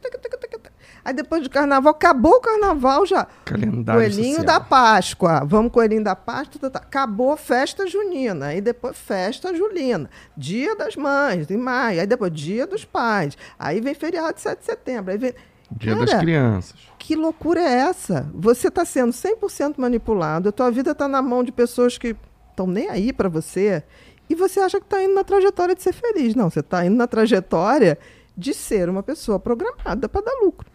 Aí 1.04 1.14
depois 1.14 1.42
do 1.42 1.50
carnaval, 1.50 1.92
acabou 1.92 2.34
o 2.34 2.42
carnaval 2.42 3.06
já. 3.06 3.26
Calendário 3.46 4.02
Coelhinho 4.02 4.36
social. 4.38 4.46
da 4.46 4.60
Páscoa. 4.60 5.44
Vamos, 5.46 5.72
Coelhinho 5.72 6.04
da 6.04 6.16
Páscoa. 6.16 6.60
Tá, 6.62 6.70
tá. 6.70 6.80
Acabou 6.80 7.36
festa 7.38 7.88
junina. 7.88 8.48
Aí 8.48 8.62
depois 8.62 8.98
festa 8.98 9.56
julina. 9.56 10.10
Dia 10.38 10.76
das 10.76 10.96
Mães, 10.96 11.50
em 11.50 11.58
maio. 11.58 12.02
Aí 12.02 12.08
depois 12.08 12.32
Dia 12.32 12.68
dos 12.68 12.86
Pais. 12.86 13.38
Aí 13.58 13.82
vem 13.82 13.94
feriado 13.94 14.36
de 14.36 14.42
7 14.42 14.60
de 14.60 14.66
setembro. 14.66 15.12
Aí 15.12 15.18
vem. 15.18 15.34
Dia 15.72 15.94
Cara, 15.94 16.06
das 16.06 16.20
Crianças. 16.20 16.76
Que 17.00 17.16
loucura 17.16 17.62
é 17.62 17.74
essa? 17.90 18.30
Você 18.36 18.68
está 18.68 18.84
sendo 18.84 19.12
100% 19.12 19.76
manipulado. 19.78 20.50
A 20.50 20.52
tua 20.52 20.70
vida 20.70 20.92
está 20.92 21.08
na 21.08 21.22
mão 21.22 21.44
de 21.44 21.52
pessoas 21.52 21.98
que 21.98 22.16
estão 22.52 22.68
nem 22.68 22.90
aí 22.90 23.12
para 23.14 23.30
você 23.30 23.84
e 24.32 24.36
você 24.36 24.62
acha 24.62 24.80
que 24.80 24.86
está 24.86 25.04
indo 25.04 25.14
na 25.14 25.26
trajetória 25.26 25.76
de 25.76 25.84
ser 25.84 25.92
feliz. 25.92 26.36
Não, 26.36 26.50
você 26.50 26.62
está 26.62 26.86
indo 26.86 26.96
na 26.96 27.06
trajetória 27.06 28.00
de 28.38 28.54
ser 28.54 28.88
uma 28.88 29.04
pessoa 29.04 29.38
programada 29.38 30.08
para 30.08 30.22
dar 30.22 30.40
lucro. 30.42 30.72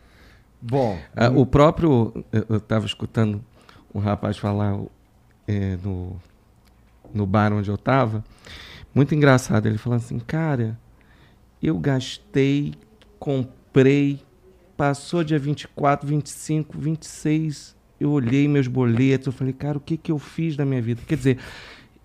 Bom, 0.61 0.99
ah, 1.16 1.31
o 1.31 1.47
próprio. 1.47 2.12
Eu 2.51 2.59
estava 2.59 2.85
escutando 2.85 3.43
um 3.95 3.99
rapaz 3.99 4.37
falar 4.37 4.78
é, 5.49 5.78
no, 5.83 6.20
no 7.15 7.27
bar 7.27 7.51
onde 7.55 7.70
eu 7.70 7.77
estava. 7.77 8.23
Muito 8.95 9.15
engraçado. 9.15 9.65
Ele 9.65 9.78
falou 9.78 9.97
assim: 9.97 10.19
Cara, 10.19 10.78
eu 11.62 11.78
gastei, 11.78 12.74
comprei, 13.19 14.20
passou 14.77 15.24
dia 15.24 15.39
24, 15.39 16.07
25, 16.07 16.78
26. 16.78 17.74
Eu 17.99 18.11
olhei 18.11 18.47
meus 18.47 18.69
boletos. 18.69 19.28
Eu 19.28 19.33
falei, 19.33 19.55
cara, 19.55 19.78
o 19.78 19.81
que, 19.81 19.97
que 19.97 20.12
eu 20.12 20.19
fiz 20.19 20.57
da 20.57 20.66
minha 20.66 20.83
vida? 20.83 21.01
Quer 21.07 21.16
dizer, 21.16 21.39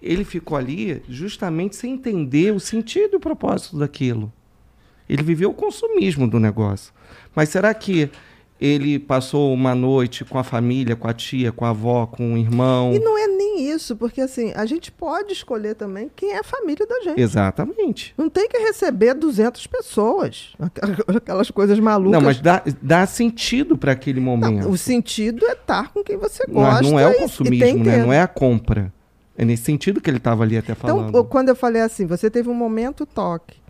ele 0.02 0.23
ficou 0.23 0.57
ali 0.57 1.03
justamente 1.07 1.76
sem 1.76 1.94
entender 1.94 2.53
o 2.53 2.60
sentido 2.60 3.14
e 3.14 3.15
o 3.18 3.19
propósito 3.19 3.78
daquilo. 3.78 4.32
Ele 5.07 5.23
viveu 5.23 5.49
o 5.49 5.53
consumismo 5.53 6.28
do 6.28 6.40
negócio. 6.40 6.94
Mas 7.36 7.49
será 7.49 7.73
que 7.73 8.10
ele 8.61 8.99
passou 8.99 9.52
uma 9.52 9.73
noite 9.73 10.23
com 10.23 10.38
a 10.38 10.44
família, 10.44 10.95
com 10.95 11.07
a 11.07 11.14
tia, 11.14 11.52
com 11.52 11.65
a 11.65 11.69
avó, 11.69 12.06
com 12.06 12.36
o 12.36 12.38
irmão? 12.38 12.94
E 12.94 12.99
não 12.99 13.18
é 13.18 13.26
nem 13.26 13.68
isso, 13.69 13.95
porque 13.95 14.22
assim, 14.22 14.53
a 14.56 14.68
gente 14.68 14.91
pode 14.91 15.34
escolher 15.34 15.73
também 15.73 16.10
quem 16.15 16.32
é 16.32 16.40
a 16.40 16.44
família 16.44 16.86
da 16.86 17.02
gente. 17.02 17.19
Exatamente. 17.19 18.14
Não 18.15 18.30
tem 18.30 18.48
que 18.48 18.60
receber 18.60 19.15
200 19.15 19.65
pessoas, 19.65 20.53
aquelas 21.15 21.49
coisas 21.49 21.80
malucas. 21.80 22.11
Não, 22.11 22.22
mas 22.22 22.40
dá, 22.40 22.64
dá 22.82 23.07
sentido 23.07 23.76
para 23.76 23.94
aquele 23.94 24.19
momento. 24.19 24.65
Não, 24.65 24.72
o 24.72 24.78
sentido 24.78 25.45
é 25.48 25.53
estar 25.53 25.91
com 25.91 26.03
quem 26.03 26.15
você 26.15 26.45
gosta. 26.48 26.84
Mas 26.84 26.91
não 26.91 26.99
é 26.99 27.07
o 27.07 27.15
consumismo, 27.15 27.84
né? 27.84 27.98
não 27.98 28.14
é 28.14 28.22
a 28.22 28.28
compra. 28.28 28.94
É 29.38 29.45
nesse 29.45 29.64
sentido 29.64 30.02
que 30.02 30.10
ele 30.10 30.18
estava 30.18 30.44
ali 30.44 30.58
até 30.58 30.74
então, 30.74 30.90
falando. 30.90 31.10
Então, 31.10 31.24
quando 31.26 31.49
eu 31.49 31.56
falei 31.56 31.82
assim, 31.82 32.06
você 32.06 32.30
teve 32.30 32.49
um 32.49 32.53
momento 32.53 33.06
toque. 33.06 33.62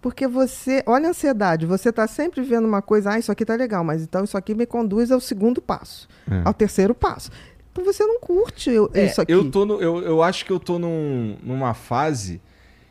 Porque 0.00 0.26
você, 0.26 0.82
olha 0.86 1.08
a 1.08 1.10
ansiedade, 1.10 1.66
você 1.66 1.88
está 1.88 2.06
sempre 2.06 2.42
vendo 2.42 2.66
uma 2.66 2.80
coisa, 2.80 3.12
ah, 3.12 3.18
isso 3.18 3.32
aqui 3.32 3.44
tá 3.44 3.56
legal, 3.56 3.82
mas 3.82 4.02
então 4.02 4.22
isso 4.22 4.36
aqui 4.36 4.54
me 4.54 4.66
conduz 4.66 5.10
ao 5.10 5.20
segundo 5.20 5.60
passo, 5.60 6.06
é. 6.30 6.42
ao 6.44 6.54
terceiro 6.54 6.94
passo. 6.94 7.30
Então 7.72 7.84
você 7.84 8.04
não 8.06 8.20
curte 8.20 8.70
é, 8.94 9.06
isso 9.06 9.20
aqui. 9.20 9.32
Eu, 9.32 9.50
tô 9.50 9.66
no, 9.66 9.80
eu, 9.82 10.02
eu 10.02 10.22
acho 10.22 10.44
que 10.44 10.52
eu 10.52 10.60
tô 10.60 10.78
num, 10.78 11.36
numa 11.42 11.74
fase, 11.74 12.40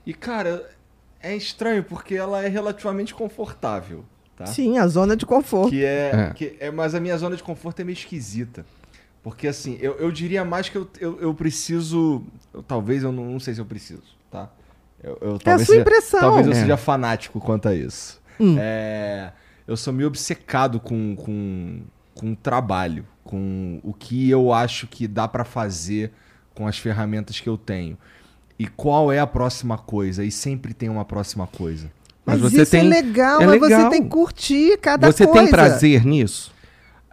e 0.06 0.14
cara, 0.14 0.70
é 1.22 1.36
estranho 1.36 1.84
porque 1.84 2.16
ela 2.16 2.44
é 2.44 2.48
relativamente 2.48 3.14
confortável. 3.14 4.04
Tá? 4.36 4.46
Sim, 4.46 4.78
a 4.78 4.88
zona 4.88 5.16
de 5.16 5.26
conforto. 5.26 5.70
Que 5.70 5.84
é, 5.86 6.12
é. 6.14 6.34
Que 6.34 6.58
é, 6.60 6.70
mas 6.70 6.94
a 6.94 7.00
minha 7.00 7.18
zona 7.18 7.38
de 7.38 7.44
conforto 7.44 7.80
é 7.80 7.84
meio 7.86 7.96
esquisita. 7.96 8.66
Porque 9.26 9.48
assim, 9.48 9.76
eu, 9.82 9.94
eu 9.94 10.12
diria 10.12 10.46
mais 10.46 10.70
que 10.70 10.78
eu, 10.78 10.88
eu, 11.00 11.20
eu 11.20 11.34
preciso. 11.34 12.24
Eu, 12.54 12.62
talvez 12.62 13.02
eu 13.02 13.12
não, 13.12 13.26
não, 13.26 13.40
sei 13.40 13.56
se 13.56 13.60
eu 13.60 13.66
preciso, 13.66 14.04
tá? 14.30 14.52
Eu, 15.04 15.18
eu, 15.20 15.40
é 15.44 15.52
a 15.52 15.58
sua 15.58 15.66
seja, 15.66 15.82
impressão. 15.82 16.20
Talvez 16.20 16.46
eu 16.46 16.54
é. 16.54 16.56
seja 16.56 16.78
fanático 16.78 17.40
quanto 17.40 17.68
a 17.68 17.74
isso. 17.74 18.22
Hum. 18.40 18.56
É, 18.60 19.32
eu 19.68 19.76
sou 19.76 19.92
meio 19.92 20.08
obcecado 20.10 20.80
com, 20.80 21.16
com, 21.16 21.82
com 22.14 22.34
o 22.34 22.36
trabalho, 22.36 23.04
com 23.24 23.80
o 23.82 23.96
que 23.96 24.30
eu 24.30 24.54
acho 24.54 24.86
que 24.86 25.08
dá 25.08 25.28
para 25.28 25.44
fazer 25.44 26.12
com 26.54 26.68
as 26.68 26.78
ferramentas 26.78 27.40
que 27.40 27.50
eu 27.50 27.58
tenho. 27.58 27.98
E 28.60 28.68
qual 28.68 29.12
é 29.12 29.18
a 29.18 29.26
próxima 29.26 29.76
coisa? 29.76 30.24
E 30.24 30.30
sempre 30.30 30.72
tem 30.72 30.88
uma 30.88 31.04
próxima 31.04 31.48
coisa. 31.48 31.92
Mas, 32.24 32.40
mas 32.40 32.52
você 32.52 32.62
isso 32.62 32.76
é 32.76 32.80
tem... 32.80 32.92
é 32.92 33.02
legal, 33.02 33.42
é 33.42 33.48
mas 33.48 33.60
legal. 33.60 33.82
você 33.82 33.90
tem 33.90 34.04
que 34.04 34.10
curtir 34.10 34.78
cada 34.78 35.12
você 35.12 35.26
coisa. 35.26 35.40
Você 35.40 35.46
tem 35.46 35.52
prazer 35.52 36.06
nisso? 36.06 36.54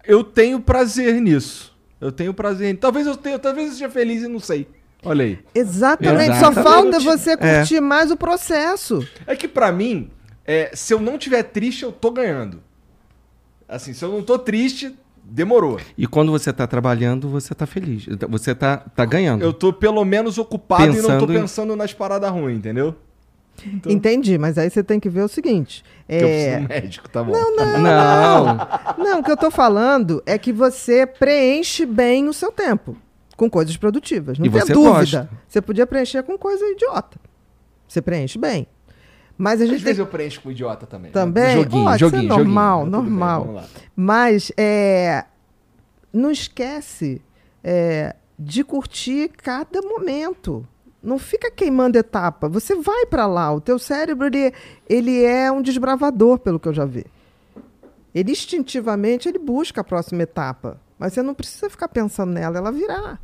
Eu 0.05 0.23
tenho 0.23 0.61
prazer 0.61 1.19
nisso. 1.19 1.72
Eu 2.03 2.11
tenho 2.11 2.35
prazer. 2.35 2.77
Talvez 2.79 3.07
eu 3.07 3.17
tenha, 3.17 3.39
talvez 3.39 3.69
eu 3.69 3.75
seja 3.75 3.89
feliz 3.89 4.25
e 4.25 4.29
não 4.29 4.41
sei. 4.41 4.67
Olha 5.05 5.25
aí. 5.25 5.39
Exatamente. 5.55 6.33
Exatamente. 6.33 6.57
Só 6.57 6.63
falta 6.63 6.99
você 6.99 7.31
é. 7.31 7.37
curtir 7.37 7.77
é. 7.77 7.81
mais 7.81 8.11
o 8.11 8.17
processo. 8.17 9.07
É 9.25 9.37
que 9.37 9.47
para 9.47 9.71
mim, 9.71 10.11
é, 10.45 10.73
se 10.75 10.93
eu 10.93 11.01
não 11.01 11.17
tiver 11.17 11.45
triste, 11.45 11.85
eu 11.85 11.93
tô 11.93 12.11
ganhando. 12.11 12.61
Assim, 13.69 13.93
se 13.93 14.05
eu 14.05 14.11
não 14.11 14.21
tô 14.21 14.37
triste, 14.37 14.93
demorou. 15.23 15.79
E 15.97 16.05
quando 16.05 16.33
você 16.33 16.53
tá 16.53 16.67
trabalhando, 16.67 17.29
você 17.29 17.55
tá 17.55 17.67
feliz. 17.67 18.07
Você 18.29 18.53
tá, 18.53 18.79
tá 18.79 19.05
ganhando. 19.05 19.43
Eu 19.43 19.53
tô 19.53 19.73
pelo 19.73 20.05
menos 20.05 20.39
ocupado 20.39 20.85
pensando 20.85 21.09
e 21.09 21.09
não 21.09 21.19
tô 21.21 21.27
pensando 21.29 21.73
em... 21.73 21.77
nas 21.77 21.95
paradas 21.95 22.31
ruins, 22.33 22.59
entendeu? 22.59 22.97
Então, 23.67 23.93
Entendi, 23.93 24.39
mas 24.39 24.59
aí 24.59 24.69
você 24.71 24.83
tem 24.83 24.99
que 24.99 25.09
ver 25.09 25.23
o 25.23 25.29
seguinte. 25.29 25.85
que 26.09 26.15
eu 26.15 26.19
preciso 26.21 26.49
É... 26.51 26.59
de 26.59 26.65
um 26.65 26.69
médico, 26.69 27.09
tá 27.09 27.23
bom. 27.23 27.33
Não, 27.33 27.57
não, 27.57 27.79
Não. 27.83 28.57
não. 28.99 29.21
O 29.21 29.23
que 29.23 29.31
eu 29.31 29.37
tô 29.37 29.51
falando 29.51 30.23
é 30.27 30.37
que 30.39 30.53
você 30.53 31.07
preenche 31.07 31.87
bem 31.87 32.29
o 32.29 32.33
seu 32.33 32.51
tempo 32.51 32.97
com 33.37 33.49
coisas 33.49 33.77
produtivas. 33.77 34.39
Não 34.39 34.47
E 34.47 34.51
tem 34.51 34.61
você 34.61 34.73
dúvida. 34.73 34.91
gosta. 34.99 35.31
Você 35.47 35.61
podia 35.63 35.87
preencher 35.87 36.23
com 36.25 36.37
coisa 36.39 36.65
idiota. 36.65 37.19
Você 37.87 38.01
preenche 38.03 38.39
bem. 38.39 38.67
Mas 39.39 39.61
a 39.61 39.65
Às 39.65 39.71
gente 39.71 39.79
tem 39.79 39.85
vezes 39.87 39.99
eu 39.99 40.07
preencho 40.07 40.41
com 40.41 40.51
idiota 40.51 40.87
também. 40.87 41.11
Também? 41.11 41.57
Joguinho, 41.57 41.85
Pode 41.85 41.99
ser 41.99 42.05
joguinho, 42.05 42.23
joguinho. 42.29 42.45
normal, 42.45 42.79
Mas 42.81 42.85
tudo 42.91 43.01
bem, 43.03 43.11
normal. 43.11 43.41
vamos 43.45 43.55
lá. 43.57 43.65
Mas 43.97 44.53
é, 44.57 45.25
não 46.13 46.31
esquece 46.31 47.23
é, 47.65 48.15
de 48.39 48.63
curtir 48.65 49.31
cada 49.37 49.81
momento. 49.83 50.67
Não 51.03 51.19
fica 51.19 51.51
queimando 51.51 51.99
etapa. 51.99 52.49
Você 52.49 52.77
vai 52.77 53.07
para 53.07 53.27
lá. 53.27 53.53
O 53.53 53.61
teu 53.61 53.79
cérebro 53.79 54.27
ele, 54.29 54.53
ele 54.89 55.23
é 55.25 55.51
um 55.51 55.61
desbravador, 55.61 56.39
pelo 56.39 56.61
que 56.61 56.69
eu 56.69 56.75
já 56.75 56.85
vi. 56.85 57.05
Ele 58.15 58.31
instintivamente 58.31 59.29
ele 59.29 59.39
busca 59.39 59.81
a 59.81 59.85
próxima 59.85 60.23
etapa. 60.23 60.81
Mas 60.99 61.13
você 61.15 61.23
não 61.23 61.35
precisa 61.35 61.69
ficar 61.69 61.89
pensando 61.89 62.31
nela, 62.33 62.57
ela 62.59 62.71
virá. 62.71 63.19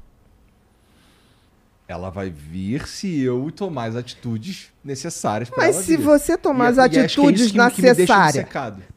Ela 1.86 2.10
vai 2.10 2.28
vir 2.28 2.86
se 2.86 3.20
eu 3.22 3.50
tomar 3.54 3.84
as 3.88 3.96
atitudes 3.96 4.70
necessárias 4.84 5.50
Mas 5.56 5.76
se 5.76 5.96
vir. 5.96 6.02
você 6.04 6.36
tomar 6.36 6.66
E- 6.66 6.68
as 6.80 6.90
que 6.90 6.98
é 6.98 7.04
atitudes 7.04 7.52
deixa 7.52 7.70
necessárias. 7.82 8.46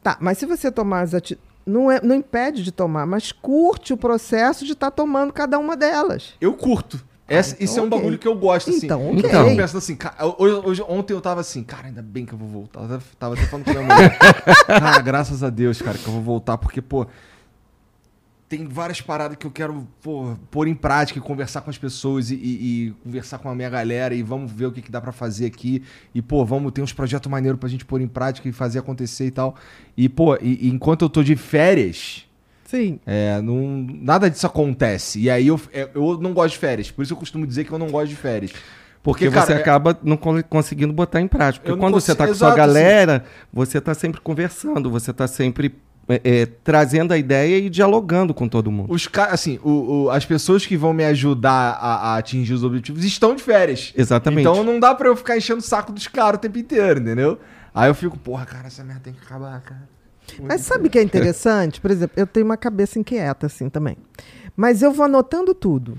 Tá, 0.04 0.18
mas 0.20 0.38
se 0.38 0.46
você 0.46 0.70
tomar 0.72 1.02
as 1.02 1.14
atitudes. 1.14 1.52
Não, 1.66 1.92
é, 1.92 2.02
não 2.02 2.16
impede 2.16 2.64
de 2.64 2.72
tomar, 2.72 3.06
mas 3.06 3.32
curte 3.32 3.94
o 3.94 3.98
processo 3.98 4.66
de 4.66 4.72
estar 4.74 4.90
tomando 4.92 5.32
cada 5.32 5.60
uma 5.60 5.78
delas. 5.78 6.34
Eu 6.42 6.54
curto. 6.56 7.02
Essa, 7.34 7.54
então 7.56 7.66
isso 7.66 7.80
é 7.80 7.82
um 7.84 7.90
bagulho 7.90 8.18
que 8.18 8.28
eu 8.28 8.36
gosto, 8.36 8.70
assim. 8.70 8.86
Então, 8.86 9.02
Eu 9.12 9.20
ok. 9.20 9.30
tava 9.30 9.50
pensando 9.56 9.78
assim, 9.78 9.96
cara, 9.96 10.16
hoje, 10.38 10.56
hoje- 10.66 10.84
ontem 10.88 11.14
eu 11.14 11.22
tava 11.22 11.42
assim, 11.42 11.64
cara, 11.64 11.88
ainda 11.88 12.02
bem 12.02 12.26
que 12.26 12.34
eu 12.34 12.38
vou 12.38 12.48
voltar. 12.48 12.82
Eu 12.82 13.02
tava- 13.20 13.36
até 13.36 13.46
falando 13.46 13.66
com 13.66 13.72
a 13.72 13.74
minha 13.82 13.86
mulher. 13.96 14.18
cara, 14.68 15.00
graças 15.02 15.42
a 15.44 15.50
Deus, 15.50 15.82
cara, 15.82 15.98
que 15.98 16.08
eu 16.08 16.14
vou 16.14 16.22
voltar, 16.22 16.58
porque, 16.58 16.82
pô, 16.82 17.06
tem 18.50 18.68
várias 18.68 19.00
paradas 19.00 19.38
que 19.38 19.48
eu 19.48 19.52
quero 19.52 19.88
pô, 20.04 20.36
pôr 20.50 20.68
em 20.68 20.76
prática 20.76 21.18
e 21.18 21.22
conversar 21.22 21.62
com 21.62 21.70
as 21.70 21.78
pessoas 21.78 22.32
e, 22.32 22.36
e- 22.36 22.88
e 22.88 22.92
conversar 23.02 23.38
com 23.40 23.48
a 23.50 23.56
minha 23.56 23.70
galera 23.70 24.14
e 24.14 24.22
vamos 24.22 24.52
ver 24.52 24.66
o 24.66 24.72
que, 24.74 24.82
que 24.82 24.92
dá 24.92 25.00
pra 25.00 25.14
fazer 25.14 25.46
aqui. 25.46 25.82
E, 26.14 26.22
pô, 26.22 26.44
vamos 26.44 26.74
ter 26.74 26.82
uns 26.82 26.92
projetos 26.92 27.32
maneiros 27.32 27.58
pra 27.58 27.70
gente 27.70 27.86
pôr 27.86 28.02
em 28.02 28.10
prática 28.10 28.50
e 28.50 28.52
fazer 28.52 28.80
acontecer 28.80 29.28
e 29.28 29.32
tal. 29.32 29.56
E, 29.96 30.10
pô, 30.10 30.36
e- 30.36 30.68
e 30.68 30.70
enquanto 30.70 31.04
eu 31.04 31.10
tô 31.10 31.24
de 31.24 31.36
férias. 31.38 32.26
Sim. 32.72 33.00
É, 33.06 33.42
não, 33.42 33.86
nada 34.02 34.30
disso 34.30 34.48
acontece. 34.48 35.20
E 35.20 35.30
aí 35.30 35.48
eu, 35.48 35.60
é, 35.74 35.90
eu 35.94 36.18
não 36.22 36.34
gosto 36.34 36.54
de 36.54 36.60
férias. 36.60 36.90
Por 36.90 37.02
isso 37.04 37.12
eu 37.12 37.18
costumo 37.18 37.46
dizer 37.46 37.66
que 37.66 37.72
eu 37.72 37.78
não 37.78 37.88
gosto 37.90 38.08
de 38.08 38.16
férias. 38.16 38.52
Porque, 39.04 39.26
Porque 39.26 39.30
cara, 39.30 39.46
você 39.48 39.54
é- 39.54 39.56
acaba 39.58 39.98
não 40.02 40.16
con- 40.16 40.42
conseguindo 40.44 40.94
botar 40.94 41.20
em 41.20 41.28
prática. 41.28 41.66
Eu 41.66 41.72
Porque 41.72 41.80
quando 41.82 41.94
você 41.96 42.16
consigo- 42.16 42.18
tá 42.18 42.26
com 42.26 42.32
exato, 42.32 42.52
sua 42.52 42.56
galera, 42.56 43.26
você 43.52 43.82
tá 43.82 43.94
sempre 43.94 44.22
conversando, 44.22 44.90
você 44.90 45.12
tá 45.12 45.28
sempre 45.28 45.76
é, 46.10 46.22
é, 46.24 46.46
trazendo 46.46 47.12
a 47.14 47.18
ideia 47.18 47.58
e 47.58 47.70
dialogando 47.70 48.34
com 48.34 48.48
todo 48.48 48.72
mundo. 48.72 48.92
os 48.92 49.08
assim, 49.30 49.60
o- 49.64 50.04
o- 50.06 50.10
as 50.10 50.26
pessoas 50.26 50.66
que 50.66 50.76
vão 50.78 50.94
me 50.94 51.04
ajudar 51.06 51.78
a, 51.80 52.14
a 52.14 52.18
atingir 52.18 52.54
os 52.54 52.64
objetivos 52.64 53.04
estão 53.04 53.36
de 53.36 53.44
férias. 53.44 53.94
Exatamente. 53.98 54.42
Então 54.48 54.64
não 54.64 54.80
dá 54.80 54.96
pra 54.96 55.08
eu 55.08 55.16
ficar 55.16 55.38
enchendo 55.38 55.60
o 55.60 55.64
saco 55.64 55.92
dos 55.92 56.08
caras 56.08 56.38
o 56.38 56.42
tempo 56.42 56.58
inteiro, 56.58 57.00
entendeu? 57.00 57.38
Aí 57.74 57.90
eu 57.90 57.96
fico, 57.96 58.18
porra, 58.18 58.46
cara, 58.46 58.68
essa 58.68 58.84
merda 58.84 59.02
tem 59.04 59.14
que 59.14 59.20
acabar, 59.24 59.62
cara. 59.62 59.88
Mas 60.40 60.62
sabe 60.62 60.88
o 60.88 60.90
que 60.90 61.00
é 61.00 61.04
interessante? 61.04 61.82
Por 61.82 61.92
exemplo, 61.92 62.14
eu 62.18 62.28
tenho 62.28 62.46
uma 62.46 62.58
cabeça 62.58 63.00
inquieta 63.00 63.48
assim 63.48 63.70
também. 63.70 63.98
Mas 64.56 64.82
eu 64.82 64.92
vou 64.92 65.06
anotando 65.06 65.54
tudo. 65.54 65.98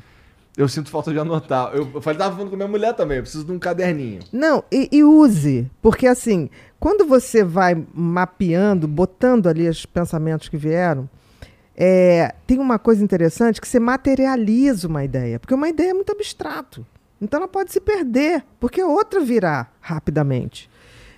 Eu 0.57 0.69
sinto 0.69 0.91
falta 0.91 1.11
de 1.11 1.19
anotar. 1.19 1.75
Eu, 1.75 1.89
eu 1.95 2.01
falei, 2.03 2.19
tava 2.19 2.35
falando 2.37 2.51
com 2.51 2.57
minha 2.57 2.69
mulher 2.69 2.95
também, 2.95 3.17
eu 3.17 3.23
preciso 3.23 3.45
de 3.45 3.53
um 3.53 3.59
caderninho. 3.59 4.21
Não, 4.31 4.63
e, 4.71 4.89
e 4.93 5.03
use. 5.03 5.71
Porque 5.81 6.07
assim, 6.07 6.51
quando 6.79 7.07
você 7.07 7.43
vai 7.43 7.83
mapeando, 7.95 8.87
botando 8.87 9.47
ali 9.47 9.67
os 9.69 9.87
pensamentos 9.87 10.49
que 10.49 10.57
vieram, 10.57 11.09
é, 11.75 12.35
tem 12.47 12.59
uma 12.59 12.79
coisa 12.79 13.03
interessante 13.03 13.61
que 13.61 13.67
você 13.69 13.81
materializa 13.81 14.89
uma 14.89 15.03
ideia. 15.03 15.41
Porque 15.41 15.55
uma 15.55 15.69
ideia 15.69 15.91
é 15.91 15.95
muito 15.95 16.13
abstrato. 16.13 16.85
Então 17.21 17.39
ela 17.39 17.49
pode 17.49 17.73
se 17.73 17.81
perder, 17.81 18.45
porque 18.61 18.83
outra 18.83 19.21
virá 19.21 19.69
rapidamente. 19.81 20.69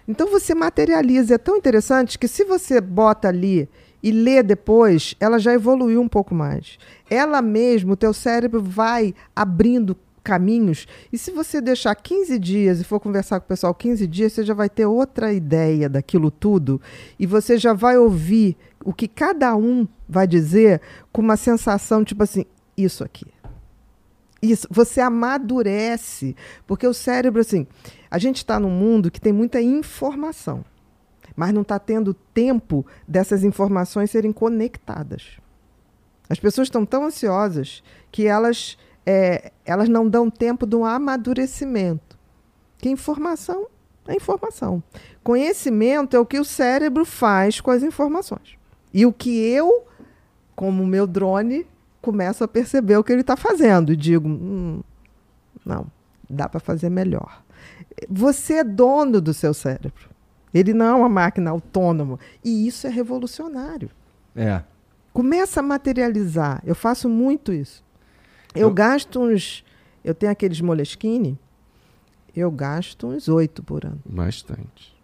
Então 0.06 0.28
você 0.28 0.54
materializa. 0.54 1.34
É 1.34 1.38
tão 1.38 1.56
interessante 1.56 2.18
que 2.18 2.28
se 2.28 2.44
você 2.44 2.80
bota 2.80 3.28
ali 3.28 3.68
e 4.02 4.12
lê 4.12 4.42
depois, 4.42 5.14
ela 5.18 5.38
já 5.38 5.52
evoluiu 5.54 6.00
um 6.00 6.08
pouco 6.08 6.34
mais. 6.34 6.78
Ela 7.08 7.40
mesmo, 7.40 7.92
o 7.92 7.96
teu 7.96 8.12
cérebro 8.12 8.62
vai 8.62 9.14
abrindo 9.34 9.96
caminhos. 10.24 10.86
E 11.12 11.18
se 11.18 11.30
você 11.30 11.60
deixar 11.60 11.94
15 11.94 12.38
dias 12.38 12.80
e 12.80 12.84
for 12.84 12.98
conversar 12.98 13.38
com 13.38 13.44
o 13.44 13.48
pessoal 13.48 13.74
15 13.74 14.06
dias, 14.06 14.32
você 14.32 14.42
já 14.42 14.54
vai 14.54 14.70
ter 14.70 14.86
outra 14.86 15.32
ideia 15.32 15.88
daquilo 15.88 16.30
tudo. 16.30 16.80
E 17.18 17.26
você 17.26 17.58
já 17.58 17.74
vai 17.74 17.98
ouvir 17.98 18.56
o 18.84 18.92
que 18.92 19.06
cada 19.06 19.54
um 19.54 19.86
vai 20.08 20.26
dizer 20.26 20.80
com 21.12 21.20
uma 21.20 21.36
sensação 21.36 22.02
tipo 22.02 22.22
assim: 22.22 22.44
isso 22.76 23.04
aqui. 23.04 23.26
Isso, 24.42 24.68
você 24.70 25.00
amadurece, 25.00 26.36
porque 26.66 26.86
o 26.86 26.92
cérebro, 26.92 27.40
assim, 27.40 27.66
a 28.14 28.18
gente 28.18 28.36
está 28.36 28.60
num 28.60 28.70
mundo 28.70 29.10
que 29.10 29.20
tem 29.20 29.32
muita 29.32 29.60
informação, 29.60 30.64
mas 31.34 31.52
não 31.52 31.62
está 31.62 31.80
tendo 31.80 32.14
tempo 32.14 32.86
dessas 33.08 33.42
informações 33.42 34.08
serem 34.08 34.32
conectadas. 34.32 35.40
As 36.30 36.38
pessoas 36.38 36.68
estão 36.68 36.86
tão 36.86 37.06
ansiosas 37.06 37.82
que 38.12 38.24
elas, 38.24 38.78
é, 39.04 39.50
elas 39.64 39.88
não 39.88 40.08
dão 40.08 40.30
tempo 40.30 40.64
do 40.64 40.84
amadurecimento. 40.84 42.16
Que 42.78 42.88
informação 42.88 43.66
é 44.06 44.14
informação. 44.14 44.80
Conhecimento 45.24 46.14
é 46.14 46.20
o 46.20 46.24
que 46.24 46.38
o 46.38 46.44
cérebro 46.44 47.04
faz 47.04 47.60
com 47.60 47.72
as 47.72 47.82
informações. 47.82 48.56
E 48.92 49.04
o 49.04 49.12
que 49.12 49.44
eu, 49.44 49.88
como 50.54 50.86
meu 50.86 51.04
drone, 51.04 51.66
começo 52.00 52.44
a 52.44 52.48
perceber 52.48 52.96
o 52.96 53.02
que 53.02 53.10
ele 53.10 53.22
está 53.22 53.36
fazendo 53.36 53.92
e 53.92 53.96
digo: 53.96 54.28
hum, 54.28 54.84
não, 55.66 55.88
dá 56.30 56.48
para 56.48 56.60
fazer 56.60 56.90
melhor. 56.90 57.43
Você 58.10 58.54
é 58.54 58.64
dono 58.64 59.20
do 59.20 59.32
seu 59.34 59.52
cérebro. 59.54 60.10
Ele 60.52 60.72
não 60.72 60.86
é 60.86 60.94
uma 60.94 61.08
máquina 61.08 61.50
autônoma. 61.50 62.18
E 62.44 62.66
isso 62.66 62.86
é 62.86 62.90
revolucionário. 62.90 63.90
É. 64.36 64.62
Começa 65.12 65.60
a 65.60 65.62
materializar. 65.62 66.62
Eu 66.64 66.74
faço 66.74 67.08
muito 67.08 67.52
isso. 67.52 67.82
Eu, 68.54 68.68
Eu- 68.68 68.74
gasto 68.74 69.20
uns. 69.20 69.64
Eu 70.04 70.14
tenho 70.14 70.30
aqueles 70.30 70.60
Moleskine, 70.60 71.38
eu 72.36 72.50
gasto 72.50 73.06
uns 73.08 73.26
oito 73.28 73.62
por 73.62 73.84
ano. 73.86 74.00
Bastante. 74.04 74.94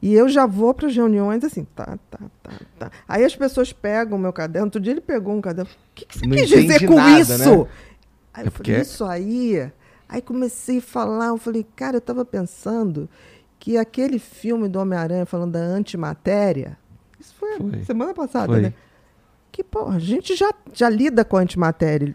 E 0.00 0.14
eu 0.14 0.28
já 0.28 0.46
vou 0.46 0.72
para 0.72 0.86
as 0.86 0.94
reuniões 0.96 1.44
assim, 1.44 1.64
tá, 1.74 1.98
tá, 2.10 2.18
tá, 2.42 2.50
tá. 2.78 2.90
Aí 3.06 3.22
as 3.24 3.34
pessoas 3.36 3.72
pegam 3.72 4.16
o 4.16 4.20
meu 4.20 4.32
caderno. 4.32 4.66
Outro 4.68 4.80
dia 4.80 4.92
ele 4.92 5.00
pegou 5.00 5.34
um 5.34 5.40
caderno. 5.42 5.70
O 5.70 5.94
que, 5.94 6.06
que 6.06 6.18
você 6.18 6.26
Não 6.26 6.36
quis 6.36 6.48
dizer 6.48 6.86
com 6.86 6.94
nada, 6.94 7.20
isso? 7.20 7.38
né? 7.38 7.66
Aí 8.32 8.44
É 8.44 8.46
eu 8.46 8.52
porque- 8.52 8.70
falei, 8.72 8.82
isso 8.82 9.04
aí. 9.04 9.72
Aí 10.08 10.20
comecei 10.22 10.78
a 10.78 10.82
falar, 10.82 11.26
eu 11.28 11.38
falei, 11.38 11.66
cara, 11.74 11.96
eu 11.96 11.98
estava 11.98 12.24
pensando 12.24 13.08
que 13.58 13.76
aquele 13.78 14.18
filme 14.18 14.68
do 14.68 14.78
Homem-Aranha 14.78 15.24
falando 15.26 15.52
da 15.52 15.60
antimatéria. 15.60 16.76
Isso 17.18 17.34
foi, 17.34 17.56
Foi. 17.56 17.84
semana 17.84 18.12
passada, 18.12 18.46
Foi. 18.52 18.60
né? 18.60 18.74
Que, 19.50 19.64
porra, 19.64 19.96
a 19.96 19.98
gente 19.98 20.34
já, 20.36 20.52
já 20.72 20.88
lida 20.90 21.24
com 21.24 21.36
a 21.36 21.40
antimatéria. 21.40 22.14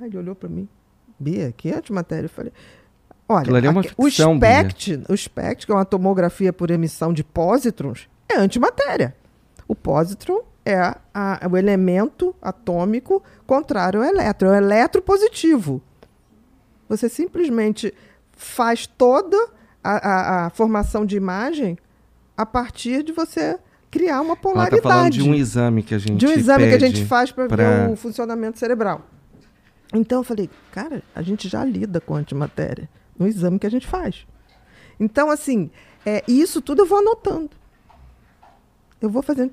Aí 0.00 0.06
ele 0.06 0.16
olhou 0.18 0.34
para 0.34 0.48
mim, 0.48 0.68
Bia, 1.18 1.52
que 1.56 1.70
antimatéria? 1.72 2.26
Eu 2.26 2.30
falei, 2.30 2.52
olha, 3.28 3.66
é 3.66 3.70
uma 3.70 3.80
aque- 3.80 3.88
ficção, 3.90 4.32
o 4.32 4.36
SPECT, 4.36 5.02
o 5.08 5.16
SPECT, 5.16 5.66
que 5.66 5.72
é 5.72 5.74
uma 5.74 5.84
tomografia 5.84 6.52
por 6.52 6.70
emissão 6.70 7.12
de 7.12 7.22
pósitrons, 7.24 8.08
é 8.28 8.36
antimatéria. 8.38 9.14
O 9.66 9.74
pósitron 9.74 10.40
é 10.64 10.76
a- 10.78 10.96
a- 11.12 11.40
o 11.50 11.56
elemento 11.56 12.34
atômico 12.40 13.22
contrário 13.46 14.00
ao 14.02 14.08
elétron, 14.08 14.48
é 14.48 14.52
o 14.52 14.54
eletropositivo. 14.64 15.82
Você 16.88 17.08
simplesmente 17.08 17.92
faz 18.32 18.86
toda 18.86 19.36
a, 19.82 19.92
a- 19.92 20.46
a 20.46 20.50
formação 20.50 21.04
de 21.04 21.16
imagem 21.16 21.76
a 22.36 22.46
partir 22.46 23.02
de 23.02 23.12
você 23.12 23.58
criar 23.90 24.20
uma 24.20 24.32
Ela 24.32 24.36
polaridade. 24.36 24.76
está 24.76 24.88
falando 24.88 25.12
de 25.12 25.22
um 25.22 25.34
exame 25.34 25.82
que 25.82 25.94
a 25.94 25.98
gente 25.98 26.16
De 26.18 26.26
um 26.26 26.32
exame 26.32 26.68
que 26.68 26.74
a 26.74 26.78
gente 26.78 27.04
faz 27.04 27.32
para 27.32 27.46
pra- 27.48 27.56
ver 27.86 27.92
o 27.92 27.96
funcionamento 27.96 28.58
cerebral. 28.58 29.02
Então 29.94 30.18
eu 30.20 30.24
falei, 30.24 30.50
cara, 30.70 31.02
a 31.14 31.22
gente 31.22 31.48
já 31.48 31.64
lida 31.64 32.00
com 32.00 32.14
antimatéria 32.14 32.88
no 33.18 33.26
exame 33.26 33.58
que 33.58 33.66
a 33.66 33.70
gente 33.70 33.86
faz. 33.86 34.26
Então, 35.00 35.30
assim, 35.30 35.70
é, 36.04 36.22
isso 36.28 36.60
tudo 36.60 36.82
eu 36.82 36.86
vou 36.86 36.98
anotando. 36.98 37.50
Eu 39.00 39.08
vou 39.08 39.22
fazendo. 39.22 39.52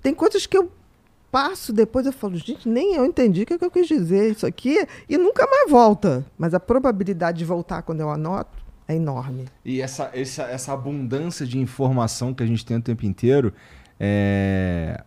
Tem 0.00 0.14
coisas 0.14 0.46
que 0.46 0.56
eu 0.56 0.70
passo 1.34 1.72
depois, 1.72 2.06
eu 2.06 2.12
falo, 2.12 2.36
gente, 2.36 2.68
nem 2.68 2.94
eu 2.94 3.04
entendi 3.04 3.42
o 3.42 3.46
que, 3.46 3.54
é 3.54 3.58
que 3.58 3.64
eu 3.64 3.70
quis 3.70 3.88
dizer 3.88 4.30
isso 4.30 4.46
aqui, 4.46 4.86
e 5.08 5.18
nunca 5.18 5.44
mais 5.48 5.68
volta. 5.68 6.24
Mas 6.38 6.54
a 6.54 6.60
probabilidade 6.60 7.38
de 7.38 7.44
voltar 7.44 7.82
quando 7.82 7.98
eu 7.98 8.08
anoto 8.08 8.56
é 8.86 8.94
enorme. 8.94 9.46
E 9.64 9.80
essa, 9.80 10.12
essa, 10.14 10.44
essa 10.44 10.72
abundância 10.72 11.44
de 11.44 11.58
informação 11.58 12.32
que 12.32 12.44
a 12.44 12.46
gente 12.46 12.64
tem 12.64 12.76
o 12.76 12.80
tempo 12.80 13.04
inteiro, 13.04 13.52
é... 13.98 15.02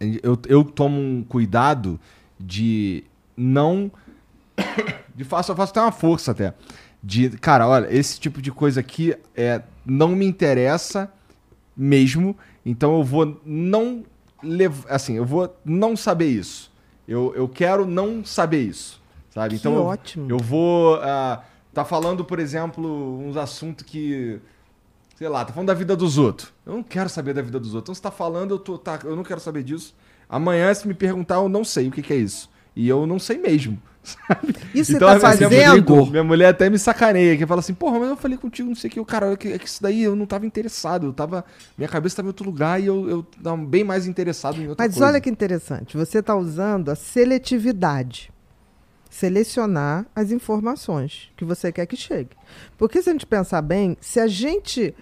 eu, 0.00 0.36
eu 0.48 0.64
tomo 0.64 1.00
um 1.00 1.22
cuidado 1.22 2.00
de 2.36 3.04
não. 3.36 3.92
De 5.14 5.22
faço, 5.22 5.52
eu 5.52 5.56
faço 5.56 5.70
até 5.70 5.80
uma 5.80 5.92
força 5.92 6.32
até. 6.32 6.52
De, 7.00 7.30
cara, 7.38 7.68
olha, 7.68 7.86
esse 7.96 8.18
tipo 8.18 8.42
de 8.42 8.50
coisa 8.50 8.80
aqui 8.80 9.14
é, 9.36 9.62
não 9.86 10.16
me 10.16 10.26
interessa 10.26 11.08
mesmo, 11.76 12.36
então 12.66 12.96
eu 12.96 13.04
vou 13.04 13.40
não 13.46 14.02
assim, 14.88 15.14
eu 15.14 15.24
vou 15.24 15.54
não 15.64 15.96
saber 15.96 16.26
isso. 16.28 16.72
Eu, 17.06 17.32
eu 17.36 17.48
quero 17.48 17.86
não 17.86 18.24
saber 18.24 18.62
isso, 18.62 19.00
sabe? 19.30 19.50
Que 19.50 19.56
então 19.60 19.74
eu- 19.74 19.84
ótimo. 19.84 20.30
Eu, 20.30 20.38
vou 20.38 20.96
ah, 21.02 21.42
tá 21.72 21.84
falando, 21.84 22.24
por 22.24 22.38
exemplo, 22.38 23.18
uns 23.20 23.36
assuntos 23.36 23.84
que 23.84 24.40
sei 25.16 25.28
lá, 25.28 25.44
tá 25.44 25.52
falando 25.52 25.68
da 25.68 25.74
vida 25.74 25.96
dos 25.96 26.18
outros. 26.18 26.52
Eu 26.66 26.74
não 26.74 26.82
quero 26.82 27.08
saber 27.08 27.34
da 27.34 27.42
vida 27.42 27.60
dos 27.60 27.74
outros. 27.74 27.84
Então 27.84 27.94
você 27.94 28.02
tá 28.02 28.10
falando, 28.10 28.52
eu 28.52 28.58
tô 28.58 28.76
tá, 28.78 28.98
eu 29.04 29.14
não 29.14 29.22
quero 29.22 29.40
saber 29.40 29.62
disso. 29.62 29.94
Amanhã 30.28 30.72
se 30.74 30.88
me 30.88 30.94
perguntar, 30.94 31.36
eu 31.36 31.48
não 31.48 31.64
sei 31.64 31.88
o 31.88 31.90
que, 31.90 32.02
que 32.02 32.12
é 32.12 32.16
isso. 32.16 32.50
E 32.74 32.88
eu 32.88 33.06
não 33.06 33.18
sei 33.18 33.38
mesmo. 33.38 33.80
Sabe? 34.04 34.54
Isso 34.74 34.90
você 34.92 34.96
Então, 34.96 35.08
tá 35.08 35.28
assim, 35.28 35.44
fazendo? 35.44 35.50
Minha, 35.50 36.10
minha 36.10 36.24
mulher 36.24 36.48
até 36.48 36.68
me 36.68 36.78
sacaneia, 36.78 37.36
que 37.38 37.46
fala 37.46 37.60
assim, 37.60 37.72
porra, 37.72 37.98
mas 37.98 38.10
eu 38.10 38.16
falei 38.16 38.36
contigo, 38.36 38.68
não 38.68 38.76
sei 38.76 38.88
o 38.88 38.92
que, 38.92 39.00
o 39.00 39.04
cara, 39.04 39.32
é 39.32 39.36
que, 39.36 39.48
é 39.48 39.58
que 39.58 39.66
isso 39.66 39.82
daí 39.82 40.02
eu 40.02 40.14
não 40.14 40.26
tava 40.26 40.44
interessado, 40.44 41.06
eu 41.06 41.12
tava, 41.12 41.44
minha 41.76 41.88
cabeça 41.88 42.16
tava 42.16 42.26
em 42.26 42.28
outro 42.28 42.44
lugar 42.44 42.80
e 42.80 42.86
eu, 42.86 43.08
eu 43.08 43.22
tava 43.42 43.56
bem 43.56 43.82
mais 43.82 44.06
interessado 44.06 44.60
em 44.60 44.68
outra 44.68 44.84
Mas 44.84 44.94
coisa. 44.94 45.06
olha 45.06 45.20
que 45.20 45.30
interessante, 45.30 45.96
você 45.96 46.18
está 46.18 46.36
usando 46.36 46.90
a 46.90 46.94
seletividade. 46.94 48.30
Selecionar 49.08 50.04
as 50.14 50.32
informações 50.32 51.30
que 51.36 51.44
você 51.44 51.70
quer 51.70 51.86
que 51.86 51.96
chegue. 51.96 52.30
Porque 52.76 53.00
se 53.00 53.08
a 53.08 53.12
gente 53.12 53.24
pensar 53.26 53.62
bem, 53.62 53.96
se 54.00 54.18
a 54.18 54.26
gente 54.26 54.92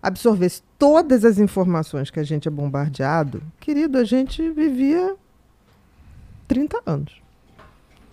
absorvesse 0.00 0.62
todas 0.78 1.24
as 1.24 1.38
informações 1.40 2.08
que 2.08 2.20
a 2.20 2.22
gente 2.22 2.46
é 2.46 2.50
bombardeado, 2.50 3.42
querido, 3.58 3.98
a 3.98 4.04
gente 4.04 4.48
vivia 4.50 5.16
30 6.46 6.80
anos. 6.86 7.20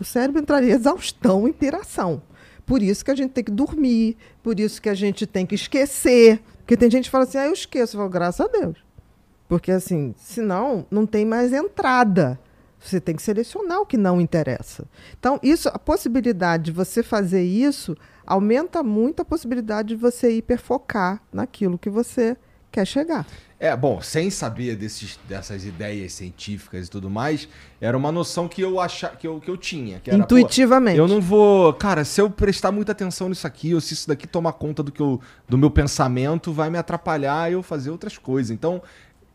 O 0.04 0.06
cérebro 0.06 0.42
entraria 0.42 0.72
em 0.72 0.76
exaustão, 0.76 1.48
em 1.48 1.54
piração. 1.54 2.22
Por 2.66 2.84
isso 2.84 3.06
que 3.06 3.12
a 3.12 3.16
gente 3.16 3.32
tem 3.32 3.42
que 3.42 3.52
dormir, 3.52 4.18
por 4.44 4.60
isso 4.60 4.82
que 4.82 4.90
a 4.90 4.94
gente 4.94 5.26
tem 5.26 5.46
que 5.46 5.56
esquecer. 5.56 6.42
Porque 6.58 6.76
tem 6.76 6.92
gente 6.92 7.06
que 7.06 7.10
fala 7.10 7.24
assim, 7.24 7.38
ah, 7.38 7.46
eu 7.46 7.54
esqueço. 7.54 7.96
Eu 7.96 8.00
falo, 8.00 8.10
graças 8.10 8.46
a 8.46 8.50
Deus. 8.50 8.84
Porque 9.48 9.72
assim, 9.72 10.14
senão 10.18 10.86
não 10.92 11.06
tem 11.06 11.26
mais 11.26 11.54
entrada. 11.54 12.38
Você 12.82 13.00
tem 13.00 13.16
que 13.16 13.22
selecionar 13.22 13.80
o 13.80 13.86
que 13.86 13.96
não 13.96 14.20
interessa. 14.20 14.86
Então, 15.18 15.40
isso, 15.42 15.70
a 15.70 15.80
possibilidade 15.80 16.66
de 16.66 16.72
você 16.74 17.02
fazer 17.02 17.44
isso 17.44 17.96
aumenta 18.28 18.84
muito 18.84 19.22
a 19.22 19.26
possibilidade 19.26 19.90
de 19.90 19.96
você 19.96 20.34
hiperfocar 20.34 21.22
naquilo 21.32 21.78
que 21.78 21.90
você 21.90 22.36
quer 22.70 22.86
chegar. 22.86 23.26
É, 23.64 23.78
bom, 23.78 24.02
sem 24.02 24.30
saber 24.30 24.76
desses, 24.76 25.18
dessas 25.26 25.66
ideias 25.66 26.12
científicas 26.12 26.88
e 26.88 26.90
tudo 26.90 27.10
mais, 27.10 27.48
era 27.80 27.98
uma 27.98 28.12
noção 28.12 28.46
que 28.46 28.62
eu 28.62 28.78
achava 28.78 29.16
que 29.16 29.26
eu, 29.26 29.40
que 29.40 29.50
eu 29.50 29.56
tinha. 29.56 30.02
Que 30.02 30.10
era, 30.10 30.20
Intuitivamente. 30.20 30.98
Eu 30.98 31.08
não 31.08 31.22
vou. 31.22 31.72
Cara, 31.72 32.04
se 32.04 32.20
eu 32.20 32.30
prestar 32.30 32.74
muita 32.74 32.92
atenção 32.92 33.30
nisso 33.30 33.48
aqui, 33.48 33.74
ou 33.74 33.80
se 33.80 33.94
isso 33.94 34.06
daqui 34.06 34.28
tomar 34.28 34.52
conta 34.52 34.84
do, 34.84 34.92
que 34.92 35.00
eu, 35.00 35.22
do 35.48 35.58
meu 35.58 35.72
pensamento, 35.72 36.52
vai 36.52 36.70
me 36.70 36.78
atrapalhar 36.78 37.50
eu 37.54 37.64
fazer 37.64 37.90
outras 37.90 38.18
coisas. 38.18 38.52
Então, 38.52 38.82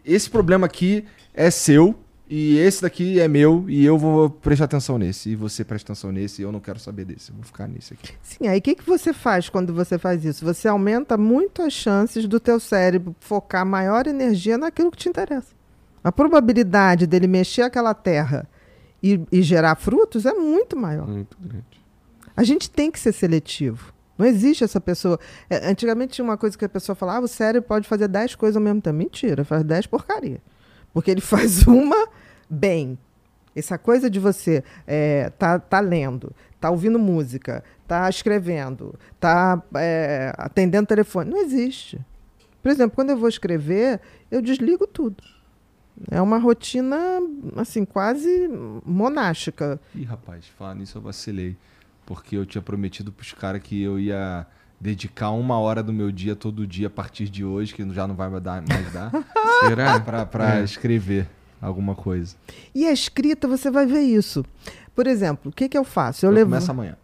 esse 0.05 0.29
problema 0.29 0.67
aqui 0.67 1.07
é 1.33 1.51
seu, 1.51 1.99
e 2.31 2.59
esse 2.59 2.83
daqui 2.83 3.19
é 3.19 3.27
meu, 3.27 3.65
e 3.69 3.85
eu 3.85 3.97
vou 3.97 4.29
prestar 4.29 4.67
atenção 4.67 4.99
nesse. 4.99 5.31
E 5.31 5.35
você 5.35 5.65
presta 5.65 5.93
atenção 5.93 6.13
nesse, 6.13 6.43
e 6.43 6.45
eu 6.45 6.53
não 6.53 6.61
quero 6.61 6.79
saber 6.79 7.07
desse. 7.07 7.31
Eu 7.31 7.37
vou 7.37 7.45
ficar 7.45 7.67
nesse 7.67 7.95
aqui. 7.95 8.13
Sim, 8.23 8.47
aí 8.49 8.59
o 8.59 8.63
que, 8.63 8.75
que 8.75 8.85
você 8.85 9.15
faz 9.15 9.49
quando 9.49 9.73
você 9.73 9.99
faz 9.99 10.25
isso? 10.25 10.45
Você 10.45 10.69
aumenta 10.69 11.17
muito 11.17 11.63
as 11.63 11.73
chances 11.73 12.27
do 12.29 12.39
teu 12.39 12.61
cérebro 12.61 13.17
focar 13.19 13.65
maior 13.65 14.07
energia 14.07 14.59
naquilo 14.59 14.91
que 14.91 14.99
te 14.99 15.09
interessa. 15.09 15.57
A 16.05 16.13
probabilidade 16.13 17.07
dele 17.07 17.27
mexer 17.27 17.63
aquela 17.63 17.95
terra 17.95 18.47
e, 19.03 19.21
e 19.33 19.43
gerar 19.43 19.77
frutos 19.77 20.27
é 20.27 20.33
muito 20.35 20.77
maior. 20.77 21.09
Muito 21.09 21.37
grande. 21.41 21.65
A 22.37 22.45
gente 22.45 22.71
tem 22.71 22.91
que 22.91 23.01
ser 23.01 23.13
seletivo. 23.13 23.93
Não 24.19 24.27
existe 24.27 24.65
essa 24.65 24.81
pessoa. 24.81 25.19
É, 25.49 25.71
antigamente 25.71 26.15
tinha 26.15 26.25
uma 26.25 26.37
coisa 26.37 26.59
que 26.59 26.65
a 26.65 26.69
pessoa 26.69 26.95
falava, 26.95 27.21
ah, 27.21 27.25
o 27.25 27.29
cérebro 27.29 27.67
pode 27.67 27.89
fazer 27.89 28.09
10 28.09 28.35
coisas 28.35 28.57
ao 28.57 28.63
mesmo 28.63 28.83
tempo. 28.83 28.97
Mentira, 28.97 29.45
faz 29.45 29.65
10 29.65 29.87
porcaria. 29.87 30.43
Porque 30.99 31.13
ele 31.13 31.21
faz 31.23 31.63
uma 31.63 32.09
bem. 32.51 32.99
Essa 33.55 33.79
coisa 33.79 34.11
de 34.11 34.19
você 34.19 34.65
é, 34.85 35.31
tá, 35.31 35.57
tá 35.57 35.79
lendo, 35.79 36.35
tá 36.61 36.71
ouvindo 36.71 36.99
música, 36.99 37.63
tá 37.87 38.11
escrevendo, 38.11 38.99
tá 39.21 39.63
é, 39.77 40.33
atendendo 40.37 40.89
telefone. 40.89 41.31
Não 41.31 41.39
existe. 41.39 42.05
Por 42.61 42.73
exemplo, 42.73 42.97
quando 42.97 43.11
eu 43.11 43.17
vou 43.17 43.29
escrever, 43.29 44.01
eu 44.29 44.43
desligo 44.43 44.89
tudo. 44.89 45.23
É 46.11 46.21
uma 46.21 46.39
rotina, 46.39 46.99
assim, 47.55 47.85
quase 47.85 48.49
monástica. 48.85 49.81
Ih, 49.95 50.03
rapaz, 50.03 50.49
falar 50.49 50.75
nisso 50.75 50.99
eu 50.99 51.03
vacilei. 51.03 51.57
Porque 52.05 52.37
eu 52.37 52.45
tinha 52.45 52.63
prometido 52.63 53.13
pros 53.13 53.33
caras 53.33 53.63
que 53.63 53.81
eu 53.81 54.01
ia 54.01 54.45
dedicar 54.81 55.31
uma 55.31 55.59
hora 55.59 55.83
do 55.83 55.93
meu 55.93 56.11
dia 56.13 56.37
todo 56.37 56.67
dia 56.67 56.87
a 56.87 56.91
partir 56.91 57.29
de 57.29 57.45
hoje, 57.45 57.75
que 57.75 57.89
já 57.93 58.07
não 58.07 58.15
vai 58.15 58.29
mais 58.29 58.43
dar, 58.43 58.63
mais 58.69 58.93
dar 58.93 59.11
Será? 59.67 59.99
pra, 59.99 60.25
pra 60.27 60.59
É. 60.61 60.65
escrever 60.65 61.29
alguma 61.61 61.95
coisa. 61.95 62.37
E 62.75 62.87
a 62.87 62.93
escrita, 62.93 63.49
você 63.49 63.71
vai 63.71 63.87
ver 63.87 64.03
isso. 64.03 64.45
Por 64.95 65.07
exemplo, 65.09 65.51
o 65.51 65.55
que, 65.55 65.69
que 65.69 65.77
eu 65.77 65.83
faço? 65.85 66.25
Eu 66.27 66.31
Eu 66.31 66.35
levo 66.37 66.51
começo 66.51 66.71
amanhã. 66.71 66.97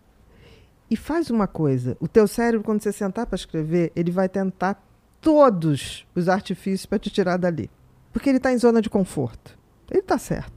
e 0.88 0.96
faz 0.96 1.30
uma 1.30 1.46
coisa. 1.48 1.96
O 1.98 2.06
teu 2.06 2.28
cérebro, 2.28 2.64
quando 2.64 2.80
você 2.82 2.92
sentar 2.92 3.26
para 3.26 3.34
escrever, 3.36 3.90
ele 3.96 4.10
vai 4.12 4.28
tentar 4.28 4.80
todos 5.20 6.06
os 6.14 6.28
artifícios 6.28 6.86
para 6.86 6.98
te 6.98 7.10
tirar 7.10 7.38
dali, 7.38 7.68
porque 8.12 8.28
ele 8.28 8.36
está 8.36 8.52
em 8.52 8.58
zona 8.58 8.80
de 8.82 8.88
conforto. 8.90 9.58
Ele 9.90 10.00
está 10.00 10.18
certo. 10.18 10.53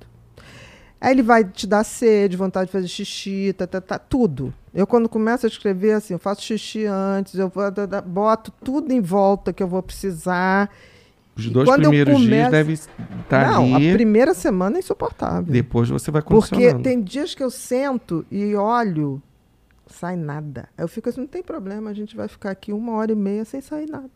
Aí 0.99 1.11
ele 1.11 1.21
vai 1.21 1.43
te 1.43 1.67
dar 1.67 1.83
sede, 1.83 2.35
vontade 2.35 2.65
de 2.67 2.71
fazer 2.71 2.87
xixi, 2.87 3.53
tá, 3.55 3.67
tá, 3.67 3.79
tá, 3.79 3.99
tudo. 3.99 4.51
Eu, 4.73 4.87
quando 4.87 5.07
começo 5.07 5.45
a 5.45 5.49
escrever, 5.49 5.91
assim, 5.93 6.13
eu 6.13 6.19
faço 6.19 6.41
xixi 6.41 6.85
antes, 6.85 7.35
eu 7.35 7.49
vou, 7.49 7.63
boto 8.05 8.51
tudo 8.63 8.91
em 8.91 8.99
volta 9.01 9.53
que 9.53 9.61
eu 9.61 9.67
vou 9.67 9.83
precisar. 9.83 10.69
Os 11.35 11.47
dois 11.51 11.69
primeiros 11.69 12.17
dias 12.19 12.25
começo- 12.29 12.51
devem 12.51 12.73
estar 12.73 13.51
Não, 13.51 13.75
ali. 13.75 13.91
a 13.91 13.93
primeira 13.93 14.33
semana 14.33 14.77
é 14.77 14.79
insuportável. 14.79 15.53
Depois 15.53 15.87
você 15.87 16.09
vai 16.09 16.23
Porque 16.23 16.49
condicionando. 16.49 16.83
tem 16.83 16.99
dias 17.03 17.35
que 17.35 17.43
eu 17.43 17.51
sento 17.51 18.25
e 18.31 18.55
olho, 18.55 19.21
sai 19.85 20.15
nada. 20.15 20.67
Aí 20.75 20.83
eu 20.83 20.87
fico 20.87 21.09
assim, 21.09 21.21
não 21.21 21.27
tem 21.27 21.43
problema, 21.43 21.91
a 21.91 21.93
gente 21.93 22.15
vai 22.15 22.27
ficar 22.27 22.49
aqui 22.49 22.73
uma 22.73 22.93
hora 22.93 23.11
e 23.11 23.15
meia 23.15 23.45
sem 23.45 23.61
sair 23.61 23.87
nada. 23.87 24.09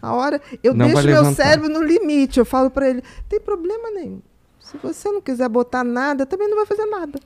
A 0.00 0.14
hora, 0.14 0.40
eu 0.62 0.72
Não 0.72 0.86
deixo 0.86 1.02
meu 1.04 1.16
levantar. 1.16 1.34
cérebro 1.42 1.68
no 1.68 1.82
limite, 1.82 2.38
eu 2.38 2.44
falo 2.44 2.70
para 2.70 2.88
ele, 2.88 3.02
tem 3.28 3.40
problema 3.40 3.90
nenhum. 3.90 4.20
Se 4.70 4.76
você 4.78 5.10
não 5.10 5.20
quiser 5.22 5.48
botar 5.48 5.82
nada, 5.84 6.26
também 6.26 6.48
não 6.48 6.56
vai 6.56 6.66
fazer 6.66 6.84
nada. 6.86 7.18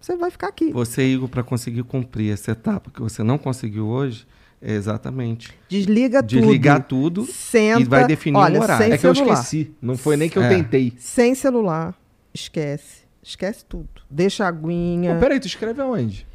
Você 0.00 0.16
vai 0.16 0.30
ficar 0.30 0.48
aqui. 0.48 0.70
Você, 0.72 1.02
Igor, 1.04 1.28
para 1.28 1.42
conseguir 1.42 1.82
cumprir 1.84 2.32
essa 2.32 2.50
etapa 2.52 2.90
que 2.90 3.00
você 3.00 3.22
não 3.22 3.38
conseguiu 3.38 3.86
hoje, 3.88 4.26
é 4.60 4.72
exatamente 4.74 5.52
Desliga 5.68 6.22
desligar 6.22 6.82
tudo. 6.84 7.22
tudo. 7.22 7.32
Senta, 7.32 7.80
e 7.80 7.84
vai 7.84 8.06
definir 8.06 8.36
um 8.36 8.40
olha, 8.40 8.60
horário. 8.60 8.84
Sem 8.84 8.92
É 8.92 8.98
que 8.98 9.06
eu 9.06 9.14
celular. 9.14 9.34
esqueci. 9.34 9.74
Não 9.80 9.96
foi 9.96 10.16
nem 10.16 10.28
que 10.28 10.38
eu 10.38 10.42
É. 10.42 10.48
tentei. 10.48 10.92
Sem 10.98 11.34
celular, 11.34 11.94
esquece. 12.32 13.04
Esquece 13.22 13.64
tudo. 13.64 13.88
Deixa 14.10 14.44
a 14.44 14.48
aguinha 14.48 15.14
Pô, 15.14 15.20
peraí, 15.20 15.40
tu 15.40 15.46
escreve 15.46 15.80
aonde? 15.80 16.26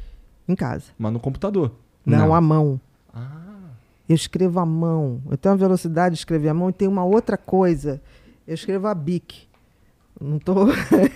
em 0.48 0.56
casa. 0.56 0.86
Mas 0.98 1.12
no 1.12 1.20
computador. 1.20 1.70
Não, 2.04 2.18
Não. 2.26 2.34
à 2.34 2.40
mão. 2.40 2.80
Ah. 3.14 3.30
Eu 4.08 4.16
escrevo 4.16 4.58
à 4.58 4.66
mão. 4.66 5.22
Eu 5.30 5.36
tenho 5.36 5.52
uma 5.52 5.58
velocidade 5.58 6.16
de 6.16 6.18
escrever 6.20 6.48
à 6.48 6.54
mão 6.54 6.70
e 6.70 6.72
tem 6.72 6.88
uma 6.88 7.04
outra 7.04 7.36
coisa. 7.36 8.02
Eu 8.48 8.54
escrevo 8.54 8.88
a 8.88 8.94
bic. 8.94 9.48
Não 10.20 10.38
tô. 10.38 10.66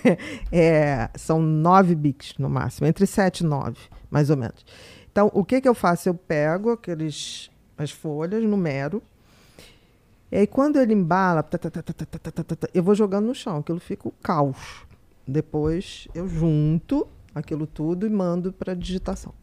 é, 0.51 1.09
são 1.15 1.41
nove 1.41 1.93
bits 1.93 2.33
no 2.39 2.49
máximo, 2.49 2.87
entre 2.87 3.05
sete 3.05 3.41
e 3.41 3.45
nove, 3.45 3.79
mais 4.09 4.29
ou 4.29 4.37
menos. 4.37 4.65
Então, 5.11 5.29
o 5.33 5.45
que, 5.45 5.61
que 5.61 5.69
eu 5.69 5.75
faço? 5.75 6.09
Eu 6.09 6.15
pego 6.15 6.71
aqueles, 6.71 7.51
as 7.77 7.91
folhas, 7.91 8.43
numero, 8.43 9.01
e 10.31 10.37
aí 10.37 10.47
quando 10.47 10.77
ele 10.79 10.93
embala, 10.93 11.43
tá, 11.43 11.57
tá, 11.57 11.69
tá, 11.69 12.67
eu 12.73 12.83
vou 12.83 12.95
jogando 12.95 13.27
no 13.27 13.35
chão, 13.35 13.57
aquilo 13.57 13.79
fica 13.79 14.07
o 14.07 14.11
caos. 14.11 14.85
Depois 15.27 16.07
eu 16.13 16.27
junto 16.27 17.07
aquilo 17.33 17.65
tudo 17.65 18.05
e 18.05 18.09
mando 18.09 18.51
para 18.51 18.73
digitação. 18.73 19.33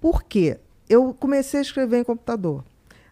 Por 0.00 0.24
quê? 0.24 0.58
Eu 0.88 1.14
comecei 1.14 1.60
a 1.60 1.62
escrever 1.62 1.98
em 1.98 2.04
computador. 2.04 2.64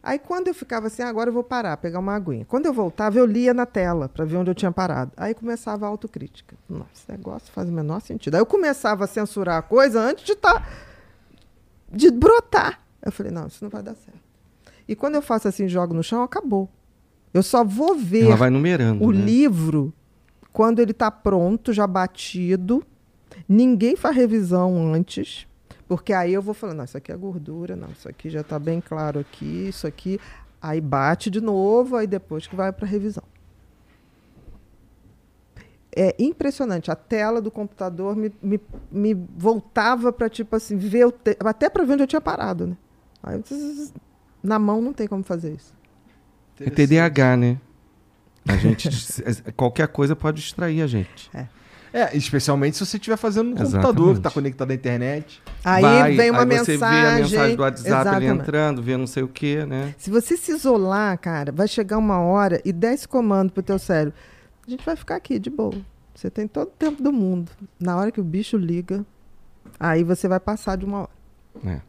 Aí 0.02 0.18
quando 0.18 0.48
eu 0.48 0.54
ficava 0.54 0.88
assim, 0.88 1.02
"Ah, 1.02 1.08
agora 1.08 1.30
eu 1.30 1.34
vou 1.34 1.44
parar, 1.44 1.76
pegar 1.76 2.00
uma 2.00 2.14
aguinha. 2.14 2.44
Quando 2.44 2.66
eu 2.66 2.72
voltava, 2.72 3.18
eu 3.18 3.24
lia 3.24 3.54
na 3.54 3.64
tela 3.66 4.08
para 4.08 4.24
ver 4.24 4.36
onde 4.36 4.50
eu 4.50 4.54
tinha 4.54 4.72
parado. 4.72 5.12
Aí 5.16 5.32
começava 5.32 5.86
a 5.86 5.88
autocrítica. 5.88 6.56
Nossa, 6.68 6.88
esse 6.94 7.10
negócio 7.12 7.52
faz 7.52 7.68
o 7.68 7.72
menor 7.72 8.00
sentido. 8.00 8.34
Aí 8.34 8.40
eu 8.40 8.46
começava 8.46 9.04
a 9.04 9.06
censurar 9.06 9.58
a 9.58 9.62
coisa 9.62 10.00
antes 10.00 10.24
de 10.24 10.32
estar 10.32 10.68
de 11.90 12.10
brotar. 12.10 12.80
Eu 13.04 13.12
falei, 13.12 13.30
não, 13.30 13.46
isso 13.46 13.62
não 13.62 13.70
vai 13.70 13.82
dar 13.82 13.94
certo. 13.94 14.18
E 14.88 14.96
quando 14.96 15.14
eu 15.14 15.22
faço 15.22 15.46
assim, 15.46 15.68
jogo 15.68 15.94
no 15.94 16.02
chão, 16.02 16.22
acabou. 16.22 16.68
Eu 17.32 17.42
só 17.42 17.62
vou 17.64 17.94
ver 17.94 18.24
Ela 18.26 18.36
vai 18.36 18.50
numerando. 18.50 19.04
o 19.04 19.12
né? 19.12 19.20
livro, 19.24 19.92
quando 20.52 20.80
ele 20.80 20.90
está 20.90 21.10
pronto, 21.10 21.72
já 21.72 21.86
batido, 21.86 22.82
ninguém 23.48 23.94
faz 23.96 24.16
revisão 24.16 24.92
antes, 24.92 25.46
porque 25.92 26.14
aí 26.14 26.32
eu 26.32 26.40
vou 26.40 26.54
falando, 26.54 26.78
não, 26.78 26.84
isso 26.86 26.96
aqui 26.96 27.12
é 27.12 27.16
gordura, 27.18 27.76
não, 27.76 27.88
isso 27.90 28.08
aqui 28.08 28.30
já 28.30 28.40
está 28.40 28.58
bem 28.58 28.80
claro 28.80 29.20
aqui, 29.20 29.68
isso 29.68 29.86
aqui. 29.86 30.18
Aí 30.58 30.80
bate 30.80 31.28
de 31.28 31.38
novo, 31.38 31.96
aí 31.96 32.06
depois 32.06 32.46
que 32.46 32.56
vai 32.56 32.72
para 32.72 32.86
revisão. 32.86 33.22
É 35.94 36.16
impressionante. 36.18 36.90
A 36.90 36.96
tela 36.96 37.42
do 37.42 37.50
computador 37.50 38.16
me, 38.16 38.32
me, 38.42 38.58
me 38.90 39.12
voltava 39.12 40.10
para, 40.10 40.30
tipo 40.30 40.56
assim, 40.56 40.78
ver 40.78 41.04
o 41.04 41.12
te... 41.12 41.36
até 41.40 41.68
para 41.68 41.84
ver 41.84 41.92
onde 41.92 42.04
eu 42.04 42.06
tinha 42.06 42.22
parado, 42.22 42.68
né? 42.68 42.76
Aí, 43.22 43.38
zzz, 43.42 43.92
na 44.42 44.58
mão 44.58 44.80
não 44.80 44.94
tem 44.94 45.06
como 45.06 45.22
fazer 45.22 45.52
isso. 45.52 45.74
É 46.58 46.70
TDAH, 46.70 47.36
né? 47.36 47.60
A 48.48 48.56
gente. 48.56 48.88
qualquer 49.54 49.88
coisa 49.88 50.16
pode 50.16 50.40
distrair 50.40 50.80
a 50.80 50.86
gente. 50.86 51.30
É, 51.34 51.46
especialmente 52.14 52.76
se 52.76 52.86
você 52.86 52.96
estiver 52.96 53.16
fazendo 53.16 53.48
no 53.48 53.52
Exatamente. 53.52 53.72
computador, 53.86 54.14
que 54.14 54.20
tá 54.20 54.30
conectado 54.30 54.70
à 54.70 54.74
internet. 54.74 55.42
Aí 55.62 55.82
Vai, 55.82 56.16
vem 56.16 56.30
uma 56.30 56.40
aí 56.40 56.46
mensagem. 56.46 56.78
Você 56.78 56.88
vê 56.88 57.06
a 57.06 57.14
mensagem 57.16 57.56
do 57.56 57.62
WhatsApp 57.62 57.90
ali 57.90 58.00
Exatamente. 58.00 58.40
entrando, 58.40 58.82
vê 58.82 58.96
não 58.96 59.06
sei 59.06 59.22
o 59.22 59.28
quê, 59.28 59.66
né? 59.66 59.94
Se 59.98 60.10
você 60.10 60.36
se 60.36 60.52
isolar, 60.52 61.18
cara, 61.18 61.52
vai 61.52 61.68
chegar 61.68 61.98
uma 61.98 62.18
hora 62.20 62.60
e 62.64 62.72
der 62.72 62.94
esse 62.94 63.06
comando 63.06 63.52
pro 63.52 63.62
teu 63.62 63.78
cérebro. 63.78 64.14
A 64.66 64.70
gente 64.70 64.84
vai 64.84 64.96
ficar 64.96 65.16
aqui 65.16 65.38
de 65.38 65.50
boa. 65.50 65.74
Você 66.14 66.30
tem 66.30 66.46
todo 66.46 66.68
o 66.68 66.70
tempo 66.70 67.02
do 67.02 67.12
mundo. 67.12 67.50
Na 67.78 67.96
hora 67.96 68.10
que 68.10 68.20
o 68.20 68.24
bicho 68.24 68.56
liga, 68.56 69.04
aí 69.78 70.02
você 70.04 70.28
vai 70.28 70.40
passar 70.40 70.76
de 70.76 70.84
uma 70.84 71.00
hora. 71.00 71.10
É. 71.66 71.80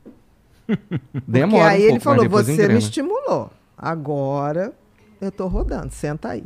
Porque 1.12 1.24
Demora 1.28 1.70
aí 1.70 1.82
um 1.82 1.84
ele 1.84 1.90
pouco, 1.92 2.04
falou: 2.04 2.18
mas 2.18 2.24
depois 2.26 2.46
você 2.46 2.54
engrena. 2.54 2.74
me 2.74 2.80
estimulou. 2.80 3.52
Agora 3.78 4.74
eu 5.22 5.32
tô 5.32 5.48
rodando, 5.48 5.94
senta 5.94 6.30
aí. 6.30 6.44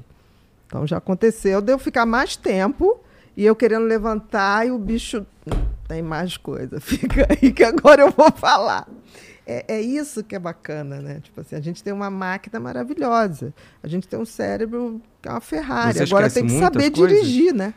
Então 0.65 0.85
já 0.85 0.97
aconteceu 0.97 1.61
de 1.61 1.71
eu 1.71 1.79
ficar 1.79 2.05
mais 2.05 2.35
tempo 2.35 2.99
e 3.37 3.45
eu 3.45 3.55
querendo 3.55 3.85
levantar 3.85 4.67
e 4.67 4.71
o 4.71 4.77
bicho. 4.77 5.25
"Hum, 5.45 5.67
Tem 5.87 6.01
mais 6.01 6.35
coisa. 6.35 6.79
Fica 6.81 7.25
aí 7.29 7.53
que 7.53 7.63
agora 7.63 8.01
eu 8.01 8.11
vou 8.11 8.29
falar. 8.31 8.85
É, 9.45 9.75
é 9.75 9.81
isso 9.81 10.21
que 10.21 10.35
é 10.35 10.39
bacana, 10.39 10.99
né? 10.99 11.21
Tipo 11.23 11.39
assim, 11.39 11.55
a 11.55 11.61
gente 11.61 11.81
tem 11.81 11.93
uma 11.93 12.09
máquina 12.09 12.59
maravilhosa. 12.59 13.53
A 13.81 13.87
gente 13.87 14.05
tem 14.05 14.19
um 14.19 14.25
cérebro 14.25 15.01
que 15.21 15.29
é 15.29 15.31
uma 15.31 15.39
Ferrari. 15.39 15.93
Você 15.97 16.03
agora 16.03 16.29
tem 16.29 16.45
que 16.45 16.59
saber 16.59 16.91
coisas? 16.91 17.19
dirigir, 17.25 17.53
né? 17.53 17.73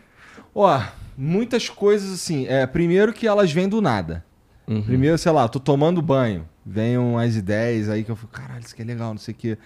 Ó, 0.53 0.83
muitas 1.17 1.69
coisas 1.69 2.13
assim. 2.13 2.47
É, 2.49 2.67
primeiro 2.67 3.13
que 3.13 3.29
elas 3.29 3.53
vêm 3.53 3.69
do 3.69 3.81
nada. 3.81 4.25
Uhum. 4.67 4.83
Primeiro, 4.83 5.17
sei 5.17 5.31
lá, 5.31 5.47
tô 5.49 5.61
tomando 5.61 6.03
banho. 6.03 6.49
Vem 6.67 6.99
umas 6.99 7.37
ideias 7.37 7.89
aí 7.89 8.03
que 8.03 8.11
eu 8.11 8.17
fico, 8.17 8.33
caralho, 8.33 8.61
isso 8.65 8.75
aqui 8.75 8.83
é 8.83 8.85
legal, 8.85 9.11
não 9.11 9.19
sei 9.19 9.33
o 9.35 9.37
quê. 9.37 9.59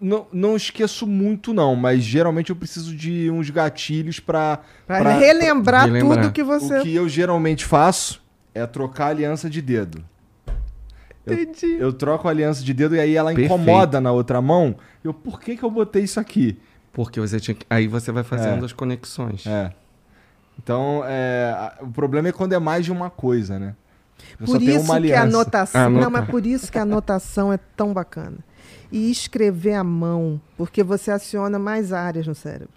Não, 0.00 0.26
não 0.32 0.56
esqueço 0.56 1.06
muito, 1.06 1.52
não, 1.52 1.74
mas 1.76 2.02
geralmente 2.02 2.50
eu 2.50 2.56
preciso 2.56 2.94
de 2.96 3.30
uns 3.30 3.50
gatilhos 3.50 4.18
pra. 4.20 4.60
Pra, 4.86 5.00
pra- 5.00 5.16
relembrar 5.18 5.84
de 5.86 5.90
lembrar. 5.92 6.22
tudo 6.22 6.32
que 6.32 6.42
você. 6.42 6.78
O 6.78 6.82
que 6.82 6.94
eu 6.94 7.08
geralmente 7.08 7.64
faço 7.64 8.22
é 8.54 8.64
trocar 8.66 9.08
aliança 9.08 9.50
de 9.50 9.60
dedo. 9.60 10.02
Eu, 11.26 11.34
Entendi. 11.34 11.76
eu 11.78 11.92
troco 11.92 12.28
a 12.28 12.30
aliança 12.30 12.62
de 12.62 12.72
dedo 12.72 12.94
e 12.94 13.00
aí 13.00 13.16
ela 13.16 13.30
Perfeito. 13.30 13.46
incomoda 13.52 14.00
na 14.00 14.12
outra 14.12 14.40
mão. 14.40 14.76
Eu, 15.02 15.12
por 15.12 15.40
que 15.40 15.56
que 15.56 15.62
eu 15.64 15.70
botei 15.70 16.04
isso 16.04 16.20
aqui? 16.20 16.56
Porque 16.92 17.20
você 17.20 17.40
tinha 17.40 17.54
que... 17.54 17.66
Aí 17.68 17.88
você 17.88 18.12
vai 18.12 18.22
fazendo 18.22 18.62
É. 18.62 18.64
as 18.64 18.72
conexões. 18.72 19.44
É. 19.46 19.72
Então, 20.62 21.02
é, 21.04 21.52
a- 21.54 21.78
o 21.82 21.88
problema 21.88 22.28
é 22.28 22.32
quando 22.32 22.52
é 22.52 22.58
mais 22.58 22.84
de 22.84 22.92
uma 22.92 23.10
coisa, 23.10 23.58
né? 23.58 23.74
Eu 24.40 24.46
só 24.46 24.52
Por 24.54 24.58
tenho 24.60 24.70
isso 24.76 24.80
uma 24.80 24.86
que 24.86 24.92
a 25.12 25.20
aliança. 25.22 25.22
anotação. 25.36 25.80
Ah, 25.84 25.90
Não, 25.90 26.10
mas 26.10 26.26
por 26.30 26.46
isso 26.46 26.70
que 26.72 26.78
a 26.78 26.82
anotação 26.82 27.52
é 27.52 27.58
tão 27.76 27.92
bacana. 27.92 28.38
E 28.90 29.10
escrever 29.10 29.74
à 29.74 29.84
mão, 29.84 30.40
porque 30.56 30.82
você 30.82 31.10
aciona 31.10 31.58
mais 31.58 31.92
áreas 31.92 32.26
no 32.26 32.34
cérebro. 32.34 32.74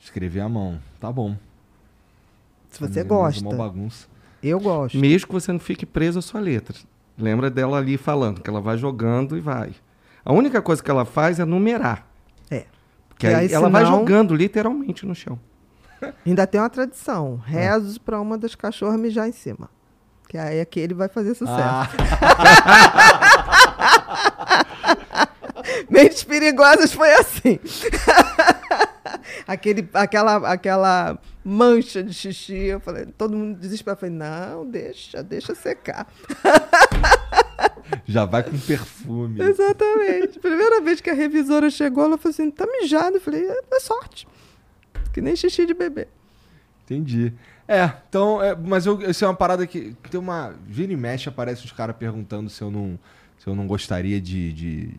Escrever 0.00 0.40
à 0.40 0.48
mão. 0.48 0.78
Tá 1.00 1.10
bom. 1.10 1.36
Se 2.70 2.80
você 2.80 3.00
Mas 3.00 3.08
gosta. 3.08 3.44
É 3.44 3.48
uma 3.48 3.56
bagunça. 3.56 4.06
Eu 4.42 4.60
gosto. 4.60 4.98
Mesmo 4.98 5.26
que 5.28 5.32
você 5.32 5.50
não 5.52 5.58
fique 5.60 5.86
preso 5.86 6.18
à 6.18 6.22
sua 6.22 6.40
letra. 6.40 6.76
Lembra 7.16 7.48
dela 7.50 7.78
ali 7.78 7.96
falando, 7.96 8.40
que 8.40 8.50
ela 8.50 8.60
vai 8.60 8.76
jogando 8.76 9.36
e 9.36 9.40
vai. 9.40 9.72
A 10.24 10.32
única 10.32 10.60
coisa 10.60 10.82
que 10.82 10.90
ela 10.90 11.04
faz 11.04 11.38
é 11.38 11.44
numerar. 11.44 12.06
É. 12.50 12.64
Que 13.18 13.26
E 13.26 13.28
aí, 13.28 13.34
aí, 13.46 13.52
ela 13.52 13.68
vai 13.70 13.84
senão- 13.84 13.98
jogando 14.00 14.34
literalmente 14.34 15.06
no 15.06 15.14
chão. 15.14 15.38
Ainda 16.26 16.46
tem 16.46 16.60
uma 16.60 16.68
tradição. 16.70 17.36
Rezos 17.44 17.96
para 17.98 18.20
uma 18.20 18.36
das 18.36 18.54
cachorras 18.54 18.98
mijar 19.00 19.28
em 19.28 19.32
cima. 19.32 19.70
Que 20.28 20.36
aí 20.36 20.60
aquele 20.60 20.92
vai 20.94 21.08
fazer 21.08 21.34
sucesso. 21.34 21.56
Ah, 21.60 21.88
Mentes 25.88 26.24
perigosas 26.24 26.92
foi 26.92 27.12
assim. 27.14 27.58
Aquele, 29.46 29.88
aquela, 29.92 30.36
aquela 30.50 31.18
mancha 31.44 32.02
de 32.02 32.14
xixi, 32.14 32.54
eu 32.54 32.80
falei, 32.80 33.06
todo 33.06 33.36
mundo 33.36 33.58
desesperado. 33.58 33.98
Eu 33.98 34.00
falei, 34.00 34.16
não, 34.16 34.66
deixa, 34.66 35.22
deixa 35.22 35.54
secar. 35.54 36.06
já 38.06 38.24
vai 38.24 38.42
com 38.42 38.58
perfume. 38.58 39.42
Exatamente. 39.42 40.38
Primeira 40.38 40.80
vez 40.80 41.00
que 41.00 41.10
a 41.10 41.14
revisora 41.14 41.70
chegou, 41.70 42.04
ela 42.04 42.18
falou 42.18 42.30
assim: 42.30 42.50
tá 42.50 42.66
mijado. 42.66 43.16
Eu 43.16 43.20
falei: 43.20 43.46
é, 43.46 43.60
é 43.72 43.80
sorte. 43.80 44.26
Que 45.12 45.20
nem 45.20 45.36
xixi 45.36 45.66
de 45.66 45.74
bebê. 45.74 46.08
Entendi. 46.84 47.32
É, 47.66 47.90
então, 48.08 48.42
é, 48.42 48.54
mas 48.54 48.84
eu, 48.84 49.00
isso 49.02 49.24
é 49.24 49.28
uma 49.28 49.34
parada 49.34 49.66
que 49.66 49.96
tem 50.10 50.20
uma. 50.20 50.54
Vira 50.66 50.92
e 50.92 50.96
mexe, 50.96 51.28
aparece 51.28 51.64
os 51.64 51.72
caras 51.72 51.96
perguntando 51.96 52.50
se 52.50 52.60
eu 52.62 52.70
não, 52.70 52.98
se 53.44 53.50
eu 53.50 53.54
não 53.54 53.66
gostaria 53.66 54.18
de, 54.18 54.52
de, 54.54 54.90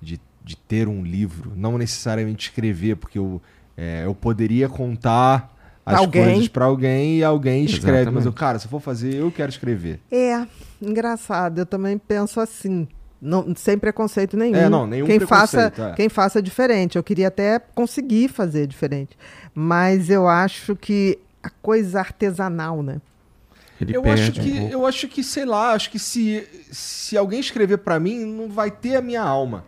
de, 0.00 0.20
de 0.42 0.56
ter 0.56 0.88
um 0.88 1.04
livro. 1.04 1.52
Não 1.54 1.76
necessariamente 1.76 2.48
escrever, 2.48 2.96
porque 2.96 3.18
eu, 3.18 3.42
é, 3.76 4.06
eu 4.06 4.14
poderia 4.14 4.70
contar 4.70 5.54
as 5.84 5.98
Alguém. 5.98 6.24
coisas 6.24 6.48
pra 6.48 6.64
alguém 6.64 7.18
e 7.18 7.24
alguém 7.24 7.64
escreve. 7.64 8.06
Mas 8.06 8.24
eu, 8.24 8.30
Exatamente. 8.30 8.38
cara, 8.38 8.58
se 8.58 8.66
eu 8.66 8.70
for 8.70 8.80
fazer, 8.80 9.16
eu 9.16 9.30
quero 9.30 9.50
escrever. 9.50 10.00
É, 10.10 10.46
engraçado. 10.80 11.58
Eu 11.58 11.66
também 11.66 11.98
penso 11.98 12.40
assim. 12.40 12.88
Não, 13.20 13.54
sem 13.54 13.76
preconceito 13.76 14.34
nenhum. 14.34 14.56
É, 14.56 14.68
não, 14.70 14.86
nenhum 14.86 15.04
quem 15.04 15.20
faça, 15.20 15.70
é. 15.76 15.92
Quem 15.92 16.08
faça 16.08 16.40
diferente. 16.40 16.96
Eu 16.96 17.02
queria 17.02 17.28
até 17.28 17.58
conseguir 17.58 18.28
fazer 18.28 18.66
diferente. 18.66 19.10
Mas 19.54 20.08
eu 20.08 20.26
acho 20.26 20.74
que 20.74 21.18
a 21.42 21.50
coisa 21.50 21.98
artesanal, 22.00 22.82
né? 22.82 22.98
Ele 23.80 23.96
Eu 23.96 24.02
perde 24.02 24.22
acho, 24.22 24.30
um 24.40 24.44
que, 24.44 24.50
pouco. 24.58 24.72
eu 24.72 24.86
acho 24.86 25.08
que, 25.08 25.22
sei 25.24 25.44
lá, 25.44 25.72
acho 25.72 25.90
que 25.90 25.98
se, 25.98 26.46
se 26.70 27.16
alguém 27.16 27.40
escrever 27.40 27.78
pra 27.78 27.98
mim, 27.98 28.18
não 28.24 28.48
vai 28.48 28.70
ter 28.70 28.96
a 28.96 29.00
minha 29.02 29.22
alma. 29.22 29.64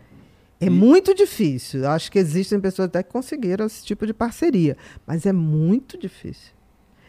É 0.61 0.67
E- 0.67 0.69
muito 0.69 1.13
difícil. 1.15 1.87
Acho 1.89 2.11
que 2.11 2.19
existem 2.19 2.59
pessoas 2.59 2.87
até 2.87 3.01
que 3.03 3.11
conseguiram 3.11 3.65
esse 3.65 3.83
tipo 3.83 4.05
de 4.05 4.13
parceria. 4.13 4.77
Mas 5.05 5.25
é 5.25 5.33
muito 5.33 5.97
difícil. 5.97 6.51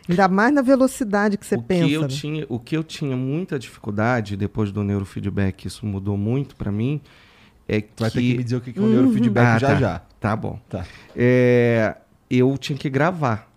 Ainda 0.08 0.28
mais 0.28 0.52
na 0.52 0.60
velocidade 0.62 1.36
que 1.38 1.46
você 1.46 1.54
o 1.56 1.62
pensa. 1.62 1.86
Que 1.86 1.92
eu 1.94 2.02
né? 2.02 2.08
tinha, 2.08 2.46
o 2.48 2.58
que 2.58 2.76
eu 2.76 2.82
tinha 2.84 3.16
muita 3.16 3.58
dificuldade, 3.58 4.36
depois 4.36 4.70
do 4.72 4.82
neurofeedback, 4.84 5.66
isso 5.66 5.86
mudou 5.86 6.16
muito 6.16 6.56
pra 6.56 6.70
mim, 6.72 7.00
é 7.68 7.80
que... 7.80 7.88
Vai 7.98 8.10
ter 8.10 8.20
que 8.20 8.36
me 8.36 8.44
dizer 8.44 8.56
o 8.56 8.60
que 8.60 8.72
que 8.72 8.78
é 8.78 8.82
o 8.82 8.84
Uhum. 8.84 8.90
neurofeedback 8.92 9.46
Ah, 9.46 9.58
já 9.58 9.68
tá. 9.68 9.74
já. 9.76 9.98
Tá 10.20 10.36
bom. 10.36 10.58
Tá. 10.68 10.84
É, 11.16 11.96
eu 12.28 12.56
tinha 12.58 12.76
que 12.78 12.90
gravar. 12.90 13.50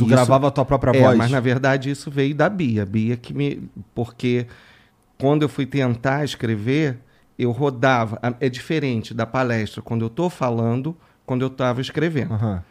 Tu 0.00 0.06
Isso- 0.06 0.14
gravava 0.14 0.48
a 0.48 0.50
tua 0.50 0.64
própria 0.64 0.96
é, 0.96 1.00
voz? 1.02 1.16
mas 1.18 1.30
na 1.30 1.40
verdade 1.40 1.90
isso 1.90 2.10
veio 2.10 2.34
da 2.34 2.48
Bia. 2.48 2.84
Bia 2.86 3.16
que 3.16 3.32
me. 3.34 3.68
Porque 3.94 4.46
quando 5.18 5.42
eu 5.42 5.48
fui 5.48 5.66
tentar 5.66 6.24
escrever, 6.24 6.98
eu 7.38 7.50
rodava. 7.50 8.18
É 8.40 8.48
diferente 8.48 9.12
da 9.12 9.26
palestra 9.26 9.82
quando 9.82 10.02
eu 10.04 10.10
tô 10.10 10.30
falando, 10.30 10.96
quando 11.26 11.42
eu 11.42 11.48
estava 11.48 11.80
escrevendo. 11.80 12.34
Aham. 12.34 12.62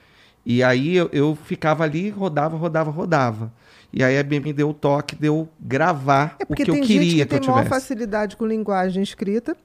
E 0.45 0.63
aí 0.63 0.95
eu, 0.95 1.09
eu 1.11 1.37
ficava 1.43 1.83
ali, 1.83 2.09
rodava, 2.09 2.57
rodava, 2.57 2.89
rodava. 2.89 3.51
E 3.93 4.03
aí 4.03 4.17
a 4.17 4.23
Bia 4.23 4.39
me 4.39 4.53
deu 4.53 4.69
o 4.69 4.73
toque 4.73 5.15
de 5.15 5.27
eu 5.27 5.47
gravar 5.59 6.35
É 6.39 6.43
o 6.43 6.47
porque 6.47 6.63
que 6.65 6.71
eu 6.71 6.75
queria 6.75 6.87
gente 7.01 7.09
que 7.09 7.15
que 7.15 7.21
eu 7.35 7.39
tem 7.39 7.49
maior 7.49 7.63
tivesse. 7.63 7.69
facilidade 7.81 8.37
com 8.37 8.45
linguagem 8.45 9.01
escrita 9.03 9.55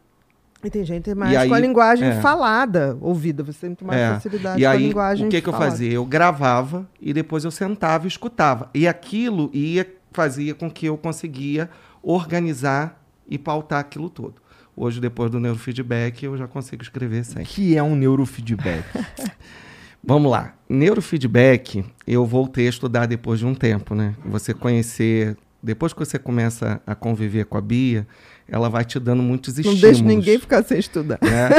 e 0.65 0.71
tem 0.71 0.85
gente 0.85 1.15
mais 1.15 1.37
aí- 1.37 1.49
com 1.49 1.55
a 1.55 1.59
linguagem 1.61 2.09
é. 2.09 2.21
falada, 2.21 2.97
ouvida. 3.01 3.43
Você 3.43 3.61
tem 3.61 3.71
muito 3.71 3.85
mais 3.85 4.01
É. 4.01 4.15
facilidade 4.15 4.59
E 4.61 4.63
com 4.65 4.69
a 4.69 4.73
aí, 4.73 4.87
linguagem 4.89 5.27
o 5.27 5.31
que, 5.31 5.41
que 5.41 5.49
eu 5.49 5.53
fazia? 5.53 5.93
Eu 5.93 6.05
gravava 6.07 6.89
e 7.01 7.13
depois 7.13 7.45
eu 7.45 7.51
sentava 7.51 8.07
e 8.07 8.09
escutava. 8.09 8.71
E 8.75 8.87
aquilo 8.89 9.51
ia 9.53 9.87
fazia 10.13 10.55
com 10.55 10.71
que 10.71 10.87
eu 10.87 10.97
conseguia 10.97 11.69
organizar 12.03 13.03
e 13.29 13.37
pautar 13.39 13.81
aquilo 13.81 14.09
todo. 14.09 14.35
Hoje, 14.77 15.01
depois 15.01 15.31
do 15.31 15.39
neurofeedback, 15.41 16.25
eu 16.25 16.37
já 16.37 16.47
consigo 16.49 16.83
escrever 16.83 17.21
O 17.23 17.25
sem. 17.25 17.45
que 17.45 17.77
é 17.77 17.83
um 17.83 17.95
neurofeedback? 17.95 18.85
Vamos 20.03 20.31
lá. 20.31 20.55
Neurofeedback, 20.69 21.85
eu 22.07 22.27
voltei 22.27 22.67
a 22.67 22.71
estudar 22.71 23.07
depois 23.07 23.39
de 23.39 23.47
um 23.47 23.55
tempo, 23.55 23.95
né? 23.95 24.15
Você 24.27 24.53
conhecer. 24.53 25.37
Depois 25.63 25.93
que 25.95 25.99
você 25.99 26.19
começa 26.19 26.81
a 26.87 26.95
conviver 26.95 27.47
com 27.47 27.57
a 27.57 27.61
Bia, 27.61 28.07
ela 28.49 28.69
vai 28.69 28.85
te 28.85 28.99
dando 28.99 29.23
muitos 29.23 29.55
Não 29.55 29.61
estímulos. 29.61 29.81
deixa 29.81 30.03
ninguém 30.03 30.39
ficar 30.39 30.63
sem 30.65 30.79
estudar. 30.79 31.19
né? 31.23 31.51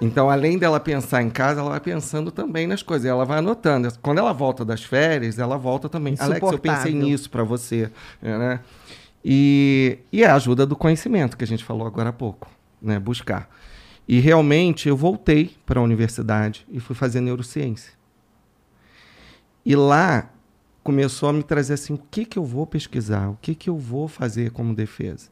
Então, 0.00 0.28
além 0.30 0.58
dela 0.58 0.78
pensar 0.80 1.22
em 1.22 1.30
casa, 1.30 1.60
ela 1.60 1.70
vai 1.70 1.80
pensando 1.80 2.30
também 2.30 2.66
nas 2.66 2.82
coisas. 2.82 3.06
Ela 3.06 3.24
vai 3.24 3.38
anotando. 3.38 3.92
Quando 4.02 4.18
ela 4.18 4.32
volta 4.32 4.64
das 4.64 4.82
férias, 4.82 5.38
ela 5.38 5.56
volta 5.56 5.88
também. 5.88 6.14
Alex, 6.18 6.52
eu 6.52 6.58
pensei 6.58 6.92
nisso 6.92 7.30
para 7.30 7.44
você. 7.44 7.90
Né? 8.20 8.60
E, 9.24 9.98
e 10.12 10.22
é 10.22 10.26
a 10.26 10.34
ajuda 10.34 10.66
do 10.66 10.76
conhecimento 10.76 11.36
que 11.36 11.44
a 11.44 11.46
gente 11.46 11.64
falou 11.64 11.86
agora 11.86 12.08
há 12.10 12.12
pouco, 12.12 12.48
né? 12.80 12.98
Buscar. 12.98 13.48
E 14.08 14.18
realmente 14.18 14.88
eu 14.88 14.96
voltei 14.96 15.54
para 15.64 15.80
a 15.80 15.82
universidade 15.82 16.66
e 16.70 16.80
fui 16.80 16.96
fazer 16.96 17.20
neurociência. 17.20 17.92
E 19.64 19.76
lá 19.76 20.30
começou 20.82 21.28
a 21.28 21.32
me 21.32 21.42
trazer 21.42 21.74
assim, 21.74 21.92
o 21.94 22.00
que 22.10 22.24
que 22.24 22.38
eu 22.38 22.44
vou 22.44 22.66
pesquisar? 22.66 23.28
O 23.28 23.38
que 23.40 23.54
que 23.54 23.68
eu 23.68 23.76
vou 23.76 24.08
fazer 24.08 24.50
como 24.50 24.74
defesa? 24.74 25.28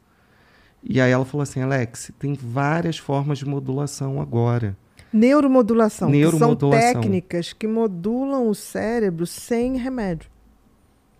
E 0.83 0.99
aí 1.01 1.11
ela 1.11 1.25
falou 1.25 1.43
assim, 1.43 1.61
Alex, 1.61 2.11
tem 2.17 2.33
várias 2.33 2.97
formas 2.97 3.37
de 3.39 3.45
modulação 3.45 4.21
agora. 4.21 4.75
Neuromodulação, 5.11 6.09
que 6.11 6.17
Neuromodulação. 6.17 6.81
são 6.93 7.01
técnicas 7.01 7.51
que 7.53 7.67
modulam 7.67 8.47
o 8.47 8.55
cérebro 8.55 9.25
sem 9.25 9.77
remédio. 9.77 10.29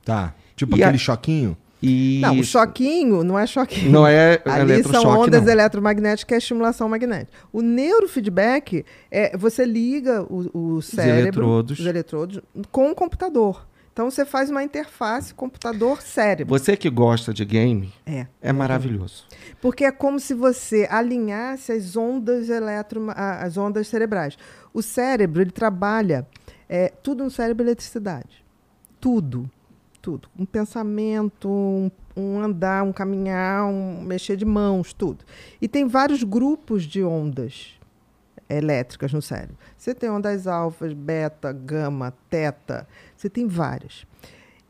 tá. 0.06 0.34
Tipo 0.56 0.76
E 0.78 0.84
aquele 0.84 0.98
a- 0.98 1.00
choquinho? 1.00 1.58
E 1.82 2.20
Não, 2.22 2.38
o 2.38 2.44
choquinho 2.44 3.24
não 3.24 3.40
é 3.40 3.48
choquinho. 3.48 3.90
não 3.90 4.06
é 4.06 4.42
Ali 4.46 4.84
são 4.84 5.06
ondas 5.08 5.46
não. 5.46 5.52
eletromagnéticas, 5.54 6.24
que 6.26 6.34
é 6.34 6.38
estimulação 6.38 6.90
magnética. 6.90 7.32
O 7.54 7.62
neurofeedback 7.62 8.84
é 9.10 9.38
você 9.38 9.64
liga 9.64 10.22
o, 10.24 10.76
o 10.76 10.82
cérebro, 10.82 11.22
eletrodos. 11.44 11.80
os 11.80 11.86
eletrodos, 11.86 12.42
com 12.70 12.92
o 12.92 12.96
computador. 12.96 13.66
Então 14.00 14.10
você 14.10 14.24
faz 14.24 14.50
uma 14.50 14.64
interface 14.64 15.34
computador-cérebro. 15.34 16.58
Você 16.58 16.78
que 16.78 16.90
gosta 16.90 17.34
de 17.34 17.44
game, 17.44 17.92
É. 18.06 18.28
é 18.42 18.54
maravilhoso. 18.54 19.26
Porque 19.60 19.84
é 19.84 19.92
como 19.92 20.22
se 20.22 20.34
você 20.34 20.88
alinhasse 20.90 21.74
as 21.74 21.98
ondas 21.98 22.48
eletro, 22.48 23.08
as 23.14 23.58
ondas 23.58 23.90
cerebrais. 23.90 24.38
O 24.74 24.82
cérebro, 24.82 25.42
ele 25.42 25.52
trabalha 25.52 26.26
é, 26.70 26.94
tudo 27.04 27.26
no 27.26 27.30
cérebro 27.30 27.66
é 27.66 27.68
eletricidade. 27.68 28.42
Tudo. 29.02 29.52
Tudo. 30.02 30.30
Um 30.40 30.46
pensamento, 30.46 31.50
um, 31.50 31.92
um 32.16 32.40
andar, 32.40 32.84
um 32.84 32.94
caminhar, 32.94 33.66
um 33.66 34.02
mexer 34.02 34.38
de 34.38 34.46
mãos, 34.46 34.94
tudo. 34.94 35.26
E 35.62 35.68
tem 35.68 35.86
vários 35.86 36.24
grupos 36.24 36.84
de 36.84 37.04
ondas 37.04 37.78
elétricas 38.50 39.14
no 39.14 39.22
cérebro. 39.22 39.56
Você 39.78 39.94
tem 39.94 40.10
ondas 40.10 40.48
alfas, 40.48 40.94
beta, 40.94 41.52
gama, 41.52 42.14
teta. 42.30 42.88
Você 43.16 43.30
tem 43.30 43.48
várias. 43.48 44.06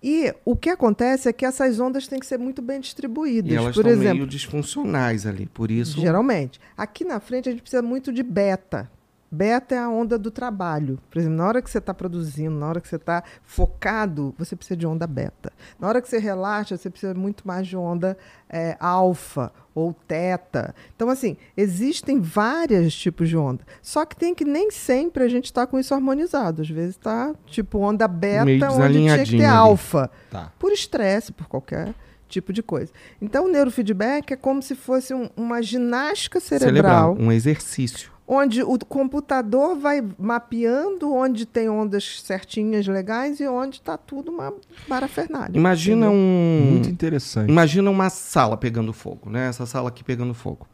E 0.02 0.34
o 0.46 0.56
que 0.56 0.70
acontece 0.70 1.28
é 1.28 1.34
que 1.34 1.46
essas 1.46 1.80
ondas 1.80 2.08
têm 2.08 2.20
que 2.20 2.26
ser 2.26 2.38
muito 2.38 2.62
bem 2.62 2.80
distribuídas. 2.80 3.52
E 3.52 3.56
elas 3.56 3.76
Por 3.76 3.82
estão 3.82 3.92
exemplo, 3.92 4.18
meio 4.18 4.28
disfuncionais 4.28 5.26
ali, 5.26 5.46
por 5.46 5.70
isso 5.70 6.00
Geralmente. 6.00 6.60
Aqui 6.78 7.04
na 7.04 7.20
frente 7.20 7.50
a 7.50 7.52
gente 7.52 7.62
precisa 7.62 7.82
muito 7.82 8.12
de 8.12 8.24
beta. 8.24 8.90
Beta 9.32 9.76
é 9.76 9.78
a 9.78 9.88
onda 9.90 10.18
do 10.18 10.32
trabalho. 10.32 10.98
Por 11.10 11.20
exemplo, 11.20 11.38
na 11.38 11.46
hora 11.48 11.62
que 11.62 11.70
você 11.70 11.78
está 11.78 11.94
produzindo, 11.94 12.58
na 12.58 12.68
hora 12.68 12.82
que 12.82 12.88
você 12.88 12.96
está 12.96 13.24
focado, 13.44 14.34
você 14.38 14.56
precisa 14.56 14.76
de 14.76 14.88
onda 14.88 15.06
beta. 15.06 15.52
Na 15.80 15.88
hora 15.88 16.02
que 16.02 16.10
você 16.10 16.18
relaxa, 16.18 16.76
você 16.78 16.90
precisa 16.90 17.14
muito 17.14 17.48
mais 17.48 17.68
de 17.68 17.78
onda 17.78 18.18
é, 18.50 18.76
alfa 18.80 19.52
ou 19.76 19.94
teta. 20.08 20.74
Então, 20.96 21.10
assim, 21.10 21.38
existem 21.56 22.20
vários 22.20 22.96
tipos 22.96 23.30
de 23.30 23.38
onda. 23.38 23.64
Só 23.82 24.06
que 24.06 24.16
tem 24.16 24.34
que 24.34 24.44
nem 24.46 24.72
sempre 24.72 25.24
a 25.24 25.28
gente 25.28 25.46
está 25.46 25.68
com 25.68 25.78
isso 25.78 25.94
harmonizado. 25.94 26.62
Às 26.64 26.70
vezes 26.70 26.96
está 26.96 27.34
tipo 27.46 27.78
onda 27.80 28.08
beta, 28.08 28.72
onde 28.72 28.94
tinha 28.94 29.24
que 29.24 29.38
ter 29.38 29.46
alfa 29.46 30.10
Tá. 30.32 30.52
por 30.58 30.72
estresse, 30.72 31.32
por 31.32 31.48
qualquer 31.48 31.94
tipo 32.28 32.52
de 32.54 32.62
coisa. 32.64 32.92
Então, 33.22 33.46
o 33.46 33.52
neurofeedback 33.52 34.34
é 34.34 34.36
como 34.36 34.62
se 34.62 34.76
fosse 34.76 35.14
um- 35.14 35.30
uma 35.36 35.62
ginástica 35.62 36.40
cerebral, 36.40 37.16
um 37.20 37.32
exercício. 37.32 38.12
Onde 38.32 38.62
o 38.62 38.78
computador 38.78 39.76
vai 39.76 40.08
mapeando 40.20 41.12
onde 41.12 41.48
tem 41.48 41.68
ondas 41.68 42.22
certinhas, 42.22 42.86
legais, 42.86 43.40
e 43.40 43.48
onde 43.48 43.78
está 43.78 43.98
tudo 43.98 44.30
uma 44.30 44.54
parafernália. 44.88 45.58
Imagina 45.58 46.06
entendeu? 46.06 46.14
um 46.14 46.72
Muito 46.74 46.90
interessante. 46.90 47.50
Imagina 47.50 47.90
uma 47.90 48.08
sala 48.12 48.56
pegando 48.56 48.94
fogo, 48.94 49.32
né? 49.32 49.48
Essa 49.48 49.66
sala 49.66 49.90
aqui 49.90 50.04
pegando 50.04 50.36
fogo. 50.36 50.68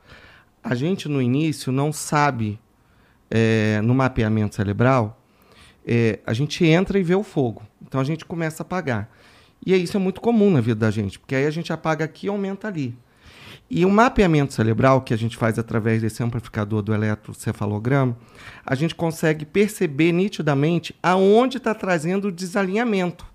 A 0.62 0.76
gente 0.76 1.08
no 1.08 1.22
início 1.22 1.72
não 1.72 1.94
sabe 1.94 2.60
é, 3.32 3.80
no 3.82 3.96
mapeamento 3.96 4.54
cerebral, 4.54 5.18
é, 5.88 6.20
a 6.26 6.34
gente 6.34 6.66
entra 6.66 7.00
e 7.00 7.04
vê 7.04 7.16
o 7.16 7.24
fogo. 7.24 7.62
Então 7.82 8.02
a 8.02 8.04
gente 8.04 8.26
começa 8.26 8.64
a 8.64 8.66
apagar. 8.66 9.10
E 9.66 9.74
isso 9.74 9.96
é 9.96 10.00
muito 10.00 10.20
comum 10.20 10.52
na 10.52 10.60
vida 10.60 10.82
da 10.82 10.92
gente, 10.92 11.18
porque 11.18 11.34
aí 11.34 11.46
a 11.46 11.52
gente 11.52 11.72
apaga 11.72 12.04
aqui 12.04 12.28
e 12.28 12.30
aumenta 12.30 12.68
ali. 12.68 12.98
E 13.70 13.84
o 13.84 13.90
mapeamento 13.90 14.54
cerebral 14.54 15.02
que 15.02 15.14
a 15.14 15.18
gente 15.18 15.36
faz 15.36 15.58
através 15.58 16.02
desse 16.02 16.22
amplificador 16.22 16.82
do 16.84 16.94
eletrocefalograma, 16.94 18.16
a 18.66 18.76
gente 18.76 18.94
consegue 18.94 19.44
perceber 19.46 20.12
nitidamente 20.12 20.96
aonde 21.02 21.58
está 21.58 21.74
trazendo 21.74 22.28
o 22.28 22.32
desalinhamento. 22.32 23.26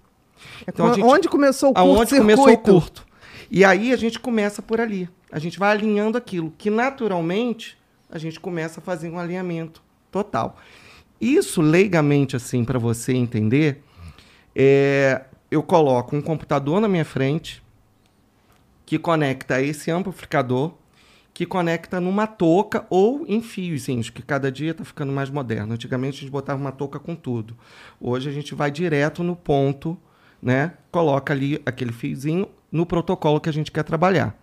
É 0.67 0.71
Então, 0.71 0.95
gente- 0.95 1.05
onde 1.05 1.29
começou 1.29 1.71
o 1.71 1.73
aonde 1.77 2.11
curto-circuito? 2.11 2.37
começou 2.43 2.53
o 2.55 2.59
curto. 2.59 3.07
E 3.51 3.65
aí 3.65 3.93
a 3.93 3.97
gente 3.97 4.21
começa 4.21 4.63
por 4.63 4.81
ali. 4.81 5.09
A 5.33 5.39
gente 5.39 5.59
vai 5.59 5.73
alinhando 5.73 6.17
aquilo, 6.17 6.53
que 6.57 6.71
naturalmente 6.71 7.77
a 8.09 8.17
gente 8.19 8.39
começa 8.39 8.81
a 8.81 8.83
fazer 8.83 9.11
um 9.11 9.19
alinhamento 9.19 9.83
total. 10.11 10.57
Isso, 11.21 11.61
leigamente, 11.61 12.37
assim, 12.37 12.65
para 12.65 12.79
você 12.79 13.13
entender, 13.13 13.83
é, 14.55 15.23
eu 15.51 15.63
coloco 15.63 16.17
um 16.17 16.23
computador 16.23 16.81
na 16.81 16.89
minha 16.89 17.05
frente 17.05 17.63
que 18.91 18.99
conecta 18.99 19.63
esse 19.63 19.89
amplificador, 19.89 20.75
que 21.33 21.47
conecta 21.47 22.01
numa 22.01 22.27
touca 22.27 22.85
ou 22.91 23.25
em 23.29 23.41
fiozinhos, 23.41 24.11
que 24.11 24.21
cada 24.21 24.51
dia 24.51 24.73
está 24.73 24.85
ficando 24.85 25.13
mais 25.13 25.31
moderno. 25.31 25.75
Antigamente 25.75 26.17
a 26.17 26.21
gente 26.23 26.31
botava 26.33 26.61
uma 26.61 26.73
touca 26.73 26.99
com 26.99 27.15
tudo. 27.15 27.57
Hoje 28.01 28.29
a 28.29 28.33
gente 28.33 28.53
vai 28.53 28.69
direto 28.69 29.23
no 29.23 29.37
ponto, 29.37 29.97
né? 30.43 30.73
Coloca 30.91 31.33
ali 31.33 31.63
aquele 31.65 31.93
fiozinho 31.93 32.49
no 32.73 32.85
protocolo 32.85 33.41
que 33.41 33.49
a 33.49 33.53
gente 33.53 33.71
quer 33.71 33.85
trabalhar. 33.85 34.37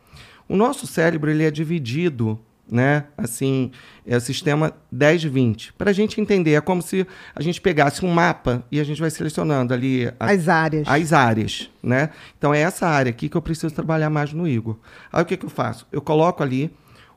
O 0.47 0.55
nosso 0.55 0.87
cérebro 0.87 1.29
ele 1.29 1.43
é 1.43 1.51
dividido, 1.51 2.39
né? 2.69 3.05
Assim, 3.17 3.71
é 4.05 4.17
o 4.17 4.21
sistema 4.21 4.73
10-20. 4.93 5.71
Para 5.77 5.91
a 5.91 5.93
gente 5.93 6.19
entender, 6.19 6.53
é 6.53 6.61
como 6.61 6.81
se 6.81 7.07
a 7.35 7.41
gente 7.41 7.61
pegasse 7.61 8.05
um 8.05 8.09
mapa 8.09 8.63
e 8.71 8.79
a 8.79 8.83
gente 8.83 8.99
vai 8.99 9.09
selecionando 9.09 9.73
ali 9.73 10.07
a- 10.19 10.31
As 10.31 10.47
áreas. 10.49 10.87
as 10.87 11.13
áreas, 11.13 11.69
né? 11.81 12.09
Então 12.37 12.53
é 12.53 12.59
essa 12.59 12.87
área 12.87 13.09
aqui 13.09 13.29
que 13.29 13.37
eu 13.37 13.41
preciso 13.41 13.73
trabalhar 13.73 14.09
mais 14.09 14.33
no 14.33 14.47
Igor. 14.47 14.77
Aí 15.11 15.21
o 15.23 15.25
que, 15.25 15.37
que 15.37 15.45
eu 15.45 15.49
faço? 15.49 15.87
Eu 15.91 16.01
coloco 16.01 16.43
ali, 16.43 16.69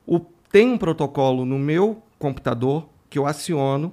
o, 0.07 0.21
tem 0.53 0.69
um 0.69 0.79
protocolo 0.79 1.45
no 1.45 1.59
meu 1.59 2.03
computador 2.19 2.89
que 3.09 3.19
eu 3.19 3.27
aciono 3.27 3.93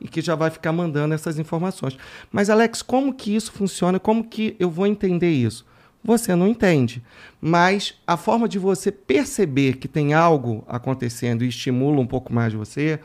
e 0.00 0.06
que 0.06 0.20
já 0.20 0.34
vai 0.34 0.50
ficar 0.50 0.70
mandando 0.72 1.14
essas 1.14 1.38
informações. 1.38 1.96
Mas 2.30 2.50
Alex, 2.50 2.82
como 2.82 3.12
que 3.14 3.34
isso 3.34 3.50
funciona? 3.52 3.98
Como 3.98 4.22
que 4.24 4.54
eu 4.60 4.70
vou 4.70 4.86
entender 4.86 5.30
isso? 5.30 5.64
Você 6.04 6.36
não 6.36 6.46
entende. 6.46 7.02
Mas 7.40 7.94
a 8.06 8.16
forma 8.16 8.46
de 8.46 8.58
você 8.58 8.92
perceber 8.92 9.78
que 9.78 9.88
tem 9.88 10.12
algo 10.12 10.62
acontecendo 10.68 11.42
e 11.42 11.48
estimula 11.48 11.98
um 11.98 12.06
pouco 12.06 12.32
mais 12.32 12.52
você 12.52 13.00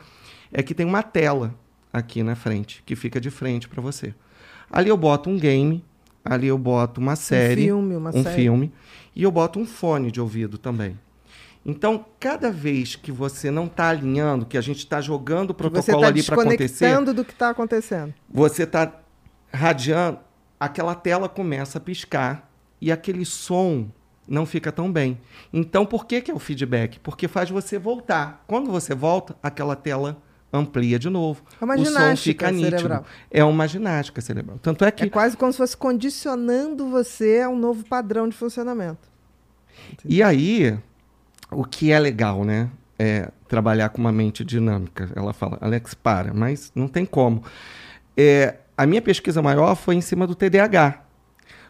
é 0.52 0.62
que 0.62 0.74
tem 0.74 0.84
uma 0.84 1.02
tela 1.02 1.54
aqui 1.92 2.22
na 2.22 2.36
frente, 2.36 2.82
que 2.84 2.94
fica 2.94 3.20
de 3.20 3.30
frente 3.30 3.68
para 3.68 3.80
você. 3.80 4.14
Ali 4.70 4.90
eu 4.90 4.96
boto 4.96 5.30
um 5.30 5.38
game, 5.38 5.82
ali 6.24 6.46
eu 6.46 6.58
boto 6.58 7.00
uma 7.00 7.16
série, 7.16 7.62
um 7.62 7.76
filme, 7.76 7.96
uma 7.96 8.10
um 8.10 8.22
série. 8.22 8.36
filme, 8.36 8.72
e 9.16 9.22
eu 9.22 9.30
boto 9.30 9.58
um 9.58 9.64
fone 9.64 10.10
de 10.10 10.20
ouvido 10.20 10.58
também. 10.58 10.98
Então, 11.64 12.06
cada 12.18 12.50
vez 12.50 12.96
que 12.96 13.12
você 13.12 13.50
não 13.50 13.66
está 13.66 13.88
alinhando, 13.90 14.46
que 14.46 14.56
a 14.56 14.60
gente 14.60 14.78
está 14.78 15.00
jogando 15.00 15.50
o 15.50 15.54
protocolo 15.54 15.98
está 15.98 16.08
ali 16.08 16.22
para 16.22 16.34
acontecer, 16.40 17.04
do 17.12 17.24
que 17.24 17.32
está 17.32 17.50
acontecendo. 17.50 18.14
você 18.30 18.62
está 18.62 19.00
radiando, 19.52 20.18
aquela 20.58 20.94
tela 20.94 21.28
começa 21.28 21.78
a 21.78 21.80
piscar 21.80 22.49
e 22.80 22.90
aquele 22.90 23.24
som 23.24 23.88
não 24.26 24.46
fica 24.46 24.70
tão 24.70 24.90
bem. 24.90 25.20
Então, 25.52 25.84
por 25.84 26.06
que, 26.06 26.20
que 26.20 26.30
é 26.30 26.34
o 26.34 26.38
feedback? 26.38 27.00
Porque 27.00 27.26
faz 27.26 27.50
você 27.50 27.78
voltar. 27.78 28.44
Quando 28.46 28.70
você 28.70 28.94
volta, 28.94 29.36
aquela 29.42 29.74
tela 29.74 30.22
amplia 30.52 30.98
de 30.98 31.08
novo. 31.08 31.42
É 31.60 31.64
uma 31.64 31.74
o 31.74 31.84
som 31.84 32.16
fica 32.16 32.50
nítido. 32.50 32.76
cerebral. 32.76 33.04
É 33.30 33.44
uma 33.44 33.66
ginástica 33.66 34.20
cerebral. 34.20 34.58
Tanto 34.60 34.84
é 34.84 34.90
que 34.90 35.04
É 35.04 35.08
quase 35.08 35.36
como 35.36 35.52
se 35.52 35.58
fosse 35.58 35.76
condicionando 35.76 36.88
você 36.88 37.40
a 37.44 37.48
um 37.48 37.58
novo 37.58 37.84
padrão 37.84 38.28
de 38.28 38.36
funcionamento. 38.36 39.08
E 40.04 40.22
aí, 40.22 40.78
o 41.50 41.64
que 41.64 41.90
é 41.90 41.98
legal, 41.98 42.44
né? 42.44 42.70
É 42.98 43.30
trabalhar 43.48 43.88
com 43.88 43.98
uma 43.98 44.12
mente 44.12 44.44
dinâmica. 44.44 45.10
Ela 45.16 45.32
fala, 45.32 45.58
Alex, 45.60 45.94
para, 45.94 46.34
mas 46.34 46.70
não 46.74 46.86
tem 46.86 47.06
como. 47.06 47.42
É, 48.16 48.58
a 48.76 48.86
minha 48.86 49.00
pesquisa 49.00 49.40
maior 49.40 49.74
foi 49.74 49.94
em 49.94 50.00
cima 50.00 50.26
do 50.26 50.34
TDAH. 50.34 51.02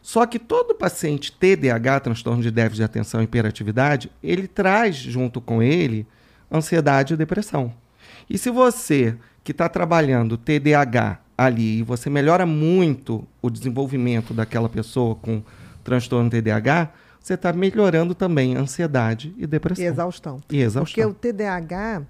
Só 0.03 0.25
que 0.27 0.39
todo 0.39 0.75
paciente 0.75 1.33
TDAH, 1.33 2.01
transtorno 2.01 2.43
de 2.43 2.51
déficit 2.51 2.77
de 2.79 2.85
atenção 2.85 3.21
e 3.21 3.25
hiperatividade, 3.25 4.11
ele 4.23 4.49
traz 4.49 4.97
junto 4.97 5.41
com 5.41 5.63
ele 5.63 6.07
ansiedade 6.51 7.15
e 7.15 7.17
depressão. 7.17 7.73
E 8.29 8.39
se 8.39 8.51
você 8.51 9.17
que 9.45 9.53
está 9.53 9.69
trabalhando 9.69 10.37
TDAH 10.37 11.21
ali 11.37 11.79
e 11.79 11.83
você 11.83 12.11
melhora 12.11 12.45
muito 12.45 13.27
o 13.41 13.51
desenvolvimento 13.51 14.35
daquela 14.35 14.69
pessoa 14.69 15.15
com 15.15 15.43
transtorno 15.83 16.31
TDAH, 16.31 16.93
você 17.21 17.35
está 17.35 17.53
melhorando 17.53 18.15
também 18.15 18.57
ansiedade 18.57 19.35
e 19.37 19.47
depressão. 19.47 19.85
E 19.85 19.87
exaustão. 19.87 20.37
E 20.37 20.41
Porque 20.41 20.57
exaustão. 20.57 21.11
o 21.11 21.15
TDAH, 21.15 22.03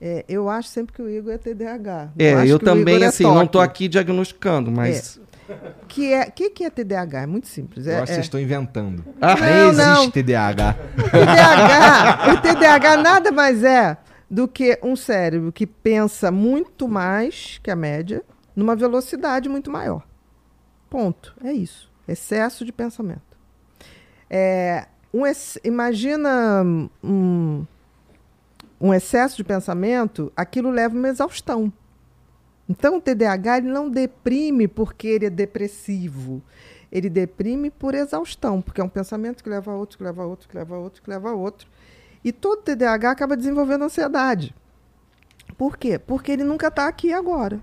é, 0.00 0.24
eu 0.28 0.48
acho 0.48 0.68
sempre 0.68 0.92
que 0.94 1.02
o 1.02 1.08
Igor 1.08 1.32
é 1.32 1.38
TDAH. 1.38 2.10
É, 2.18 2.46
eu 2.46 2.58
também, 2.58 3.02
é 3.02 3.06
assim, 3.06 3.22
não 3.22 3.44
estou 3.44 3.60
toque. 3.60 3.64
aqui 3.64 3.88
diagnosticando, 3.88 4.70
mas. 4.70 5.20
Que 5.88 6.12
é, 6.12 6.30
que 6.30 6.50
que 6.50 6.64
é 6.64 6.70
TDAH? 6.70 7.22
É 7.22 7.26
muito 7.26 7.46
simples. 7.46 7.86
É, 7.86 7.96
que 7.96 8.02
é- 8.02 8.06
vocês 8.06 8.18
estão 8.26 8.40
inventando. 8.40 9.04
Ah, 9.20 9.34
Nem 9.34 9.50
Não, 9.54 9.68
existe 9.70 9.86
não. 9.88 10.10
TDAH. 10.10 10.76
TDAH, 11.10 12.32
o 12.34 12.40
TDAH 12.40 12.96
nada 12.98 13.30
mais 13.32 13.62
é 13.64 13.96
do 14.30 14.48
que 14.48 14.78
um 14.82 14.96
cérebro 14.96 15.52
que 15.52 15.66
pensa 15.66 16.30
muito 16.30 16.88
mais 16.88 17.58
que 17.62 17.70
a 17.70 17.76
média, 17.76 18.22
numa 18.54 18.74
velocidade 18.74 19.48
muito 19.48 19.70
maior. 19.70 20.02
Ponto. 20.90 21.34
É 21.44 21.52
isso. 21.52 21.90
Excesso 22.08 22.64
de 22.64 22.72
pensamento. 22.72 23.22
É, 24.28 24.86
um 25.14 25.24
ex- 25.26 25.58
imagina 25.64 26.62
um, 27.02 27.64
um 28.80 28.92
excesso 28.92 29.36
de 29.36 29.44
pensamento, 29.44 30.32
aquilo 30.36 30.70
leva 30.70 30.94
uma 30.96 31.08
exaustão. 31.08 31.72
Então, 32.68 32.96
o 32.96 33.00
TDAH 33.00 33.58
ele 33.58 33.68
não 33.68 33.88
deprime 33.88 34.66
porque 34.66 35.06
ele 35.06 35.26
é 35.26 35.30
depressivo. 35.30 36.42
ele 36.90 37.10
deprime 37.10 37.70
por 37.70 37.94
exaustão, 37.94 38.62
porque 38.62 38.80
é 38.80 38.84
um 38.84 38.88
pensamento 38.88 39.42
que 39.42 39.50
leva 39.50 39.72
a 39.72 39.76
outro, 39.76 39.98
que 39.98 40.04
leva 40.04 40.22
a 40.22 40.26
outro, 40.26 40.48
que 40.48 40.56
leva 40.56 40.74
a 40.74 40.78
outro, 40.78 41.02
que 41.02 41.10
leva 41.10 41.30
a 41.30 41.34
outro. 41.34 41.68
E 42.24 42.32
todo 42.32 42.62
TDAH 42.62 43.10
acaba 43.10 43.36
desenvolvendo 43.36 43.84
ansiedade. 43.84 44.54
Por 45.56 45.76
quê? 45.76 45.98
Porque 45.98 46.32
ele 46.32 46.44
nunca 46.44 46.68
está 46.68 46.88
aqui 46.88 47.12
agora. 47.12 47.60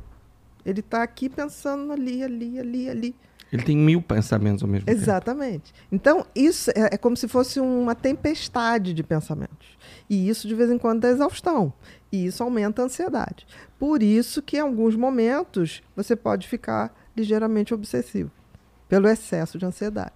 Ele 0.65 0.79
está 0.79 1.03
aqui 1.03 1.29
pensando 1.29 1.91
ali, 1.91 2.23
ali, 2.23 2.59
ali, 2.59 2.89
ali. 2.89 3.15
Ele 3.51 3.63
tem 3.63 3.77
mil 3.77 4.01
pensamentos 4.01 4.63
ao 4.63 4.69
mesmo 4.69 4.85
tempo. 4.85 4.99
Exatamente. 4.99 5.73
Então, 5.91 6.25
isso 6.35 6.71
é, 6.71 6.93
é 6.93 6.97
como 6.97 7.15
se 7.15 7.27
fosse 7.27 7.59
uma 7.59 7.93
tempestade 7.93 8.93
de 8.93 9.03
pensamentos. 9.03 9.77
E 10.09 10.27
isso, 10.27 10.47
de 10.47 10.55
vez 10.55 10.71
em 10.71 10.77
quando, 10.77 11.01
dá 11.01 11.09
exaustão. 11.09 11.71
E 12.11 12.25
isso 12.25 12.41
aumenta 12.41 12.81
a 12.81 12.85
ansiedade. 12.85 13.45
Por 13.83 14.01
isso 14.01 14.41
que, 14.41 14.55
em 14.55 14.61
alguns 14.61 14.95
momentos, 14.95 15.83
você 15.93 16.15
pode 16.15 16.47
ficar 16.47 16.97
ligeiramente 17.17 17.73
obsessivo. 17.73 18.31
Pelo 18.87 19.09
excesso 19.09 19.57
de 19.57 19.65
ansiedade. 19.65 20.13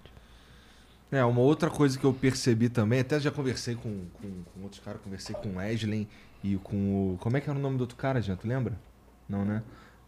É, 1.11 1.21
uma 1.25 1.41
outra 1.41 1.69
coisa 1.69 1.99
que 1.99 2.05
eu 2.05 2.13
percebi 2.13 2.69
também, 2.69 3.01
até 3.01 3.19
já 3.19 3.29
conversei 3.29 3.75
com, 3.75 4.05
com, 4.21 4.29
com 4.53 4.63
outros 4.63 4.81
caras, 4.81 5.01
conversei 5.03 5.35
com 5.35 5.49
o 5.49 5.55
Wesley 5.57 6.07
e 6.41 6.55
com 6.63 6.75
o. 7.15 7.17
Como 7.17 7.35
é 7.35 7.41
que 7.41 7.49
era 7.49 7.59
o 7.59 7.61
nome 7.61 7.75
do 7.75 7.81
outro 7.81 7.97
cara, 7.97 8.21
gente? 8.21 8.39
Tu 8.39 8.47
lembra? 8.47 8.73
Não, 9.27 9.43
né? 9.43 9.61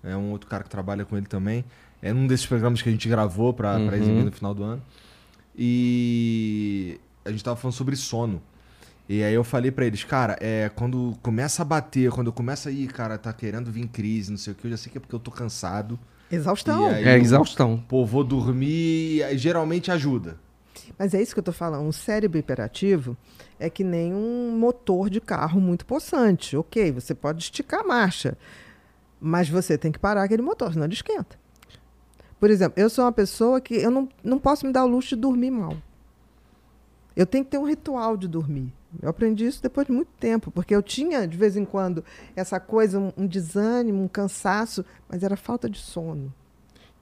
É 0.06 0.15
um 0.15 0.31
outro 0.31 0.49
cara 0.49 0.64
que 0.64 0.69
trabalha 0.69 1.03
com 1.03 1.18
ele 1.18 1.26
também. 1.27 1.65
É 2.02 2.14
um 2.14 2.27
desses 2.27 2.45
programas 2.45 2.81
que 2.81 2.88
a 2.88 2.91
gente 2.94 3.10
gravou 3.10 3.53
pra, 3.53 3.76
Uhum. 3.76 3.88
pra 3.88 3.98
exibir 3.98 4.23
no 4.23 4.31
final 4.31 4.53
do 4.53 4.64
ano. 4.64 4.81
E 5.57 6.98
a 7.26 7.30
gente 7.30 7.44
tava 7.44 7.57
falando 7.57 7.76
sobre 7.76 7.98
sono. 7.98 8.41
E 9.11 9.23
aí 9.23 9.34
eu 9.34 9.44
falei 9.44 9.72
pra 9.72 9.86
eles, 9.86 10.03
cara, 10.03 10.38
é, 10.40 10.69
quando 10.69 11.18
começa 11.23 11.64
a 11.64 11.65
bater, 11.65 12.11
quando 12.11 12.31
começa 12.31 12.69
aí, 12.69 12.86
cara, 12.88 13.18
tá 13.18 13.34
querendo 13.34 13.72
vir 13.72 13.88
crise, 13.88 14.30
não 14.30 14.38
sei 14.38 14.53
o 14.53 14.56
que, 14.56 14.68
eu 14.68 14.72
já 14.72 14.77
sei 14.77 14.91
que 14.91 14.99
é 14.99 15.02
porque 15.02 15.15
eu 15.15 15.19
tô 15.19 15.31
cansado. 15.31 15.99
Exaustão. 16.31 16.86
Aí- 16.86 17.03
É 17.07 17.18
exaustão. 17.18 17.84
Pô, 17.88 18.06
vou 18.06 18.23
dormir, 18.23 19.15
e 19.15 19.23
aí 19.23 19.36
geralmente 19.36 19.90
ajuda. 19.91 20.38
Mas 20.98 21.15
é 21.15 21.22
isso 21.22 21.34
que 21.34 21.40
eu 21.40 21.41
estou 21.41 21.53
falando. 21.53 21.88
Um 21.88 21.91
cérebro 21.91 22.38
hiperativo 22.38 23.18
é 23.60 23.68
que 23.68 23.84
nem 23.84 24.14
um 24.14 24.56
motor 24.60 25.10
de 25.10 25.19
carro 25.19 25.60
muito 25.60 25.88
possante. 25.88 26.56
Ok, 26.56 26.91
você 26.91 27.15
pode 27.15 27.41
esticar 27.41 27.80
a 27.80 27.84
marcha, 27.88 28.38
mas 29.19 29.49
você 29.49 29.76
tem 29.76 29.91
que 29.91 29.98
parar 29.99 30.22
aquele 30.23 30.44
motor, 30.44 30.72
senão 30.72 30.86
ele 30.86 30.94
esquenta. 30.94 31.36
Por 32.40 32.52
exemplo, 32.52 32.80
eu 32.80 32.90
sou 32.91 33.03
uma 33.06 33.11
pessoa 33.11 33.60
que 33.60 33.73
eu 33.73 33.90
não, 33.90 34.07
não 34.23 34.38
posso 34.38 34.68
me 34.68 34.72
dar 34.72 34.86
o 34.86 34.88
luxo 34.88 35.10
de 35.15 35.22
dormir 35.22 35.49
mal. 35.52 35.76
Eu 37.15 37.26
tenho 37.26 37.44
que 37.44 37.49
ter 37.52 37.57
um 37.57 37.65
ritual 37.68 38.15
de 38.15 38.27
dormir. 38.27 38.72
Eu 39.02 39.10
aprendi 39.10 39.45
isso 39.45 39.61
depois 39.61 39.86
de 39.86 39.94
muito 39.94 40.10
tempo, 40.20 40.49
porque 40.52 40.76
eu 40.76 40.82
tinha, 40.82 41.28
de 41.28 41.38
vez 41.38 41.56
em 41.56 41.66
quando, 41.66 42.03
essa 42.36 42.60
coisa, 42.60 42.99
um, 42.99 43.11
um 43.16 43.28
desânimo, 43.28 44.03
um 44.03 44.07
cansaço, 44.07 44.84
mas 45.07 45.22
era 45.24 45.38
falta 45.38 45.70
de 45.70 45.78
sono. 45.78 46.34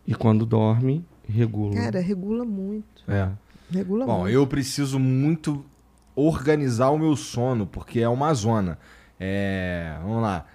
E 0.05 0.13
quando 0.13 0.45
dorme, 0.45 1.05
regula. 1.27 1.75
Cara, 1.75 1.99
regula 1.99 2.43
muito. 2.43 3.03
É. 3.07 3.29
Regula 3.71 4.05
Bom, 4.05 4.19
muito. 4.21 4.33
eu 4.33 4.45
preciso 4.47 4.99
muito 4.99 5.65
organizar 6.15 6.89
o 6.89 6.97
meu 6.97 7.15
sono, 7.15 7.65
porque 7.67 7.99
é 7.99 8.09
uma 8.09 8.33
zona. 8.33 8.77
É. 9.19 9.97
Vamos 10.01 10.21
lá. 10.21 10.45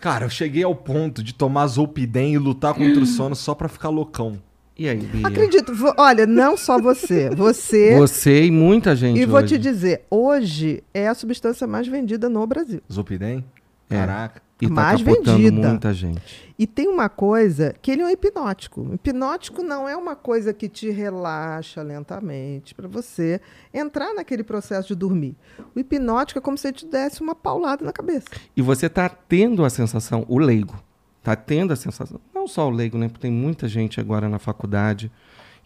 Cara, 0.00 0.24
eu 0.26 0.30
cheguei 0.30 0.64
ao 0.64 0.74
ponto 0.74 1.22
de 1.22 1.32
tomar 1.32 1.66
Zolpidem 1.68 2.34
e 2.34 2.38
lutar 2.38 2.74
contra 2.74 3.00
o 3.00 3.06
sono 3.06 3.36
só 3.36 3.54
pra 3.54 3.68
ficar 3.68 3.88
loucão. 3.88 4.40
E 4.82 4.88
aí, 4.88 4.98
Bia? 4.98 5.28
Acredito. 5.28 5.72
Olha, 5.96 6.26
não 6.26 6.56
só 6.56 6.76
você. 6.76 7.30
Você. 7.38 7.96
Você 7.96 8.46
e 8.46 8.50
muita 8.50 8.96
gente 8.96 9.20
e 9.20 9.24
vou 9.24 9.38
hoje. 9.38 9.54
te 9.54 9.58
dizer, 9.58 10.02
hoje 10.10 10.82
é 10.92 11.06
a 11.06 11.14
substância 11.14 11.68
mais 11.68 11.86
vendida 11.86 12.28
no 12.28 12.44
Brasil. 12.48 12.80
Zolpidem? 12.92 13.44
É. 13.88 13.94
Caraca. 13.94 14.42
E 14.60 14.66
tá 14.66 14.74
mais 14.74 15.00
capotando 15.00 15.38
vendida. 15.38 15.68
muita 15.68 15.94
gente. 15.94 16.52
E 16.58 16.66
tem 16.66 16.88
uma 16.88 17.08
coisa 17.08 17.72
que 17.80 17.92
ele 17.92 18.02
é 18.02 18.06
um 18.06 18.10
hipnótico. 18.10 18.80
O 18.80 18.94
hipnótico 18.94 19.62
não 19.62 19.88
é 19.88 19.96
uma 19.96 20.16
coisa 20.16 20.52
que 20.52 20.68
te 20.68 20.90
relaxa 20.90 21.80
lentamente 21.80 22.74
para 22.74 22.88
você 22.88 23.40
entrar 23.72 24.12
naquele 24.14 24.42
processo 24.42 24.88
de 24.88 24.96
dormir. 24.96 25.36
O 25.76 25.78
hipnótico 25.78 26.40
é 26.40 26.42
como 26.42 26.58
se 26.58 26.66
ele 26.66 26.74
te 26.74 26.86
desse 26.86 27.22
uma 27.22 27.36
paulada 27.36 27.84
na 27.84 27.92
cabeça. 27.92 28.26
E 28.56 28.60
você 28.60 28.88
tá 28.88 29.08
tendo 29.08 29.64
a 29.64 29.70
sensação, 29.70 30.24
o 30.28 30.38
leigo, 30.38 30.74
tá 31.22 31.36
tendo 31.36 31.72
a 31.72 31.76
sensação, 31.76 32.20
não 32.34 32.46
só 32.48 32.66
o 32.66 32.70
leigo, 32.70 32.98
né? 32.98 33.08
Porque 33.08 33.22
tem 33.22 33.30
muita 33.32 33.68
gente 33.68 34.00
agora 34.00 34.28
na 34.28 34.38
faculdade 34.38 35.10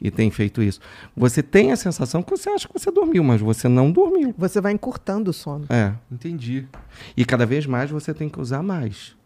e 0.01 0.11
tem 0.11 0.31
feito 0.31 0.63
isso. 0.63 0.79
Você 1.17 1.43
tem 1.43 1.73
a 1.73 1.77
sensação 1.77 2.23
que 2.23 2.31
você 2.31 2.51
acha 2.51 2.69
que 2.69 2.75
você 2.79 2.91
dormiu, 2.91 3.25
mas 3.25 3.41
você 3.41 3.67
não 3.69 3.91
dormiu. 3.91 4.35
Você 4.37 4.61
vai 4.61 4.73
encurtando 4.73 5.31
o 5.31 5.33
sono. 5.35 5.65
É. 5.71 5.93
Entendi. 6.13 6.67
E 7.17 7.25
cada 7.25 7.47
vez 7.47 7.65
mais 7.67 7.91
você 7.91 8.13
tem 8.13 8.29
que 8.29 8.39
usar 8.41 8.63
mais. 8.63 9.17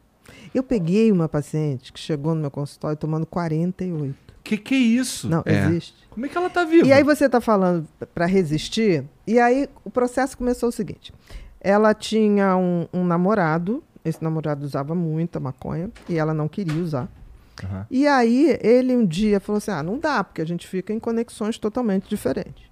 Eu 0.54 0.62
peguei 0.62 1.10
uma 1.10 1.28
paciente 1.28 1.92
que 1.92 1.98
chegou 1.98 2.34
no 2.34 2.40
meu 2.40 2.50
consultório 2.50 2.96
tomando 2.96 3.26
48. 3.26 4.14
Que 4.42 4.56
que 4.56 4.74
é 4.74 4.78
isso? 4.78 5.28
Não, 5.28 5.42
É. 5.44 5.66
existe. 5.66 5.94
Como 6.08 6.24
é 6.26 6.28
que 6.28 6.36
ela 6.36 6.48
tá 6.48 6.64
viva? 6.64 6.86
E 6.86 6.92
aí 6.92 7.02
você 7.02 7.26
está 7.26 7.40
falando 7.40 7.86
para 8.14 8.26
resistir, 8.26 9.04
e 9.26 9.38
aí 9.38 9.68
o 9.84 9.90
processo 9.90 10.36
começou 10.36 10.68
o 10.70 10.72
seguinte: 10.72 11.12
ela 11.60 11.92
tinha 11.94 12.56
um, 12.56 12.86
um 12.92 13.04
namorado, 13.04 13.82
esse 14.04 14.22
namorado 14.22 14.64
usava 14.64 14.94
muita 14.94 15.38
maconha 15.40 15.90
e 16.08 16.16
ela 16.18 16.32
não 16.34 16.48
queria 16.48 16.80
usar. 16.82 17.08
Aham. 17.62 17.86
E 17.90 18.06
aí 18.06 18.58
ele 18.62 18.96
um 18.96 19.04
dia 19.04 19.38
falou 19.40 19.58
assim: 19.58 19.70
ah, 19.70 19.82
não 19.82 19.98
dá, 19.98 20.24
porque 20.24 20.40
a 20.40 20.46
gente 20.46 20.66
fica 20.66 20.92
em 20.92 20.98
conexões 20.98 21.58
totalmente 21.58 22.08
diferentes. 22.08 22.64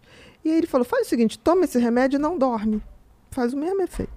E 0.44 0.50
aí 0.50 0.56
ele 0.59 0.66
falou: 0.66 0.84
faz 0.84 1.06
o 1.06 1.10
seguinte, 1.10 1.38
toma 1.38 1.64
esse 1.64 1.78
remédio 1.78 2.16
e 2.16 2.20
não 2.20 2.38
dorme. 2.38 2.82
Faz 3.30 3.52
o 3.52 3.56
mesmo 3.56 3.82
efeito. 3.82 4.12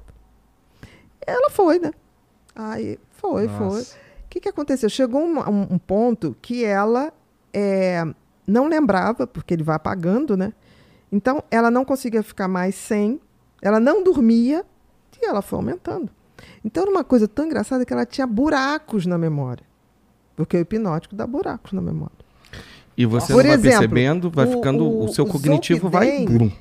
Ela 1.26 1.50
foi, 1.50 1.80
né? 1.80 1.92
Aí 2.56 2.98
foi, 3.12 3.48
foi. 3.48 3.66
Nossa. 3.66 3.96
O 4.26 4.30
que, 4.30 4.40
que 4.40 4.50
aconteceu? 4.50 4.90
Chegou 4.90 5.22
um, 5.22 5.40
um- 5.40 5.68
um 5.72 5.78
ponto 5.78 6.36
que 6.42 6.64
ela 6.64 7.12
é, 7.54 8.04
não 8.48 8.68
lembrava, 8.68 9.28
porque 9.28 9.54
ele 9.54 9.64
vai 9.64 9.76
apagando, 9.76 10.38
né? 10.38 10.54
Então, 11.12 11.44
ela 11.52 11.70
não 11.70 11.84
conseguia 11.84 12.24
ficar 12.24 12.48
mais 12.48 12.74
sem, 12.76 13.20
ela 13.62 13.80
não 13.80 14.02
dormia 14.02 14.66
e 15.22 15.26
ela 15.26 15.42
foi 15.42 15.58
aumentando. 15.60 16.10
Então, 16.64 16.84
era 16.84 16.92
uma 16.92 17.04
coisa 17.04 17.28
tão 17.28 17.46
engraçada 17.46 17.86
que 17.86 17.94
ela 17.94 18.06
tinha 18.06 18.26
buracos 18.28 19.06
na 19.06 19.18
memória. 19.18 19.66
Porque 20.36 20.58
o 20.58 20.60
hipnótico 20.62 21.16
dá 21.16 21.26
buracos 21.28 21.72
na 21.74 21.82
memória. 21.82 22.16
E 22.98 23.06
você 23.06 23.34
Por 23.34 23.44
não 23.44 23.50
vai 23.52 23.60
exemplo, 23.60 23.80
percebendo, 23.80 24.30
vai 24.32 24.46
o- 24.46 24.52
ficando, 24.52 24.84
o, 24.86 25.06
o- 25.06 25.08
seu 25.14 25.26
o 25.26 25.28
cognitivo 25.28 25.90
vai... 25.90 26.08
Zolpidem- 26.08 26.38
blum. 26.38 26.52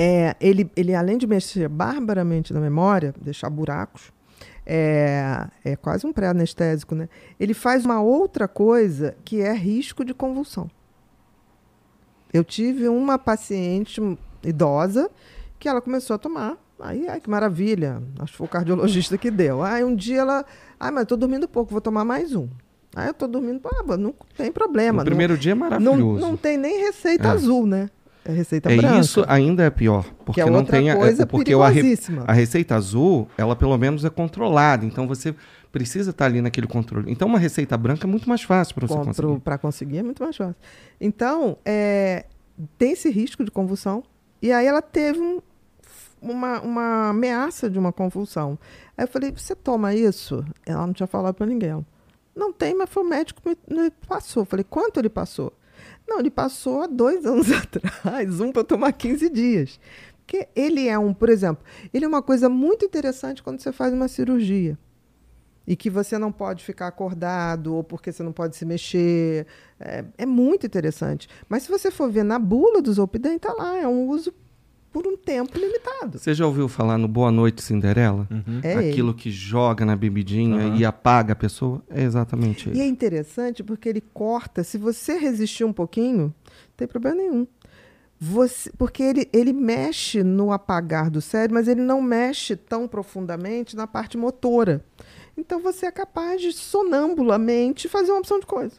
É, 0.00 0.36
ele, 0.40 0.70
ele, 0.76 0.94
além 0.94 1.18
de 1.18 1.26
mexer 1.26 1.68
barbaramente 1.68 2.52
na 2.52 2.60
memória, 2.60 3.12
deixar 3.20 3.50
buracos, 3.50 4.12
é, 4.64 5.46
é 5.64 5.74
quase 5.76 6.06
um 6.06 6.12
pré-anestésico, 6.12 6.94
né? 6.94 7.08
Ele 7.40 7.52
faz 7.54 7.84
uma 7.84 8.00
outra 8.00 8.46
coisa 8.46 9.16
que 9.24 9.40
é 9.40 9.52
risco 9.52 10.04
de 10.04 10.14
convulsão. 10.14 10.70
Eu 12.32 12.44
tive 12.44 12.88
uma 12.88 13.18
paciente 13.18 14.00
idosa 14.44 15.10
que 15.58 15.68
ela 15.68 15.80
começou 15.80 16.14
a 16.14 16.18
tomar. 16.18 16.56
Aí, 16.80 17.08
ai, 17.08 17.20
que 17.20 17.28
maravilha. 17.28 18.02
Acho 18.18 18.32
que 18.32 18.38
foi 18.38 18.46
o 18.46 18.50
cardiologista 18.50 19.18
que 19.18 19.30
deu. 19.30 19.62
Aí 19.62 19.82
um 19.84 19.94
dia 19.94 20.20
ela. 20.20 20.44
Ai, 20.78 20.90
mas 20.90 21.00
eu 21.02 21.06
tô 21.06 21.16
dormindo 21.16 21.48
pouco, 21.48 21.70
vou 21.72 21.80
tomar 21.80 22.04
mais 22.04 22.34
um. 22.34 22.48
Aí 22.94 23.08
eu 23.08 23.14
tô 23.14 23.26
dormindo, 23.26 23.60
ah, 23.66 23.96
não 23.96 24.14
tem 24.36 24.50
problema. 24.50 25.02
O 25.02 25.04
primeiro 25.04 25.36
dia 25.36 25.52
é 25.52 25.54
não, 25.54 25.60
maravilhoso. 25.60 26.20
não, 26.20 26.30
não 26.30 26.36
tem 26.36 26.56
nem 26.56 26.80
receita 26.84 27.28
É. 27.28 27.30
azul, 27.30 27.66
né? 27.66 27.90
É 28.24 28.32
receita 28.32 28.70
é 28.70 28.76
branca. 28.76 28.98
isso 29.00 29.24
ainda 29.26 29.62
é 29.62 29.70
pior, 29.70 30.04
porque 30.24 30.42
que 30.42 30.46
é 30.46 30.50
não 30.50 30.62
tem 30.62 30.90
a, 30.90 30.96
coisa 30.96 31.22
é, 31.22 31.26
porque 31.26 31.54
o 31.54 31.62
a, 31.62 31.68
a 32.26 32.32
receita 32.32 32.74
azul, 32.74 33.26
ela 33.38 33.56
pelo 33.56 33.76
menos 33.78 34.04
é 34.04 34.10
controlada, 34.10 34.84
então 34.84 35.08
você 35.08 35.34
precisa 35.72 36.10
estar 36.10 36.26
ali 36.26 36.42
naquele 36.42 36.66
controle. 36.66 37.10
Então 37.10 37.26
uma 37.26 37.38
receita 37.38 37.76
branca 37.78 38.06
é 38.06 38.10
muito 38.10 38.28
mais 38.28 38.42
fácil 38.42 38.74
para 38.74 38.86
você 38.86 38.94
conseguir. 38.98 39.40
Para 39.40 39.56
conseguir 39.58 39.98
é 39.98 40.02
muito 40.02 40.22
mais 40.22 40.36
fácil. 40.36 40.54
Então, 41.00 41.56
é, 41.64 42.26
tem 42.76 42.92
esse 42.92 43.08
risco 43.10 43.42
de 43.44 43.50
convulsão. 43.50 44.02
E 44.42 44.52
aí 44.52 44.66
ela 44.66 44.82
teve 44.82 45.18
um- 45.20 45.40
uma, 46.20 46.60
uma 46.60 47.08
ameaça 47.10 47.68
de 47.68 47.78
uma 47.78 47.92
convulsão. 47.92 48.58
Aí 48.96 49.04
eu 49.04 49.08
falei, 49.08 49.32
você 49.32 49.54
toma 49.54 49.94
isso? 49.94 50.44
Ela 50.66 50.86
não 50.86 50.92
tinha 50.92 51.06
falado 51.06 51.34
para 51.34 51.46
ninguém. 51.46 51.84
Não 52.34 52.52
tem, 52.52 52.74
mas 52.74 52.90
foi 52.90 53.02
o 53.02 53.08
médico 53.08 53.42
que 53.42 53.48
me, 53.48 53.82
me 53.82 53.90
passou. 54.06 54.42
Eu 54.42 54.46
falei, 54.46 54.64
quanto 54.64 55.00
ele 55.00 55.08
passou? 55.08 55.52
Não, 56.06 56.20
ele 56.20 56.30
passou 56.30 56.82
há 56.82 56.86
dois 56.86 57.24
anos 57.26 57.50
atrás, 57.52 58.40
um 58.40 58.52
para 58.52 58.64
tomar 58.64 58.92
15 58.92 59.28
dias. 59.30 59.80
Porque 60.18 60.48
ele 60.54 60.88
é 60.88 60.98
um, 60.98 61.14
por 61.14 61.28
exemplo, 61.28 61.64
ele 61.92 62.04
é 62.04 62.08
uma 62.08 62.22
coisa 62.22 62.48
muito 62.48 62.84
interessante 62.84 63.42
quando 63.42 63.60
você 63.60 63.72
faz 63.72 63.92
uma 63.94 64.08
cirurgia 64.08 64.78
e 65.66 65.76
que 65.76 65.90
você 65.90 66.16
não 66.18 66.32
pode 66.32 66.64
ficar 66.64 66.86
acordado 66.86 67.74
ou 67.74 67.84
porque 67.84 68.10
você 68.10 68.22
não 68.22 68.32
pode 68.32 68.56
se 68.56 68.64
mexer. 68.64 69.46
É, 69.78 70.04
é 70.16 70.26
muito 70.26 70.66
interessante. 70.66 71.28
Mas 71.46 71.64
se 71.64 71.70
você 71.70 71.90
for 71.90 72.10
ver 72.10 72.24
na 72.24 72.38
bula 72.38 72.80
do 72.80 72.90
Zolpidem, 72.90 73.36
está 73.36 73.52
lá, 73.52 73.76
é 73.76 73.86
um 73.86 74.06
uso 74.08 74.32
por 74.92 75.06
um 75.06 75.16
tempo 75.16 75.58
limitado. 75.58 76.18
Você 76.18 76.32
já 76.34 76.46
ouviu 76.46 76.68
falar 76.68 76.96
no 76.98 77.06
Boa 77.08 77.30
Noite 77.30 77.62
Cinderela? 77.62 78.26
Uhum. 78.30 78.60
É 78.62 78.74
Aquilo 78.90 79.12
que 79.14 79.30
joga 79.30 79.84
na 79.84 79.94
bebidinha 79.94 80.56
Aham. 80.68 80.76
e 80.76 80.84
apaga 80.84 81.32
a 81.34 81.36
pessoa? 81.36 81.82
É 81.90 82.02
exatamente 82.02 82.68
E 82.68 82.72
isso. 82.72 82.80
é 82.80 82.86
interessante 82.86 83.62
porque 83.62 83.88
ele 83.88 84.00
corta. 84.00 84.64
Se 84.64 84.78
você 84.78 85.18
resistir 85.18 85.64
um 85.64 85.72
pouquinho, 85.72 86.22
não 86.22 86.32
tem 86.76 86.88
problema 86.88 87.16
nenhum. 87.16 87.46
Você, 88.20 88.72
porque 88.76 89.00
ele, 89.02 89.28
ele 89.32 89.52
mexe 89.52 90.24
no 90.24 90.50
apagar 90.50 91.08
do 91.08 91.20
cérebro, 91.20 91.54
mas 91.54 91.68
ele 91.68 91.82
não 91.82 92.02
mexe 92.02 92.56
tão 92.56 92.88
profundamente 92.88 93.76
na 93.76 93.86
parte 93.86 94.16
motora. 94.18 94.84
Então 95.36 95.60
você 95.60 95.86
é 95.86 95.90
capaz 95.92 96.40
de 96.42 96.52
sonambulamente 96.52 97.88
fazer 97.88 98.10
uma 98.10 98.18
opção 98.18 98.40
de 98.40 98.46
coisa. 98.46 98.74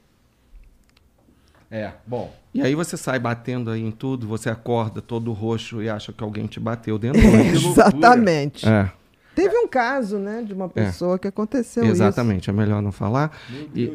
É, 1.72 1.92
bom. 2.06 2.34
E 2.54 2.62
aí 2.62 2.74
você 2.74 2.98
sai 2.98 3.20
batendo 3.20 3.70
aí 3.70 3.82
em 3.84 3.92
tudo, 3.92 4.28
você 4.28 4.50
acorda 4.50 5.02
todo 5.02 5.32
roxo 5.34 5.82
e 5.84 5.90
acha 5.90 6.12
que 6.12 6.24
alguém 6.24 6.48
te 6.48 6.60
bateu 6.60 6.98
dentro. 6.98 7.22
Exatamente. 7.22 8.68
É, 8.68 8.92
Teve 9.36 9.56
um 9.58 9.68
caso, 9.68 10.18
né, 10.18 10.42
de 10.46 10.54
uma 10.54 10.68
pessoa 10.68 11.18
que 11.18 11.28
aconteceu 11.28 11.84
isso. 11.84 11.94
exatamente. 11.94 12.50
É 12.50 12.54
melhor 12.54 12.82
não 12.82 12.92
falar. 12.92 13.38
Meu 13.50 13.70
E- 13.76 13.94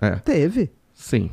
é, 0.00 0.10
Teve. 0.16 0.70
sim. 0.94 1.30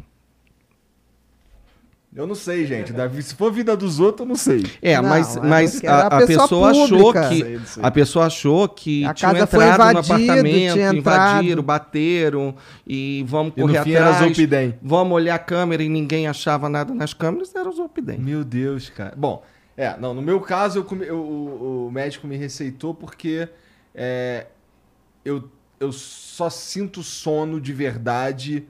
Eu 2.15 2.27
não 2.27 2.35
sei, 2.35 2.65
gente. 2.65 2.93
Davi, 2.93 3.23
se 3.23 3.33
for 3.33 3.51
vida 3.51 3.75
dos 3.75 3.99
outros, 3.99 4.21
eu 4.21 4.25
não 4.27 4.35
sei. 4.35 4.63
É, 4.81 5.01
Não, 5.01 5.09
mas, 5.09 5.35
mas 5.37 5.83
a, 5.83 5.87
era 5.87 6.07
a 6.07 6.17
pessoa 6.25 6.43
pessoa 6.47 6.69
achou 6.71 7.13
que 7.13 7.19
Sei, 7.43 7.59
sei. 7.65 7.83
a 7.83 7.91
pessoa 7.91 8.25
achou 8.27 8.69
que 8.69 9.03
A 9.05 9.13
tinham 9.13 9.31
casa 9.33 9.47
foi 9.47 9.65
entrado 9.67 9.93
no 9.95 9.99
invadido, 9.99 10.13
apartamento, 10.31 10.73
tinha 10.73 10.89
entrado. 10.93 10.97
invadiram, 10.97 11.63
bateram 11.63 12.55
e 12.85 13.25
vamos 13.27 13.53
E 13.57 13.61
no 13.61 13.67
correr 13.67 13.83
fim 13.83 13.91
era 13.93 14.05
atrás. 14.11 14.23
Zolpidem. 14.25 14.75
Vamos 14.81 15.13
olhar 15.13 15.35
a 15.35 15.39
câmera 15.39 15.81
e 15.81 15.89
ninguém 15.89 16.27
achava 16.27 16.69
nada 16.69 16.93
nas 16.93 17.13
câmeras, 17.13 17.53
era 17.55 17.67
o 17.67 17.71
Zolpidem. 17.71 18.19
Meu 18.19 18.43
Deus, 18.43 18.89
cara. 18.89 19.13
Bom, 19.17 19.43
é, 19.75 19.97
não, 19.97 20.13
no 20.13 20.21
meu 20.21 20.39
caso, 20.39 20.85
eu 20.87 21.03
eu- 21.03 21.17
o, 21.17 21.87
o 21.87 21.91
médico 21.91 22.27
me 22.27 22.37
receitou 22.37 22.93
porque 22.93 23.49
é, 23.95 24.45
eu, 25.25 25.49
eu 25.79 25.91
só 25.91 26.47
sinto 26.49 27.01
sono 27.01 27.59
de 27.59 27.73
verdade 27.73 28.65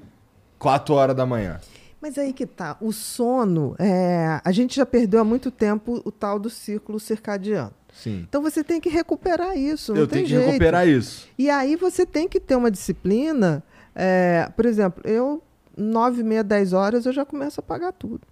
4 0.57 0.93
horas 0.93 1.15
da 1.15 1.25
manhã. 1.25 1.59
Mas 2.03 2.17
aí 2.17 2.33
que 2.33 2.45
tá, 2.45 2.75
o 2.81 2.91
sono, 2.91 3.77
é, 3.79 4.41
a 4.43 4.51
gente 4.51 4.75
já 4.75 4.85
perdeu 4.85 5.21
há 5.21 5.23
muito 5.23 5.49
tempo 5.49 6.01
o 6.03 6.11
tal 6.11 6.37
do 6.37 6.49
círculo 6.49 6.99
circadiano. 6.99 7.71
Sim. 7.93 8.25
Então 8.27 8.41
você 8.41 8.61
tem 8.61 8.81
que 8.81 8.89
recuperar 8.89 9.55
isso, 9.57 9.95
eu 9.95 10.05
tenho 10.05 10.25
que 10.25 10.31
jeito. 10.31 10.45
recuperar 10.47 10.85
isso. 10.85 11.29
E 11.37 11.49
aí 11.49 11.77
você 11.77 12.05
tem 12.05 12.27
que 12.27 12.41
ter 12.41 12.57
uma 12.57 12.69
disciplina. 12.69 13.63
é, 13.95 14.51
por 14.53 14.65
exemplo, 14.65 15.01
eu, 15.09 15.41
nove, 15.77 16.23
meia, 16.23 16.43
dez 16.43 16.73
horas, 16.73 17.05
eu 17.05 17.13
já 17.13 17.23
começo 17.23 17.61
a 17.61 17.63
pagar 17.63 17.93
tudo. 17.93 18.27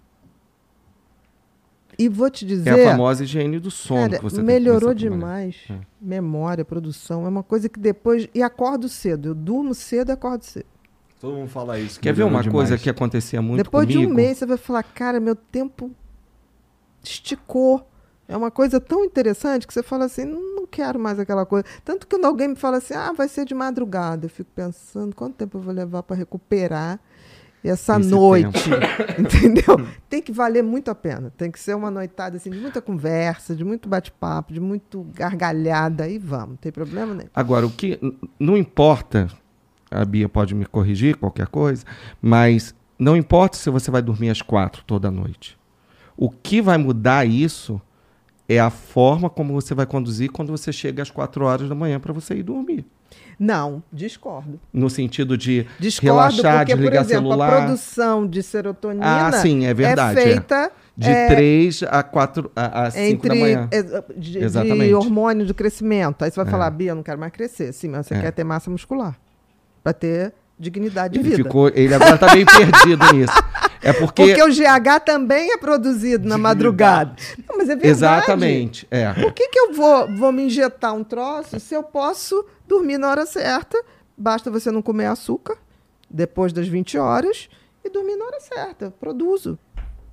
E 1.98 2.10
vou 2.10 2.28
te 2.28 2.44
É 2.44 2.48
dizer. 2.48 2.86
a 2.88 2.90
famosa 2.90 3.24
higiene 3.24 3.58
do 3.58 3.70
sono 3.70 4.02
Cara, 4.02 4.16
que 4.18 4.22
você 4.22 4.42
melhorou 4.42 4.92
demais. 4.92 5.56
É. 5.70 5.78
Memória, 5.98 6.62
produção, 6.62 7.24
é 7.24 7.28
uma 7.30 7.42
coisa 7.42 7.70
que 7.70 7.80
depois. 7.80 8.28
E 8.34 8.42
acordo 8.42 8.86
cedo. 8.86 9.28
Eu 9.30 9.34
durmo 9.34 9.74
cedo 9.74 10.10
e 10.10 10.12
acordo 10.12 10.42
cedo. 10.44 10.66
Todo 11.22 11.36
mundo 11.36 11.48
fala 11.48 11.78
isso. 11.78 12.00
que 12.00 12.02
Quer 12.02 12.14
ver 12.14 12.24
uma 12.24 12.42
demais. 12.42 12.48
coisa 12.48 12.76
que 12.76 12.90
acontecia 12.90 13.40
muito 13.40 13.62
depois 13.62 13.86
comigo? 13.86 14.00
de 14.00 14.06
um 14.08 14.12
mês, 14.12 14.38
você 14.38 14.44
vai 14.44 14.56
falar, 14.56 14.82
cara, 14.82 15.20
meu 15.20 15.36
tempo 15.36 15.88
esticou. 17.00 17.88
É 18.26 18.36
uma 18.36 18.50
coisa 18.50 18.80
tão 18.80 19.04
interessante 19.04 19.64
que 19.64 19.72
você 19.72 19.84
fala 19.84 20.06
assim, 20.06 20.24
não 20.24 20.66
quero 20.66 20.98
mais 20.98 21.20
aquela 21.20 21.46
coisa. 21.46 21.64
Tanto 21.84 22.08
que 22.08 22.16
quando 22.16 22.24
alguém 22.24 22.48
me 22.48 22.56
fala 22.56 22.78
assim, 22.78 22.94
ah, 22.94 23.12
vai 23.12 23.28
ser 23.28 23.44
de 23.44 23.54
madrugada, 23.54 24.26
eu 24.26 24.30
fico 24.30 24.50
pensando, 24.52 25.14
quanto 25.14 25.36
tempo 25.36 25.58
eu 25.58 25.62
vou 25.62 25.72
levar 25.72 26.02
para 26.02 26.16
recuperar 26.16 26.98
essa 27.62 28.00
Esse 28.00 28.10
noite? 28.10 28.70
Entendeu? 29.16 29.86
Tem 30.08 30.20
que 30.20 30.32
valer 30.32 30.64
muito 30.64 30.90
a 30.90 30.94
pena. 30.94 31.32
Tem 31.36 31.52
que 31.52 31.60
ser 31.60 31.76
uma 31.76 31.88
noitada 31.88 32.36
assim, 32.36 32.50
de 32.50 32.58
muita 32.58 32.82
conversa, 32.82 33.54
de 33.54 33.64
muito 33.64 33.88
bate-papo, 33.88 34.52
de 34.52 34.58
muito 34.60 35.06
gargalhada. 35.14 36.08
E 36.08 36.18
vamos, 36.18 36.48
não 36.48 36.56
tem 36.56 36.72
problema 36.72 37.14
nenhum. 37.14 37.30
Agora, 37.32 37.64
o 37.64 37.70
que 37.70 37.96
não 38.40 38.56
importa, 38.56 39.28
a 39.92 40.04
Bia 40.04 40.28
pode 40.28 40.54
me 40.54 40.64
corrigir 40.66 41.16
qualquer 41.16 41.46
coisa, 41.46 41.84
mas 42.20 42.74
não 42.98 43.16
importa 43.16 43.56
se 43.56 43.68
você 43.70 43.90
vai 43.90 44.02
dormir 44.02 44.30
às 44.30 44.42
quatro 44.42 44.82
toda 44.86 45.10
noite. 45.10 45.58
O 46.16 46.30
que 46.30 46.60
vai 46.62 46.78
mudar 46.78 47.26
isso 47.26 47.80
é 48.48 48.58
a 48.60 48.70
forma 48.70 49.30
como 49.30 49.52
você 49.54 49.74
vai 49.74 49.86
conduzir 49.86 50.30
quando 50.30 50.50
você 50.50 50.72
chega 50.72 51.02
às 51.02 51.10
quatro 51.10 51.44
horas 51.44 51.68
da 51.68 51.74
manhã 51.74 51.98
para 51.98 52.12
você 52.12 52.34
ir 52.34 52.42
dormir. 52.42 52.84
Não, 53.38 53.82
discordo. 53.92 54.60
No 54.72 54.88
sentido 54.88 55.36
de 55.36 55.66
Discordo 55.78 56.14
relaxar, 56.36 56.58
porque, 56.58 56.72
por 56.72 56.78
desligar 56.80 57.02
exemplo, 57.04 57.28
celular. 57.30 57.52
a 57.52 57.56
produção 57.64 58.26
de 58.26 58.42
serotonina 58.42 59.26
Ah, 59.28 59.32
sim, 59.32 59.64
é 59.64 59.74
verdade, 59.74 60.18
é. 60.20 60.22
feita 60.22 60.70
de 60.96 61.08
é, 61.10 61.26
três 61.28 61.82
a 61.82 62.02
quatro 62.02 62.50
a, 62.54 62.84
a 62.86 62.90
cinco 62.90 63.26
da 63.26 63.34
entre 63.34 63.40
manhã. 63.40 63.68
ex- 63.72 63.90
de, 64.16 64.30
de 64.32 64.38
Exatamente. 64.38 64.94
hormônio 64.94 65.44
de 65.46 65.54
crescimento. 65.54 66.22
Aí 66.24 66.30
você 66.30 66.36
vai 66.36 66.46
É. 66.46 66.50
falar, 66.50 66.70
Bia, 66.70 66.90
eu 66.90 66.94
não 66.94 67.02
quero 67.02 67.18
mais 67.18 67.32
crescer. 67.32 67.72
Sim, 67.72 67.88
mas 67.88 68.06
você 68.06 68.14
É. 68.14 68.20
quer 68.20 68.30
ter 68.32 68.44
massa 68.44 68.70
muscular. 68.70 69.18
Para 69.82 69.92
ter 69.92 70.32
dignidade 70.58 71.14
de 71.14 71.20
Ele 71.20 71.30
vida. 71.30 71.42
ficou, 71.42 71.68
ele 71.68 71.92
agora 71.94 72.16
tá 72.16 72.32
meio 72.34 72.46
perdido 72.46 73.04
nisso. 73.12 73.32
É 73.80 73.92
porque, 73.92 74.24
Porque 74.26 74.42
o 74.42 74.48
GH 74.48 75.00
também 75.04 75.52
é 75.52 75.56
produzido 75.56 76.28
na 76.28 76.38
madrugada. 76.38 77.16
Não, 77.48 77.56
mas 77.58 77.68
é 77.68 77.74
verdade. 77.74 77.88
exatamente, 77.88 78.86
é. 78.90 79.12
Por 79.14 79.32
que, 79.32 79.48
que 79.48 79.58
eu 79.58 79.72
vou, 79.72 80.16
vou 80.16 80.30
me 80.30 80.44
injetar 80.44 80.94
um 80.94 81.02
troço 81.02 81.58
se 81.58 81.74
eu 81.74 81.82
posso 81.82 82.44
dormir 82.68 82.96
na 82.96 83.10
hora 83.10 83.26
certa? 83.26 83.76
Basta 84.16 84.50
você 84.52 84.70
não 84.70 84.80
comer 84.82 85.06
açúcar 85.06 85.56
depois 86.08 86.52
das 86.52 86.68
20 86.68 86.96
horas 86.96 87.48
e 87.84 87.90
dormir 87.90 88.14
na 88.14 88.26
hora 88.26 88.38
certa. 88.40 88.84
Eu 88.84 88.90
produzo. 88.92 89.58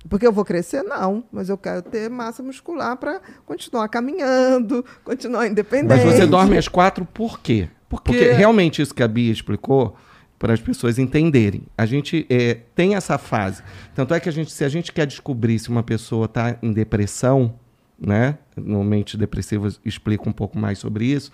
Porque 0.08 0.26
eu 0.26 0.32
vou 0.32 0.44
crescer? 0.44 0.82
Não, 0.82 1.22
mas 1.30 1.48
eu 1.48 1.58
quero 1.58 1.82
ter 1.82 2.08
massa 2.10 2.42
muscular 2.42 2.96
para 2.96 3.20
continuar 3.46 3.86
caminhando, 3.88 4.84
continuar 5.04 5.46
independente. 5.46 6.04
Mas 6.04 6.14
você 6.16 6.26
dorme 6.26 6.56
às 6.58 6.66
quatro 6.66 7.04
por 7.04 7.38
quê? 7.38 7.68
Porque- 7.90 8.12
Porque 8.12 8.32
realmente 8.32 8.80
isso 8.80 8.94
que 8.94 9.02
a 9.02 9.08
Bia 9.08 9.30
explicou, 9.32 9.94
para 10.38 10.54
as 10.54 10.60
pessoas 10.60 10.98
entenderem. 10.98 11.64
A 11.76 11.84
gente 11.84 12.24
é, 12.30 12.54
tem 12.74 12.94
essa 12.94 13.18
fase. 13.18 13.62
Tanto 13.94 14.14
é 14.14 14.20
que 14.20 14.26
a 14.28 14.32
gente, 14.32 14.50
se 14.50 14.64
a 14.64 14.68
gente 14.70 14.90
quer 14.90 15.06
descobrir 15.06 15.58
se 15.58 15.68
uma 15.68 15.82
pessoa 15.82 16.24
está 16.24 16.56
em 16.62 16.72
depressão, 16.72 17.54
né? 18.00 18.38
Normalmente 18.56 19.18
depressivos 19.18 19.78
explica 19.84 20.26
um 20.26 20.32
pouco 20.32 20.56
mais 20.58 20.78
sobre 20.78 21.04
isso. 21.04 21.30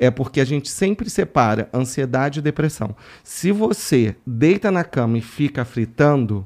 É 0.00 0.10
porque 0.10 0.40
a 0.40 0.44
gente 0.44 0.68
sempre 0.68 1.08
separa 1.08 1.68
ansiedade 1.72 2.40
e 2.40 2.42
depressão. 2.42 2.96
Se 3.22 3.52
você 3.52 4.16
deita 4.26 4.68
na 4.72 4.82
cama 4.82 5.18
e 5.18 5.20
fica 5.20 5.64
fritando, 5.64 6.44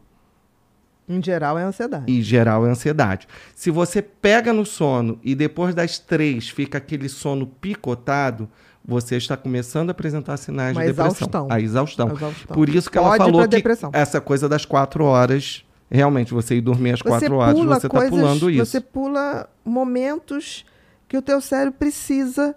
Em 1.08 1.22
geral, 1.22 1.58
é 1.58 1.62
ansiedade. 1.62 2.12
em 2.12 2.20
geral 2.20 2.66
é 2.66 2.70
ansiedade. 2.70 3.26
Se 3.54 3.70
você 3.70 4.02
pega 4.02 4.52
no 4.52 4.66
sono 4.66 5.18
e 5.22 5.34
depois 5.34 5.74
das 5.74 5.98
três 5.98 6.48
fica 6.50 6.78
aquele 6.78 7.08
sono 7.08 7.46
picotado, 7.46 8.48
você 8.86 9.16
está 9.16 9.36
começando 9.36 9.88
a 9.88 9.92
apresentar 9.92 10.36
sinais 10.36 10.76
Uma 10.76 10.82
de 10.82 10.88
depressão. 10.88 11.12
exaustão. 11.16 11.46
A 11.50 11.60
exaustão. 11.60 12.08
A 12.08 12.12
exaustão. 12.14 12.54
Por 12.54 12.68
isso 12.68 12.90
que 12.90 12.98
ela 12.98 13.08
Pode 13.08 13.22
ir 13.22 13.26
falou 13.26 13.42
que 13.42 13.48
depressão. 13.48 13.90
essa 13.92 14.20
coisa 14.20 14.48
das 14.48 14.66
quatro 14.66 15.04
horas, 15.04 15.64
realmente, 15.90 16.34
você 16.34 16.56
ir 16.56 16.60
dormir 16.60 16.92
às 16.92 17.02
quatro 17.02 17.36
horas, 17.36 17.58
você 17.58 17.86
está 17.86 18.08
pulando 18.08 18.50
isso. 18.50 18.66
Você 18.66 18.80
pula 18.80 19.48
momentos 19.64 20.66
que 21.08 21.16
o 21.16 21.22
teu 21.22 21.40
cérebro 21.40 21.78
precisa 21.78 22.54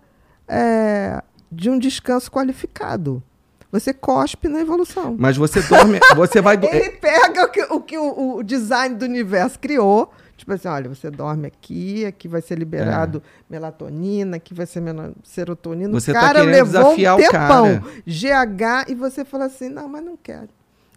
é, 0.47 1.23
de 1.51 1.69
um 1.69 1.79
descanso 1.79 2.29
qualificado. 2.29 3.23
Você 3.71 3.93
cospe 3.93 4.47
na 4.47 4.61
evolução. 4.61 5.15
Mas 5.17 5.37
você 5.37 5.61
dorme, 5.61 5.99
você 6.15 6.41
vai... 6.41 6.57
Ele 6.63 6.89
pega 6.91 7.43
o 7.45 7.49
que, 7.49 7.61
o, 7.63 7.81
que 7.81 7.97
o, 7.97 8.37
o 8.37 8.43
design 8.43 8.95
do 8.95 9.05
universo 9.05 9.59
criou. 9.59 10.11
Tipo 10.47 10.53
assim, 10.55 10.69
olha, 10.69 10.87
você 10.87 11.11
dorme 11.11 11.45
aqui, 11.45 12.05
aqui 12.05 12.25
vai 12.25 12.41
ser 12.41 12.57
liberado 12.57 13.21
melatonina, 13.49 14.37
aqui 14.37 14.53
vai 14.53 14.65
ser 14.65 14.81
serotonina. 15.21 15.89
É. 15.89 15.91
Você 15.91 16.11
o 16.11 16.13
tá 16.13 16.21
cara 16.21 16.39
querendo 16.39 16.53
levou 16.55 16.71
desafiar 16.83 17.15
um 17.15 17.19
o 17.19 17.21
tempão. 17.21 17.79
cara. 17.81 17.83
GH, 18.07 18.89
e 18.91 18.95
você 18.95 19.25
fala 19.25 19.43
assim, 19.43 19.67
não, 19.67 19.89
mas 19.89 20.05
não 20.05 20.15
quero. 20.15 20.47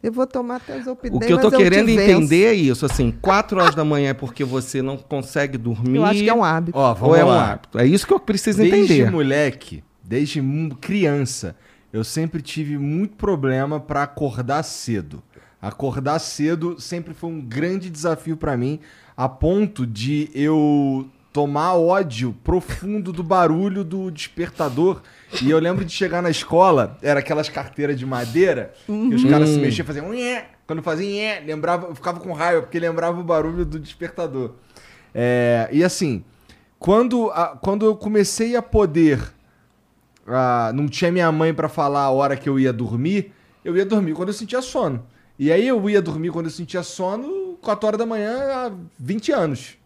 Eu 0.00 0.12
vou 0.12 0.24
tomar 0.24 0.56
até 0.56 0.80
Zolpidem, 0.80 1.16
O 1.18 1.20
que 1.20 1.32
eu 1.32 1.40
tô 1.40 1.50
querendo 1.50 1.86
venço. 1.86 2.00
entender 2.00 2.44
é 2.44 2.54
isso, 2.54 2.86
assim, 2.86 3.10
quatro 3.10 3.60
horas 3.60 3.74
da 3.74 3.84
manhã 3.84 4.10
é 4.10 4.14
porque 4.14 4.44
você 4.44 4.80
não 4.80 4.96
consegue 4.96 5.58
dormir. 5.58 5.96
Eu 5.96 6.04
acho 6.04 6.20
que 6.22 6.30
é 6.30 6.34
um 6.34 6.44
hábito. 6.44 6.78
Ó, 6.78 6.96
Ou 7.00 7.16
é 7.16 7.24
um 7.24 7.28
lá. 7.28 7.52
hábito. 7.54 7.76
É 7.76 7.84
isso 7.84 8.06
que 8.06 8.12
eu 8.14 8.20
preciso 8.20 8.58
Desde 8.58 8.78
entender. 8.94 9.10
moleque, 9.10 9.82
desde 10.04 10.40
criança, 10.80 11.56
eu 11.92 12.04
sempre 12.04 12.40
tive 12.40 12.78
muito 12.78 13.16
problema 13.16 13.80
pra 13.80 14.04
acordar 14.04 14.62
cedo. 14.62 15.20
Acordar 15.60 16.20
cedo 16.20 16.80
sempre 16.80 17.12
foi 17.12 17.28
um 17.30 17.40
grande 17.40 17.90
desafio 17.90 18.36
pra 18.36 18.56
mim, 18.56 18.80
a 19.20 19.28
ponto 19.28 19.86
de 19.86 20.30
eu 20.34 21.06
tomar 21.30 21.74
ódio 21.74 22.34
profundo 22.42 23.12
do 23.12 23.22
barulho 23.22 23.84
do 23.84 24.10
despertador. 24.10 25.02
E 25.42 25.50
eu 25.50 25.58
lembro 25.58 25.84
de 25.84 25.92
chegar 25.92 26.22
na 26.22 26.30
escola, 26.30 26.96
era 27.02 27.20
aquelas 27.20 27.48
carteiras 27.50 27.98
de 27.98 28.06
madeira, 28.06 28.72
que 28.86 29.14
os 29.14 29.22
caras 29.24 29.50
se 29.50 29.58
Hum. 29.58 29.60
mexiam, 29.60 29.86
faziam 29.86 30.10
nhé. 30.10 30.46
Quando 30.66 30.82
fazia 30.82 31.06
nhé, 31.10 31.40
lembrava, 31.46 31.88
eu 31.88 31.94
ficava 31.94 32.18
com 32.18 32.32
raiva, 32.32 32.62
porque 32.62 32.80
lembrava 32.80 33.20
o 33.20 33.22
barulho 33.22 33.66
do 33.66 33.78
despertador. 33.78 34.52
É, 35.14 35.68
e 35.70 35.84
assim, 35.84 36.24
quando, 36.78 37.30
a- 37.32 37.58
quando 37.60 37.84
eu 37.84 37.94
comecei 37.96 38.56
a 38.56 38.62
poder. 38.62 39.20
ah, 40.26 40.70
não 40.74 40.88
tinha 40.88 41.12
minha 41.12 41.30
mãe 41.30 41.52
pra 41.52 41.68
falar 41.68 42.02
a 42.04 42.10
hora 42.10 42.36
que 42.36 42.48
eu 42.48 42.58
ia 42.58 42.72
dormir, 42.72 43.32
eu 43.64 43.76
ia 43.76 43.84
dormir 43.84 44.14
quando 44.14 44.28
eu 44.28 44.34
sentia 44.34 44.62
sono. 44.62 45.04
E 45.38 45.50
aí 45.52 45.66
eu 45.68 45.90
ia 45.90 46.00
dormir 46.00 46.30
quando 46.30 46.46
eu 46.46 46.52
sentia 46.52 46.82
sono, 46.82 47.49
4 47.60 47.86
horas 47.86 47.98
da 47.98 48.06
manhã, 48.06 48.38
há 48.52 48.72
20 48.98 49.32
anos. 49.32 49.76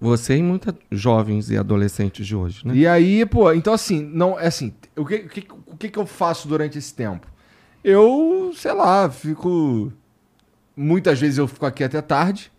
Você 0.00 0.36
e 0.36 0.42
muitos 0.42 0.74
jovens 0.90 1.48
e 1.50 1.56
adolescentes 1.56 2.26
de 2.26 2.34
hoje, 2.34 2.66
né? 2.66 2.74
E 2.74 2.86
aí, 2.86 3.24
pô, 3.24 3.52
então 3.52 3.72
assim, 3.72 4.02
não, 4.02 4.38
é 4.38 4.48
assim, 4.48 4.72
o 4.96 5.04
que, 5.06 5.14
o 5.16 5.28
que, 5.28 5.46
o 5.68 5.76
que 5.76 5.88
que 5.88 5.98
eu 5.98 6.06
faço 6.06 6.48
durante 6.48 6.76
esse 6.76 6.92
tempo? 6.92 7.26
Eu, 7.84 8.52
sei 8.56 8.72
lá, 8.72 9.08
fico. 9.10 9.92
Muitas 10.76 11.20
vezes 11.20 11.38
eu 11.38 11.46
fico 11.46 11.66
aqui 11.66 11.84
até 11.84 12.00
tarde. 12.00 12.50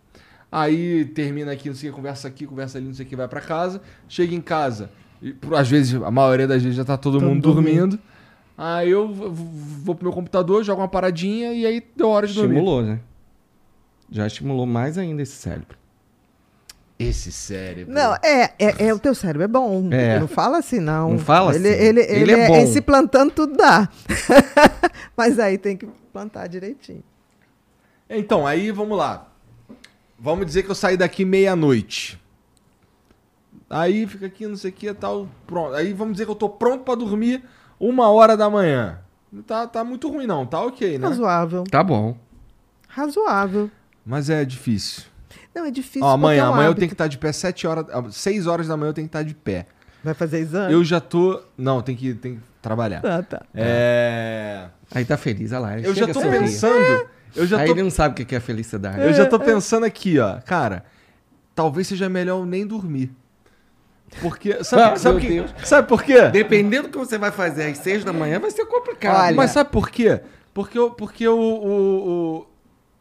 Aí 0.52 1.04
termina 1.06 1.52
aqui, 1.52 1.68
não 1.68 1.76
sei 1.76 1.90
o 1.90 1.92
que, 1.94 1.96
conversa 1.98 2.28
aqui, 2.28 2.46
conversa 2.46 2.78
ali, 2.78 2.86
não 2.88 2.94
sei 2.94 3.06
o 3.06 3.10
que, 3.10 3.16
vai 3.16 3.28
pra 3.28 3.42
casa. 3.42 3.82
Chega 4.08 4.36
em 4.36 4.42
casa, 4.42 4.90
e, 5.22 5.34
por- 5.34 5.56
às 5.56 5.68
vezes, 5.68 5.96
a 6.02 6.12
maioria 6.12 6.48
das 6.48 6.62
vezes 6.62 6.78
já 6.78 6.86
tá 6.86 6.96
todo 6.96 7.20
Todo 7.20 7.28
mundo 7.28 7.42
dormindo. 7.42 7.78
dormindo. 7.98 8.00
Aí 8.56 8.90
eu 8.92 9.12
vou 9.12 9.96
pro 9.96 10.06
meu 10.06 10.14
computador, 10.14 10.64
jogo 10.64 10.80
uma 10.82 10.88
paradinha 10.88 11.52
e 11.54 11.66
aí 11.66 11.84
deu 11.96 12.08
hora 12.08 12.28
de 12.28 12.34
dormir. 12.36 12.54
Estimulou, 12.56 12.84
né? 12.84 13.00
Já 14.14 14.28
estimulou 14.28 14.68
mais 14.68 14.96
ainda 14.96 15.24
esse 15.24 15.36
cérebro. 15.36 15.76
Esse 17.00 17.32
cérebro. 17.32 17.92
Não, 17.92 18.14
é, 18.22 18.54
é, 18.60 18.88
é, 18.88 18.94
o 18.94 19.00
teu 19.00 19.16
cérebro 19.16 19.44
é 19.44 19.48
bom. 19.48 19.90
É. 19.92 20.20
Não 20.20 20.28
fala 20.28 20.60
assim, 20.60 20.80
não. 20.80 21.10
Não 21.10 21.18
fala 21.18 21.56
ele, 21.56 21.68
assim. 21.68 21.84
Ele, 21.84 22.02
Ele 22.02 22.22
ele, 22.22 22.32
é 22.32 22.40
é, 22.42 22.48
bom. 22.48 22.68
Se 22.68 22.80
plantando, 22.80 23.32
tudo 23.32 23.58
dá. 23.58 23.90
Mas 25.18 25.40
aí 25.40 25.58
tem 25.58 25.76
que 25.76 25.88
plantar 26.14 26.46
direitinho. 26.46 27.04
Então, 28.08 28.46
aí 28.46 28.70
vamos 28.70 28.96
lá. 28.96 29.28
Vamos 30.20 30.46
dizer 30.46 30.62
que 30.62 30.70
eu 30.70 30.76
saí 30.76 30.96
daqui 30.96 31.26
meia-noite. 31.26 32.22
Aí 33.68 34.06
fica 34.06 34.28
aqui, 34.28 34.46
não 34.46 34.56
sei 34.56 34.70
o 34.70 34.74
que 34.74 34.88
e 34.88 34.94
tal. 34.94 35.28
Pronto. 35.48 35.74
Aí 35.74 35.92
vamos 35.92 36.14
dizer 36.14 36.26
que 36.26 36.32
eu 36.32 36.36
tô 36.36 36.48
pronto 36.48 36.84
pra 36.84 36.94
dormir 36.94 37.44
uma 37.80 38.12
hora 38.12 38.38
da 38.38 38.48
manhã. 38.48 39.00
Não 39.32 39.42
tá, 39.42 39.66
tá 39.66 39.84
muito 39.84 40.08
ruim, 40.08 40.28
não. 40.28 40.46
Tá 40.46 40.62
ok, 40.62 41.00
né? 41.00 41.08
Razoável. 41.08 41.64
Tá 41.64 41.84
bom. 41.84 42.16
Razoável. 42.88 43.72
Mas 44.06 44.30
é 44.30 44.44
difícil. 44.46 45.04
Não, 45.56 45.66
é 45.66 45.72
difícil. 45.72 46.04
Ó, 46.06 46.12
amanhã, 46.12 46.44
é 46.44 46.50
um 46.50 46.54
amanhã 46.54 46.68
eu 46.70 46.76
tenho 46.76 46.88
que 46.88 46.94
estar 46.94 47.08
de 47.08 47.18
pé 47.18 47.32
7 47.32 47.68
horas. 47.68 47.86
6 48.16 48.48
horas 48.48 48.68
da 48.68 48.76
manhã 48.76 48.90
eu 48.90 48.94
tenho 48.94 49.08
que 49.08 49.10
estar 49.10 49.24
de 49.24 49.34
pé. 49.36 49.68
Vai 50.04 50.14
fazer 50.14 50.40
exame? 50.40 50.74
Eu 50.74 50.84
já 50.84 51.00
tô. 51.00 51.42
Não, 51.58 51.82
tem 51.82 51.96
que, 51.96 52.14
tem 52.14 52.36
que 52.36 52.42
trabalhar. 52.62 53.02
Ah, 53.06 53.24
tá. 53.24 53.44
É. 53.56 54.66
Aí 54.94 55.06
tá 55.06 55.16
feliz, 55.16 55.52
olha 55.52 55.60
lá. 55.60 55.80
Eu 55.80 55.94
já 55.96 56.08
tô 56.08 56.20
sorrir. 56.22 56.40
pensando. 56.40 57.08
Eu 57.36 57.48
já 57.48 57.60
Aí 57.60 57.66
tô 57.68 57.74
ele 57.74 57.84
não 57.84 57.90
sabe 57.90 58.22
o 58.22 58.26
que 58.26 58.36
é 58.36 58.40
felicidade. 58.40 59.02
Eu 59.02 59.14
já 59.14 59.26
tô 59.26 59.40
pensando 59.40 59.86
aqui, 59.86 60.20
ó. 60.20 60.40
Cara, 60.42 60.84
talvez 61.56 61.88
seja 61.88 62.10
melhor 62.10 62.40
eu 62.40 62.46
nem 62.46 62.66
dormir. 62.68 63.12
Porque. 64.22 64.64
Sabe, 64.64 64.82
Ah, 64.84 64.96
sabe, 64.98 65.22
que- 65.22 65.28
Deus. 65.28 65.54
sabe 65.64 65.88
por 65.88 66.04
quê? 66.04 66.30
Dependendo 66.30 66.90
do 66.90 66.92
que 66.92 66.98
você 66.98 67.18
vai 67.18 67.32
fazer 67.32 67.66
às 67.72 67.78
seis 67.80 68.04
da 68.04 68.14
manhã, 68.14 68.40
vai 68.40 68.52
ser 68.52 68.66
complicado. 68.66 69.26
Olha, 69.26 69.36
Mas 69.36 69.52
sabe 69.52 69.72
por 69.72 69.90
quê? 69.90 70.22
Porque. 70.54 70.78
Porque 70.98 71.28
o. 71.28 71.36
o, 71.40 72.10
o- 72.40 72.48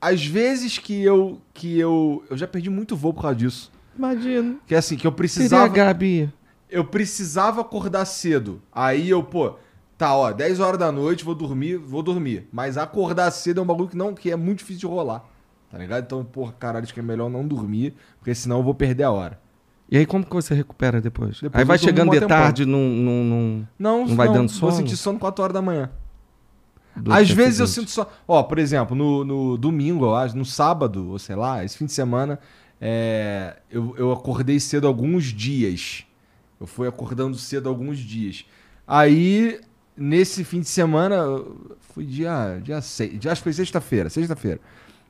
às 0.02 0.26
vezes 0.26 0.76
que 0.78 1.00
eu. 1.02 1.40
Que 1.54 1.78
eu. 1.78 2.22
Eu 2.28 2.36
já 2.36 2.46
perdi 2.48 2.68
muito 2.68 2.94
voo 2.96 3.14
por 3.14 3.22
causa 3.22 3.36
disso. 3.36 3.72
Imagino. 3.96 4.58
Que 4.66 4.74
é 4.74 4.78
assim, 4.78 4.96
que 4.96 5.06
eu 5.06 5.10
Seria 5.12 5.16
precisava. 5.16 5.68
Gabi. 5.68 6.30
Eu 6.68 6.84
precisava 6.84 7.60
acordar 7.60 8.04
cedo. 8.04 8.60
Aí 8.72 9.08
eu, 9.08 9.22
pô. 9.22 9.54
Tá, 9.96 10.16
ó, 10.16 10.32
10 10.32 10.58
horas 10.58 10.78
da 10.80 10.90
noite, 10.90 11.24
vou 11.24 11.34
dormir, 11.34 11.76
vou 11.76 12.02
dormir. 12.02 12.48
Mas 12.50 12.76
acordar 12.76 13.30
cedo 13.30 13.60
é 13.60 13.62
um 13.62 13.66
bagulho 13.66 13.88
que, 13.88 13.96
não, 13.96 14.12
que 14.14 14.30
é 14.32 14.36
muito 14.36 14.58
difícil 14.58 14.80
de 14.80 14.86
rolar. 14.86 15.22
Tá 15.70 15.78
ligado? 15.78 16.02
Então, 16.04 16.24
porra, 16.24 16.52
caralho, 16.58 16.82
acho 16.82 16.92
que 16.92 16.98
é 16.98 17.02
melhor 17.02 17.30
não 17.30 17.46
dormir, 17.46 17.94
porque 18.18 18.34
senão 18.34 18.56
eu 18.58 18.62
vou 18.64 18.74
perder 18.74 19.04
a 19.04 19.10
hora. 19.12 19.38
E 19.88 19.96
aí, 19.96 20.04
como 20.06 20.24
que 20.24 20.32
você 20.34 20.54
recupera 20.54 21.00
depois? 21.00 21.40
Depois 21.40 21.60
aí 21.60 21.64
vai 21.64 21.78
chegando 21.78 22.10
de 22.10 22.20
tarde 22.26 22.64
num. 22.66 22.78
num, 22.96 23.24
num- 23.24 23.66
Não, 23.78 24.06
Não 24.06 24.16
vai 24.16 24.26
dando 24.26 24.48
Vou 24.48 24.70
sono? 24.70 24.72
sentir 24.72 24.96
sono 24.96 25.18
4 25.18 25.42
horas 25.44 25.54
da 25.54 25.62
manhã. 25.62 25.88
Às 27.10 27.31
vezes 27.31 27.60
eu 27.60 27.66
sinto 27.66 27.90
só. 27.90 28.10
Ó, 28.27 28.43
por 28.43 28.59
exemplo, 28.59 28.94
no, 28.97 29.24
no 29.24 29.56
domingo, 29.56 30.05
eu 30.05 30.14
acho, 30.14 30.36
no 30.36 30.44
sábado, 30.44 31.10
ou 31.10 31.19
sei 31.19 31.35
lá, 31.35 31.64
esse 31.64 31.78
fim 31.78 31.86
de 31.86 31.93
semana, 31.93 32.39
é, 32.81 33.56
eu, 33.70 33.94
eu 33.97 34.12
acordei 34.12 34.60
cedo 34.60 34.86
alguns 34.86 35.24
dias. 35.24 36.05
Eu 36.60 36.66
fui 36.66 36.86
acordando 36.86 37.36
cedo 37.36 37.69
alguns 37.69 37.98
dias. 37.98 38.44
Aí, 38.86 39.60
nesse 39.97 40.44
fim 40.44 40.60
de 40.60 40.69
semana, 40.69 41.24
foi 41.81 42.05
dia, 42.05 42.60
dia 42.62 42.81
6. 42.81 43.19
Dia, 43.19 43.32
acho 43.32 43.40
que 43.40 43.44
foi 43.44 43.52
sexta-feira, 43.52 44.10
sexta-feira. 44.10 44.60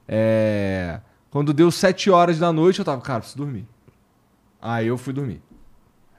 É, 0.07 1.01
quando 1.31 1.53
deu 1.53 1.71
7 1.71 2.11
horas 2.11 2.39
da 2.39 2.53
noite, 2.53 2.79
eu 2.79 2.85
tava, 2.85 3.01
cara, 3.01 3.21
preciso 3.21 3.39
dormir. 3.39 3.67
Aí 4.61 4.87
eu 4.87 4.99
fui 4.99 5.13
dormir. 5.13 5.43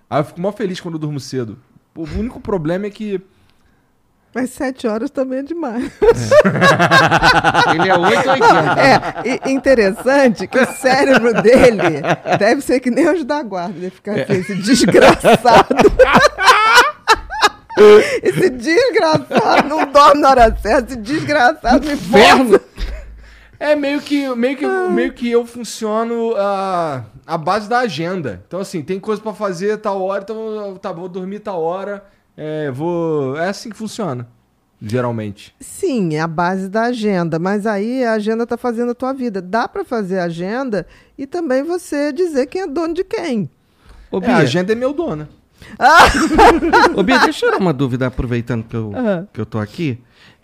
Aí 0.10 0.20
eu 0.20 0.26
fico 0.26 0.42
mó 0.42 0.52
feliz 0.52 0.82
quando 0.82 0.96
eu 0.96 1.00
durmo 1.00 1.20
cedo. 1.20 1.58
O 1.96 2.04
único 2.04 2.40
problema 2.40 2.88
é 2.88 2.90
que. 2.90 3.22
Mas 4.34 4.50
sete 4.50 4.88
horas 4.88 5.12
também 5.12 5.40
é 5.40 5.44
demais. 5.44 5.92
Ele 7.76 7.90
é 7.90 7.98
8 7.98 8.28
ou 8.28 8.34
80. 8.34 8.82
É, 8.82 9.40
e 9.46 9.52
interessante 9.52 10.48
que 10.48 10.58
o 10.58 10.66
cérebro 10.74 11.40
dele 11.42 12.02
deve 12.40 12.62
ser 12.62 12.80
que 12.80 12.90
nem 12.90 13.08
os 13.10 13.24
da 13.24 13.44
guarda. 13.44 13.74
Deve 13.74 13.92
ficar 13.92 14.20
assim, 14.20 14.34
esse 14.34 14.56
desgraçado. 14.56 15.76
esse 18.24 18.50
desgraçado 18.50 19.70
não 19.70 19.86
dorme 19.86 20.22
na 20.22 20.30
hora 20.32 20.58
certa. 20.60 20.94
Esse 20.94 21.02
desgraçado 21.02 21.88
me 21.88 21.96
força. 21.96 22.62
É 23.60 23.76
meio 23.76 24.02
que, 24.02 24.28
meio 24.36 24.58
que, 24.58 24.66
meio 24.66 25.14
que 25.14 25.30
eu 25.30 25.46
funciono 25.46 26.34
a, 26.36 27.04
a 27.26 27.38
base 27.38 27.70
da 27.70 27.80
agenda. 27.80 28.44
Então, 28.48 28.60
assim, 28.60 28.82
tem 28.82 29.00
coisa 29.00 29.22
pra 29.22 29.34
fazer 29.34 29.78
tal 29.78 30.02
hora, 30.02 30.24
então 30.24 30.76
tá, 30.82 30.92
vou 30.92 31.08
dormir 31.08 31.40
tal 31.40 31.62
hora. 31.62 32.04
É, 32.36 32.72
vou. 32.72 33.38
É 33.38 33.50
assim 33.50 33.70
que 33.70 33.78
funciona. 33.78 34.28
Geralmente. 34.82 35.56
Sim, 35.62 36.16
é 36.16 36.20
a 36.20 36.28
base 36.28 36.68
da 36.68 36.84
agenda. 36.84 37.40
Mas 37.40 37.66
aí 37.66 38.04
a 38.04 38.14
agenda 38.14 38.44
está 38.44 38.58
fazendo 38.58 38.92
a 38.92 38.96
tua 38.96 39.14
vida. 39.14 39.42
Dá 39.42 39.68
para 39.68 39.86
fazer 39.86 40.20
agenda 40.20 40.86
e 41.18 41.26
também 41.26 41.64
você 41.64 42.12
dizer 42.12 42.48
quem 42.48 42.64
é 42.64 42.68
dono 42.68 42.94
de 42.94 43.04
quem. 43.04 43.50
Ô, 44.12 44.18
É, 44.18 44.22
Bia, 44.22 44.36
a 44.36 44.40
agenda 44.40 44.74
é 44.74 44.76
meu 44.76 44.94
dona. 44.94 45.30
ô, 46.96 47.04
Bia, 47.04 47.20
deixa 47.20 47.46
eu 47.46 47.52
tirar 47.52 47.62
uma 47.62 47.72
dúvida, 47.74 48.08
aproveitando 48.08 48.64
que 48.66 48.76
eu, 48.76 48.92
Aham. 48.94 49.28
que 49.32 49.40
eu 49.40 49.46
tô 49.46 49.58
aqui. 49.60 49.98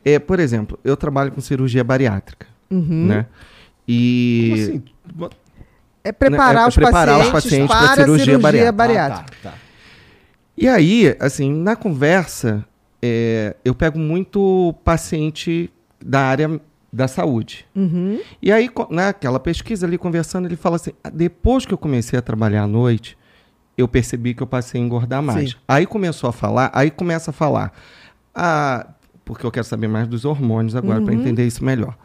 É, 0.05 0.17
por 0.17 0.39
exemplo, 0.39 0.79
eu 0.85 0.95
trabalho 0.95 1.31
com 1.31 1.41
cirurgia 1.41 1.83
bariátrica, 1.83 2.47
Uhum. 2.71 3.07
né? 3.07 3.25
E... 3.85 4.81
Como 5.11 5.25
assim? 5.25 5.31
É 6.01 6.11
preparar, 6.13 6.63
É 6.63 6.67
os, 6.69 6.75
preparar 6.75 7.19
os 7.19 7.29
pacientes 7.29 7.67
pacientes 7.67 7.75
para 7.75 7.91
a 7.91 7.95
cirurgia 8.05 8.25
cirurgia, 8.25 8.39
bariátrica. 8.39 8.71
bariátrica. 8.71 9.37
Ah, 9.39 9.43
tá, 9.43 9.49
tá. 9.51 9.68
E 10.61 10.67
aí, 10.67 11.15
assim, 11.21 11.53
na 11.53 11.73
conversa, 11.73 12.65
é, 13.01 13.55
eu 13.63 13.73
pego 13.73 13.97
muito 13.97 14.75
paciente 14.83 15.71
da 16.03 16.19
área 16.19 16.59
da 16.91 17.07
saúde. 17.07 17.65
Uhum. 17.73 18.19
E 18.41 18.51
aí, 18.51 18.69
naquela 18.89 19.39
pesquisa 19.39 19.87
ali, 19.87 19.97
conversando, 19.97 20.47
ele 20.47 20.57
fala 20.57 20.75
assim: 20.75 20.91
"Ah, 21.01 21.09
depois 21.09 21.65
que 21.65 21.73
eu 21.73 21.77
comecei 21.77 22.19
a 22.19 22.21
trabalhar 22.21 22.63
à 22.63 22.67
noite, 22.67 23.17
eu 23.77 23.87
percebi 23.87 24.33
que 24.33 24.43
eu 24.43 24.47
passei 24.47 24.81
a 24.81 24.83
engordar 24.83 25.23
mais. 25.23 25.51
Sim. 25.51 25.55
Aí 25.65 25.85
começou 25.85 26.29
a 26.29 26.33
falar, 26.33 26.69
aí 26.73 26.91
começa 26.91 27.31
a 27.31 27.33
falar. 27.33 27.71
Ah, 28.35 28.85
porque 29.23 29.45
eu 29.45 29.51
quero 29.51 29.65
saber 29.65 29.87
mais 29.87 30.09
dos 30.09 30.25
hormônios 30.25 30.75
agora, 30.75 31.01
para 31.01 31.13
entender 31.13 31.47
isso 31.47 31.63
melhor. 31.63 31.95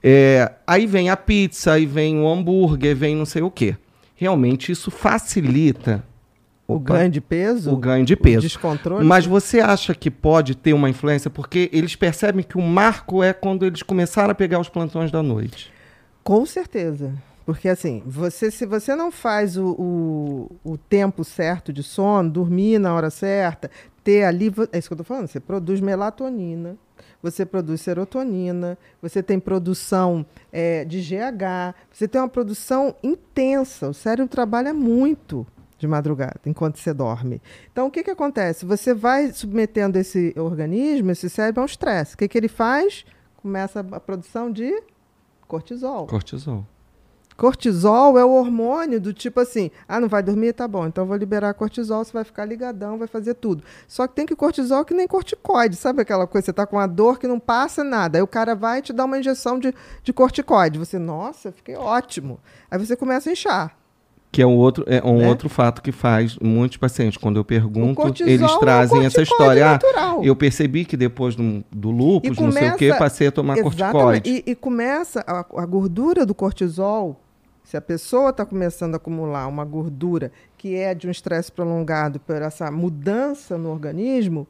É, 0.00 0.52
aí 0.64 0.86
vem 0.86 1.10
a 1.10 1.16
pizza, 1.16 1.72
aí 1.72 1.84
vem 1.84 2.20
o 2.20 2.28
hambúrguer, 2.28 2.94
vem 2.94 3.16
não 3.16 3.26
sei 3.26 3.42
o 3.42 3.50
quê. 3.50 3.76
Realmente 4.14 4.70
isso 4.70 4.88
facilita 4.88 6.04
O 6.70 6.78
ganho 6.78 7.08
de 7.10 7.18
peso? 7.20 7.72
o 7.72 7.76
ganho 7.78 8.04
de 8.04 8.12
O 8.12 8.16
peso. 8.18 8.42
descontrole? 8.42 9.02
Mas 9.02 9.24
você 9.24 9.58
acha 9.58 9.94
que 9.94 10.10
pode 10.10 10.54
ter 10.54 10.74
uma 10.74 10.90
influência? 10.90 11.30
Porque 11.30 11.70
eles 11.72 11.96
percebem 11.96 12.44
que 12.44 12.58
o 12.58 12.62
marco 12.62 13.22
é 13.22 13.32
quando 13.32 13.64
eles 13.64 13.82
começaram 13.82 14.32
a 14.32 14.34
pegar 14.34 14.60
os 14.60 14.68
plantões 14.68 15.10
da 15.10 15.22
noite. 15.22 15.72
Com 16.22 16.44
certeza. 16.44 17.14
Porque 17.46 17.70
assim, 17.70 18.02
você, 18.04 18.50
se 18.50 18.66
você 18.66 18.94
não 18.94 19.10
faz 19.10 19.56
o, 19.56 19.70
o, 20.62 20.72
o 20.72 20.76
tempo 20.76 21.24
certo 21.24 21.72
de 21.72 21.82
sono, 21.82 22.28
dormir 22.28 22.78
na 22.78 22.94
hora 22.94 23.08
certa, 23.08 23.70
ter 24.04 24.24
ali. 24.24 24.52
É 24.70 24.78
isso 24.78 24.88
que 24.88 24.92
eu 24.92 24.98
tô 24.98 25.04
falando, 25.04 25.26
você 25.26 25.40
produz 25.40 25.80
melatonina, 25.80 26.76
você 27.22 27.46
produz 27.46 27.80
serotonina, 27.80 28.76
você 29.00 29.22
tem 29.22 29.40
produção 29.40 30.26
é, 30.52 30.84
de 30.84 31.00
GH, 31.00 31.74
você 31.90 32.06
tem 32.06 32.20
uma 32.20 32.28
produção 32.28 32.94
intensa. 33.02 33.88
O 33.88 33.94
cérebro 33.94 34.28
trabalha 34.28 34.74
muito 34.74 35.46
de 35.78 35.86
madrugada, 35.86 36.40
enquanto 36.44 36.78
você 36.78 36.92
dorme. 36.92 37.40
Então, 37.70 37.86
o 37.86 37.90
que, 37.90 38.02
que 38.02 38.10
acontece? 38.10 38.66
Você 38.66 38.92
vai 38.92 39.32
submetendo 39.32 39.96
esse 39.96 40.34
organismo, 40.36 41.12
esse 41.12 41.30
cérebro, 41.30 41.60
a 41.60 41.62
um 41.62 41.66
estresse. 41.66 42.14
O 42.14 42.18
que, 42.18 42.28
que 42.28 42.36
ele 42.36 42.48
faz? 42.48 43.04
Começa 43.36 43.80
a 43.80 44.00
produção 44.00 44.50
de 44.50 44.82
cortisol. 45.46 46.06
Cortisol. 46.08 46.66
Cortisol 47.36 48.18
é 48.18 48.24
o 48.24 48.30
hormônio 48.30 49.00
do 49.00 49.14
tipo 49.14 49.38
assim, 49.38 49.70
ah, 49.86 50.00
não 50.00 50.08
vai 50.08 50.24
dormir? 50.24 50.52
Tá 50.52 50.66
bom, 50.66 50.88
então 50.88 51.04
eu 51.04 51.08
vou 51.08 51.16
liberar 51.16 51.54
cortisol, 51.54 52.04
você 52.04 52.12
vai 52.12 52.24
ficar 52.24 52.44
ligadão, 52.44 52.98
vai 52.98 53.06
fazer 53.06 53.34
tudo. 53.34 53.62
Só 53.86 54.08
que 54.08 54.16
tem 54.16 54.26
que 54.26 54.34
cortisol 54.34 54.84
que 54.84 54.92
nem 54.92 55.06
corticoide, 55.06 55.76
sabe 55.76 56.02
aquela 56.02 56.26
coisa, 56.26 56.46
você 56.46 56.52
tá 56.52 56.66
com 56.66 56.74
uma 56.74 56.88
dor 56.88 57.16
que 57.16 57.28
não 57.28 57.38
passa 57.38 57.84
nada, 57.84 58.18
aí 58.18 58.22
o 58.22 58.26
cara 58.26 58.56
vai 58.56 58.82
te 58.82 58.92
dar 58.92 59.04
uma 59.04 59.20
injeção 59.20 59.56
de, 59.56 59.72
de 60.02 60.12
corticoide. 60.12 60.80
Você, 60.80 60.98
nossa, 60.98 61.52
fiquei 61.52 61.76
ótimo. 61.76 62.40
Aí 62.68 62.76
você 62.76 62.96
começa 62.96 63.30
a 63.30 63.32
inchar. 63.32 63.77
Que 64.30 64.42
é 64.42 64.46
um 64.46 64.56
outro, 64.56 64.84
é 64.86 65.02
um 65.02 65.18
Né? 65.18 65.28
outro 65.28 65.48
fato 65.48 65.80
que 65.80 65.90
faz 65.90 66.36
muitos 66.38 66.76
pacientes. 66.76 67.16
Quando 67.16 67.36
eu 67.36 67.44
pergunto, 67.44 68.02
eles 68.22 68.42
é 68.42 68.58
trazem 68.58 69.04
essa 69.06 69.22
história. 69.22 69.78
Ah, 69.96 70.18
eu 70.22 70.36
percebi 70.36 70.84
que 70.84 70.96
depois 70.98 71.34
do, 71.34 71.64
do 71.72 71.90
lúpus, 71.90 72.36
E 72.36 72.42
não 72.42 72.52
sei 72.52 72.68
o 72.68 72.76
quê, 72.76 72.86
começa- 72.88 72.98
passei 72.98 73.26
a 73.28 73.32
tomar 73.32 73.62
corticoide. 73.62 74.30
E, 74.46 74.50
e 74.50 74.54
começa 74.54 75.24
a, 75.26 75.40
a 75.40 75.66
gordura 75.66 76.26
do 76.26 76.34
cortisol. 76.34 77.18
Se 77.64 77.76
a 77.76 77.80
pessoa 77.80 78.30
está 78.30 78.44
começando 78.46 78.94
a 78.94 78.96
acumular 78.98 79.46
uma 79.46 79.64
gordura 79.64 80.30
que 80.58 80.74
é 80.74 80.94
de 80.94 81.06
um 81.06 81.10
estresse 81.10 81.50
prolongado 81.52 82.18
por 82.20 82.36
essa 82.42 82.70
mudança 82.70 83.56
no 83.58 83.70
organismo, 83.70 84.46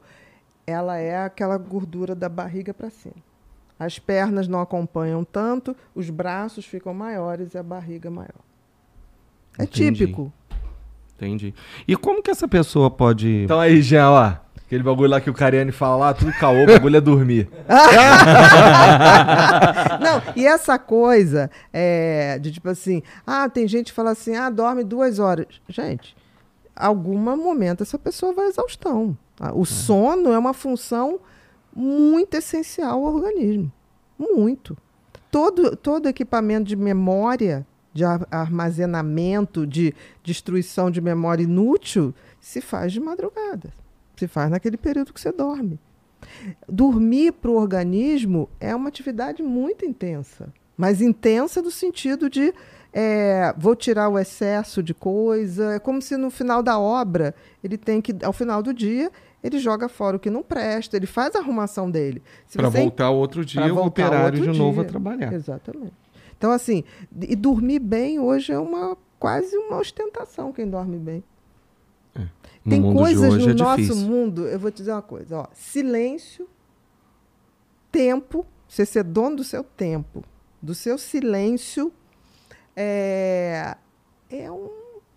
ela 0.67 0.97
é 0.97 1.23
aquela 1.23 1.57
gordura 1.57 2.13
da 2.15 2.27
barriga 2.29 2.73
para 2.73 2.89
cima. 2.89 3.15
As 3.79 3.97
pernas 3.97 4.47
não 4.47 4.59
acompanham 4.59 5.23
tanto, 5.23 5.75
os 5.95 6.09
braços 6.09 6.65
ficam 6.65 6.93
maiores 6.93 7.53
e 7.53 7.57
a 7.57 7.63
barriga 7.63 8.09
maior. 8.11 8.48
É 9.59 9.63
Entendi. 9.63 9.99
típico. 9.99 10.31
Entendi. 11.17 11.53
E 11.85 11.97
como 11.97 12.23
que 12.23 12.31
essa 12.31 12.47
pessoa 12.47 12.89
pode. 12.89 13.43
Então 13.43 13.59
aí, 13.59 13.81
Jean, 13.81 14.09
ó. 14.09 14.33
Aquele 14.65 14.83
bagulho 14.83 15.09
lá 15.09 15.19
que 15.19 15.29
o 15.31 15.33
Cariani 15.33 15.71
fala 15.71 15.95
lá, 15.95 16.13
tudo 16.13 16.31
caô, 16.33 16.61
o 16.63 16.67
bagulho 16.67 16.95
é 16.95 17.01
dormir. 17.01 17.49
Não, 19.99 20.21
e 20.35 20.45
essa 20.45 20.77
coisa 20.77 21.49
é, 21.73 22.37
de 22.37 22.51
tipo 22.51 22.69
assim, 22.69 23.01
ah, 23.25 23.49
tem 23.49 23.67
gente 23.67 23.87
que 23.87 23.93
fala 23.93 24.11
assim, 24.11 24.35
ah, 24.35 24.47
dorme 24.51 24.83
duas 24.83 25.17
horas. 25.17 25.47
Gente, 25.67 26.15
algum 26.75 27.17
momento 27.17 27.81
essa 27.81 27.97
pessoa 27.97 28.31
vai 28.31 28.45
à 28.45 28.49
exaustão. 28.49 29.17
tá? 29.35 29.51
O 29.55 29.65
sono 29.65 30.31
é 30.31 30.37
uma 30.37 30.53
função 30.53 31.19
muito 31.75 32.35
essencial 32.35 33.03
ao 33.05 33.15
organismo. 33.15 33.71
Muito. 34.19 34.77
Todo, 35.31 35.75
todo 35.75 36.07
equipamento 36.07 36.65
de 36.65 36.75
memória, 36.75 37.65
de 37.93 38.03
ar- 38.05 38.27
armazenamento, 38.31 39.65
de 39.65 39.93
destruição 40.23 40.89
de 40.91 41.01
memória 41.01 41.43
inútil, 41.43 42.13
se 42.39 42.61
faz 42.61 42.93
de 42.93 42.99
madrugada. 42.99 43.71
Se 44.17 44.27
faz 44.27 44.49
naquele 44.51 44.77
período 44.77 45.13
que 45.13 45.19
você 45.21 45.31
dorme. 45.31 45.79
Dormir 46.67 47.31
para 47.33 47.49
o 47.51 47.55
organismo 47.55 48.49
é 48.59 48.75
uma 48.75 48.89
atividade 48.89 49.41
muito 49.41 49.85
intensa. 49.85 50.49
Mas 50.77 51.01
intensa 51.01 51.61
no 51.61 51.71
sentido 51.71 52.29
de 52.29 52.53
é, 52.93 53.53
vou 53.57 53.75
tirar 53.75 54.09
o 54.09 54.17
excesso 54.17 54.81
de 54.81 54.93
coisa. 54.93 55.73
É 55.75 55.79
como 55.79 56.01
se 56.01 56.15
no 56.17 56.29
final 56.29 56.61
da 56.63 56.79
obra 56.79 57.33
ele 57.63 57.77
tem 57.77 58.01
que, 58.01 58.15
ao 58.23 58.33
final 58.33 58.61
do 58.63 58.73
dia, 58.73 59.11
ele 59.43 59.59
joga 59.59 59.87
fora 59.87 60.17
o 60.17 60.19
que 60.19 60.29
não 60.29 60.43
presta, 60.43 60.97
ele 60.97 61.05
faz 61.05 61.35
a 61.35 61.39
arrumação 61.39 61.89
dele. 61.89 62.21
Para 62.53 62.69
você 62.69 62.81
voltar 62.81 63.09
outro 63.09 63.43
dia, 63.45 63.73
o 63.73 63.85
operário 63.85 64.39
de 64.41 64.57
novo 64.57 64.81
a 64.81 64.83
dia. 64.83 64.89
trabalhar. 64.91 65.33
Exatamente. 65.33 65.93
Então, 66.39 66.53
assim, 66.53 66.85
e 67.21 67.35
dormir 67.35 67.79
bem 67.79 68.17
hoje 68.17 68.53
é 68.53 68.57
uma 68.57 68.97
quase 69.19 69.57
uma 69.57 69.77
ostentação 69.77 70.53
quem 70.53 70.67
dorme 70.69 70.97
bem. 70.97 71.21
No 72.15 72.71
Tem 72.71 72.79
mundo 72.81 72.93
de 72.93 72.99
coisas 72.99 73.35
no 73.35 73.49
é 73.49 73.53
nosso 73.53 73.81
difícil. 73.81 74.07
mundo, 74.07 74.47
eu 74.47 74.57
vou 74.57 74.71
te 74.71 74.77
dizer 74.77 74.93
uma 74.93 75.01
coisa, 75.01 75.39
ó, 75.39 75.47
silêncio, 75.53 76.47
tempo, 77.91 78.45
você 78.67 78.85
ser 78.85 79.03
dono 79.03 79.35
do 79.37 79.43
seu 79.43 79.63
tempo, 79.63 80.23
do 80.61 80.73
seu 80.73 80.97
silêncio, 80.97 81.91
é, 82.75 83.75
é 84.29 84.49
um 84.49 84.69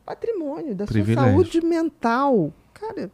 patrimônio 0.05 0.75
da 0.75 0.87
Privilégio. 0.87 1.23
sua 1.23 1.45
saúde 1.45 1.61
mental. 1.65 2.53
Cara, 2.75 3.11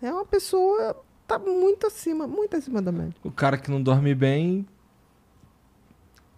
é 0.00 0.12
uma 0.12 0.24
pessoa 0.24 1.02
tá 1.26 1.38
muito 1.38 1.86
acima, 1.86 2.26
muito 2.28 2.56
acima 2.56 2.80
da 2.80 2.92
média. 2.92 3.14
O 3.24 3.30
cara 3.30 3.58
que 3.58 3.70
não 3.70 3.82
dorme 3.82 4.14
bem. 4.14 4.66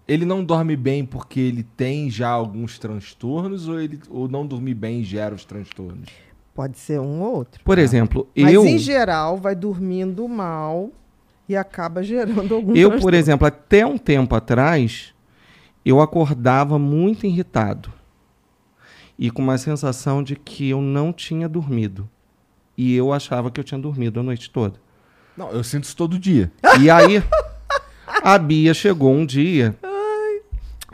Ele 0.08 0.24
não 0.24 0.44
dorme 0.44 0.76
bem 0.76 1.04
porque 1.04 1.40
ele 1.40 1.62
tem 1.62 2.08
já 2.08 2.28
alguns 2.28 2.78
transtornos 2.78 3.68
ou 3.68 3.80
ele 3.80 3.98
ou 4.08 4.28
não 4.28 4.46
dormir 4.46 4.74
bem 4.74 5.02
gera 5.02 5.34
os 5.34 5.44
transtornos? 5.44 6.08
Pode 6.54 6.78
ser 6.78 7.00
um 7.00 7.22
ou 7.22 7.36
outro. 7.36 7.62
Por 7.64 7.76
exemplo, 7.78 8.28
Mas 8.36 8.52
eu, 8.52 8.64
em 8.64 8.78
geral 8.78 9.36
vai 9.36 9.54
dormindo 9.54 10.26
mal 10.28 10.90
e 11.48 11.56
acaba 11.56 12.02
gerando 12.02 12.54
algum 12.54 12.74
eu, 12.74 12.88
por 12.88 12.92
transtorno. 12.92 13.16
exemplo, 13.18 13.46
até 13.46 13.84
um 13.84 13.98
tempo 13.98 14.34
atrás, 14.34 15.12
eu 15.84 16.00
acordava 16.00 16.78
muito 16.78 17.26
irritado 17.26 17.92
e 19.18 19.30
com 19.30 19.42
uma 19.42 19.58
sensação 19.58 20.22
de 20.22 20.36
que 20.36 20.70
eu 20.70 20.80
não 20.80 21.12
tinha 21.12 21.48
dormido. 21.48 22.08
E 22.76 22.94
eu 22.94 23.12
achava 23.12 23.50
que 23.50 23.58
eu 23.58 23.64
tinha 23.64 23.80
dormido 23.80 24.20
a 24.20 24.22
noite 24.22 24.50
toda. 24.50 24.78
Não, 25.36 25.50
eu 25.50 25.64
sinto 25.64 25.84
isso 25.84 25.96
todo 25.96 26.18
dia. 26.18 26.52
E 26.80 26.90
aí, 26.90 27.22
a 28.22 28.38
Bia 28.38 28.74
chegou 28.74 29.12
um 29.12 29.24
dia. 29.24 29.74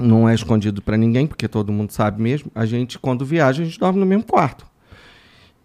Não 0.02 0.28
é 0.28 0.34
escondido 0.34 0.82
pra 0.82 0.96
ninguém, 0.96 1.26
porque 1.26 1.46
todo 1.48 1.72
mundo 1.72 1.90
sabe 1.92 2.20
mesmo. 2.22 2.50
A 2.54 2.66
gente, 2.66 2.98
quando 2.98 3.24
viaja, 3.24 3.62
a 3.62 3.64
gente 3.64 3.78
dorme 3.78 3.98
no 4.00 4.06
mesmo 4.06 4.24
quarto. 4.24 4.66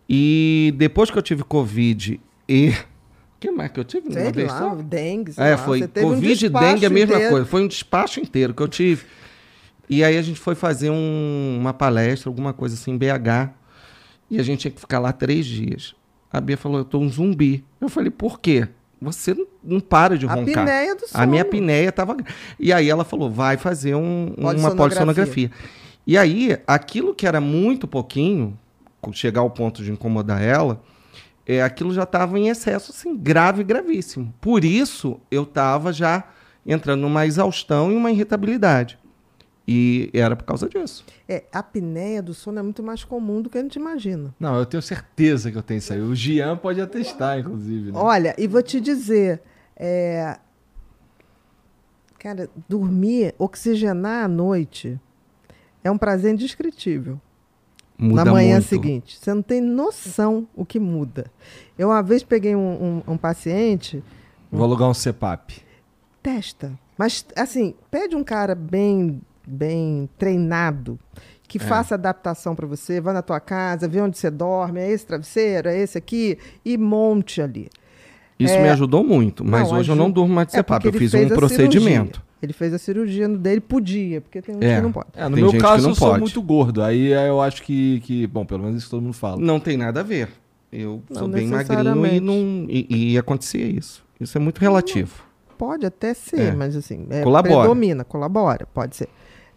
E 0.10 0.74
depois 0.78 1.10
que 1.12 1.18
eu 1.18 1.22
tive 1.22 1.44
Covid 1.44 2.20
e. 2.48 2.70
O 2.70 2.74
que 3.40 3.52
mais 3.52 3.72
que 3.72 3.80
eu 3.80 3.84
tive? 3.84 4.12
Sei 4.12 4.24
Uma 4.46 4.54
lá, 4.54 4.76
dengue, 4.76 5.34
É, 5.38 5.52
lá, 5.52 5.58
foi 5.58 5.88
teve 5.88 6.06
um 6.06 6.10
Covid 6.14 6.46
e 6.46 6.50
dengue 6.50 6.86
a 6.86 6.90
mesma 6.90 7.16
inteiro. 7.16 7.32
coisa. 7.32 7.46
Foi 7.46 7.64
um 7.64 7.68
despacho 7.68 8.20
inteiro 8.20 8.54
que 8.54 8.62
eu 8.64 8.68
tive. 8.68 9.06
E 9.90 10.04
aí 10.04 10.18
a 10.18 10.22
gente 10.22 10.40
foi 10.40 10.56
fazer 10.56 10.90
um- 10.90 11.58
uma 11.60 11.74
palestra, 11.74 12.30
alguma 12.30 12.52
coisa 12.54 12.76
assim, 12.76 12.92
em 12.92 12.98
BH. 12.98 13.54
E 14.30 14.40
a 14.40 14.44
gente 14.44 14.60
tinha 14.62 14.72
que 14.72 14.80
ficar 14.80 15.00
lá 15.00 15.12
três 15.14 15.46
dias. 15.46 15.96
A 16.32 16.42
Bia 16.42 16.58
falou, 16.58 16.80
eu 16.80 16.86
tô 16.86 17.00
um 17.00 17.08
zumbi. 17.08 17.64
Eu 17.80 17.88
falei, 17.88 18.10
por 18.12 18.40
quê? 18.42 18.68
Você 19.02 19.36
não, 19.64 19.80
para 19.80 20.18
de 20.18 20.26
A 20.26 20.34
roncar. 20.34 20.60
apneia 20.64 20.96
do 20.96 21.08
sono. 21.08 21.24
A 21.24 21.26
minha 21.28 21.42
apneia 21.44 21.92
tava. 21.92 22.18
E 22.60 22.74
aí 22.74 22.90
ela 22.90 23.04
falou: 23.04 23.30
vai 23.30 23.58
fazer 23.58 23.96
um- 23.96 24.34
uma 24.38 24.50
Polissonografia. 24.52 24.76
polissonografia. 24.76 25.52
E 26.06 26.18
aí, 26.18 26.58
aquilo 26.66 27.14
que 27.14 27.28
era 27.28 27.40
muito 27.42 27.88
pouquinho, 27.88 28.58
chegar 29.12 29.42
ao 29.42 29.50
ponto 29.50 29.84
de 29.84 29.92
incomodar 29.92 30.42
ela, 30.42 30.82
é, 31.46 31.62
aquilo 31.62 31.94
já 31.94 32.04
estava 32.04 32.38
em 32.40 32.48
excesso, 32.50 32.92
assim, 32.92 33.16
grave, 33.16 33.64
gravíssimo. 33.64 34.34
Por 34.42 34.64
isso, 34.66 35.20
eu 35.30 35.44
estava 35.44 35.94
já 35.94 36.24
entrando 36.66 37.02
numa 37.02 37.26
exaustão 37.26 37.92
e 37.92 37.96
uma 37.96 38.12
irritabilidade. 38.12 38.98
E 39.68 40.10
era 40.14 40.34
por 40.36 40.46
causa 40.46 40.70
disso. 40.70 41.04
É, 41.28 41.44
a 41.52 41.60
apneia 41.60 42.22
do 42.22 42.34
sono 42.34 42.58
é 42.60 42.62
muito 42.62 42.82
mais 42.82 43.04
comum 43.04 43.42
do 43.42 43.50
que 43.50 43.58
a 43.58 43.62
gente 43.62 43.76
imagina. 43.76 44.34
Não, 44.40 44.56
eu 44.56 44.66
tenho 44.66 44.82
certeza 44.82 45.52
que 45.52 45.58
eu 45.58 45.62
tenho 45.62 45.80
isso 45.80 45.92
aí. 45.92 46.00
O 46.02 46.16
Gian 46.16 46.56
pode 46.56 46.80
atestar, 46.80 47.40
inclusive. 47.40 47.92
Né? 47.92 48.00
Olha, 48.00 48.34
e 48.38 48.48
vou 48.48 48.64
te 48.64 48.80
dizer, 48.80 49.42
é, 49.76 50.38
cara, 52.18 52.50
dormir, 52.68 53.36
oxigenar 53.38 54.24
à 54.26 54.28
noite 54.28 55.00
é 55.84 55.92
um 55.92 55.98
prazer 55.98 56.34
indescritível. 56.34 57.20
Muda 57.98 58.26
na 58.26 58.32
manhã 58.32 58.54
muito. 58.56 58.68
seguinte. 58.68 59.18
Você 59.20 59.34
não 59.34 59.42
tem 59.42 59.60
noção 59.60 60.48
o 60.56 60.64
que 60.66 60.80
muda. 60.80 61.32
Eu 61.78 61.90
uma 61.90 62.02
vez 62.04 62.24
peguei 62.24 62.56
um, 62.56 63.02
um- 63.08 63.14
um 63.14 63.18
paciente, 63.18 64.04
Vou 64.52 64.64
alugar 64.64 64.88
um 64.90 64.94
CEPAP. 64.94 65.62
testa. 66.24 66.72
Mas, 66.98 67.26
assim, 67.36 67.74
pede 67.92 68.16
um 68.16 68.24
cara 68.24 68.54
bem, 68.56 69.22
bem 69.48 70.10
treinado, 70.18 71.00
que 71.48 71.58
faça 71.60 71.96
adaptação 71.96 72.54
para 72.56 72.68
você, 72.68 73.00
vá 73.00 73.14
na 73.14 73.22
tua 73.22 73.40
casa, 73.40 73.88
vê 73.88 74.02
onde 74.02 74.18
você 74.18 74.30
dorme, 74.30 74.80
é 74.82 74.92
esse 74.92 75.06
travesseiro, 75.06 75.70
é 75.70 75.78
esse 75.80 75.98
aqui, 75.98 76.38
e 76.66 76.78
monte 76.78 77.42
ali. 77.42 77.70
Isso 78.40 78.54
me 78.60 78.70
ajudou 78.70 79.04
muito, 79.04 79.44
mas 79.44 79.70
Não, 79.72 79.80
hoje 79.80 79.90
eu 79.92 79.96
não 79.96 80.06
ajuda- 80.06 80.14
durmo 80.16 80.34
mais 80.36 80.48
de 80.50 80.54
É 80.56 80.58
CEPAP. 80.58 80.84
porque 80.84 80.96
eu 80.96 81.00
fiz 81.00 81.14
um 81.14 81.28
procedimento. 81.30 82.18
cirurgia. 82.18 82.28
Ele 82.40 82.54
fez 82.54 82.72
a 82.72 82.78
cirurgia 82.78 83.28
no 83.28 83.38
dele, 83.40 83.60
podia, 83.60 84.22
porque 84.22 84.40
tem 84.44 84.56
uns 84.56 84.62
É. 84.62 84.76
que 84.76 84.82
não 84.82 84.92
pode. 84.92 85.08
É, 85.16 85.24
no 85.28 85.34
Tem 85.36 85.44
meu 85.44 85.52
gente 85.54 85.62
caso, 85.62 85.84
não 85.84 85.90
eu 85.90 85.96
sou 85.96 86.10
pode. 86.10 86.20
muito 86.20 86.40
gordo. 86.44 86.84
Aí 86.84 87.12
é, 87.12 87.30
eu 87.30 87.42
acho 87.42 87.64
que, 87.64 88.00
que. 88.02 88.28
Bom, 88.28 88.46
pelo 88.46 88.62
menos 88.64 88.80
isso 88.84 88.92
todo 88.92 89.02
mundo 89.02 89.14
fala. 89.16 89.42
Não 89.42 89.60
tem 89.60 89.76
nada 89.76 90.02
a 90.02 90.04
ver. 90.04 90.30
Eu 90.72 91.02
Não 91.10 91.18
sou 91.18 91.28
bem 91.28 91.48
magrinho 91.48 92.06
e, 92.06 92.20
não, 92.20 92.66
e, 92.70 93.14
e 93.14 93.18
acontecia 93.18 93.66
isso. 93.66 94.06
Isso 94.20 94.38
é 94.38 94.42
muito 94.42 94.60
relativo. 94.60 95.24
Pode 95.58 95.88
até 95.88 96.14
ser, 96.14 96.40
É. 96.40 96.52
mas 96.52 96.76
assim, 96.76 97.08
é, 97.10 97.24
Colabora. 97.24 97.62
predomina, 97.62 98.04
colabora, 98.04 98.68
pode 98.72 98.96
ser. 98.96 99.10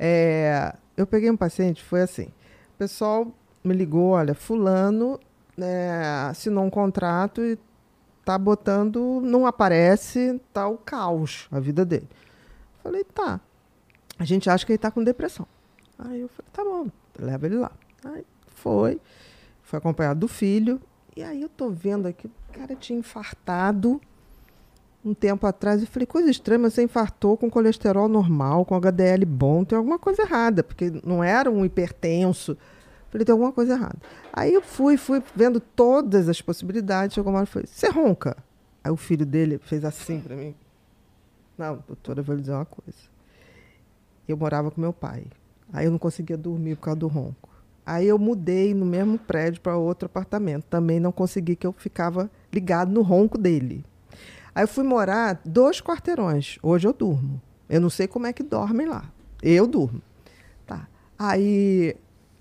É, 0.03 0.75
eu 0.97 1.07
peguei 1.07 1.31
um 1.31 1.37
paciente, 1.37 1.85
foi 1.85 2.01
assim, 2.01 2.25
o 2.75 2.79
pessoal 2.79 3.31
me 3.63 3.75
ligou, 3.75 4.13
olha, 4.13 4.35
fulano 4.35 5.21
né, 5.55 6.27
assinou 6.31 6.65
um 6.65 6.71
contrato 6.71 7.43
e 7.43 7.59
tá 8.25 8.39
botando, 8.39 9.21
não 9.23 9.47
aparece, 9.47 10.41
tá 10.55 10.67
o 10.67 10.79
caos 10.79 11.47
a 11.53 11.61
vida 11.61 11.85
dele. 11.85 12.09
Falei, 12.83 13.05
tá. 13.05 13.39
A 14.19 14.25
gente 14.25 14.49
acha 14.49 14.65
que 14.65 14.73
ele 14.73 14.79
tá 14.79 14.91
com 14.91 15.05
depressão. 15.05 15.47
Aí 15.99 16.23
eu 16.23 16.29
falei, 16.29 16.51
tá 16.51 16.65
bom, 16.65 16.87
leva 17.19 17.45
ele 17.45 17.57
lá. 17.57 17.73
Aí 18.03 18.25
foi, 18.47 18.99
foi 19.63 19.79
acompanhado 19.79 20.21
do 20.21 20.29
filho, 20.29 20.81
e 21.15 21.23
aí 21.23 21.43
eu 21.43 21.49
tô 21.51 21.69
vendo 21.69 22.09
aqui, 22.09 22.27
o 22.27 22.53
cara 22.53 22.75
tinha 22.75 22.99
infartado 22.99 24.01
um 25.05 25.15
tempo 25.15 25.47
atrás. 25.47 25.81
Eu 25.81 25.87
falei, 25.87 26.07
coisa 26.07 26.31
estranha, 26.31 26.71
você 26.71 26.83
infartou 26.83 27.37
com 27.37 27.51
colesterol 27.51 28.09
normal, 28.09 28.65
com 28.65 28.75
HDL 28.75 29.25
bom, 29.25 29.65
tem 29.65 29.77
alguma 29.77 29.99
coisa 29.99 30.23
errada, 30.23 30.63
porque 30.63 30.93
não 31.05 31.23
era 31.23 31.51
um 31.51 31.65
hipertenso. 31.65 32.57
Falei, 33.11 33.25
tem 33.25 33.33
alguma 33.33 33.53
coisa 33.53 33.75
errada. 33.75 33.99
Aí 34.33 34.55
eu 34.55 34.63
fui, 34.63 34.97
fui 34.97 35.23
vendo 35.35 35.59
todas 35.59 36.29
as 36.29 36.41
possibilidades, 36.41 37.15
chegou 37.15 37.33
uma 37.33 37.41
hora 37.41 37.49
e 37.49 37.53
falei, 37.53 37.67
você 37.67 37.89
ronca? 37.89 38.37
Aí 38.85 38.91
o 38.91 38.97
filho 38.97 39.27
dele 39.27 39.59
fez 39.59 39.85
assim 39.85 40.21
pra 40.21 40.37
mim. 40.37 40.55
Não, 41.59 41.83
doutora, 41.87 42.21
eu 42.21 42.25
vou 42.25 42.35
lhe 42.35 42.41
dizer 42.41 42.55
uma 42.55 42.65
coisa. 42.65 42.99
Eu 44.27 44.37
morava 44.37 44.71
com 44.71 44.81
meu 44.81 44.93
pai. 44.93 45.25
Aí 45.73 45.87
eu 45.87 45.91
não 45.91 45.99
conseguia 45.99 46.37
dormir 46.37 46.77
por 46.77 46.83
causa 46.83 47.01
do 47.01 47.09
ronco. 47.09 47.51
Aí 47.85 48.07
eu 48.07 48.19
mudei 48.19 48.73
no 48.73 48.87
mesmo 48.87 49.19
prédio 49.19 49.61
para 49.61 49.77
outro 49.77 50.07
apartamento. 50.07 50.65
Também 50.65 51.01
não 51.01 51.11
consegui, 51.11 51.57
que 51.57 51.67
eu 51.67 51.73
ficava 51.73 52.31
ligado 52.53 52.93
no 52.93 53.03
ronco 53.03 53.37
dele. 53.37 53.85
Aí 54.55 54.65
eu 54.65 54.69
fui 54.69 54.85
morar 54.85 55.41
dois 55.45 55.81
quarteirões. 55.81 56.59
Hoje 56.63 56.87
eu 56.87 56.93
durmo. 56.93 57.41
Eu 57.69 57.81
não 57.81 57.91
sei 57.91 58.07
como 58.07 58.27
é 58.27 58.33
que 58.33 58.43
dormem 58.43 58.87
lá. 58.87 59.05
Eu 59.43 59.67
durmo. 59.67 60.03
Tá. 60.67 60.89
Aí, 61.19 61.97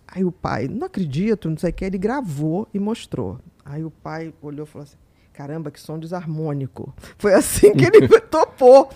aí 0.08 0.26
o 0.26 0.32
pai, 0.32 0.68
não 0.68 0.88
acredito, 0.88 1.50
não 1.50 1.58
sei 1.58 1.70
o 1.70 1.74
que, 1.74 1.86
ele 1.86 1.98
gravou 1.98 2.68
e 2.74 2.80
mostrou. 2.80 3.40
Aí 3.64 3.84
o 3.84 3.92
pai 3.92 4.34
olhou 4.42 4.66
e 4.66 4.70
falou 4.70 4.84
assim: 4.84 4.98
caramba, 5.34 5.72
que 5.72 5.80
som 5.80 6.00
desarmônico. 6.00 6.94
Foi 7.18 7.34
assim 7.34 7.74
que 7.74 7.86
ele 7.86 8.08
topou 8.30 8.90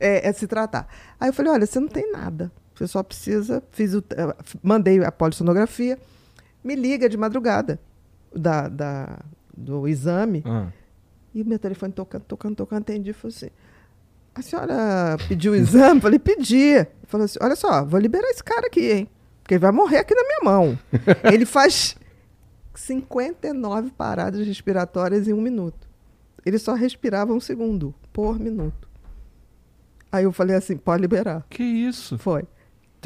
é, 0.00 0.28
é, 0.28 0.32
se 0.32 0.46
tratar. 0.46 0.88
Aí 1.18 1.28
eu 1.28 1.32
falei: 1.32 1.52
olha, 1.52 1.66
você 1.66 1.78
não 1.78 1.88
tem 1.88 2.10
nada. 2.10 2.50
Você 2.74 2.86
só 2.86 3.02
precisa. 3.02 3.62
Fiz 3.70 3.94
o, 3.94 4.04
eh, 4.10 4.36
mandei 4.62 5.02
a 5.02 5.12
polissonografia. 5.12 5.98
Me 6.62 6.74
liga 6.74 7.08
de 7.08 7.16
madrugada 7.16 7.80
da, 8.34 8.68
da, 8.68 9.20
do 9.56 9.88
exame. 9.88 10.42
Ah. 10.44 10.68
E 11.36 11.42
o 11.42 11.46
meu 11.46 11.58
telefone 11.58 11.92
tocando, 11.92 12.22
tocando, 12.22 12.56
tocando, 12.56 12.80
atendi 12.80 13.10
e 13.10 13.12
falou 13.12 13.28
assim: 13.36 13.50
a 14.34 14.40
senhora 14.40 15.18
pediu 15.28 15.52
o 15.52 15.54
exame? 15.54 16.00
Falei, 16.00 16.18
pedi. 16.18 16.86
Falou 17.06 17.26
assim: 17.26 17.38
olha 17.42 17.54
só, 17.54 17.84
vou 17.84 18.00
liberar 18.00 18.26
esse 18.30 18.42
cara 18.42 18.68
aqui, 18.68 18.90
hein? 18.90 19.10
Porque 19.42 19.52
ele 19.52 19.60
vai 19.60 19.70
morrer 19.70 19.98
aqui 19.98 20.14
na 20.14 20.22
minha 20.22 20.40
mão. 20.42 20.78
ele 21.30 21.44
faz 21.44 21.94
59 22.74 23.90
paradas 23.90 24.46
respiratórias 24.46 25.28
em 25.28 25.34
um 25.34 25.40
minuto. 25.42 25.86
Ele 26.42 26.58
só 26.58 26.72
respirava 26.72 27.34
um 27.34 27.40
segundo 27.40 27.94
por 28.14 28.40
minuto. 28.40 28.88
Aí 30.10 30.24
eu 30.24 30.32
falei 30.32 30.56
assim: 30.56 30.78
pode 30.78 31.02
liberar. 31.02 31.44
Que 31.50 31.62
isso? 31.62 32.16
Foi. 32.16 32.44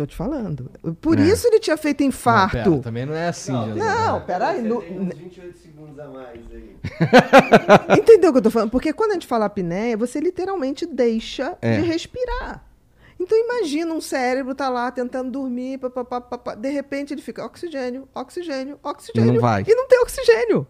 Tô 0.01 0.07
te 0.07 0.17
falando. 0.17 0.71
Por 0.99 1.19
É. 1.19 1.23
isso 1.25 1.47
ele 1.47 1.61
tinha 1.61 1.77
feito 1.77 2.03
infarto. 2.03 2.57
Não, 2.57 2.65
pera, 2.65 2.83
também 2.83 3.05
não 3.05 3.15
é 3.15 3.29
assim, 3.29 3.53
Não, 3.53 3.67
Jesus. 3.67 3.85
Não, 3.85 4.21
peraí. 4.23 4.63
No- 4.63 4.81
tem 4.81 4.99
uns 4.99 5.15
28 5.15 5.59
segundos 5.59 5.99
a 5.99 6.09
mais 6.09 6.41
aí. 6.51 6.77
Entendeu 8.01 8.31
o 8.31 8.33
que 8.33 8.39
eu 8.39 8.43
tô 8.43 8.51
falando? 8.51 8.71
Porque 8.71 8.95
quando 8.95 9.11
a 9.11 9.15
gente 9.15 9.27
fala 9.27 9.45
apneia, 9.45 9.99
você 9.99 10.19
literalmente 10.19 10.87
deixa 10.87 11.55
É. 11.61 11.79
de 11.83 11.87
respirar. 11.87 12.65
Então 13.19 13.37
imagina 13.39 13.93
um 13.93 14.01
cérebro 14.01 14.55
tá 14.55 14.71
lá 14.71 14.91
tentando 14.91 15.31
dormir, 15.31 15.77
papapá, 15.77 16.19
papá, 16.23 16.55
de 16.55 16.71
repente 16.71 17.13
ele 17.13 17.21
fica 17.21 17.45
oxigênio, 17.45 18.09
oxigênio, 18.15 18.79
oxigênio. 18.83 19.31
E 19.31 19.35
não 19.35 19.41
vai. 19.43 19.63
E 19.69 19.75
não 19.75 19.87
tem 19.87 20.01
oxigênio. 20.01 20.67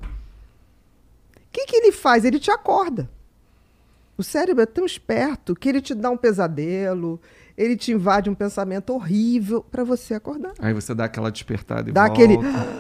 O 1.37 1.53
que, 1.53 1.67
que 1.67 1.77
ele 1.77 1.93
faz? 1.93 2.25
Ele 2.25 2.41
te 2.41 2.51
acorda. 2.51 3.09
O 4.19 4.25
cérebro 4.25 4.63
é 4.65 4.67
tão 4.67 4.85
esperto 4.85 5.55
que 5.55 5.69
ele 5.69 5.81
te 5.81 5.95
dá 5.95 6.11
um 6.11 6.17
pesadelo, 6.17 7.21
ele 7.61 7.77
te 7.77 7.93
invade 7.93 8.31
um 8.31 8.35
pensamento 8.35 8.95
horrível 8.95 9.63
para 9.71 9.85
você 9.85 10.15
acordar. 10.15 10.55
Aí 10.59 10.73
você 10.73 10.95
dá 10.95 11.05
aquela 11.05 11.31
despertada 11.31 11.91
e 11.91 11.93
Dá 11.93 12.07
volta. 12.07 12.23
aquele. 12.25 12.39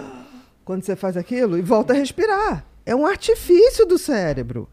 Quando 0.64 0.82
você 0.84 0.96
faz 0.96 1.16
aquilo 1.16 1.58
e 1.58 1.62
volta 1.62 1.92
a 1.92 1.96
respirar. 1.96 2.64
É 2.86 2.94
um 2.94 3.06
artifício 3.06 3.84
do 3.84 3.98
cérebro. 3.98 4.68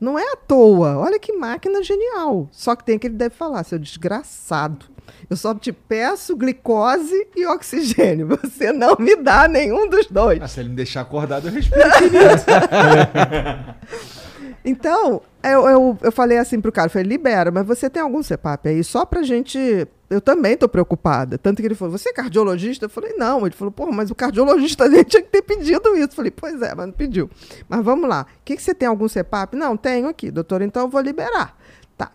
Não 0.00 0.18
é 0.18 0.32
à 0.32 0.36
toa. 0.36 0.98
Olha 0.98 1.18
que 1.20 1.32
máquina 1.32 1.82
genial. 1.82 2.48
Só 2.50 2.74
que 2.74 2.84
tem 2.84 2.98
que 2.98 3.06
ele 3.06 3.14
deve 3.14 3.34
falar, 3.34 3.62
seu 3.64 3.78
desgraçado. 3.78 4.86
Eu 5.30 5.36
só 5.36 5.54
te 5.54 5.72
peço 5.72 6.36
glicose 6.36 7.28
e 7.36 7.46
oxigênio. 7.46 8.28
Você 8.42 8.72
não 8.72 8.96
me 8.98 9.14
dá 9.16 9.46
nenhum 9.46 9.88
dos 9.88 10.06
dois. 10.06 10.40
Ah, 10.42 10.48
se 10.48 10.60
ele 10.60 10.70
me 10.70 10.76
deixar 10.76 11.02
acordado, 11.02 11.46
eu 11.48 11.52
respiro. 11.52 11.80
Então, 14.64 15.22
eu, 15.42 15.68
eu, 15.68 15.98
eu 16.02 16.12
falei 16.12 16.38
assim 16.38 16.60
pro 16.60 16.72
cara, 16.72 16.86
eu 16.86 16.90
falei, 16.90 17.06
libera, 17.06 17.50
mas 17.50 17.66
você 17.66 17.88
tem 17.88 18.02
algum 18.02 18.22
CPAP 18.22 18.68
aí? 18.68 18.82
Só 18.82 19.04
pra 19.04 19.22
gente. 19.22 19.86
Eu 20.10 20.20
também 20.20 20.56
tô 20.56 20.68
preocupada. 20.68 21.36
Tanto 21.36 21.60
que 21.60 21.68
ele 21.68 21.74
falou, 21.74 21.96
você 21.96 22.08
é 22.08 22.12
cardiologista? 22.12 22.86
Eu 22.86 22.88
falei, 22.90 23.12
não. 23.14 23.46
Ele 23.46 23.54
falou, 23.54 23.70
porra, 23.70 23.92
mas 23.92 24.10
o 24.10 24.14
cardiologista 24.14 24.88
dele 24.88 25.04
tinha 25.08 25.22
que 25.22 25.28
ter 25.28 25.42
pedido 25.42 25.94
isso. 25.94 26.04
Eu 26.04 26.12
falei, 26.12 26.30
pois 26.30 26.60
é, 26.62 26.74
mas 26.74 26.86
não 26.86 26.92
pediu. 26.92 27.30
Mas 27.68 27.84
vamos 27.84 28.08
lá. 28.08 28.26
O 28.40 28.44
que, 28.44 28.56
que 28.56 28.62
você 28.62 28.74
tem 28.74 28.88
algum 28.88 29.06
CPAP? 29.06 29.54
Não, 29.54 29.76
tenho 29.76 30.08
aqui, 30.08 30.30
doutor, 30.30 30.62
então 30.62 30.82
eu 30.84 30.88
vou 30.88 31.00
liberar. 31.00 31.56
Tá. 31.96 32.10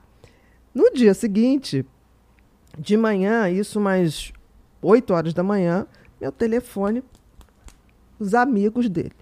No 0.73 0.91
dia 0.91 1.13
seguinte, 1.13 1.85
de 2.77 2.97
manhã, 2.97 3.49
isso 3.49 3.79
mais 3.79 4.33
8 4.81 5.13
horas 5.13 5.33
da 5.33 5.43
manhã, 5.43 5.85
meu 6.19 6.31
telefone, 6.31 7.03
os 8.19 8.33
amigos 8.33 8.89
dele. 8.89 9.13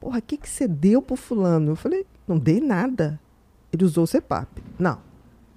Porra, 0.00 0.18
o 0.18 0.22
que, 0.22 0.36
que 0.36 0.48
você 0.48 0.66
deu 0.66 1.00
pro 1.00 1.16
fulano? 1.16 1.72
Eu 1.72 1.76
falei, 1.76 2.06
não 2.26 2.38
dei 2.38 2.60
nada. 2.60 3.18
Ele 3.72 3.84
usou 3.84 4.04
o 4.04 4.06
CPAP. 4.08 4.48
Não. 4.78 4.98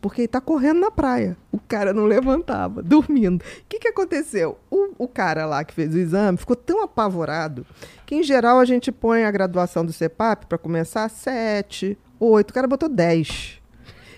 Porque 0.02 0.22
ele 0.22 0.28
tá 0.28 0.40
correndo 0.40 0.80
na 0.80 0.92
praia. 0.92 1.36
O 1.52 1.60
cara 1.60 1.94
não 1.94 2.06
levantava, 2.06 2.82
dormindo. 2.84 3.42
O 3.42 3.64
que, 3.68 3.80
que 3.80 3.88
aconteceu? 3.88 4.58
O, 4.70 4.90
o 4.98 5.08
cara 5.08 5.46
lá 5.46 5.64
que 5.64 5.74
fez 5.74 5.94
o 5.94 5.98
exame 5.98 6.38
ficou 6.38 6.56
tão 6.56 6.84
apavorado 6.84 7.66
que, 8.06 8.16
em 8.16 8.24
geral, 8.24 8.60
a 8.60 8.66
gente 8.66 8.92
põe 8.92 9.24
a 9.26 9.32
graduação 9.32 9.84
do 9.86 9.92
CPAP 9.94 10.46
para 10.46 10.58
começar 10.58 11.10
7, 11.10 11.98
8. 12.20 12.50
O 12.50 12.54
cara 12.54 12.68
botou 12.68 12.88
10. 12.90 13.60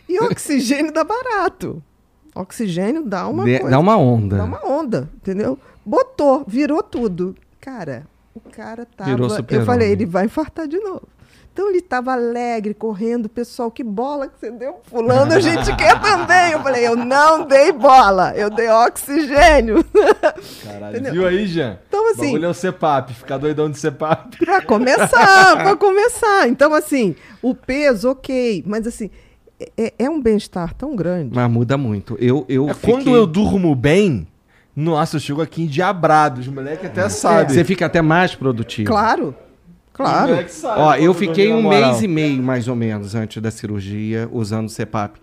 E 0.07 0.19
oxigênio 0.23 0.91
dá 0.91 1.03
barato. 1.03 1.81
Oxigênio 2.35 3.03
dá 3.03 3.27
uma 3.27 3.43
Dê- 3.43 3.59
coisa. 3.59 3.71
dá 3.71 3.79
uma 3.79 3.97
onda. 3.97 4.37
Dá 4.37 4.43
uma 4.43 4.65
onda, 4.65 5.09
entendeu? 5.15 5.57
Botou, 5.85 6.43
virou 6.47 6.83
tudo. 6.83 7.35
Cara, 7.59 8.05
o 8.33 8.39
cara 8.39 8.85
tava. 8.85 9.09
Virou 9.09 9.29
eu 9.49 9.65
falei, 9.65 9.91
ele 9.91 10.05
vai 10.05 10.25
infartar 10.25 10.67
de 10.67 10.77
novo. 10.77 11.07
Então 11.51 11.69
ele 11.69 11.81
tava 11.81 12.13
alegre, 12.13 12.73
correndo, 12.73 13.27
pessoal, 13.27 13.69
que 13.69 13.83
bola 13.83 14.27
que 14.27 14.39
você 14.39 14.49
deu 14.49 14.75
fulano, 14.83 15.33
a 15.33 15.39
gente 15.41 15.75
quer 15.75 15.99
também. 15.99 16.51
Eu 16.53 16.61
falei, 16.61 16.87
eu 16.87 16.95
não 16.95 17.45
dei 17.45 17.71
bola, 17.73 18.33
eu 18.35 18.49
dei 18.49 18.69
oxigênio. 18.69 19.83
Caralho, 20.63 20.91
Entendeu? 20.95 21.13
viu 21.13 21.27
aí, 21.27 21.45
Jean? 21.47 21.77
Então, 21.87 22.05
O 22.05 22.11
assim- 22.11 22.21
bagulho 22.27 22.45
é 22.45 22.49
o 22.49 22.53
CPAP, 22.53 23.13
ficar 23.13 23.37
doidão 23.37 23.69
de 23.69 23.77
CPAP. 23.77 24.37
pra 24.37 24.61
começar, 24.61 25.57
pra 25.63 25.75
começar. 25.75 26.47
Então, 26.47 26.73
assim, 26.73 27.15
o 27.41 27.53
peso, 27.53 28.11
ok, 28.11 28.63
mas 28.65 28.87
assim, 28.87 29.09
é, 29.77 29.93
é 29.99 30.09
um 30.09 30.21
bem-estar 30.21 30.73
tão 30.73 30.95
grande. 30.95 31.31
Mas 31.35 31.49
muda 31.51 31.77
muito. 31.77 32.15
Eu, 32.21 32.45
eu 32.47 32.69
É 32.69 32.73
fiquei- 32.73 32.93
quando 32.93 33.13
eu 33.15 33.27
durmo 33.27 33.75
bem, 33.75 34.25
nossa, 34.73 35.17
eu 35.17 35.19
chego 35.19 35.41
aqui 35.41 35.63
endiabrado. 35.63 36.39
Os 36.39 36.47
moleques 36.47 36.85
até 36.85 37.09
sabem. 37.09 37.49
Você 37.53 37.65
fica 37.65 37.85
até 37.85 38.01
mais 38.01 38.33
produtivo. 38.33 38.87
Claro, 38.89 39.35
claro. 40.03 40.49
sabem 40.49 40.83
Ó, 40.83 40.95
eu 40.95 41.13
fiquei 41.13 41.53
um 41.53 41.67
mês 41.67 42.01
e 42.01 42.07
meio, 42.07 42.41
mais 42.41 42.67
ou 42.67 42.75
menos, 42.75 43.15
antes 43.15 43.41
da 43.41 43.51
cirurgia, 43.51 44.29
usando 44.31 44.67
o 44.67 44.71
CPAP. 44.71 45.17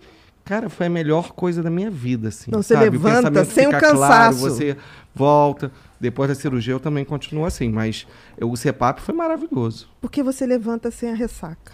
Cara, 0.45 0.69
foi 0.69 0.85
a 0.85 0.89
melhor 0.89 1.33
coisa 1.33 1.61
da 1.61 1.69
minha 1.69 1.91
vida, 1.91 2.29
assim. 2.29 2.49
Não, 2.49 2.63
você 2.63 2.73
sabe? 2.73 2.89
levanta 2.91 3.29
pensamento 3.31 3.51
sem 3.51 3.67
o 3.67 3.71
fica 3.71 3.79
claro, 3.91 3.99
cansaço. 4.33 4.39
você 4.39 4.77
volta. 5.13 5.71
Depois 5.99 6.29
da 6.29 6.35
cirurgia 6.35 6.73
eu 6.73 6.79
também 6.79 7.03
continuo 7.03 7.43
assim, 7.43 7.69
mas 7.69 8.07
eu- 8.37 8.49
o 8.49 8.55
CPAP 8.55 9.01
foi 9.01 9.13
maravilhoso. 9.13 9.89
Porque 9.99 10.23
você 10.23 10.45
levanta 10.45 10.89
sem 10.89 11.09
a 11.11 11.13
ressaca, 11.15 11.73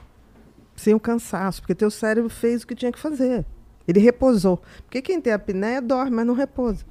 sem 0.76 0.94
o 0.96 1.00
cansaço, 1.00 1.62
porque 1.62 1.76
teu 1.76 1.92
cérebro 1.92 2.30
fez 2.30 2.64
o 2.64 2.68
que 2.68 2.74
tinha 2.74 2.92
que 2.92 2.98
fazer. 3.00 3.46
Ele 3.88 4.00
repousou. 4.00 4.60
Porque 4.86 5.02
quem 5.02 5.20
tem 5.22 5.34
apneia 5.34 5.82
dorme, 5.82 6.16
mas 6.16 6.26
não 6.26 6.34
repousa. 6.34 6.84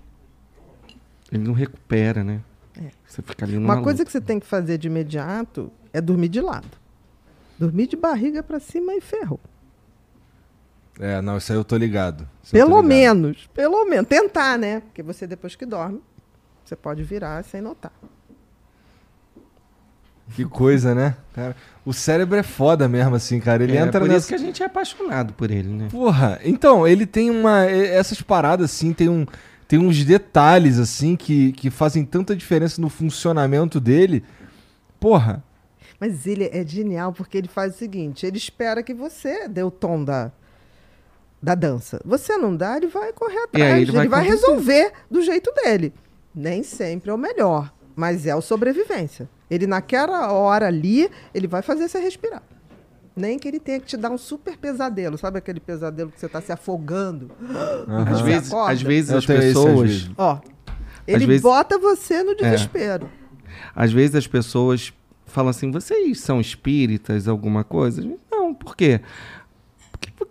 Ele 1.33 1.43
não 1.43 1.55
recupera, 1.55 2.23
né? 2.23 2.41
É. 2.77 2.91
Você 3.07 3.21
fica 3.23 3.45
ali 3.45 3.55
numa 3.57 3.75
Uma 3.75 3.83
coisa 3.83 3.99
luta. 3.99 4.05
que 4.07 4.13
você 4.13 4.21
tem 4.21 4.41
que 4.41 4.47
fazer 4.47 4.79
de 4.79 4.87
imediato 4.87 5.71
é 5.93 6.01
dormir 6.01 6.29
de 6.29 6.41
lado. 6.41 6.69
Dormir 7.59 7.87
de 7.87 7.97
barriga 7.97 8.43
pra 8.43 8.59
cima 8.59 8.95
e 8.95 9.01
ferrou. 9.01 9.39
É, 10.99 11.21
não, 11.21 11.37
isso 11.37 11.53
aí 11.53 11.59
eu 11.59 11.65
tô 11.65 11.77
ligado. 11.77 12.29
Isso 12.43 12.55
eu 12.57 12.61
tô 12.61 12.67
Pelo 12.67 12.81
ligado. 12.83 12.89
menos, 12.89 13.47
pelo 13.55 13.85
menos. 13.85 14.09
Tentar, 14.09 14.59
né? 14.59 14.81
Porque 14.81 15.03
você, 15.03 15.27
depois 15.27 15.55
que 15.57 15.65
dorme, 15.67 16.03
você 16.65 16.75
pode 16.77 17.03
virar 17.03 17.43
sem 17.45 17.61
notar. 17.61 17.93
Que 20.35 20.45
coisa, 20.47 20.95
né? 20.95 21.17
Cara, 21.35 21.55
o 21.85 21.93
cérebro 21.93 22.39
é 22.39 22.43
foda 22.43 22.89
mesmo, 22.89 23.15
assim, 23.15 23.39
cara. 23.39 23.63
Ele 23.63 23.77
é, 23.77 23.81
entra 23.81 24.01
por 24.01 24.09
nessa. 24.09 24.21
isso 24.21 24.29
que 24.29 24.35
a 24.35 24.39
gente 24.39 24.63
é 24.63 24.67
apaixonado 24.67 25.35
por 25.35 25.51
ele, 25.51 25.69
né? 25.69 25.89
Porra, 25.91 26.41
então, 26.43 26.87
ele 26.89 27.05
tem 27.05 27.29
uma. 27.31 27.67
Essas 27.67 28.23
paradas, 28.23 28.71
assim, 28.71 28.93
tem, 28.95 29.09
um, 29.11 29.27
tem 29.73 29.79
uns 29.79 30.05
detalhes, 30.05 30.79
assim, 30.79 31.17
que, 31.17 31.51
que 31.53 31.71
fazem 31.71 32.05
tanta 32.05 32.37
diferença 32.37 32.79
no 32.79 32.91
funcionamento 32.91 33.81
dele. 33.81 34.23
Porra. 35.01 35.43
Mas 35.99 36.27
ele 36.27 36.45
é 36.53 36.63
genial 36.63 37.11
porque 37.11 37.39
ele 37.39 37.49
faz 37.49 37.75
o 37.75 37.79
seguinte: 37.79 38.27
ele 38.27 38.37
espera 38.37 38.83
que 38.83 38.93
você 38.93 39.49
dê 39.49 39.63
o 39.63 39.71
tom 39.71 40.05
da, 40.05 40.31
da 41.43 41.55
dança. 41.55 42.03
Você 42.05 42.37
não 42.37 42.55
dá, 42.55 42.77
ele 42.77 42.89
vai 42.89 43.15
correr 43.15 43.45
atrás. 43.45 43.73
aí 43.73 43.81
ele 43.81 43.91
ele 43.93 43.97
vai 43.97 44.09
vai, 44.09 44.27
resolver 44.27 44.93
do 45.11 45.23
jeito 45.23 45.51
dele. 45.55 45.95
Nem 46.35 46.63
sempre 46.63 47.11
é 47.11 47.15
o 47.15 47.17
melhor, 47.17 47.73
mas 47.97 48.27
é 48.27 48.37
o 48.37 48.43
sobrevivência. 48.43 49.27
Ele, 49.51 49.67
naquela 49.67 50.31
hora 50.33 50.67
ali, 50.67 51.11
ele 51.33 51.47
vai 51.47 51.63
fazer 51.63 51.89
você 51.89 51.99
respirar. 51.99 52.43
Nem 53.15 53.39
que 53.39 53.47
ele 53.47 53.61
tenha 53.61 53.79
que 53.81 53.87
te 53.87 53.97
dar 53.97 54.11
um 54.11 54.17
super 54.19 54.57
pesadelo. 54.57 55.19
Sabe 55.19 55.39
aquele 55.39 55.61
pesadelo 55.61 56.11
que 56.11 56.19
você 56.19 56.27
está 56.27 56.41
se 56.41 56.51
afogando? 56.53 57.31
Às 58.07 58.21
Você 58.21 58.23
vezes, 58.25 58.53
às 58.53 58.83
vezes 58.83 59.11
Eu 59.11 59.19
as 59.19 59.25
às 59.25 59.37
pessoas. 59.39 59.91
vezes. 59.91 60.11
Ó, 60.17 60.39
ele 61.07 61.27
vezes- 61.27 61.43
bota 61.43 61.79
você 61.79 62.23
no 62.23 62.35
desespero. 62.35 63.09
Às 63.75 63.93
vezes 63.93 64.17
as 64.17 64.27
pessoas 64.27 64.93
falam 65.27 65.51
assim, 65.51 65.71
vocês 65.71 66.21
são 66.21 66.41
espíritas, 66.41 67.29
alguma 67.29 67.65
coisa? 67.65 68.03
Não, 68.31 68.55
por 68.55 68.75
quê? 68.77 69.01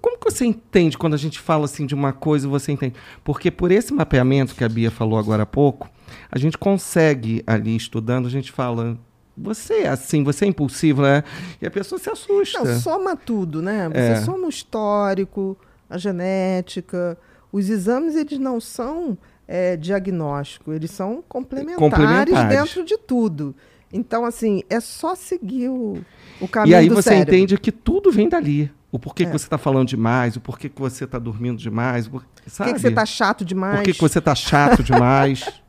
Como 0.01 0.17
que 0.17 0.31
você 0.31 0.45
entende 0.45 0.97
quando 0.97 1.13
a 1.13 1.17
gente 1.17 1.39
fala 1.39 1.65
assim 1.65 1.85
de 1.85 1.93
uma 1.95 2.11
coisa 2.13 2.47
e 2.47 2.49
você 2.49 2.71
entende? 2.71 2.95
Porque 3.23 3.49
por 3.51 3.71
esse 3.71 3.93
mapeamento 3.93 4.55
que 4.55 4.63
a 4.63 4.69
Bia 4.69 4.89
falou 4.91 5.17
agora 5.19 5.43
há 5.43 5.45
pouco, 5.45 5.89
a 6.31 6.37
gente 6.37 6.57
consegue 6.57 7.43
ali 7.45 7.75
estudando, 7.75 8.25
a 8.27 8.29
gente 8.29 8.51
fala, 8.51 8.97
você 9.37 9.81
é 9.83 9.87
assim, 9.89 10.23
você 10.23 10.45
é 10.45 10.47
impulsivo, 10.47 11.01
né? 11.01 11.23
E 11.61 11.65
a 11.65 11.71
pessoa 11.71 11.97
se 11.99 12.09
assusta. 12.09 12.63
Não, 12.63 12.79
soma 12.79 13.15
tudo, 13.15 13.61
né? 13.61 13.87
Você 13.89 13.97
É. 13.99 14.15
soma 14.21 14.45
o 14.47 14.49
histórico, 14.49 15.57
a 15.89 15.97
genética. 15.97 17.17
Os 17.51 17.69
exames, 17.69 18.15
eles 18.15 18.39
não 18.39 18.59
são 18.59 19.17
é, 19.47 19.75
diagnóstico, 19.75 20.71
eles 20.71 20.91
são 20.91 21.21
complementares, 21.27 21.77
Complementares. 21.79 22.47
dentro 22.57 22.85
de 22.85 22.97
tudo. 22.97 23.53
Então, 23.91 24.23
assim, 24.23 24.63
é 24.69 24.79
só 24.79 25.13
seguir 25.15 25.67
o, 25.67 25.97
o 26.39 26.47
caminho 26.47 26.71
E 26.71 26.75
aí 26.75 26.87
do 26.87 26.95
você 26.95 27.09
cérebro. 27.09 27.35
entende 27.35 27.57
que 27.57 27.71
tudo 27.73 28.09
vem 28.11 28.29
dali. 28.29 28.71
O 28.89 28.97
porquê 28.99 29.23
É. 29.23 29.25
que 29.25 29.31
você 29.33 29.45
está 29.45 29.57
falando 29.57 29.87
demais, 29.87 30.37
o 30.37 30.41
porquê 30.41 30.69
que 30.69 30.79
você 30.79 31.03
está 31.03 31.19
dormindo 31.19 31.57
demais, 31.57 32.07
o 32.07 32.11
por- 32.11 32.25
sabe? 32.47 32.69
que, 32.71 32.75
que 32.77 32.81
você 32.81 32.91
tá 32.91 33.05
chato 33.05 33.43
demais? 33.43 33.77
Por 33.79 33.83
que, 33.83 33.93
que 33.93 33.99
você 34.01 34.21
tá 34.21 34.33
chato 34.35 34.81
demais? 34.83 35.43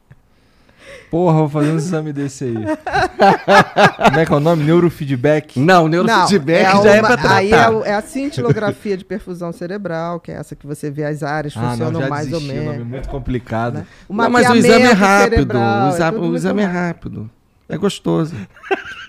Porra, 1.12 1.40
vou 1.40 1.48
fazer 1.50 1.70
um 1.72 1.76
exame 1.76 2.10
desse 2.10 2.44
aí. 2.44 2.54
Como 4.08 4.18
é 4.18 4.24
que 4.24 4.32
é 4.32 4.36
o 4.36 4.40
nome? 4.40 4.64
Neurofeedback? 4.64 5.60
Não, 5.60 5.82
Não, 5.82 5.88
neurofeedback 5.88 6.64
é 6.78 6.82
já 6.82 6.94
é 6.96 7.00
uma- 7.00 7.06
pra 7.08 7.16
tratar. 7.18 7.34
Aí 7.36 7.52
é, 7.52 7.90
é 7.90 7.94
a 7.94 8.00
cintilografia 8.00 8.96
de 8.96 9.04
perfusão 9.04 9.52
cerebral, 9.52 10.18
que 10.20 10.32
é 10.32 10.36
essa 10.36 10.56
que 10.56 10.66
você 10.66 10.90
vê 10.90 11.04
as 11.04 11.22
áreas 11.22 11.52
Ah, 11.54 11.70
funcionam 11.72 11.92
não, 11.92 12.00
já 12.00 12.08
mais 12.08 12.32
ou 12.32 12.40
desisti, 12.40 12.52
o 12.52 12.56
nome 12.56 12.66
é 12.68 12.72
menos. 12.72 12.88
muito 12.88 13.08
complicado. 13.10 13.86
O 14.08 14.14
Não, 14.14 14.30
mas 14.30 14.48
o 14.48 14.54
exame 14.54 14.68
é 14.68 14.72
mapeamento 14.94 15.00
rápido. 15.00 15.30
cerebral, 15.34 15.60
o 15.60 15.84
é 15.84 15.94
exame, 15.94 16.18
tudo 16.18 16.32
o 16.32 16.34
exame 16.36 16.62
é 16.62 16.66
rápido. 16.66 17.30
É 17.68 17.76
gostoso. 17.76 18.34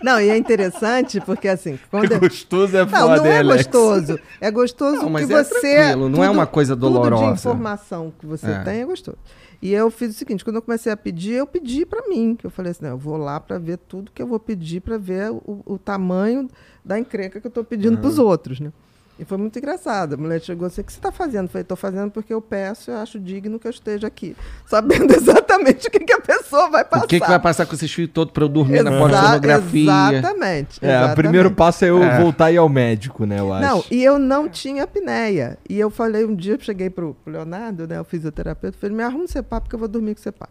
Não, 0.04 0.20
e 0.20 0.30
é 0.30 0.36
interessante 0.38 1.22
porque 1.22 1.48
assim, 1.48 1.80
quando 1.90 2.12
É 2.14 2.20
gostoso, 2.20 2.76
é 2.76 2.82
Não, 2.82 2.90
foda, 2.90 3.16
não 3.18 3.26
é 3.26 3.32
hein, 3.32 3.38
Alex? 3.40 3.64
gostoso. 3.68 4.20
É 4.42 4.52
gostoso 4.52 4.98
Não, 5.04 5.10
mas 5.10 5.26
que 5.26 5.34
é 5.34 5.42
você. 5.44 5.76
tranquilo, 5.78 6.10
não 6.10 6.22
é 6.22 6.30
uma 6.30 6.46
coisa 6.46 6.76
Tudo 6.76 6.90
dolorosa. 6.90 7.26
de 7.28 7.32
informação 7.32 8.12
que 8.20 8.26
você 8.26 8.48
É. 8.52 8.60
tem 8.60 8.82
é 8.82 8.86
gostoso. 8.86 9.18
E 9.64 9.72
eu 9.72 9.90
fiz 9.90 10.10
o 10.10 10.14
seguinte: 10.14 10.44
quando 10.44 10.58
eu 10.58 10.62
comecei 10.62 10.92
a 10.92 10.98
pedir, 10.98 11.36
eu 11.36 11.48
pedi 11.48 11.86
para 11.86 12.10
mim. 12.10 12.36
Que 12.36 12.46
eu 12.46 12.52
falei 12.52 12.72
assim: 12.72 12.86
eu 12.86 12.98
vou 12.98 13.16
lá 13.16 13.40
para 13.40 13.58
ver 13.58 13.78
tudo 13.78 14.12
que 14.12 14.22
eu 14.22 14.28
vou 14.28 14.38
pedir, 14.38 14.82
para 14.82 14.98
ver 14.98 15.32
o, 15.32 15.64
o 15.66 15.80
tamanho 15.80 16.50
da 16.84 17.00
encrenca 17.00 17.40
que 17.40 17.48
eu 17.48 17.50
estou 17.50 17.64
pedindo 17.64 17.98
para 17.98 18.10
os 18.10 18.20
outros, 18.20 18.60
né? 18.60 18.74
E 19.20 19.24
foi 19.26 19.38
muito 19.38 19.60
engraçado. 19.60 20.14
A 20.16 20.18
mulher 20.18 20.42
chegou 20.42 20.66
assim: 20.66 20.82
o 20.82 20.84
que 20.84 20.92
você 20.92 20.98
está 20.98 21.12
fazendo? 21.12 21.44
Eu 21.46 21.50
falei: 21.50 21.62
estou 21.62 21.78
fazendo 21.78 22.10
porque 22.10 22.34
eu 22.34 22.42
peço, 22.42 22.90
eu 22.90 22.98
acho 22.98 23.20
digno 23.20 23.60
que 23.60 23.68
eu 23.68 23.72
esteja 23.72 24.08
aqui. 24.08 24.36
Sabendo 24.66 25.14
exatamente 25.14 25.88
o 25.88 25.92
que, 25.92 26.00
que 26.00 26.14
a 26.14 26.20
pessoa 26.20 26.68
vai 26.72 26.84
passar. 26.84 27.06
O 27.06 27.08
que, 27.08 27.20
que 27.20 27.28
vai 27.28 27.40
passar 27.40 27.68
com 27.68 27.76
esses 27.76 27.94
filhos 27.94 28.10
todos 28.12 28.34
pra 28.34 28.44
eu 28.44 28.50
dormir 28.50 28.82
na 28.82 28.90
Exa- 28.90 29.00
pornografia? 29.00 30.18
Exatamente. 30.18 30.84
É, 30.84 31.06
o 31.06 31.14
primeiro 31.16 31.52
passo 31.52 31.86
é 31.86 31.90
eu 31.92 32.02
É. 32.04 32.20
voltar 32.20 32.50
e 32.52 32.56
ir 32.56 32.58
ao 32.58 32.68
médico, 32.68 33.24
né, 33.26 33.40
eu 33.40 33.54
acho. 33.54 33.68
Não, 33.68 33.84
e 33.92 34.04
eu 34.04 34.18
não 34.18 34.50
tinha 34.50 34.84
apneia. 34.84 35.60
E 35.70 35.80
eu 35.80 35.92
falei 35.92 36.26
um 36.26 36.36
dia, 36.36 36.56
eu 36.56 36.60
cheguei 36.60 36.90
pro, 36.90 37.14
pro 37.24 37.32
Leonardo, 37.34 37.88
né, 37.88 38.02
o 38.02 38.04
fisioterapeuta, 38.04 38.78
falei, 38.82 38.96
me 38.98 39.04
arruma 39.04 39.26
um 39.26 39.28
CPAP 39.28 39.64
porque 39.66 39.76
eu 39.76 39.80
vou 39.80 39.88
dormir 39.88 40.16
com 40.16 40.22
CPAP. 40.24 40.50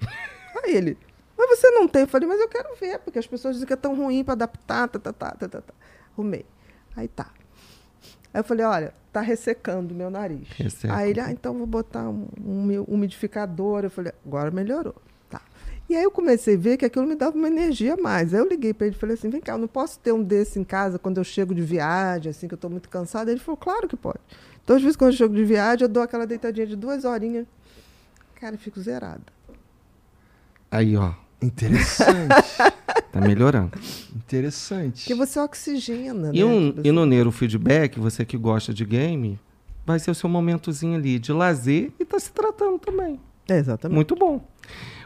Aí 0.64 0.76
ele, 0.76 0.96
mas 1.36 1.58
você 1.58 1.68
não 1.72 1.88
tem? 1.88 2.02
Eu 2.02 2.08
falei, 2.08 2.28
mas 2.28 2.40
eu 2.40 2.48
quero 2.48 2.68
ver, 2.80 3.00
porque 3.00 3.18
as 3.18 3.26
pessoas 3.26 3.54
dizem 3.54 3.66
que 3.66 3.72
é 3.72 3.76
tão 3.76 3.96
ruim 3.96 4.22
para 4.22 4.34
adaptar, 4.34 4.88
tá, 4.88 4.98
tá, 5.00 5.12
tá, 5.12 5.30
tá, 5.32 5.48
tá, 5.48 5.60
tá. 5.60 5.74
Arrumei. 6.16 6.44
Aí 6.96 7.08
tá. 7.08 7.26
Aí 8.32 8.40
eu 8.40 8.44
falei, 8.44 8.64
olha, 8.66 8.94
tá 9.12 9.20
ressecando 9.20 9.94
o 9.94 9.96
meu 9.96 10.10
nariz. 10.10 10.46
Resseca. 10.56 10.94
Aí 10.94 11.10
ele, 11.10 11.20
ah, 11.20 11.30
então 11.30 11.54
vou 11.54 11.66
botar 11.66 12.08
um, 12.08 12.26
um 12.44 12.62
mi- 12.64 12.78
umidificador. 12.86 13.84
Eu 13.84 13.90
falei, 13.90 14.12
agora 14.26 14.50
melhorou. 14.50 14.94
Tá. 15.30 15.40
E 15.88 15.96
aí 15.96 16.02
eu 16.02 16.10
comecei 16.10 16.54
a 16.54 16.58
ver 16.58 16.76
que 16.76 16.84
aquilo 16.84 17.06
me 17.06 17.14
dava 17.14 17.34
uma 17.36 17.48
energia 17.48 17.94
a 17.94 17.96
mais. 17.96 18.34
Aí 18.34 18.40
eu 18.40 18.48
liguei 18.48 18.74
para 18.74 18.86
ele 18.86 18.96
e 18.96 18.98
falei 18.98 19.14
assim, 19.14 19.30
vem 19.30 19.40
cá, 19.40 19.52
eu 19.52 19.58
não 19.58 19.68
posso 19.68 19.98
ter 19.98 20.12
um 20.12 20.22
desse 20.22 20.58
em 20.58 20.64
casa 20.64 20.98
quando 20.98 21.16
eu 21.18 21.24
chego 21.24 21.54
de 21.54 21.62
viagem, 21.62 22.30
assim, 22.30 22.46
que 22.46 22.54
eu 22.54 22.56
estou 22.56 22.70
muito 22.70 22.88
cansada. 22.88 23.30
Ele 23.30 23.40
falou, 23.40 23.56
claro 23.56 23.88
que 23.88 23.96
pode. 23.96 24.20
Então, 24.62 24.76
às 24.76 24.82
vezes, 24.82 24.96
quando 24.96 25.12
eu 25.12 25.16
chego 25.16 25.34
de 25.34 25.44
viagem, 25.44 25.84
eu 25.84 25.88
dou 25.88 26.02
aquela 26.02 26.26
deitadinha 26.26 26.66
de 26.66 26.76
duas 26.76 27.04
horinhas. 27.06 27.46
Cara, 28.38 28.54
eu 28.54 28.58
fico 28.58 28.78
zerada. 28.80 29.22
Aí, 30.70 30.94
ó, 30.96 31.12
Interessante, 31.40 32.34
tá 33.12 33.20
melhorando. 33.20 33.70
interessante. 34.14 35.02
Porque 35.02 35.14
você 35.14 35.38
oxigena, 35.38 36.30
E, 36.34 36.38
né? 36.40 36.44
um, 36.44 36.66
Tipo 36.68 36.78
e 36.78 36.80
assim. 36.80 36.92
no 36.92 37.06
neurofeedback, 37.06 37.98
você 38.00 38.24
que 38.24 38.36
gosta 38.36 38.74
de 38.74 38.84
game, 38.84 39.38
vai 39.86 39.98
ser 39.98 40.10
o 40.10 40.14
seu 40.14 40.28
momentozinho 40.28 40.96
ali 40.96 41.18
de 41.18 41.32
lazer 41.32 41.92
e 41.98 42.04
tá 42.04 42.18
se 42.18 42.32
tratando 42.32 42.78
também. 42.78 43.20
É, 43.48 43.56
exatamente. 43.56 43.94
Muito 43.94 44.14
bom. 44.16 44.40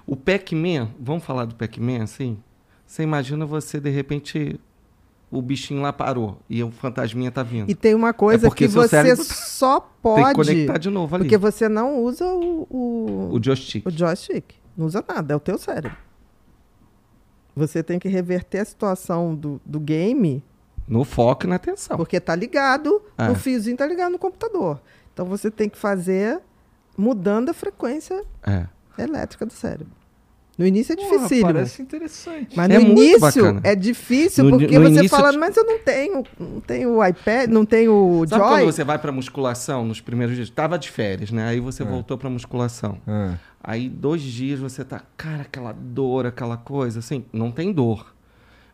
O 0.07 0.17
Pac-Man, 0.17 0.91
vamos 0.99 1.23
falar 1.23 1.45
do 1.45 1.55
Pac-Man 1.55 2.03
assim? 2.03 2.39
Você 2.87 3.03
imagina 3.03 3.47
você, 3.47 3.79
de 3.79 3.91
repente, 3.91 4.59
o 5.31 5.41
bichinho 5.41 5.81
lá 5.83 5.93
parou 5.93 6.39
e 6.49 6.63
o 6.65 6.71
fantasminha 6.71 7.31
tá 7.31 7.43
vindo. 7.43 7.71
E 7.71 7.75
tem 7.75 7.95
uma 7.95 8.13
coisa 8.13 8.47
É 8.47 8.51
porque 8.51 8.67
que 8.67 8.73
você 8.73 8.89
cérebro 8.89 9.23
só 9.25 9.81
Tem 9.81 9.89
que 9.91 9.95
pode... 10.03 10.35
conectar 10.35 10.79
de 10.79 10.91
novo 10.91 11.15
ali. 11.15 11.25
Porque 11.25 11.39
você 11.39 11.69
não 11.69 12.03
usa 12.03 12.27
o, 12.27 12.67
o, 12.69 13.29
O 13.35 13.43
joystick. 13.43 13.87
o 13.87 13.91
joystick. 13.91 14.55
Não 14.77 14.87
usa 14.87 15.05
nada, 15.07 15.35
é 15.35 15.37
o 15.37 15.41
teu 15.41 15.57
cérebro. 15.59 15.97
Você 17.55 17.83
tem 17.83 17.99
que 17.99 18.09
reverter 18.09 18.59
a 18.61 18.65
situação 18.65 19.35
do, 19.35 19.61
do 19.65 19.79
game, 19.79 20.43
No 20.89 21.05
foco 21.05 21.45
e 21.47 21.49
na 21.49 21.57
atenção. 21.57 21.97
porque 21.97 22.19
tá 22.21 22.35
ligado, 22.35 23.03
É. 23.19 23.31
o 23.31 23.35
fiozinho 23.35 23.77
tá 23.77 23.87
ligado 23.87 24.13
no 24.13 24.19
computador. 24.19 24.81
Então 25.13 25.27
você 25.27 25.51
tem 25.51 25.69
que 25.69 25.77
fazer 25.79 26.41
mudando 26.97 27.51
a 27.51 27.55
frequência 27.55 28.25
É. 28.47 28.67
elétrica 28.99 29.45
do 29.47 29.53
cérebro. 29.53 29.93
No 30.63 30.69
início 30.69 30.93
é 30.93 30.97
difícil. 30.97 31.43
parece 31.43 31.83
interessante. 31.83 32.57
Mas 32.57 32.71
É 32.71 32.79
no 32.79 32.85
muito 32.87 33.01
início 33.03 33.21
bacana. 33.21 33.61
é 33.65 33.75
difícil, 33.75 34.45
No- 34.45 34.51
porque 34.59 34.79
no 34.79 34.85
você 34.85 34.91
início 35.01 35.09
fala, 35.09 35.33
de- 35.33 35.39
mas 35.39 35.57
eu 35.57 35.65
não 35.65 35.79
tenho, 35.81 36.23
não 36.39 36.61
tenho 36.61 36.91
o 36.99 37.05
iPad, 37.05 37.51
não 37.51 37.65
tenho 37.67 37.93
o 37.93 38.29
Sabe 38.29 38.43
Joy. 38.45 38.53
quando 38.61 38.65
você 38.73 38.85
vai 38.85 38.99
pra 38.99 39.11
musculação 39.11 39.85
nos 39.85 40.01
primeiros 40.01 40.37
dias? 40.37 40.49
Tava 40.51 40.79
de 40.79 40.89
férias, 40.91 41.33
né? 41.33 41.49
Aí 41.49 41.59
você 41.59 41.83
voltou 41.83 42.17
pra 42.17 42.31
musculação. 42.31 42.99
Ah. 43.07 43.35
Aí 43.65 43.89
dois 43.89 44.23
dias 44.23 44.61
você 44.61 44.85
tá, 44.85 45.03
cara, 45.17 45.43
aquela 45.43 45.73
dor, 45.73 46.27
aquela 46.27 46.57
coisa, 46.57 47.01
assim, 47.01 47.25
não 47.33 47.51
tem 47.51 47.73
dor. 47.73 48.15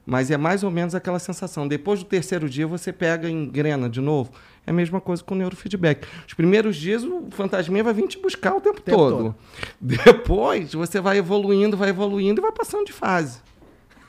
Mas 0.05 0.31
é 0.31 0.37
mais 0.39 0.63
ou 0.65 0.71
menos 0.71 0.95
aquela 0.95 1.19
sensação. 1.19 1.69
Depois 1.69 2.01
do 2.01 2.07
terceiro 2.07 2.49
dia 2.49 2.67
você 2.67 2.93
pega 2.93 3.29
e 3.29 3.33
engrena 3.33 3.89
de 3.91 4.01
novo. 4.01 4.31
É 4.69 4.71
a 4.71 4.75
mesma 4.75 5.01
coisa 5.01 5.25
com 5.25 5.35
o 5.35 5.39
neurofeedback. 5.39 6.07
Os 6.27 6.35
primeiros 6.35 6.77
dias 6.77 7.03
o 7.03 7.29
fantasminha 7.31 7.83
vai 7.83 7.95
vir 7.95 8.07
te 8.07 8.19
buscar 8.19 8.55
o 8.55 8.61
tempo, 8.61 8.81
tempo 8.83 8.97
todo. 8.99 9.17
todo. 9.17 9.35
Depois 9.81 10.75
você 10.75 11.01
vai 11.01 11.17
evoluindo, 11.17 11.75
vai 11.77 11.89
evoluindo 11.89 12.41
e 12.41 12.43
vai 12.43 12.53
passando 12.53 12.85
de 12.85 12.93
fase. 12.93 13.39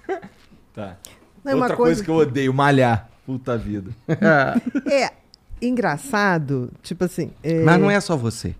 Tá. 0.74 0.98
Não, 1.44 1.54
uma 1.56 1.62
Outra 1.64 1.76
coisa... 1.78 1.78
coisa- 1.78 2.04
que 2.04 2.10
eu 2.10 2.16
odeio, 2.16 2.54
malhar. 2.54 3.10
Puta 3.26 3.58
vida. 3.58 3.92
É 4.86 5.12
engraçado, 5.62 6.72
tipo 6.82 7.04
assim. 7.04 7.32
é, 7.44 7.64
Mas 7.64 7.80
não 7.80 7.90
é 7.92 8.00
só 8.00 8.16
você. 8.16 8.56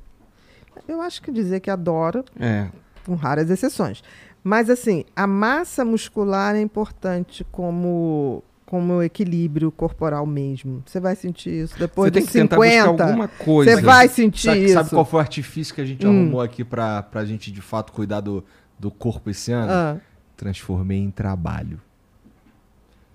Eu 0.88 1.02
acho 1.02 1.22
que 1.22 1.32
dizer 1.32 1.60
que 1.60 1.70
adoro, 1.70 2.24
É. 2.40 2.68
com 3.06 3.14
raras 3.16 3.50
exceções. 3.50 4.04
Mas 4.44 4.70
assim, 4.70 5.06
a 5.16 5.28
massa 5.28 5.84
muscular 5.86 6.56
é 6.56 6.62
importante 6.62 7.46
como 7.52 8.44
como 8.70 9.02
equilíbrio 9.02 9.72
corporal 9.72 10.28
mesmo. 10.28 10.84
Você 10.86 11.00
vai 11.00 11.16
sentir 11.16 11.50
isso 11.64 11.80
depois 11.80 12.10
Você 12.10 12.20
tem 12.20 12.26
que 12.28 12.32
tentar 12.32 12.56
50. 12.58 12.88
buscar 12.92 13.04
alguma 13.08 13.28
coisa. 13.28 13.76
Você 13.76 13.82
vai 13.82 14.08
sentir 14.08 14.46
Sabe, 14.46 14.64
isso. 14.66 14.74
sabe 14.76 14.90
qual 14.92 15.04
foi 15.06 15.18
o 15.18 15.22
artifício 15.22 15.74
que 15.74 15.82
a 15.82 15.86
gente 15.86 16.06
Hum. 16.06 16.10
arrumou 16.12 16.40
aqui 16.42 16.64
pra, 16.64 17.02
pra 17.02 17.26
gente, 17.26 17.52
de 17.52 17.62
fato, 17.62 17.92
cuidar 17.92 18.22
do, 18.22 18.46
do 18.78 18.92
corpo 18.92 19.28
esse 19.32 19.52
ano? 19.52 19.72
Ah, 19.72 19.98
Transformei 20.38 21.00
em 21.00 21.10
trabalho. 21.10 21.82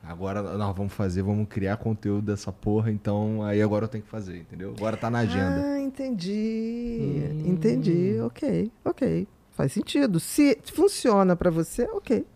Agora 0.03 0.43
nós 0.43 0.77
vamos 0.77 0.93
fazer, 0.93 1.23
vamos 1.23 1.47
criar 1.49 1.77
conteúdo 1.79 2.27
dessa 2.27 2.53
porra, 2.53 2.91
então 2.91 3.43
aí 3.43 3.63
agora 3.63 3.85
eu 3.85 3.89
tenho 3.89 4.05
que 4.05 4.11
fazer, 4.11 4.37
entendeu? 4.39 4.75
Agora 4.77 4.97
tá 4.99 5.09
na 5.09 5.21
agenda. 5.21 5.63
Ah, 5.65 5.81
entendi. 5.81 7.23
Hum. 7.33 7.43
Entendi. 7.53 8.19
Ok, 8.23 8.71
ok. 8.85 9.27
Faz 9.53 9.73
sentido. 9.73 10.19
Se 10.21 10.59
funciona 10.75 11.35
para 11.37 11.49
você, 11.51 11.85
ok. 11.93 12.27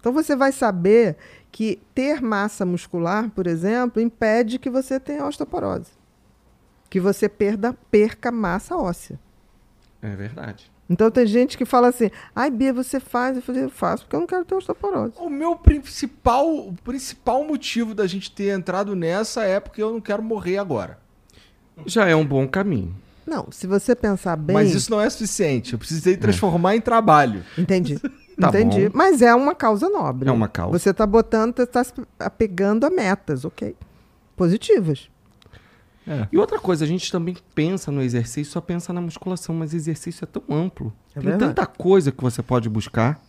Então 0.00 0.12
você 0.12 0.34
vai 0.34 0.52
saber 0.52 1.16
que 1.52 1.78
ter 1.94 2.22
massa 2.22 2.64
muscular, 2.64 3.30
por 3.30 3.46
exemplo, 3.46 4.00
impede 4.00 4.58
que 4.58 4.70
você 4.70 4.98
tenha 4.98 5.26
osteoporose. 5.26 5.90
Que 6.88 6.98
você 6.98 7.28
perda, 7.28 7.76
perca 7.90 8.32
massa 8.32 8.74
óssea. 8.74 9.20
É 10.00 10.16
verdade. 10.16 10.72
Então 10.88 11.10
tem 11.10 11.26
gente 11.26 11.56
que 11.56 11.64
fala 11.64 11.88
assim: 11.88 12.10
ai, 12.34 12.50
Bia, 12.50 12.72
você 12.72 12.98
faz? 12.98 13.36
Eu 13.36 13.42
falei, 13.42 13.64
eu 13.64 13.70
faço 13.70 14.04
porque 14.04 14.16
eu 14.16 14.20
não 14.20 14.26
quero 14.26 14.44
ter 14.44 14.54
osteoporose. 14.54 15.14
O 15.18 15.30
meu 15.30 15.54
principal, 15.54 16.46
o 16.68 16.74
principal 16.82 17.44
motivo 17.44 17.94
da 17.94 18.06
gente 18.06 18.30
ter 18.30 18.54
entrado 18.54 18.96
nessa 18.96 19.44
é 19.44 19.60
porque 19.60 19.82
eu 19.82 19.92
não 19.92 20.00
quero 20.00 20.22
morrer 20.22 20.58
agora. 20.58 20.98
Já 21.86 22.06
é 22.08 22.16
um 22.16 22.26
bom 22.26 22.48
caminho. 22.48 22.94
Não, 23.26 23.50
se 23.50 23.66
você 23.66 23.94
pensar 23.94 24.36
bem. 24.36 24.54
Mas 24.54 24.74
isso 24.74 24.90
não 24.90 25.00
é 25.00 25.08
suficiente. 25.08 25.72
Eu 25.72 25.78
precisei 25.78 26.16
transformar 26.16 26.76
em 26.76 26.80
trabalho. 26.80 27.44
Entendi. 27.56 27.98
Tá 28.40 28.48
Entendi. 28.48 28.88
bom. 28.88 28.96
Mas 28.96 29.22
é 29.22 29.34
uma 29.34 29.54
causa 29.54 29.88
nobre. 29.88 30.28
É 30.28 30.32
uma 30.32 30.48
causa. 30.48 30.78
Você 30.78 30.90
está 30.90 31.06
botando, 31.06 31.56
você 31.56 31.62
está 31.62 31.84
se 31.84 31.92
apegando 32.18 32.84
a 32.84 32.90
metas, 32.90 33.44
ok? 33.44 33.76
Positivas. 34.36 35.08
E 36.32 36.36
outra 36.36 36.58
coisa, 36.58 36.84
a 36.84 36.88
gente 36.88 37.12
também 37.12 37.36
pensa 37.54 37.92
no 37.92 38.02
exercício, 38.02 38.52
só 38.52 38.60
pensa 38.60 38.92
na 38.92 39.00
musculação, 39.00 39.54
mas 39.54 39.72
exercício 39.72 40.24
é 40.24 40.26
tão 40.26 40.42
amplo. 40.50 40.92
É 41.10 41.20
Tem 41.20 41.22
verdade. 41.30 41.54
tanta 41.54 41.66
coisa 41.66 42.10
que 42.10 42.20
você 42.20 42.42
pode 42.42 42.68
buscar. 42.68 43.20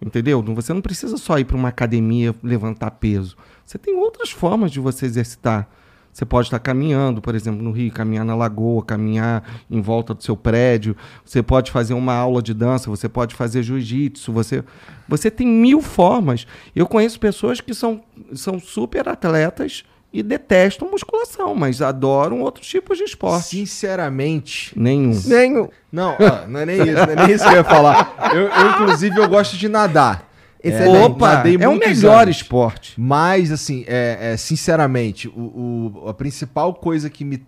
Entendeu? 0.00 0.42
Você 0.54 0.72
não 0.72 0.80
precisa 0.80 1.16
só 1.16 1.38
ir 1.38 1.44
para 1.44 1.56
uma 1.56 1.68
academia 1.68 2.34
levantar 2.42 2.92
peso. 2.92 3.36
Você 3.64 3.76
tem 3.78 3.96
outras 3.96 4.30
formas 4.30 4.70
de 4.70 4.78
você 4.78 5.06
exercitar. 5.06 5.68
Você 6.16 6.24
pode 6.24 6.46
estar 6.46 6.58
caminhando, 6.58 7.20
por 7.20 7.34
exemplo, 7.34 7.62
no 7.62 7.70
Rio, 7.70 7.92
caminhar 7.92 8.24
na 8.24 8.34
lagoa, 8.34 8.82
caminhar 8.82 9.44
em 9.70 9.82
volta 9.82 10.14
do 10.14 10.22
seu 10.24 10.34
prédio. 10.34 10.96
Você 11.22 11.42
pode 11.42 11.70
fazer 11.70 11.92
uma 11.92 12.14
aula 12.14 12.40
de 12.40 12.54
dança, 12.54 12.88
você 12.88 13.06
pode 13.06 13.34
fazer 13.34 13.62
jiu-jitsu. 13.62 14.32
Você, 14.32 14.64
você 15.06 15.30
tem 15.30 15.46
mil 15.46 15.82
formas. 15.82 16.46
Eu 16.74 16.86
conheço 16.86 17.20
pessoas 17.20 17.60
que 17.60 17.74
são, 17.74 18.00
são 18.32 18.58
super 18.58 19.06
atletas 19.06 19.84
e 20.10 20.22
detestam 20.22 20.90
musculação, 20.90 21.54
mas 21.54 21.82
adoram 21.82 22.40
outros 22.40 22.66
tipos 22.66 22.96
de 22.96 23.04
esporte. 23.04 23.48
Sinceramente. 23.48 24.72
Nenhum. 24.74 25.20
Nenhum. 25.26 25.68
Não, 25.92 26.16
ó, 26.18 26.46
não 26.48 26.60
é 26.60 26.64
nem 26.64 26.80
isso, 26.80 26.94
não 26.94 27.12
é 27.12 27.26
nem 27.26 27.30
isso 27.34 27.44
que 27.44 27.50
eu 27.50 27.58
ia 27.58 27.64
falar. 27.64 28.32
Eu, 28.32 28.48
eu, 28.48 28.70
inclusive, 28.70 29.20
eu 29.20 29.28
gosto 29.28 29.58
de 29.58 29.68
nadar. 29.68 30.26
Excelente. 30.62 31.04
Opa, 31.12 31.34
nadei 31.36 31.56
é 31.60 31.68
o 31.68 31.76
melhor 31.78 32.22
anos. 32.22 32.36
esporte. 32.36 32.94
Mas, 33.00 33.52
assim, 33.52 33.84
é, 33.86 34.32
é, 34.32 34.36
sinceramente, 34.36 35.28
o, 35.28 35.92
o- 36.04 36.08
a 36.08 36.14
principal 36.14 36.74
coisa 36.74 37.08
que 37.10 37.24
me 37.24 37.46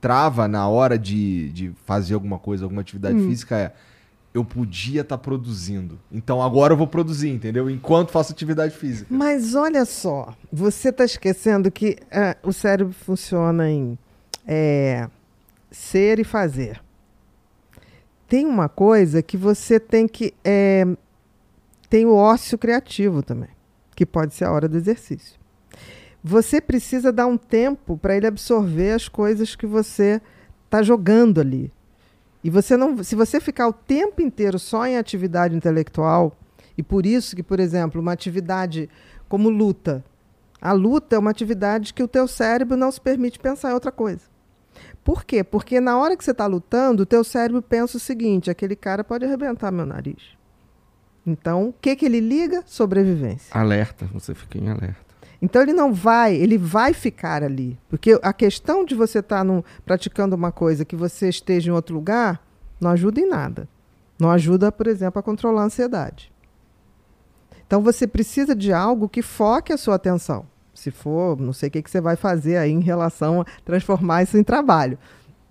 trava 0.00 0.48
na 0.48 0.68
hora 0.68 0.98
de, 0.98 1.50
de 1.50 1.72
fazer 1.86 2.14
alguma 2.14 2.38
coisa, 2.38 2.64
alguma 2.64 2.80
atividade 2.80 3.16
Hum. 3.16 3.28
física 3.28 3.56
é 3.56 3.72
eu 4.34 4.42
podia 4.44 5.02
estar 5.02 5.18
produzindo. 5.18 5.98
Então 6.10 6.42
agora 6.42 6.72
eu 6.72 6.76
vou 6.76 6.86
produzir, 6.86 7.28
entendeu? 7.28 7.68
Enquanto 7.68 8.10
faço 8.10 8.32
atividade 8.32 8.74
física. 8.74 9.06
Mas 9.14 9.54
olha 9.54 9.84
só, 9.84 10.34
você 10.50 10.88
está 10.88 11.04
esquecendo 11.04 11.70
que 11.70 11.98
é, 12.10 12.34
o 12.42 12.50
cérebro 12.50 12.94
funciona 12.94 13.70
em 13.70 13.96
é, 14.46 15.06
ser 15.70 16.18
e 16.18 16.24
fazer. 16.24 16.80
Tem 18.26 18.46
uma 18.46 18.70
coisa 18.70 19.22
que 19.22 19.36
você 19.36 19.78
tem 19.78 20.08
que. 20.08 20.32
É, 20.42 20.86
tem 21.92 22.06
o 22.06 22.14
ócio 22.14 22.56
criativo 22.56 23.22
também, 23.22 23.50
que 23.94 24.06
pode 24.06 24.32
ser 24.32 24.46
a 24.46 24.50
hora 24.50 24.66
do 24.66 24.78
exercício. 24.78 25.38
Você 26.24 26.58
precisa 26.58 27.12
dar 27.12 27.26
um 27.26 27.36
tempo 27.36 27.98
para 27.98 28.16
ele 28.16 28.26
absorver 28.26 28.92
as 28.92 29.08
coisas 29.08 29.54
que 29.54 29.66
você 29.66 30.18
está 30.64 30.82
jogando 30.82 31.38
ali. 31.38 31.70
E 32.42 32.48
você 32.48 32.78
não, 32.78 33.04
se 33.04 33.14
você 33.14 33.38
ficar 33.38 33.68
o 33.68 33.74
tempo 33.74 34.22
inteiro 34.22 34.58
só 34.58 34.86
em 34.86 34.96
atividade 34.96 35.54
intelectual, 35.54 36.34
e 36.78 36.82
por 36.82 37.04
isso 37.04 37.36
que, 37.36 37.42
por 37.42 37.60
exemplo, 37.60 38.00
uma 38.00 38.12
atividade 38.12 38.88
como 39.28 39.50
luta, 39.50 40.02
a 40.62 40.72
luta 40.72 41.16
é 41.16 41.18
uma 41.18 41.30
atividade 41.30 41.92
que 41.92 42.02
o 42.02 42.08
teu 42.08 42.26
cérebro 42.26 42.74
não 42.74 42.90
se 42.90 43.02
permite 43.02 43.38
pensar 43.38 43.68
em 43.68 43.74
outra 43.74 43.92
coisa. 43.92 44.22
Por 45.04 45.26
quê? 45.26 45.44
Porque 45.44 45.78
na 45.78 45.98
hora 45.98 46.16
que 46.16 46.24
você 46.24 46.30
está 46.30 46.46
lutando, 46.46 47.02
o 47.02 47.06
teu 47.06 47.22
cérebro 47.22 47.60
pensa 47.60 47.98
o 47.98 48.00
seguinte: 48.00 48.50
aquele 48.50 48.76
cara 48.76 49.04
pode 49.04 49.26
arrebentar 49.26 49.70
meu 49.70 49.84
nariz. 49.84 50.40
Então, 51.26 51.68
o 51.68 51.72
que, 51.72 51.94
que 51.94 52.04
ele 52.04 52.20
liga? 52.20 52.62
Sobrevivência. 52.66 53.56
Alerta, 53.56 54.06
você 54.12 54.34
fica 54.34 54.58
em 54.58 54.68
alerta. 54.68 55.12
Então 55.40 55.60
ele 55.60 55.72
não 55.72 55.92
vai, 55.92 56.36
ele 56.36 56.56
vai 56.56 56.92
ficar 56.92 57.42
ali. 57.42 57.76
Porque 57.88 58.18
a 58.22 58.32
questão 58.32 58.84
de 58.84 58.94
você 58.94 59.18
estar 59.18 59.44
tá 59.44 59.64
praticando 59.84 60.36
uma 60.36 60.52
coisa 60.52 60.84
que 60.84 60.94
você 60.94 61.28
esteja 61.28 61.68
em 61.68 61.74
outro 61.74 61.96
lugar 61.96 62.40
não 62.80 62.90
ajuda 62.90 63.20
em 63.20 63.28
nada. 63.28 63.68
Não 64.20 64.30
ajuda, 64.30 64.70
por 64.70 64.86
exemplo, 64.86 65.18
a 65.18 65.22
controlar 65.22 65.62
a 65.62 65.64
ansiedade. 65.64 66.32
Então 67.66 67.82
você 67.82 68.06
precisa 68.06 68.54
de 68.54 68.72
algo 68.72 69.08
que 69.08 69.20
foque 69.20 69.72
a 69.72 69.76
sua 69.76 69.96
atenção. 69.96 70.46
Se 70.72 70.92
for, 70.92 71.38
não 71.40 71.52
sei 71.52 71.68
o 71.68 71.72
que, 71.72 71.82
que 71.82 71.90
você 71.90 72.00
vai 72.00 72.14
fazer 72.14 72.56
aí 72.56 72.70
em 72.70 72.80
relação 72.80 73.40
a 73.40 73.44
transformar 73.64 74.22
isso 74.22 74.38
em 74.38 74.44
trabalho. 74.44 74.96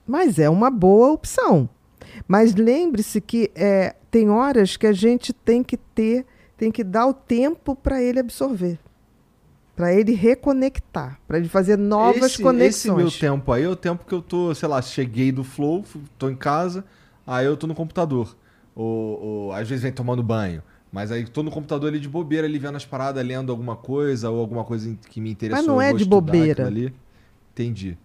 Mas 0.08 0.40
é 0.40 0.50
uma 0.50 0.72
boa 0.72 1.12
opção. 1.12 1.70
Mas 2.28 2.56
lembre-se 2.56 3.22
que 3.22 3.52
é, 3.56 3.96
tem 4.10 4.30
horas 4.30 4.78
que 4.78 4.88
a 4.88 4.94
gente 4.94 5.34
tem 5.34 5.64
que 5.64 5.78
ter, 5.78 6.26
tem 6.58 6.72
que 6.72 6.84
dar 6.84 7.08
o 7.08 7.14
tempo 7.14 7.76
para 7.76 8.02
ele 8.02 8.20
absorver 8.20 8.80
para 9.82 9.94
ele 9.94 10.14
reconectar, 10.14 11.20
para 11.28 11.40
ele 11.40 11.48
fazer 11.48 11.76
novas 11.76 12.34
esse, 12.34 12.44
conexões. 12.44 13.08
Esse 13.08 13.24
meu 13.24 13.36
tempo 13.36 13.52
aí 13.52 13.64
é 13.64 13.68
o 13.68 13.76
tempo 13.76 14.06
que 14.06 14.14
eu 14.14 14.22
tô, 14.22 14.54
sei 14.54 14.70
lá, 14.70 14.80
cheguei 14.80 15.32
do 15.32 15.44
flow, 15.44 15.84
tô 16.20 16.30
em 16.30 16.36
casa, 16.36 16.86
aí 17.26 17.48
eu 17.48 17.58
tô 17.58 17.66
no 17.66 17.74
computador. 17.74 18.36
Ou, 18.76 19.24
ou 19.24 19.54
às 19.54 19.68
vezes 19.68 19.82
vem 19.82 19.92
tomando 19.92 20.22
banho. 20.22 20.62
Mas 20.92 21.12
aí 21.12 21.26
tô 21.26 21.42
no 21.42 21.50
computador 21.50 21.90
ali 21.90 22.00
de 22.00 22.08
bobeira, 22.08 22.46
ali 22.46 22.60
vendo 22.60 22.76
as 22.76 22.86
paradas, 22.86 23.26
lendo 23.26 23.52
alguma 23.52 23.76
coisa, 23.76 24.30
ou 24.30 24.40
alguma 24.40 24.64
coisa 24.64 24.96
que 25.10 25.20
me 25.20 25.32
interessou. 25.32 25.58
Mas 25.58 25.68
não 25.68 25.82
é 25.82 25.94
de 25.94 26.06
bobeira. 26.06 26.68
Ali. 26.68 26.94
Entendi. 27.54 27.98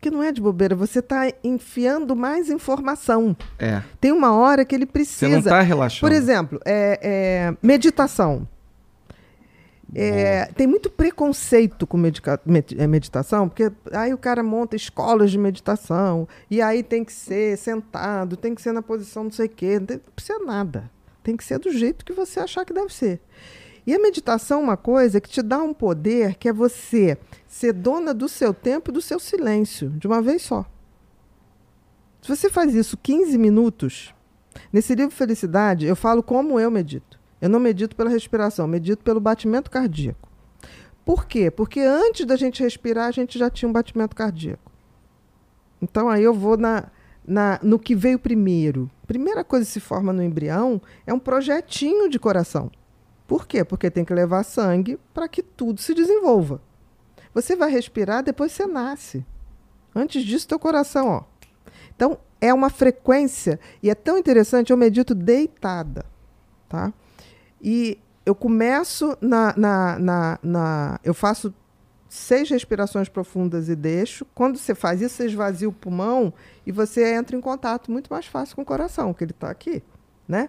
Porque 0.00 0.10
não 0.10 0.22
é 0.22 0.32
de 0.32 0.40
bobeira, 0.40 0.74
você 0.74 1.00
está 1.00 1.30
enfiando 1.44 2.16
mais 2.16 2.48
informação. 2.48 3.36
É. 3.58 3.82
Tem 4.00 4.10
uma 4.10 4.32
hora 4.32 4.64
que 4.64 4.74
ele 4.74 4.86
precisa. 4.86 5.26
Você 5.26 5.28
não 5.28 5.38
está 5.40 5.60
relaxando. 5.60 6.00
Por 6.00 6.10
exemplo, 6.10 6.58
é, 6.64 6.98
é 7.02 7.56
meditação. 7.62 8.48
É, 9.94 10.46
tem 10.54 10.66
muito 10.66 10.88
preconceito 10.88 11.86
com 11.86 11.98
medica, 11.98 12.40
med, 12.46 12.80
é, 12.80 12.86
meditação, 12.86 13.46
porque 13.46 13.70
aí 13.92 14.14
o 14.14 14.18
cara 14.18 14.42
monta 14.42 14.74
escolas 14.74 15.30
de 15.30 15.36
meditação, 15.36 16.26
e 16.50 16.62
aí 16.62 16.82
tem 16.82 17.04
que 17.04 17.12
ser 17.12 17.58
sentado, 17.58 18.36
tem 18.36 18.54
que 18.54 18.62
ser 18.62 18.72
na 18.72 18.80
posição 18.80 19.24
não 19.24 19.32
sei 19.32 19.46
o 19.46 19.50
quê, 19.50 19.78
não 19.80 20.00
precisa 20.14 20.38
nada. 20.38 20.90
Tem 21.22 21.36
que 21.36 21.44
ser 21.44 21.58
do 21.58 21.70
jeito 21.70 22.04
que 22.04 22.12
você 22.14 22.40
achar 22.40 22.64
que 22.64 22.72
deve 22.72 22.94
ser. 22.94 23.20
E 23.90 23.94
a 23.96 23.98
meditação 23.98 24.60
é 24.60 24.62
uma 24.62 24.76
coisa 24.76 25.20
que 25.20 25.28
te 25.28 25.42
dá 25.42 25.58
um 25.60 25.74
poder 25.74 26.36
que 26.36 26.48
é 26.48 26.52
você 26.52 27.18
ser 27.48 27.72
dona 27.72 28.14
do 28.14 28.28
seu 28.28 28.54
tempo 28.54 28.88
e 28.88 28.94
do 28.94 29.02
seu 29.02 29.18
silêncio, 29.18 29.90
de 29.90 30.06
uma 30.06 30.22
vez 30.22 30.42
só. 30.42 30.64
Se 32.22 32.28
você 32.28 32.48
faz 32.48 32.72
isso 32.72 32.96
15 32.96 33.36
minutos, 33.36 34.14
nesse 34.72 34.94
livro 34.94 35.12
Felicidade, 35.12 35.86
eu 35.86 35.96
falo 35.96 36.22
como 36.22 36.60
eu 36.60 36.70
medito. 36.70 37.18
Eu 37.40 37.48
não 37.48 37.58
medito 37.58 37.96
pela 37.96 38.08
respiração, 38.08 38.68
medito 38.68 39.02
pelo 39.02 39.18
batimento 39.18 39.68
cardíaco. 39.68 40.28
Por 41.04 41.26
quê? 41.26 41.50
Porque 41.50 41.80
antes 41.80 42.24
da 42.24 42.36
gente 42.36 42.62
respirar, 42.62 43.08
a 43.08 43.10
gente 43.10 43.40
já 43.40 43.50
tinha 43.50 43.68
um 43.68 43.72
batimento 43.72 44.14
cardíaco. 44.14 44.70
Então 45.82 46.08
aí 46.08 46.22
eu 46.22 46.32
vou 46.32 46.56
na, 46.56 46.92
na, 47.26 47.58
no 47.60 47.76
que 47.76 47.96
veio 47.96 48.20
primeiro. 48.20 48.88
Primeira 49.04 49.42
coisa 49.42 49.66
que 49.66 49.72
se 49.72 49.80
forma 49.80 50.12
no 50.12 50.22
embrião 50.22 50.80
é 51.04 51.12
um 51.12 51.18
projetinho 51.18 52.08
de 52.08 52.20
coração. 52.20 52.70
Por 53.30 53.46
quê? 53.46 53.64
Porque 53.64 53.88
tem 53.92 54.04
que 54.04 54.12
levar 54.12 54.42
sangue 54.42 54.98
para 55.14 55.28
que 55.28 55.40
tudo 55.40 55.80
se 55.80 55.94
desenvolva. 55.94 56.60
Você 57.32 57.54
vai 57.54 57.70
respirar, 57.70 58.24
depois 58.24 58.50
você 58.50 58.66
nasce. 58.66 59.24
Antes 59.94 60.24
disso, 60.24 60.48
teu 60.48 60.58
coração, 60.58 61.06
ó. 61.06 61.22
Então, 61.94 62.18
é 62.40 62.52
uma 62.52 62.68
frequência 62.68 63.60
e 63.80 63.88
é 63.88 63.94
tão 63.94 64.18
interessante, 64.18 64.72
eu 64.72 64.76
medito 64.76 65.14
deitada, 65.14 66.04
tá? 66.68 66.92
E 67.62 68.00
eu 68.26 68.34
começo 68.34 69.16
na, 69.20 69.54
na, 69.56 69.96
na, 70.00 70.38
na, 70.42 71.00
Eu 71.04 71.14
faço 71.14 71.54
seis 72.08 72.50
respirações 72.50 73.08
profundas 73.08 73.68
e 73.68 73.76
deixo. 73.76 74.26
Quando 74.34 74.58
você 74.58 74.74
faz 74.74 75.00
isso, 75.00 75.14
você 75.14 75.26
esvazia 75.26 75.68
o 75.68 75.72
pulmão 75.72 76.34
e 76.66 76.72
você 76.72 77.14
entra 77.14 77.36
em 77.36 77.40
contato 77.40 77.92
muito 77.92 78.12
mais 78.12 78.26
fácil 78.26 78.56
com 78.56 78.62
o 78.62 78.66
coração, 78.66 79.14
que 79.14 79.22
ele 79.22 79.30
está 79.30 79.48
aqui, 79.48 79.84
né? 80.26 80.48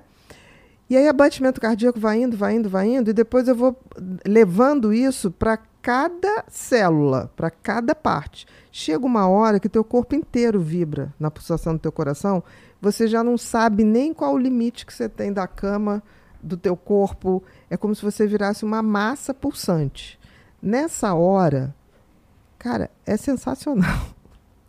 E 0.91 0.97
aí, 0.97 1.07
abatimento 1.07 1.61
cardíaco 1.61 1.97
vai 1.97 2.21
indo, 2.21 2.35
vai 2.35 2.53
indo, 2.53 2.67
vai 2.67 2.85
indo, 2.85 3.11
e 3.11 3.13
depois 3.13 3.47
eu 3.47 3.55
vou 3.55 3.79
levando 4.27 4.91
isso 4.91 5.31
para 5.31 5.57
cada 5.81 6.43
célula, 6.49 7.31
para 7.33 7.49
cada 7.49 7.95
parte. 7.95 8.45
Chega 8.73 9.05
uma 9.05 9.25
hora 9.25 9.57
que 9.57 9.69
teu 9.69 9.85
corpo 9.85 10.15
inteiro 10.15 10.59
vibra 10.59 11.13
na 11.17 11.31
pulsação 11.31 11.75
do 11.75 11.79
teu 11.79 11.93
coração, 11.93 12.43
você 12.81 13.07
já 13.07 13.23
não 13.23 13.37
sabe 13.37 13.85
nem 13.85 14.13
qual 14.13 14.33
o 14.33 14.37
limite 14.37 14.85
que 14.85 14.93
você 14.93 15.07
tem 15.07 15.31
da 15.31 15.47
cama 15.47 16.03
do 16.43 16.57
teu 16.57 16.75
corpo, 16.75 17.41
é 17.69 17.77
como 17.77 17.95
se 17.95 18.01
você 18.01 18.27
virasse 18.27 18.65
uma 18.65 18.83
massa 18.83 19.33
pulsante. 19.33 20.19
Nessa 20.61 21.13
hora, 21.13 21.73
cara, 22.59 22.91
é 23.05 23.15
sensacional. 23.15 24.07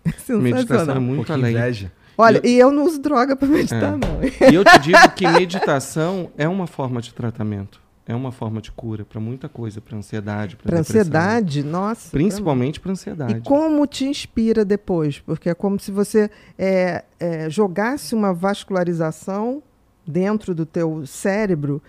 É 0.05 0.11
sensacional. 0.11 0.43
Meditação 0.43 0.97
é 0.97 0.99
muito 0.99 1.31
um 1.31 1.35
além. 1.35 1.53
Inveja. 1.53 1.93
Olha, 2.17 2.39
eu... 2.39 2.51
e 2.51 2.59
eu 2.59 2.71
não 2.71 2.85
uso 2.85 3.01
droga 3.01 3.35
para 3.35 3.49
meditar, 3.49 3.95
é. 3.95 3.97
não. 3.97 4.51
E 4.51 4.55
eu 4.55 4.65
te 4.65 4.79
digo 4.79 5.11
que 5.15 5.27
meditação 5.27 6.31
é 6.37 6.49
uma 6.49 6.67
forma 6.67 7.01
de 7.01 7.13
tratamento. 7.13 7.81
É 8.05 8.15
uma 8.15 8.33
forma 8.33 8.61
de 8.61 8.73
cura 8.73 9.05
para 9.05 9.21
muita 9.21 9.49
coisa, 9.49 9.81
para 9.81 9.97
ansiedade, 9.97 10.57
para 10.57 10.81
ansiedade, 10.81 11.63
nossa. 11.63 12.11
Principalmente 12.11 12.81
para 12.81 12.91
ansiedade. 12.91 13.35
E 13.35 13.41
como 13.43 13.87
te 13.87 14.05
inspira 14.05 14.65
depois? 14.65 15.21
Porque 15.21 15.49
é 15.49 15.55
como 15.55 15.79
se 15.79 15.93
você 15.93 16.29
é, 16.59 17.05
é, 17.21 17.49
jogasse 17.49 18.13
uma 18.13 18.35
vascularização 18.35 19.63
dentro 20.05 20.53
do 20.53 20.67
teu 20.67 21.07
cérebro, 21.07 21.81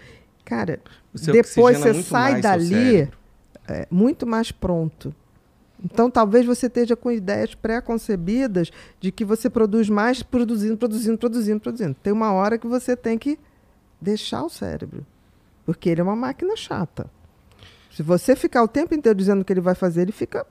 cara, 0.45 0.79
depois 1.13 1.79
você 1.79 2.03
sai 2.03 2.39
dali 2.39 3.09
é, 3.67 3.87
muito 3.89 4.27
mais 4.27 4.51
pronto. 4.51 5.13
Então, 5.83 6.09
talvez 6.09 6.45
você 6.45 6.67
esteja 6.67 6.95
com 6.95 7.11
ideias 7.11 7.53
pré-concebidas 7.55 8.71
de 8.99 9.11
que 9.11 9.25
você 9.25 9.49
produz 9.49 9.89
mais 9.89 10.23
produzindo, 10.23 10.77
produzindo, 10.77 11.17
produzindo, 11.17 11.59
produzindo. 11.59 11.95
Tem 12.01 12.13
uma 12.13 12.31
hora 12.31 12.57
que 12.57 12.67
você 12.67 12.95
tem 12.95 13.17
que 13.17 13.37
deixar 13.99 14.43
o 14.43 14.49
cérebro, 14.49 15.05
porque 15.65 15.89
ele 15.89 16.01
é 16.01 16.03
uma 16.03 16.15
máquina 16.15 16.55
chata. 16.55 17.09
Se 17.91 18.01
você 18.01 18.35
ficar 18.35 18.63
o 18.63 18.67
tempo 18.67 18.95
inteiro 18.95 19.17
dizendo 19.17 19.41
o 19.41 19.45
que 19.45 19.53
ele 19.53 19.61
vai 19.61 19.75
fazer, 19.75 20.01
ele 20.01 20.11
fica. 20.11 20.45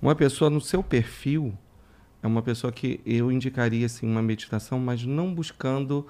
Uma 0.00 0.14
pessoa 0.14 0.48
no 0.48 0.60
seu 0.60 0.82
perfil 0.82 1.52
é 2.22 2.26
uma 2.26 2.42
pessoa 2.42 2.72
que 2.72 3.00
eu 3.04 3.30
indicaria 3.30 3.86
assim, 3.86 4.06
uma 4.06 4.22
meditação, 4.22 4.78
mas 4.78 5.04
não 5.04 5.34
buscando 5.34 6.06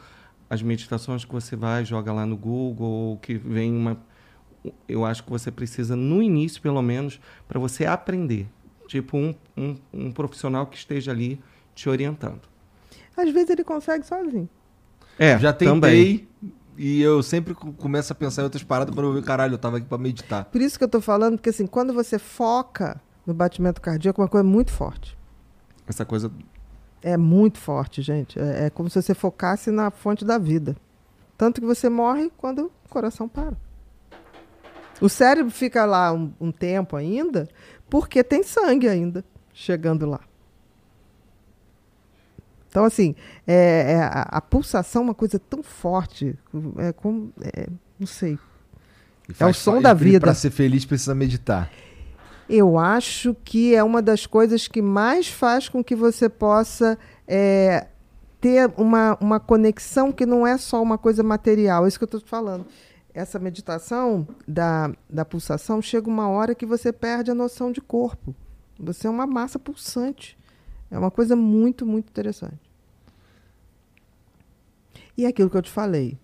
as 0.48 0.62
meditações 0.62 1.24
que 1.24 1.32
você 1.32 1.56
vai, 1.56 1.84
joga 1.84 2.12
lá 2.12 2.24
no 2.24 2.36
Google, 2.36 2.88
ou 2.88 3.16
que 3.16 3.34
vem 3.34 3.74
uma. 3.74 3.98
Eu 4.88 5.04
acho 5.04 5.24
que 5.24 5.30
você 5.30 5.50
precisa, 5.50 5.94
no 5.96 6.22
início, 6.22 6.60
pelo 6.60 6.80
menos, 6.82 7.20
para 7.46 7.58
você 7.58 7.86
aprender. 7.86 8.48
Tipo, 8.86 9.16
um, 9.16 9.34
um, 9.56 9.76
um, 9.92 10.12
profissional 10.12 10.66
que 10.66 10.76
esteja 10.76 11.10
ali 11.10 11.40
te 11.74 11.88
orientando. 11.88 12.42
Às 13.16 13.30
vezes 13.30 13.50
ele 13.50 13.64
consegue 13.64 14.06
sozinho. 14.06 14.48
É, 15.18 15.38
já 15.38 15.52
tentei. 15.52 15.72
Também. 15.72 16.28
E 16.78 17.00
eu 17.00 17.22
sempre 17.22 17.54
começo 17.54 18.12
a 18.12 18.14
pensar 18.14 18.42
em 18.42 18.44
outras 18.44 18.62
paradas 18.62 18.94
para 18.94 19.04
eu 19.04 19.12
ver, 19.12 19.24
caralho, 19.24 19.54
eu 19.54 19.58
tava 19.58 19.78
aqui 19.78 19.86
para 19.86 19.96
meditar. 19.98 20.44
Por 20.44 20.60
isso 20.60 20.76
que 20.78 20.84
eu 20.84 20.88
tô 20.88 21.00
falando, 21.00 21.36
porque 21.36 21.48
assim, 21.48 21.66
quando 21.66 21.92
você 21.92 22.18
foca 22.18 23.00
no 23.26 23.32
batimento 23.32 23.80
cardíaco, 23.80 24.20
é 24.20 24.24
uma 24.24 24.28
coisa 24.28 24.44
muito 24.44 24.70
forte. 24.70 25.16
Essa 25.86 26.04
coisa 26.04 26.30
é 27.02 27.16
muito 27.16 27.58
forte, 27.58 28.02
gente. 28.02 28.38
É, 28.38 28.66
é, 28.66 28.70
como 28.70 28.90
se 28.90 29.00
você 29.00 29.14
focasse 29.14 29.70
na 29.70 29.90
fonte 29.90 30.24
da 30.24 30.38
vida. 30.38 30.76
Tanto 31.36 31.60
que 31.60 31.66
você 31.66 31.88
morre 31.88 32.30
quando 32.36 32.70
o 32.84 32.88
coração 32.88 33.28
para. 33.28 33.56
O 35.00 35.08
cérebro 35.08 35.50
fica 35.50 35.84
lá 35.84 36.12
um, 36.12 36.32
um 36.40 36.50
tempo 36.50 36.96
ainda, 36.96 37.48
porque 37.88 38.24
tem 38.24 38.42
sangue 38.42 38.88
ainda 38.88 39.24
chegando 39.52 40.06
lá. 40.06 40.20
Então, 42.68 42.84
assim, 42.84 43.14
é, 43.46 43.92
é, 43.92 44.02
a, 44.02 44.22
a 44.32 44.40
pulsação 44.40 45.02
é 45.02 45.04
uma 45.06 45.14
coisa 45.14 45.38
tão 45.38 45.62
forte. 45.62 46.38
É 46.76 46.92
como. 46.92 47.32
é, 47.40 47.68
não 47.98 48.06
sei. 48.06 48.38
E 49.26 49.32
É 49.32 49.32
o 49.32 49.34
faz 49.34 49.56
som 49.56 49.80
da 49.80 49.94
vida. 49.94 50.20
Pra 50.20 50.34
ser 50.34 50.50
feliz 50.50 50.84
precisa 50.84 51.14
meditar. 51.14 51.70
Eu 52.48 52.78
acho 52.78 53.34
que 53.44 53.74
é 53.74 53.82
uma 53.82 54.00
das 54.00 54.26
coisas 54.26 54.68
que 54.68 54.80
mais 54.80 55.26
faz 55.26 55.68
com 55.68 55.82
que 55.82 55.96
você 55.96 56.28
possa 56.28 56.98
é, 57.26 57.88
ter 58.40 58.70
uma, 58.76 59.16
uma 59.20 59.40
conexão 59.40 60.12
que 60.12 60.24
não 60.24 60.46
é 60.46 60.56
só 60.56 60.80
uma 60.82 60.98
coisa 60.98 61.22
material. 61.22 61.84
É 61.84 61.88
isso 61.88 61.98
que 61.98 62.04
eu 62.04 62.06
estou 62.06 62.20
te 62.20 62.28
falando. 62.28 62.66
Essa 63.16 63.38
meditação 63.38 64.28
da, 64.46 64.92
da 65.08 65.24
pulsação 65.24 65.80
chega 65.80 66.06
uma 66.06 66.28
hora 66.28 66.54
que 66.54 66.66
você 66.66 66.92
perde 66.92 67.30
a 67.30 67.34
noção 67.34 67.72
de 67.72 67.80
corpo. 67.80 68.34
Você 68.78 69.06
é 69.06 69.10
uma 69.10 69.26
massa 69.26 69.58
pulsante. 69.58 70.36
É 70.90 70.98
uma 70.98 71.10
coisa 71.10 71.34
muito, 71.34 71.86
muito 71.86 72.10
interessante. 72.10 72.60
E 75.16 75.24
é 75.24 75.28
aquilo 75.28 75.48
que 75.48 75.56
eu 75.56 75.62
te 75.62 75.70
falei. 75.70 76.18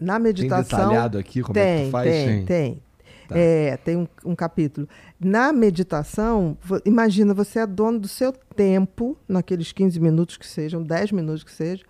Na 0.00 0.14
Tem 0.14 0.24
meditação. 0.24 0.76
detalhado 0.76 1.18
aqui 1.18 1.40
como 1.40 1.56
é 1.56 1.62
que 1.62 1.76
Tem, 1.76 1.86
tu 1.86 1.92
faz? 1.92 2.10
tem, 2.10 2.26
Tem. 2.26 2.44
tem. 2.44 2.82
Tá. 3.28 3.38
É, 3.38 3.76
tem 3.76 3.96
um, 3.96 4.08
um 4.24 4.34
capítulo. 4.34 4.88
Na 5.20 5.52
meditação, 5.52 6.58
imagina, 6.84 7.32
você 7.32 7.60
é 7.60 7.66
dono 7.66 8.00
do 8.00 8.08
seu 8.08 8.32
tempo, 8.32 9.16
naqueles 9.28 9.70
15 9.70 10.00
minutos 10.00 10.36
que 10.36 10.46
sejam, 10.48 10.82
10 10.82 11.12
minutos 11.12 11.44
que 11.44 11.52
sejam, 11.52 11.86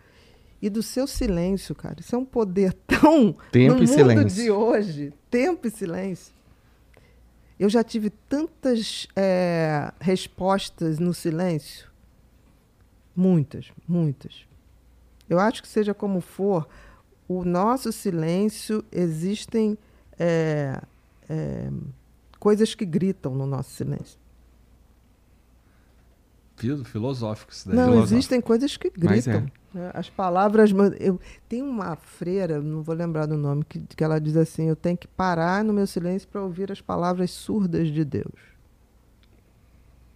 e 0.65 0.71
do 0.71 0.83
seu 0.83 1.07
silêncio, 1.07 1.75
cara. 1.75 1.97
Isso 2.01 2.17
é 2.17 2.19
um 2.19 2.25
poder 2.25 2.73
tão. 2.89 3.35
Tempo 3.53 3.75
no 3.77 3.85
e 3.85 3.87
mundo 3.87 3.95
silêncio. 3.95 4.45
de 4.45 4.51
hoje. 4.51 5.13
Tempo 5.31 5.67
e 5.67 5.71
silêncio. 5.71 6.33
Eu 7.61 7.69
já 7.69 7.85
tive 7.85 8.09
tantas 8.09 9.07
é, 9.15 9.93
respostas 10.01 10.99
no 10.99 11.13
silêncio. 11.13 11.87
Muitas, 13.15 13.71
muitas. 13.87 14.47
Eu 15.29 15.39
acho 15.39 15.61
que 15.61 15.69
seja 15.69 15.93
como 15.93 16.23
for, 16.23 16.67
o 17.29 17.45
nosso 17.45 17.93
silêncio 17.93 18.83
existem 18.91 19.77
é, 20.19 20.81
é, 21.29 21.69
coisas 22.39 22.75
que 22.75 22.87
gritam 22.87 23.35
no 23.35 23.45
nosso 23.45 23.69
silêncio. 23.69 24.19
Filo- 26.57 26.85
Filosófico 26.85 27.53
isso 27.53 27.67
daí. 27.69 27.77
Não, 27.77 27.85
filosófico. 27.87 28.15
existem 28.15 28.41
coisas 28.41 28.77
que 28.77 28.91
gritam. 28.91 29.47
né? 29.73 29.91
As 29.93 30.09
palavras. 30.09 30.71
Eu, 31.01 31.21
tem 31.49 31.63
uma 31.63 31.97
freira, 31.97 32.61
não 32.61 32.83
vou 32.83 32.95
lembrar 32.95 33.27
do 33.27 33.37
nome, 33.37 33.65
que, 33.69 33.81
que 33.81 34.05
ela 34.05 34.21
diz 34.21 34.37
assim: 34.37 34.69
eu 34.69 34.77
tenho 34.77 34.97
que 34.97 35.09
parar 35.09 35.65
no 35.65 35.73
meu 35.73 35.87
silêncio 35.87 36.29
para 36.29 36.41
ouvir 36.43 36.71
as 36.71 36.81
palavras 36.81 37.31
surdas 37.33 37.89
de 37.89 38.05
Deus. 38.05 38.55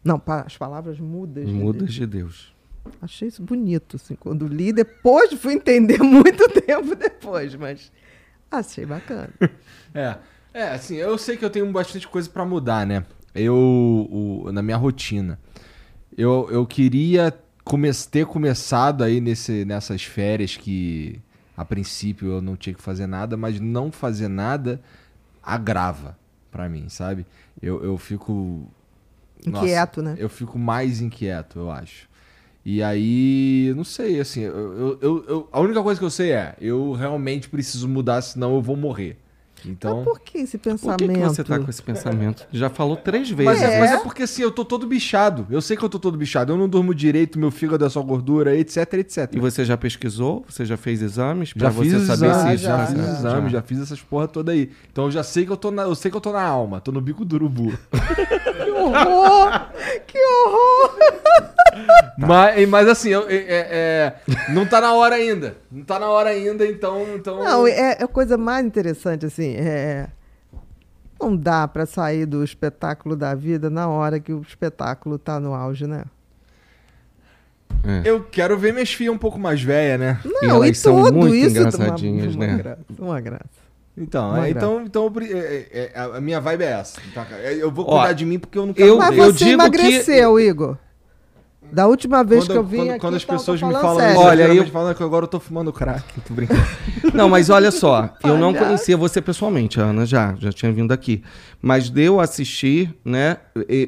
Não, 0.05 0.21
as 0.27 0.57
palavras 0.57 0.99
mudas. 1.01 1.47
de 1.47 1.53
Mudas 1.53 1.83
Deus. 1.83 1.95
de 1.95 2.07
Deus. 2.07 2.55
Achei 3.03 3.29
isso 3.29 3.43
bonito, 3.43 3.97
assim, 3.97 4.15
quando 4.15 4.47
li. 4.47 4.73
Depois 4.73 5.33
fui 5.35 5.55
entender 5.55 5.99
muito 6.03 6.49
tempo 6.63 6.95
depois, 6.95 7.55
mas 7.55 7.93
achei 8.51 8.87
bacana. 8.87 9.31
É. 9.95 10.17
É, 10.55 10.69
assim, 10.71 10.97
eu 10.97 11.17
sei 11.19 11.37
que 11.37 11.45
eu 11.45 11.51
tenho 11.51 11.71
bastante 11.73 12.07
coisa 12.09 12.29
pra 12.29 12.45
mudar, 12.45 12.87
né? 12.87 13.05
Eu, 13.35 13.55
o- 13.55 14.51
na 14.53 14.63
minha 14.63 14.77
rotina. 14.77 15.39
Eu, 16.19 16.49
eu 16.51 16.67
queria 16.67 17.33
come 17.65 17.89
ter 18.11 18.27
começado 18.27 19.05
aí 19.05 19.21
nesse, 19.21 19.65
nessas 19.65 20.03
férias 20.03 20.57
que, 20.57 21.21
a 21.57 21.65
princípio, 21.65 22.29
eu 22.33 22.43
não 22.43 22.57
tinha 22.57 22.75
que 22.75 22.83
fazer 22.83 23.07
nada, 23.07 23.37
mas 23.37 23.61
não 23.61 23.93
fazer 23.93 24.27
nada 24.27 24.81
agrava 25.43 26.19
pra 26.51 26.69
mim, 26.69 26.89
sabe? 26.89 27.25
Eu, 27.63 27.85
eu 27.85 27.97
fico. 27.97 28.67
Nossa, 29.47 29.65
Inquieto, 29.65 30.03
né? 30.03 30.17
Eu 30.19 30.29
fico 30.29 30.59
mais 30.59 31.01
inquieto, 31.01 31.61
eu 31.61 31.71
acho. 31.71 32.09
E 32.65 32.83
aí, 32.83 33.73
não 33.77 33.85
sei, 33.85 34.19
assim, 34.21 34.41
eu, 34.41 34.99
eu- 35.01 35.25
eu- 35.29 35.49
a 35.53 35.61
única 35.61 35.83
coisa 35.83 35.99
que 36.01 36.05
eu 36.05 36.11
sei 36.11 36.33
é, 36.33 36.57
eu 36.61 36.93
realmente 36.93 37.49
preciso 37.49 37.89
mudar, 37.89 38.21
senão 38.23 38.55
eu 38.57 38.61
vou 38.61 38.77
morrer. 38.77 39.17
Então. 39.67 39.97
Mas 39.97 40.05
por 40.05 40.21
que 40.21 40.39
esse 40.39 40.57
Por 40.59 40.71
pensamento? 40.71 40.99
que, 40.99 41.13
que 41.13 41.19
você 41.19 41.45
tá 41.45 41.59
com 41.59 41.69
esse 41.71 41.83
pensamento? 41.83 42.47
Já 42.53 42.69
falou 42.71 42.97
três 42.97 43.31
Mas 43.31 43.37
vezes. 43.61 43.63
é, 43.63 43.81
mas 43.81 43.91
É? 43.91 43.95
é 43.95 43.99
porque 43.99 44.23
assim, 44.23 44.43
eu 44.43 44.51
tô 44.51 44.65
todo 44.65 44.87
bichado. 44.87 45.47
Eu 45.51 45.61
sei 45.61 45.77
que 45.77 45.85
eu 45.85 45.89
tô 45.89 45.99
todo 45.99 46.17
bichado. 46.17 46.53
Eu 46.53 46.57
não 46.57 46.69
durmo 46.69 46.95
direito, 46.95 47.39
meu 47.39 47.51
fígado 47.51 47.85
é 47.85 47.89
só 47.89 48.01
gordura, 48.03 48.57
etc, 48.57 48.95
etc. 48.95 49.31
E 49.35 49.39
você 49.39 49.65
já 49.65 49.77
pesquisou? 49.77 50.45
Você 50.49 50.65
já 50.65 50.77
fez 50.77 51.03
exames 51.03 51.51
já 51.57 51.71
pra 51.71 51.83
fiz 51.83 51.93
você 51.93 51.97
os 51.99 52.07
saber 52.07 52.27
exames, 52.31 52.49
se 52.49 52.55
isso 52.55 52.65
já, 52.65 52.77
tá 52.79 52.87
fiz 52.87 52.99
exames, 52.99 53.53
já. 53.53 53.63
fiz 53.63 53.81
essas 53.81 54.01
porra 54.01 54.29
toda 54.29 54.53
aí. 54.53 54.71
Então 54.93 55.05
eu 55.07 55.11
já 55.11 55.23
sei 55.23 55.45
que 55.45 55.53
eu 55.53 55.57
tô 55.57 55.71
na, 55.71 55.83
eu 55.83 55.95
sei 55.95 56.11
que 56.11 56.17
eu 56.17 56.21
tô 56.21 56.33
na 56.33 56.43
alma, 56.43 56.81
tô 56.81 56.93
no 56.93 57.01
bico 57.01 57.25
do 57.25 57.35
urubu. 57.37 57.73
Que 58.59 58.71
horror! 58.73 59.69
que 60.07 60.19
horror! 60.19 60.95
mas, 62.19 62.69
mas 62.69 62.89
assim, 62.89 63.11
eu- 63.11 63.27
é- 63.29 63.45
é- 63.49 64.15
não 64.53 64.67
tá 64.67 64.81
na 64.81 64.93
hora 64.95 65.15
ainda. 65.17 65.57
Não 65.71 65.85
tá 65.85 65.99
na 65.99 66.09
hora 66.09 66.31
ainda, 66.31 66.67
então, 66.67 67.05
então 67.15 67.43
Não, 67.43 67.67
é, 67.67 67.97
é 67.99 68.03
a 68.05 68.09
coisa 68.09 68.37
mais 68.37 68.65
interessante, 68.65 69.27
assim, 69.27 69.48
é... 69.57 70.09
Não 71.21 71.37
dá 71.37 71.67
pra 71.67 71.85
sair 71.85 72.27
do 72.27 72.45
espetáculo 72.45 73.17
da 73.17 73.35
vida 73.35 73.69
na 73.69 73.89
hora 73.89 74.21
que 74.21 74.33
o 74.33 74.41
espetáculo 74.41 75.19
tá 75.19 75.41
no 75.41 75.53
auge, 75.53 75.87
né? 75.87 76.05
É. 77.85 78.03
eu 78.05 78.25
quero 78.25 78.59
ver 78.59 78.73
minhas 78.73 78.93
filhas 78.93 79.15
um 79.15 79.19
pouco 79.19 79.39
mais 79.39 79.63
velhas, 79.63 80.01
né? 80.01 80.21
E 80.25 80.47
Não, 80.47 80.57
elas 80.57 80.71
e 80.71 80.75
são 80.75 81.03
tudo 81.05 81.17
muito 81.17 81.35
isso... 81.35 81.57
engraçadinhas, 81.57 82.35
uma, 82.35 82.47
né? 82.47 82.53
Uma 82.53 82.63
graça, 82.63 82.83
uma 82.99 83.21
graça. 83.21 83.69
Então, 83.97 84.29
Uma 84.31 84.47
é, 84.47 84.53
graça. 84.53 84.67
então, 84.67 84.83
então 84.85 85.13
eu 85.29 85.37
é- 85.37 85.67
é- 85.73 85.93
é- 85.95 86.01
a 86.17 86.21
minha 86.21 86.41
vibe 86.41 86.63
é 86.65 86.71
essa. 86.73 87.01
tá? 87.15 87.27
Eu 87.51 87.71
vou 87.71 87.85
Ó, 87.89 87.99
cuidar 87.99 88.13
de 88.13 88.25
mim 88.25 88.39
porque 88.39 88.57
eu 88.59 88.67
não 88.67 88.73
quero 88.75 88.89
eu- 88.89 88.97
Mas 88.99 89.17
morrer. 89.17 89.33
você 89.33 89.39
digo 89.45 89.51
emagreceu, 89.51 90.41
Igor. 90.41 90.77
Da 91.73 91.87
última 91.87 92.25
vez 92.25 92.45
quando, 92.45 92.51
que 92.53 92.57
eu 92.59 92.65
vim 92.65 92.77
quando, 92.79 92.91
aqui, 92.91 93.01
quando 93.01 93.17
as 93.17 93.25
tá- 93.25 93.33
pessoas 93.35 93.63
me 93.63 93.73
falam 93.73 93.97
sério. 93.99 94.13
isso, 94.15 94.23
Olha, 94.23 94.43
eu- 94.45 94.55
eu 94.55 94.67
falam 94.69 94.95
que 94.95 95.03
agora 95.03 95.25
eu 95.25 95.29
tô 95.29 95.39
fumando 95.39 95.73
crack. 95.73 96.03
Tô 96.27 96.35
brincando. 96.35 96.61
Não, 97.15 97.29
mas 97.29 97.51
olha 97.51 97.71
só, 97.71 98.11
eu 98.25 98.37
não 98.37 98.53
conhecia 98.55 98.97
você 98.97 99.21
pessoalmente, 99.21 99.81
a 99.81 99.85
Ana 99.85 100.05
já, 100.07 100.35
já 100.39 100.53
tinha 100.53 100.71
vindo 100.73 100.93
aqui. 100.93 101.23
Mas 101.61 101.89
deu 101.91 102.21
assistir, 102.21 102.95
né? 103.05 103.39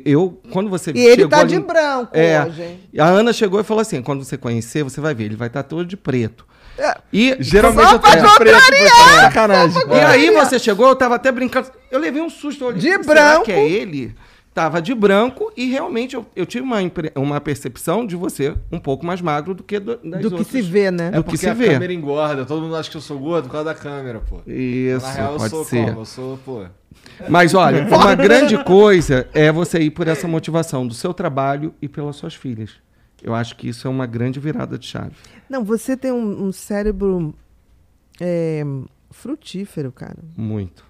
Eu, 0.05 0.41
quando 0.51 0.69
você 0.71 0.91
E 0.95 1.01
ele 1.01 1.29
tá 1.29 1.41
ali- 1.41 1.51
de 1.51 1.61
branco 1.61 2.11
É. 2.17 2.45
hoje, 2.45 2.63
hein? 2.63 2.81
A 2.99 3.05
Ana 3.07 3.33
chegou 3.33 3.61
e 3.61 3.65
falou 3.65 3.81
assim: 3.83 4.01
quando 4.03 4.25
você 4.25 4.37
conhecer, 4.37 4.83
você 4.83 5.01
vai 5.01 5.15
ver, 5.15 5.25
ele 5.25 5.37
vai 5.37 5.49
estar 5.49 5.63
todo 5.63 5.85
de 5.85 5.97
preto. 5.97 6.45
É. 6.79 6.97
E 7.13 7.37
Geralmente 7.41 7.93
eu 7.93 7.99
tô 7.99 8.09
de 8.09 8.35
preto, 8.39 8.57
sacanagem. 9.21 9.83
E 9.91 10.01
aí 10.01 10.31
você 10.31 10.59
chegou, 10.59 10.89
eu 10.89 10.97
tava 10.97 11.17
até 11.17 11.31
brincando. 11.31 11.69
Eu 11.91 11.99
levei 12.01 12.23
um 12.23 12.31
susto. 12.31 12.65
Olhei, 12.65 12.81
De 12.81 13.05
será 13.05 13.31
branco. 13.31 13.45
que 13.45 13.53
é 13.53 13.69
ele? 13.69 14.15
Tava 14.53 14.83
de 14.83 14.93
branco 14.95 15.53
e 15.57 15.71
realmente 15.71 16.17
eu, 16.17 16.27
eu 16.35 16.45
tive 16.45 16.65
uma, 16.65 16.79
uma 17.15 17.41
percepção 17.41 18.05
de 18.05 18.17
você 18.17 18.55
um 18.71 18.81
pouco 18.81 19.07
mais 19.07 19.21
magro 19.21 19.55
do 19.55 19.63
que 19.63 19.79
do, 19.79 19.97
das 19.97 20.23
Do 20.23 20.29
que 20.29 20.35
outras. 20.39 20.47
se 20.49 20.61
vê, 20.61 20.91
né? 20.91 21.07
É 21.09 21.11
do 21.13 21.23
porque 21.23 21.37
que 21.37 21.45
se 21.45 21.49
a 21.49 21.55
vê. 21.55 21.69
câmera 21.69 21.93
engorda. 21.93 22.45
Todo 22.45 22.63
mundo 22.63 22.75
acha 22.75 22.91
que 22.91 22.97
eu 22.97 23.01
sou 23.01 23.19
gordo 23.19 23.45
por 23.47 23.53
causa 23.53 23.67
da 23.67 23.75
câmera, 23.75 24.21
pô. 24.21 24.41
Isso, 24.47 25.07
Na 25.07 25.13
real, 25.13 25.33
eu 25.35 25.39
pode 25.39 25.51
sou 25.51 25.65
ser. 25.65 25.85
como? 25.87 26.01
Eu 26.01 26.05
sou, 26.05 26.37
pô... 26.45 26.65
Mas 27.29 27.55
olha, 27.55 27.87
uma 27.95 28.15
grande 28.17 28.63
coisa 28.65 29.29
é 29.33 29.53
você 29.53 29.79
ir 29.79 29.91
por 29.91 30.09
essa 30.09 30.27
motivação 30.27 30.85
do 30.87 30.95
seu 30.95 31.15
trabalho 31.15 31.73
e 31.81 31.89
pelas 31.89 32.17
suas 32.17 32.35
filhas. 32.35 32.73
Eu 33.23 33.35
acho 33.35 33.55
que 33.57 33.69
isso 33.69 33.87
é 33.87 33.91
uma 33.91 34.07
grande 34.07 34.41
virada 34.41 34.77
de 34.77 34.87
chave. 34.87 35.13
Não, 35.49 35.63
você 35.63 35.97
tem 35.97 36.11
um, 36.11 36.47
um 36.47 36.51
cérebro 36.53 37.35
é, 38.21 38.65
frutífero, 39.11 39.93
cara. 39.93 40.19
Muito. 40.37 40.90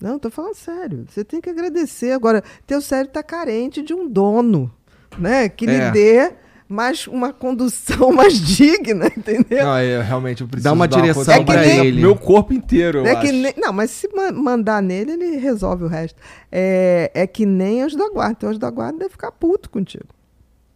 Não, 0.00 0.18
tô 0.18 0.30
falando 0.30 0.54
sério. 0.54 1.06
Você 1.08 1.24
tem 1.24 1.40
que 1.40 1.48
agradecer. 1.50 2.12
Agora, 2.12 2.42
teu 2.66 2.80
cérebro 2.80 3.12
tá 3.12 3.22
carente 3.22 3.82
de 3.82 3.94
um 3.94 4.08
dono, 4.08 4.70
né? 5.18 5.48
Que 5.48 5.66
lhe 5.66 5.74
É. 5.76 5.90
dê 5.90 6.32
mais 6.68 7.06
uma 7.06 7.32
condução 7.32 8.10
mais 8.12 8.38
digna, 8.40 9.06
entendeu? 9.06 9.64
Não, 9.64 9.80
eu 9.82 10.02
realmente 10.02 10.40
eu 10.42 10.48
preciso 10.48 10.64
Dá 10.64 10.72
uma 10.72 10.88
dar 10.88 11.00
direção 11.00 11.34
É 11.34 11.66
nem- 11.66 11.86
ele. 11.86 12.00
Meu 12.00 12.16
corpo 12.16 12.52
inteiro, 12.52 12.98
eu 12.98 13.06
é 13.06 13.16
que 13.16 13.30
nem- 13.30 13.54
não, 13.56 13.72
mas 13.72 13.90
se 13.90 14.08
ma- 14.14 14.32
mandar 14.32 14.82
nele, 14.82 15.12
ele 15.12 15.36
resolve 15.36 15.84
o 15.84 15.88
resto. 15.88 16.18
É, 16.50 17.10
é 17.14 17.26
que 17.26 17.46
nem 17.46 17.82
anjo 17.82 17.96
da 17.96 18.08
guarda. 18.10 18.34
Teu 18.34 18.48
anjo 18.48 18.58
da 18.58 18.70
guarda 18.70 18.98
deve 18.98 19.10
ficar 19.10 19.30
puto 19.32 19.70
contigo. 19.70 20.06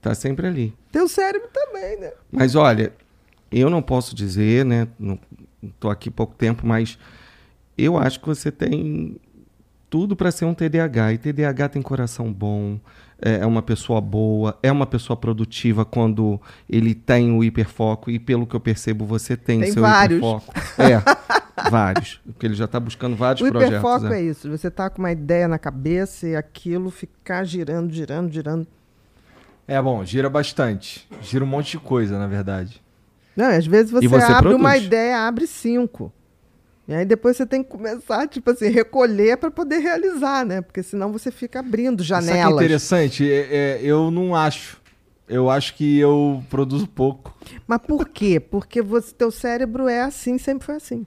Tá 0.01 0.15
sempre 0.15 0.47
ali. 0.47 0.75
Teu 0.93 1.09
cérebro 1.09 1.49
também, 1.53 1.99
né? 1.99 2.13
Mas 2.31 2.55
olha, 2.55 2.93
eu 3.51 3.69
não 3.69 3.83
posso 3.83 4.15
dizer, 4.15 4.65
né? 4.65 4.87
Não 4.99 5.19
tô 5.81 5.91
aqui 5.91 6.09
pouco 6.11 6.35
tempo, 6.37 6.65
mas 6.67 6.97
eu 7.79 7.97
acho 7.97 8.21
que 8.21 8.27
você 8.27 8.51
tem 8.51 9.17
tudo 9.91 10.15
para 10.17 10.31
ser 10.31 10.45
um 10.45 10.55
TDAH. 10.55 11.13
E 11.15 11.19
TDAH 11.19 11.69
tem 11.71 11.83
coração 11.83 12.33
bom, 12.33 12.79
é 13.21 13.37
é 13.41 13.47
uma 13.47 13.63
pessoa 13.63 14.01
boa, 14.01 14.59
é 14.63 14.71
uma 14.71 14.87
pessoa 14.87 15.17
produtiva 15.17 15.85
quando 15.85 16.41
ele 16.69 16.95
tem 16.95 17.33
o 17.33 17.43
hiperfoco. 17.43 18.11
E 18.11 18.19
pelo 18.19 18.47
que 18.47 18.55
eu 18.55 18.61
percebo, 18.61 19.05
você 19.07 19.37
tem, 19.37 19.61
Tem 19.61 19.73
seu 19.73 19.83
vários. 19.83 20.19
hiperfoco. 20.19 20.53
É, 20.79 21.03
vários. 21.71 22.21
Porque 22.27 22.47
ele 22.47 22.55
já 22.55 22.67
está 22.67 22.79
buscando 22.79 23.17
vários 23.17 23.41
O 23.47 23.51
projetos. 23.51 23.79
hiperfoco 23.79 24.05
né? 24.07 24.19
é 24.21 24.23
isso. 24.23 24.49
Você 24.51 24.71
tá 24.71 24.89
com 24.91 24.99
uma 25.01 25.11
ideia 25.13 25.49
na 25.49 25.59
cabeça 25.59 26.29
e 26.29 26.37
aquilo 26.37 26.91
ficar 26.91 27.45
girando, 27.45 27.93
girando, 27.93 28.31
girando. 28.33 28.67
É 29.67 29.81
bom, 29.83 30.03
gira 30.05 30.31
bastante. 30.31 31.07
Gira 31.21 31.45
um 31.45 31.47
monte 31.47 31.73
de 31.73 31.79
coisa, 31.79 32.19
na 32.19 32.27
verdade. 32.27 32.81
Não, 33.37 33.47
às 33.47 33.67
vezes 33.67 33.91
você, 33.91 34.09
você 34.09 34.25
abre 34.33 34.55
uma 34.55 34.71
produz. 34.71 34.87
ideia, 34.87 35.27
abre 35.29 35.47
cinco. 35.47 36.13
E 36.89 36.95
aí 36.95 37.05
depois 37.05 37.37
você 37.37 37.45
tem 37.45 37.63
que 37.63 37.69
começar, 37.69 38.27
tipo 38.27 38.51
assim, 38.51 38.69
recolher 38.71 39.37
para 39.37 39.51
poder 39.51 39.79
realizar, 39.79 40.45
né? 40.47 40.63
Porque 40.63 40.83
senão 40.83 41.13
você 41.13 41.31
fica 41.31 41.61
abrindo 41.61 42.03
Sabe 42.03 42.23
o 42.25 42.27
que 42.27 42.33
é 42.33 42.37
janelas. 42.37 42.55
interessante? 42.65 43.31
É- 43.31 43.47
é, 43.55 43.81
eu 43.83 44.11
não 44.11 44.35
acho. 44.35 44.81
eu 45.29 45.51
acho 45.51 45.75
que 45.75 45.99
eu 45.99 46.43
produzo 46.49 46.87
pouco. 46.89 47.37
Mas 47.67 47.79
por 47.87 48.09
quê? 48.09 48.41
Porque 48.41 48.81
você, 48.81 49.13
teu 49.15 49.31
cérebro 49.31 49.87
é 49.87 50.01
assim, 50.01 50.39
sempre 50.39 50.65
foi 50.65 50.77
assim. 50.77 51.07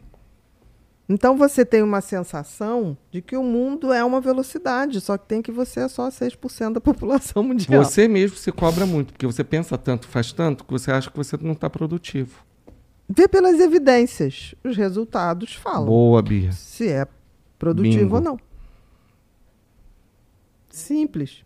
Então 1.10 1.36
você 1.36 1.66
tem 1.66 1.82
uma 1.82 2.00
sensação 2.00 2.96
de 3.12 3.22
que 3.22 3.36
o 3.36 3.42
mundo 3.44 3.92
é 3.92 4.04
uma 4.04 4.22
velocidade, 4.22 5.02
só 5.02 5.18
que 5.18 5.28
tem 5.28 5.42
que 5.42 5.52
você 5.52 5.82
é 5.82 5.88
só 5.88 6.08
6% 6.10 6.74
da 6.74 6.80
população 6.82 7.42
mundial. 7.44 7.84
Você 7.84 8.08
mesmo 8.08 8.38
se 8.38 8.52
cobra 8.52 8.86
muito, 8.86 9.12
porque 9.14 9.26
você 9.26 9.44
pensa 9.44 9.78
tanto, 9.78 10.08
faz 10.08 10.32
tanto, 10.32 10.64
que 10.64 10.72
você 10.72 10.92
acha 10.92 11.10
que 11.10 11.18
você 11.18 11.36
não 11.42 11.54
está 11.54 11.70
produtivo. 11.70 12.46
Vê 13.16 13.28
pelas 13.28 13.60
evidências. 13.60 14.56
Os 14.64 14.78
resultados 14.78 15.54
falam 15.56 15.86
Boa, 15.86 16.22
Bia. 16.22 16.52
se 16.52 16.88
é 16.88 17.06
produtivo 17.60 18.04
Bingo. 18.04 18.16
ou 18.16 18.22
não. 18.22 18.40
Simples. 20.70 21.44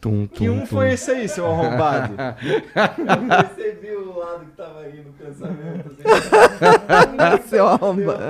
Tum, 0.00 0.26
Que 0.26 0.46
tum, 0.46 0.56
um 0.56 0.60
tum. 0.60 0.66
foi 0.66 0.92
esse 0.92 1.10
aí, 1.10 1.28
seu 1.28 1.46
arrombado? 1.46 2.14
Percebi 3.56 3.90
o 3.92 4.18
lado 4.18 4.44
que 4.46 4.52
tava 4.52 4.80
aí 4.80 5.02
no 5.02 5.12
pensamento. 5.14 5.88
Assim. 5.88 7.46
Seu 7.48 7.66
arromba. 7.66 8.18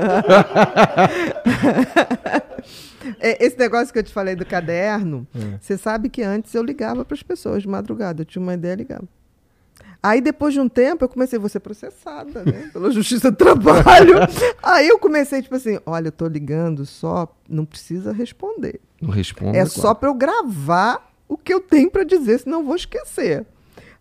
É, 3.20 3.45
Esse 3.45 3.59
negócio 3.59 3.93
que 3.93 3.99
eu 3.99 4.03
te 4.03 4.12
falei 4.12 4.35
do 4.35 4.47
caderno, 4.47 5.27
É. 5.35 5.59
você 5.61 5.77
sabe 5.77 6.09
que 6.09 6.23
antes 6.23 6.55
eu 6.55 6.62
ligava 6.62 7.05
para 7.05 7.15
as 7.15 7.23
pessoas 7.23 7.62
de 7.62 7.69
madrugada, 7.69 8.23
eu 8.23 8.24
tinha 8.24 8.41
uma 8.43 8.55
ideia, 8.55 8.74
ligava. 8.74 9.05
Aí 10.06 10.20
depois 10.20 10.52
de 10.52 10.60
um 10.60 10.68
tempo 10.68 11.02
eu 11.02 11.09
comecei 11.09 11.39
a 11.39 11.48
ser 11.48 11.60
processada, 11.60 12.44
né, 12.44 12.68
pela 12.74 12.90
Justiça 12.90 13.31
do 13.31 13.36
Trabalho. 13.39 14.16
Aí 14.62 14.86
eu 14.86 14.98
comecei 14.98 15.40
tipo 15.40 15.55
assim, 15.55 15.78
olha, 15.86 16.09
eu 16.09 16.12
tô 16.12 16.26
ligando 16.28 16.85
só, 16.85 17.26
não 17.48 17.64
precisa 17.64 18.12
responder. 18.12 18.81
Não 19.01 19.09
responde. 19.09 19.56
É 19.56 19.64
só 19.64 19.94
para 19.94 20.10
eu 20.10 20.14
gravar 20.14 21.10
o 21.26 21.39
que 21.39 21.55
eu 21.55 21.59
tenho 21.60 21.90
para 21.90 22.05
dizer, 22.05 22.40
senão 22.40 22.59
eu 22.60 22.66
vou 22.66 22.76
esquecer. 22.76 23.47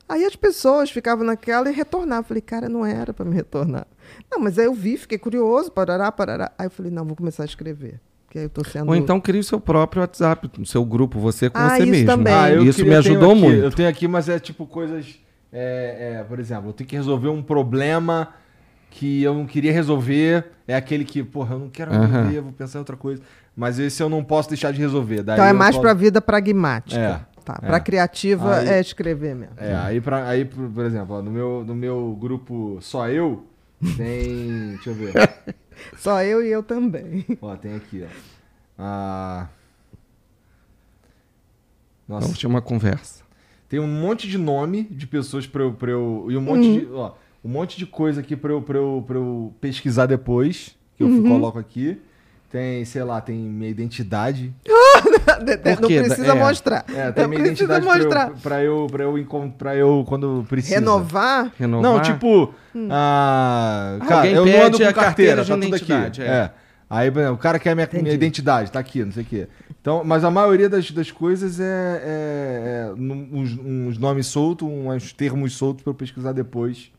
Aí 0.09 0.25
as 0.25 0.35
pessoas 0.35 0.91
ficavam 0.91 1.25
naquela 1.25 1.69
e 1.71 1.73
retornavam. 1.73 2.19
Eu 2.19 2.27
falei, 2.27 2.41
cara, 2.41 2.67
não 2.67 2.85
era 2.85 3.13
para 3.13 3.23
me 3.23 3.33
retornar. 3.33 3.87
Não, 4.29 4.41
mas 4.41 4.59
aí 4.59 4.65
eu 4.65 4.73
vi, 4.73 4.97
fiquei 4.97 5.17
curioso, 5.17 5.71
parará, 5.71 6.11
parará. 6.11 6.51
Aí 6.57 6.65
eu 6.67 6.71
falei, 6.71 6.91
não, 6.91 7.05
vou 7.05 7.15
começar 7.15 7.43
a 7.43 7.45
escrever. 7.45 8.01
Que 8.29 8.39
aí 8.39 8.45
eu 8.45 8.49
tô 8.49 8.61
sendo. 8.65 8.89
Ou 8.89 8.95
então 8.95 9.21
crie 9.21 9.39
o 9.39 9.43
seu 9.43 9.59
próprio 9.61 10.01
WhatsApp, 10.01 10.51
o 10.59 10.65
seu 10.65 10.83
grupo, 10.83 11.17
você 11.19 11.49
com 11.49 11.57
Ah, 11.57 11.69
você 11.77 11.83
isso 11.83 11.91
mesmo. 11.91 12.07
também. 12.07 12.33
Ah, 12.33 12.51
eu 12.51 12.63
isso 12.65 12.79
queria- 12.79 12.91
me 12.91 12.97
ajudou 12.97 13.31
aqui- 13.31 13.41
muito. 13.41 13.61
Eu 13.63 13.71
tenho 13.71 13.87
aqui, 13.87 14.05
mas 14.07 14.27
é 14.27 14.37
tipo 14.37 14.65
coisas. 14.67 15.17
É, 15.53 16.17
é, 16.19 16.23
por 16.23 16.39
exemplo, 16.39 16.69
eu 16.69 16.73
tenho 16.73 16.89
que 16.89 16.95
resolver 16.95 17.29
um 17.29 17.41
problema 17.43 18.33
que 18.89 19.23
eu 19.23 19.33
não 19.33 19.45
queria 19.45 19.71
resolver. 19.71 20.45
É 20.67 20.75
aquele 20.75 21.05
que, 21.05 21.23
porra, 21.23 21.55
eu 21.55 21.59
não 21.59 21.69
quero 21.69 21.91
resolver, 21.91 22.41
vou 22.41 22.51
pensar 22.53 22.79
em 22.79 22.81
outra 22.81 22.97
coisa. 22.97 23.21
Mas 23.55 23.77
esse 23.79 24.01
eu 24.01 24.09
não 24.09 24.23
posso 24.23 24.49
deixar 24.49 24.71
de 24.73 24.79
resolver. 24.79 25.21
Daí 25.23 25.35
Então 25.35 25.45
é 25.45 25.53
mais 25.53 25.75
falo- 25.75 25.81
para 25.83 25.91
a 25.91 25.93
vida 25.95 26.19
pragmática. 26.21 26.99
É, 26.99 27.33
Tá, 27.45 27.59
é. 27.61 27.65
para 27.67 27.79
criativa 27.81 28.57
Aí- 28.59 28.69
é 28.69 28.79
escrever 28.79 29.35
mesmo. 29.35 29.53
É, 29.57 29.75
aí, 29.75 29.99
pra, 30.01 30.27
aí 30.27 30.45
por, 30.45 30.69
por 30.69 30.85
exemplo, 30.85 31.15
ó, 31.17 31.21
no, 31.21 31.29
meu, 31.29 31.63
no 31.67 31.75
meu 31.75 32.17
grupo 32.19 32.77
Só 32.81 33.09
Eu, 33.09 33.45
tem. 33.97 34.69
deixa 34.81 34.89
eu 34.89 34.93
ver. 34.95 35.13
Só 35.97 36.23
eu 36.23 36.41
e 36.41 36.49
eu 36.49 36.63
também. 36.63 37.25
Ó, 37.41 37.53
tem 37.57 37.75
aqui, 37.75 38.05
ó. 38.05 38.07
Ah, 38.79 39.47
nossa, 42.07 42.33
tinha 42.33 42.49
uma 42.49 42.61
conversa. 42.61 43.22
Tem 43.73 43.79
um 43.79 43.87
monte 43.87 44.27
de 44.27 44.37
nome 44.37 44.83
de 44.91 45.07
pessoas 45.07 45.47
pra 45.47 45.63
eu. 45.63 45.73
Pra 45.73 45.89
eu 45.89 46.27
e 46.29 46.37
um 46.37 46.41
monte 46.41 46.61
de. 46.61 46.87
Ó, 46.93 47.11
um 47.43 47.49
monte 47.49 47.75
de 47.75 47.87
coisa 47.87 48.21
aqui 48.21 48.35
pra 48.35 48.51
eu, 48.51 48.61
pra 48.61 48.77
eu, 48.77 49.03
pra 49.07 49.15
eu 49.17 49.51
pesquisar 49.59 50.05
depois. 50.05 50.75
Que 50.95 51.03
eu 51.03 51.23
coloco 51.23 51.57
aqui. 51.57 51.99
Tem, 52.51 52.85
sei 52.85 53.01
lá, 53.03 53.19
tem 53.19 53.35
minha 53.35 53.71
identidade. 53.71 54.53
não 55.81 55.87
precisa 55.87 56.33
É. 56.33 56.35
mostrar. 56.35 56.85
É, 56.87 57.11
tem 57.11 57.23
não 57.23 57.29
minha 57.31 57.41
precisa 57.41 57.63
identidade 57.73 57.83
pra 57.83 57.95
mostrar. 57.97 58.27
eu, 58.29 58.35
pra 58.43 58.63
eu, 58.63 58.87
pra 58.91 59.03
eu 59.05 59.17
encontrar 59.17 59.75
eu 59.75 60.05
quando 60.07 60.45
precisa. 60.47 60.75
Renovar? 60.75 61.51
Renovar. 61.57 61.91
Não, 61.91 61.99
tipo, 61.99 62.53
ah, 62.91 63.97
cara, 64.07 64.17
Alguém 64.19 64.33
eu 64.35 64.45
não 64.45 64.65
ando 64.67 64.77
com 64.77 64.83
a 64.83 64.93
carteira, 64.93 65.43
carteira 65.43 65.45
tá 65.45 65.57
tudo 65.57 65.75
aqui. 65.75 66.21
é. 66.21 66.25
É. 66.27 66.51
Aí, 66.87 67.09
o 67.09 67.37
cara 67.37 67.57
quer 67.57 67.73
minha, 67.73 67.87
minha 67.91 68.01
Entendi. 68.01 68.15
identidade, 68.15 68.71
tá 68.71 68.77
aqui, 68.77 69.03
não 69.03 69.11
sei 69.11 69.23
o 69.23 69.25
quê. 69.25 69.47
Então, 69.83 70.01
mas 70.01 70.23
a 70.23 70.31
maioria 70.31 70.69
das, 70.69 70.89
das 70.91 71.11
coisas 71.11 71.59
é, 71.59 71.63
é- 71.65 72.87
é 72.87 72.93
uns, 72.93 73.51
uns 73.59 73.97
nomes 73.97 74.27
soltos, 74.27 74.65
uns 74.65 75.11
termos 75.11 75.57
soltos 75.57 75.83
pra 75.83 75.91
eu 75.91 75.93
pesquisar 75.93 76.31
depois. 76.31 76.89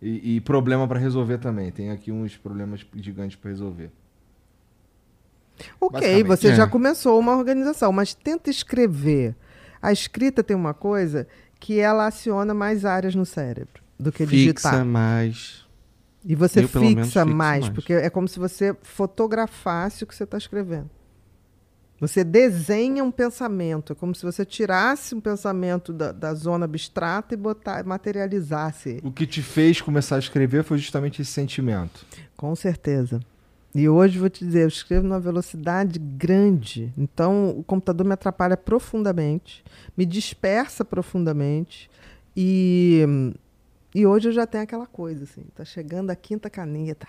E, 0.00 0.36
e 0.36 0.40
problema 0.40 0.86
pra 0.86 0.96
resolver 0.96 1.38
também. 1.38 1.72
Tem 1.72 1.90
aqui 1.90 2.12
uns 2.12 2.36
problemas 2.36 2.86
gigantes 2.94 3.36
pra 3.36 3.50
resolver. 3.50 3.90
Ok, 5.80 6.22
você 6.22 6.48
é. 6.48 6.54
já 6.54 6.68
começou 6.68 7.18
uma 7.18 7.36
organização, 7.36 7.90
mas 7.92 8.14
tenta 8.14 8.48
escrever. 8.48 9.34
A 9.82 9.90
escrita 9.90 10.44
tem 10.44 10.56
uma 10.56 10.72
coisa 10.72 11.26
que 11.58 11.80
ela 11.80 12.06
aciona 12.06 12.54
mais 12.54 12.84
áreas 12.84 13.12
no 13.16 13.26
cérebro 13.26 13.82
do 13.98 14.12
que 14.12 14.24
digitar. 14.24 14.72
Fixa 14.72 14.84
mais. 14.84 15.66
E 16.24 16.36
você 16.36 16.60
Eu, 16.62 16.80
menos, 16.80 17.08
fixa 17.08 17.24
mais, 17.24 17.62
mais. 17.62 17.74
porque 17.74 17.92
é 17.92 18.08
como 18.08 18.28
se 18.28 18.38
você 18.38 18.72
fotografasse 18.82 20.04
o 20.04 20.06
que 20.06 20.14
você 20.14 20.22
está 20.22 20.38
escrevendo. 20.38 20.88
Você 22.00 22.24
desenha 22.24 23.04
um 23.04 23.10
pensamento, 23.10 23.92
é 23.92 23.94
como 23.94 24.14
se 24.14 24.24
você 24.24 24.42
tirasse 24.42 25.14
um 25.14 25.20
pensamento 25.20 25.92
da, 25.92 26.12
da 26.12 26.32
zona 26.32 26.64
abstrata 26.64 27.34
e 27.34 27.36
botar, 27.36 27.84
materializasse. 27.84 29.00
O 29.04 29.12
que 29.12 29.26
te 29.26 29.42
fez 29.42 29.82
começar 29.82 30.16
a 30.16 30.18
escrever 30.18 30.64
foi 30.64 30.78
justamente 30.78 31.20
esse 31.20 31.30
sentimento. 31.30 32.06
Com 32.38 32.56
certeza. 32.56 33.20
E 33.74 33.86
hoje 33.88 34.18
vou 34.18 34.30
te 34.30 34.44
dizer, 34.44 34.62
eu 34.62 34.68
escrevo 34.68 35.06
numa 35.06 35.20
velocidade 35.20 35.98
grande. 35.98 36.92
Então 36.96 37.50
o 37.50 37.62
computador 37.62 38.06
me 38.06 38.14
atrapalha 38.14 38.56
profundamente, 38.56 39.62
me 39.96 40.06
dispersa 40.06 40.84
profundamente. 40.84 41.90
E, 42.34 43.04
e 43.94 44.06
hoje 44.06 44.28
eu 44.28 44.32
já 44.32 44.46
tenho 44.46 44.64
aquela 44.64 44.86
coisa, 44.86 45.24
assim, 45.24 45.44
tá 45.54 45.64
chegando 45.66 46.08
a 46.08 46.16
quinta 46.16 46.48
caneta. 46.48 47.06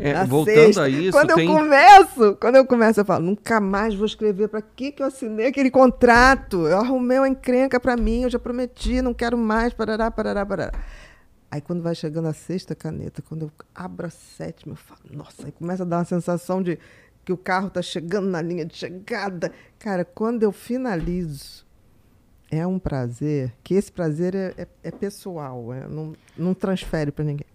É, 0.00 0.12
a 0.14 0.24
voltando 0.24 0.54
sexta. 0.56 0.82
a 0.82 0.88
isso, 0.88 1.12
quando 1.12 1.34
tem. 1.34 1.48
eu 1.48 1.54
começo, 1.56 2.36
quando 2.40 2.56
eu 2.56 2.66
começo, 2.66 3.00
eu 3.00 3.04
falo, 3.04 3.24
nunca 3.24 3.60
mais 3.60 3.94
vou 3.94 4.06
escrever. 4.06 4.48
Para 4.48 4.62
que 4.62 4.90
que 4.92 5.02
eu 5.02 5.06
assinei 5.06 5.46
aquele 5.46 5.70
contrato? 5.70 6.66
Eu 6.66 6.78
arrumei 6.78 7.18
uma 7.18 7.28
encrenca 7.28 7.78
para 7.78 7.96
mim, 7.96 8.22
eu 8.22 8.30
já 8.30 8.38
prometi, 8.38 9.00
não 9.02 9.14
quero 9.14 9.36
mais, 9.38 9.72
parará, 9.72 10.10
parará, 10.10 10.44
parará. 10.44 10.72
Aí 11.50 11.60
quando 11.60 11.82
vai 11.82 11.94
chegando 11.94 12.28
a 12.28 12.32
sexta 12.32 12.74
caneta, 12.74 13.22
quando 13.22 13.42
eu 13.42 13.50
abro 13.74 14.06
a 14.06 14.10
sétima, 14.10 14.72
eu 14.72 14.76
falo, 14.76 15.00
nossa, 15.10 15.46
aí 15.46 15.52
começa 15.52 15.82
a 15.82 15.86
dar 15.86 15.98
uma 15.98 16.04
sensação 16.04 16.62
de 16.62 16.78
que 17.24 17.32
o 17.32 17.36
carro 17.36 17.66
está 17.68 17.82
chegando 17.82 18.28
na 18.28 18.40
linha 18.40 18.64
de 18.64 18.76
chegada. 18.76 19.52
Cara, 19.78 20.04
quando 20.04 20.42
eu 20.42 20.52
finalizo, 20.52 21.66
é 22.50 22.66
um 22.66 22.78
prazer, 22.78 23.52
que 23.62 23.74
esse 23.74 23.90
prazer 23.92 24.34
é, 24.34 24.54
é- 24.56 24.68
é 24.84 24.90
pessoal, 24.90 25.72
é, 25.72 25.86
não, 25.88 26.14
não 26.36 26.54
transfere 26.54 27.10
para 27.12 27.24
ninguém. 27.24 27.46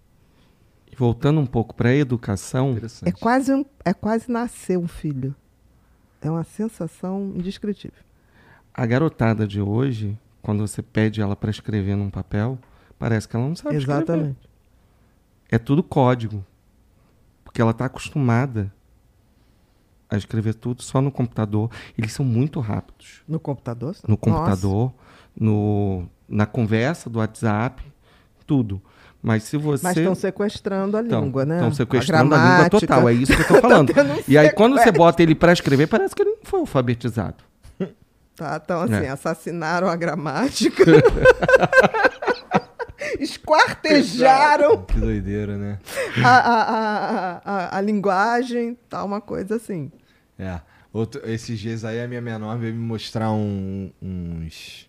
Voltando 0.96 1.40
um 1.40 1.46
pouco 1.46 1.74
para 1.74 1.90
a 1.90 1.94
educação. 1.94 2.76
É 3.04 3.12
quase, 3.12 3.52
um, 3.52 3.64
é 3.84 3.92
quase 3.92 4.30
nascer 4.30 4.78
um 4.78 4.88
filho. 4.88 5.34
É 6.20 6.30
uma 6.30 6.44
sensação 6.44 7.32
indescritível. 7.36 8.02
a 8.72 8.84
garotada 8.84 9.46
de 9.46 9.60
hoje, 9.60 10.18
quando 10.42 10.66
você 10.66 10.82
pede 10.82 11.20
ela 11.20 11.36
para 11.36 11.50
escrever 11.50 11.96
num 11.96 12.10
papel, 12.10 12.58
parece 12.98 13.28
que 13.28 13.36
ela 13.36 13.46
não 13.46 13.54
sabe 13.54 13.76
escrever. 13.76 14.02
Exatamente. 14.02 14.48
É 15.50 15.58
tudo 15.58 15.82
código. 15.82 16.44
Porque 17.44 17.60
ela 17.60 17.70
está 17.70 17.84
acostumada 17.84 18.72
a 20.08 20.16
escrever 20.16 20.54
tudo 20.54 20.82
só 20.82 21.00
no 21.00 21.10
computador. 21.10 21.70
Eles 21.96 22.12
são 22.12 22.24
muito 22.24 22.60
rápidos. 22.60 23.22
No 23.26 23.38
computador? 23.38 23.96
No 24.06 24.10
Nossa. 24.10 24.18
computador, 24.18 24.92
no, 25.38 26.08
na 26.28 26.46
conversa 26.46 27.08
do 27.08 27.18
WhatsApp, 27.18 27.82
tudo. 28.46 28.80
Mas 29.22 29.42
se 29.44 29.56
você. 29.56 29.82
Mas 29.82 29.96
estão 29.96 30.14
sequestrando 30.14 30.96
a 30.96 31.02
língua, 31.02 31.44
né? 31.44 31.56
Estão 31.56 31.72
sequestrando 31.74 32.34
a, 32.34 32.38
língua 32.38 32.50
gramática. 32.54 32.80
total. 32.80 33.08
É 33.08 33.12
isso 33.12 33.34
que 33.34 33.42
eu 33.42 33.46
tô 33.46 33.54
falando. 33.60 33.92
tendo 33.92 34.12
um 34.12 34.22
e 34.28 34.38
aí, 34.38 34.50
quando 34.52 34.78
você 34.78 34.92
bota 34.92 35.22
ele 35.22 35.34
para 35.34 35.52
escrever, 35.52 35.88
parece 35.88 36.14
que 36.14 36.22
ele 36.22 36.30
não 36.30 36.38
foi 36.44 36.60
alfabetizado. 36.60 37.36
Tá, 38.36 38.60
então, 38.62 38.82
assim, 38.82 39.06
É. 39.06 39.08
assassinaram 39.08 39.88
a 39.88 39.96
gramática. 39.96 40.84
Esquartejaram 43.18 44.82
Que 44.84 44.98
doideira, 45.00 45.56
né? 45.56 45.78
a, 46.24 46.28
a, 46.28 46.62
a, 46.62 47.40
a, 47.44 47.78
a 47.78 47.80
linguagem, 47.80 48.76
tá 48.88 49.04
uma 49.04 49.20
coisa 49.20 49.56
assim. 49.56 49.90
É. 50.38 50.60
Outro, 50.92 51.20
esses 51.28 51.58
dias 51.58 51.84
aí 51.84 52.00
a 52.00 52.08
minha 52.08 52.20
menor 52.20 52.56
veio 52.58 52.74
me 52.74 52.80
mostrar 52.80 53.30
um- 53.30 53.90
uns. 54.00 54.85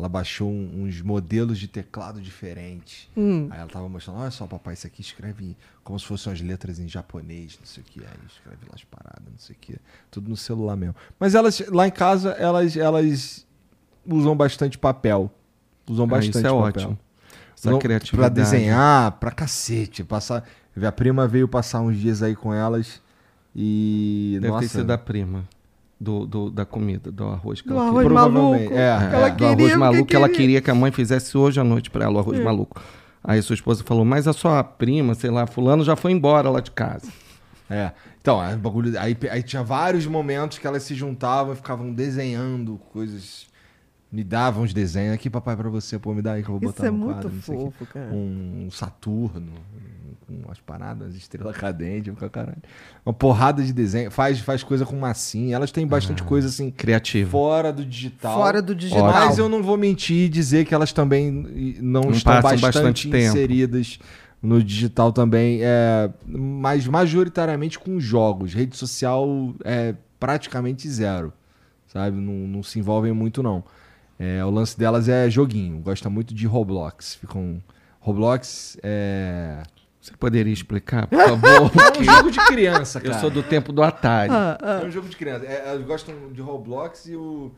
Ela 0.00 0.08
baixou 0.08 0.50
um- 0.50 0.84
uns 0.84 1.00
modelos 1.02 1.58
de 1.58 1.68
teclado 1.68 2.20
diferentes. 2.22 3.08
Hum. 3.16 3.48
Aí 3.50 3.60
ela 3.60 3.68
tava 3.68 3.86
mostrando, 3.88 4.18
olha 4.20 4.30
só, 4.30 4.46
papai, 4.46 4.72
isso 4.74 4.86
aqui 4.86 5.02
escreve 5.02 5.54
como 5.84 5.98
se 6.00 6.06
fossem 6.06 6.32
as 6.32 6.40
letras 6.40 6.78
em 6.78 6.88
japonês, 6.88 7.58
não 7.60 7.66
sei 7.66 7.82
o 7.82 7.86
que. 7.86 8.00
Aí 8.00 8.06
escreve 8.26 8.64
lá 8.66 8.72
as 8.74 8.84
paradas, 8.84 9.22
não 9.30 9.38
sei 9.38 9.54
o 9.54 9.58
que. 9.60 9.76
Tudo 10.10 10.30
no 10.30 10.36
celular 10.36 10.74
mesmo. 10.76 10.96
Mas 11.18 11.34
elas, 11.34 11.60
lá 11.68 11.86
em 11.86 11.90
casa, 11.90 12.30
elas, 12.32 12.76
elas 12.76 13.46
usam 14.06 14.34
bastante 14.34 14.78
papel. 14.78 15.30
Usam 15.88 16.04
Ah, 16.06 16.08
bastante 16.08 16.30
isso 16.30 16.38
é 16.38 16.42
papel. 16.44 16.58
ótimo. 16.62 16.98
Essa 17.56 17.78
criatividade. 17.78 18.34
Pra 18.34 18.42
desenhar, 18.42 19.12
pra 19.12 19.30
cacete. 19.30 20.02
Passar... 20.02 20.48
A 20.82 20.92
prima 20.92 21.28
veio 21.28 21.46
passar 21.46 21.80
uns 21.80 21.98
dias 21.98 22.22
aí 22.22 22.34
com 22.34 22.54
elas 22.54 23.02
e. 23.54 24.38
Deve 24.40 24.48
nossa, 24.52 24.60
ter 24.62 24.68
sido 24.68 24.84
da 24.84 24.96
prima. 24.96 25.46
Do, 26.00 26.26
do- 26.26 26.50
da 26.50 26.64
comida, 26.64 27.12
do 27.12 27.24
arroz 27.28 27.60
que 27.60 27.68
Do 27.68 27.74
ela 27.74 27.82
arroz 27.88 28.02
queria. 28.04 28.08
Provavelmente, 28.08 28.72
maluco. 28.72 28.74
é, 28.78 29.08
que 29.08 29.14
ela 29.14 29.26
É, 29.26 29.30
do 29.30 29.36
queria, 29.36 29.46
arroz 29.48 29.58
porque 29.72 29.76
maluco 29.76 30.04
que 30.06 30.16
ela 30.16 30.28
queria. 30.28 30.60
que 30.62 30.70
a 30.70 30.74
mãe 30.74 30.90
fizesse 30.90 31.36
hoje 31.36 31.60
à 31.60 31.64
noite 31.64 31.90
pra 31.90 32.04
ela, 32.06 32.14
o 32.14 32.18
arroz 32.18 32.42
maluco. 32.42 32.80
Aí 33.22 33.42
sua 33.42 33.52
esposa 33.54 33.84
falou, 33.84 34.04
mas 34.04 34.26
a 34.26 34.32
sua 34.32 34.64
prima, 34.64 35.14
sei 35.14 35.30
lá, 35.30 35.46
fulano 35.46 35.84
já 35.84 35.94
foi 35.94 36.12
embora 36.12 36.48
lá 36.48 36.60
de 36.60 36.70
casa. 36.70 37.06
É. 37.68 37.92
Então, 38.20 38.40
aí, 38.40 38.54
o 38.54 38.58
bagulho, 38.58 38.98
aí, 38.98 39.16
aí 39.30 39.42
tinha 39.42 39.62
vários 39.62 40.06
momentos 40.06 40.58
que 40.58 40.66
elas 40.66 40.82
se 40.82 40.94
juntavam 40.94 41.52
e 41.52 41.56
ficavam 41.56 41.92
desenhando 41.92 42.78
coisas. 42.92 43.46
Me 44.10 44.24
davam 44.24 44.64
uns 44.64 44.72
desenhos 44.74 45.14
aqui, 45.14 45.30
papai, 45.30 45.54
pra 45.54 45.68
você, 45.68 45.98
pô, 45.98 46.12
me 46.12 46.20
dá 46.22 46.32
aí 46.32 46.42
que 46.42 46.48
eu 46.48 46.58
vou 46.58 46.68
Isso 46.68 46.72
botar 46.76 46.86
é 46.88 46.90
no 46.90 46.96
muito 46.98 47.12
quadro, 47.14 47.30
não 47.32 47.42
sei 47.42 47.54
o 47.54 47.58
quê. 47.58 47.64
fofo, 47.78 47.92
cara. 47.92 48.10
Um 48.12 48.68
Saturno, 48.72 49.52
com 50.38 50.46
umas 50.46 50.60
paradas, 50.60 51.14
estrela 51.14 51.52
cadente, 51.52 52.12
caralho. 52.30 52.58
Uma 53.04 53.12
porrada 53.12 53.62
de 53.62 53.72
desenho. 53.72 54.10
Faz, 54.10 54.38
faz 54.40 54.62
coisa 54.62 54.86
com 54.86 54.96
massinha. 54.96 55.56
Elas 55.56 55.72
têm 55.72 55.86
bastante 55.86 56.22
coisa 56.22 56.48
assim. 56.48 56.70
Criativo. 56.70 57.30
Fora 57.30 57.72
do 57.72 57.84
digital. 57.84 58.38
Fora 58.38 58.62
do 58.62 58.74
digital. 58.74 59.12
Mas 59.12 59.38
eu 59.38 59.48
não 59.48 59.62
vou 59.62 59.76
mentir 59.76 60.26
e 60.26 60.28
dizer 60.28 60.64
que 60.64 60.74
elas 60.74 60.92
também 60.92 61.30
não, 61.80 62.02
Não 62.02 62.10
estão 62.10 62.40
bastante, 62.40 62.60
bastante 62.60 63.10
tempo. 63.10 63.16
inseridas 63.16 63.98
no 64.42 64.62
digital 64.62 65.12
também. 65.12 65.60
É, 65.62 66.10
mas 66.26 66.86
majoritariamente 66.86 67.78
com 67.78 67.98
jogos. 67.98 68.54
Rede 68.54 68.76
social 68.76 69.54
é 69.64 69.94
praticamente 70.18 70.88
zero. 70.88 71.32
Sabe? 71.86 72.16
Não, 72.16 72.32
não 72.46 72.62
se 72.62 72.78
envolvem 72.78 73.12
muito, 73.12 73.42
não. 73.42 73.64
É, 74.18 74.44
o 74.44 74.50
lance 74.50 74.78
delas 74.78 75.08
é 75.08 75.28
joguinho. 75.30 75.80
Gosta 75.80 76.10
muito 76.10 76.34
de 76.34 76.46
Roblox. 76.46 77.14
Ficam. 77.14 77.60
Roblox 78.00 78.78
é. 78.82 79.62
Você 80.00 80.12
poderia 80.16 80.52
explicar, 80.52 81.06
por 81.06 81.18
favor? 81.18 81.70
É 81.94 82.00
um 82.00 82.04
jogo 82.04 82.30
de 82.30 82.38
criança, 82.46 82.98
Eu 83.00 83.02
cara. 83.10 83.20
sou 83.20 83.30
do 83.30 83.42
tempo 83.42 83.72
do 83.72 83.82
Atari. 83.82 84.32
Ah, 84.32 84.80
É 84.82 84.86
um 84.86 84.90
jogo 84.90 85.08
de 85.08 85.16
criança. 85.16 85.44
É, 85.44 85.68
elas 85.68 85.84
gostam 85.86 86.32
de 86.32 86.40
Roblox 86.40 87.06
e 87.06 87.14
o, 87.16 87.52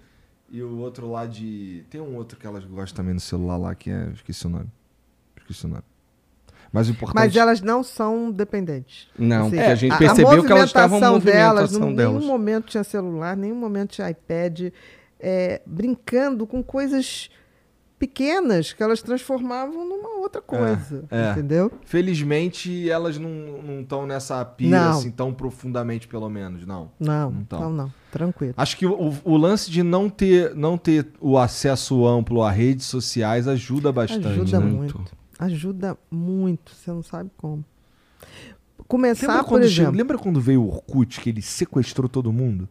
e 0.51 0.61
o 0.63 0.79
outro 0.79 1.09
lá 1.11 1.25
de. 1.25 1.85
Tem 1.89 2.01
um 2.01 2.17
outro 2.17 2.39
que 2.39 2.47
elas 2.47 2.65
gostam 2.65 2.97
também 2.97 3.15
no 3.15 3.21
celular 3.21 3.57
lá 3.59 3.75
que 3.77 3.91
é. 3.91 4.09
Esqueci 4.13 4.45
o 4.47 4.51
nome. 4.51 4.67
Esqueci 5.37 5.67
o 5.67 5.69
nome. 5.69 5.83
Mas 6.73 6.89
o 6.89 6.93
importante. 6.93 7.15
Mas 7.27 7.37
elas 7.37 7.61
não 7.61 7.83
são 7.85 8.31
dependentes. 8.33 9.07
Não, 9.17 9.43
Assim, 9.47 9.51
porque 9.57 9.71
a 9.71 9.75
gente 9.77 9.93
a- 9.93 9.99
percebeu 9.99 10.43
que 10.45 10.51
elas 10.53 10.65
estavam 10.65 10.99
movimentação 10.99 11.21
delas, 11.21 11.75
em 11.77 11.95
delas. 11.95 12.15
nenhum 12.17 12.27
momento 12.27 12.67
tinha 12.71 12.83
celular, 12.83 13.37
nenhum 13.37 13.55
momento 13.57 13.91
tinha 13.91 14.11
iPad, 14.11 14.73
é, 15.21 15.61
brincando 15.67 16.47
com 16.47 16.63
coisas 16.63 17.29
pequenas 18.03 18.73
que 18.73 18.83
elas 18.83 19.01
transformavam 19.01 19.89
numa 19.89 20.19
outra 20.19 20.43
coisa, 20.43 21.05
é. 21.09 21.31
entendeu? 21.31 21.71
Felizmente 21.85 22.91
elas 22.91 23.17
não 23.17 23.81
estão 23.81 24.09
nessa 24.09 24.45
pira 24.45 24.87
Não. 24.87 24.91
assim 24.99 25.09
tão 25.13 25.33
profundamente, 25.33 26.09
pelo 26.09 26.29
menos, 26.29 26.67
não. 26.67 26.91
Não, 26.99 27.33
Então. 27.41 27.61
não, 27.61 27.71
não, 27.71 27.95
tranquilo. 28.11 28.55
Acho 28.57 28.77
que 28.77 28.85
o, 28.85 29.15
o 29.23 29.37
lance 29.37 29.71
de 29.71 29.85
não 29.85 30.11
ter, 30.11 30.53
não 30.57 30.77
ter 30.77 31.07
o 31.21 31.39
acesso 31.39 32.05
amplo 32.05 32.43
a 32.43 32.51
redes 32.51 32.87
sociais 32.87 33.47
ajuda 33.47 33.93
bastante. 33.93 34.27
Ajuda 34.27 34.59
né? 34.59 34.67
muito. 34.67 35.01
Ajuda 35.39 35.97
muito, 36.11 36.73
você 36.75 36.91
não 36.91 37.05
sabe 37.05 37.31
como. 37.37 37.65
Começar, 38.89 39.29
Lembra 39.29 39.45
por 39.45 39.63
exemplo. 39.63 39.93
lembra 39.97 40.19
quando 40.19 40.41
veio 40.41 40.61
o 40.61 40.67
Orkut, 40.67 41.21
que 41.21 41.31
ele 41.31 41.41
sequestrou 41.41 42.09
todo 42.09 42.33
mundo? 42.33 42.69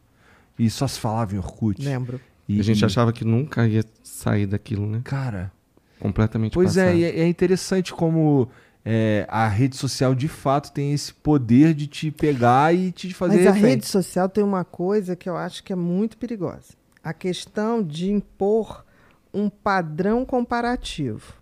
E 0.60 0.70
só 0.70 0.86
se 0.90 1.00
falava 1.00 1.34
em 1.34 1.38
Orkut? 1.38 1.82
Lembro. 1.82 2.20
E, 2.50 2.60
A 2.60 2.64
gente 2.64 2.84
achava 2.84 3.14
que 3.14 3.24
nunca 3.24 3.66
ia 3.66 3.84
sair 4.22 4.46
daquilo, 4.46 4.88
né? 4.88 5.02
Cara, 5.04 5.52
Completamente 6.02 6.54
Pois 6.54 6.78
é, 6.78 6.96
e 6.96 7.04
é, 7.04 7.20
é 7.20 7.28
interessante 7.28 7.94
como 7.94 8.50
é, 8.84 9.28
a 9.30 9.48
rede 9.48 9.78
social 9.78 10.16
de 10.16 10.28
fato 10.28 10.72
tem 10.72 10.94
esse 10.94 11.14
poder 11.14 11.76
de 11.76 11.86
te 11.86 12.10
pegar 12.10 12.74
e 12.74 12.92
te 12.92 13.14
fazer 13.14 13.38
Mas 13.38 13.48
a 13.48 13.52
rede 13.52 13.86
social 13.86 14.28
tem 14.28 14.44
uma 14.44 14.66
coisa 14.66 15.16
que 15.16 15.30
eu 15.30 15.38
acho 15.38 15.64
que 15.64 15.72
é 15.72 15.76
muito 15.76 16.18
perigosa. 16.18 16.74
A 17.04 17.14
questão 17.14 17.84
de 17.84 18.12
impor 18.12 18.84
um 19.32 19.48
padrão 19.48 20.26
comparativo. 20.26 21.36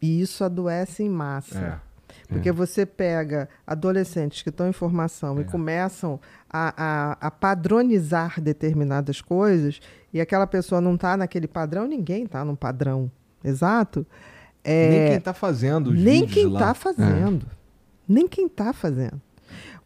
E 0.00 0.20
isso 0.20 0.44
adoece 0.44 1.02
em 1.02 1.08
massa. 1.08 1.82
É. 1.82 1.86
Porque 2.28 2.52
você 2.52 2.86
pega 2.86 3.48
adolescentes 3.66 4.42
que 4.42 4.48
estão 4.48 4.68
em 4.68 4.72
formação 4.72 5.38
É. 5.38 5.42
e 5.42 5.44
começam 5.44 6.20
a, 6.56 6.74
a- 7.20 7.26
a 7.26 7.30
padronizar 7.30 8.40
determinadas 8.40 9.20
coisas, 9.20 9.80
e 10.12 10.20
aquela 10.20 10.46
pessoa 10.46 10.80
não 10.80 10.94
está 10.94 11.16
naquele 11.16 11.46
padrão, 11.46 11.86
ninguém 11.86 12.24
está 12.24 12.44
num 12.44 12.56
padrão 12.56 13.10
exato. 13.44 14.06
É, 14.64 14.88
Nem 14.90 15.08
quem 15.10 15.20
tá 15.20 15.34
fazendo 15.34 15.90
os 15.90 16.00
nem 16.00 16.26
quem 16.26 16.52
está 16.54 16.74
fazendo. 16.74 17.46
Nem 18.08 18.26
quem 18.26 18.46
está 18.46 18.72
fazendo. 18.72 19.20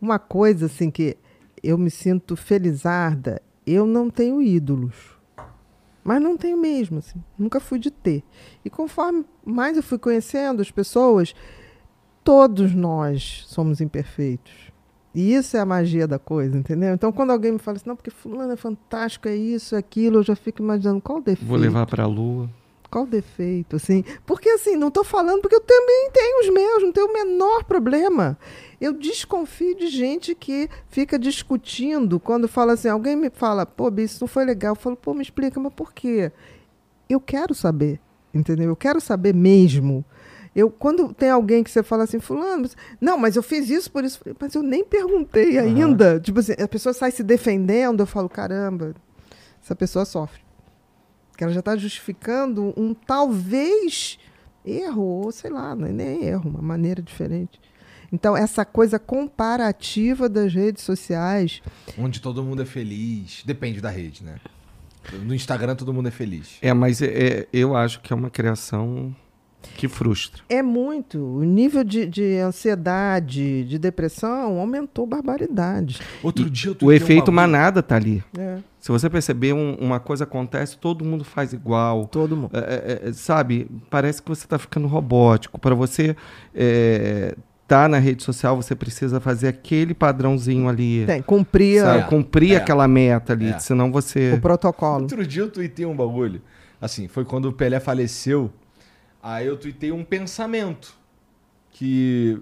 Uma 0.00 0.18
coisa 0.18 0.66
assim 0.66 0.90
que 0.90 1.16
eu 1.62 1.76
me 1.76 1.90
sinto 1.90 2.36
felizarda, 2.36 3.42
eu 3.66 3.84
não 3.86 4.08
tenho 4.08 4.40
ídolos. 4.40 4.94
Mas 6.02 6.23
não 6.23 6.34
tenho 6.36 6.57
mesmo, 6.57 6.99
assim. 6.99 7.23
Nunca 7.39 7.60
fui 7.60 7.78
de 7.78 7.90
ter. 7.90 8.23
E 8.65 8.70
conforme 8.70 9.24
mais 9.44 9.76
eu 9.76 9.82
fui 9.82 9.99
conhecendo 9.99 10.62
as 10.62 10.70
pessoas, 10.70 11.34
todos 12.24 12.74
nós 12.74 13.44
somos 13.47 13.81
imperfeitos. 13.82 14.69
E 15.14 15.34
isso 15.34 15.56
é 15.56 15.60
a 15.60 15.66
magia 15.66 16.06
da 16.06 16.18
coisa, 16.18 16.56
entendeu? 16.56 16.94
Então, 16.94 17.10
quando 17.10 17.30
alguém 17.30 17.52
me 17.52 17.58
fala 17.58 17.76
assim, 17.76 17.89
não, 17.89 17.97
porque 17.97 18.10
fulano 18.10 18.52
é 18.52 18.56
fantástico, 18.56 19.28
é 19.28 19.34
isso, 19.34 19.74
é 19.74 19.78
aquilo, 19.78 20.18
eu 20.18 20.22
já 20.22 20.36
fico 20.36 20.62
imaginando 20.62 21.00
qual 21.00 21.18
o 21.18 21.20
defeito. 21.20 21.48
Vou 21.48 21.58
levar 21.58 21.86
pra 21.86 22.06
lua. 22.06 22.48
Qual 22.89 23.05
o 23.05 23.06
defeito, 23.06 23.76
assim? 23.76 24.05
Porque, 24.26 24.48
assim, 24.48 24.76
não 24.76 24.89
estou 24.89 25.05
falando 25.05 25.40
porque 25.40 25.55
eu 25.55 25.60
também 25.60 26.10
tenho 26.12 26.40
os 26.40 26.50
meus, 26.52 26.82
não 26.82 26.92
tenho 26.92 27.06
o 27.08 27.12
menor 27.12 27.64
problema. 27.64 28.39
Eu 28.80 28.92
desconfio 28.92 29.76
de 29.76 29.89
gente 29.89 30.34
que 30.34 30.68
fica 30.89 31.18
discutindo 31.18 32.18
quando 32.18 32.48
fala 32.48 32.72
assim, 32.72 32.89
alguém 32.89 33.14
me 33.14 33.30
fala, 33.30 33.64
pô, 33.66 33.90
Bi, 33.90 34.05
isso 34.05 34.18
não 34.20 34.28
foi 34.28 34.44
legal. 34.44 34.72
Eu 34.72 34.80
falo, 34.80 34.97
pô, 34.97 35.14
me 35.14 35.22
explica, 35.22 35.60
mas 35.60 35.72
por 35.72 35.92
quê? 35.92 36.32
Eu 37.08 37.20
quero 37.20 37.55
saber, 37.55 38.00
entendeu? 38.32 38.68
Eu 38.68 38.76
quero 38.76 39.00
saber 39.00 39.34
mesmo. 39.34 40.05
Eu, 40.55 40.69
quando 40.70 41.12
tem 41.15 41.31
alguém 41.31 41.62
que 41.62 41.70
você 41.70 41.83
fala 41.83 42.05
assim, 42.05 42.19
fulano, 42.19 42.62
mas- 42.62 42.77
não, 43.01 43.17
mas 43.17 43.37
eu 43.37 43.43
fiz 43.43 43.70
isso 43.70 43.91
por 43.91 44.05
isso, 44.05 44.20
mas 44.41 44.55
eu 44.55 44.62
nem 44.62 44.85
perguntei 44.85 45.59
ainda. 45.59 46.19
Tipo 46.19 46.41
assim, 46.41 46.53
a 46.61 46.67
pessoa 46.67 46.93
sai 46.93 47.12
se 47.12 47.23
defendendo, 47.23 48.01
eu 48.01 48.07
falo, 48.07 48.29
caramba, 48.29 48.95
essa 49.62 49.77
pessoa 49.77 50.05
sofre. 50.05 50.41
Que 51.37 51.45
ela 51.45 51.53
já 51.53 51.61
está 51.61 51.77
justificando 51.77 52.75
um 52.77 52.93
talvez 52.95 54.19
erro, 54.67 55.03
ou 55.03 55.33
sei 55.33 55.51
lá, 55.51 55.75
não 55.75 55.87
é 55.87 55.93
nem 55.93 56.25
erro, 56.25 56.51
uma 56.51 56.61
maneira 56.62 57.01
diferente. 57.01 57.61
Então, 58.12 58.37
essa 58.37 58.65
coisa 58.65 58.99
comparativa 58.99 60.29
das 60.29 60.53
redes 60.53 60.83
sociais, 60.83 61.62
Onde 61.97 62.20
todo 62.20 62.43
mundo 62.43 62.61
é 62.62 62.65
feliz. 62.67 63.43
Depende 63.47 63.81
da 63.81 63.89
rede, 63.89 64.25
né? 64.25 64.37
No 65.23 65.33
Instagram 65.35 65.77
todo 65.77 65.95
mundo 65.95 66.09
é 66.09 66.11
feliz. 66.11 66.59
É, 66.61 66.73
mas 66.75 67.01
é- 67.01 67.07
é- 67.07 67.49
eu 67.53 67.75
acho 67.77 68.01
que 68.01 68.12
é 68.12 68.17
uma 68.17 68.29
criação 68.29 69.15
que 69.76 69.89
frustra. 69.89 70.42
é 70.48 70.62
muito. 70.62 71.18
O 71.18 71.42
nível 71.44 71.82
de, 71.84 72.06
de 72.06 72.39
ansiedade, 72.39 73.64
de 73.64 73.78
depressão 73.78 74.58
aumentou 74.58 75.06
barbaridade. 75.06 76.00
Outro 76.22 76.47
E 76.47 76.50
dia 76.50 76.68
eu 76.70 76.72
o 76.72 76.76
tuitei 76.76 76.97
efeito 76.97 77.26
bagulho. 77.26 77.36
manada 77.36 77.82
tá 77.82 77.97
ali. 77.97 78.22
É, 78.39 78.58
Se 78.78 78.90
você 78.90 79.08
perceber, 79.10 79.52
um- 79.52 79.74
uma 79.80 80.00
coisa 80.00 80.24
acontece, 80.24 80.76
todo 80.78 81.05
mundo 81.05 81.24
faz 81.24 81.52
igual. 81.52 82.06
todo 82.06 82.36
mundo. 82.36 82.50
É, 82.55 83.02
é, 83.05 83.08
é, 83.08 83.12
sabe, 83.12 83.70
parece 83.90 84.22
que 84.22 84.28
você 84.28 84.44
está 84.44 84.58
ficando 84.58 84.86
robótico. 84.86 85.58
Para 85.58 85.74
você 85.74 86.16
estar 86.55 87.36
tá 87.84 87.89
na 87.89 87.98
rede 87.98 88.22
social, 88.22 88.56
você 88.56 88.74
precisa 88.74 89.20
fazer 89.20 89.48
aquele 89.48 89.94
padrãozinho 89.94 90.68
ali. 90.68 91.05
Tem, 91.06 91.22
cumprir 91.22 91.82
sabe? 91.82 91.98
É, 92.00 92.02
Cumprir 92.02 92.52
é, 92.55 92.56
aquela 92.56 92.89
meta 92.89 93.32
ali, 93.32 93.50
é. 93.50 93.58
senão 93.58 93.92
você. 93.92 94.32
o 94.34 94.40
protocolo. 94.40 95.02
Outro 95.02 95.26
dia 95.26 95.42
eu 95.42 95.50
tuitei 95.50 95.86
um 95.86 95.94
bagulho. 95.94 96.40
Assim, 96.80 97.08
foi 97.08 97.24
quando 97.24 97.47
o 97.47 97.52
Pelé 97.52 97.78
faleceu. 97.78 98.50
Aí 99.23 99.47
eu 99.47 99.57
tuitei 99.57 99.92
um 99.92 100.05
pensamento. 100.05 100.94
Que 101.73 102.39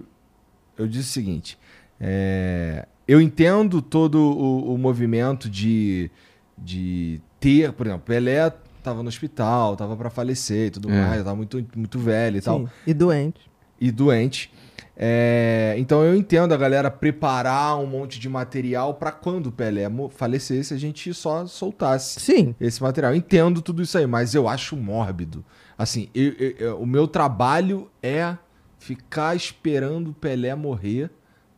eu 0.77 0.87
disse 0.87 1.09
o 1.09 1.13
seguinte. 1.13 1.57
é, 1.99 2.87
eu 3.07 3.19
entendo 3.19 3.81
todo 3.81 4.19
o, 4.19 4.73
o 4.73 4.77
movimento 4.77 5.49
de, 5.49 6.09
de 6.57 7.19
ter, 7.39 7.71
por 7.73 7.87
exemplo, 7.87 8.03
Pelé 8.05 8.51
tava 8.83 9.01
no 9.01 9.09
hospital, 9.09 9.75
tava 9.75 9.95
para 9.97 10.09
falecer 10.11 10.67
e 10.67 10.69
tudo 10.71 10.89
É. 10.91 11.01
mais, 11.07 11.23
tava 11.23 11.35
muito, 11.35 11.63
muito 11.75 11.97
velho 11.99 12.37
e 12.37 12.41
tal 12.41 12.59
Sim, 12.59 12.69
e 12.87 12.93
doente. 12.93 13.41
e 13.81 13.91
doente. 13.91 14.51
É, 14.95 15.75
então 15.77 16.03
eu 16.03 16.13
entendo 16.15 16.53
a 16.53 16.57
galera 16.57 16.91
preparar 16.91 17.77
um 17.79 17.85
monte 17.87 18.19
de 18.19 18.27
material 18.29 18.93
para 18.93 19.11
quando 19.11 19.47
o 19.47 19.51
Pelé 19.51 19.83
falecesse 20.11 20.73
a 20.73 20.77
gente 20.77 21.13
só 21.13 21.45
soltasse 21.47 22.19
Sim, 22.19 22.53
esse 22.59 22.81
material. 22.81 23.13
Eu 23.13 23.17
entendo 23.17 23.61
tudo 23.61 23.81
isso 23.81 23.97
aí, 23.97 24.05
mas 24.05 24.35
eu 24.35 24.47
acho 24.47 24.75
mórbido. 24.75 25.43
Assim, 25.79 26.09
eu- 26.13 26.33
eu- 26.33 26.55
eu- 26.59 26.81
o 26.81 26.85
meu 26.85 27.07
trabalho 27.07 27.89
é 28.03 28.35
ficar 28.77 29.33
esperando 29.33 30.09
o 30.09 30.13
Pelé 30.13 30.53
morrer 30.53 31.09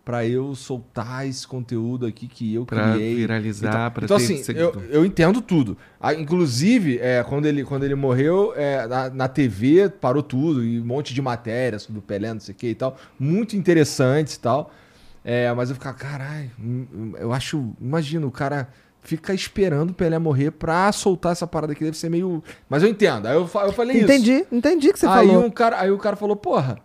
para 0.06 0.28
eu 0.28 0.54
soltar 0.54 1.28
esse 1.28 1.48
conteúdo 1.48 2.06
aqui 2.06 2.28
que 2.28 2.54
eu 2.54 2.64
Pra 2.66 2.94
criei. 2.94 3.16
viralizar, 3.16 3.68
então, 3.70 3.92
pra 3.92 4.06
então 4.06 4.18
ter 4.18 4.24
assim, 4.24 4.52
eu, 4.56 4.72
eu 4.92 5.04
entendo 5.06 5.42
tudo. 5.42 5.76
Ah, 6.00 6.14
inclusive, 6.14 7.00
é, 7.00 7.24
quando, 7.24 7.48
ele, 7.48 7.64
quando 7.64 7.84
ele 7.84 7.96
morreu, 7.96 8.54
é, 8.56 8.86
na, 8.88 9.10
na 9.10 9.28
TV 9.28 9.90
parou 9.90 10.22
tudo, 10.22 10.64
e 10.64 10.80
um 10.80 10.86
monte 10.86 11.14
de 11.16 11.22
matéria 11.22 11.80
sobre 11.80 11.98
o 11.98 12.02
Pelé, 12.04 12.32
não 12.32 12.40
sei 12.40 12.54
o 12.54 12.58
que 12.58 12.68
e 12.68 12.76
tal. 12.76 12.96
Muito 13.20 13.56
interessantes 13.56 14.36
e 14.36 14.40
tal. 14.40 14.72
É, 15.24 15.52
mas 15.54 15.70
eu 15.70 15.76
ficava, 15.76 15.98
caralho, 15.98 16.50
hum, 16.60 16.86
hum, 16.94 17.14
eu 17.20 17.32
acho. 17.34 17.74
Imagina, 17.82 18.26
o 18.26 18.32
cara 18.32 18.70
fica 19.02 19.34
esperando 19.34 19.90
o 19.90 19.94
Pelé 19.94 20.18
morrer 20.20 20.52
pra 20.52 20.92
soltar 20.92 21.32
essa 21.32 21.48
parada 21.48 21.74
que 21.76 21.84
deve 21.84 21.98
ser 21.98 22.10
meio. 22.10 22.44
Mas 22.70 22.84
eu 22.84 22.90
entendo. 22.90 23.26
Aí 23.28 23.36
eu, 23.36 23.48
fa- 23.48 23.66
eu 23.66 23.74
falei 23.74 23.98
isso. 23.98 24.06
Entendi, 24.06 24.46
entendi 24.52 24.90
o 24.90 24.94
que 24.94 25.00
você 25.00 25.08
aí, 25.08 25.28
falou. 25.28 25.44
Um 25.46 25.50
cara, 25.52 25.80
aí 25.80 25.92
o 25.92 25.98
cara 25.98 26.16
falou, 26.16 26.36
porra. 26.36 26.78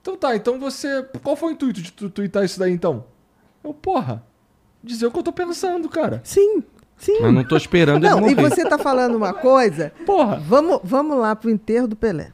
Então 0.00 0.16
tá, 0.16 0.34
então 0.34 0.58
você. 0.58 1.02
Qual 1.22 1.36
foi 1.36 1.50
o 1.50 1.52
intuito 1.52 1.82
de 1.82 1.92
tu 1.92 2.08
tweetar 2.08 2.44
isso 2.44 2.58
daí 2.58 2.72
então? 2.72 3.04
Eu, 3.62 3.74
porra. 3.74 4.24
Dizer 4.82 5.06
o 5.06 5.10
que 5.10 5.18
eu 5.18 5.22
tô 5.22 5.32
pensando, 5.32 5.88
cara. 5.90 6.22
Sim, 6.24 6.62
sim. 6.96 7.18
Mas 7.20 7.34
não 7.34 7.44
tô 7.44 7.54
esperando 7.56 8.02
Não, 8.02 8.18
ele 8.20 8.30
e 8.32 8.34
morrer. 8.34 8.48
você 8.48 8.64
tá 8.66 8.78
falando 8.78 9.14
uma 9.16 9.34
coisa. 9.34 9.92
Porra. 10.06 10.36
Vamos, 10.38 10.80
vamos 10.82 11.18
lá 11.18 11.36
pro 11.36 11.50
enterro 11.50 11.86
do 11.86 11.94
Pelé. 11.96 12.32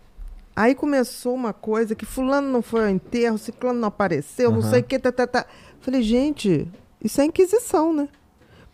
Aí 0.55 0.75
começou 0.75 1.35
uma 1.35 1.53
coisa 1.53 1.95
que 1.97 2.07
fulano 2.07 2.49
não 2.49 2.63
foi 2.63 2.85
ao 2.85 2.89
enterro, 2.89 3.37
ciclano 3.37 3.79
não 3.81 3.89
apareceu, 3.89 4.51
não 4.53 4.61
Aham. 4.61 4.71
sei 4.71 4.81
o 4.81 4.85
que, 4.85 4.99
tá, 4.99 5.11
tá, 5.13 5.27
tá. 5.27 5.45
Falei, 5.81 6.01
gente, 6.03 6.67
isso 7.03 7.21
é 7.21 7.25
inquisição, 7.25 7.93
né? 7.93 8.09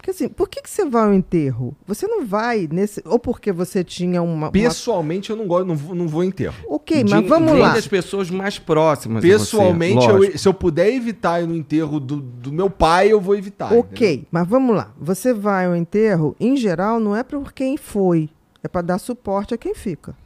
Porque 0.03 0.11
assim, 0.11 0.29
por 0.29 0.49
que, 0.49 0.61
que 0.61 0.69
você 0.69 0.85
vai 0.85 1.05
ao 1.05 1.15
enterro? 1.15 1.77
Você 1.87 2.09
não 2.09 2.27
vai 2.27 2.69
nesse. 2.69 3.01
Ou 3.07 3.21
porque 3.21 3.53
você 3.53 3.85
tinha 3.85 4.21
uma. 4.21 4.33
uma- 4.49 4.51
Pessoalmente 4.51 5.31
eu 5.31 5.37
não 5.37 5.47
gosto, 5.47 5.65
não 5.65 5.77
vou, 5.77 5.95
não 5.95 6.09
vou 6.09 6.25
em 6.25 6.27
enterro. 6.27 6.57
Ok, 6.67 7.05
De- 7.05 7.11
mas 7.15 7.25
vamos 7.29 7.57
lá. 7.57 7.73
das 7.75 7.87
pessoas 7.87 8.29
mais 8.29 8.59
próximas. 8.59 9.23
Pessoalmente, 9.23 10.05
você, 10.05 10.33
eu- 10.35 10.39
se 10.39 10.49
eu 10.49 10.53
puder 10.53 10.93
evitar 10.93 11.41
ir 11.41 11.47
no 11.47 11.55
enterro 11.55 12.01
do, 12.01 12.17
do 12.17 12.53
meu 12.53 12.69
pai, 12.69 13.13
eu 13.13 13.21
vou 13.21 13.37
evitar. 13.37 13.73
Ok, 13.73 14.09
entendeu? 14.15 14.27
mas 14.33 14.49
vamos 14.49 14.75
lá. 14.75 14.91
Você 15.01 15.33
vai 15.33 15.67
ao 15.67 15.77
enterro, 15.77 16.35
em 16.41 16.57
geral, 16.57 16.99
não 16.99 17.15
é 17.15 17.23
por 17.23 17.53
quem 17.53 17.77
foi, 17.77 18.29
é 18.61 18.67
para 18.67 18.83
dar 18.83 18.99
suporte 18.99 19.55
a 19.55 19.57
quem 19.57 19.73
fica. 19.73 20.17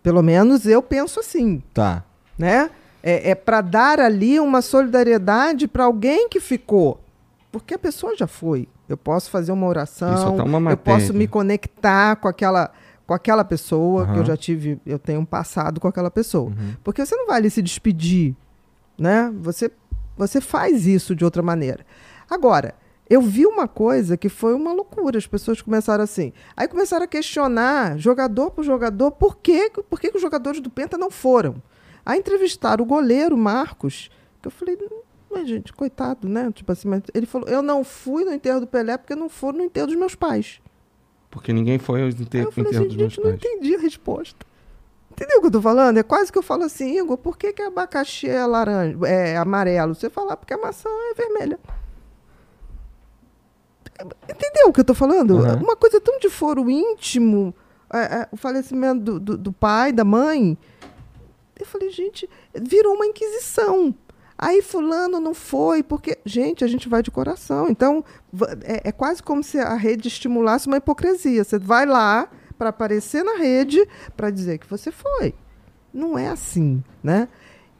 Pelo 0.00 0.22
menos 0.22 0.64
eu 0.64 0.80
penso 0.80 1.18
assim, 1.18 1.60
Tá. 1.74 2.04
né? 2.38 2.70
É, 3.02 3.30
é 3.30 3.34
para 3.34 3.60
dar 3.60 3.98
ali 3.98 4.38
uma 4.38 4.62
solidariedade 4.62 5.66
para 5.66 5.82
alguém 5.84 6.28
que 6.28 6.38
ficou, 6.38 7.00
porque 7.58 7.74
a 7.74 7.78
pessoa 7.78 8.16
já 8.16 8.26
foi. 8.26 8.68
Eu 8.88 8.96
posso 8.96 9.30
fazer 9.30 9.52
uma 9.52 9.66
oração, 9.66 10.36
tá 10.36 10.44
uma 10.44 10.70
eu 10.70 10.76
posso 10.76 11.12
me 11.12 11.26
conectar 11.26 12.16
com 12.16 12.28
aquela 12.28 12.70
com 13.06 13.14
aquela 13.14 13.44
pessoa 13.44 14.04
que 14.04 14.10
Aham. 14.10 14.18
eu 14.18 14.24
já 14.24 14.36
tive, 14.36 14.80
eu 14.84 14.98
tenho 14.98 15.20
um 15.20 15.24
passado 15.24 15.80
com 15.80 15.86
aquela 15.86 16.10
pessoa. 16.10 16.52
Porque 16.82 17.04
você 17.06 17.14
não 17.14 17.28
vai 17.28 17.36
ali 17.36 17.50
se 17.50 17.62
despedir, 17.62 18.34
né? 18.98 19.32
Você 19.40 19.70
você 20.16 20.40
faz 20.40 20.86
isso 20.86 21.14
de 21.14 21.24
outra 21.24 21.42
maneira. 21.42 21.84
Agora, 22.28 22.74
eu 23.08 23.20
vi 23.20 23.46
uma 23.46 23.68
coisa 23.68 24.16
que 24.16 24.28
foi 24.28 24.54
uma 24.54 24.72
loucura. 24.72 25.18
As 25.18 25.26
pessoas 25.26 25.60
começaram 25.60 26.02
assim. 26.02 26.32
Aí 26.56 26.66
começaram 26.66 27.04
a 27.04 27.08
questionar, 27.08 27.96
jogador 27.98 28.50
por 28.50 28.64
jogador, 28.64 29.12
por, 29.12 29.36
que, 29.36 29.70
por 29.88 30.00
que, 30.00 30.10
que 30.10 30.16
os 30.16 30.22
jogadores 30.22 30.60
do 30.60 30.70
Penta 30.70 30.98
não 30.98 31.10
foram? 31.10 31.62
A 32.04 32.16
entrevistar 32.16 32.80
o 32.80 32.84
goleiro 32.84 33.36
Marcos, 33.36 34.10
que 34.40 34.48
eu 34.48 34.52
falei, 34.52 34.76
mas 35.30 35.48
gente, 35.48 35.72
coitado, 35.72 36.28
né? 36.28 36.50
Tipo 36.52 36.72
assim, 36.72 36.88
mas 36.88 37.02
ele 37.14 37.26
falou, 37.26 37.48
eu 37.48 37.62
não 37.62 37.82
fui 37.84 38.24
no 38.24 38.32
enterro 38.32 38.60
do 38.60 38.66
Pelé 38.66 38.96
porque 38.96 39.14
não 39.14 39.28
foram 39.28 39.58
no 39.58 39.64
enterro 39.64 39.86
dos 39.88 39.96
meus 39.96 40.14
pais. 40.14 40.60
Porque 41.30 41.52
ninguém 41.52 41.78
foi 41.78 42.02
aos 42.02 42.14
Aí 42.14 42.22
enterros 42.22 42.46
eu 42.46 42.52
falei 42.52 42.70
enterro 42.70 42.86
assim, 42.86 42.88
dos 42.88 42.96
meus 42.96 43.16
não 43.18 43.24
pais. 43.24 43.36
entendi 43.36 43.74
a 43.74 43.78
resposta. 43.78 44.46
Entendeu 45.10 45.38
o 45.38 45.40
que 45.40 45.46
eu 45.46 45.50
tô 45.52 45.62
falando? 45.62 45.96
É 45.98 46.02
quase 46.02 46.30
que 46.30 46.36
eu 46.38 46.42
falo 46.42 46.64
assim, 46.64 46.98
Igor, 46.98 47.16
por 47.16 47.38
que, 47.38 47.52
que 47.52 47.62
abacaxi 47.62 48.28
é 48.28 48.44
laranja, 48.44 48.98
é 49.06 49.36
amarelo? 49.36 49.94
Você 49.94 50.10
fala, 50.10 50.34
"Ah, 50.34 50.36
porque 50.36 50.52
a 50.54 50.58
maçã 50.58 50.88
é 51.10 51.14
vermelha. 51.14 51.58
Entendeu 54.30 54.68
o 54.68 54.72
que 54.72 54.80
eu 54.80 54.84
tô 54.84 54.94
falando? 54.94 55.36
Uhum. 55.36 55.62
Uma 55.62 55.76
coisa 55.76 56.00
tão 56.00 56.18
de 56.18 56.28
foro 56.28 56.70
íntimo, 56.70 57.54
é, 57.92 57.98
é, 57.98 58.28
o 58.30 58.36
falecimento 58.36 59.00
do, 59.00 59.20
do, 59.20 59.38
do 59.38 59.52
pai, 59.52 59.90
da 59.92 60.04
mãe. 60.04 60.58
Eu 61.58 61.64
falei, 61.64 61.88
gente, 61.90 62.28
virou 62.54 62.94
uma 62.94 63.06
inquisição. 63.06 63.94
Aí 64.38 64.60
fulano 64.60 65.18
não 65.18 65.32
foi, 65.32 65.82
porque, 65.82 66.18
gente, 66.24 66.62
a 66.62 66.66
gente 66.66 66.88
vai 66.88 67.02
de 67.02 67.10
coração. 67.10 67.68
Então, 67.70 68.04
é, 68.64 68.88
é 68.88 68.92
quase 68.92 69.22
como 69.22 69.42
se 69.42 69.58
a 69.58 69.74
rede 69.74 70.08
estimulasse 70.08 70.66
uma 70.66 70.76
hipocrisia. 70.76 71.42
Você 71.42 71.58
vai 71.58 71.86
lá 71.86 72.28
para 72.58 72.68
aparecer 72.68 73.24
na 73.24 73.36
rede 73.36 73.86
para 74.16 74.30
dizer 74.30 74.58
que 74.58 74.66
você 74.66 74.90
foi. 74.90 75.34
Não 75.92 76.18
é 76.18 76.28
assim, 76.28 76.84
né? 77.02 77.28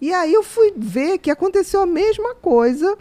E 0.00 0.12
aí 0.12 0.32
eu 0.32 0.42
fui 0.42 0.72
ver 0.76 1.18
que 1.18 1.30
aconteceu 1.30 1.82
a 1.82 1.86
mesma 1.86 2.34
coisa 2.34 2.96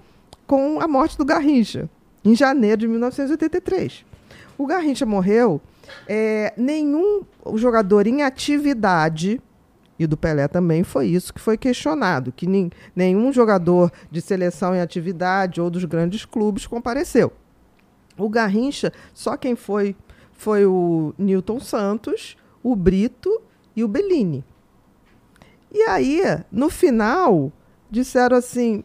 com 0.46 0.80
a 0.82 0.88
morte 0.88 1.18
do 1.18 1.26
Garrincha, 1.26 1.90
em 2.24 2.36
janeiro 2.36 2.82
de 2.82 2.88
1983. 2.88 4.06
O 4.58 4.66
Garrincha 4.66 5.06
morreu, 5.06 5.62
é, 6.08 6.54
nenhum 6.58 7.24
jogador 7.56 8.08
em 8.08 8.24
atividade, 8.24 9.42
e 9.98 10.06
do 10.06 10.18
Pelé 10.18 10.48
também 10.48 10.84
foi 10.84 11.08
isso 11.08 11.34
que 11.34 11.40
foi 11.40 11.58
questionado, 11.58 12.32
que 12.32 12.46
nin- 12.46 12.70
nenhum 12.96 13.32
jogador 13.32 13.92
de 14.12 14.22
seleção 14.22 14.76
em 14.76 14.82
atividade 14.82 15.62
ou 15.62 15.70
dos 15.70 15.86
grandes 15.86 16.26
clubes 16.26 16.68
compareceu. 16.68 17.32
O 18.18 18.30
Garrincha, 18.30 18.92
só 19.14 19.36
quem 19.38 19.56
foi 19.56 19.96
foi 20.34 20.66
o 20.66 21.14
Newton 21.18 21.60
Santos, 21.60 22.36
o 22.62 22.76
Brito 22.76 23.42
e 23.76 23.84
o 23.84 23.88
Bellini. 23.88 24.44
E 25.72 25.82
aí, 25.84 26.22
no 26.52 26.70
final, 26.70 27.52
disseram 27.90 28.38
assim: 28.38 28.84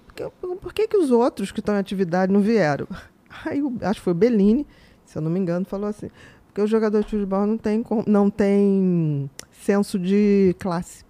por 0.61 0.73
que, 0.73 0.87
que, 0.89 0.97
os 0.97 1.11
outros 1.11 1.53
que 1.53 1.61
estão 1.61 1.75
em 1.75 1.79
atividade 1.79 2.33
não 2.33 2.41
vieram? 2.41 2.87
Aí, 3.45 3.63
acho 3.83 4.01
que 4.01 4.05
foi 4.05 4.13
o 4.13 4.17
Bellini, 4.17 4.67
se 5.05 5.17
eu 5.17 5.23
não 5.23 5.31
me 5.31 5.39
engano, 5.39 5.65
falou 5.65 5.89
assim: 5.89 6.11
porque 6.51 6.61
o 6.63 6.67
jogador 6.67 7.05
de 7.05 7.11
futebol 7.11 7.47
não 7.47 7.57
tem, 7.57 7.85
não 8.09 8.29
tem 8.29 9.31
senso 9.53 9.99
de 10.01 10.55
classe. 10.59 11.05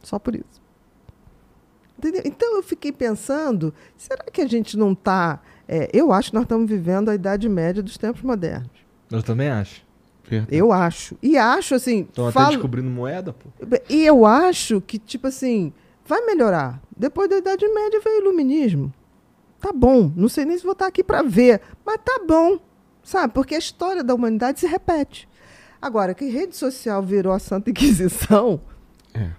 Só 0.00 0.20
por 0.20 0.36
isso. 0.36 0.62
Entendeu? 1.98 2.22
Então 2.24 2.56
eu 2.56 2.62
fiquei 2.62 2.92
pensando: 2.92 3.74
será 3.96 4.24
que 4.24 4.40
a 4.40 4.46
gente 4.46 4.76
não 4.76 4.92
está. 4.92 5.40
eu 5.92 6.12
acho 6.12 6.30
que 6.30 6.34
nós 6.36 6.44
estamos 6.44 6.68
vivendo 6.70 7.08
a 7.08 7.14
Idade 7.14 7.48
Média 7.48 7.82
dos 7.82 7.98
tempos 7.98 8.22
modernos. 8.22 8.70
Eu 9.10 9.22
também 9.22 9.48
acho. 9.48 9.84
Verdade. 10.24 10.54
Eu 10.56 10.70
acho. 10.72 11.16
E 11.20 11.36
acho 11.36 11.74
assim. 11.74 12.02
Estão 12.02 12.26
até 12.28 12.32
falo- 12.34 12.52
descobrindo 12.52 12.88
moeda, 12.88 13.32
pô. 13.32 13.48
e 13.88 14.06
eu 14.06 14.24
acho 14.24 14.80
que, 14.80 14.96
tipo 14.96 15.26
assim, 15.26 15.72
vai 16.06 16.24
melhorar. 16.24 16.80
Depois 16.96 17.28
da 17.28 17.36
Idade 17.36 17.66
Média 17.68 18.00
veio 18.02 18.18
o 18.18 18.22
Iluminismo. 18.22 18.92
Tá 19.60 19.72
bom. 19.72 20.12
Não 20.16 20.28
sei 20.28 20.44
nem 20.44 20.56
se 20.56 20.62
vou 20.62 20.72
estar 20.72 20.86
aqui 20.86 21.02
para 21.02 21.22
ver, 21.22 21.60
mas 21.84 21.98
tá 22.04 22.20
bom. 22.26 22.58
Sabe? 23.02 23.32
Porque 23.34 23.54
a 23.54 23.58
história 23.58 24.02
da 24.04 24.14
humanidade 24.14 24.60
se 24.60 24.66
repete. 24.66 25.28
Agora, 25.80 26.14
que 26.14 26.26
rede 26.26 26.56
social 26.56 27.02
virou 27.02 27.32
a 27.32 27.38
Santa 27.38 27.70
Inquisição, 27.70 28.60
É. 29.12 29.30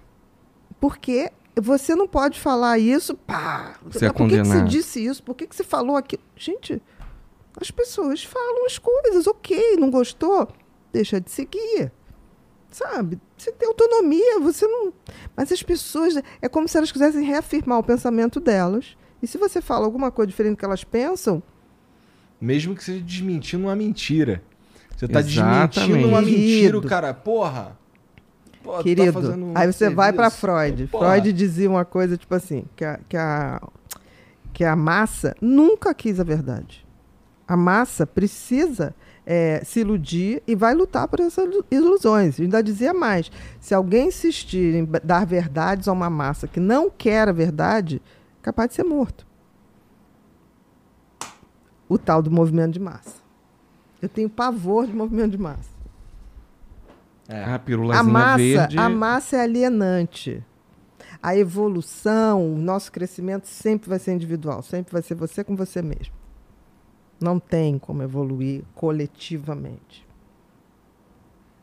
porque 0.78 1.32
você 1.56 1.94
não 1.94 2.06
pode 2.06 2.38
falar 2.38 2.78
isso, 2.78 3.14
pá. 3.14 3.76
Você 3.84 4.06
é 4.06 4.12
Por 4.12 4.28
que, 4.28 4.36
que 4.36 4.44
você 4.44 4.62
disse 4.62 5.04
isso? 5.04 5.22
Por 5.22 5.34
que, 5.34 5.46
que 5.46 5.56
você 5.56 5.64
falou 5.64 5.96
aquilo? 5.96 6.22
Gente, 6.36 6.82
as 7.60 7.70
pessoas 7.70 8.22
falam 8.24 8.66
as 8.66 8.76
coisas, 8.78 9.26
ok, 9.26 9.76
não 9.78 9.90
gostou? 9.90 10.48
Deixa 10.92 11.20
de 11.20 11.30
seguir. 11.30 11.90
Sabe? 12.70 13.20
Você 13.38 13.52
tem 13.52 13.68
autonomia, 13.68 14.40
você 14.40 14.66
não. 14.66 14.92
Mas 15.36 15.52
as 15.52 15.62
pessoas. 15.62 16.14
É 16.42 16.48
como 16.48 16.66
se 16.68 16.76
elas 16.76 16.90
quisessem 16.90 17.24
reafirmar 17.24 17.78
o 17.78 17.84
pensamento 17.84 18.40
delas. 18.40 18.96
E 19.22 19.26
se 19.28 19.38
você 19.38 19.60
fala 19.60 19.86
alguma 19.86 20.10
coisa 20.10 20.28
diferente 20.28 20.56
do 20.56 20.58
que 20.58 20.64
elas 20.64 20.82
pensam, 20.82 21.40
Mesmo 22.44 22.74
que 22.74 22.84
seja 22.84 23.00
desmentindo 23.02 23.64
uma 23.64 23.74
mentira. 23.74 24.42
Você 24.94 25.08
tá 25.08 25.20
Exatamente. 25.20 25.78
desmentindo 25.80 26.08
uma 26.08 26.20
mentira, 26.20 26.80
cara. 26.82 27.14
Porra. 27.14 27.78
Tá 28.62 28.82
Querido, 28.82 29.12
fazendo 29.12 29.46
um 29.46 29.52
aí 29.54 29.70
você 29.72 29.88
vai 29.88 30.12
para 30.12 30.28
serviço. 30.28 30.40
Freud. 30.40 30.86
Porra. 30.88 31.10
Freud 31.12 31.32
dizia 31.32 31.70
uma 31.70 31.84
coisa 31.86 32.16
tipo 32.18 32.34
assim, 32.34 32.64
que 32.76 32.84
a, 32.84 33.00
que, 33.08 33.16
a, 33.16 33.62
que 34.52 34.62
a 34.64 34.76
massa 34.76 35.34
nunca 35.40 35.94
quis 35.94 36.20
a 36.20 36.24
verdade. 36.24 36.84
A 37.48 37.56
massa 37.56 38.06
precisa 38.06 38.94
é, 39.26 39.62
se 39.64 39.80
iludir 39.80 40.42
e 40.46 40.54
vai 40.54 40.74
lutar 40.74 41.08
por 41.08 41.20
essas 41.20 41.44
ilu- 41.46 41.64
ilusões. 41.70 42.38
Ainda 42.40 42.62
dizia 42.62 42.92
mais, 42.94 43.30
se 43.60 43.74
alguém 43.74 44.08
insistir 44.08 44.74
em 44.74 44.88
dar 45.02 45.24
verdades 45.26 45.88
a 45.88 45.92
uma 45.92 46.08
massa 46.10 46.46
que 46.46 46.60
não 46.60 46.90
quer 46.90 47.28
a 47.28 47.32
verdade, 47.32 48.00
é 48.40 48.42
capaz 48.42 48.68
de 48.68 48.74
ser 48.76 48.84
morto. 48.84 49.26
O 51.88 51.98
tal 51.98 52.22
do 52.22 52.30
movimento 52.30 52.72
de 52.72 52.80
massa. 52.80 53.22
Eu 54.00 54.08
tenho 54.08 54.28
pavor 54.28 54.86
de 54.86 54.92
movimento 54.92 55.32
de 55.32 55.38
massa. 55.38 55.70
É. 57.28 57.42
A 57.44 57.54
A 57.54 57.58
pirulazinha 57.58 58.02
massa, 58.12 58.36
verde. 58.36 58.78
a 58.78 58.88
massa 58.88 59.36
é 59.36 59.40
alienante. 59.40 60.44
A 61.22 61.36
evolução, 61.36 62.54
o 62.54 62.58
nosso 62.58 62.92
crescimento 62.92 63.46
sempre 63.46 63.88
vai 63.88 63.98
ser 63.98 64.12
individual, 64.12 64.62
sempre 64.62 64.92
vai 64.92 65.00
ser 65.00 65.14
você 65.14 65.42
com 65.42 65.56
você 65.56 65.80
mesmo. 65.80 66.12
Não 67.20 67.38
tem 67.38 67.78
como 67.78 68.02
evoluir 68.02 68.62
coletivamente. 68.74 70.06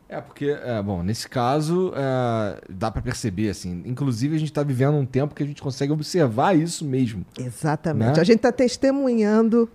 É, 0.08 0.20
porque, 0.20 0.46
é, 0.46 0.82
bom, 0.82 1.02
nesse 1.02 1.28
caso, 1.28 1.92
é, 1.94 2.60
dá 2.68 2.90
pra 2.90 3.00
perceber, 3.00 3.48
assim. 3.48 3.82
Inclusive, 3.86 4.36
a 4.36 4.38
gente 4.38 4.52
tá 4.52 4.62
vivendo 4.62 4.94
um 4.94 5.06
tempo 5.06 5.34
que 5.34 5.42
a 5.42 5.46
gente 5.46 5.62
consegue 5.62 5.92
observar 5.92 6.54
isso 6.54 6.84
mesmo. 6.84 7.24
Exatamente. 7.38 8.16
Né? 8.16 8.20
A 8.20 8.24
gente 8.24 8.36
está 8.36 8.52
testemunhando 8.52 9.70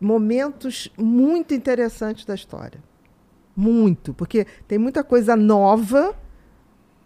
momentos 0.00 0.90
muito 0.96 1.54
interessantes 1.54 2.24
da 2.24 2.34
história. 2.34 2.82
Muito. 3.56 4.12
Porque 4.14 4.46
tem 4.68 4.78
muita 4.78 5.02
coisa 5.02 5.34
nova, 5.36 6.14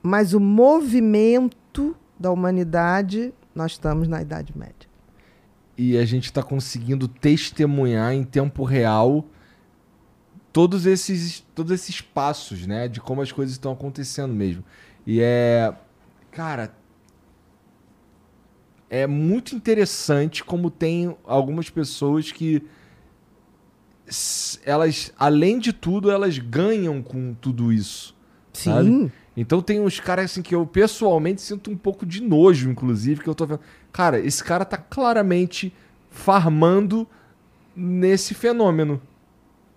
mas 0.03 0.35
o 0.35 0.41
movimento 0.41 1.97
da 2.19 2.31
humanidade, 2.31 3.33
nós 3.55 3.73
estamos 3.73 4.09
na 4.09 4.21
Idade 4.21 4.53
Média. 4.57 4.89
e 5.79 5.97
a 5.97 6.05
gente 6.05 6.31
tá 6.31 6.43
conseguindo 6.43 7.09
testemunhar 7.09 8.13
em 8.13 8.23
tempo 8.23 8.65
real 8.65 9.25
todos 10.53 10.85
esses, 10.85 11.41
todos 11.55 11.73
esses 11.73 12.03
passos, 12.03 12.67
né? 12.67 12.87
De 12.87 13.01
como 13.01 13.23
as 13.23 13.33
coisas 13.33 13.55
estão 13.55 13.73
acontecendo 13.73 14.35
mesmo. 14.35 14.63
E 15.07 15.21
é. 15.23 15.73
Cara. 16.31 16.75
É 18.91 19.07
muito 19.07 19.55
interessante 19.55 20.45
como 20.45 20.71
tem 20.71 21.17
algumas 21.25 21.71
pessoas 21.71 22.31
que. 22.31 22.63
Elas, 24.65 25.13
além 25.19 25.59
de 25.59 25.73
tudo, 25.73 26.11
elas 26.11 26.39
ganham 26.39 27.03
com 27.03 27.35
tudo 27.35 27.73
isso. 27.73 28.15
sabe? 28.53 28.89
Sim. 28.89 29.13
Então 29.37 29.63
tem 29.63 29.81
uns 29.81 30.01
caras 30.01 30.27
assim 30.27 30.43
que 30.43 30.55
eu 30.55 30.67
pessoalmente 30.67 31.41
sinto 31.41 31.71
um 31.71 31.77
pouco 31.77 32.05
de 32.05 32.21
nojo, 32.23 32.69
inclusive, 32.69 33.23
que 33.23 33.29
eu 33.29 33.35
tô 33.35 33.47
vendo. 33.47 33.61
Cara, 33.93 34.19
esse 34.19 34.43
cara 34.43 34.65
tá 34.65 34.77
claramente 34.77 35.73
farmando 36.11 37.07
nesse 37.75 38.35
fenômeno. 38.35 39.01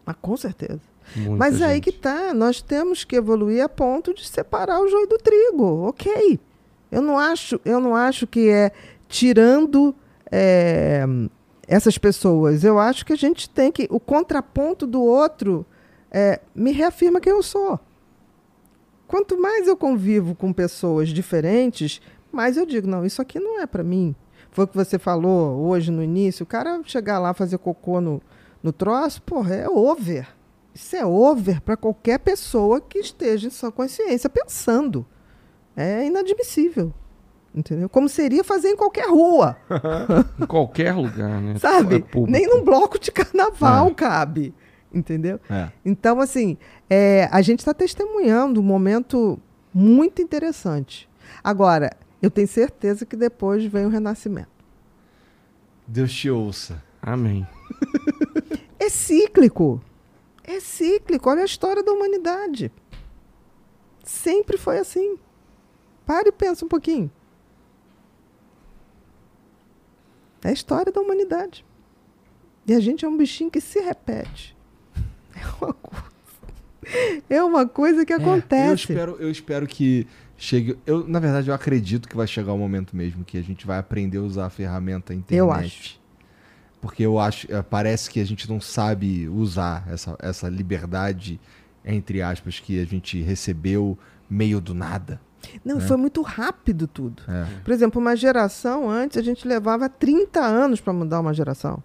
Mas 0.06 0.16
com 0.22 0.36
certeza. 0.36 0.82
Muita 1.16 1.38
Mas 1.38 1.62
aí 1.62 1.76
gente. 1.76 1.84
que 1.84 1.92
tá, 1.92 2.34
nós 2.34 2.62
temos 2.62 3.04
que 3.04 3.16
evoluir 3.16 3.64
a 3.64 3.70
ponto 3.70 4.14
de 4.14 4.28
separar 4.28 4.82
o 4.82 4.88
joio 4.88 5.08
do 5.08 5.18
trigo. 5.18 5.88
Ok. 5.88 6.40
Eu 6.92 7.02
não 7.02 7.18
acho, 7.18 7.60
eu 7.64 7.80
não 7.80 7.96
acho 7.96 8.26
que 8.28 8.50
é 8.50 8.72
tirando 9.08 9.96
é, 10.32 11.06
essas 11.68 11.98
pessoas. 11.98 12.64
Eu 12.64 12.80
acho 12.80 13.06
que 13.06 13.14
a 13.14 13.18
gente 13.18 13.50
tem 13.50 13.72
que. 13.72 13.88
O 13.90 14.00
contraponto 14.00 14.86
do 14.86 15.02
outro 15.02 15.66
é, 16.12 16.40
me 16.54 16.72
reafirma 16.72 17.20
quem 17.20 17.32
eu 17.32 17.44
sou. 17.44 17.80
Quanto 19.08 19.40
mais 19.40 19.68
eu 19.68 19.78
convivo 19.78 20.34
com 20.34 20.52
pessoas 20.52 21.10
diferentes, 21.10 22.02
mais 22.32 22.58
eu 22.58 22.66
digo, 22.66 22.88
não, 22.88 23.06
isso 23.06 23.22
aqui 23.22 23.40
não 23.40 23.62
é 23.62 23.66
para 23.66 23.84
mim. 23.84 24.16
Foi 24.52 24.66
o 24.66 24.68
que 24.68 24.76
você 24.76 24.98
falou 24.98 25.68
hoje 25.68 25.92
no 25.92 26.04
início. 26.04 26.44
O 26.44 26.48
cara 26.48 26.82
chegar 26.84 27.20
lá 27.20 27.34
fazer 27.34 27.58
cocô 27.58 28.00
no, 28.00 28.22
no 28.62 28.72
troço, 28.72 29.22
porra, 29.22 29.56
é 29.56 29.70
over. 29.70 30.28
Isso 30.74 30.96
é 30.96 31.06
over 31.06 31.62
para 31.62 31.78
qualquer 31.78 32.20
pessoa 32.20 32.82
que 32.82 33.00
esteja 33.00 33.48
em 33.48 33.52
sua 33.52 33.72
consciência 33.72 34.30
pensando. 34.30 35.06
É 35.76 36.06
inadmissível. 36.06 36.94
Entendeu? 37.54 37.88
Como 37.88 38.10
seria 38.10 38.44
fazer 38.44 38.70
em 38.70 38.76
qualquer 38.76 39.08
rua, 39.08 39.56
Em 40.42 40.46
qualquer 40.46 40.94
lugar, 40.96 41.40
né? 41.40 41.54
É 41.54 41.60
sabe? 41.60 42.00
público. 42.02 42.32
Nem 42.32 42.48
num 42.48 42.64
bloco 42.64 42.98
de 43.00 43.12
carnaval 43.12 43.94
cabe. 43.94 44.54
Entendeu? 44.92 45.40
É. 45.50 45.70
Então, 45.86 46.20
assim, 46.20 46.58
é, 46.90 47.28
a 47.32 47.42
gente 47.42 47.60
está 47.60 47.74
testemunhando 47.74 48.60
um 48.60 48.64
momento 48.64 49.40
muito 49.74 50.22
interessante. 50.22 51.10
Agora, 51.44 51.92
eu 52.22 52.30
tenho 52.32 52.48
certeza 52.48 53.06
que 53.06 53.16
depois 53.16 53.66
vem 53.66 53.86
o 53.86 53.90
renascimento. 53.90 54.50
Deus 55.88 56.14
te 56.14 56.30
ouça. 56.30 56.82
Amém. 57.02 57.46
É 58.80 58.90
cíclico. 58.90 59.82
É 60.44 60.60
cíclico. 60.60 61.30
Olha 61.30 61.42
a 61.42 61.46
história 61.46 61.84
da 61.84 61.92
humanidade. 61.92 62.72
Sempre 64.04 64.58
foi 64.58 64.78
assim. 64.78 65.18
Pare 66.06 66.30
e 66.30 66.32
pensa 66.32 66.66
um 66.66 66.68
pouquinho. 66.68 67.12
É 70.44 70.50
a 70.50 70.54
história 70.54 70.92
da 70.92 71.00
humanidade. 71.02 71.66
E 72.68 72.74
a 72.74 72.80
gente 72.80 73.04
é 73.06 73.08
um 73.08 73.18
bichinho 73.18 73.50
que 73.52 73.62
se 73.62 73.80
repete. 73.80 74.56
É 75.36 75.46
uma 75.62 75.74
coisa, 75.74 77.24
é 77.30 77.44
uma 77.44 77.66
coisa 77.68 78.06
que 78.06 78.14
Eu 78.14 78.18
acontece. 78.18 78.74
espero, 78.92 79.16
eu 79.20 79.32
espero 79.32 79.66
que 79.66 80.06
chegue. 80.38 80.78
Eu, 80.86 81.08
na 81.08 81.18
verdade, 81.20 81.48
eu 81.50 81.54
acredito 81.56 82.08
que 82.10 82.16
vai 82.16 82.28
chegar 82.28 82.52
o 82.54 82.58
momento 82.58 82.96
mesmo 82.96 83.24
que 83.24 83.38
a 83.38 83.42
gente 83.42 83.66
vai 83.66 83.80
aprender 83.80 84.18
a 84.18 84.22
usar 84.22 84.46
a 84.48 84.50
ferramenta 84.50 85.14
internet. 85.14 85.38
Eu 85.40 85.52
acho. 85.52 86.00
Porque 86.82 87.02
eu 87.04 87.18
acho. 87.18 87.50
eh, 87.52 87.62
Parece 87.62 88.10
que 88.10 88.20
a 88.20 88.26
gente 88.26 88.50
não 88.50 88.60
sabe 88.60 89.28
usar 89.30 89.88
essa, 89.90 90.16
essa 90.20 90.50
liberdade, 90.50 91.40
entre 91.86 92.22
aspas, 92.22 92.60
que 92.60 92.80
a 92.80 92.86
gente 92.86 93.22
recebeu 93.22 93.98
meio 94.30 94.60
do 94.60 94.74
nada. 94.74 95.22
Não, 95.64 95.80
foi 95.80 95.98
muito 95.98 96.22
rápido 96.22 96.88
tudo. 96.88 97.24
É. 97.28 97.46
Por 97.64 97.72
exemplo, 97.72 98.02
uma 98.02 98.16
geração 98.16 98.90
antes 98.90 99.18
a 99.18 99.22
gente 99.22 99.48
levava 99.48 99.90
30 99.90 100.40
anos 100.40 100.80
para 100.80 100.94
mudar 100.94 101.20
uma 101.20 101.34
geração. 101.34 101.82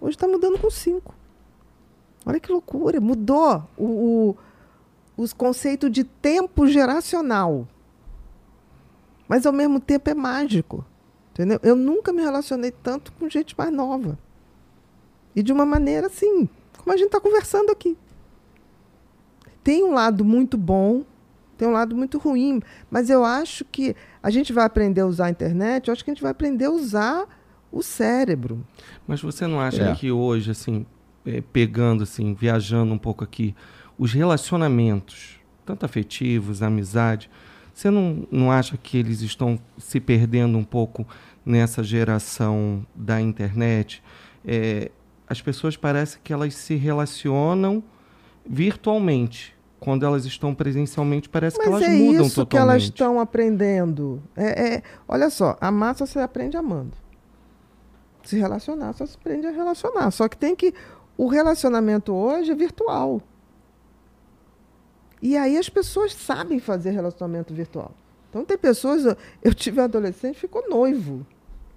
Hoje 0.00 0.16
está 0.16 0.26
mudando 0.26 0.58
com 0.58 0.70
5. 0.70 1.14
Olha 2.26 2.40
que 2.40 2.50
loucura. 2.50 3.00
Mudou 3.00 3.64
o, 3.76 3.84
o, 3.84 4.36
os 5.16 5.32
conceitos 5.32 5.90
de 5.90 6.04
tempo 6.04 6.66
geracional. 6.66 7.66
Mas 9.28 9.46
ao 9.46 9.52
mesmo 9.52 9.80
tempo 9.80 10.08
é 10.10 10.14
mágico. 10.14 10.84
Entendeu? 11.32 11.60
Eu 11.62 11.76
nunca 11.76 12.12
me 12.12 12.22
relacionei 12.22 12.70
tanto 12.70 13.12
com 13.12 13.28
gente 13.28 13.54
mais 13.56 13.72
nova. 13.72 14.18
E 15.36 15.42
de 15.42 15.52
uma 15.52 15.64
maneira 15.64 16.08
assim, 16.08 16.48
como 16.78 16.92
a 16.92 16.96
gente 16.96 17.06
está 17.06 17.20
conversando 17.20 17.70
aqui. 17.70 17.96
Tem 19.62 19.84
um 19.84 19.92
lado 19.92 20.24
muito 20.24 20.56
bom, 20.56 21.04
tem 21.58 21.68
um 21.68 21.72
lado 21.72 21.94
muito 21.94 22.16
ruim, 22.18 22.60
mas 22.90 23.10
eu 23.10 23.24
acho 23.24 23.64
que 23.64 23.94
a 24.22 24.30
gente 24.30 24.52
vai 24.52 24.64
aprender 24.64 25.00
a 25.02 25.06
usar 25.06 25.26
a 25.26 25.30
internet, 25.30 25.88
eu 25.88 25.92
acho 25.92 26.04
que 26.04 26.10
a 26.10 26.14
gente 26.14 26.22
vai 26.22 26.30
aprender 26.30 26.66
a 26.66 26.70
usar 26.70 27.26
o 27.70 27.82
cérebro. 27.82 28.64
Mas 29.06 29.20
você 29.20 29.46
não 29.46 29.60
acha 29.60 29.82
É. 29.90 29.94
que 29.94 30.10
hoje, 30.10 30.50
assim, 30.52 30.86
é, 31.26 31.42
pegando, 31.52 32.04
assim, 32.04 32.32
viajando 32.32 32.94
um 32.94 32.98
pouco 32.98 33.22
aqui, 33.24 33.54
os 33.98 34.12
relacionamentos, 34.12 35.38
tanto 35.66 35.84
afetivos, 35.84 36.62
amizade, 36.62 37.28
você 37.74 37.90
não, 37.90 38.26
não 38.30 38.50
acha 38.50 38.76
que 38.76 38.96
eles 38.96 39.20
estão 39.20 39.58
se 39.76 40.00
perdendo 40.00 40.56
um 40.56 40.64
pouco 40.64 41.06
nessa 41.44 41.82
geração 41.82 42.86
da 42.94 43.20
internet? 43.20 44.02
É, 44.44 44.90
as 45.28 45.42
pessoas 45.42 45.76
parecem 45.76 46.20
que 46.24 46.32
elas 46.32 46.54
se 46.54 46.74
relacionam 46.76 47.82
virtualmente. 48.48 49.54
Quando 49.80 50.04
elas 50.04 50.24
estão 50.24 50.54
presencialmente, 50.54 51.28
parece 51.28 51.58
que 51.58 51.68
Mas 51.68 51.82
elas 51.82 51.94
é 51.94 51.98
mudam 51.98 52.26
isso 52.26 52.34
totalmente. 52.34 52.48
que 52.50 52.56
elas 52.56 52.82
estão 52.82 53.20
aprendendo. 53.20 54.20
É, 54.36 54.74
é- 54.76 54.82
olha 55.06 55.30
só, 55.30 55.56
amar 55.60 55.94
só 55.94 56.04
se 56.04 56.18
aprende 56.18 56.56
amando. 56.56 56.96
Se 58.24 58.36
relacionar 58.36 58.92
só 58.92 59.06
se 59.06 59.16
aprende 59.16 59.46
a 59.46 59.50
relacionar. 59.50 60.10
Só 60.10 60.28
que 60.28 60.36
tem 60.36 60.54
que. 60.56 60.74
O 61.16 61.28
relacionamento 61.28 62.12
hoje 62.12 62.50
é 62.50 62.54
virtual. 62.54 63.22
E 65.20 65.36
aí 65.36 65.56
as 65.56 65.68
pessoas 65.68 66.12
sabem 66.14 66.60
fazer 66.60 66.90
relacionamento 66.90 67.52
virtual. 67.54 67.92
Então 68.30 68.44
tem 68.44 68.58
pessoas. 68.58 69.04
Eu 69.42 69.54
tive 69.54 69.80
um 69.80 69.84
adolescente 69.84 70.34
que 70.34 70.40
ficou 70.42 70.68
noivo. 70.68 71.26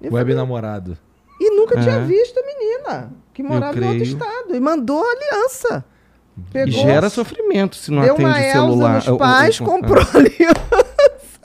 Eu 0.01 0.11
Web 0.11 0.31
falei, 0.31 0.35
namorado. 0.35 0.97
E 1.39 1.55
nunca 1.55 1.80
É. 1.80 1.81
tinha 1.83 1.99
visto 2.01 2.38
a 2.38 2.43
menina, 2.45 3.13
que 3.33 3.41
morava 3.41 3.80
em 3.80 3.88
outro 3.88 4.03
estado. 4.03 4.55
E 4.55 4.59
mandou 4.59 5.03
aliança. 5.03 5.83
E 6.38 6.42
Pegou, 6.51 6.72
gera 6.74 7.10
sofrimento 7.10 7.76
se 7.76 7.92
não 7.92 8.01
deu 8.03 8.14
atende 8.14 8.30
uma 8.30 8.35
o 8.35 8.40
Elza 8.40 8.51
celular. 8.53 8.95
nos 8.95 9.08
o- 9.08 9.14
o- 9.16 9.18
pais, 9.18 9.60
o- 9.60 9.64
comprou 9.66 10.03
aliança. 10.16 11.42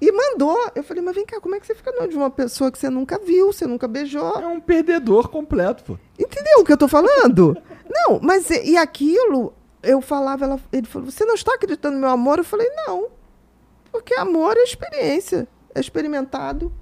E 0.00 0.12
mandou. 0.12 0.56
Eu 0.74 0.82
falei, 0.84 1.02
mas 1.02 1.14
vem 1.14 1.26
cá, 1.26 1.40
como 1.40 1.54
é 1.56 1.60
que 1.60 1.66
você 1.66 1.74
fica 1.74 1.92
de 2.06 2.16
uma 2.16 2.30
pessoa 2.30 2.70
que 2.70 2.78
você 2.78 2.88
nunca 2.88 3.18
viu, 3.18 3.52
você 3.52 3.66
nunca 3.66 3.86
beijou? 3.88 4.38
É 4.40 4.46
um 4.46 4.60
perdedor 4.60 5.28
completo, 5.28 5.82
pô. 5.84 5.98
Entendeu 6.18 6.60
o 6.60 6.64
que 6.64 6.72
eu 6.72 6.76
tô 6.76 6.86
falando? 6.88 7.56
Não, 7.90 8.20
mas 8.22 8.48
e, 8.50 8.70
e 8.72 8.76
aquilo, 8.76 9.52
eu 9.82 10.00
falava, 10.00 10.44
ela- 10.44 10.60
ele 10.72 10.86
falou, 10.86 11.10
você 11.10 11.24
não 11.24 11.34
está 11.34 11.54
acreditando 11.54 11.96
no 11.96 12.00
meu 12.02 12.10
amor? 12.10 12.38
Eu 12.38 12.44
falei, 12.44 12.68
não. 12.86 13.08
Porque 13.90 14.14
amor 14.14 14.56
é 14.56 14.62
experiência, 14.62 15.48
é 15.74 15.80
experimentado. 15.80 16.72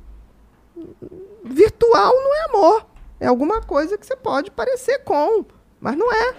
Virtual 1.43 2.13
não 2.15 2.35
é 2.35 2.45
amor. 2.51 2.87
É 3.19 3.27
alguma 3.27 3.63
coisa 3.63 3.97
que 3.97 4.07
você 4.07 4.15
pode 4.17 4.51
parecer 4.51 4.99
com, 5.05 5.45
mas 5.81 5.97
não 5.97 6.13
é. 6.13 6.35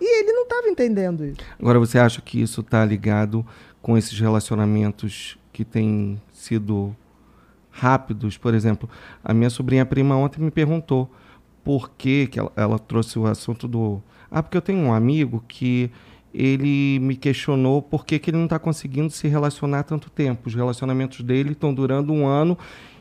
E 0.00 0.20
ele 0.20 0.32
não 0.32 0.44
estava 0.44 0.68
entendendo 0.68 1.24
isso. 1.24 1.40
Agora, 1.58 1.78
você 1.78 1.98
acha 1.98 2.20
que 2.20 2.40
isso 2.40 2.60
está 2.60 2.84
ligado 2.84 3.44
com 3.82 3.96
esses 3.98 4.18
relacionamentos 4.18 5.38
que 5.52 5.64
têm 5.64 6.20
sido 6.32 6.96
rápidos? 7.70 8.38
Por 8.38 8.54
exemplo, 8.54 8.88
a 9.22 9.34
minha 9.34 9.50
sobrinha 9.50 9.84
prima 9.84 10.16
ontem 10.16 10.40
me 10.40 10.50
perguntou 10.50 11.10
por 11.62 11.90
que, 11.90 12.26
que 12.28 12.38
ela, 12.38 12.52
ela 12.56 12.78
trouxe 12.78 13.18
o 13.18 13.26
assunto 13.26 13.68
do. 13.68 14.02
Ah, 14.30 14.42
porque 14.42 14.56
eu 14.56 14.62
tenho 14.62 14.78
um 14.78 14.92
amigo 14.92 15.44
que 15.46 15.90
ele 16.32 16.98
me 17.00 17.16
questionou 17.16 17.82
por 17.82 18.06
que, 18.06 18.18
que 18.18 18.30
ele 18.30 18.38
não 18.38 18.44
está 18.44 18.58
conseguindo 18.58 19.10
se 19.10 19.28
relacionar 19.28 19.82
tanto 19.82 20.08
tempo. 20.08 20.48
Os 20.48 20.54
relacionamentos 20.54 21.22
dele 21.22 21.52
estão 21.52 21.74
durando 21.74 22.12
um 22.12 22.26
ano 22.26 22.56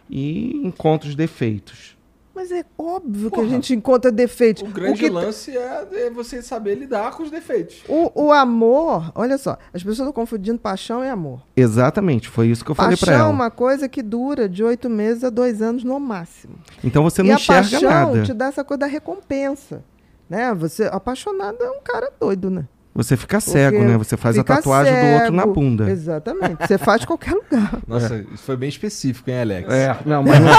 e 0.10 0.60
encontra 0.66 1.08
os 1.08 1.16
defeitos. 1.16 1.95
Mas 2.40 2.53
é 2.53 2.64
óbvio 2.77 3.30
que 3.30 3.35
Porra. 3.35 3.48
a 3.48 3.50
gente 3.50 3.76
encontra 3.76 4.09
defeitos. 4.09 4.64
O 4.64 4.68
grande 4.68 4.98
que- 5.01 5.09
lance 5.09 5.58
é, 5.58 5.88
é 5.92 6.09
você 6.09 6.42
saber 6.42 6.76
lidar 6.76 7.11
com 7.11 7.22
os 7.24 7.30
defeitos. 7.30 7.84
o, 7.85 8.27
o 8.27 8.32
amor, 8.32 9.11
olha 9.14 9.38
só, 9.38 9.58
as 9.74 9.82
pessoas 9.84 10.00
estão 10.00 10.14
confundindo 10.14 10.58
paixão 10.58 11.03
e 11.03 11.09
amor. 11.09 11.42
Exatamente, 11.53 12.30
foi 12.30 12.48
isso 12.48 12.64
que 12.64 12.72
eu 12.72 12.76
falei 12.76 12.95
para 12.95 13.08
paixão 13.08 13.22
é 13.26 13.26
ela. 13.26 13.30
uma 13.35 13.51
coisa 13.51 13.90
que 13.90 14.01
dura 14.01 14.48
de 14.48 14.64
oito 14.64 14.90
meses 14.90 15.26
a 15.26 15.30
dois 15.30 15.61
anos 15.61 15.84
no 15.84 16.00
máximo. 16.00 16.56
Então 16.82 17.03
você 17.03 17.22
e 17.22 17.26
não 17.26 17.34
a 17.34 17.35
enxerga 17.35 17.69
paixão 17.72 17.90
nada. 17.90 18.24
te 18.24 18.34
dá 18.34 18.45
essa 18.45 18.64
coisa 18.64 18.80
da 18.80 18.85
recompensa. 18.88 19.84
Né? 20.30 20.53
Você, 20.53 20.85
apaixonado 20.85 21.58
é 21.61 21.69
um 21.69 21.82
cara 21.84 22.09
doido, 22.18 22.50
né? 22.50 22.66
Você 22.93 23.16
fica 23.16 23.40
cego, 23.40 23.77
Porque 23.77 23.92
né? 23.92 23.98
Você 23.98 24.18
faz 24.18 24.38
a 24.38 24.43
tatuagem 24.43 24.93
do 24.93 25.14
outro 25.16 25.32
na 25.34 25.43
cego. 25.43 25.53
bunda. 25.53 25.90
Exatamente. 25.90 26.68
Você 26.68 26.77
faz 26.77 27.03
em 27.03 27.06
qualquer 27.06 27.34
lugar. 27.34 27.80
Nossa, 27.88 28.18
isso 28.34 28.43
foi 28.43 28.58
bem 28.58 28.68
específico, 28.68 29.30
hein, 29.30 29.42
Alex? 29.42 29.72
É, 29.72 29.98
não, 30.06 30.24
mas 30.24 30.40
não 30.42 30.50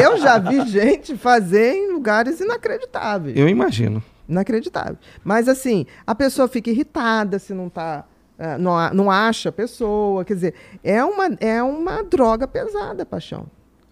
Eu 0.00 0.16
já 0.18 0.38
vi 0.38 0.64
gente 0.66 1.16
fazer 1.16 1.74
em 1.74 1.92
lugares 1.92 2.40
inacreditáveis. 2.40 3.36
eu 3.36 3.48
imagino. 3.48 4.02
Inacreditável. 4.28 4.96
Mas 5.24 5.48
assim, 5.48 5.84
a 6.06 6.14
pessoa 6.14 6.46
fica 6.48 6.70
irritada 6.70 7.38
se 7.38 7.52
não 7.52 7.68
tá. 7.68 8.04
eh, 8.38 8.56
não, 8.56 8.72
não 8.94 9.10
acha 9.10 9.48
a 9.48 9.52
pessoa. 9.52 10.24
Quer 10.24 10.34
dizer, 10.34 10.54
é 10.84 11.04
uma, 11.04 11.26
é 11.40 11.62
uma 11.62 12.02
droga 12.04 12.46
pesada, 12.46 13.02
a 13.02 13.06
paixão. 13.06 13.46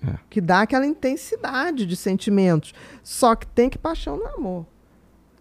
É. 0.07 0.13
Que 0.31 0.41
dá 0.41 0.61
aquela 0.63 0.87
intensidade 0.87 1.85
de 1.85 1.97
sentimentos. 1.97 2.73
Só 3.03 3.35
que 3.35 3.47
tem 3.49 3.69
que 3.69 3.77
paixão 3.77 4.17
no 4.17 4.27
amor. 4.29 4.67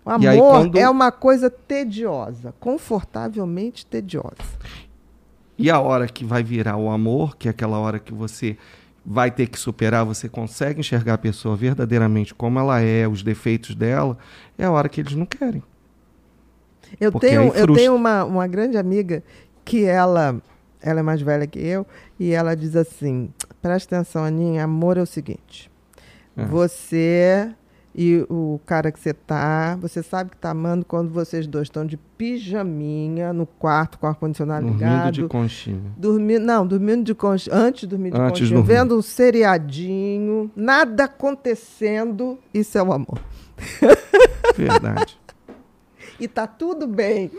O 0.07 0.21
E 0.21 0.27
aí, 0.27 0.37
amor 0.37 0.51
quando- 0.61 0.77
é 0.77 0.89
uma 0.89 1.11
coisa 1.11 1.49
tediosa, 1.49 2.53
confortavelmente 2.61 3.85
tediosa. 3.85 4.35
E 5.57 5.69
a 5.69 5.79
hora 5.81 6.07
que 6.07 6.23
vai 6.23 6.41
virar 6.43 6.77
o 6.77 6.89
amor, 6.89 7.35
que 7.35 7.47
é 7.47 7.51
aquela 7.51 7.77
hora 7.77 7.99
que 7.99 8.13
você 8.13 8.57
vai 9.05 9.31
ter 9.31 9.47
que 9.47 9.59
superar, 9.59 10.05
você 10.05 10.29
consegue 10.29 10.79
enxergar 10.79 11.15
a 11.15 11.17
pessoa 11.17 11.55
verdadeiramente 11.55 12.33
como 12.33 12.57
ela 12.59 12.79
é, 12.79 13.07
os 13.07 13.21
defeitos 13.23 13.75
dela, 13.75 14.17
é 14.57 14.65
a 14.65 14.71
hora 14.71 14.87
que 14.87 15.01
eles 15.01 15.13
não 15.13 15.25
querem. 15.25 15.61
Eu 16.99 17.11
Porque 17.11 17.27
tenho, 17.27 17.53
eu 17.53 17.73
tenho 17.73 17.95
uma, 17.95 18.23
uma 18.23 18.47
grande 18.47 18.77
amiga 18.77 19.21
que 19.65 19.83
ela, 19.83 20.41
ela 20.81 20.99
é 21.01 21.03
mais 21.03 21.21
velha 21.21 21.45
que 21.47 21.59
eu, 21.59 21.85
e 22.19 22.31
ela 22.31 22.55
diz 22.55 22.75
assim: 22.77 23.29
presta 23.61 23.97
atenção, 23.97 24.23
Aninha, 24.23 24.63
amor 24.63 24.95
é 24.97 25.01
o 25.01 25.05
seguinte. 25.05 25.69
É. 26.37 26.45
Você 26.45 27.49
e 27.97 28.23
o 28.29 28.59
cara 28.65 28.91
que 28.91 28.99
você 28.99 29.11
tá, 29.11 29.75
você 29.81 30.03
sabe 30.03 30.29
que 30.29 30.37
tá 30.37 30.51
amando 30.51 30.85
quando 30.85 31.09
vocês 31.09 31.47
dois 31.47 31.63
estão 31.65 31.83
de 31.83 31.97
pijaminha 31.97 33.33
no 33.33 33.45
quarto 33.47 33.97
com 33.97 34.05
o 34.05 34.09
ar-condicionado 34.09 34.61
Dormindo 34.67 34.83
ligado. 34.83 35.11
de 35.13 35.23
conchinha. 35.23 35.81
Dormindo, 35.97 36.45
não, 36.45 36.67
dormindo 36.67 37.03
de 37.03 37.15
conchinha, 37.15 37.55
antes 37.55 37.81
de 37.81 37.87
dormir 37.87 38.11
de 38.11 38.17
Antes 38.19 38.41
conchinha, 38.41 38.59
dormir. 38.59 38.67
vendo 38.75 38.97
um 38.97 39.01
seriadinho, 39.01 40.51
nada 40.55 41.05
acontecendo, 41.05 42.37
isso 42.53 42.77
é 42.77 42.83
o 42.83 42.93
amor. 42.93 43.17
Verdade. 44.55 45.17
E 46.19 46.27
tá 46.27 46.47
tudo 46.47 46.87
bem. 46.87 47.29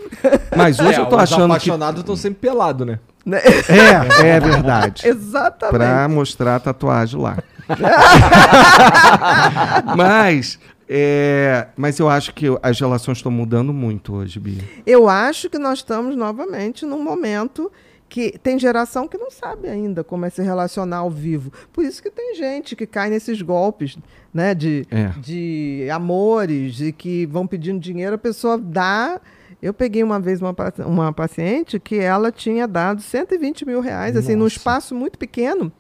Mas 0.56 0.78
hoje 0.78 0.94
É, 0.94 1.00
eu 1.00 1.06
tô 1.06 1.16
os 1.16 1.22
achando 1.24 1.46
que. 1.46 1.50
apaixonados 1.50 1.98
estão 2.00 2.14
sempre 2.14 2.38
pelados, 2.48 2.86
né? 2.86 3.00
né? 3.26 3.40
É, 3.68 4.28
é 4.28 4.38
verdade. 4.38 5.02
Exatamente. 5.08 5.76
Pra 5.76 6.08
mostrar 6.08 6.54
a 6.54 6.60
tatuagem 6.60 7.20
lá. 7.20 7.38
mas, 9.97 10.58
é, 10.88 11.68
mas 11.76 11.98
eu 11.98 12.08
acho 12.08 12.32
que 12.34 12.47
as 12.62 12.78
relações 12.80 13.18
estão 13.18 13.30
mudando 13.32 13.72
muito 13.72 14.14
hoje, 14.14 14.38
Bia. 14.40 14.62
Eu 14.86 15.08
acho 15.08 15.50
que 15.50 15.58
nós 15.58 15.78
estamos 15.78 16.16
novamente 16.16 16.86
num 16.86 17.02
momento 17.02 17.70
que 18.08 18.38
tem 18.38 18.58
geração 18.58 19.06
que 19.06 19.18
não 19.18 19.30
sabe 19.30 19.68
ainda 19.68 20.02
como 20.02 20.24
é 20.24 20.30
se 20.30 20.42
relacionar 20.42 20.98
ao 20.98 21.10
vivo. 21.10 21.52
Por 21.72 21.84
isso 21.84 22.02
que 22.02 22.10
tem 22.10 22.34
gente 22.34 22.74
que 22.74 22.86
cai 22.86 23.10
nesses 23.10 23.42
golpes, 23.42 23.98
né, 24.32 24.55
de, 24.55 24.86
É. 24.90 25.08
de 25.18 25.86
amores 25.92 26.80
e 26.80 26.90
que 26.90 27.26
vão 27.26 27.47
pedindo 27.47 27.78
dinheiro, 27.78 28.14
a 28.14 28.18
pessoa 28.18 28.56
dá. 28.56 29.20
Eu 29.60 29.74
peguei 29.74 30.02
uma 30.02 30.18
vez 30.20 30.40
uma, 30.40 30.55
uma 30.86 31.12
paciente 31.12 31.78
que 31.78 31.97
ela 31.97 32.32
tinha 32.32 32.66
dado 32.66 33.02
120 33.02 33.66
mil 33.66 33.80
reais, 33.80 34.16
assim, 34.16 34.34
num 34.34 34.44
Nossa. 34.44 34.56
espaço 34.56 34.94
muito 34.94 35.18
pequeno, 35.18 35.70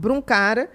para 0.00 0.12
um 0.12 0.22
cara 0.22 0.70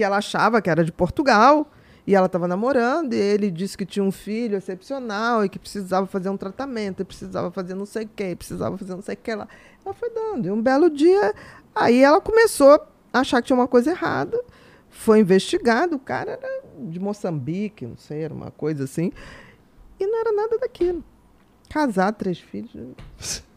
que 0.00 0.04
ela 0.04 0.16
achava 0.16 0.62
que 0.62 0.70
era 0.70 0.82
de 0.82 0.90
Portugal. 0.90 1.70
E 2.06 2.14
ela 2.14 2.26
estava 2.26 2.48
namorando, 2.48 3.12
e 3.12 3.18
ele 3.18 3.50
disse 3.50 3.76
que 3.76 3.84
tinha 3.84 4.02
um 4.02 4.10
filho 4.10 4.56
excepcional 4.56 5.44
e 5.44 5.48
que 5.50 5.58
precisava 5.58 6.06
fazer 6.06 6.30
um 6.30 6.36
tratamento, 6.36 7.02
e 7.02 7.04
precisava 7.04 7.50
fazer 7.52 7.74
não 7.74 7.84
sei 7.84 8.04
o 8.04 8.08
que, 8.08 8.34
precisava 8.34 8.76
fazer 8.78 8.94
não 8.94 9.02
sei 9.02 9.14
o 9.14 9.18
que 9.18 9.34
lá. 9.34 9.46
Ela 9.84 9.94
foi 9.94 10.10
dando. 10.10 10.48
E 10.48 10.50
um 10.50 10.60
belo 10.60 10.88
dia, 10.88 11.34
aí 11.74 12.02
ela 12.02 12.18
começou 12.20 12.80
a 13.12 13.20
achar 13.20 13.42
que 13.42 13.48
tinha 13.48 13.56
uma 13.56 13.68
coisa 13.68 13.90
errada, 13.90 14.42
foi 14.88 15.20
investigado. 15.20 15.96
O 15.96 15.98
cara 15.98 16.32
era 16.32 16.62
de 16.78 16.98
Moçambique, 16.98 17.86
não 17.86 17.98
sei, 17.98 18.22
era 18.22 18.32
uma 18.32 18.50
coisa 18.50 18.84
assim. 18.84 19.12
E 20.00 20.06
não 20.06 20.20
era 20.20 20.32
nada 20.32 20.58
daquilo. 20.58 21.04
Casar, 21.68 22.12
três 22.12 22.38
filhos. 22.38 22.72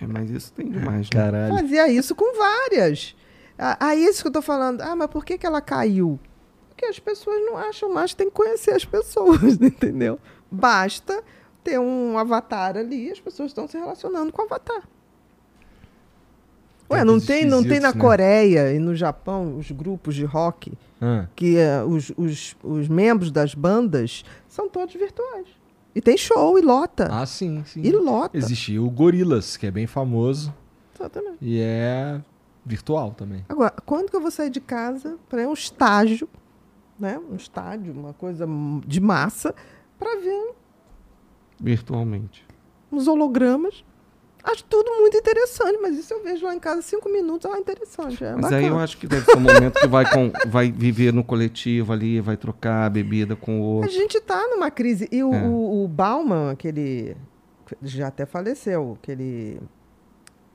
É, 0.00 0.06
mas 0.06 0.30
isso 0.30 0.52
tem 0.52 0.70
demais, 0.70 1.08
né? 1.12 1.20
Caralho. 1.20 1.56
Fazia 1.56 1.88
isso 1.88 2.14
com 2.14 2.36
várias. 2.38 3.16
Ah, 3.58 3.76
Aí 3.80 4.04
isso 4.04 4.22
que 4.22 4.28
eu 4.28 4.32
tô 4.32 4.42
falando. 4.42 4.80
Ah, 4.82 4.94
mas 4.94 5.08
por 5.08 5.24
que, 5.24 5.36
que 5.36 5.46
ela 5.46 5.60
caiu? 5.60 6.18
Porque 6.68 6.86
as 6.86 6.98
pessoas 6.98 7.44
não 7.44 7.56
acham 7.56 7.92
mais, 7.92 8.14
tem 8.14 8.28
que 8.28 8.34
conhecer 8.36 8.70
as 8.70 8.84
pessoas, 8.84 9.42
entendeu? 9.60 10.18
Basta 10.50 11.22
ter 11.64 11.78
um 11.78 12.16
avatar 12.16 12.76
ali 12.76 13.10
as 13.10 13.20
pessoas 13.20 13.50
estão 13.50 13.66
se 13.66 13.76
relacionando 13.76 14.32
com 14.32 14.42
o 14.42 14.44
avatar. 14.44 14.88
Ué, 16.90 17.04
não 17.04 17.14
Tempos 17.14 17.26
tem, 17.26 17.44
não 17.44 17.62
tem 17.62 17.80
na 17.80 17.92
né? 17.92 18.00
Coreia 18.00 18.72
e 18.72 18.78
no 18.78 18.94
Japão 18.94 19.58
os 19.58 19.70
grupos 19.70 20.14
de 20.14 20.24
rock 20.24 20.72
Ah, 21.00 21.26
que 21.36 21.58
eh, 21.58 21.84
os, 21.84 22.10
os, 22.16 22.56
os 22.62 22.88
membros 22.88 23.30
das 23.30 23.54
bandas 23.54 24.24
são 24.48 24.70
todos 24.70 24.94
virtuais. 24.94 25.46
E 25.94 26.00
tem 26.00 26.16
show 26.16 26.58
e 26.58 26.62
lota. 26.62 27.08
Ah, 27.10 27.26
sim, 27.26 27.62
sim. 27.66 27.82
E 27.82 27.90
lota. 27.90 28.38
Existia 28.38 28.80
o 28.80 28.88
Gorilas, 28.88 29.56
que 29.56 29.66
é 29.66 29.70
bem 29.70 29.86
famoso 29.86 30.54
Exatamente. 30.94 31.38
e 31.42 31.60
é 31.60 32.20
virtual 32.68 33.12
também. 33.12 33.44
Agora, 33.48 33.72
quando 33.86 34.10
que 34.10 34.16
eu 34.16 34.20
vou 34.20 34.30
sair 34.30 34.50
de 34.50 34.60
casa 34.60 35.16
para 35.28 35.42
ir 35.42 35.44
a 35.46 35.48
um 35.48 35.54
estágio, 35.54 36.28
né? 37.00 37.18
Um 37.18 37.34
estádio, 37.36 37.92
uma 37.92 38.12
coisa 38.12 38.46
de 38.86 39.00
massa, 39.00 39.54
para 39.98 40.20
ver 40.20 40.52
Virtualmente. 41.60 42.46
uns 42.92 43.08
hologramas? 43.08 43.84
Acho 44.44 44.64
tudo 44.64 44.90
muito 45.00 45.16
interessante, 45.16 45.78
mas 45.82 45.98
isso 45.98 46.14
eu 46.14 46.22
vejo 46.22 46.46
lá 46.46 46.54
em 46.54 46.60
casa 46.60 46.80
cinco 46.80 47.08
minutos, 47.10 47.50
ah, 47.52 47.58
interessante. 47.58 48.22
É 48.24 48.32
Mas 48.32 48.42
bacana. 48.42 48.56
aí 48.60 48.66
eu 48.66 48.78
acho 48.78 48.96
que 48.96 49.06
deve 49.06 49.24
ser 49.24 49.36
um 49.36 49.40
momento 49.40 49.80
que 49.80 49.86
vai, 49.88 50.10
com, 50.10 50.30
vai 50.48 50.70
viver 50.70 51.12
no 51.12 51.24
coletivo 51.24 51.92
ali, 51.92 52.20
vai 52.20 52.36
trocar 52.36 52.86
a 52.86 52.90
bebida 52.90 53.34
com 53.34 53.60
o 53.60 53.64
A 53.64 53.66
outro. 53.76 53.90
gente 53.90 54.16
está 54.18 54.46
numa 54.48 54.70
crise. 54.70 55.08
E 55.10 55.22
o, 55.24 55.34
É. 55.34 55.42
o, 55.44 55.84
o 55.84 55.88
Bauman, 55.88 56.50
aquele. 56.52 57.16
Já 57.82 58.06
até 58.06 58.24
faleceu, 58.24 58.96
aquele 59.02 59.60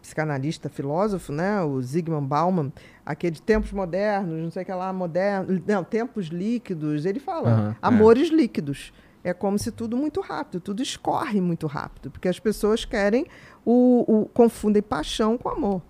psicanalista, 0.03 0.67
filósofo, 0.69 1.32
né? 1.32 1.61
O 1.64 1.82
Zygmunt 1.82 2.27
Bauman, 2.27 2.72
aquele 3.06 3.32
de 3.32 3.41
tempos 3.41 3.72
modernos, 3.72 4.40
não 4.43 4.51
sei 4.51 4.61
o 4.61 4.65
que 4.65 4.72
lá, 4.73 4.91
moderno. 4.93 5.61
Não, 5.65 5.83
tempos 5.83 6.27
líquidos. 6.27 7.06
Ele 7.06 7.19
fala, 7.19 7.49
Aham, 7.49 7.75
amores 7.82 8.30
líquidos. 8.30 8.93
É 9.23 9.33
como 9.33 9.57
se 9.57 9.72
tudo 9.72 9.95
muito 9.95 10.19
rápido, 10.19 10.59
tudo 10.59 10.83
escorre 10.83 11.40
muito 11.40 11.65
rápido, 11.65 12.11
porque 12.11 12.27
as 12.27 12.38
pessoas 12.40 12.83
querem 12.83 13.25
o, 13.65 14.03
o 14.06 14.25
confundem 14.25 14.82
paixão 14.82 15.38
com 15.38 15.48
amor. 15.48 15.82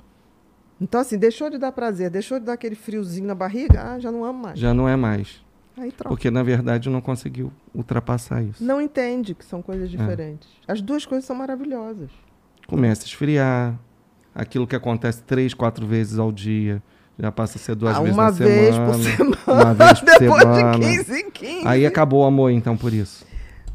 Então, 0.80 1.02
assim, 1.02 1.18
deixou 1.18 1.50
de 1.50 1.58
dar 1.58 1.72
prazer, 1.72 2.12
deixou 2.12 2.40
de 2.40 2.46
dar 2.46 2.54
aquele 2.54 2.76
friozinho 2.76 3.26
na 3.26 3.34
barriga, 3.34 3.94
ah, 3.94 4.00
já 4.00 4.12
não 4.12 4.24
amo 4.24 4.40
mais. 4.44 4.60
Já 4.60 4.72
não 4.74 4.88
é 4.88 4.96
mais. 4.96 5.44
Aí 5.76 5.92
troca. 5.92 6.10
Porque, 6.10 6.30
na 6.30 6.44
verdade, 6.44 6.88
não 6.90 7.02
conseguiu 7.02 7.52
ultrapassar 7.74 8.44
isso. 8.44 8.64
Não 8.64 8.80
entende 8.80 9.34
que 9.34 9.44
são 9.44 9.64
coisas 9.64 9.92
É. 9.92 9.98
diferentes. 9.98 10.48
As 10.68 10.80
duas 10.82 11.04
coisas 11.04 11.26
são 11.26 11.36
maravilhosas. 11.36 12.12
Começa 12.68 13.02
a 13.04 13.06
esfriar. 13.06 13.80
Aquilo 14.36 14.66
que 14.66 14.76
acontece 14.76 15.22
três, 15.24 15.54
quatro 15.54 15.86
vezes 15.86 16.18
ao 16.20 16.32
dia. 16.32 16.82
Já 17.20 17.32
passa 17.32 17.58
a 17.58 17.62
ser 17.62 17.76
duas 17.76 17.96
Ah, 17.96 18.00
vezes 18.00 18.14
uma 18.16 18.24
na 18.24 18.30
vez 18.32 18.74
semana. 18.76 18.92
por 18.94 19.00
semana. 19.04 19.64
Uma 19.64 19.74
vez 19.76 20.00
por 20.00 20.06
Depois 20.20 20.42
semana. 20.42 20.72
de 20.80 20.86
15 20.86 21.20
em 21.22 21.32
15. 21.32 21.68
Aí 21.68 21.86
acabou 21.86 22.24
o 22.24 22.26
amor, 22.26 22.50
então, 22.52 22.76
por 22.76 22.92
isso. 22.92 23.24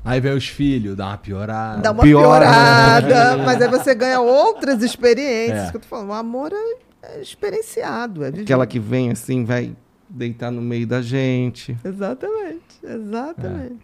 Aí 0.04 0.20
vem 0.20 0.32
os 0.32 0.48
filhos, 0.48 0.96
dá 0.96 1.08
uma 1.08 1.18
piorada. 1.18 1.82
Dá 1.82 1.90
uma 1.92 2.02
piora, 2.02 2.46
piorada, 2.46 3.36
mas 3.44 3.60
aí 3.62 3.68
você 3.68 3.94
ganha 3.94 4.20
outras 4.20 4.82
experiências. 4.82 5.68
É. 5.68 5.70
Que 5.70 5.76
eu 5.76 5.80
tô 5.80 5.86
falando, 5.86 6.08
o 6.08 6.12
amor 6.14 6.50
é, 6.52 7.16
é 7.18 7.20
experienciado, 7.20 8.24
é 8.24 8.30
vivido. 8.30 8.44
Aquela 8.44 8.66
que 8.66 8.78
vem 8.80 9.10
assim, 9.10 9.44
vai 9.44 9.72
deitar 10.08 10.50
no 10.50 10.62
meio 10.62 10.86
da 10.86 11.00
gente. 11.02 11.76
Exatamente, 11.84 12.64
exatamente. 12.82 13.76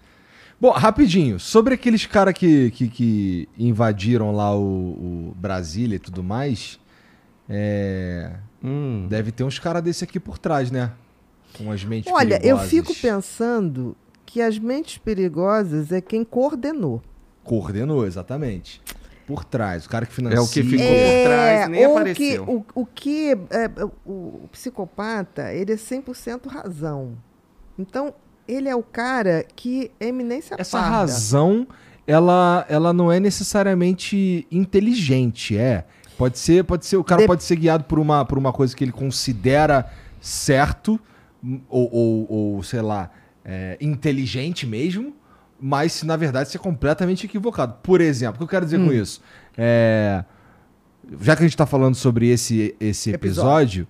Bom, 0.65 0.71
rapidinho, 0.71 1.39
sobre 1.39 1.75
aqueles 1.75 2.07
caras 2.07 2.33
que, 2.33 2.71
que, 2.71 2.89
que 2.89 3.49
invadiram 3.59 4.33
lá 4.33 4.57
o, 4.57 4.63
o 4.63 5.35
Brasília 5.37 5.97
e 5.97 5.99
tudo 5.99 6.25
mais, 6.25 6.81
é, 7.47 8.33
Hum. 8.63 9.07
deve 9.07 9.31
ter 9.31 9.45
uns 9.45 9.59
caras 9.59 9.83
desse 9.83 10.05
aqui 10.05 10.19
por 10.19 10.39
trás, 10.39 10.71
né? 10.71 10.93
Com 11.59 11.71
as 11.71 11.85
mentes 11.85 12.11
Olha, 12.11 12.37
eu 12.37 12.57
perigosas. 12.57 12.71
fico 12.71 12.95
pensando 12.95 13.95
que 14.25 14.41
as 14.41 14.59
mentes 14.59 14.97
perigosas 14.97 15.93
é 15.93 16.01
quem 16.01 16.25
coordenou. 16.25 17.03
Coordenou, 17.43 18.07
exatamente. 18.07 18.81
Por 19.27 19.45
trás, 19.45 19.85
o 19.85 19.89
cara 19.91 20.07
que 20.07 20.15
financia. 20.15 20.39
É 20.39 20.41
o 20.41 20.49
que 20.49 20.63
ficou 20.63 20.87
É, 20.87 21.23
por 21.25 21.29
trás, 21.29 21.69
nem 21.69 21.87
ou 21.87 21.99
apareceu. 21.99 22.47
Que, 22.47 22.51
o, 22.51 22.65
o 22.75 22.87
que 22.87 23.33
é, 23.51 23.85
o, 24.07 24.11
o 24.11 24.49
psicopata, 24.51 25.53
ele 25.53 25.75
é 25.75 25.77
100% 25.77 26.47
razão. 26.47 27.19
Então, 27.79 28.15
ele 28.47 28.69
é 28.69 28.77
o 28.77 28.83
cara 28.83 29.45
que 29.57 29.91
é 30.01 30.07
eminência 30.09 30.55
Essa 30.59 30.79
parda. 30.79 30.97
razão, 30.97 31.67
ela, 32.07 32.65
ela 32.69 32.93
não 32.93 33.11
é 33.11 33.19
necessariamente 33.21 34.47
inteligente, 34.51 35.57
é. 35.57 35.85
Pode 36.17 36.39
ser, 36.39 36.63
pode 36.65 36.87
ser, 36.87 36.97
o 36.97 37.05
cara 37.05 37.23
De- 37.23 37.27
pode 37.27 37.43
ser 37.43 37.57
guiado 37.57 37.85
por 37.85 37.99
uma, 37.99 38.25
por 38.25 38.39
uma 38.39 38.53
coisa 38.53 38.75
que 38.77 38.85
ele 38.85 38.93
considera 38.93 39.91
certo, 40.21 40.99
ou, 41.69 41.91
ou, 41.93 42.27
ou, 42.55 42.63
sei 42.63 42.81
lá, 42.81 43.11
é, 43.45 43.77
inteligente 43.81 44.67
mesmo, 44.67 45.13
mas 45.61 45.93
se 45.93 46.07
na 46.07 46.17
verdade 46.17 46.49
você 46.49 46.57
é 46.57 46.61
completamente 46.61 47.27
equivocado. 47.27 47.77
Por 47.83 48.01
exemplo, 48.01 48.35
o 48.37 48.39
que 48.39 48.45
eu 48.45 48.49
quero 48.49 48.65
dizer 48.65 48.79
com 48.79 48.93
isso? 48.93 49.21
É, 49.57 50.25
já 51.21 51.35
que 51.37 51.43
a 51.43 51.47
gente 51.47 51.57
tá 51.57 51.67
falando 51.67 51.95
sobre 51.95 52.29
esse, 52.31 52.75
esse 52.81 53.11
episódio, 53.11 53.87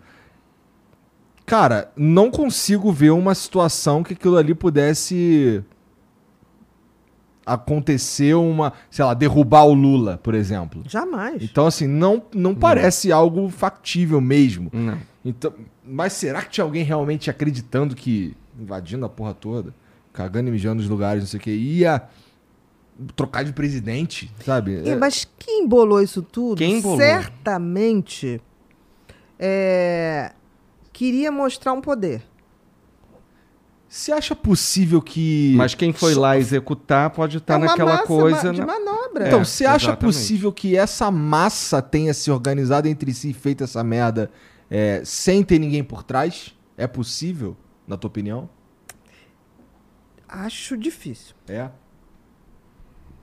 cara, 1.47 1.93
não 1.97 2.31
consigo 2.31 2.91
ver 2.93 3.11
uma 3.11 3.35
situação 3.35 4.03
que 4.03 4.15
aquilo 4.15 4.37
ali 4.37 4.55
pudesse 4.55 5.63
acontecer 7.47 8.35
uma, 8.35 8.73
sei 8.91 9.05
lá, 9.05 9.13
derrubar 9.13 9.65
o 9.65 9.75
Lula, 9.75 10.19
por 10.23 10.35
exemplo. 10.35 10.83
Jamais. 10.89 11.43
Então, 11.43 11.67
assim, 11.67 11.87
não, 11.87 12.23
não 12.35 12.55
parece 12.55 13.13
algo 13.13 13.49
factível 13.51 14.21
mesmo. 14.21 14.71
Não. 14.73 14.99
Então, 15.25 15.53
mas 15.85 16.15
será 16.15 16.43
que 16.43 16.51
tinha 16.51 16.65
alguém 16.65 16.83
realmente 16.83 17.29
acreditando 17.31 17.95
que 17.95 18.35
invadindo 18.59 19.05
a 19.05 19.09
porra 19.09 19.35
toda, 19.35 19.75
cagando 20.13 20.49
e 20.49 20.53
mijando 20.53 20.77
nos 20.77 20.89
lugares, 20.89 21.23
não 21.23 21.29
sei 21.29 21.39
o 21.39 21.43
que, 21.43 21.51
ia 21.51 22.03
trocar 23.17 23.43
de 23.45 23.53
presidente, 23.53 24.33
sabe? 24.45 24.81
E, 24.85 24.95
mas 24.95 25.29
quem 25.39 25.65
embolou 25.65 26.01
isso 26.01 26.23
tudo, 26.23 26.59
Quem 26.59 26.79
embolou? 26.79 26.99
certamente 26.99 28.41
é, 29.39 30.33
queria 30.95 31.31
mostrar 31.31 31.75
um 31.75 31.81
poder. 31.83 32.23
Você 33.87 34.11
acha 34.11 34.35
possível 34.35 35.01
que. 35.03 35.55
Mas 35.57 35.75
quem 35.75 35.93
foi 35.93 36.15
lá 36.15 36.37
executar 36.39 37.11
pode 37.11 37.37
estar 37.37 37.55
é 37.55 37.57
uma 37.59 37.67
naquela 37.67 37.93
massa 37.93 38.07
coisa. 38.07 38.45
ma- 38.47 38.53
de 38.53 38.61
né? 38.61 38.67
manobra. 38.67 39.27
Então, 39.29 39.41
É, 39.41 39.45
você 39.45 39.65
acha 39.67 39.87
exatamente. 39.91 40.01
possível 40.15 40.53
que 40.53 40.77
essa 40.77 41.11
massa 41.11 41.83
tenha 41.83 42.13
se 42.15 42.31
organizado 42.31 42.89
entre 42.89 43.13
si 43.13 43.31
e 43.31 43.35
feito 43.35 43.63
essa 43.63 43.85
merda 43.85 44.31
é, 44.71 45.03
sem 45.05 45.45
ter 45.45 45.59
ninguém 45.59 45.85
por 45.85 46.03
trás? 46.03 46.55
É 46.77 46.87
possível, 46.87 47.57
na 47.87 47.97
tua 47.97 48.09
opinião? 48.09 48.49
Acho 50.29 50.77
difícil. 50.77 51.35
É. 51.47 51.69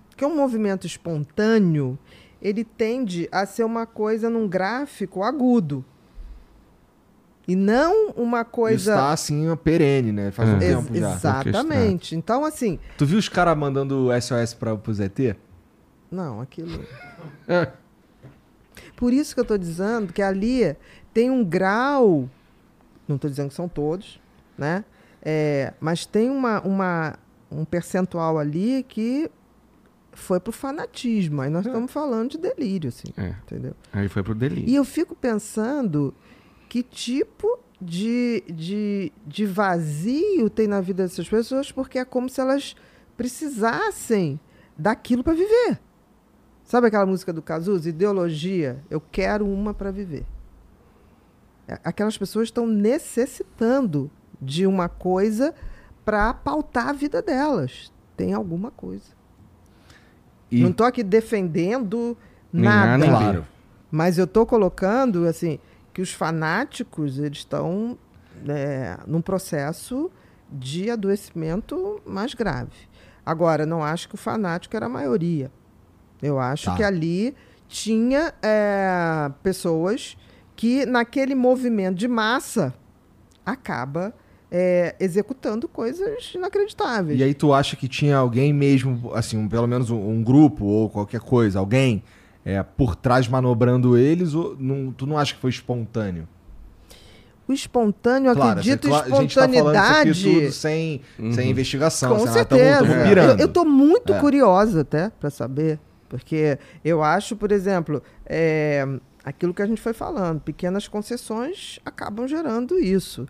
Porque 0.09 0.23
um 0.25 0.35
movimento 0.35 0.87
espontâneo, 0.87 1.97
ele 2.41 2.63
tende 2.63 3.27
a 3.31 3.45
ser 3.45 3.63
uma 3.65 3.85
coisa 3.85 4.29
num 4.29 4.47
gráfico 4.47 5.21
agudo. 5.23 5.83
E 7.47 7.55
não 7.55 8.11
uma 8.11 8.45
coisa... 8.45 8.93
tá 8.95 9.11
assim, 9.11 9.53
perene, 9.57 10.11
né? 10.11 10.31
Faz 10.31 10.49
um 10.49 10.57
É. 10.57 10.63
Ex- 10.71 10.77
tempo 10.85 10.95
já. 10.99 11.13
Exatamente. 11.15 12.15
Então, 12.15 12.45
assim, 12.45 12.79
Tu 12.97 13.05
viu 13.05 13.17
os 13.17 13.27
caras 13.27 13.57
mandando 13.57 14.09
SOS 14.21 14.53
pra, 14.53 14.75
pro 14.77 14.93
ZT? 14.93 15.35
não, 16.11 16.41
aquilo. 16.41 16.83
Por 18.95 19.11
isso 19.13 19.33
que 19.33 19.39
eu 19.39 19.43
estou 19.43 19.57
dizendo 19.57 20.13
que 20.13 20.21
ali 20.21 20.75
tem 21.13 21.29
um 21.31 21.43
grau, 21.43 22.29
não 23.07 23.15
estou 23.15 23.29
dizendo 23.29 23.49
que 23.49 23.55
são 23.55 23.67
todos, 23.67 24.19
né? 24.57 24.83
É, 25.21 25.73
mas 25.79 26.05
tem 26.05 26.29
uma, 26.29 26.61
uma, 26.61 27.15
um 27.51 27.65
percentual 27.65 28.37
ali 28.37 28.83
que 28.87 29.29
foi 30.13 30.39
pro 30.39 30.51
fanatismo. 30.51 31.41
Aí 31.41 31.49
nós 31.49 31.65
estamos 31.65 31.91
falando 31.91 32.31
de 32.31 32.37
delírio, 32.37 32.89
assim, 32.89 33.07
É. 33.17 33.33
entendeu? 33.45 33.73
Aí 33.93 34.07
foi 34.07 34.21
pro 34.23 34.35
delírio. 34.35 34.67
E 34.69 34.75
eu 34.75 34.83
fico 34.83 35.15
pensando 35.15 36.13
que 36.71 36.81
tipo 36.81 37.59
de, 37.81 38.45
de, 38.47 39.11
de 39.27 39.45
vazio 39.45 40.49
tem 40.49 40.67
na 40.67 40.79
vida 40.79 41.03
dessas 41.03 41.27
pessoas, 41.27 41.69
porque 41.69 41.99
é 41.99 42.05
como 42.05 42.29
se 42.29 42.39
elas 42.39 42.77
precisassem 43.17 44.39
daquilo 44.77 45.21
para 45.21 45.33
viver. 45.33 45.81
Sabe 46.63 46.87
aquela 46.87 47.05
música 47.05 47.33
do 47.33 47.41
Cazuza? 47.41 47.89
Ideologia, 47.89 48.81
eu 48.89 49.01
quero 49.01 49.45
uma 49.45 49.73
para 49.73 49.91
viver. 49.91 50.25
É, 51.67 51.77
Aquelas 51.83 52.17
pessoas 52.17 52.47
estão 52.47 52.65
necessitando 52.65 54.09
de 54.41 54.65
uma 54.65 54.87
coisa 54.87 55.53
para 56.05 56.33
pautar 56.33 56.87
a 56.87 56.93
vida 56.93 57.21
delas. 57.21 57.91
Tem 58.15 58.33
alguma 58.33 58.71
coisa. 58.71 59.11
E, 60.49 60.61
Não 60.61 60.69
estou 60.69 60.85
aqui 60.85 61.03
defendendo 61.03 62.17
Nem 62.53 62.63
nada. 62.63 62.93
A, 62.93 62.97
nem 62.97 63.09
B. 63.09 63.17
claro. 63.17 63.47
Mas 63.91 64.17
eu 64.17 64.23
estou 64.23 64.45
colocando 64.45 65.27
assim 65.27 65.59
que 65.93 66.01
os 66.01 66.11
fanáticos 66.11 67.19
eles 67.19 67.39
estão 67.39 67.97
é, 68.47 68.97
num 69.07 69.21
processo 69.21 70.09
de 70.51 70.89
adoecimento 70.89 72.01
mais 72.05 72.33
grave. 72.33 72.71
Agora, 73.25 73.65
não 73.65 73.83
acho 73.83 74.09
que 74.09 74.15
o 74.15 74.17
fanático 74.17 74.75
era 74.75 74.85
a 74.87 74.89
maioria. 74.89 75.51
Eu 76.21 76.39
acho 76.39 76.65
Tá. 76.65 76.75
que 76.75 76.83
ali 76.83 77.35
tinha 77.67 78.33
é, 78.41 79.31
pessoas 79.43 80.17
que 80.55 80.85
naquele 80.85 81.33
movimento 81.35 81.97
de 81.97 82.07
massa 82.07 82.73
acaba 83.45 84.13
é, 84.51 84.95
executando 84.99 85.67
coisas 85.67 86.33
inacreditáveis. 86.35 87.19
E 87.19 87.23
aí 87.23 87.33
tu 87.33 87.53
acha 87.53 87.75
que 87.75 87.87
tinha 87.87 88.17
alguém 88.17 88.51
mesmo, 88.53 89.11
assim, 89.13 89.47
pelo 89.47 89.67
menos 89.67 89.89
um, 89.89 89.97
um 90.09 90.21
grupo 90.23 90.65
ou 90.65 90.89
qualquer 90.89 91.21
coisa, 91.21 91.59
alguém 91.59 92.03
é, 92.45 92.61
por 92.63 92.95
trás 92.95 93.27
manobrando 93.27 93.97
eles, 93.97 94.33
ou 94.33 94.55
não- 94.59 94.91
tu 94.91 95.05
não 95.05 95.17
acha 95.17 95.33
que 95.35 95.39
foi 95.41 95.49
espontâneo? 95.49 96.27
O 97.47 97.53
espontâneo, 97.53 98.29
eu 98.29 98.35
Claro, 98.35 98.51
acredito 98.59 98.87
em 98.87 98.93
a 98.93 98.95
gente 98.97 99.03
tá 99.03 99.09
falando 99.09 99.27
isso 99.29 99.39
espontaneidade. 99.39 100.09
aqui 100.11 100.23
tudo 100.23 100.51
sem, 100.51 101.01
sem 101.33 101.49
investigação. 101.49 102.11
Com 102.11 102.17
sem 102.19 102.25
nada, 102.27 102.37
certeza. 102.39 102.77
Tamo, 102.79 102.87
tamo 102.91 103.01
Eu- 103.01 103.07
pirando. 103.09 103.39
Eu, 103.41 103.45
estou 103.47 103.65
muito 103.65 104.13
É. 104.13 104.19
curiosa 104.19 104.81
até 104.81 105.09
para 105.19 105.29
saber, 105.29 105.79
porque 106.07 106.57
eu 106.85 107.03
acho, 107.03 107.35
por 107.35 107.51
exemplo, 107.51 108.01
é, 108.25 108.87
aquilo 109.25 109.53
que 109.53 109.61
a 109.61 109.65
gente 109.65 109.81
foi 109.81 109.91
falando, 109.93 110.39
pequenas 110.39 110.87
concessões 110.87 111.79
acabam 111.85 112.25
gerando 112.27 112.79
isso. 112.79 113.27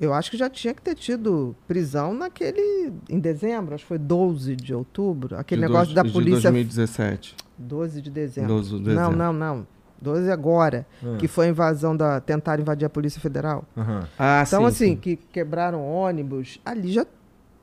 Eu 0.00 0.14
acho 0.14 0.30
que 0.30 0.36
já 0.36 0.48
tinha 0.48 0.72
que 0.72 0.80
ter 0.82 0.94
tido 0.94 1.56
prisão 1.66 2.14
naquele. 2.14 2.92
em 3.08 3.18
dezembro, 3.18 3.74
acho 3.74 3.84
que 3.84 3.88
foi 3.88 3.98
12 3.98 4.54
de 4.54 4.72
outubro, 4.74 5.36
aquele 5.36 5.60
De 5.62 5.66
negócio 5.66 5.86
dois- 5.86 5.94
da 5.96 6.02
de 6.02 6.12
polícia. 6.12 6.50
2017. 6.52 7.34
12 7.58 8.00
de 8.00 8.10
dezembro. 8.10 8.48
12 8.54 8.68
de 8.70 8.74
Não, 8.76 8.82
dezembro. 8.84 9.16
não, 9.16 9.32
não. 9.32 9.66
12 10.00 10.30
agora, 10.30 10.86
Ah. 11.02 11.16
que 11.18 11.26
foi 11.26 11.46
a 11.46 11.48
invasão 11.48 11.96
da. 11.96 12.20
tentar 12.20 12.60
invadir 12.60 12.86
a 12.86 12.88
Polícia 12.88 13.20
Federal. 13.20 13.64
Aham. 13.76 14.08
Ah, 14.16 14.44
Então, 14.46 14.60
sim, 14.60 14.66
assim, 14.66 14.86
sim. 14.92 14.96
que 14.96 15.16
quebraram 15.16 15.84
ônibus, 15.84 16.60
ali 16.64 16.92
já, 16.92 17.04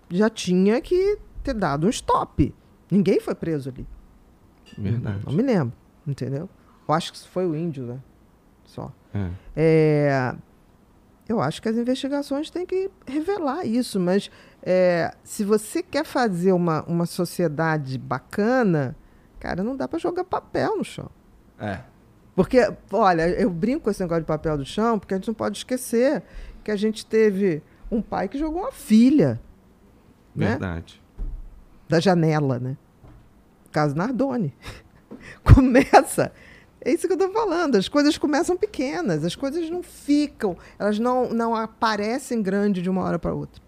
já 0.09 0.29
tinha 0.29 0.81
que 0.81 1.17
ter 1.41 1.53
dado 1.53 1.87
um 1.87 1.89
stop. 1.89 2.53
Ninguém 2.91 3.21
foi 3.21 3.33
preso 3.33 3.69
ali. 3.69 3.87
Verdade. 4.77 5.19
Não 5.25 5.31
me 5.31 5.41
lembro, 5.43 5.73
entendeu? 6.05 6.49
Eu 6.87 6.93
acho 6.93 7.13
que 7.13 7.27
foi 7.29 7.45
o 7.47 7.55
índio, 7.55 7.85
né? 7.85 7.99
Só. 8.65 8.91
É. 9.13 9.29
É, 9.55 10.35
eu 11.27 11.41
acho 11.41 11.61
que 11.61 11.69
as 11.69 11.75
investigações 11.75 12.49
têm 12.49 12.65
que 12.65 12.89
revelar 13.05 13.65
isso, 13.65 13.99
mas 13.99 14.29
é, 14.61 15.13
se 15.23 15.43
você 15.43 15.81
quer 15.81 16.05
fazer 16.05 16.51
uma, 16.51 16.83
uma 16.83 17.05
sociedade 17.05 17.97
bacana, 17.97 18.95
cara, 19.39 19.63
não 19.63 19.75
dá 19.75 19.87
para 19.87 19.99
jogar 19.99 20.23
papel 20.23 20.77
no 20.77 20.83
chão. 20.83 21.09
É. 21.59 21.79
Porque, 22.35 22.59
olha, 22.91 23.29
eu 23.29 23.49
brinco 23.49 23.85
com 23.85 23.89
esse 23.89 24.01
negócio 24.01 24.23
de 24.23 24.27
papel 24.27 24.57
do 24.57 24.65
chão, 24.65 24.99
porque 24.99 25.13
a 25.13 25.17
gente 25.17 25.27
não 25.27 25.33
pode 25.33 25.57
esquecer 25.57 26.21
que 26.63 26.69
a 26.69 26.75
gente 26.75 27.05
teve 27.05 27.63
um 27.89 28.01
pai 28.01 28.27
que 28.27 28.37
jogou 28.37 28.61
uma 28.61 28.71
filha 28.71 29.39
né? 30.35 30.49
Verdade. 30.49 31.01
da 31.87 31.99
janela, 31.99 32.59
né? 32.59 32.77
Caso 33.71 33.95
Nardoni. 33.95 34.53
Começa. 35.43 36.31
É 36.85 36.93
isso 36.93 37.07
que 37.07 37.13
eu 37.13 37.17
estou 37.17 37.31
falando. 37.31 37.75
As 37.75 37.89
coisas 37.89 38.15
começam 38.15 38.55
pequenas, 38.55 39.25
as 39.25 39.35
coisas 39.35 39.67
não 39.71 39.81
ficam, 39.81 40.55
elas 40.77 40.99
não, 40.99 41.33
não 41.33 41.55
aparecem 41.55 42.43
grande 42.43 42.79
de 42.79 42.91
uma 42.91 43.01
hora 43.01 43.17
para 43.17 43.33
outra. 43.33 43.59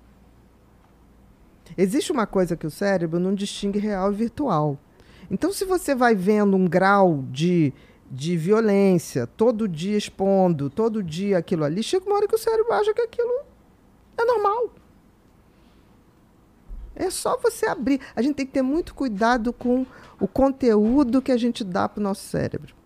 Existe 1.75 2.11
uma 2.11 2.27
coisa 2.27 2.55
que 2.55 2.67
o 2.67 2.71
cérebro 2.71 3.19
não 3.19 3.33
distingue 3.33 3.79
real 3.79 4.13
e 4.13 4.15
virtual. 4.15 4.77
Então, 5.31 5.51
se 5.51 5.65
você 5.65 5.95
vai 5.95 6.13
vendo 6.13 6.55
um 6.55 6.67
grau 6.67 7.25
de, 7.31 7.73
de 8.09 8.37
violência, 8.37 9.25
todo 9.25 9.67
dia 9.67 9.97
expondo, 9.97 10.69
todo 10.69 11.01
dia 11.01 11.39
aquilo 11.39 11.63
ali, 11.63 11.81
chega 11.81 12.05
uma 12.05 12.17
hora 12.17 12.27
que 12.27 12.35
o 12.35 12.39
cérebro 12.39 12.71
acha 12.71 12.93
que 12.93 13.01
aquilo 13.01 13.41
é 14.15 14.25
normal. 14.25 14.75
É 16.95 17.09
só 17.09 17.35
você 17.37 17.65
abrir. 17.65 17.99
A 18.15 18.21
gente 18.21 18.35
tem 18.35 18.45
que 18.45 18.53
ter 18.53 18.61
muito 18.61 18.93
cuidado 18.93 19.51
com 19.51 19.87
o 20.19 20.27
conteúdo 20.27 21.21
que 21.21 21.31
a 21.31 21.37
gente 21.37 21.63
dá 21.63 21.89
para 21.89 21.99
o 21.99 22.03
nosso 22.03 22.21
cérebro. 22.21 22.76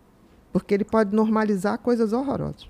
Porque 0.51 0.73
ele 0.73 0.83
pode 0.83 1.15
normalizar 1.15 1.77
coisas 1.77 2.13
horrorosas. 2.13 2.69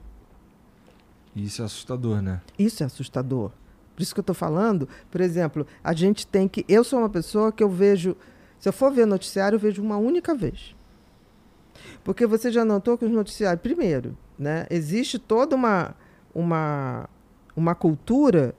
Isso 1.35 1.61
é 1.61 1.65
assustador, 1.65 2.21
né? 2.21 2.41
Isso 2.57 2.83
é 2.83 2.85
assustador. 2.85 3.51
Por 3.95 4.03
isso 4.03 4.13
que 4.13 4.19
eu 4.19 4.23
estou 4.23 4.35
falando, 4.35 4.87
por 5.09 5.21
exemplo, 5.21 5.65
a 5.83 5.93
gente 5.93 6.25
tem 6.27 6.47
que. 6.47 6.65
Eu 6.67 6.83
sou 6.83 6.99
uma 6.99 7.09
pessoa 7.09 7.51
que 7.51 7.63
eu 7.63 7.69
vejo. 7.69 8.15
Se 8.59 8.69
eu 8.69 8.73
for 8.73 8.91
ver 8.91 9.05
noticiário, 9.05 9.55
eu 9.55 9.59
vejo 9.59 9.81
uma 9.81 9.97
única 9.97 10.35
vez. 10.35 10.75
Porque 12.03 12.25
você 12.25 12.51
já 12.51 12.63
notou 12.65 12.97
que 12.97 13.05
os 13.05 13.11
noticiários. 13.11 13.61
Primeiro, 13.61 14.17
né, 14.37 14.65
existe 14.69 15.17
toda 15.17 15.55
uma, 15.55 15.95
uma, 16.33 17.09
uma 17.55 17.75
cultura 17.75 18.55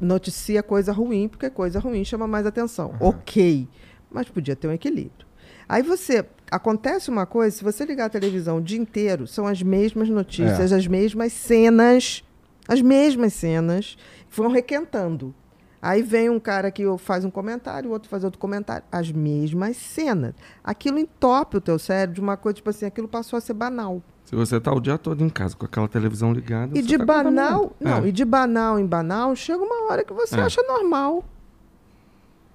noticia 0.00 0.62
coisa 0.62 0.92
ruim, 0.92 1.28
porque 1.28 1.50
coisa 1.50 1.78
ruim 1.78 2.04
chama 2.04 2.26
mais 2.26 2.46
atenção. 2.46 2.94
Ok. 3.00 3.68
Mas 4.10 4.28
podia 4.28 4.56
ter 4.56 4.68
um 4.68 4.72
equilíbrio. 4.72 5.26
Aí 5.68 5.82
você. 5.82 6.26
Acontece 6.52 7.08
uma 7.08 7.24
coisa, 7.24 7.56
se 7.56 7.64
você 7.64 7.82
ligar 7.86 8.04
a 8.04 8.08
televisão 8.10 8.58
o 8.58 8.60
dia 8.60 8.78
inteiro, 8.78 9.26
são 9.26 9.46
as 9.46 9.62
mesmas 9.62 10.10
notícias, 10.10 10.70
as 10.70 10.86
mesmas 10.86 11.32
cenas, 11.32 12.22
as 12.68 12.82
mesmas 12.82 13.32
cenas, 13.32 13.96
vão 14.30 14.48
requentando. 14.50 15.34
Aí 15.80 16.02
vem 16.02 16.28
um 16.28 16.38
cara 16.38 16.70
que 16.70 16.84
faz 16.98 17.24
um 17.24 17.30
comentário, 17.30 17.88
o 17.88 17.92
outro 17.94 18.10
faz 18.10 18.22
outro 18.22 18.38
comentário. 18.38 18.84
As 18.92 19.10
mesmas 19.10 19.78
cenas. 19.78 20.34
Aquilo 20.62 20.98
entope 20.98 21.56
o 21.56 21.60
teu 21.60 21.78
cérebro 21.78 22.16
de 22.16 22.20
uma 22.20 22.36
coisa, 22.36 22.56
tipo 22.56 22.68
assim, 22.68 22.84
aquilo 22.84 23.08
passou 23.08 23.38
a 23.38 23.40
ser 23.40 23.54
banal. 23.54 24.02
Se 24.26 24.36
você 24.36 24.60
tá 24.60 24.72
o 24.74 24.78
dia 24.78 24.98
todo 24.98 25.24
em 25.24 25.30
casa 25.30 25.56
com 25.56 25.64
aquela 25.64 25.88
televisão 25.88 26.34
ligada. 26.34 26.78
E 26.78 26.82
de 26.82 26.98
tá 26.98 27.04
banal, 27.06 27.74
não, 27.80 28.04
É. 28.04 28.08
e 28.08 28.12
de 28.12 28.26
banal 28.26 28.78
em 28.78 28.84
banal, 28.86 29.34
chega 29.34 29.62
uma 29.62 29.90
hora 29.90 30.04
que 30.04 30.12
você 30.12 30.38
É. 30.38 30.42
acha 30.42 30.62
normal. 30.64 31.24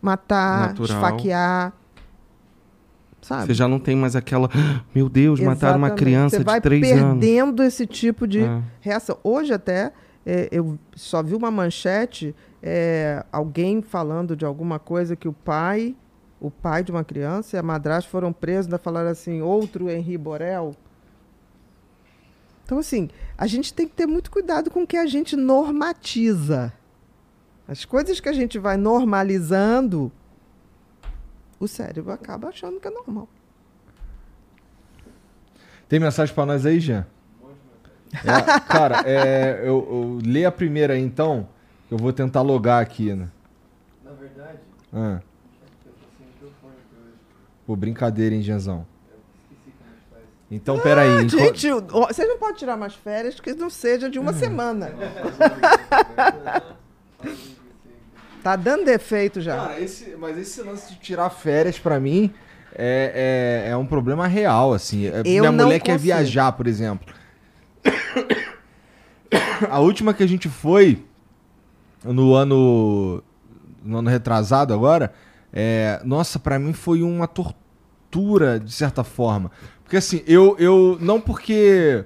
Matar, 0.01 0.67
Natural. 0.67 0.85
esfaquear. 0.97 1.73
Sabe? 3.27 3.47
Você 3.47 3.53
já 3.53 3.67
não 3.67 3.77
tem 3.77 3.93
mais 3.95 4.15
aquela. 4.15 4.49
"Ah, 4.53 4.81
Meu 4.95 5.09
Deus, 5.09 5.39
mataram 5.41 5.77
uma 5.77 5.87
Exatamente. 5.87 5.99
criança 6.05 6.37
Você 6.37 6.43
vai 6.45 6.59
de 6.59 6.63
três 6.63 6.91
anos. 6.93 7.19
perdendo 7.19 7.61
esse 7.61 7.85
tipo 7.85 8.25
de 8.25 8.39
É. 8.39 8.61
reação. 8.79 9.17
Hoje 9.21 9.51
até 9.53 9.91
é, 10.25 10.47
eu 10.51 10.77
só 10.95 11.21
vi 11.21 11.35
uma 11.35 11.49
manchete, 11.51 12.33
é, 12.63 13.23
alguém 13.31 13.81
falando 13.81 14.35
de 14.35 14.45
alguma 14.45 14.77
coisa 14.79 15.15
que 15.15 15.27
o 15.27 15.33
pai, 15.33 15.93
o 16.39 16.49
pai 16.51 16.83
de 16.83 16.91
uma 16.91 17.03
criança 17.03 17.55
e 17.55 17.59
a 17.59 17.63
madrasta 17.63 18.09
foram 18.09 18.31
presos, 18.33 18.65
ainda 18.67 18.77
falaram 18.77 19.09
assim, 19.09 19.41
outro 19.41 19.89
Henri 19.89 20.17
Borel. 20.17 20.73
Então, 22.65 22.79
assim, 22.79 23.09
a 23.37 23.47
gente 23.47 23.73
tem 23.73 23.87
que 23.87 23.93
ter 23.93 24.05
muito 24.05 24.29
cuidado 24.29 24.69
com 24.69 24.83
o 24.83 24.87
que 24.87 24.97
a 24.97 25.05
gente 25.05 25.35
normatiza. 25.35 26.73
As 27.67 27.85
coisas 27.85 28.19
que 28.19 28.27
a 28.29 28.33
gente 28.33 28.59
vai 28.59 28.75
normalizando, 28.77 30.11
o 31.59 31.67
cérebro 31.67 32.11
acaba 32.11 32.49
achando 32.49 32.79
que 32.79 32.87
é 32.87 32.91
normal. 32.91 33.27
Tem 35.89 35.99
mensagem 35.99 36.33
pra 36.35 36.45
nós 36.45 36.65
aí, 36.65 36.79
Jean? 36.79 37.05
É, 38.13 38.59
cara, 38.61 39.01
é, 39.05 39.59
eu, 39.61 39.85
eu 39.89 40.19
lê 40.25 40.45
a 40.45 40.51
primeira 40.51 40.93
aí 40.93 41.01
então. 41.01 41.47
que 41.87 41.93
Eu 41.93 41.97
vou 41.97 42.11
tentar 42.13 42.41
logar 42.41 42.81
aqui, 42.81 43.13
né? 43.13 43.29
Na 44.03 44.11
verdade, 44.11 44.59
Ah, 44.93 45.19
eu 45.85 45.91
tô 45.91 46.07
sem 46.17 46.27
microfone 46.27 46.73
aqui 46.73 46.95
hoje. 47.01 47.13
pô, 47.65 47.75
brincadeira, 47.75 48.33
hein, 48.35 48.41
como 48.43 48.81
é. 48.81 48.85
Então, 50.49 50.79
peraí. 50.79 51.09
Ah, 51.09 51.21
enquanto- 51.23 51.57
gente, 51.57 51.69
você 51.69 52.25
não 52.25 52.37
pode 52.37 52.57
tirar 52.57 52.77
mais 52.77 52.93
férias 52.95 53.37
que 53.39 53.53
não 53.53 53.69
seja 53.69 54.09
de 54.09 54.17
uma 54.17 54.31
semana. 54.33 54.91
Tá 58.47 58.55
dando 58.55 58.85
defeito 58.85 59.41
já. 59.41 59.57
Cara, 59.57 59.81
esse, 59.81 60.15
mas 60.17 60.37
esse 60.37 60.61
lance 60.61 60.93
de 60.93 60.99
tirar 61.01 61.29
férias 61.29 61.77
pra 61.77 61.99
mim 61.99 62.33
é, 62.73 63.65
é, 63.67 63.71
é 63.71 63.75
um 63.75 63.85
problema 63.85 64.25
real, 64.25 64.73
assim. 64.73 65.05
É- 65.05 65.19
Eu 65.25 65.41
Minha 65.41 65.51
mulher 65.51 65.81
quer 65.81 65.91
consigo. 65.91 66.03
viajar, 66.03 66.53
por 66.53 66.65
exemplo. 66.65 67.13
A 69.69 69.79
última 69.81 70.13
que 70.13 70.23
a 70.23 70.27
gente 70.27 70.47
foi 70.47 71.03
no 72.05 72.33
ano 72.35 73.21
no 73.83 73.97
ano 73.97 74.09
retrasado 74.09 74.73
agora, 74.73 75.13
é, 75.51 75.99
nossa, 76.05 76.39
pra 76.39 76.57
mim 76.57 76.71
foi 76.71 77.03
uma 77.03 77.27
tortura 77.27 78.61
de 78.61 78.71
certa 78.71 79.03
forma. 79.03 79.51
Porque 79.83 79.97
assim, 79.97 80.23
eu 80.25 80.55
eu 80.57 80.97
não 81.01 81.19
porque 81.19 82.05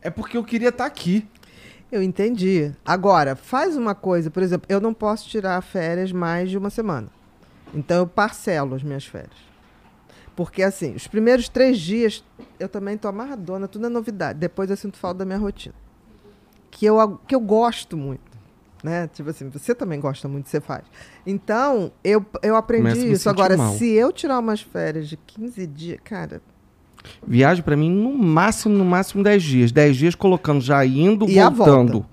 é 0.00 0.08
porque 0.08 0.36
eu 0.36 0.44
queria 0.44 0.68
estar 0.68 0.86
aqui. 0.86 1.26
Eu 1.90 2.02
entendi. 2.02 2.72
Agora, 2.84 3.36
faz 3.36 3.76
uma 3.76 3.94
coisa, 3.94 4.30
por 4.30 4.42
exemplo, 4.42 4.66
eu 4.68 4.80
não 4.80 4.92
posso 4.92 5.28
tirar 5.28 5.60
férias 5.62 6.10
mais 6.12 6.50
de 6.50 6.58
uma 6.58 6.70
semana. 6.70 7.08
Então 7.72 7.98
eu 7.98 8.06
parcelo 8.06 8.74
as 8.74 8.82
minhas 8.82 9.04
férias. 9.04 9.46
Porque 10.34 10.62
assim, 10.62 10.94
os 10.94 11.06
primeiros 11.06 11.48
três 11.48 11.78
dias 11.78 12.24
eu 12.58 12.68
também 12.68 12.98
tô 12.98 13.08
amarradona, 13.08 13.68
tudo 13.68 13.86
é 13.86 13.88
novidade. 13.88 14.38
Depois 14.38 14.68
eu 14.68 14.76
sinto 14.76 14.98
falta 14.98 15.20
da 15.20 15.24
minha 15.24 15.38
rotina. 15.38 15.74
Que 16.70 16.84
eu, 16.84 17.18
que 17.26 17.34
eu 17.34 17.40
gosto 17.40 17.96
muito. 17.96 18.36
Né? 18.82 19.08
Tipo 19.08 19.30
assim, 19.30 19.48
você 19.48 19.74
também 19.74 19.98
gosta 19.98 20.28
muito, 20.28 20.48
você 20.48 20.60
faz. 20.60 20.84
Então, 21.26 21.90
eu, 22.04 22.24
eu 22.42 22.54
aprendi 22.54 23.10
isso. 23.10 23.28
Agora, 23.30 23.56
mal. 23.56 23.74
se 23.74 23.90
eu 23.90 24.12
tirar 24.12 24.38
umas 24.38 24.60
férias 24.60 25.08
de 25.08 25.16
15 25.16 25.66
dias, 25.66 26.00
cara, 26.04 26.42
Viagem 27.26 27.62
pra 27.62 27.76
mim, 27.76 27.90
no 27.90 28.12
máximo, 28.16 28.76
no 28.76 28.84
máximo 28.84 29.22
10 29.22 29.42
dias. 29.42 29.72
10 29.72 29.96
dias 29.96 30.14
colocando 30.14 30.60
já 30.60 30.84
indo, 30.84 31.28
E 31.28 31.34
voltando. 31.40 32.06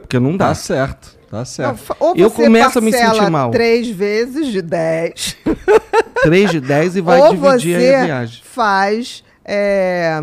Porque 0.00 0.18
não 0.18 0.36
dá. 0.36 0.48
Tá 0.48 0.54
certo, 0.54 1.16
tá 1.30 1.44
certo. 1.44 1.96
Ou 1.98 2.14
Eu 2.16 2.28
você 2.30 2.44
começo 2.44 2.78
a 2.78 2.82
me 2.82 2.92
sentir 2.92 3.30
mal. 3.30 3.50
três 3.50 3.88
vezes 3.88 4.48
de 4.48 4.60
10. 4.62 5.36
3 6.22 6.50
de 6.50 6.60
10 6.60 6.96
e 6.96 7.00
vai 7.00 7.20
ou 7.20 7.30
dividir 7.34 7.76
a 7.94 8.04
viagem. 8.04 8.42
faz 8.44 9.24
é, 9.44 10.18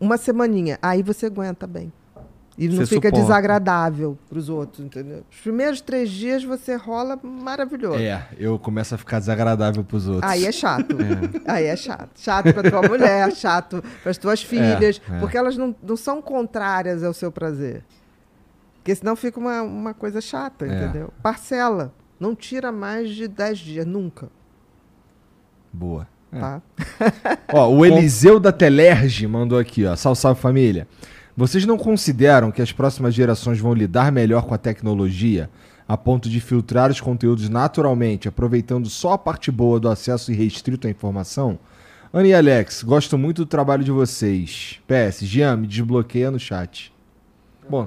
uma 0.00 0.16
semaninha. 0.16 0.78
Aí 0.80 1.02
você 1.02 1.26
aguenta 1.26 1.66
bem. 1.66 1.92
E 2.58 2.68
não 2.68 2.76
Você 2.76 2.86
fica 2.86 3.08
suporta. 3.08 3.20
desagradável 3.20 4.16
pros 4.30 4.48
outros, 4.48 4.84
entendeu? 4.84 5.22
Os 5.30 5.40
primeiros 5.40 5.80
três 5.82 6.08
dias 6.10 6.42
você 6.42 6.74
rola 6.74 7.18
maravilhoso. 7.22 7.98
É, 7.98 8.26
eu 8.38 8.58
começo 8.58 8.94
a 8.94 8.98
ficar 8.98 9.18
desagradável 9.18 9.84
pros 9.84 10.08
outros. 10.08 10.30
Aí 10.32 10.46
é 10.46 10.52
chato. 10.52 10.96
Aí 11.46 11.64
é 11.66 11.76
chato. 11.76 12.10
Chato 12.16 12.54
pra 12.54 12.70
tua 12.70 12.80
mulher, 12.88 13.30
chato 13.34 13.84
pras 14.02 14.16
tuas 14.16 14.42
filhas. 14.42 15.00
é. 15.10 15.18
Porque 15.20 15.36
elas 15.36 15.56
não, 15.56 15.76
não 15.82 15.96
são 15.98 16.22
contrárias 16.22 17.02
ao 17.04 17.12
seu 17.12 17.30
prazer. 17.30 17.84
Porque 18.76 18.94
senão 18.94 19.14
fica 19.16 19.38
uma, 19.38 19.60
uma 19.62 19.92
coisa 19.92 20.20
chata, 20.22 20.64
É. 20.66 20.68
entendeu? 20.74 21.12
Parcela. 21.22 21.92
Não 22.18 22.34
tira 22.34 22.72
mais 22.72 23.10
de 23.10 23.28
10 23.28 23.58
dias, 23.58 23.84
nunca. 23.86 24.28
Boa. 25.72 26.06
É. 26.32 26.40
Tá? 26.40 26.62
Ó, 27.52 27.68
o 27.68 27.84
Eliseu 27.86 28.40
da 28.40 28.50
Telerge 28.52 29.26
mandou 29.26 29.58
aqui, 29.58 29.84
ó. 29.84 29.94
Salve, 29.96 30.18
salve 30.20 30.40
família. 30.40 30.88
Vocês 31.36 31.66
não 31.66 31.76
consideram 31.76 32.50
que 32.50 32.62
as 32.62 32.72
próximas 32.72 33.14
gerações 33.14 33.58
vão 33.60 33.74
lidar 33.74 34.10
melhor 34.10 34.44
com 34.44 34.54
a 34.54 34.58
tecnologia 34.58 35.50
a 35.86 35.96
ponto 35.96 36.28
de 36.28 36.40
filtrar 36.40 36.90
os 36.90 37.00
conteúdos 37.00 37.48
naturalmente, 37.48 38.26
aproveitando 38.26 38.88
só 38.88 39.12
a 39.12 39.18
parte 39.18 39.50
boa 39.52 39.78
do 39.78 39.88
acesso 39.88 40.32
irrestrito 40.32 40.86
à 40.86 40.90
informação? 40.90 41.58
Ana 42.12 42.26
e 42.26 42.34
Alex, 42.34 42.82
gosto 42.82 43.18
muito 43.18 43.44
do 43.44 43.46
trabalho 43.46 43.84
de 43.84 43.90
vocês. 43.90 44.80
PS, 44.86 45.20
Jean, 45.20 45.58
me 45.58 45.66
desbloqueia 45.66 46.30
no 46.30 46.40
chat. 46.40 46.92
Bom. 47.68 47.86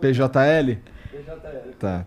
PJL? 0.00 0.78
PJL. 1.10 1.74
Tá. 1.78 2.06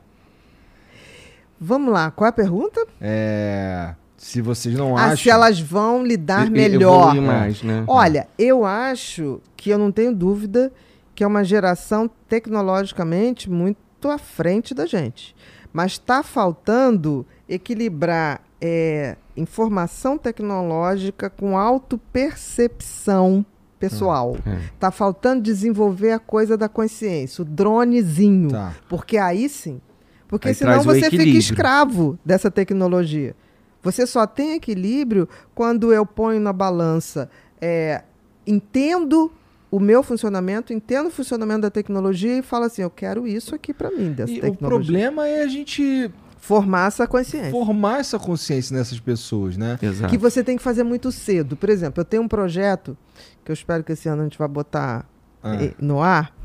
Vamos 1.59 1.91
lá, 1.91 2.11
qual 2.11 2.27
é 2.27 2.29
a 2.29 2.33
pergunta? 2.33 2.85
É. 3.01 3.95
Se 4.23 4.41
vocês 4.41 4.73
não 4.75 4.95
Ah, 4.95 5.05
acham. 5.07 5.17
se 5.17 5.29
elas 5.29 5.59
vão 5.59 6.01
lidar 6.03 6.47
E- 6.47 6.49
melhor. 6.49 7.09
evoluir 7.15 7.21
mais, 7.21 7.61
né? 7.61 7.83
Olha, 7.87 8.27
eu 8.39 8.63
acho 8.63 9.41
que 9.57 9.69
eu 9.69 9.77
não 9.77 9.91
tenho 9.91 10.15
dúvida 10.15 10.71
que 11.13 11.23
é 11.23 11.27
uma 11.27 11.43
geração 11.43 12.09
tecnologicamente 12.29 13.49
muito 13.49 13.77
à 14.09 14.17
frente 14.17 14.73
da 14.73 14.85
gente. 14.85 15.35
Mas 15.73 15.93
está 15.93 16.23
faltando 16.23 17.25
equilibrar 17.49 18.41
é, 18.61 19.17
informação 19.35 20.17
tecnológica 20.17 21.29
com 21.29 21.57
autopercepção 21.57 23.45
pessoal. 23.77 24.37
É. 24.45 24.55
Está 24.73 24.89
faltando 24.91 25.41
desenvolver 25.41 26.11
a 26.11 26.19
coisa 26.19 26.55
da 26.55 26.69
consciência, 26.69 27.41
o 27.41 27.45
dronezinho. 27.45 28.49
Tá. 28.51 28.73
Porque 28.87 29.17
aí 29.17 29.49
sim. 29.49 29.81
Porque 30.29 30.47
Aí 30.47 30.53
senão 30.55 30.81
você 30.81 31.09
fica 31.09 31.23
escravo 31.25 32.17
dessa 32.25 32.49
tecnologia. 32.49 33.35
Você 33.83 34.07
só 34.07 34.25
tem 34.25 34.53
equilíbrio 34.55 35.27
quando 35.53 35.93
eu 35.93 36.05
ponho 36.05 36.39
na 36.39 36.53
balança, 36.53 37.29
é, 37.61 38.01
entendo 38.47 39.31
o 39.69 39.79
meu 39.79 40.03
funcionamento, 40.03 40.71
entendo 40.71 41.07
o 41.07 41.11
funcionamento 41.11 41.61
da 41.61 41.69
tecnologia 41.69 42.37
e 42.37 42.41
falo 42.41 42.65
assim, 42.65 42.81
eu 42.83 42.89
quero 42.89 43.27
isso 43.27 43.53
aqui 43.55 43.73
para 43.73 43.89
mim 43.91 44.11
dessa 44.13 44.31
E 44.31 44.37
o 44.37 44.41
tecnologia. 44.41 44.67
problema 44.85 45.27
é 45.27 45.43
a 45.43 45.47
gente 45.47 46.09
Formar 46.37 46.87
essa 46.87 47.07
consciência. 47.07 47.51
formar 47.51 47.99
essa 48.01 48.19
consciência 48.19 48.75
nessas 48.77 48.99
pessoas, 48.99 49.55
né? 49.55 49.79
Exato. 49.81 50.11
Que 50.11 50.17
você 50.17 50.43
tem 50.43 50.57
que 50.57 50.63
fazer 50.63 50.83
muito 50.83 51.09
cedo. 51.11 51.55
Por 51.55 51.69
exemplo, 51.69 52.01
eu 52.01 52.05
tenho 52.05 52.21
um 52.21 52.27
projeto 52.27 52.97
que 53.45 53.49
eu 53.51 53.53
espero 53.53 53.81
que 53.83 53.93
esse 53.93 54.09
ano 54.09 54.21
a 54.21 54.23
gente 54.25 54.37
vai 54.37 54.47
botar 54.47 55.05
Ah. 55.41 55.55
eh, 55.63 55.73
no 55.79 56.01
ar, 56.01 56.35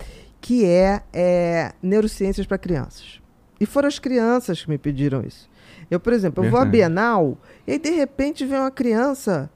que 0.40 0.64
é, 0.64 1.02
é 1.12 1.72
neurociências 1.82 2.46
para 2.46 2.56
crianças. 2.58 3.20
E 3.60 3.66
foram 3.66 3.88
as 3.88 3.98
crianças 3.98 4.62
que 4.62 4.70
me 4.70 4.78
pediram 4.78 5.20
isso. 5.22 5.47
Eu, 5.90 5.98
por 5.98 6.12
exemplo, 6.12 6.44
eu 6.44 6.50
vou 6.50 6.60
à 6.60 6.64
Verdade. 6.64 6.90
Bienal 6.90 7.38
e 7.66 7.72
aí 7.72 7.78
de 7.78 7.90
repente 7.90 8.44
vem 8.44 8.58
uma 8.58 8.70
criança, 8.70 9.50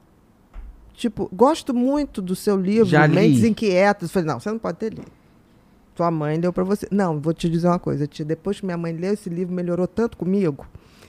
tipo, 0.93 1.29
gosto 1.33 1.73
muito 1.73 2.21
do 2.21 2.35
seu 2.35 2.57
livro, 2.57 2.85
Já 2.85 3.05
li. 3.05 3.15
Mentes 3.15 3.43
Inquietas. 3.43 4.09
Eu 4.09 4.13
falei, 4.13 4.27
não, 4.27 4.39
você 4.39 4.49
não 4.49 4.59
pode 4.59 4.77
ter 4.77 4.93
lido. 4.93 5.11
Tua 5.95 6.09
mãe 6.09 6.39
deu 6.39 6.51
para 6.51 6.63
você. 6.63 6.87
Não, 6.89 7.19
vou 7.19 7.33
te 7.33 7.47
dizer 7.47 7.67
uma 7.67 7.77
coisa, 7.77 8.07
tia. 8.07 8.25
Depois 8.25 8.59
que 8.59 8.65
minha 8.65 8.77
mãe 8.77 8.91
leu 8.93 9.13
esse 9.13 9.29
livro, 9.29 9.53
melhorou 9.53 9.87
tanto 9.87 10.17
comigo 10.17 10.65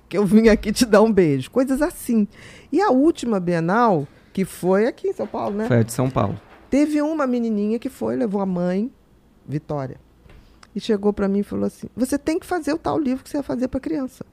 que 0.09 0.19
eu 0.19 0.27
vim 0.27 0.49
aqui 0.49 0.73
te 0.73 0.85
dar 0.85 1.03
um 1.03 1.13
beijo. 1.13 1.51
Coisas 1.51 1.81
assim. 1.81 2.29
E 2.71 2.81
a 2.81 2.91
última 2.91 3.41
Bienal, 3.41 4.07
que 4.33 4.45
foi 4.45 4.87
aqui 4.87 5.09
em 5.09 5.13
São 5.13 5.27
Paulo, 5.27 5.57
né? 5.57 5.67
Foi 5.67 5.79
a 5.79 5.83
de 5.83 5.93
São 5.93 6.11
Paulo. 6.11 6.39
Teve 6.69 7.01
uma 7.01 7.27
menininha 7.27 7.79
que 7.79 7.89
foi, 7.89 8.17
levou 8.17 8.41
a 8.41 8.47
mãe, 8.47 8.93
Vitória, 9.47 9.97
e 10.75 10.81
chegou 10.81 11.13
para 11.13 11.29
mim 11.29 11.41
e 11.41 11.43
falou 11.43 11.67
assim: 11.67 11.89
Você 11.97 12.19
tem 12.19 12.39
que 12.39 12.47
fazer 12.47 12.73
o 12.73 12.79
tal 12.79 12.99
livro 12.99 13.25
que 13.25 13.31
você 13.31 13.39
ia 13.39 13.43
fazer 13.43 13.69
para 13.69 13.81
criança. 13.81 14.25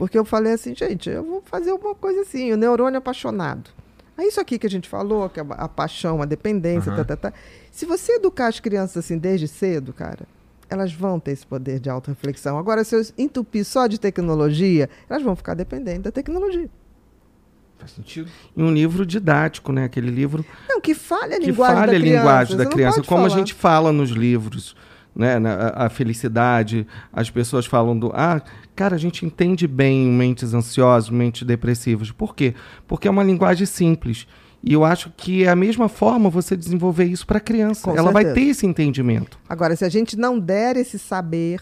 Porque 0.00 0.18
eu 0.18 0.24
falei 0.24 0.54
assim, 0.54 0.74
gente, 0.74 1.10
eu 1.10 1.22
vou 1.22 1.42
fazer 1.44 1.68
alguma 1.72 1.94
coisa 1.94 2.22
assim, 2.22 2.50
o 2.54 2.56
neurônio 2.56 2.96
apaixonado. 2.96 3.68
Aí 4.16 4.28
isso 4.28 4.40
aqui 4.40 4.58
que 4.58 4.66
a 4.66 4.70
gente 4.70 4.88
falou, 4.88 5.28
que 5.28 5.38
é 5.38 5.42
a, 5.42 5.64
a 5.64 5.68
paixão, 5.68 6.22
a 6.22 6.24
dependência, 6.24 6.90
tá, 6.90 7.04
tá, 7.04 7.16
tá. 7.16 7.32
Se 7.70 7.84
você 7.84 8.12
educar 8.12 8.46
as 8.46 8.58
crianças 8.58 9.04
assim 9.04 9.18
desde 9.18 9.46
cedo, 9.46 9.92
cara, 9.92 10.26
elas 10.70 10.90
vão 10.90 11.20
ter 11.20 11.32
esse 11.32 11.46
poder 11.46 11.78
de 11.80 11.90
autorreflexão. 11.90 12.56
Agora, 12.56 12.82
se 12.82 12.96
eu 12.96 13.02
entupir 13.18 13.62
só 13.62 13.86
de 13.86 14.00
tecnologia, 14.00 14.88
elas 15.06 15.22
vão 15.22 15.36
ficar 15.36 15.52
dependentes 15.52 16.04
da 16.04 16.10
tecnologia. 16.10 16.70
Faz 17.78 17.90
sentido. 17.90 18.30
E 18.56 18.62
um 18.62 18.72
livro 18.72 19.04
didático, 19.04 19.70
né? 19.70 19.84
Aquele 19.84 20.10
livro 20.10 20.42
Não, 20.66 20.80
que 20.80 20.94
fale 20.94 21.34
a 21.34 21.38
que 21.38 21.44
linguagem 21.44 21.76
fale 21.76 21.92
da 21.92 21.96
a 21.98 22.00
criança. 22.00 22.16
linguagem 22.18 22.56
da 22.56 22.64
criança, 22.64 23.02
como 23.02 23.26
a 23.26 23.28
falar. 23.28 23.38
gente 23.38 23.52
fala 23.52 23.92
nos 23.92 24.08
livros. 24.08 24.74
Né, 25.20 25.38
na- 25.38 25.54
a, 25.54 25.86
a 25.86 25.90
felicidade, 25.90 26.86
as 27.12 27.28
pessoas 27.28 27.66
falam 27.66 27.98
do. 27.98 28.10
Ah, 28.14 28.40
cara, 28.74 28.94
a 28.94 28.98
gente 28.98 29.26
entende 29.26 29.66
bem 29.66 30.06
mentes 30.06 30.54
ansiosas, 30.54 31.10
mentes 31.10 31.42
depressivas. 31.46 32.10
Por 32.10 32.34
quê? 32.34 32.54
Porque 32.88 33.06
é 33.06 33.10
uma 33.10 33.22
linguagem 33.22 33.66
simples. 33.66 34.26
E 34.64 34.72
eu 34.72 34.82
acho 34.82 35.12
que 35.14 35.44
é 35.44 35.50
a 35.50 35.54
mesma 35.56 35.90
forma 35.90 36.30
você 36.30 36.56
desenvolver 36.56 37.04
isso 37.04 37.26
para 37.26 37.36
a 37.36 37.40
criança. 37.40 37.82
Com 37.90 37.94
Ela 37.98 38.10
vai 38.10 38.24
certeza. 38.24 38.46
ter 38.46 38.50
esse 38.50 38.66
entendimento. 38.66 39.38
Agora, 39.46 39.76
se 39.76 39.84
a 39.84 39.90
gente 39.90 40.16
não 40.18 40.38
der 40.38 40.76
esse 40.78 40.98
saber 40.98 41.60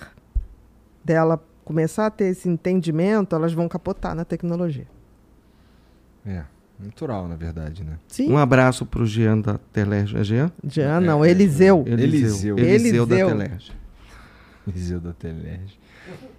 dela 1.04 1.44
começar 1.64 2.06
a 2.06 2.10
ter 2.10 2.26
esse 2.26 2.48
entendimento, 2.48 3.34
elas 3.34 3.52
vão 3.52 3.68
capotar 3.68 4.14
na 4.14 4.24
tecnologia. 4.24 4.86
É, 6.24 6.44
natural, 6.81 7.26
na 7.28 7.36
verdade, 7.36 7.82
né? 7.84 7.94
Sim. 8.08 8.31
Um 8.32 8.39
abraço 8.39 8.86
para 8.86 9.02
o 9.02 9.07
Jean 9.07 9.39
da 9.40 9.58
Telerge. 9.73 10.16
É 10.16 10.24
Jean? 10.24 10.50
Jean, 10.65 11.00
não, 11.00 11.24
Eliseu. 11.24 11.84
Eliseu. 11.86 12.57
Eliseu 12.58 13.07
da 13.07 13.15
Eliseu. 13.16 13.28
Telerge. 13.28 13.73
Viseu 14.66 15.00
da 15.00 15.12
Telerge. 15.12 15.78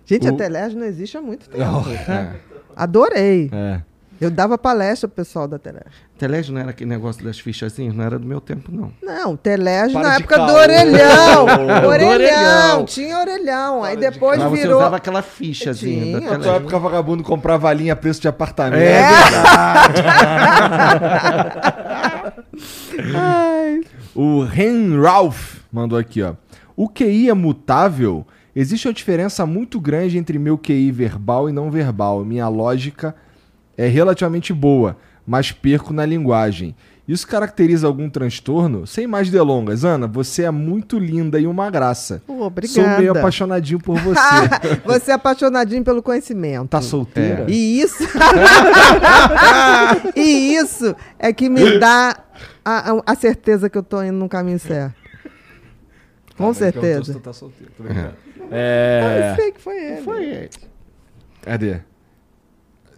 Gente, 0.05 0.27
a 0.27 0.31
O- 0.31 0.37
Telege 0.37 0.75
não 0.75 0.85
existe 0.85 1.17
há 1.17 1.21
muito 1.21 1.47
tempo. 1.49 1.61
É. 2.09 2.35
Adorei. 2.75 3.49
É. 3.51 3.81
Eu 4.21 4.29
dava 4.29 4.57
palestra 4.57 5.07
pro 5.07 5.15
pessoal 5.15 5.47
da 5.47 5.57
Telege. 5.57 5.85
Telerge 6.17 6.51
não 6.51 6.59
era 6.59 6.71
aquele 6.71 6.89
negócio 6.89 7.23
das 7.23 7.39
fichazinhas? 7.39 7.95
Não 7.95 8.03
era 8.03 8.19
do 8.19 8.25
meu 8.27 8.41
tempo, 8.41 8.69
não. 8.69 8.91
Não, 9.01 9.37
Telege 9.37 9.93
Para 9.93 10.07
na 10.09 10.15
época 10.15 10.37
do 10.39 10.45
caô. 10.47 10.55
orelhão. 10.57 11.45
Do 11.81 11.87
orelhão. 11.87 12.09
orelhão. 12.09 12.85
Tinha 12.85 13.17
orelhão. 13.19 13.83
Aí 13.83 13.95
Para 13.95 14.09
de 14.09 14.13
depois 14.13 14.37
Mas 14.39 14.49
você 14.49 14.61
virou. 14.63 14.77
usava 14.79 14.97
aquela 14.97 15.21
fichazinha 15.21 16.03
Tinha. 16.03 16.19
da 16.19 16.25
Na 16.25 16.29
Telerge. 16.31 16.49
época, 16.57 16.79
vagabundo 16.79 17.23
comprava 17.23 17.71
linha 17.71 17.93
a 17.93 17.95
preço 17.95 18.19
de 18.21 18.27
apartamento. 18.27 18.81
É 18.81 19.01
Ai. 23.15 23.81
O 24.15 24.43
Ren 24.43 24.99
Ralph 25.01 25.59
mandou 25.71 25.97
aqui, 25.97 26.21
ó. 26.21 26.33
O 26.75 26.89
QI 26.89 27.29
é 27.29 27.33
mutável? 27.33 28.25
Existe 28.55 28.87
uma 28.87 28.93
diferença 28.93 29.45
muito 29.45 29.79
grande 29.79 30.17
entre 30.17 30.37
meu 30.37 30.57
QI 30.57 30.91
verbal 30.91 31.47
e 31.47 31.53
não 31.53 31.71
verbal. 31.71 32.25
Minha 32.25 32.49
lógica 32.49 33.15
é 33.81 33.87
relativamente 33.87 34.51
boa, 34.53 34.97
mas 35.25 35.51
perco 35.53 35.93
na 35.93 36.05
linguagem. 36.05 36.75
Isso 37.07 37.25
caracteriza 37.27 37.87
algum 37.87 38.07
transtorno? 38.09 38.85
Sem 38.85 39.07
mais 39.07 39.31
delongas, 39.31 39.83
Ana, 39.83 40.05
você 40.05 40.43
é 40.43 40.51
muito 40.51 40.99
linda 40.99 41.39
e 41.39 41.47
uma 41.47 41.71
graça. 41.71 42.21
Pô, 42.27 42.43
obrigada. 42.45 42.87
Sou 42.87 42.97
meio 42.99 43.11
apaixonadinho 43.17 43.79
por 43.79 43.97
você. 43.99 44.19
Você 44.85 45.11
é 45.11 45.13
apaixonadinho 45.15 45.83
pelo 45.83 46.03
conhecimento. 46.03 46.67
tá 46.67 46.81
solteira? 46.81 47.45
E 47.47 47.81
isso. 47.81 48.03
e 50.15 50.55
isso 50.55 50.95
é 51.17 51.31
que 51.33 51.49
me 51.49 51.79
dá 51.79 52.15
a, 52.63 52.91
a- 52.91 53.01
a 53.05 53.15
certeza 53.15 53.69
que 53.69 53.77
eu 53.77 53.83
tô 53.83 54.01
indo 54.03 54.17
no 54.17 54.29
caminho 54.29 54.59
certo. 54.59 54.95
Com 56.37 56.53
certeza. 56.53 57.13
Tu 57.13 57.19
tá 57.19 57.33
solteiro, 57.33 57.71
tô 57.75 57.83
brincando. 57.83 58.13
É... 58.51 59.31
Eu 59.31 59.35
sei 59.35 59.51
que 59.51 59.61
foi 59.61 59.77
ele. 59.83 60.01
Foi 60.03 60.25
ele. 60.25 60.49
Cadê? 61.41 61.81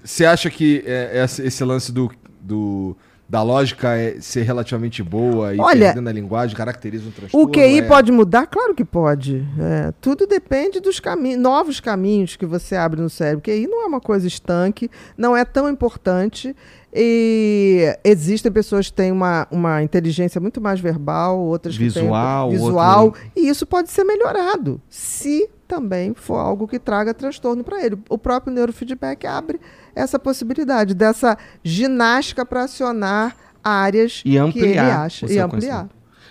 Você 0.03 0.25
acha 0.25 0.49
que 0.49 0.83
é, 0.85 1.23
esse, 1.23 1.63
lance 1.63 1.91
do, 1.91 2.11
do- 2.41 2.95
da 3.29 3.41
lógica 3.41 3.95
é 3.95 4.19
ser 4.19 4.41
relativamente 4.41 5.01
boa 5.01 5.55
e 5.55 5.59
Olha, 5.59 5.85
perdendo 5.85 6.09
a 6.09 6.11
linguagem 6.11 6.55
caracteriza 6.55 7.07
um 7.07 7.11
transtorno? 7.11 7.47
O 7.47 7.49
QI 7.49 7.79
é... 7.79 7.81
pode 7.83 8.11
mudar? 8.11 8.45
Claro 8.45 8.75
que 8.75 8.83
pode. 8.83 9.47
É, 9.57 9.93
tudo 10.01 10.27
depende 10.27 10.81
dos 10.81 10.99
caminhos, 10.99 11.41
novos 11.41 11.79
caminhos 11.79 12.35
que 12.35 12.45
você 12.45 12.75
abre 12.75 12.99
no 12.99 13.09
cérebro. 13.09 13.41
QI 13.41 13.67
não 13.67 13.83
é 13.83 13.85
uma 13.85 14.01
coisa 14.01 14.27
estanque, 14.27 14.91
não 15.17 15.35
é 15.37 15.45
tão 15.45 15.69
importante. 15.69 16.53
E 16.93 17.97
existem 18.03 18.51
pessoas 18.51 18.87
que 18.87 18.93
têm 18.93 19.11
uma, 19.11 19.47
uma 19.49 19.81
inteligência 19.81 20.41
muito 20.41 20.59
mais 20.59 20.79
verbal, 20.79 21.39
outras 21.39 21.75
Visual, 21.75 22.49
que 22.49 22.55
têm 22.55 22.59
visual, 22.65 23.05
outro- 23.05 23.21
e 23.35 23.47
isso 23.47 23.65
pode 23.65 23.89
ser 23.89 24.03
melhorado, 24.03 24.81
se 24.89 25.49
também 25.67 26.13
for 26.13 26.35
algo 26.35 26.67
que 26.67 26.77
traga 26.77 27.13
transtorno 27.13 27.63
para 27.63 27.81
ele. 27.83 27.97
O 28.09 28.17
próprio 28.17 28.53
neurofeedback 28.53 29.25
abre 29.25 29.59
essa 29.95 30.19
possibilidade 30.19 30.93
dessa 30.93 31.37
ginástica 31.63 32.45
para 32.45 32.63
acionar 32.63 33.35
áreas 33.63 34.19
E 34.19 34.23
que 34.23 34.29
ele 34.29 34.39
ampliar 34.39 34.99
acha 35.01 35.31
e 35.31 35.39
ampliar. 35.39 35.87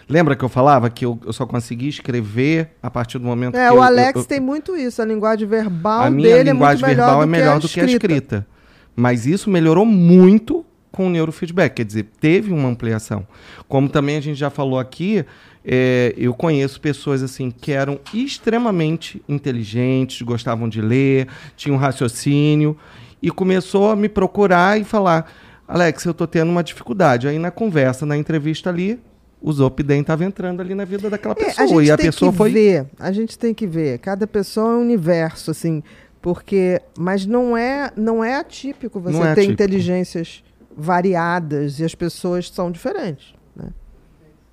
Lembra 0.09 0.35
que 0.37 0.45
eu 0.45 0.49
falava 0.49 0.91
que 0.91 1.07
eu, 1.07 1.19
eu 1.25 1.33
só 1.33 1.47
consegui 1.47 1.89
escrever 1.89 2.71
a 2.83 2.91
partir 2.91 3.17
do 3.19 3.25
momento 3.25 3.55
É, 3.57 3.69
que 3.69 3.73
o 3.73 3.77
eu- 3.77 3.83
Alex 3.83 4.17
eu- 4.21 4.25
tem 4.27 4.41
muito 4.41 4.77
isso. 4.77 5.01
A 5.01 5.05
linguagem 5.05 5.47
verbal 5.47 6.03
a 6.03 6.11
minha 6.11 6.37
dele 6.37 6.51
linguagem 6.53 6.83
é 6.85 6.87
muito 6.89 6.99
melhor 6.99 7.07
verbal 7.07 7.23
é 7.23 7.27
melhor 7.27 7.61
do 7.61 7.69
que 7.69 7.81
a 7.81 7.85
escrita. 7.85 8.47
Mas 8.95 9.27
isso 9.27 9.49
melhorou 9.51 9.85
muito 9.87 10.65
com 10.91 11.07
o 11.07 11.11
neurofeedback, 11.11 11.77
quer 11.77 11.85
dizer, 11.85 12.07
teve 12.21 12.53
uma 12.53 12.69
ampliação. 12.69 13.27
Como 13.69 13.89
também 13.89 14.17
a 14.17 14.21
gente 14.21 14.37
já 14.37 14.51
falou 14.51 14.79
aqui, 14.79 15.25
é, 15.65 16.13
eu 16.17 16.35
conheço 16.35 16.81
pessoas 16.81 17.23
assim 17.23 17.51
que 17.51 17.71
eram 17.71 18.01
extremamente 18.13 19.23
inteligentes, 19.29 20.23
gostavam 20.23 20.69
de 20.69 20.81
ler, 20.81 21.29
tinham 21.57 21.77
raciocínio 21.77 22.77
e 23.23 23.31
começou 23.31 23.91
a 23.91 23.97
me 23.97 24.09
procurar 24.09 24.81
e 24.81 24.85
falar: 24.85 25.31
Alex, 25.69 26.05
eu 26.05 26.15
tô 26.15 26.27
tendo 26.27 26.51
uma 26.51 26.65
dificuldade. 26.65 27.29
Aí 27.29 27.39
na 27.39 27.51
conversa, 27.51 28.05
na 28.05 28.17
entrevista 28.17 28.71
ali, 28.71 28.99
o 29.41 29.53
Zopidem 29.53 30.01
estava 30.01 30.25
entrando 30.25 30.61
ali 30.61 30.75
na 30.75 30.85
vida 30.85 31.09
daquela 31.09 31.35
É, 31.39 31.45
pessoa 31.45 31.65
a 31.65 31.69
gente 31.69 31.87
e 31.87 31.91
a 31.91 31.97
tem 31.97 32.07
pessoa 32.07 32.33
que 32.33 32.39
foi 32.39 32.51
ver, 32.53 32.87
a 32.99 33.13
gente 33.13 33.39
tem 33.39 33.55
que 33.55 33.67
ver. 33.67 33.99
Cada 33.99 34.27
pessoa 34.27 34.73
é 34.73 34.77
um 34.77 34.81
universo, 34.81 35.51
assim, 35.51 35.83
porque, 36.23 36.81
mas 36.99 37.25
não 37.27 37.57
é, 37.57 37.91
não 37.97 38.23
é 38.23 38.37
atípico 38.37 39.01
você 39.01 39.17
Não 39.17 39.25
é 39.25 39.35
ter 39.35 39.41
atípico. 39.43 39.53
inteligências 39.53 40.43
variadas 40.77 41.81
e 41.81 41.85
as 41.85 41.95
pessoas 41.95 42.51
são 42.51 42.71
diferentes. 42.71 43.35
Né? 43.57 43.71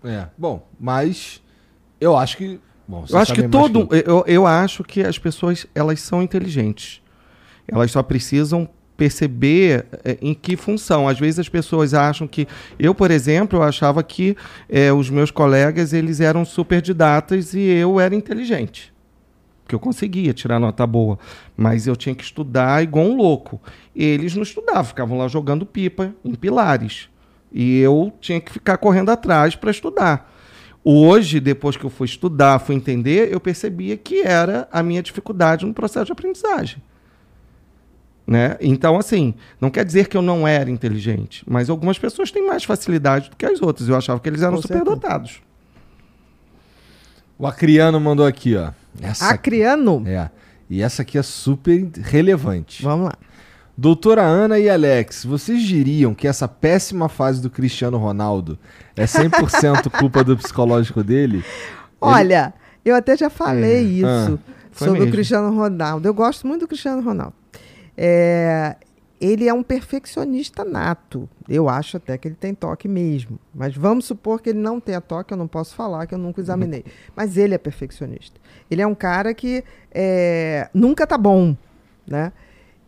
É, 0.04 0.28
bom, 0.38 0.68
mas 0.80 1.42
eu 2.00 2.16
acho 2.18 2.38
que... 2.38 2.60
Bom, 2.88 3.04
Eu 3.10 3.18
acho 3.18 3.34
que 3.34 3.46
todo. 3.50 3.86
eu. 3.92 3.98
Eu, 4.00 4.24
eu 4.28 4.48
acho 4.48 4.82
que 4.82 5.02
as 5.02 5.20
pessoas 5.20 5.68
elas 5.76 6.00
são 6.00 6.24
inteligentes. 6.24 7.02
Elas 7.68 7.92
só 7.92 8.02
precisam 8.02 8.70
perceber 8.96 9.86
eh, 10.06 10.18
em 10.22 10.34
que 10.34 10.56
função. 10.56 11.06
Às 11.06 11.20
vezes 11.20 11.38
as 11.38 11.50
pessoas 11.50 11.94
acham 11.94 12.26
que. 12.30 12.48
Eu, 12.80 12.96
por 12.96 13.12
exemplo, 13.12 13.60
eu 13.60 13.64
achava 13.64 14.02
que 14.02 14.38
eh, 14.70 14.94
os 14.94 15.10
meus 15.10 15.32
colegas 15.32 15.92
eles 15.92 16.22
eram 16.22 16.46
super 16.46 16.82
didatas 16.82 17.54
e 17.54 17.60
eu 17.60 18.00
era 18.00 18.16
inteligente. 18.16 18.94
Porque 19.68 19.76
eu 19.76 19.80
conseguia 19.82 20.34
tirar 20.34 20.60
nota 20.62 20.88
boa. 20.88 21.20
Mas 21.58 21.88
eu 21.88 21.96
tinha 21.98 22.16
que 22.16 22.24
estudar 22.24 22.82
igual 22.82 23.06
um 23.06 23.18
louco. 23.18 23.62
Eles 23.94 24.34
não 24.34 24.44
estudavam, 24.44 24.86
ficavam 24.86 25.18
lá 25.18 25.28
jogando 25.28 25.66
pipa 25.66 26.16
em 26.24 26.34
pilares. 26.36 27.10
E 27.52 27.78
eu 27.80 28.14
tinha 28.22 28.40
que 28.40 28.50
ficar 28.50 28.78
correndo 28.78 29.10
atrás 29.10 29.58
para 29.58 29.70
estudar. 29.70 30.34
Hoje, 30.86 31.42
depois 31.42 31.76
que 31.76 31.84
eu 31.84 31.90
fui 31.90 32.06
estudar, 32.06 32.60
fui 32.60 32.76
entender, 32.76 33.30
eu 33.30 33.42
percebia 33.42 33.98
que 33.98 34.22
era 34.22 34.70
a 34.72 34.82
minha 34.82 35.04
dificuldade 35.04 35.66
no 35.66 35.74
processo 35.74 36.06
de 36.06 36.12
aprendizagem. 36.14 36.82
Né? 38.26 38.56
Então, 38.62 38.98
assim, 38.98 39.34
não 39.60 39.70
quer 39.70 39.84
dizer 39.84 40.08
que 40.08 40.16
eu 40.16 40.22
não 40.22 40.48
era 40.48 40.72
inteligente, 40.72 41.44
mas 41.46 41.70
algumas 41.70 42.00
pessoas 42.00 42.32
têm 42.32 42.48
mais 42.48 42.64
facilidade 42.64 43.30
do 43.30 43.36
que 43.36 43.46
as 43.46 43.62
outras. 43.62 43.90
Eu 43.90 43.98
achava 43.98 44.18
que 44.22 44.30
eles 44.30 44.42
eram 44.42 44.62
superdotados. 44.62 45.42
O 47.38 47.46
Acriano 47.46 48.00
mandou 48.00 48.26
aqui, 48.26 48.56
ó. 48.56 48.72
Essa 49.01 49.30
Acriano, 49.30 50.03
É. 50.06 50.30
E 50.69 50.82
essa 50.82 51.01
aqui 51.01 51.17
é 51.17 51.24
super 51.24 51.90
relevante. 52.01 52.84
vamos 52.84 53.06
lá. 53.08 53.14
Doutora 53.77 54.24
Ana 54.24 54.58
e 54.58 54.67
Alex, 54.69 55.24
vocês 55.24 55.61
diriam 55.61 56.16
que 56.16 56.27
essa 56.27 56.48
péssima 56.48 57.08
fase 57.08 57.40
do 57.42 57.50
Cristiano 57.50 57.98
Ronaldo 57.98 58.58
é 58.95 59.06
100% 59.06 59.90
culpa 60.00 60.24
do 60.24 60.35
psicológico 60.35 61.03
dele? 61.03 61.43
Olha, 62.01 62.53
eu 62.84 62.95
até 62.95 63.16
já 63.16 63.30
falei 63.30 63.84
isso 64.00 64.08
Ah, 64.08 64.53
foi 64.72 64.88
sobre 64.88 65.00
o 65.01 65.03
mesmo. 65.03 65.16
Cristiano 65.16 65.56
Ronaldo. 65.56 66.08
Eu 66.08 66.14
gosto 66.14 66.48
muito 66.48 66.61
do 66.61 66.67
Cristiano 66.67 67.03
Ronaldo. 67.03 67.34
É, 67.95 68.76
ele 69.22 69.48
é 69.48 69.53
um 69.53 69.64
perfeccionista 69.64 70.66
nato. 70.66 71.30
Eu 71.48 71.69
acho 71.69 71.98
até 71.98 72.17
que 72.17 72.27
ele 72.27 72.35
tem 72.35 72.53
toque 72.53 72.88
mesmo. 72.88 73.40
Mas 73.53 73.76
vamos 73.76 74.06
supor 74.06 74.42
que 74.42 74.50
ele 74.50 74.59
não 74.59 74.80
tenha 74.80 75.01
toque, 75.01 75.34
eu 75.34 75.38
não 75.38 75.48
posso 75.48 75.76
falar, 75.76 76.06
que 76.08 76.14
eu 76.16 76.19
nunca 76.19 76.42
examinei. 76.42 76.84
Mas 77.16 77.38
ele 77.38 77.53
é 77.53 77.58
perfeccionista. 77.58 78.40
Ele 78.70 78.82
é 78.82 78.88
um 78.88 78.96
cara 78.96 79.34
que 79.34 79.64
é, 79.92 80.70
nunca 80.74 81.06
tá 81.08 81.18
bom, 81.18 81.56
né? 82.06 82.32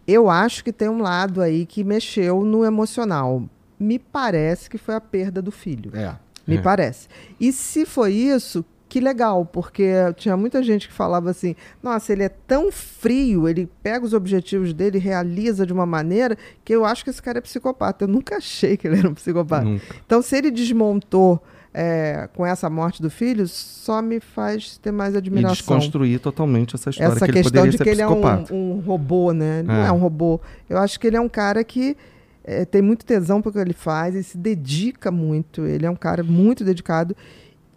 Eu 0.08 0.30
acho 0.30 0.64
que 0.64 0.74
tem 0.74 0.90
um 0.90 1.02
lado 1.02 1.42
aí 1.42 1.66
que 1.66 1.84
mexeu 1.84 2.44
no 2.44 2.66
emocional. 2.66 3.44
Me 3.80 4.00
parece 4.00 4.70
que 4.70 4.78
foi 4.78 4.96
a 4.96 5.02
perda 5.02 5.42
do 5.42 5.52
filho. 5.52 5.92
É. 5.96 6.16
Me 6.48 6.58
É. 6.58 6.62
parece. 6.62 7.08
E 7.40 7.52
se 7.54 7.86
foi 7.86 8.14
isso, 8.14 8.66
que 8.90 9.00
legal, 9.00 9.46
porque 9.46 9.86
tinha 10.18 10.36
muita 10.36 10.64
gente 10.64 10.88
que 10.88 10.94
falava 10.94 11.30
assim: 11.30 11.56
nossa, 11.82 12.12
ele 12.12 12.24
é 12.24 12.30
tão 12.30 12.72
frio, 12.72 13.48
ele 13.48 13.70
pega 13.84 14.04
os 14.04 14.14
objetivos 14.14 14.74
dele 14.74 14.98
e 14.98 15.02
realiza 15.02 15.64
de 15.64 15.72
uma 15.72 15.86
maneira 15.86 16.36
que 16.66 16.74
eu 16.74 16.84
acho 16.84 17.04
que 17.04 17.12
esse 17.12 17.22
cara 17.22 17.38
é 17.38 17.42
psicopata. 17.42 18.04
Eu 18.06 18.08
nunca 18.08 18.38
achei 18.38 18.76
que 18.76 18.88
ele 18.88 18.98
era 18.98 19.08
um 19.10 19.14
psicopata. 19.14 19.64
Nunca. 19.64 19.96
Então, 20.06 20.22
se 20.24 20.36
ele 20.36 20.50
desmontou 20.50 21.40
é, 21.74 22.28
com 22.36 22.46
essa 22.46 22.70
morte 22.70 23.02
do 23.02 23.10
filho, 23.10 23.48
só 23.48 24.02
me 24.02 24.20
faz 24.20 24.78
ter 24.78 24.92
mais 24.92 25.14
E 25.14 25.18
admiração. 25.18 25.54
desconstruir 25.56 26.20
totalmente 26.20 26.76
essa 26.76 26.90
história 26.90 27.12
Essa 27.14 27.26
que 27.26 27.32
ele 27.32 27.44
questão 27.44 27.68
de 27.68 27.78
que 27.78 27.90
ele 27.90 28.02
é 28.02 28.06
psicopata. 28.06 28.54
um, 28.54 28.74
um 28.78 28.80
robô, 28.80 29.32
né? 29.34 29.60
Ele 29.60 29.68
não 29.68 29.76
É. 29.84 29.88
é 29.88 29.92
um 29.92 30.00
robô. 30.00 30.40
Eu 30.68 30.78
acho 30.78 31.00
que 31.00 31.08
ele 31.08 31.16
é 31.18 31.22
um 31.22 31.30
cara 31.30 31.64
que 31.64 31.96
é, 32.44 32.66
tem 32.66 32.82
muito 32.82 33.06
tesão 33.06 33.42
para 33.42 33.50
o 33.50 33.54
que 33.54 33.60
ele 33.60 33.74
faz 33.74 34.16
e 34.16 34.24
se 34.24 34.38
dedica 34.38 35.12
muito. 35.12 35.66
Ele 35.66 35.86
é 35.86 35.90
um 35.90 35.96
cara 35.96 36.24
muito 36.24 36.64
dedicado 36.64 37.16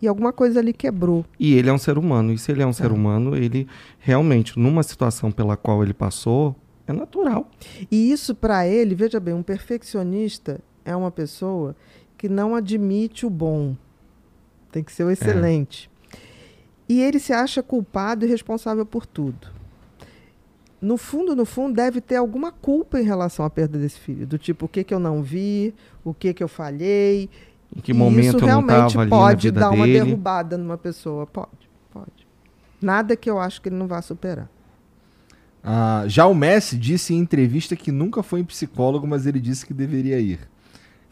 e 0.01 0.09
alguma 0.09 0.33
coisa 0.33 0.61
ali 0.61 0.73
quebrou. 0.73 1.25
E 1.39 1.53
ele 1.55 1.69
é 1.69 1.73
um 1.73 1.79
ser 1.79 1.99
humano. 1.99 2.33
E 2.33 2.39
se 2.39 2.51
ele 2.51 2.62
é 2.62 2.67
um 2.67 2.71
É. 2.71 2.73
ser 2.73 2.91
humano, 2.91 3.37
ele 3.37 3.69
realmente, 3.99 4.59
numa 4.59 4.83
situação 4.83 5.31
pela 5.31 5.57
qual 5.57 5.83
ele 5.83 5.93
passou, 5.93 6.57
é 6.87 6.93
natural. 6.95 7.49
E 7.91 8.11
isso 8.11 8.35
para 8.35 8.67
ele, 8.67 8.95
veja 8.95 9.21
bem, 9.21 9.35
um 9.35 9.43
perfeccionista 9.43 10.59
é 10.85 10.97
uma 10.97 11.11
pessoa 11.11 11.77
que 12.23 12.28
não 12.28 12.55
admite 12.55 13.26
o 13.26 13.31
bom. 13.31 13.75
Tem 14.70 14.81
que 14.81 14.92
ser 14.92 15.02
o 15.02 15.10
excelente. 15.10 15.91
E 16.89 17.01
ele 17.02 17.18
se 17.18 17.33
acha 17.33 17.65
culpado 17.65 18.25
e 18.25 18.28
responsável 18.28 18.86
por 18.86 19.05
tudo. 19.05 19.49
No 20.81 20.97
fundo, 20.97 21.34
no 21.34 21.44
fundo, 21.44 21.75
deve 21.75 22.01
ter 22.01 22.15
alguma 22.15 22.52
culpa 22.52 23.01
em 23.01 23.02
relação 23.02 23.44
à 23.44 23.51
perda 23.51 23.76
desse 23.76 23.99
filho. 23.99 24.25
Do 24.25 24.39
tipo, 24.39 24.67
o 24.67 24.68
que, 24.68 24.84
que 24.84 24.94
eu 24.94 25.01
não 25.01 25.20
vi, 25.20 25.75
o 26.05 26.15
que, 26.15 26.33
que 26.33 26.44
eu 26.44 26.47
falhei. 26.47 27.28
Em 27.75 27.81
que 27.81 27.91
E 27.91 27.94
momento 27.94 28.26
isso 28.26 28.36
eu 28.36 28.41
não 28.42 28.47
realmente 28.47 28.86
estava 28.86 29.01
ali 29.02 29.10
na 29.10 29.17
pode 29.17 29.49
vida 29.49 29.60
dar 29.60 29.70
uma 29.70 29.84
dele. 29.84 30.05
derrubada 30.05 30.57
numa 30.57 30.78
pessoa. 30.78 31.26
Pode, 31.26 31.68
pode. 31.92 32.25
Nada 32.81 33.17
que 33.17 33.28
eu 33.28 33.41
acho 33.41 33.60
que 33.60 33.68
ele 33.68 33.75
não 33.75 33.89
vá 33.89 34.01
superar. 34.01 34.49
Ah, 35.60 36.05
já 36.07 36.25
o 36.26 36.34
Messi 36.36 36.76
disse 36.78 37.15
em 37.15 37.18
entrevista 37.18 37.75
que 37.75 37.91
nunca 37.91 38.23
foi 38.23 38.39
em 38.39 38.44
psicólogo, 38.44 39.09
mas 39.09 39.26
ele 39.26 39.41
disse 39.41 39.67
que 39.67 39.75
deveria 39.75 40.20
ir. 40.20 40.52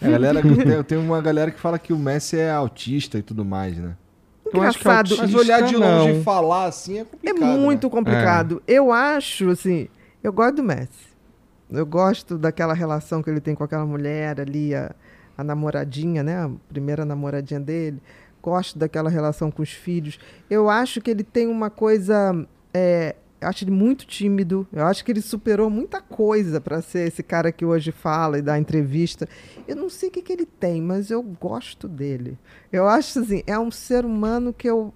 A 0.00 0.08
galera, 0.10 0.40
tem, 0.42 0.82
tem 0.84 0.98
uma 0.98 1.20
galera 1.20 1.50
que 1.50 1.60
fala 1.60 1.78
que 1.78 1.92
o 1.92 1.98
Messi 1.98 2.38
é 2.38 2.50
autista 2.50 3.18
e 3.18 3.22
tudo 3.22 3.44
mais, 3.44 3.76
né? 3.76 3.96
Eu 4.52 4.62
acho 4.62 4.78
que 4.78 4.88
é 4.88 4.90
Engraçado. 4.90 5.10
Mas 5.10 5.20
Autista, 5.20 5.38
olhar 5.38 5.62
de 5.62 5.76
longe 5.76 6.12
não. 6.12 6.20
e 6.20 6.22
falar 6.24 6.64
assim 6.64 6.98
é 6.98 7.00
É 7.00 7.04
complicado. 7.04 7.58
muito 7.60 7.86
né? 7.86 7.90
complicado. 7.92 8.62
Eu 8.66 8.92
acho, 8.92 9.50
assim, 9.50 9.88
eu 10.22 10.32
gosto 10.32 10.56
do 10.56 10.62
Messi. 10.62 11.10
Eu 11.70 11.86
gosto 11.86 12.36
daquela 12.36 12.74
relação 12.74 13.22
que 13.22 13.30
ele 13.30 13.40
tem 13.40 13.54
com 13.54 13.62
aquela 13.62 13.86
mulher 13.86 14.40
ali, 14.40 14.74
a, 14.74 14.92
a 15.38 15.44
namoradinha, 15.44 16.22
né? 16.22 16.36
A 16.44 16.50
primeira 16.68 17.04
namoradinha 17.04 17.60
dele. 17.60 18.02
Gosto 18.42 18.76
daquela 18.78 19.08
relação 19.08 19.50
com 19.52 19.62
os 19.62 19.70
filhos. 19.70 20.18
Eu 20.48 20.68
acho 20.68 21.00
que 21.00 21.10
ele 21.10 21.22
tem 21.22 21.46
uma 21.46 21.70
coisa. 21.70 22.44
é, 22.74 23.14
eu 23.41 23.49
acho 23.49 23.65
ele 23.65 23.70
muito 23.70 24.07
tímido. 24.07 24.67
Eu 24.73 24.86
acho 24.86 25.05
que 25.05 25.10
ele 25.10 25.23
superou 25.23 25.70
muita 25.70 26.01
coisa 26.01 26.60
para 26.60 26.83
ser 26.83 27.09
esse 27.09 27.23
cara 27.23 27.51
que 27.51 27.65
hoje 27.65 27.91
fala 27.91 28.39
e 28.39 28.43
dá 28.43 28.59
entrevista. 28.59 29.27
Eu 29.67 29.77
não 29.77 29.89
sei 29.89 30.09
o 30.09 30.12
que, 30.12 30.20
que 30.20 30.33
ele 30.33 30.44
tem, 30.44 30.83
mas 30.83 31.10
eu 31.10 31.23
gosto 31.23 31.89
dele. 31.89 32.39
Eu 32.70 32.86
acho 32.86 33.19
assim, 33.19 33.43
é 33.47 33.59
um 33.59 33.70
ser 33.70 34.05
humano 34.05 34.52
que 34.52 34.69
eu, 34.69 34.93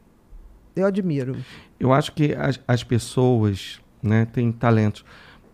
eu 0.77 0.85
admiro. 0.87 1.37
Eu 1.81 1.93
acho 1.93 2.13
que 2.13 2.35
as, 2.35 2.61
as 2.69 2.85
pessoas 2.85 3.81
né, 4.03 4.27
têm 4.27 4.53
talentos. 4.53 5.05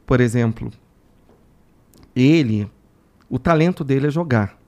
Por 0.05 0.21
exemplo, 0.21 0.71
ele, 2.15 2.69
o 3.29 3.39
talento 3.39 3.85
dele 3.85 4.09
é 4.09 4.11
jogar. 4.11 4.59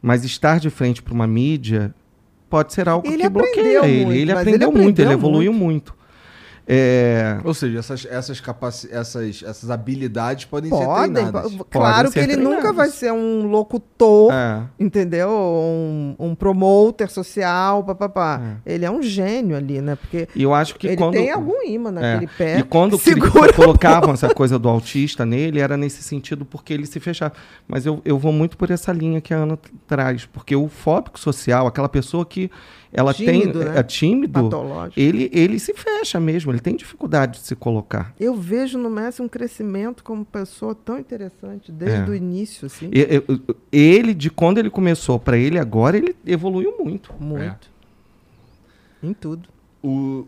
Mas 0.00 0.24
estar 0.24 0.58
de 0.58 0.70
frente 0.70 1.02
para 1.02 1.12
uma 1.12 1.26
mídia 1.26 1.94
pode 2.48 2.72
ser 2.72 2.88
algo 2.88 3.06
Ele 3.06 3.22
que 3.22 3.28
bloqueia 3.28 3.84
ele. 3.86 4.04
muito, 4.04 4.18
ele 4.18 4.32
mas 4.34 4.40
aprendeu 4.42 4.70
ele 4.70 4.82
muito, 4.82 4.98
ele 4.98 5.12
evoluiu 5.12 5.52
muito. 5.52 5.94
É, 6.66 7.38
Ou 7.44 7.52
seja, 7.52 7.78
essas, 7.80 8.06
essas, 8.08 8.40
capaci 8.40 8.88
essas, 8.92 9.42
essas 9.42 9.70
habilidades 9.70 10.44
podem 10.44 10.70
ser 10.70 10.84
Podem, 10.84 11.12
treinadas. 11.12 11.54
po- 11.54 11.64
claro 11.64 12.08
que 12.10 12.14
ser 12.20 12.30
ele 12.30 12.36
nunca 12.36 12.60
treinadas. 12.62 12.76
vai 12.76 12.88
ser 12.90 13.12
um 13.12 13.46
locutor, 13.48 14.32
é, 14.32 14.62
entendeu? 14.78 15.28
Um, 15.28 16.14
um 16.18 16.34
promoter 16.34 17.10
social, 17.10 17.82
papapá. 17.84 18.58
Ele 18.64 18.84
é 18.84 18.90
um 18.90 19.02
gênio 19.02 19.56
ali, 19.56 19.80
né? 19.80 19.96
Porque 19.96 20.28
e 20.34 20.42
eu 20.42 20.54
acho 20.54 20.76
que 20.76 20.86
ele 20.86 20.96
quando. 20.96 21.14
tem 21.14 21.30
algum 21.30 21.62
imã 21.66 21.90
naquele 21.90 22.28
pé. 22.38 22.58
E 22.60 22.62
quando 22.62 22.98
que 22.98 23.14
colocavam 23.54 24.12
essa 24.14 24.32
coisa 24.32 24.58
do 24.58 24.68
autista 24.68 25.26
nele, 25.26 25.58
era 25.60 25.76
nesse 25.76 26.02
sentido 26.02 26.44
porque 26.44 26.72
ele 26.72 26.86
se 26.86 27.00
fechava. 27.00 27.32
Mas 27.66 27.84
eu, 27.86 28.00
eu 28.04 28.18
vou 28.18 28.32
muito 28.32 28.56
por 28.56 28.70
essa 28.70 28.92
linha 28.92 29.20
que 29.20 29.34
a 29.34 29.38
Ana 29.38 29.58
traz. 29.86 30.26
Porque 30.26 30.54
o 30.54 30.68
fóbico 30.68 31.18
social, 31.18 31.66
aquela 31.66 31.88
pessoa 31.88 32.24
que 32.24 32.50
ela 32.94 33.14
Tímido, 33.14 33.58
tem. 33.60 33.68
né? 33.70 33.78
É 33.78 33.82
tímido, 33.82 34.42
patológico. 34.44 35.00
ele, 35.00 35.30
ele 35.32 35.58
se 35.58 35.72
fecha 35.72 36.20
mesmo, 36.20 36.52
ele 36.52 36.60
tem 36.62 36.74
dificuldade 36.76 37.40
de 37.40 37.46
se 37.46 37.54
colocar. 37.54 38.14
Eu 38.18 38.34
vejo 38.34 38.78
no 38.78 38.88
Messi 38.88 39.20
um 39.20 39.28
crescimento 39.28 40.02
como 40.02 40.24
pessoa 40.24 40.74
tão 40.74 40.98
interessante 40.98 41.70
desde 41.70 41.98
É. 41.98 42.08
o 42.08 42.14
início, 42.14 42.66
assim. 42.66 42.90
Ele, 43.70 44.14
de 44.14 44.30
quando 44.30 44.58
ele 44.58 44.70
começou 44.70 45.18
para 45.18 45.36
ele 45.36 45.58
agora, 45.58 45.96
ele 45.96 46.16
evoluiu 46.24 46.74
muito. 46.82 47.12
Muito. 47.20 47.70
Em 49.02 49.12
tudo. 49.12 49.48
O 49.82 50.26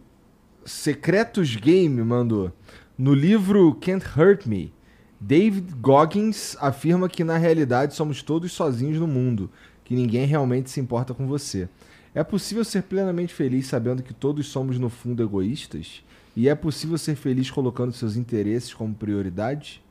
Secretos 0.65 1.55
Game 1.57 2.03
mandou. 2.03 2.53
No 2.99 3.15
livro 3.15 3.75
Can't 3.81 4.05
Hurt 4.17 4.47
Me, 4.47 4.73
David 5.21 5.75
Goggins 5.81 6.57
afirma 6.61 7.09
que 7.09 7.25
na 7.25 7.37
realidade 7.39 7.95
somos 7.95 8.23
todos 8.23 8.53
sozinhos 8.53 8.99
no 8.99 9.07
mundo, 9.07 9.51
que 9.85 9.95
ninguém 9.95 10.27
realmente 10.27 10.71
se 10.71 10.81
importa 10.81 11.15
com 11.15 11.27
você. 11.27 11.69
É 12.15 12.23
possível 12.23 12.65
ser 12.65 12.83
plenamente 12.85 13.35
feliz 13.35 13.67
sabendo 13.67 14.03
que 14.03 14.15
todos 14.15 14.47
somos 14.47 14.79
no 14.79 14.89
fundo 14.89 15.23
egoístas? 15.23 16.05
E 16.37 16.49
é 16.49 16.55
possível 16.55 16.99
ser 16.99 17.15
feliz 17.15 17.51
colocando 17.51 17.93
seus 17.93 18.17
interesses 18.17 18.75
como 18.75 18.95
prioridade? 18.95 19.83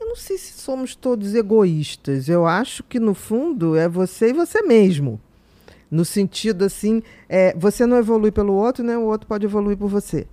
Eu 0.00 0.08
não 0.08 0.16
sei 0.16 0.38
se 0.38 0.52
somos 0.52 0.94
todos 0.94 1.34
egoístas. 1.34 2.28
Eu 2.28 2.46
acho 2.46 2.82
que, 2.84 3.00
no 3.00 3.14
fundo, 3.14 3.76
é 3.76 3.88
você 3.88 4.30
e 4.30 4.32
você 4.32 4.62
mesmo. 4.62 5.20
No 5.90 6.04
sentido 6.04 6.64
assim, 6.64 7.02
é, 7.28 7.54
você 7.56 7.86
não 7.86 7.96
evolui 7.96 8.30
pelo 8.30 8.54
outro, 8.54 8.84
né? 8.84 8.96
O 8.96 9.02
outro 9.02 9.26
pode 9.26 9.44
evoluir 9.44 9.76
por 9.76 9.88
você. 9.88 10.26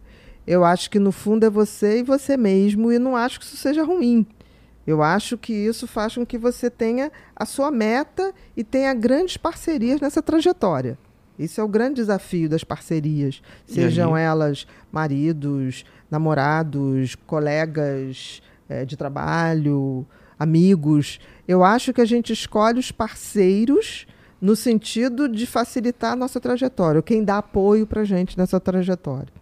Eu 0.46 0.64
acho 0.64 0.90
que, 0.90 1.00
no 1.00 1.12
fundo, 1.12 1.46
é 1.46 1.50
você 1.50 2.00
e 2.00 2.04
você 2.04 2.38
mesmo, 2.38 2.92
e 2.92 2.98
não 2.98 3.16
acho 3.16 3.40
que 3.40 3.46
isso 3.46 3.58
seja 3.58 3.84
ruim. 3.84 4.26
Eu 4.88 5.04
acho 5.04 5.38
que 5.38 5.54
isso 5.54 5.86
faz 5.86 6.16
com 6.16 6.26
que 6.26 6.38
você 6.38 6.70
tenha 6.70 7.12
a 7.36 7.46
sua 7.46 7.70
meta 7.70 8.34
e 8.58 8.64
tenha 8.64 8.94
grandes 8.94 9.38
parcerias 9.38 10.02
nessa 10.02 10.22
trajetória. 10.22 10.98
Isso 11.40 11.62
é 11.62 11.64
o 11.64 11.68
grande 11.68 11.96
desafio 11.96 12.50
das 12.50 12.64
parcerias, 12.66 13.42
sejam 13.66 14.16
elas 14.18 14.68
maridos, 14.92 15.86
namorados, 16.12 17.16
colegas 17.26 18.42
eh, 18.68 18.84
de 18.86 18.98
trabalho, 18.98 20.06
amigos. 20.38 21.20
Eu 21.48 21.64
acho 21.64 21.94
que 21.94 22.02
a 22.02 22.06
gente 22.06 22.34
escolhe 22.34 22.80
os 22.80 22.92
parceiros 22.92 24.06
no 24.42 24.56
sentido 24.56 25.28
de 25.30 25.46
facilitar 25.46 26.14
a 26.14 26.16
nossa 26.16 26.40
trajetória, 26.40 27.02
quem 27.02 27.24
dá 27.24 27.38
apoio 27.40 27.88
para 27.88 28.04
gente 28.04 28.38
nessa 28.38 28.60
trajetória. 28.60 29.34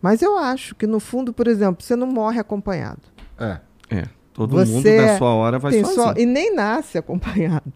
Mas 0.00 0.22
eu 0.22 0.36
acho 0.38 0.74
que, 0.74 0.86
no 0.86 1.00
fundo, 1.00 1.32
por 1.32 1.48
exemplo, 1.48 1.82
você 1.82 1.96
não 1.96 2.06
morre 2.06 2.38
acompanhado. 2.38 3.00
É. 3.38 3.58
É. 3.90 4.04
Todo 4.32 4.54
Você 4.54 4.70
mundo 4.70 4.84
na 5.06 5.16
sua 5.18 5.32
hora 5.34 5.58
vai 5.58 5.72
sozinho. 5.72 5.94
só- 5.94 6.12
e 6.14 6.26
nem 6.26 6.54
nasce 6.54 6.98
acompanhado. 6.98 7.72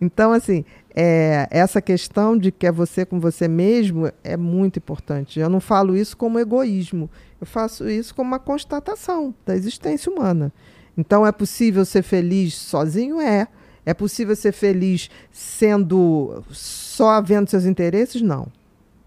Então, 0.00 0.30
assim, 0.32 0.62
é, 0.94 1.48
essa 1.50 1.80
questão 1.80 2.36
de 2.36 2.52
que 2.52 2.66
é 2.66 2.72
você 2.72 3.06
com 3.06 3.18
você 3.18 3.48
mesmo 3.48 4.10
é 4.22 4.36
muito 4.36 4.78
importante. 4.78 5.40
Eu 5.40 5.48
não 5.48 5.60
falo 5.60 5.96
isso 5.96 6.16
como 6.16 6.38
egoísmo. 6.38 7.08
Eu 7.40 7.46
faço 7.46 7.88
isso 7.88 8.14
como 8.14 8.28
uma 8.28 8.38
constatação 8.38 9.34
da 9.46 9.56
existência 9.56 10.12
humana. 10.12 10.52
Então, 10.96 11.26
é 11.26 11.32
possível 11.32 11.84
ser 11.84 12.02
feliz 12.02 12.54
sozinho? 12.54 13.20
É. 13.20 13.48
É 13.84 13.94
possível 13.94 14.36
ser 14.36 14.52
feliz 14.52 15.10
sendo 15.30 16.44
só 16.50 17.20
vendo 17.20 17.48
seus 17.48 17.64
interesses? 17.64 18.20
Não. 18.20 18.46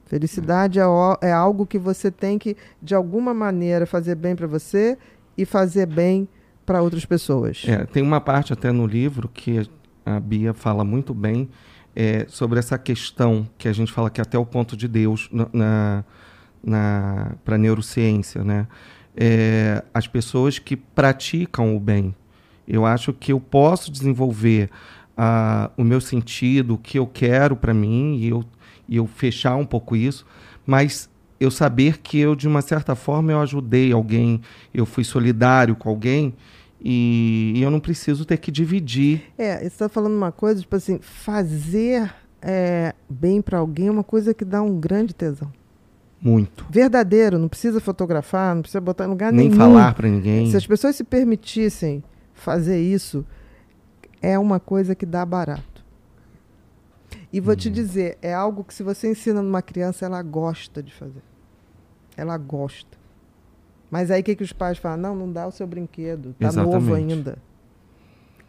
Felicidade 0.06 0.80
é, 0.80 0.84
é 1.22 1.32
algo 1.32 1.66
que 1.66 1.78
você 1.78 2.12
tem 2.12 2.38
que, 2.38 2.58
de 2.82 2.96
alguma 2.96 3.34
maneira, 3.34 3.86
fazer 3.86 4.16
bem 4.16 4.36
para 4.36 4.48
você 4.48 4.98
e 5.38 5.46
fazer 5.46 5.86
bem 5.86 6.28
para 6.66 6.82
outras 6.82 7.06
pessoas. 7.06 7.64
É, 7.68 7.86
tem 7.86 8.02
uma 8.02 8.20
parte 8.20 8.52
até 8.52 8.72
no 8.72 8.88
livro 8.88 9.30
que 9.30 9.70
a 10.06 10.20
Bia 10.20 10.54
fala 10.54 10.84
muito 10.84 11.14
bem 11.14 11.50
é, 11.96 12.26
sobre 12.28 12.60
essa 12.60 12.78
questão 12.78 13.48
que 13.58 13.68
a 13.68 13.74
gente 13.74 13.92
fala 13.92 14.10
que 14.10 14.20
é 14.20 14.24
até 14.24 14.38
o 14.38 14.46
ponto 14.46 14.76
de 14.76 14.88
Deus 14.88 15.30
na, 15.32 15.48
na, 15.54 16.04
na 16.64 17.32
para 17.46 17.58
neurociência, 17.58 18.44
né? 18.44 18.68
É, 19.16 19.82
as 19.94 20.08
pessoas 20.08 20.60
que 20.60 20.76
praticam 20.76 21.76
o 21.76 21.80
bem. 21.80 22.14
Eu 22.68 22.86
acho 22.86 23.14
que 23.14 23.32
eu 23.32 23.40
posso 23.40 23.90
desenvolver 23.90 24.70
ah, 25.16 25.72
o 25.78 25.84
meu 25.84 26.02
sentido, 26.02 26.74
o 26.74 26.78
que 26.78 27.00
eu 27.00 27.08
quero 27.08 27.56
para 27.56 27.74
mim 27.74 28.18
e 28.18 28.28
eu, 28.28 28.44
e 28.90 28.98
eu 28.98 29.08
fechar 29.08 29.56
um 29.56 29.66
pouco 29.66 29.96
isso, 29.96 30.26
mas 30.66 31.10
eu 31.40 31.50
saber 31.50 32.00
que 32.00 32.20
eu 32.20 32.36
de 32.36 32.48
uma 32.48 32.62
certa 32.62 32.96
forma 32.96 33.32
eu 33.32 33.40
ajudei 33.40 33.94
alguém, 33.94 34.42
eu 34.74 34.86
fui 34.86 35.04
solidário 35.04 35.76
com 35.76 35.88
alguém 35.88 36.34
e, 36.86 37.54
e 37.56 37.62
eu 37.64 37.72
não 37.72 37.80
preciso 37.80 38.24
ter 38.26 38.38
que 38.38 38.52
dividir. 38.52 39.24
É, 39.38 39.58
você 39.58 39.66
está 39.66 39.90
falando 39.90 40.16
uma 40.16 40.32
coisa, 40.32 40.62
tipo 40.62 40.76
assim, 40.76 41.00
fazer 41.02 42.14
é, 42.42 42.94
bem 43.10 43.42
para 43.42 43.58
alguém 43.58 43.88
é 43.88 43.92
uma 43.92 44.04
coisa 44.04 44.34
que 44.36 44.46
dá 44.46 44.62
um 44.62 44.80
grande 44.80 45.14
tesão. 45.16 45.52
Muito. 46.22 46.66
Verdadeiro, 46.70 47.38
não 47.40 47.48
precisa 47.48 47.80
fotografar, 47.82 48.54
não 48.56 48.62
precisa 48.62 48.80
botar 48.82 49.06
em 49.06 49.10
lugar 49.10 49.34
Nem 49.34 49.48
nenhum. 49.50 49.58
falar 49.60 49.94
pra 49.96 50.08
ninguém. 50.08 50.50
Se 50.50 50.56
as 50.58 50.66
pessoas 50.66 50.96
se 50.96 51.04
permitissem 51.04 52.04
fazer 52.34 52.80
isso, 52.80 53.26
é 54.22 54.38
uma 54.38 54.60
coisa 54.60 54.94
que 54.96 55.06
dá 55.06 55.26
barato. 55.26 55.84
E 57.34 57.40
vou 57.40 57.54
Hum. 57.54 57.58
te 57.58 57.70
dizer, 57.70 58.18
é 58.22 58.34
algo 58.34 58.64
que 58.64 58.74
se 58.74 58.82
você 58.84 59.10
ensina 59.10 59.42
numa 59.42 59.62
criança, 59.62 60.06
ela 60.06 60.22
gosta 60.22 60.82
de 60.82 60.94
fazer. 60.94 61.22
Ela 62.16 62.38
gosta. 62.38 62.95
Mas 63.90 64.10
aí 64.12 64.22
o 64.22 64.24
que, 64.24 64.36
que 64.36 64.44
os 64.44 64.52
pais 64.54 64.78
falam? 64.78 64.98
Não, 64.98 65.16
não 65.16 65.32
dá 65.32 65.48
o 65.48 65.52
seu 65.52 65.66
brinquedo. 65.68 66.36
Tá 66.40 66.52
novo 66.52 66.78
Exatamente. 66.78 67.14
ainda. 67.14 67.38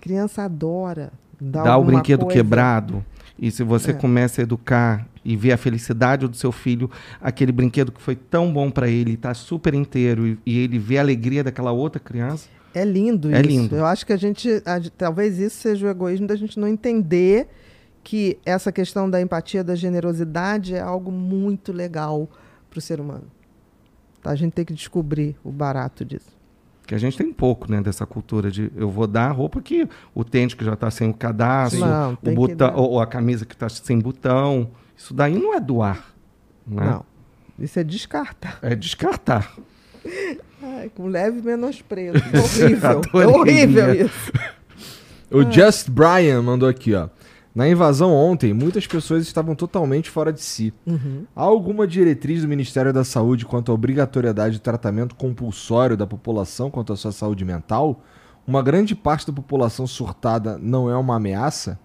Criança 0.00 0.42
adora. 0.42 1.12
dar 1.38 1.64
Dá 1.64 1.76
o 1.76 1.84
brinquedo 1.84 2.20
coisa. 2.24 2.34
quebrado. 2.34 3.04
E 3.38 3.50
se 3.50 3.62
você 3.62 3.90
É. 3.90 3.94
começa 3.94 4.40
a 4.40 4.44
educar 4.44 5.06
e 5.22 5.36
ver 5.36 5.52
a 5.52 5.58
felicidade 5.58 6.26
do 6.26 6.34
seu 6.34 6.50
filho, 6.50 6.90
aquele 7.20 7.52
brinquedo 7.52 7.92
que 7.92 8.00
foi 8.00 8.16
tão 8.16 8.50
bom 8.50 8.70
pra 8.70 8.88
ele, 8.88 9.16
tá 9.18 9.34
super 9.34 9.74
inteiro, 9.74 10.26
e, 10.26 10.38
e 10.46 10.58
ele 10.58 10.78
vê 10.78 10.96
a 10.96 11.02
alegria 11.02 11.44
daquela 11.44 11.72
outra 11.72 12.00
criança. 12.00 12.48
É 12.74 12.82
lindo 12.84 13.30
É 13.34 13.40
isso. 13.40 13.48
lindo. 13.50 13.76
Eu 13.76 13.84
acho 13.84 14.06
que 14.06 14.12
a 14.14 14.16
gente. 14.16 14.62
a 14.64 14.78
gente- 14.78 14.92
talvez 14.92 15.38
isso 15.38 15.56
seja 15.56 15.86
o 15.86 15.90
egoísmo 15.90 16.26
da 16.26 16.36
gente 16.36 16.58
não 16.58 16.66
entender 16.68 17.48
que 18.02 18.38
essa 18.46 18.72
questão 18.72 19.10
da 19.10 19.20
empatia, 19.20 19.62
da 19.62 19.74
generosidade 19.74 20.74
é 20.74 20.80
algo 20.80 21.10
muito 21.12 21.72
legal 21.72 22.30
para 22.70 22.78
o 22.78 22.80
ser 22.80 22.98
humano. 23.00 23.24
Tá? 24.26 24.32
A 24.32 24.34
gente 24.34 24.52
tem 24.52 24.64
que 24.64 24.74
descobrir 24.74 25.36
o 25.44 25.52
barato 25.52 26.04
disso. 26.04 26.36
Que 26.84 26.94
a 26.94 26.98
gente 26.98 27.16
tem 27.16 27.32
pouco, 27.32 27.70
né, 27.70 27.80
dessa 27.80 28.04
cultura 28.06 28.50
de 28.50 28.70
eu 28.76 28.90
vou 28.90 29.06
dar 29.06 29.28
a 29.28 29.32
roupa 29.32 29.60
que 29.60 29.88
o 30.14 30.24
tênis 30.24 30.54
que 30.54 30.64
já 30.64 30.76
tá 30.76 30.90
sem 30.90 31.10
o 31.10 31.14
cadastro, 31.14 31.80
Não, 31.80 32.18
o 32.22 32.30
botão, 32.32 32.74
ou, 32.76 32.90
ou 32.92 33.00
a 33.00 33.06
camisa 33.06 33.44
que 33.44 33.56
tá 33.56 33.68
sem 33.68 33.98
botão. 33.98 34.70
Isso 34.96 35.12
daí 35.14 35.36
não 35.36 35.54
é 35.54 35.60
doar. 35.60 36.12
Né? 36.66 36.84
Não. 36.84 37.04
Isso 37.58 37.78
é 37.78 37.84
descartar. 37.84 38.58
É 38.62 38.74
descartar. 38.74 39.52
Ai, 40.62 40.90
com 40.94 41.06
leve 41.06 41.42
menosprezo. 41.42 42.18
horrível. 42.34 43.02
é 43.14 43.26
horrível 43.26 44.06
isso. 44.06 44.32
O 45.30 45.42
Just 45.50 45.90
Brian 45.90 46.42
mandou 46.42 46.68
aqui, 46.68 46.94
ó. 46.94 47.08
Na 47.56 47.66
invasão 47.66 48.12
ontem, 48.12 48.52
muitas 48.52 48.86
pessoas 48.86 49.22
estavam 49.22 49.54
totalmente 49.54 50.10
fora 50.10 50.30
de 50.30 50.42
si. 50.42 50.74
Uhum. 50.86 51.24
Há 51.34 51.40
alguma 51.40 51.86
diretriz 51.86 52.42
do 52.42 52.48
Ministério 52.48 52.92
da 52.92 53.02
Saúde 53.02 53.46
quanto 53.46 53.72
à 53.72 53.74
obrigatoriedade 53.74 54.56
de 54.56 54.60
tratamento 54.60 55.14
compulsório 55.14 55.96
da 55.96 56.06
população 56.06 56.70
quanto 56.70 56.92
à 56.92 56.96
sua 56.96 57.12
saúde 57.12 57.46
mental? 57.46 58.02
Uma 58.46 58.62
grande 58.62 58.94
parte 58.94 59.26
da 59.26 59.32
população 59.32 59.86
surtada 59.86 60.58
não 60.58 60.90
é 60.90 60.96
uma 60.98 61.16
ameaça? 61.16 61.80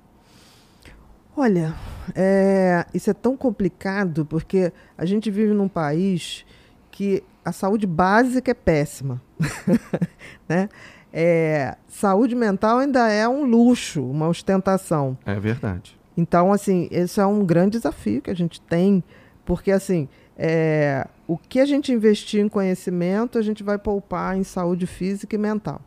Olha, 1.38 1.74
é, 2.14 2.86
isso 2.94 3.10
é 3.10 3.14
tão 3.14 3.38
complicado 3.38 4.26
porque 4.26 4.74
a 4.98 5.06
gente 5.06 5.32
vive 5.32 5.54
num 5.54 5.70
país 5.70 6.46
que 6.92 7.24
a 7.46 7.54
saúde 7.54 7.88
básica 7.88 8.52
é 8.52 8.54
péssima. 8.54 9.22
né? 10.50 10.68
É, 11.14 11.76
saúde 11.88 12.36
mental 12.36 12.80
ainda 12.80 13.10
é 13.10 13.28
um 13.28 13.44
luxo, 13.44 14.04
uma 14.04 14.28
ostentação. 14.28 15.18
É 15.26 15.40
verdade. 15.40 16.00
Então, 16.16 16.52
assim, 16.52 16.88
esse 16.92 17.20
é 17.20 17.26
um 17.26 17.46
grande 17.46 17.78
desafio 17.78 18.22
que 18.22 18.32
a 18.32 18.36
gente 18.36 18.62
tem, 18.62 19.04
porque, 19.46 19.72
assim, 19.72 20.08
é, 20.38 21.08
o 21.28 21.38
que 21.38 21.60
a 21.60 21.66
gente 21.66 21.92
investir 21.92 22.42
em 22.42 22.50
conhecimento, 22.50 23.38
a 23.38 23.42
gente 23.42 23.64
vai 23.64 23.78
poupar 23.78 24.38
em 24.38 24.44
saúde 24.44 24.88
física 24.88 25.36
e 25.36 25.40
mental. 25.40 25.82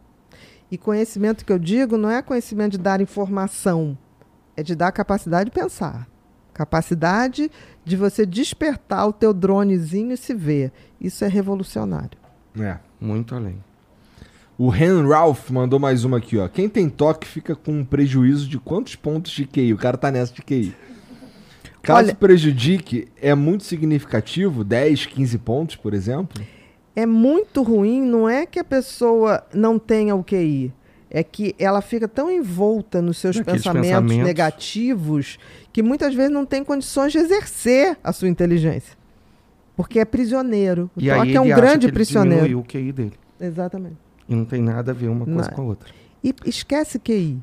E 0.71 0.79
conhecimento 0.79 1.45
que 1.45 1.53
eu 1.53 1.59
digo 1.59 1.97
não 1.97 2.11
é 2.11 2.23
conhecimento 2.23 2.73
de 2.73 2.79
dar 2.79 3.01
informação, 3.01 3.97
é 4.57 4.63
de 4.63 4.75
dar 4.75 4.93
capacidade 4.93 5.51
de 5.51 5.55
pensar. 5.55 6.09
Capacidade 6.53 7.51
de 7.85 7.97
você 7.97 8.25
despertar 8.25 9.07
o 9.07 9.13
teu 9.13 9.35
dronezinho 9.35 10.13
e 10.13 10.17
se 10.17 10.33
ver. 10.33 10.73
Isso 11.01 11.25
é 11.25 11.29
revolucionário. 11.29 12.19
É. 12.59 12.79
Muito 13.01 13.35
além. 13.35 13.63
O 14.57 14.69
Ren 14.69 15.07
Ralph 15.09 15.51
mandou 15.51 15.81
mais 15.81 16.05
uma 16.05 16.19
aqui, 16.19 16.39
ó. 16.39 16.47
Quem 16.49 16.69
tem 16.69 16.89
toque 16.89 17.27
fica 17.27 17.57
com 17.57 17.73
um 17.73 17.85
prejuízo 17.85 18.49
de 18.49 18.59
quantos 18.59 18.95
pontos 18.95 19.33
de 19.33 19.47
QI? 19.47 19.73
O 19.73 19.77
cara 19.79 19.97
tá 19.97 20.11
nessa 20.13 20.33
de 20.33 20.43
QI. 20.43 20.75
Caso 21.83 22.07
Olha- 22.09 22.15
prejudique, 22.15 23.09
é 23.21 23.35
muito 23.35 23.65
significativo? 23.65 24.63
10, 24.65 25.07
15 25.07 25.39
pontos, 25.39 25.77
por 25.77 25.93
exemplo? 25.93 26.43
é 26.97 27.05
muito 27.05 27.61
ruim, 27.65 28.01
não 28.01 28.29
é 28.29 28.47
que 28.47 28.57
a 28.57 28.63
pessoa 28.65 29.43
não 29.53 29.81
tenha 29.81 30.15
o 30.15 30.23
QI, 30.23 30.73
é 31.11 31.25
que 31.25 31.53
ela 31.59 31.83
fica 31.83 32.07
tão 32.07 32.31
envolta 32.31 33.03
nos 33.03 33.19
seus 33.19 33.37
pensamentos, 33.41 33.89
pensamentos. 33.89 34.25
negativos 34.25 35.39
que 35.73 35.83
muitas 35.83 36.15
vezes 36.15 36.31
não 36.31 36.47
tem 36.47 36.63
condições 36.63 37.11
de 37.11 37.19
exercer 37.19 37.99
a 38.05 38.13
sua 38.13 38.29
inteligência. 38.29 38.97
Porque 39.77 39.99
é 39.99 40.05
prisioneiro. 40.05 40.89
O 40.97 41.01
E 41.03 41.11
aí 41.11 41.19
toque 41.19 41.37
é 41.37 41.41
um 41.41 41.45
ele 41.47 41.53
acha 41.53 41.61
grande 41.63 41.79
que 41.81 41.85
ele 41.87 41.93
prisioneiro. 41.93 42.61
o 42.61 42.63
QI 42.63 42.93
dele. 42.93 43.13
Exatamente. 43.41 43.97
E 44.29 44.35
não 44.35 44.45
tem 44.45 44.63
nada 44.63 44.93
a 44.93 44.95
ver 44.95 45.09
uma 45.09 45.25
coisa 45.25 45.49
Não. 45.49 45.57
com 45.57 45.63
a 45.63 45.65
outra. 45.65 45.89
E 46.23 46.35
esquece 46.47 46.99
QI. 46.99 47.43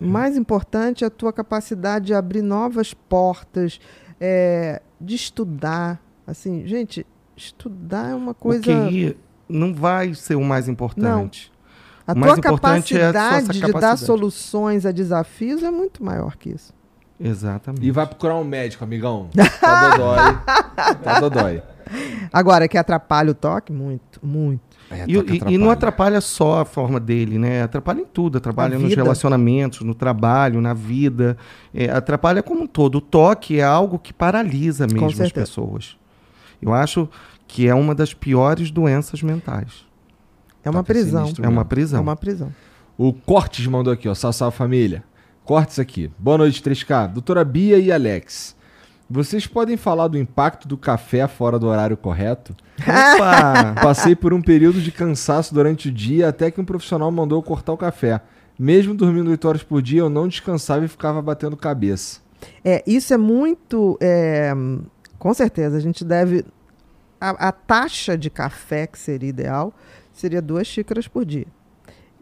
O 0.00 0.06
mais 0.06 0.36
importante 0.36 1.04
é 1.04 1.06
a 1.06 1.10
tua 1.10 1.32
capacidade 1.32 2.06
de 2.06 2.14
abrir 2.14 2.42
novas 2.42 2.92
portas, 2.92 3.80
é, 4.20 4.82
de 5.00 5.14
estudar. 5.14 6.00
Assim, 6.26 6.66
gente, 6.66 7.06
estudar 7.36 8.10
é 8.10 8.14
uma 8.14 8.34
coisa. 8.34 8.60
O 8.60 8.88
QI 8.88 9.16
não 9.48 9.72
vai 9.72 10.12
ser 10.14 10.34
o 10.34 10.44
mais 10.44 10.68
importante. 10.68 11.50
A 12.06 12.12
O 12.12 12.14
tua 12.14 12.38
importante 12.38 12.96
é 12.96 13.06
a 13.06 13.12
sua 13.12 13.12
capacidade 13.20 13.52
de 13.54 13.60
dar 13.60 13.66
capacidade. 13.68 14.00
soluções 14.00 14.84
a 14.86 14.92
desafios 14.92 15.62
é 15.62 15.70
muito 15.70 16.04
maior 16.04 16.36
que 16.36 16.50
isso. 16.50 16.74
Exatamente. 17.18 17.84
E 17.86 17.90
vai 17.90 18.06
procurar 18.06 18.34
um 18.36 18.44
médico, 18.44 18.84
amigão. 18.84 19.30
Tá 19.60 19.90
dodói. 19.96 20.16
tá 21.02 21.20
dodói. 21.20 21.62
Agora, 22.32 22.68
que 22.68 22.76
atrapalha 22.76 23.30
o 23.30 23.34
toque? 23.34 23.72
Muito, 23.72 24.20
muito. 24.22 24.65
É, 24.90 25.04
E, 25.08 25.12
e- 25.16 25.54
e 25.54 25.58
não 25.58 25.70
atrapalha 25.70 26.20
só 26.20 26.60
a 26.60 26.64
forma 26.64 27.00
dele, 27.00 27.38
né? 27.38 27.62
Atrapalha 27.62 28.00
em 28.00 28.04
tudo. 28.04 28.38
Atrapalha 28.38 28.74
Na 28.74 28.80
nos 28.80 28.88
vida. 28.90 29.02
relacionamentos, 29.02 29.80
no 29.80 29.94
trabalho, 29.94 30.60
na 30.60 30.72
vida. 30.74 31.36
É, 31.74 31.90
atrapalha 31.90 32.42
como 32.42 32.62
um 32.62 32.66
todo. 32.66 32.98
O 32.98 33.00
toque 33.00 33.58
é 33.58 33.64
algo 33.64 33.98
que 33.98 34.12
paralisa 34.12 34.86
mesmo 34.86 35.06
as 35.24 35.32
pessoas. 35.32 35.96
Eu 36.62 36.72
acho 36.72 37.08
que 37.48 37.66
é 37.68 37.74
uma 37.74 37.94
das 37.94 38.14
piores 38.14 38.70
doenças 38.70 39.22
mentais. 39.22 39.84
É 40.64 40.70
uma 40.70 40.80
Toque 40.82 40.92
é 40.92 40.94
prisão. 40.94 41.32
É 41.42 41.48
uma 41.48 41.60
É 41.62 41.64
prisão. 41.64 42.02
uma 42.02 42.16
prisão. 42.16 42.52
O 42.98 43.12
Cortes 43.12 43.66
mandou 43.66 43.92
aqui, 43.92 44.08
ó. 44.08 44.14
Salve, 44.14 44.36
salve 44.36 44.56
família. 44.56 45.04
Cortes 45.44 45.78
aqui. 45.78 46.10
Boa 46.18 46.38
noite, 46.38 46.62
3K. 46.62 47.06
Doutora 47.08 47.44
Bia 47.44 47.78
e 47.78 47.92
Alex. 47.92 48.56
Vocês 49.08 49.46
podem 49.46 49.76
falar 49.76 50.08
do 50.08 50.18
impacto 50.18 50.66
do 50.66 50.76
café 50.76 51.26
fora 51.28 51.58
do 51.58 51.68
horário 51.68 51.96
correto? 51.96 52.56
Opa! 52.82 53.74
Passei 53.80 54.16
por 54.16 54.34
um 54.34 54.42
período 54.42 54.80
de 54.80 54.90
cansaço 54.90 55.54
durante 55.54 55.88
o 55.88 55.92
dia 55.92 56.28
até 56.28 56.50
que 56.50 56.60
um 56.60 56.64
profissional 56.64 57.10
mandou 57.10 57.38
eu 57.38 57.42
cortar 57.42 57.72
o 57.72 57.76
café. 57.76 58.20
Mesmo 58.58 58.94
dormindo 58.94 59.30
8 59.30 59.48
horas 59.48 59.62
por 59.62 59.80
dia, 59.80 60.00
eu 60.00 60.08
não 60.08 60.26
descansava 60.26 60.84
e 60.84 60.88
ficava 60.88 61.22
batendo 61.22 61.56
cabeça. 61.56 62.20
É, 62.64 62.82
isso 62.86 63.12
é 63.14 63.16
muito. 63.16 63.96
é, 64.00 64.52
com 65.18 65.32
certeza, 65.34 65.76
a 65.76 65.80
gente 65.80 66.04
deve. 66.04 66.44
A, 67.20 67.48
a 67.48 67.52
taxa 67.52 68.16
de 68.16 68.28
café 68.28 68.86
que 68.86 68.98
seria 68.98 69.28
ideal 69.28 69.72
seria 70.12 70.42
duas 70.42 70.66
xícaras 70.66 71.06
por 71.06 71.24
dia. 71.24 71.46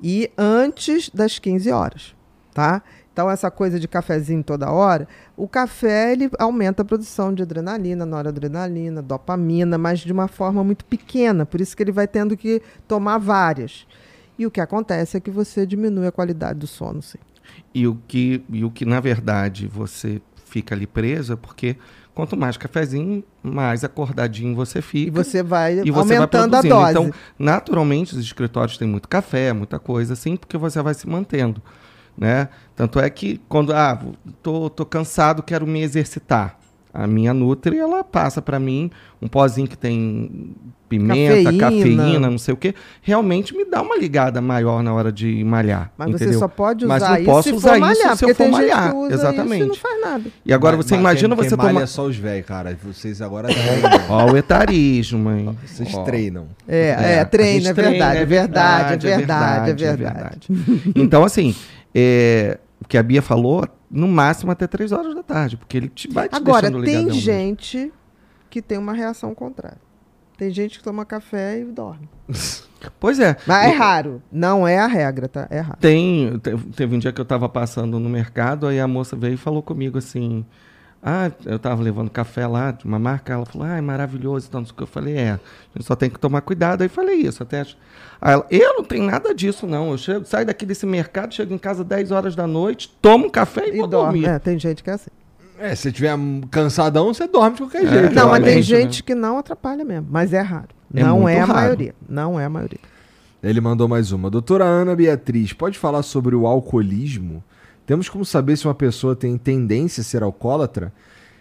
E 0.02 0.30
antes 0.36 1.08
das 1.10 1.38
15 1.38 1.70
horas, 1.70 2.14
tá? 2.52 2.82
Então, 3.14 3.30
essa 3.30 3.48
coisa 3.48 3.78
de 3.78 3.86
cafezinho 3.86 4.42
toda 4.42 4.72
hora, 4.72 5.06
o 5.36 5.46
café 5.46 6.12
ele 6.12 6.28
aumenta 6.36 6.82
a 6.82 6.84
produção 6.84 7.32
de 7.32 7.44
adrenalina, 7.44 8.04
noradrenalina, 8.04 9.00
dopamina, 9.00 9.78
mas 9.78 10.00
de 10.00 10.12
uma 10.12 10.26
forma 10.26 10.64
muito 10.64 10.84
pequena, 10.84 11.46
por 11.46 11.60
isso 11.60 11.76
que 11.76 11.82
ele 11.84 11.92
vai 11.92 12.08
tendo 12.08 12.36
que 12.36 12.60
tomar 12.88 13.18
várias. 13.18 13.86
E 14.36 14.44
o 14.44 14.50
que 14.50 14.60
acontece 14.60 15.16
é 15.16 15.20
que 15.20 15.30
você 15.30 15.64
diminui 15.64 16.08
a 16.08 16.12
qualidade 16.12 16.58
do 16.58 16.66
sono, 16.66 17.00
sim. 17.00 17.18
E 17.72 17.86
o 17.86 17.96
que, 18.08 18.42
e 18.50 18.64
o 18.64 18.70
que 18.70 18.84
na 18.84 18.98
verdade, 18.98 19.68
você 19.68 20.20
fica 20.44 20.74
ali 20.74 20.86
preso 20.86 21.34
é 21.34 21.36
porque 21.36 21.76
quanto 22.12 22.36
mais 22.36 22.56
cafezinho, 22.56 23.22
mais 23.40 23.84
acordadinho 23.84 24.56
você 24.56 24.82
fica. 24.82 25.06
E 25.06 25.10
você 25.10 25.40
vai 25.40 25.80
e 25.84 25.90
você 25.92 26.08
vai 26.08 26.16
aumentando 26.16 26.56
a 26.56 26.60
produzindo. 26.60 26.74
dose. 26.74 26.90
Então, 26.90 27.12
naturalmente, 27.38 28.16
os 28.16 28.24
escritórios 28.24 28.76
têm 28.76 28.88
muito 28.88 29.08
café, 29.08 29.52
muita 29.52 29.78
coisa 29.78 30.14
assim, 30.14 30.36
porque 30.36 30.58
você 30.58 30.82
vai 30.82 30.94
se 30.94 31.08
mantendo, 31.08 31.62
né? 32.16 32.48
Tanto 32.76 32.98
é 33.00 33.08
que 33.10 33.40
quando, 33.48 33.72
ah, 33.72 34.00
tô, 34.42 34.68
tô 34.70 34.84
cansado, 34.84 35.42
quero 35.42 35.66
me 35.66 35.80
exercitar. 35.82 36.56
A 36.92 37.08
minha 37.08 37.34
Nutri, 37.34 37.76
ela 37.76 38.04
passa 38.04 38.40
para 38.40 38.60
mim 38.60 38.88
um 39.20 39.26
pozinho 39.26 39.66
que 39.66 39.76
tem 39.76 40.54
pimenta, 40.88 41.50
Cafeína. 41.52 41.58
cafeína. 41.58 42.30
não 42.30 42.38
sei 42.38 42.54
o 42.54 42.56
quê. 42.56 42.72
Realmente 43.02 43.52
me 43.56 43.64
dá 43.64 43.82
uma 43.82 43.96
ligada 43.96 44.40
maior 44.40 44.80
na 44.80 44.94
hora 44.94 45.10
de 45.10 45.42
malhar, 45.42 45.90
Mas 45.98 46.10
entendeu? 46.10 46.34
você 46.34 46.38
só 46.38 46.46
pode 46.46 46.86
Mas 46.86 47.02
usar 47.02 47.10
não 47.14 47.16
isso 47.18 47.24
posso 47.24 47.48
se 47.48 47.54
usar 47.56 47.68
for 47.70 47.74
isso 47.74 47.80
malhar, 47.80 48.16
se 48.16 48.24
eu 48.24 48.28
for 48.28 48.34
tem 48.36 48.46
gente 48.46 48.54
malhar, 48.54 48.90
que 48.90 48.96
usa 48.96 49.14
exatamente. 49.14 49.54
isso 49.56 49.64
e 49.64 49.66
não 49.66 49.74
faz 49.74 50.00
nada. 50.02 50.24
E 50.46 50.52
agora 50.52 50.76
Mas- 50.76 50.86
você 50.86 50.94
mas 50.94 51.00
imagina 51.00 51.34
quem, 51.34 51.44
você 51.44 51.48
quem 51.48 51.58
malha 51.58 51.68
tomar... 51.70 51.82
é 51.82 51.86
só 51.86 52.04
os 52.04 52.16
velhos, 52.16 52.46
cara. 52.46 52.78
Vocês 52.84 53.20
agora 53.20 53.48
treinam. 53.48 53.90
Ó 54.08 54.30
o 54.32 54.36
etarismo, 54.36 55.30
hein? 55.32 55.58
Vocês 55.66 55.92
Ó. 55.94 56.04
treinam. 56.04 56.46
É, 56.68 56.78
É, 56.90 57.12
é, 57.14 57.20
a 57.20 57.24
treino, 57.24 57.60
gente 57.60 57.70
é 57.70 57.74
treina, 57.74 57.90
verdade, 57.90 58.18
é 58.18 58.22
é 58.22 58.24
verdade, 58.24 58.94
é 58.94 58.96
verdade, 58.96 59.06
é 59.08 59.16
verdade, 59.16 59.70
é 59.70 59.74
verdade, 59.96 60.48
verdade. 60.48 60.90
é 60.96 61.00
Então, 61.00 61.24
assim, 61.24 61.56
é, 61.94 62.58
o 62.82 62.86
que 62.88 62.98
a 62.98 63.02
Bia 63.02 63.22
falou, 63.22 63.66
no 63.90 64.08
máximo 64.08 64.50
até 64.50 64.66
3 64.66 64.92
horas 64.92 65.14
da 65.14 65.22
tarde, 65.22 65.56
porque 65.56 65.76
ele 65.76 65.88
te 65.88 66.08
vai 66.08 66.28
te 66.28 66.34
Agora, 66.34 66.70
tem 66.82 67.10
gente 67.10 67.92
que 68.50 68.60
tem 68.60 68.76
uma 68.78 68.92
reação 68.92 69.34
contrária. 69.34 69.80
Tem 70.36 70.50
gente 70.50 70.78
que 70.78 70.84
toma 70.84 71.04
café 71.04 71.60
e 71.60 71.64
dorme. 71.64 72.08
Pois 73.00 73.18
é. 73.18 73.34
Mas 73.46 73.72
é 73.72 73.74
raro. 73.74 74.22
Não 74.30 74.68
é 74.68 74.78
a 74.78 74.86
regra, 74.86 75.26
tá? 75.26 75.46
É 75.50 75.58
raro. 75.58 75.78
Tem, 75.80 76.38
te- 76.38 76.54
teve 76.76 76.94
um 76.94 76.98
dia 76.98 77.14
que 77.14 77.18
eu 77.20 77.24
tava 77.24 77.48
passando 77.48 77.98
no 77.98 78.10
mercado, 78.10 78.66
aí 78.66 78.78
a 78.78 78.86
moça 78.86 79.16
veio 79.16 79.32
e 79.32 79.36
falou 79.38 79.62
comigo 79.62 79.96
assim: 79.96 80.44
Ah, 81.06 81.30
eu 81.44 81.58
tava 81.58 81.82
levando 81.82 82.08
café 82.08 82.46
lá 82.46 82.70
de 82.70 82.86
uma 82.86 82.98
marca, 82.98 83.34
ela 83.34 83.44
falou, 83.44 83.66
ah, 83.68 83.76
é 83.76 83.80
maravilhoso, 83.82 84.46
então, 84.48 84.60
não 84.60 84.66
sei 84.66 84.72
o 84.72 84.76
que. 84.76 84.82
Eu 84.84 84.86
falei, 84.86 85.14
é, 85.18 85.30
a 85.32 85.38
gente 85.76 85.84
só 85.86 85.94
tem 85.94 86.08
que 86.08 86.18
tomar 86.18 86.40
cuidado. 86.40 86.80
Aí 86.80 86.88
falei 86.88 87.16
isso, 87.16 87.42
até. 87.42 87.60
acho- 87.60 87.76
Aí 88.22 88.32
ela, 88.32 88.46
eu 88.50 88.74
não 88.78 88.84
tenho 88.84 89.04
nada 89.04 89.34
disso, 89.34 89.66
não. 89.66 89.90
Eu 89.90 89.98
chego, 89.98 90.24
saio 90.24 90.46
daqui 90.46 90.64
desse 90.64 90.86
mercado, 90.86 91.34
chego 91.34 91.52
em 91.52 91.58
casa 91.58 91.84
10 91.84 92.10
horas 92.10 92.34
da 92.34 92.46
noite, 92.46 92.90
tomo 93.02 93.26
um 93.26 93.30
café 93.30 93.68
e, 93.68 93.74
E 93.74 93.78
vou 93.80 93.86
dorme. 93.86 94.20
dormir. 94.22 94.34
É, 94.34 94.38
tem 94.38 94.58
gente 94.58 94.82
que 94.82 94.88
é 94.88 94.94
assim. 94.94 95.10
É, 95.58 95.74
se 95.74 95.82
você 95.82 95.92
tiver 95.92 96.16
cansadão, 96.50 97.12
você 97.12 97.28
dorme 97.28 97.56
de 97.56 97.62
qualquer 97.62 97.84
É. 97.84 97.86
jeito. 97.86 98.14
Não, 98.14 98.28
mas 98.30 98.42
tem 98.42 98.54
Realmente, 98.54 98.62
gente 98.62 99.02
que 99.04 99.14
não 99.14 99.36
atrapalha 99.36 99.84
mesmo. 99.84 100.06
Mas 100.10 100.32
é 100.32 100.40
raro. 100.40 100.68
É 100.94 101.02
não 101.02 101.28
é 101.28 101.38
a 101.40 101.44
raro. 101.44 101.58
maioria. 101.60 101.94
Não 102.08 102.40
é 102.40 102.46
a 102.46 102.48
maioria. 102.48 102.80
Ele 103.42 103.60
mandou 103.60 103.86
mais 103.86 104.10
uma. 104.10 104.30
Doutora 104.30 104.64
Ana 104.64 104.96
Beatriz, 104.96 105.52
pode 105.52 105.78
falar 105.78 106.02
sobre 106.02 106.34
o 106.34 106.46
alcoolismo? 106.46 107.44
Temos 107.86 108.08
como 108.08 108.24
saber 108.24 108.56
se 108.56 108.66
uma 108.66 108.74
pessoa 108.74 109.14
tem 109.14 109.36
tendência 109.36 110.00
a 110.00 110.04
ser 110.04 110.22
alcoólatra? 110.22 110.92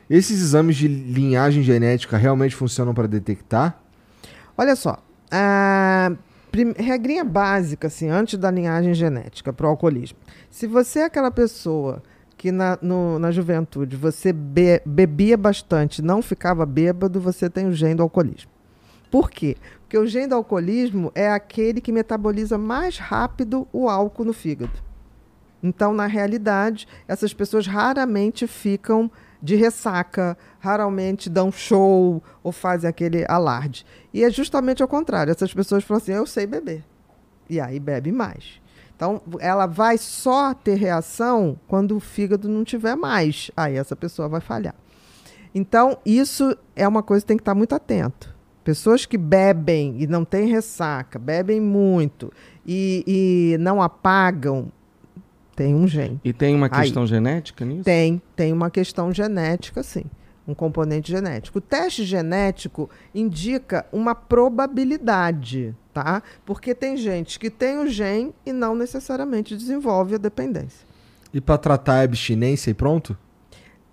Esses 0.10 0.42
exames 0.42 0.76
de 0.76 0.88
linhagem 0.88 1.64
genética 1.64 2.18
realmente 2.18 2.56
funcionam 2.56 2.94
para 2.94 3.08
detectar? 3.08 3.80
Olha 4.58 4.76
só. 4.76 4.98
A 5.32 6.12
regrinha 6.78 7.24
básica, 7.24 7.88
assim, 7.88 8.10
antes 8.10 8.38
da 8.38 8.52
linhagem 8.52 8.94
genética 8.94 9.52
para 9.52 9.66
o 9.66 9.70
alcoolismo. 9.70 10.18
Se 10.52 10.68
você 10.68 11.00
é 11.00 11.06
aquela 11.06 11.32
pessoa 11.32 12.04
que 12.38 12.52
na, 12.52 12.78
no- 12.82 13.18
na 13.18 13.32
juventude 13.32 13.96
você 13.96 14.32
be- 14.34 14.82
bebia 14.86 15.38
bastante 15.38 16.02
não 16.02 16.22
ficava 16.22 16.66
bêbado, 16.66 17.20
você 17.20 17.50
tem 17.50 17.68
o 17.68 17.74
gene 17.74 17.96
do 17.96 18.04
alcoolismo. 18.04 18.52
Por 19.10 19.32
quê? 19.32 19.56
Porque 19.82 19.98
o 19.98 20.06
gene 20.06 20.28
do 20.28 20.36
alcoolismo 20.36 21.12
é 21.16 21.30
aquele 21.32 21.80
que 21.80 21.92
metaboliza 21.92 22.58
mais 22.58 22.98
rápido 22.98 23.68
o 23.72 23.88
álcool 23.90 24.26
no 24.26 24.34
fígado. 24.34 24.74
Então, 25.64 25.93
na 25.93 26.06
realidade, 26.06 26.85
essas 27.08 27.33
pessoas 27.33 27.66
raramente 27.66 28.45
ficam 28.45 29.09
de 29.42 29.56
ressaca, 29.56 30.38
raramente 30.59 31.30
dão 31.30 31.51
show 31.51 32.22
ou 32.43 32.51
fazem 32.51 32.90
aquele 32.90 33.25
alarde. 33.30 33.85
E 34.14 34.24
é 34.24 34.30
justamente 34.30 34.82
ao 34.82 34.88
contrário. 34.88 35.32
Essas 35.32 35.53
pessoas 35.53 35.83
falam 35.83 36.01
assim: 36.01 36.11
eu 36.11 36.27
sei 36.27 36.45
beber. 36.45 36.83
E 37.50 37.59
aí 37.59 37.80
bebe 37.80 38.11
mais. 38.11 38.61
Então, 38.95 39.22
ela 39.40 39.66
vai 39.66 39.98
só 39.98 40.53
ter 40.53 40.75
reação 40.75 41.59
quando 41.67 41.95
o 41.95 42.00
fígado 42.00 42.48
não 42.48 42.64
tiver 42.64 42.95
mais. 42.95 43.50
Aí 43.56 43.75
essa 43.75 43.95
pessoa 43.95 44.30
vai 44.30 44.42
falhar. 44.42 44.75
Então, 45.56 45.98
isso 46.06 46.58
é 46.75 46.88
uma 46.88 47.03
coisa 47.03 47.24
que 47.24 47.27
tem 47.27 47.38
que 47.38 47.42
estar 47.42 47.56
muito 47.56 47.75
atento. 47.75 48.33
Pessoas 48.64 49.06
que 49.06 49.17
bebem 49.17 50.01
e 50.01 50.08
não 50.08 50.24
têm 50.24 50.48
ressaca, 50.48 51.19
bebem 51.19 51.59
muito 51.59 52.32
e, 52.66 53.03
e 53.56 53.58
não 53.58 53.82
apagam, 53.82 54.72
tem 55.56 55.73
um 55.75 55.88
gene. 55.88 56.19
E 56.23 56.33
tem 56.33 56.56
uma 56.56 56.67
Aí. 56.67 56.83
questão 56.83 57.06
genética 57.06 57.65
nisso? 57.65 57.83
Tem, 57.83 58.22
tem 58.35 58.51
uma 58.51 58.69
questão 58.69 59.14
genética, 59.14 59.83
sim. 59.83 60.06
Um 60.48 60.53
componente 60.53 61.09
genético. 61.09 61.59
O 61.59 61.61
teste 61.61 62.03
genético 62.03 62.90
indica 63.15 63.85
uma 63.93 64.14
probabilidade, 64.14 65.73
tá? 65.93 66.22
Porque 66.45 66.75
tem 66.75 66.98
gente 66.98 67.40
que 67.40 67.49
tem 67.49 67.80
o 67.80 67.88
gene 67.88 68.33
e 68.45 68.51
não 68.51 68.75
necessariamente 68.75 69.56
desenvolve 69.56 70.15
a 70.15 70.17
dependência. 70.17 70.85
E 71.33 71.40
para 71.40 71.57
tratar 71.57 71.99
a 71.99 72.01
abstinência 72.01 72.69
e 72.72 72.73
pronto? 72.73 73.17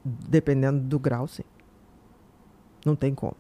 Dependendo 0.05 0.81
do 0.81 0.99
grau, 0.99 1.29
sim. 1.29 1.45
Não 2.85 2.97
tem 2.97 3.15
como. 3.15 3.37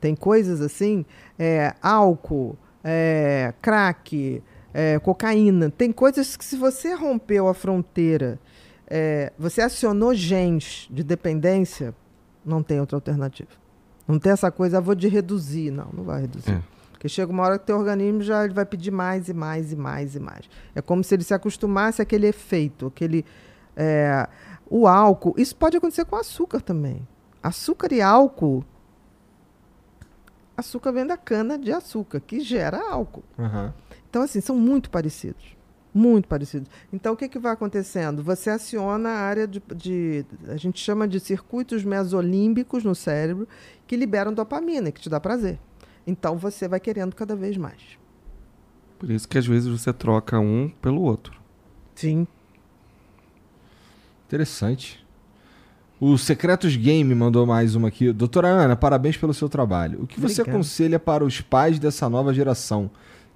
Tem 0.00 0.14
coisas 0.14 0.60
assim, 0.60 1.06
é, 1.38 1.74
álcool, 1.80 2.58
é, 2.84 3.54
crack, 3.62 4.42
é, 4.72 4.98
cocaína. 4.98 5.70
Tem 5.70 5.92
coisas 5.92 6.36
que 6.36 6.44
se 6.44 6.56
você 6.56 6.94
rompeu 6.94 7.48
a 7.48 7.54
fronteira, 7.54 8.38
é, 8.86 9.32
você 9.38 9.60
acionou 9.60 10.14
genes 10.14 10.88
de 10.90 11.02
dependência, 11.02 11.94
não 12.44 12.62
tem 12.62 12.80
outra 12.80 12.96
alternativa. 12.96 13.50
Não 14.06 14.18
tem 14.18 14.32
essa 14.32 14.50
coisa, 14.50 14.78
ah, 14.78 14.80
vou 14.80 14.94
de 14.94 15.08
reduzir. 15.08 15.70
Não, 15.70 15.88
não 15.92 16.04
vai 16.04 16.22
reduzir. 16.22 16.52
É. 16.52 16.62
Porque 16.90 17.08
chega 17.08 17.32
uma 17.32 17.42
hora 17.42 17.58
que 17.58 17.66
teu 17.66 17.78
organismo 17.78 18.22
já 18.22 18.44
ele 18.44 18.54
vai 18.54 18.64
pedir 18.64 18.90
mais 18.90 19.28
e 19.28 19.34
mais 19.34 19.72
e 19.72 19.76
mais 19.76 20.14
e 20.14 20.20
mais. 20.20 20.48
É 20.74 20.80
como 20.80 21.02
se 21.02 21.14
ele 21.14 21.24
se 21.24 21.34
acostumasse 21.34 22.00
àquele 22.00 22.26
efeito, 22.26 22.86
aquele... 22.86 23.24
é, 23.76 24.28
o 24.68 24.86
álcool, 24.86 25.34
isso 25.36 25.54
pode 25.54 25.76
acontecer 25.76 26.04
com 26.04 26.16
açúcar 26.16 26.60
também. 26.60 27.06
Açúcar 27.42 27.92
e 27.92 28.00
álcool. 28.00 28.64
Açúcar 30.56 30.92
vem 30.92 31.06
da 31.06 31.16
cana 31.16 31.58
de 31.58 31.72
açúcar, 31.72 32.20
que 32.20 32.40
gera 32.40 32.80
álcool. 32.90 33.24
Aham. 33.38 33.74
Então, 34.12 34.20
assim, 34.20 34.42
são 34.42 34.54
muito 34.54 34.90
parecidos. 34.90 35.42
Muito 35.94 36.28
parecidos. 36.28 36.68
Então, 36.92 37.14
o 37.14 37.16
que, 37.16 37.30
que 37.30 37.38
vai 37.38 37.50
acontecendo? 37.54 38.22
Você 38.22 38.50
aciona 38.50 39.08
a 39.08 39.18
área 39.20 39.46
de, 39.48 39.62
de- 39.74 40.26
A 40.48 40.56
gente 40.58 40.78
chama 40.78 41.08
de 41.08 41.18
circuitos 41.18 41.82
mesolímbicos 41.82 42.84
no 42.84 42.94
cérebro 42.94 43.48
que 43.86 43.96
liberam 43.96 44.34
dopamina, 44.34 44.92
que 44.92 45.00
te 45.00 45.08
dá 45.08 45.18
prazer. 45.18 45.58
Então, 46.06 46.36
você 46.36 46.68
vai 46.68 46.78
querendo 46.78 47.16
cada 47.16 47.34
vez 47.34 47.56
mais. 47.56 47.80
Por 48.98 49.10
isso 49.10 49.26
que 49.26 49.38
às 49.38 49.46
vezes 49.46 49.66
você 49.66 49.94
troca 49.94 50.38
um 50.38 50.70
pelo 50.82 51.00
outro. 51.00 51.40
Sim. 51.94 52.26
Interessante. 54.26 55.02
O 55.98 56.18
Secretos 56.18 56.76
Game 56.76 57.14
mandou 57.14 57.46
mais 57.46 57.74
uma 57.74 57.88
aqui. 57.88 58.12
Doutora 58.12 58.48
Ana, 58.48 58.76
parabéns 58.76 59.16
pelo 59.16 59.32
seu 59.32 59.48
trabalho. 59.48 60.02
O 60.02 60.06
que 60.06 60.20
você 60.20 60.42
Obrigada. 60.42 60.50
aconselha 60.58 60.98
para 61.00 61.24
os 61.24 61.40
pais 61.40 61.78
dessa 61.78 62.10
nova 62.10 62.34
geração 62.34 62.90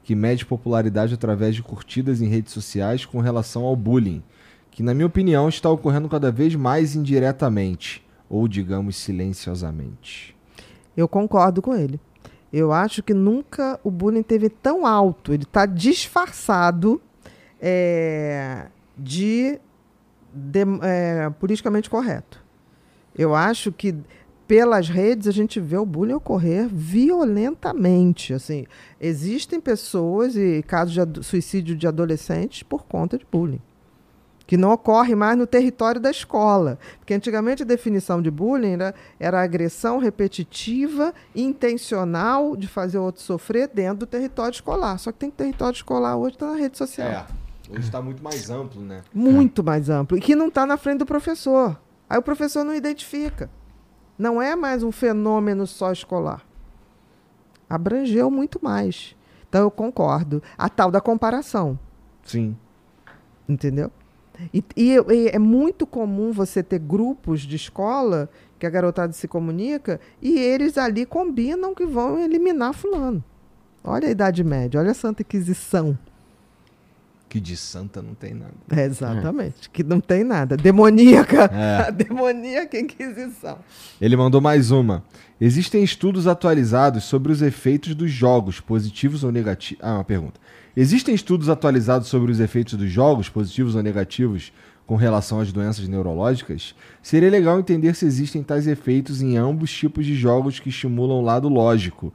que 0.06 0.14
mede 0.14 0.46
popularidade 0.46 1.12
através 1.14 1.56
de 1.56 1.64
curtidas 1.64 2.22
em 2.22 2.28
redes 2.28 2.52
sociais 2.52 3.04
com 3.04 3.18
relação 3.18 3.64
ao 3.64 3.74
bullying, 3.74 4.22
que 4.70 4.80
na 4.80 4.94
minha 4.94 5.04
opinião 5.08 5.48
está 5.48 5.68
ocorrendo 5.68 6.08
cada 6.08 6.30
vez 6.30 6.54
mais 6.54 6.94
indiretamente, 6.94 8.06
ou 8.30 8.46
digamos 8.46 8.94
silenciosamente? 8.94 10.36
Eu 10.96 11.08
concordo 11.08 11.60
com 11.60 11.74
ele. 11.74 11.98
Eu 12.52 12.72
acho 12.72 13.02
que 13.02 13.12
nunca 13.12 13.80
o 13.82 13.90
bullying 13.90 14.22
teve 14.22 14.48
tão 14.48 14.86
alto. 14.86 15.34
Ele 15.34 15.42
está 15.42 15.66
disfarçado 15.66 17.02
é, 17.60 18.66
de, 18.96 19.58
de- 20.32 20.60
é, 20.82 21.30
politicamente 21.30 21.90
correto. 21.90 22.40
Eu 23.18 23.34
acho 23.34 23.72
que 23.72 23.92
pelas 24.46 24.88
redes 24.88 25.26
a 25.26 25.32
gente 25.32 25.60
vê 25.60 25.76
o 25.76 25.86
bullying 25.86 26.14
ocorrer 26.14 26.68
violentamente. 26.68 28.32
Assim, 28.32 28.66
existem 29.00 29.60
pessoas 29.60 30.36
e 30.36 30.62
casos 30.66 31.06
de 31.06 31.24
suicídio 31.24 31.76
de 31.76 31.86
adolescentes 31.86 32.62
por 32.62 32.84
conta 32.84 33.18
de 33.18 33.26
bullying 33.30 33.60
que 34.46 34.56
não 34.56 34.70
ocorre 34.70 35.14
mais 35.14 35.36
no 35.36 35.46
território 35.46 36.00
da 36.00 36.10
escola. 36.10 36.78
Porque 36.98 37.12
antigamente 37.12 37.64
a 37.64 37.66
definição 37.66 38.22
de 38.22 38.30
bullying 38.30 38.74
era, 38.74 38.94
era 39.18 39.42
agressão 39.42 39.98
repetitiva, 39.98 41.12
intencional 41.34 42.56
de 42.56 42.68
fazer 42.68 42.98
o 42.98 43.02
outro 43.02 43.22
sofrer 43.22 43.68
dentro 43.68 43.98
do 43.98 44.06
território 44.06 44.52
escolar. 44.52 44.98
Só 44.98 45.10
que 45.10 45.18
tem 45.18 45.30
território 45.30 45.74
escolar 45.74 46.16
hoje 46.16 46.36
está 46.36 46.46
na 46.52 46.56
rede 46.56 46.78
social. 46.78 47.26
hoje 47.68 47.80
está 47.80 48.00
muito 48.00 48.22
mais 48.22 48.48
amplo, 48.48 48.80
né? 48.80 49.02
Muito 49.12 49.64
mais 49.64 49.90
amplo. 49.90 50.16
E 50.16 50.20
que 50.20 50.36
não 50.36 50.46
está 50.48 50.64
na 50.64 50.76
frente 50.76 50.98
do 50.98 51.06
professor. 51.06 51.76
Aí 52.08 52.18
o 52.18 52.22
professor 52.22 52.62
não 52.62 52.74
identifica. 52.74 53.50
Não 54.18 54.40
é 54.40 54.56
mais 54.56 54.82
um 54.82 54.90
fenômeno 54.92 55.66
só 55.66 55.92
escolar. 55.92 56.42
Abrangeu 57.68 58.30
muito 58.30 58.58
mais. 58.62 59.14
Então 59.48 59.62
eu 59.62 59.70
concordo. 59.70 60.42
A 60.56 60.68
tal 60.68 60.90
da 60.90 61.00
comparação. 61.00 61.78
Sim. 62.22 62.56
Entendeu? 63.48 63.90
E, 64.52 64.62
e- 64.76 64.94
e 65.12 65.28
é 65.28 65.38
muito 65.38 65.86
comum 65.86 66.30
você 66.32 66.62
ter 66.62 66.78
grupos 66.78 67.40
de 67.40 67.56
escola 67.56 68.28
que 68.58 68.66
a 68.66 68.70
garotada 68.70 69.12
se 69.12 69.26
comunica 69.26 70.00
e 70.20 70.38
eles 70.38 70.76
ali 70.76 71.06
combinam 71.06 71.74
que 71.74 71.86
vão 71.86 72.18
eliminar 72.18 72.74
fulano. 72.74 73.22
Olha 73.82 74.08
a 74.08 74.10
Idade 74.10 74.42
Média, 74.42 74.80
olha 74.80 74.90
a 74.90 74.94
Santa 74.94 75.22
Inquisição. 75.22 75.96
Que 77.36 77.40
de 77.40 77.54
santa 77.54 78.00
não 78.00 78.14
tem 78.14 78.32
nada. 78.32 78.54
É, 78.70 78.86
exatamente, 78.86 79.68
que 79.68 79.84
não 79.84 80.00
tem 80.00 80.24
nada. 80.24 80.56
Demoníaca. 80.56 81.50
É. 81.52 81.88
A 81.88 81.90
demoníaca 81.92 82.78
Inquisição. 82.78 83.58
Ele 84.00 84.16
mandou 84.16 84.40
mais 84.40 84.70
uma. 84.70 85.04
Existem 85.38 85.82
estudos 85.82 86.26
atualizados 86.26 87.04
sobre 87.04 87.30
os 87.30 87.42
efeitos 87.42 87.94
dos 87.94 88.10
jogos, 88.10 88.58
positivos 88.58 89.22
ou 89.22 89.30
negativos. 89.30 89.84
Ah, 89.84 89.94
uma 89.96 90.04
pergunta. 90.04 90.40
Existem 90.74 91.14
estudos 91.14 91.50
atualizados 91.50 92.08
sobre 92.08 92.32
os 92.32 92.40
efeitos 92.40 92.74
dos 92.74 92.90
jogos, 92.90 93.28
positivos 93.28 93.74
ou 93.74 93.82
negativos, 93.82 94.50
com 94.86 94.96
relação 94.96 95.40
às 95.40 95.52
doenças 95.52 95.86
neurológicas? 95.86 96.74
Seria 97.02 97.30
legal 97.30 97.58
entender 97.58 97.94
se 97.94 98.06
existem 98.06 98.42
tais 98.42 98.66
efeitos 98.66 99.20
em 99.20 99.36
ambos 99.36 99.70
tipos 99.70 100.06
de 100.06 100.14
jogos 100.14 100.58
que 100.58 100.70
estimulam 100.70 101.18
o 101.18 101.24
lado 101.24 101.48
lógico, 101.50 102.12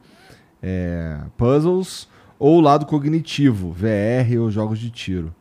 é, 0.63 1.19
puzzles, 1.37 2.07
ou 2.41 2.57
o 2.57 2.59
lado 2.59 2.87
cognitivo, 2.87 3.71
VR 3.71 4.41
ou 4.41 4.49
jogos 4.49 4.79
de 4.79 4.89
tiro. 4.89 5.31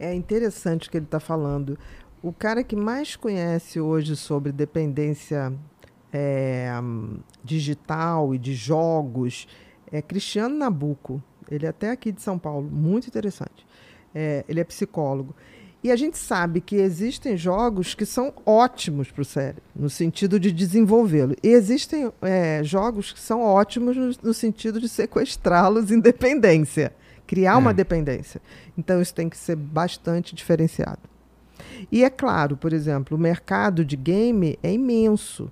É 0.00 0.12
interessante 0.12 0.88
o 0.88 0.90
que 0.90 0.96
ele 0.96 1.04
está 1.04 1.20
falando. 1.20 1.78
O 2.20 2.32
cara 2.32 2.64
que 2.64 2.74
mais 2.74 3.14
conhece 3.14 3.80
hoje 3.80 4.16
sobre 4.16 4.50
dependência 4.50 5.52
é, 6.12 6.72
digital 7.44 8.34
e 8.34 8.38
de 8.38 8.52
jogos 8.52 9.46
é 9.92 10.02
Cristiano 10.02 10.56
Nabuco. 10.56 11.22
Ele 11.48 11.66
é 11.66 11.68
até 11.68 11.92
aqui 11.92 12.10
de 12.10 12.20
São 12.20 12.36
Paulo, 12.36 12.68
muito 12.68 13.06
interessante. 13.06 13.64
É, 14.12 14.44
ele 14.48 14.58
é 14.58 14.64
psicólogo. 14.64 15.36
E 15.84 15.90
a 15.90 15.96
gente 15.96 16.16
sabe 16.16 16.60
que 16.60 16.76
existem 16.76 17.36
jogos 17.36 17.92
que 17.92 18.06
são 18.06 18.32
ótimos 18.46 19.10
para 19.10 19.22
o 19.22 19.24
cérebro, 19.24 19.62
no 19.74 19.90
sentido 19.90 20.38
de 20.38 20.52
desenvolvê-lo. 20.52 21.34
E 21.42 21.48
existem 21.48 22.12
é, 22.22 22.62
jogos 22.62 23.12
que 23.12 23.18
são 23.18 23.42
ótimos 23.42 23.96
no, 23.96 24.12
no 24.22 24.32
sentido 24.34 24.80
de 24.80 24.88
sequestrá-los 24.88 25.90
em 25.90 25.98
dependência, 25.98 26.92
criar 27.26 27.56
uma 27.56 27.72
É. 27.72 27.74
dependência. 27.74 28.40
Então 28.78 29.02
isso 29.02 29.12
tem 29.12 29.28
que 29.28 29.36
ser 29.36 29.56
bastante 29.56 30.36
diferenciado. 30.36 31.00
E 31.90 32.04
é 32.04 32.10
claro, 32.10 32.56
por 32.56 32.72
exemplo, 32.72 33.16
o 33.16 33.20
mercado 33.20 33.84
de 33.84 33.96
game 33.96 34.56
é 34.62 34.72
imenso. 34.72 35.50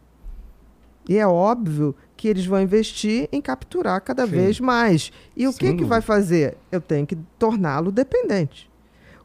E 1.09 1.17
é 1.19 1.27
óbvio 1.27 1.93
que 2.17 2.29
eles 2.29 2.47
vão 2.47 2.61
investir 2.63 3.29
em 3.33 3.41
capturar 3.41 4.01
cada 4.01 4.27
Sim. 4.27 4.33
vez 4.33 4.61
mais. 4.61 5.11
E 5.37 5.49
o 5.49 5.53
que, 5.53 5.75
que 5.75 5.85
vai 5.85 6.01
fazer? 6.01 6.57
Eu 6.71 6.81
tenho 6.81 7.05
que 7.05 7.17
torná-lo 7.37 7.91
dependente. 7.91 8.70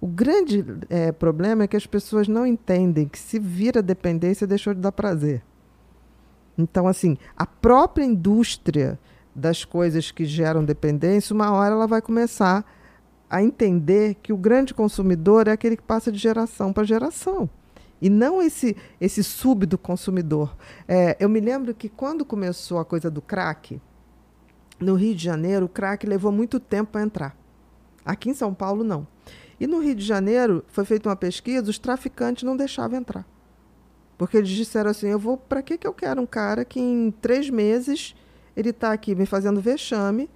O 0.06 0.08
grande 0.08 0.64
eh, 0.88 1.12
problema 1.12 1.64
é 1.64 1.68
que 1.68 1.76
as 1.76 1.88
pessoas 1.88 2.28
não 2.28 2.46
entendem 2.46 3.08
que 3.08 3.18
se 3.18 3.40
vira 3.40 3.82
dependência, 3.82 4.46
deixou 4.46 4.72
de 4.72 4.80
dar 4.80 4.92
prazer. 4.92 5.42
Então, 6.56 6.88
assim, 6.88 7.18
a 7.36 7.44
própria 7.44 8.06
indústria 8.06 9.00
das 9.34 9.66
coisas 9.66 10.12
que 10.12 10.24
geram 10.24 10.64
dependência, 10.64 11.34
uma 11.34 11.52
hora 11.52 11.74
ela 11.74 11.88
vai 11.88 12.04
começar 12.04 12.64
a 13.28 13.42
entender 13.42 14.14
que 14.22 14.32
o 14.32 14.38
grande 14.38 14.76
consumidor 14.76 15.48
é 15.48 15.54
aquele 15.54 15.76
que 15.76 15.82
passa 15.82 16.12
de 16.12 16.20
geração 16.20 16.72
para 16.72 16.84
geração. 16.84 17.50
E 18.00 18.08
não 18.08 18.44
esse, 18.44 18.78
esse 19.02 19.24
súbito 19.24 19.76
consumidor. 19.76 20.56
É, 20.88 21.18
eu 21.20 21.28
me 21.28 21.40
lembro 21.40 21.74
que 21.74 21.90
quando 21.90 22.24
começou 22.24 22.78
a 22.78 22.86
coisa 22.86 23.10
do 23.10 23.24
crack, 23.24 23.82
no 24.80 24.94
Rio 24.94 25.16
de 25.16 25.24
Janeiro, 25.24 25.66
o 25.66 25.70
crack 25.70 26.06
levou 26.06 26.32
muito 26.32 26.60
tempo 26.60 26.92
para 26.92 27.02
entrar. 27.02 27.36
Aqui 28.06 28.30
em 28.30 28.36
São 28.36 28.54
Paulo, 28.54 28.84
não. 28.84 29.08
E 29.60 29.68
no 29.68 29.80
Rio 29.80 29.96
de 29.96 30.06
Janeiro, 30.06 30.64
foi 30.68 30.84
feita 30.86 31.10
uma 31.10 31.16
pesquisa, 31.16 31.70
os 31.70 31.80
traficantes 31.80 32.44
não 32.44 32.58
deixavam 32.58 33.00
entrar. 33.00 33.26
Porque 34.18 34.38
eles 34.38 34.50
disseram 34.50 34.92
assim: 34.92 35.08
eu 35.08 35.20
vou. 35.20 35.38
Para 35.38 35.62
que, 35.62 35.78
que 35.78 35.88
eu 35.88 35.94
quero 35.94 36.22
um 36.22 36.26
cara 36.26 36.66
que 36.66 36.80
em 36.80 37.12
três 37.22 37.50
meses 37.50 38.16
ele 38.56 38.70
está 38.70 38.92
aqui 38.92 39.14
me 39.16 39.26
fazendo 39.26 39.60
vexame, 39.60 40.30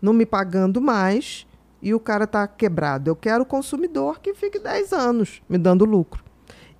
não 0.00 0.12
me 0.12 0.26
pagando 0.26 0.80
mais, 0.80 1.46
e 1.80 1.94
o 1.94 2.00
cara 2.00 2.24
está 2.24 2.46
quebrado? 2.46 3.08
Eu 3.08 3.16
quero 3.16 3.42
o 3.42 3.46
consumidor 3.46 4.20
que 4.20 4.34
fique 4.34 4.58
10 4.58 4.92
anos 4.92 5.42
me 5.48 5.58
dando 5.58 5.84
lucro. 5.84 6.24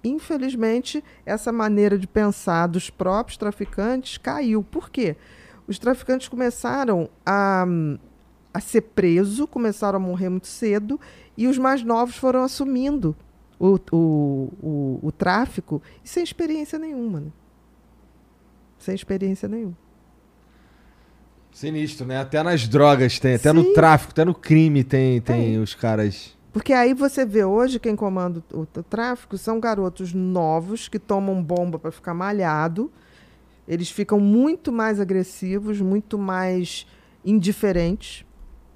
Infelizmente, 0.04 1.02
essa 1.24 1.52
maneira 1.52 1.96
de 1.96 2.08
pensar 2.08 2.66
dos 2.66 2.90
próprios 2.90 3.36
traficantes 3.36 4.18
caiu. 4.18 4.62
Por 4.62 4.90
quê? 4.90 5.16
Os 5.66 5.78
traficantes 5.78 6.28
começaram 6.28 7.08
a, 7.24 7.64
a 8.52 8.60
ser 8.60 8.82
presos, 8.82 9.46
começaram 9.50 9.96
a 9.96 10.00
morrer 10.00 10.28
muito 10.28 10.46
cedo, 10.46 11.00
e 11.36 11.46
os 11.46 11.58
mais 11.58 11.82
novos 11.82 12.16
foram 12.16 12.42
assumindo 12.42 13.16
o, 13.58 13.78
o, 13.92 14.52
o, 14.62 14.98
o 15.02 15.12
tráfico 15.12 15.80
sem 16.02 16.22
experiência 16.22 16.78
nenhuma. 16.78 17.20
Né? 17.20 17.30
Sem 18.78 18.94
experiência 18.94 19.48
nenhuma. 19.48 19.76
Sinistro, 21.52 22.06
né? 22.06 22.18
Até 22.18 22.42
nas 22.42 22.66
drogas 22.66 23.18
tem, 23.18 23.34
até 23.34 23.52
no 23.52 23.62
Sim. 23.62 23.72
tráfico, 23.74 24.12
até 24.12 24.24
no 24.24 24.34
crime 24.34 24.82
tem, 24.82 25.20
tem 25.20 25.58
os 25.58 25.74
caras. 25.74 26.36
Porque 26.50 26.72
aí 26.72 26.94
você 26.94 27.24
vê 27.24 27.44
hoje 27.44 27.78
quem 27.78 27.94
comanda 27.94 28.42
o, 28.52 28.60
o 28.60 28.82
tráfico 28.82 29.36
são 29.36 29.60
garotos 29.60 30.12
novos 30.12 30.88
que 30.88 30.98
tomam 30.98 31.42
bomba 31.42 31.78
para 31.78 31.92
ficar 31.92 32.14
malhado. 32.14 32.90
Eles 33.68 33.90
ficam 33.90 34.18
muito 34.18 34.72
mais 34.72 34.98
agressivos, 34.98 35.80
muito 35.80 36.18
mais 36.18 36.86
indiferentes 37.24 38.24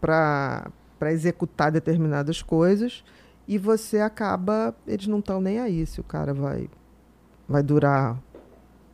para 0.07 1.13
executar 1.13 1.71
determinadas 1.73 2.41
coisas. 2.43 3.03
E 3.49 3.59
você 3.59 3.99
acaba. 4.01 4.75
Eles 4.87 5.07
não 5.07 5.19
estão 5.19 5.41
nem 5.41 5.59
aí 5.61 5.85
se 5.87 6.01
o 6.01 6.05
cara 6.05 6.33
vai, 6.33 6.69
vai 7.49 7.63
durar 7.63 8.17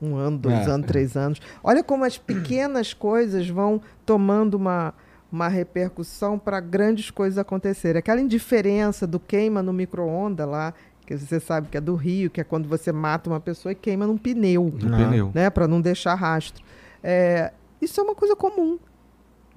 um 0.01 0.17
ano, 0.17 0.37
dois 0.39 0.67
É. 0.67 0.71
anos, 0.71 0.87
três 0.87 1.17
anos. 1.17 1.41
Olha 1.63 1.83
como 1.85 2.05
as 2.05 2.19
pequenas 2.19 2.93
coisas 2.93 3.49
vão 3.49 3.81
tomando 4.05 4.55
uma, 4.55 4.93
uma 5.31 5.49
repercussão 5.49 6.39
para 6.39 6.61
grandes 6.61 7.11
coisas 7.11 7.39
acontecerem. 7.39 7.99
Aquela 8.01 8.21
indiferença 8.21 9.07
do 9.07 9.21
queima 9.21 9.63
no 9.63 9.73
micro-ondas 9.73 10.47
lá, 10.49 10.75
que 11.07 11.17
você 11.17 11.39
sabe 11.41 11.69
que 11.69 11.77
é 11.77 11.81
do 11.81 11.95
Rio, 11.95 12.29
que 12.31 12.41
é 12.41 12.45
quando 12.45 12.69
você 12.69 12.91
mata 12.93 13.31
uma 13.31 13.41
pessoa 13.41 13.73
e 13.73 13.75
queima 13.77 14.07
num 14.07 14.19
pneu, 14.19 14.73
No 14.83 14.95
Ah. 14.95 14.99
pneu. 14.99 15.31
né, 15.35 15.49
para 15.51 15.67
não 15.69 15.81
deixar 15.81 16.15
rastro. 16.15 16.63
É, 17.03 17.53
isso 17.81 18.01
é 18.01 18.05
uma 18.05 18.15
coisa 18.15 18.35
comum. 18.37 18.79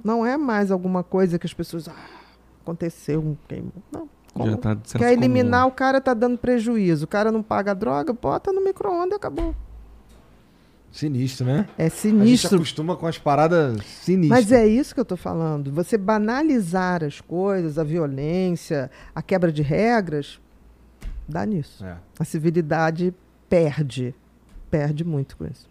Não 0.03 0.25
é 0.25 0.37
mais 0.37 0.71
alguma 0.71 1.03
coisa 1.03 1.39
que 1.39 1.45
as 1.45 1.53
pessoas. 1.53 1.87
Ah, 1.87 1.93
aconteceu 2.61 3.19
um 3.21 3.35
queima. 3.47 3.71
Não. 3.91 4.07
Já 4.37 4.43
comum. 4.43 4.57
tá 4.57 4.77
Quer 4.97 5.13
eliminar, 5.13 5.61
comum. 5.61 5.71
o 5.71 5.75
cara 5.75 6.01
tá 6.01 6.13
dando 6.13 6.37
prejuízo. 6.37 7.05
O 7.05 7.07
cara 7.07 7.31
não 7.31 7.41
paga 7.41 7.71
a 7.71 7.73
droga, 7.73 8.11
bota 8.11 8.51
no 8.51 8.61
micro-ondas 8.63 9.13
e 9.13 9.15
acabou. 9.15 9.55
Sinistro, 10.91 11.45
né? 11.45 11.67
É 11.77 11.85
A 11.85 11.89
gente 11.89 11.97
sinistro. 11.97 12.55
acostuma 12.55 12.95
com 12.95 13.05
as 13.05 13.17
paradas 13.17 13.83
sinistras. 13.85 14.29
Mas 14.29 14.51
é 14.51 14.65
isso 14.65 14.93
que 14.93 14.99
eu 14.99 15.03
estou 15.03 15.17
falando. 15.17 15.69
Você 15.73 15.97
banalizar 15.97 17.03
as 17.03 17.19
coisas, 17.19 17.77
a 17.77 17.83
violência, 17.83 18.89
a 19.13 19.21
quebra 19.21 19.51
de 19.51 19.61
regras, 19.61 20.39
dá 21.27 21.45
nisso. 21.45 21.83
É. 21.83 21.97
A 22.17 22.23
civilidade 22.23 23.13
perde. 23.49 24.15
Perde 24.71 25.03
muito 25.03 25.35
com 25.35 25.45
isso. 25.45 25.67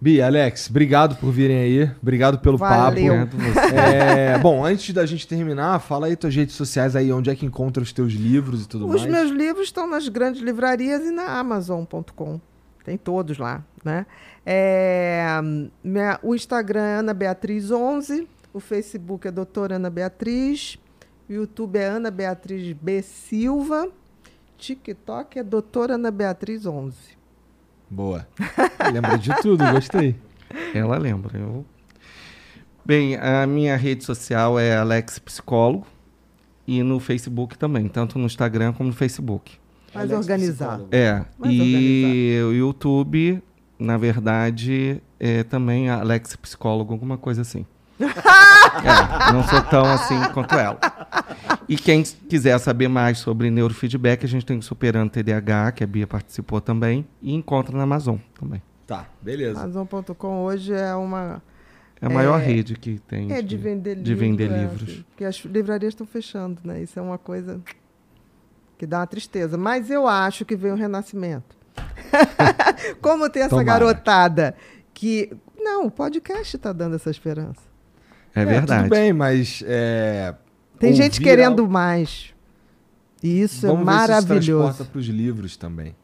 Bi, 0.00 0.22
Alex, 0.22 0.70
obrigado 0.70 1.16
por 1.16 1.32
virem 1.32 1.58
aí. 1.58 1.90
Obrigado 2.00 2.38
pelo 2.38 2.56
Valeu. 2.56 2.76
papo. 3.16 3.36
Obrigado 3.36 3.36
você. 3.36 3.74
É, 3.74 4.38
bom, 4.38 4.64
antes 4.64 4.94
da 4.94 5.04
gente 5.04 5.26
terminar, 5.26 5.80
fala 5.80 6.06
aí 6.06 6.14
tuas 6.14 6.34
redes 6.34 6.54
sociais 6.54 6.94
aí, 6.94 7.12
onde 7.12 7.30
é 7.30 7.34
que 7.34 7.44
encontra 7.44 7.82
os 7.82 7.92
teus 7.92 8.12
livros 8.12 8.64
e 8.64 8.68
tudo 8.68 8.86
Os 8.88 9.00
mais. 9.02 9.12
meus 9.12 9.30
livros 9.32 9.64
estão 9.66 9.88
nas 9.88 10.06
grandes 10.08 10.40
livrarias 10.40 11.02
e 11.04 11.10
na 11.10 11.24
Amazon.com. 11.40 12.40
Tem 12.84 12.96
todos 12.96 13.38
lá, 13.38 13.64
né? 13.84 14.06
É, 14.46 15.26
minha- 15.82 16.18
o 16.22 16.32
Instagram 16.34 16.80
é 16.82 16.94
Ana 16.98 17.12
Beatriz 17.12 17.70
11, 17.72 18.26
o 18.54 18.60
Facebook 18.60 19.26
é 19.26 19.32
Doutora 19.32 19.76
Ana 19.76 19.90
Beatriz, 19.90 20.78
o 21.28 21.32
YouTube 21.32 21.76
é 21.76 21.84
Ana 21.86 22.10
Beatriz 22.10 22.72
B 22.72 23.02
Silva, 23.02 23.88
TikTok 24.56 25.40
é 25.40 25.42
Doutora 25.42 25.96
Ana 25.96 26.10
Beatriz 26.12 26.64
11. 26.66 27.17
Boa. 27.90 28.26
Lembra 28.92 29.16
de 29.18 29.34
tudo, 29.40 29.64
gostei. 29.72 30.16
Ela 30.74 30.98
lembra. 30.98 31.38
Eu... 31.38 31.64
Bem, 32.84 33.16
a 33.16 33.46
minha 33.46 33.76
rede 33.76 34.04
social 34.04 34.58
é 34.58 34.76
Alex 34.76 35.18
Psicólogo 35.18 35.86
e 36.66 36.82
no 36.82 37.00
Facebook 37.00 37.56
também, 37.58 37.88
tanto 37.88 38.18
no 38.18 38.26
Instagram 38.26 38.72
como 38.72 38.90
no 38.90 38.94
Facebook. 38.94 39.56
Mais 39.94 40.10
Alex 40.10 40.26
organizado. 40.26 40.84
Psicólogo. 40.84 40.96
É, 40.96 41.24
Mais 41.38 41.54
e 41.54 42.40
o 42.44 42.52
YouTube, 42.52 43.42
na 43.78 43.96
verdade, 43.96 45.02
é 45.18 45.42
também 45.42 45.88
Alex 45.88 46.36
Psicólogo, 46.36 46.92
alguma 46.92 47.18
coisa 47.18 47.42
assim. 47.42 47.66
É, 48.84 49.32
não 49.32 49.42
sou 49.44 49.60
tão 49.62 49.84
assim 49.84 50.18
quanto 50.32 50.54
ela. 50.54 50.78
E 51.68 51.76
quem 51.76 52.02
quiser 52.02 52.58
saber 52.58 52.88
mais 52.88 53.18
sobre 53.18 53.50
neurofeedback, 53.50 54.24
a 54.24 54.28
gente 54.28 54.44
tem 54.46 54.58
o 54.58 54.62
Superando 54.62 55.10
TDAH, 55.10 55.72
que 55.72 55.84
a 55.84 55.86
Bia 55.86 56.06
participou 56.06 56.60
também, 56.60 57.06
e 57.20 57.34
encontra 57.34 57.76
na 57.76 57.82
Amazon 57.84 58.16
também. 58.38 58.62
Tá, 58.86 59.06
beleza. 59.20 59.60
Amazon.com 59.60 60.42
hoje 60.44 60.72
é 60.72 60.94
uma. 60.94 61.42
É 62.00 62.06
a 62.06 62.08
maior 62.10 62.40
É, 62.40 62.44
rede 62.44 62.74
que 62.76 62.98
tem. 63.00 63.32
É 63.32 63.42
de 63.42 63.56
vender 63.56 63.90
livros. 63.96 64.04
de 64.06 64.14
vender 64.14 64.50
é, 64.50 64.58
livros. 64.62 64.82
assim, 64.88 65.04
Porque 65.10 65.24
as 65.24 65.36
livrarias 65.44 65.92
estão 65.92 66.06
fechando, 66.06 66.60
né? 66.64 66.80
Isso 66.80 66.98
é 66.98 67.02
uma 67.02 67.18
coisa 67.18 67.60
que 68.78 68.86
dá 68.86 69.00
uma 69.00 69.06
tristeza. 69.06 69.58
Mas 69.58 69.90
eu 69.90 70.06
acho 70.06 70.44
que 70.44 70.54
vem 70.56 70.70
o 70.72 70.76
renascimento. 70.76 71.56
Como 73.02 73.28
tem 73.28 73.42
essa 73.42 73.50
Tomara. 73.50 73.66
garotada 73.66 74.54
que. 74.94 75.30
Não, 75.60 75.86
o 75.86 75.90
podcast 75.90 76.56
está 76.56 76.72
dando 76.72 76.96
essa 76.96 77.10
esperança. 77.10 77.60
É 78.40 78.44
verdade. 78.44 78.82
Tudo 78.84 78.90
bem, 78.90 79.12
mas. 79.12 79.62
É, 79.66 80.34
Tem 80.78 80.92
gente 80.92 81.20
querendo 81.20 81.60
algo- 81.62 81.72
mais. 81.72 82.32
E 83.22 83.40
isso 83.42 83.66
Vamos 83.66 83.82
é 83.82 83.84
ver 83.84 83.90
se 83.96 84.02
isso 84.02 84.08
maravilhoso. 84.28 84.64
transporta 84.64 84.92
para 84.92 84.98
os 85.00 85.06
livros 85.06 85.56
também. 85.56 85.94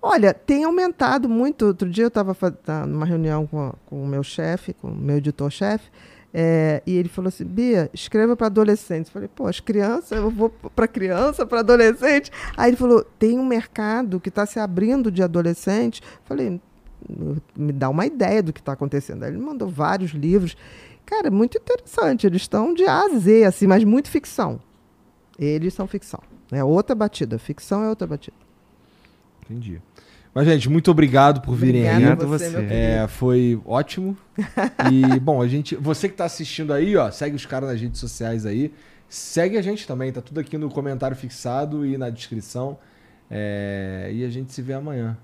Olha, 0.00 0.34
tem 0.34 0.64
aumentado 0.64 1.28
muito. 1.28 1.66
Outro 1.66 1.88
dia 1.88 2.04
eu 2.04 2.08
estava 2.08 2.36
numa 2.86 3.06
reunião 3.06 3.46
com, 3.46 3.72
com 3.86 4.02
o 4.02 4.06
meu 4.06 4.22
chefe, 4.22 4.72
com 4.74 4.88
o 4.88 4.94
meu 4.94 5.16
editor-chefe, 5.16 5.90
é, 6.32 6.82
e 6.86 6.94
ele 6.96 7.08
falou 7.08 7.28
assim: 7.28 7.44
Bia, 7.44 7.88
escreva 7.92 8.36
para 8.36 8.46
adolescentes. 8.48 9.08
Eu 9.08 9.12
falei, 9.14 9.28
pô, 9.34 9.46
as 9.46 9.60
crianças, 9.60 10.12
eu 10.12 10.30
vou 10.30 10.50
para 10.74 10.86
criança, 10.88 11.46
para 11.46 11.60
adolescente. 11.60 12.30
Aí 12.56 12.70
ele 12.70 12.76
falou: 12.76 13.02
tem 13.18 13.38
um 13.38 13.44
mercado 13.46 14.18
que 14.20 14.28
está 14.28 14.44
se 14.44 14.58
abrindo 14.58 15.10
de 15.10 15.22
adolescente. 15.22 16.02
Eu 16.02 16.08
falei, 16.24 16.60
me 17.56 17.72
dá 17.72 17.88
uma 17.88 18.04
ideia 18.06 18.42
do 18.42 18.52
que 18.52 18.60
está 18.60 18.72
acontecendo. 18.72 19.22
Aí 19.22 19.30
ele 19.30 19.38
mandou 19.38 19.68
vários 19.68 20.10
livros. 20.12 20.56
Cara, 21.06 21.30
muito 21.30 21.58
interessante. 21.58 22.26
Eles 22.26 22.42
estão 22.42 22.72
de 22.74 22.84
A 22.84 23.02
a 23.02 23.08
Z, 23.18 23.44
assim, 23.44 23.66
mas 23.66 23.84
muito 23.84 24.08
ficção. 24.08 24.60
Eles 25.38 25.74
são 25.74 25.86
ficção. 25.86 26.20
É 26.50 26.62
outra 26.62 26.94
batida. 26.94 27.38
Ficção 27.38 27.82
é 27.82 27.88
outra 27.88 28.06
batida. 28.06 28.36
Entendi. 29.42 29.80
Mas, 30.34 30.46
gente, 30.46 30.68
muito 30.68 30.90
obrigado 30.90 31.40
por 31.40 31.54
virem 31.54 31.88
aí. 31.88 32.04
a 32.04 32.14
você. 32.16 32.56
É, 32.68 33.06
foi 33.08 33.60
ótimo. 33.64 34.16
E, 34.90 35.20
bom, 35.20 35.40
a 35.40 35.46
gente. 35.46 35.76
Você 35.76 36.08
que 36.08 36.16
tá 36.16 36.24
assistindo 36.24 36.72
aí, 36.72 36.96
ó, 36.96 37.10
segue 37.10 37.36
os 37.36 37.46
caras 37.46 37.70
nas 37.70 37.80
redes 37.80 38.00
sociais 38.00 38.44
aí. 38.44 38.72
Segue 39.08 39.56
a 39.56 39.62
gente 39.62 39.86
também, 39.86 40.12
tá 40.12 40.20
tudo 40.20 40.40
aqui 40.40 40.58
no 40.58 40.68
comentário 40.68 41.16
fixado 41.16 41.86
e 41.86 41.96
na 41.96 42.10
descrição. 42.10 42.76
É, 43.30 44.10
e 44.12 44.24
a 44.24 44.28
gente 44.28 44.52
se 44.52 44.60
vê 44.60 44.74
amanhã. 44.74 45.16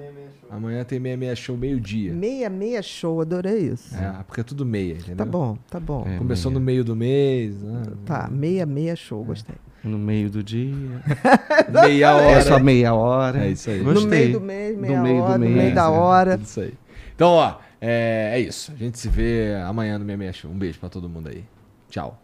Amanhã 0.00 0.10
no 0.10 0.12
meia 0.12 0.12
meia 0.12 0.30
show. 0.40 0.48
Amanhã 0.50 0.84
tem 0.84 1.00
meia 1.00 1.16
meia 1.16 1.36
show 1.36 1.56
meio-dia. 1.56 2.12
Meia, 2.12 2.50
meia 2.50 2.82
show, 2.82 3.20
adorei 3.20 3.68
isso. 3.68 3.94
É, 3.94 4.22
porque 4.24 4.40
é 4.40 4.44
tudo 4.44 4.64
meia, 4.64 4.94
entendeu? 4.94 5.16
Tá 5.16 5.24
bom, 5.24 5.58
tá 5.70 5.80
bom. 5.80 6.06
É. 6.06 6.16
Começou 6.16 6.50
meia. 6.50 6.60
no 6.60 6.66
meio 6.66 6.84
do 6.84 6.96
mês. 6.96 7.62
né? 7.62 7.82
Tá, 8.04 8.28
meia, 8.30 8.64
meia 8.66 8.96
show, 8.96 9.22
gostei. 9.24 9.56
No 9.82 9.98
meio 9.98 10.28
do 10.28 10.42
dia. 10.42 10.74
Meia 11.72 12.14
hora. 12.14 12.30
É 12.32 12.40
só 12.42 12.58
meia 12.58 12.92
hora. 12.92 13.46
É 13.46 13.50
isso 13.50 13.70
aí. 13.70 13.78
Gostei. 13.82 14.02
No 14.04 14.10
meio 14.10 14.32
do 14.32 14.40
mês, 14.42 14.74
Do 14.74 14.80
meia 14.82 15.00
meio 15.02 15.16
do 15.16 15.22
hora, 15.22 15.38
no 15.38 15.44
mês, 15.46 15.56
meio 15.56 15.74
da 15.74 15.84
é. 15.84 15.88
hora. 15.88 16.36
Tudo 16.36 16.46
isso 16.46 16.60
aí. 16.60 16.74
Então, 17.14 17.30
ó, 17.30 17.54
é, 17.80 18.32
é 18.34 18.40
isso. 18.40 18.72
A 18.72 18.76
gente 18.76 18.98
se 18.98 19.08
vê 19.08 19.54
amanhã 19.66 19.98
no 19.98 20.04
Meia 20.04 20.18
Meia 20.18 20.32
Show. 20.34 20.50
Um 20.50 20.58
beijo 20.58 20.78
pra 20.78 20.90
todo 20.90 21.08
mundo 21.08 21.28
aí. 21.28 21.44
Tchau. 21.88 22.20